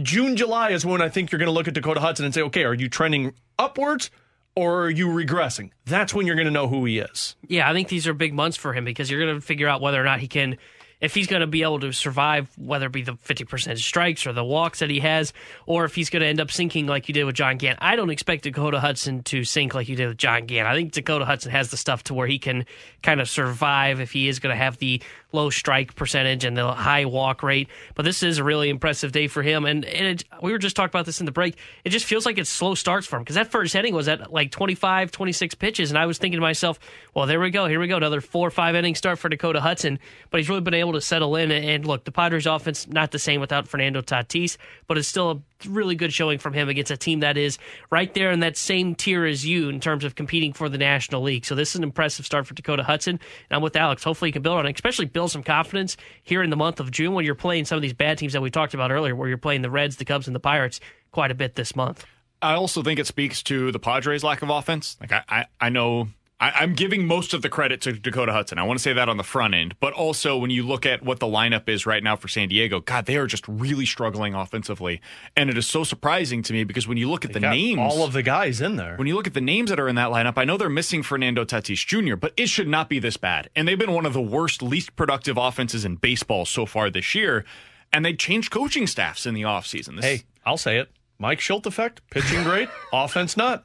June, 0.02 0.36
July 0.36 0.70
is 0.70 0.86
when 0.86 1.02
I 1.02 1.08
think 1.08 1.32
you're 1.32 1.38
going 1.38 1.48
to 1.48 1.52
look 1.52 1.68
at 1.68 1.74
Dakota 1.74 2.00
Hudson 2.00 2.24
and 2.24 2.34
say, 2.34 2.42
okay, 2.42 2.64
are 2.64 2.74
you 2.74 2.88
trending 2.88 3.34
upwards 3.58 4.10
or 4.54 4.84
are 4.84 4.90
you 4.90 5.08
regressing? 5.08 5.70
That's 5.84 6.14
when 6.14 6.26
you're 6.26 6.36
going 6.36 6.46
to 6.46 6.52
know 6.52 6.68
who 6.68 6.84
he 6.84 6.98
is. 6.98 7.36
Yeah, 7.46 7.68
I 7.68 7.72
think 7.72 7.88
these 7.88 8.06
are 8.06 8.14
big 8.14 8.34
months 8.34 8.56
for 8.56 8.72
him 8.72 8.84
because 8.84 9.10
you're 9.10 9.20
going 9.20 9.34
to 9.34 9.40
figure 9.40 9.68
out 9.68 9.80
whether 9.80 10.00
or 10.00 10.04
not 10.04 10.20
he 10.20 10.28
can 10.28 10.58
if 11.00 11.14
he's 11.14 11.26
going 11.26 11.40
to 11.40 11.46
be 11.46 11.62
able 11.62 11.80
to 11.80 11.92
survive, 11.92 12.50
whether 12.58 12.86
it 12.86 12.92
be 12.92 13.02
the 13.02 13.12
50% 13.12 13.78
strikes 13.78 14.26
or 14.26 14.32
the 14.32 14.44
walks 14.44 14.80
that 14.80 14.90
he 14.90 15.00
has, 15.00 15.32
or 15.66 15.84
if 15.84 15.94
he's 15.94 16.10
going 16.10 16.22
to 16.22 16.26
end 16.26 16.40
up 16.40 16.50
sinking 16.50 16.86
like 16.86 17.08
you 17.08 17.14
did 17.14 17.24
with 17.24 17.36
John 17.36 17.56
Gant. 17.56 17.78
I 17.80 17.96
don't 17.96 18.10
expect 18.10 18.44
Dakota 18.44 18.80
Hudson 18.80 19.22
to 19.24 19.44
sink 19.44 19.74
like 19.74 19.88
you 19.88 19.96
did 19.96 20.08
with 20.08 20.18
John 20.18 20.46
Gant. 20.46 20.66
I 20.66 20.74
think 20.74 20.92
Dakota 20.92 21.24
Hudson 21.24 21.52
has 21.52 21.70
the 21.70 21.76
stuff 21.76 22.04
to 22.04 22.14
where 22.14 22.26
he 22.26 22.38
can 22.38 22.66
kind 23.02 23.20
of 23.20 23.28
survive 23.28 24.00
if 24.00 24.10
he 24.10 24.28
is 24.28 24.40
going 24.40 24.52
to 24.54 24.62
have 24.62 24.78
the 24.78 25.00
low 25.32 25.50
strike 25.50 25.94
percentage 25.94 26.44
and 26.44 26.56
the 26.56 26.72
high 26.72 27.04
walk 27.04 27.42
rate. 27.42 27.68
But 27.94 28.04
this 28.04 28.22
is 28.22 28.38
a 28.38 28.44
really 28.44 28.70
impressive 28.70 29.12
day 29.12 29.28
for 29.28 29.42
him. 29.42 29.64
And, 29.64 29.84
and 29.84 30.06
it, 30.06 30.24
we 30.42 30.52
were 30.52 30.58
just 30.58 30.74
talking 30.74 30.90
about 30.90 31.06
this 31.06 31.20
in 31.20 31.26
the 31.26 31.32
break. 31.32 31.56
It 31.84 31.90
just 31.90 32.06
feels 32.06 32.24
like 32.24 32.38
it's 32.38 32.50
slow 32.50 32.74
starts 32.74 33.06
for 33.06 33.16
him 33.16 33.22
because 33.22 33.36
that 33.36 33.50
first 33.50 33.74
inning 33.74 33.94
was 33.94 34.08
at 34.08 34.32
like 34.32 34.50
25, 34.50 35.10
26 35.10 35.54
pitches. 35.56 35.90
And 35.90 35.98
I 35.98 36.06
was 36.06 36.18
thinking 36.18 36.38
to 36.38 36.42
myself, 36.42 36.78
well, 37.14 37.26
there 37.26 37.40
we 37.40 37.50
go. 37.50 37.66
Here 37.66 37.80
we 37.80 37.88
go. 37.88 37.96
Another 37.96 38.20
four 38.20 38.48
or 38.48 38.50
five 38.50 38.74
inning 38.74 38.94
start 38.94 39.18
for 39.18 39.28
Dakota 39.28 39.60
Hudson. 39.60 39.98
But 40.30 40.40
he's 40.40 40.48
really 40.48 40.62
been 40.62 40.74
able 40.74 40.94
to 40.94 41.00
settle 41.00 41.36
in. 41.36 41.50
And 41.50 41.86
look, 41.86 42.04
the 42.04 42.12
Padres 42.12 42.46
offense, 42.46 42.88
not 42.88 43.10
the 43.10 43.18
same 43.18 43.40
without 43.40 43.68
Fernando 43.68 44.00
Tatis, 44.00 44.56
but 44.86 44.96
it's 44.96 45.08
still 45.08 45.30
a 45.30 45.42
really 45.66 45.94
good 45.94 46.12
showing 46.12 46.38
from 46.38 46.52
him 46.52 46.68
against 46.68 46.90
a 46.90 46.96
team 46.96 47.20
that 47.20 47.36
is 47.36 47.58
right 47.90 48.12
there 48.14 48.30
in 48.30 48.40
that 48.40 48.56
same 48.56 48.94
tier 48.94 49.24
as 49.24 49.44
you 49.44 49.68
in 49.68 49.80
terms 49.80 50.04
of 50.04 50.14
competing 50.14 50.52
for 50.52 50.68
the 50.68 50.78
National 50.78 51.22
League. 51.22 51.44
So 51.44 51.54
this 51.54 51.70
is 51.70 51.76
an 51.76 51.82
impressive 51.82 52.26
start 52.26 52.46
for 52.46 52.54
Dakota 52.54 52.82
Hudson. 52.82 53.18
And 53.50 53.56
I'm 53.56 53.62
with 53.62 53.76
Alex. 53.76 54.04
Hopefully 54.04 54.28
he 54.28 54.32
can 54.32 54.42
build 54.42 54.58
on 54.58 54.66
it, 54.66 54.74
especially 54.74 55.06
build 55.06 55.30
some 55.30 55.42
confidence 55.42 55.96
here 56.22 56.42
in 56.42 56.50
the 56.50 56.56
month 56.56 56.80
of 56.80 56.90
June 56.90 57.14
when 57.14 57.24
you're 57.24 57.34
playing 57.34 57.64
some 57.64 57.76
of 57.76 57.82
these 57.82 57.92
bad 57.92 58.18
teams 58.18 58.32
that 58.32 58.42
we 58.42 58.50
talked 58.50 58.74
about 58.74 58.90
earlier, 58.90 59.14
where 59.14 59.28
you're 59.28 59.38
playing 59.38 59.62
the 59.62 59.70
Reds, 59.70 59.96
the 59.96 60.04
Cubs, 60.04 60.26
and 60.26 60.34
the 60.34 60.40
Pirates 60.40 60.80
quite 61.10 61.30
a 61.30 61.34
bit 61.34 61.54
this 61.54 61.74
month. 61.74 62.04
I 62.40 62.54
also 62.54 62.82
think 62.82 63.00
it 63.00 63.06
speaks 63.06 63.42
to 63.44 63.72
the 63.72 63.80
Padres' 63.80 64.22
lack 64.22 64.42
of 64.42 64.50
offense. 64.50 64.96
Like 65.00 65.12
I, 65.12 65.22
I, 65.28 65.44
I 65.60 65.68
know 65.70 66.08
I, 66.40 66.62
am 66.62 66.74
giving 66.74 67.06
most 67.06 67.34
of 67.34 67.42
the 67.42 67.48
credit 67.48 67.80
to 67.82 67.92
Dakota 67.92 68.32
Hudson. 68.32 68.58
I 68.58 68.62
want 68.62 68.78
to 68.78 68.82
say 68.82 68.92
that 68.92 69.08
on 69.08 69.16
the 69.16 69.24
front 69.24 69.54
end, 69.54 69.74
but 69.80 69.92
also 69.92 70.38
when 70.38 70.50
you 70.50 70.64
look 70.64 70.86
at 70.86 71.02
what 71.02 71.18
the 71.18 71.26
lineup 71.26 71.68
is 71.68 71.84
right 71.84 72.02
now 72.02 72.14
for 72.14 72.28
San 72.28 72.48
Diego, 72.48 72.78
God, 72.80 73.06
they 73.06 73.16
are 73.16 73.26
just 73.26 73.46
really 73.48 73.84
struggling 73.84 74.34
offensively, 74.34 75.00
and 75.36 75.50
it 75.50 75.58
is 75.58 75.66
so 75.66 75.82
surprising 75.82 76.42
to 76.44 76.52
me 76.52 76.62
because 76.62 76.86
when 76.86 76.96
you 76.96 77.10
look 77.10 77.24
at 77.24 77.32
they 77.32 77.40
the 77.40 77.50
names, 77.50 77.80
all 77.80 78.04
of 78.04 78.12
the 78.12 78.22
guys 78.22 78.60
in 78.60 78.76
there. 78.76 78.94
When 78.96 79.08
you 79.08 79.16
look 79.16 79.26
at 79.26 79.34
the 79.34 79.40
names 79.40 79.70
that 79.70 79.80
are 79.80 79.88
in 79.88 79.96
that 79.96 80.10
lineup, 80.10 80.34
I 80.36 80.44
know 80.44 80.56
they're 80.56 80.68
missing 80.68 81.02
Fernando 81.02 81.44
Tatis 81.44 81.84
Jr., 81.84 82.14
but 82.14 82.32
it 82.36 82.48
should 82.48 82.68
not 82.68 82.88
be 82.88 83.00
this 83.00 83.16
bad. 83.16 83.50
And 83.56 83.66
they've 83.66 83.78
been 83.78 83.92
one 83.92 84.06
of 84.06 84.12
the 84.12 84.22
worst, 84.22 84.62
least 84.62 84.94
productive 84.94 85.36
offenses 85.36 85.84
in 85.84 85.96
baseball 85.96 86.44
so 86.44 86.66
far 86.66 86.88
this 86.88 87.16
year, 87.16 87.44
and 87.92 88.04
they 88.04 88.14
changed 88.14 88.52
coaching 88.52 88.86
staffs 88.86 89.26
in 89.26 89.34
the 89.34 89.42
offseason. 89.42 89.96
This 89.96 90.04
hey, 90.04 90.22
I'll 90.46 90.56
say 90.56 90.78
it. 90.78 90.90
Mike 91.18 91.40
Shildt 91.40 91.66
effect, 91.66 92.00
pitching 92.10 92.44
great, 92.44 92.68
offense 92.92 93.36
not. 93.36 93.64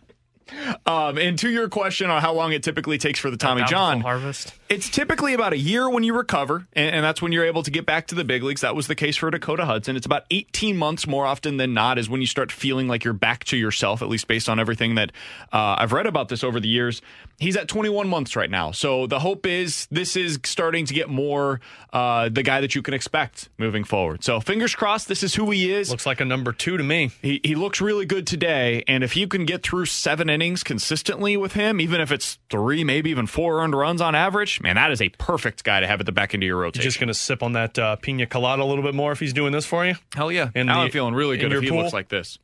Um, 0.85 1.17
and 1.17 1.37
to 1.39 1.49
your 1.49 1.69
question 1.69 2.09
on 2.09 2.21
how 2.21 2.33
long 2.33 2.53
it 2.53 2.63
typically 2.63 2.97
takes 2.97 3.19
for 3.19 3.29
the 3.29 3.37
Tommy 3.37 3.63
John 3.65 4.01
harvest, 4.01 4.53
it's 4.69 4.89
typically 4.89 5.33
about 5.33 5.53
a 5.53 5.57
year 5.57 5.89
when 5.89 6.03
you 6.03 6.15
recover, 6.15 6.67
and, 6.73 6.95
and, 6.95 7.03
that's 7.03 7.21
when 7.21 7.31
you're 7.31 7.45
able 7.45 7.63
to 7.63 7.71
get 7.71 7.85
back 7.85 8.07
to 8.07 8.15
the 8.15 8.23
big 8.23 8.43
leagues. 8.43 8.61
That 8.61 8.75
was 8.75 8.87
the 8.87 8.95
case 8.95 9.15
for 9.15 9.29
Dakota 9.29 9.65
Hudson. 9.65 9.95
It's 9.95 10.05
about 10.05 10.23
18 10.31 10.77
months 10.77 11.05
more 11.05 11.25
often 11.25 11.57
than 11.57 11.73
not 11.73 11.97
is 11.99 12.09
when 12.09 12.21
you 12.21 12.27
start 12.27 12.51
feeling 12.51 12.87
like 12.87 13.03
you're 13.03 13.13
back 13.13 13.43
to 13.45 13.57
yourself, 13.57 14.01
at 14.01 14.09
least 14.09 14.27
based 14.27 14.49
on 14.49 14.59
everything 14.59 14.95
that 14.95 15.11
uh, 15.51 15.75
I've 15.77 15.91
read 15.91 16.07
about 16.07 16.29
this 16.29 16.43
over 16.43 16.59
the 16.59 16.69
years. 16.69 17.01
He's 17.39 17.57
at 17.57 17.67
21 17.67 18.07
months 18.07 18.35
right 18.35 18.49
now, 18.49 18.71
so 18.71 19.07
the 19.07 19.19
hope 19.19 19.45
is 19.45 19.87
this 19.91 20.15
is 20.15 20.39
starting 20.45 20.85
to 20.85 20.93
get 20.93 21.09
more 21.09 21.59
uh, 21.91 22.29
the 22.29 22.43
guy 22.43 22.61
that 22.61 22.75
you 22.75 22.81
can 22.81 22.93
expect 22.93 23.49
moving 23.57 23.83
forward. 23.83 24.23
So 24.23 24.39
fingers 24.39 24.75
crossed, 24.75 25.07
this 25.07 25.23
is 25.23 25.35
who 25.35 25.51
he 25.51 25.71
is. 25.71 25.89
Looks 25.89 26.05
like 26.05 26.21
a 26.21 26.25
number 26.25 26.53
two 26.53 26.77
to 26.77 26.83
me. 26.83 27.11
He 27.21 27.41
he 27.43 27.55
looks 27.55 27.81
really 27.81 28.05
good 28.05 28.27
today, 28.27 28.83
and 28.87 29.03
if 29.03 29.15
you 29.15 29.27
can 29.27 29.45
get 29.45 29.63
through 29.63 29.85
seven 29.85 30.29
innings 30.29 30.63
consistently 30.63 31.35
with 31.37 31.53
him, 31.53 31.81
even 31.81 32.01
if 32.01 32.11
it's 32.11 32.39
three, 32.49 32.83
maybe 32.83 33.09
even 33.09 33.27
four 33.27 33.61
earned 33.61 33.75
runs 33.75 34.01
on 34.01 34.15
average, 34.15 34.61
man, 34.61 34.75
that 34.75 34.91
is 34.91 35.01
a 35.01 35.09
perfect 35.09 35.63
guy 35.63 35.79
to 35.79 35.87
have 35.87 35.99
at 35.99 36.05
the 36.05 36.11
back 36.11 36.33
end 36.33 36.43
of 36.43 36.47
your 36.47 36.57
rotation. 36.57 36.83
You're 36.83 36.89
just 36.89 36.99
going 36.99 37.07
to 37.07 37.13
sip 37.13 37.43
on 37.43 37.53
that 37.53 37.77
uh, 37.77 37.95
pina 37.97 38.25
colada 38.25 38.63
a 38.63 38.65
little 38.65 38.83
bit 38.83 38.95
more 38.95 39.11
if 39.11 39.19
he's 39.19 39.33
doing 39.33 39.51
this 39.51 39.65
for 39.65 39.85
you? 39.85 39.95
Hell 40.13 40.31
yeah. 40.31 40.49
And 40.55 40.69
I'm 40.69 40.91
feeling 40.91 41.13
really 41.13 41.37
good 41.37 41.51
if 41.51 41.61
he 41.61 41.69
pool? 41.69 41.79
looks 41.79 41.93
like 41.93 42.09
this. 42.09 42.37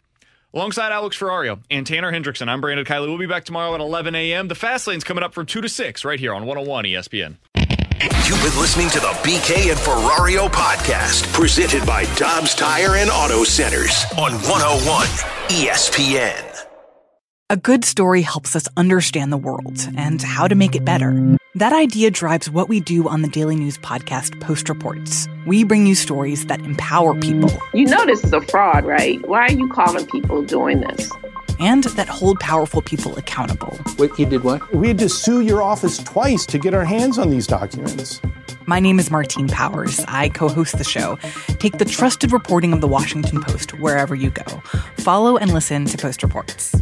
Alongside 0.53 0.91
Alex 0.91 1.15
Ferrario 1.15 1.59
and 1.69 1.85
Tanner 1.85 2.11
Hendrickson, 2.11 2.47
I'm 2.47 2.59
Brandon 2.59 2.83
Kiley. 2.83 3.07
We'll 3.07 3.19
be 3.19 3.27
back 3.27 3.45
tomorrow 3.45 3.75
at 3.75 3.81
11 3.81 4.15
a.m. 4.15 4.47
The 4.47 4.55
Fast 4.55 4.87
Lane's 4.87 5.03
coming 5.03 5.23
up 5.23 5.33
from 5.33 5.45
2 5.45 5.61
to 5.61 5.69
6 5.69 6.03
right 6.03 6.19
here 6.19 6.33
on 6.33 6.47
101 6.47 6.85
ESPN. 6.85 7.37
You've 8.27 8.41
been 8.41 8.59
listening 8.59 8.89
to 8.89 8.99
the 8.99 9.11
BK 9.21 9.69
and 9.69 9.77
Ferrario 9.79 10.49
podcast, 10.49 11.31
presented 11.33 11.85
by 11.85 12.05
Dobbs 12.15 12.55
Tire 12.55 12.95
and 12.95 13.11
Auto 13.11 13.43
Centers 13.43 14.05
on 14.17 14.31
101 14.31 15.05
ESPN. 15.49 16.48
A 17.51 17.57
good 17.57 17.83
story 17.83 18.21
helps 18.21 18.55
us 18.55 18.67
understand 18.77 19.31
the 19.33 19.37
world 19.37 19.89
and 19.97 20.21
how 20.21 20.47
to 20.47 20.53
make 20.53 20.75
it 20.75 20.85
better. 20.85 21.35
That 21.55 21.73
idea 21.73 22.11
drives 22.11 22.47
what 22.47 22.69
we 22.69 22.79
do 22.79 23.09
on 23.09 23.23
the 23.23 23.27
daily 23.27 23.55
news 23.55 23.75
podcast 23.79 24.39
Post 24.39 24.69
Reports. 24.69 25.27
We 25.47 25.63
bring 25.63 25.87
you 25.87 25.95
stories 25.95 26.45
that 26.45 26.61
empower 26.61 27.19
people. 27.19 27.49
You 27.73 27.85
know 27.85 28.05
this 28.05 28.23
is 28.23 28.33
a 28.33 28.41
fraud, 28.41 28.85
right? 28.85 29.27
Why 29.27 29.47
are 29.47 29.51
you 29.51 29.67
calling 29.67 30.05
people 30.05 30.43
doing 30.43 30.81
this? 30.81 31.11
And 31.59 31.85
that 31.85 32.07
hold 32.07 32.39
powerful 32.39 32.83
people 32.83 33.17
accountable. 33.17 33.79
Wait, 33.97 34.11
you 34.19 34.27
did 34.27 34.43
what? 34.43 34.71
We 34.75 34.89
had 34.89 34.99
to 34.99 35.09
sue 35.09 35.41
your 35.41 35.63
office 35.63 35.97
twice 35.97 36.45
to 36.45 36.59
get 36.59 36.75
our 36.75 36.85
hands 36.85 37.17
on 37.17 37.31
these 37.31 37.47
documents. 37.47 38.21
My 38.67 38.79
name 38.79 38.99
is 38.99 39.09
Martine 39.09 39.47
Powers. 39.47 39.99
I 40.07 40.29
co 40.29 40.49
host 40.49 40.77
the 40.77 40.83
show. 40.83 41.17
Take 41.57 41.79
the 41.79 41.85
trusted 41.85 42.31
reporting 42.31 42.73
of 42.73 42.81
the 42.81 42.87
Washington 42.87 43.41
Post 43.41 43.79
wherever 43.79 44.13
you 44.13 44.29
go. 44.29 44.61
Follow 44.97 45.35
and 45.35 45.51
listen 45.51 45.85
to 45.85 45.97
Post 45.97 46.21
Reports. 46.21 46.75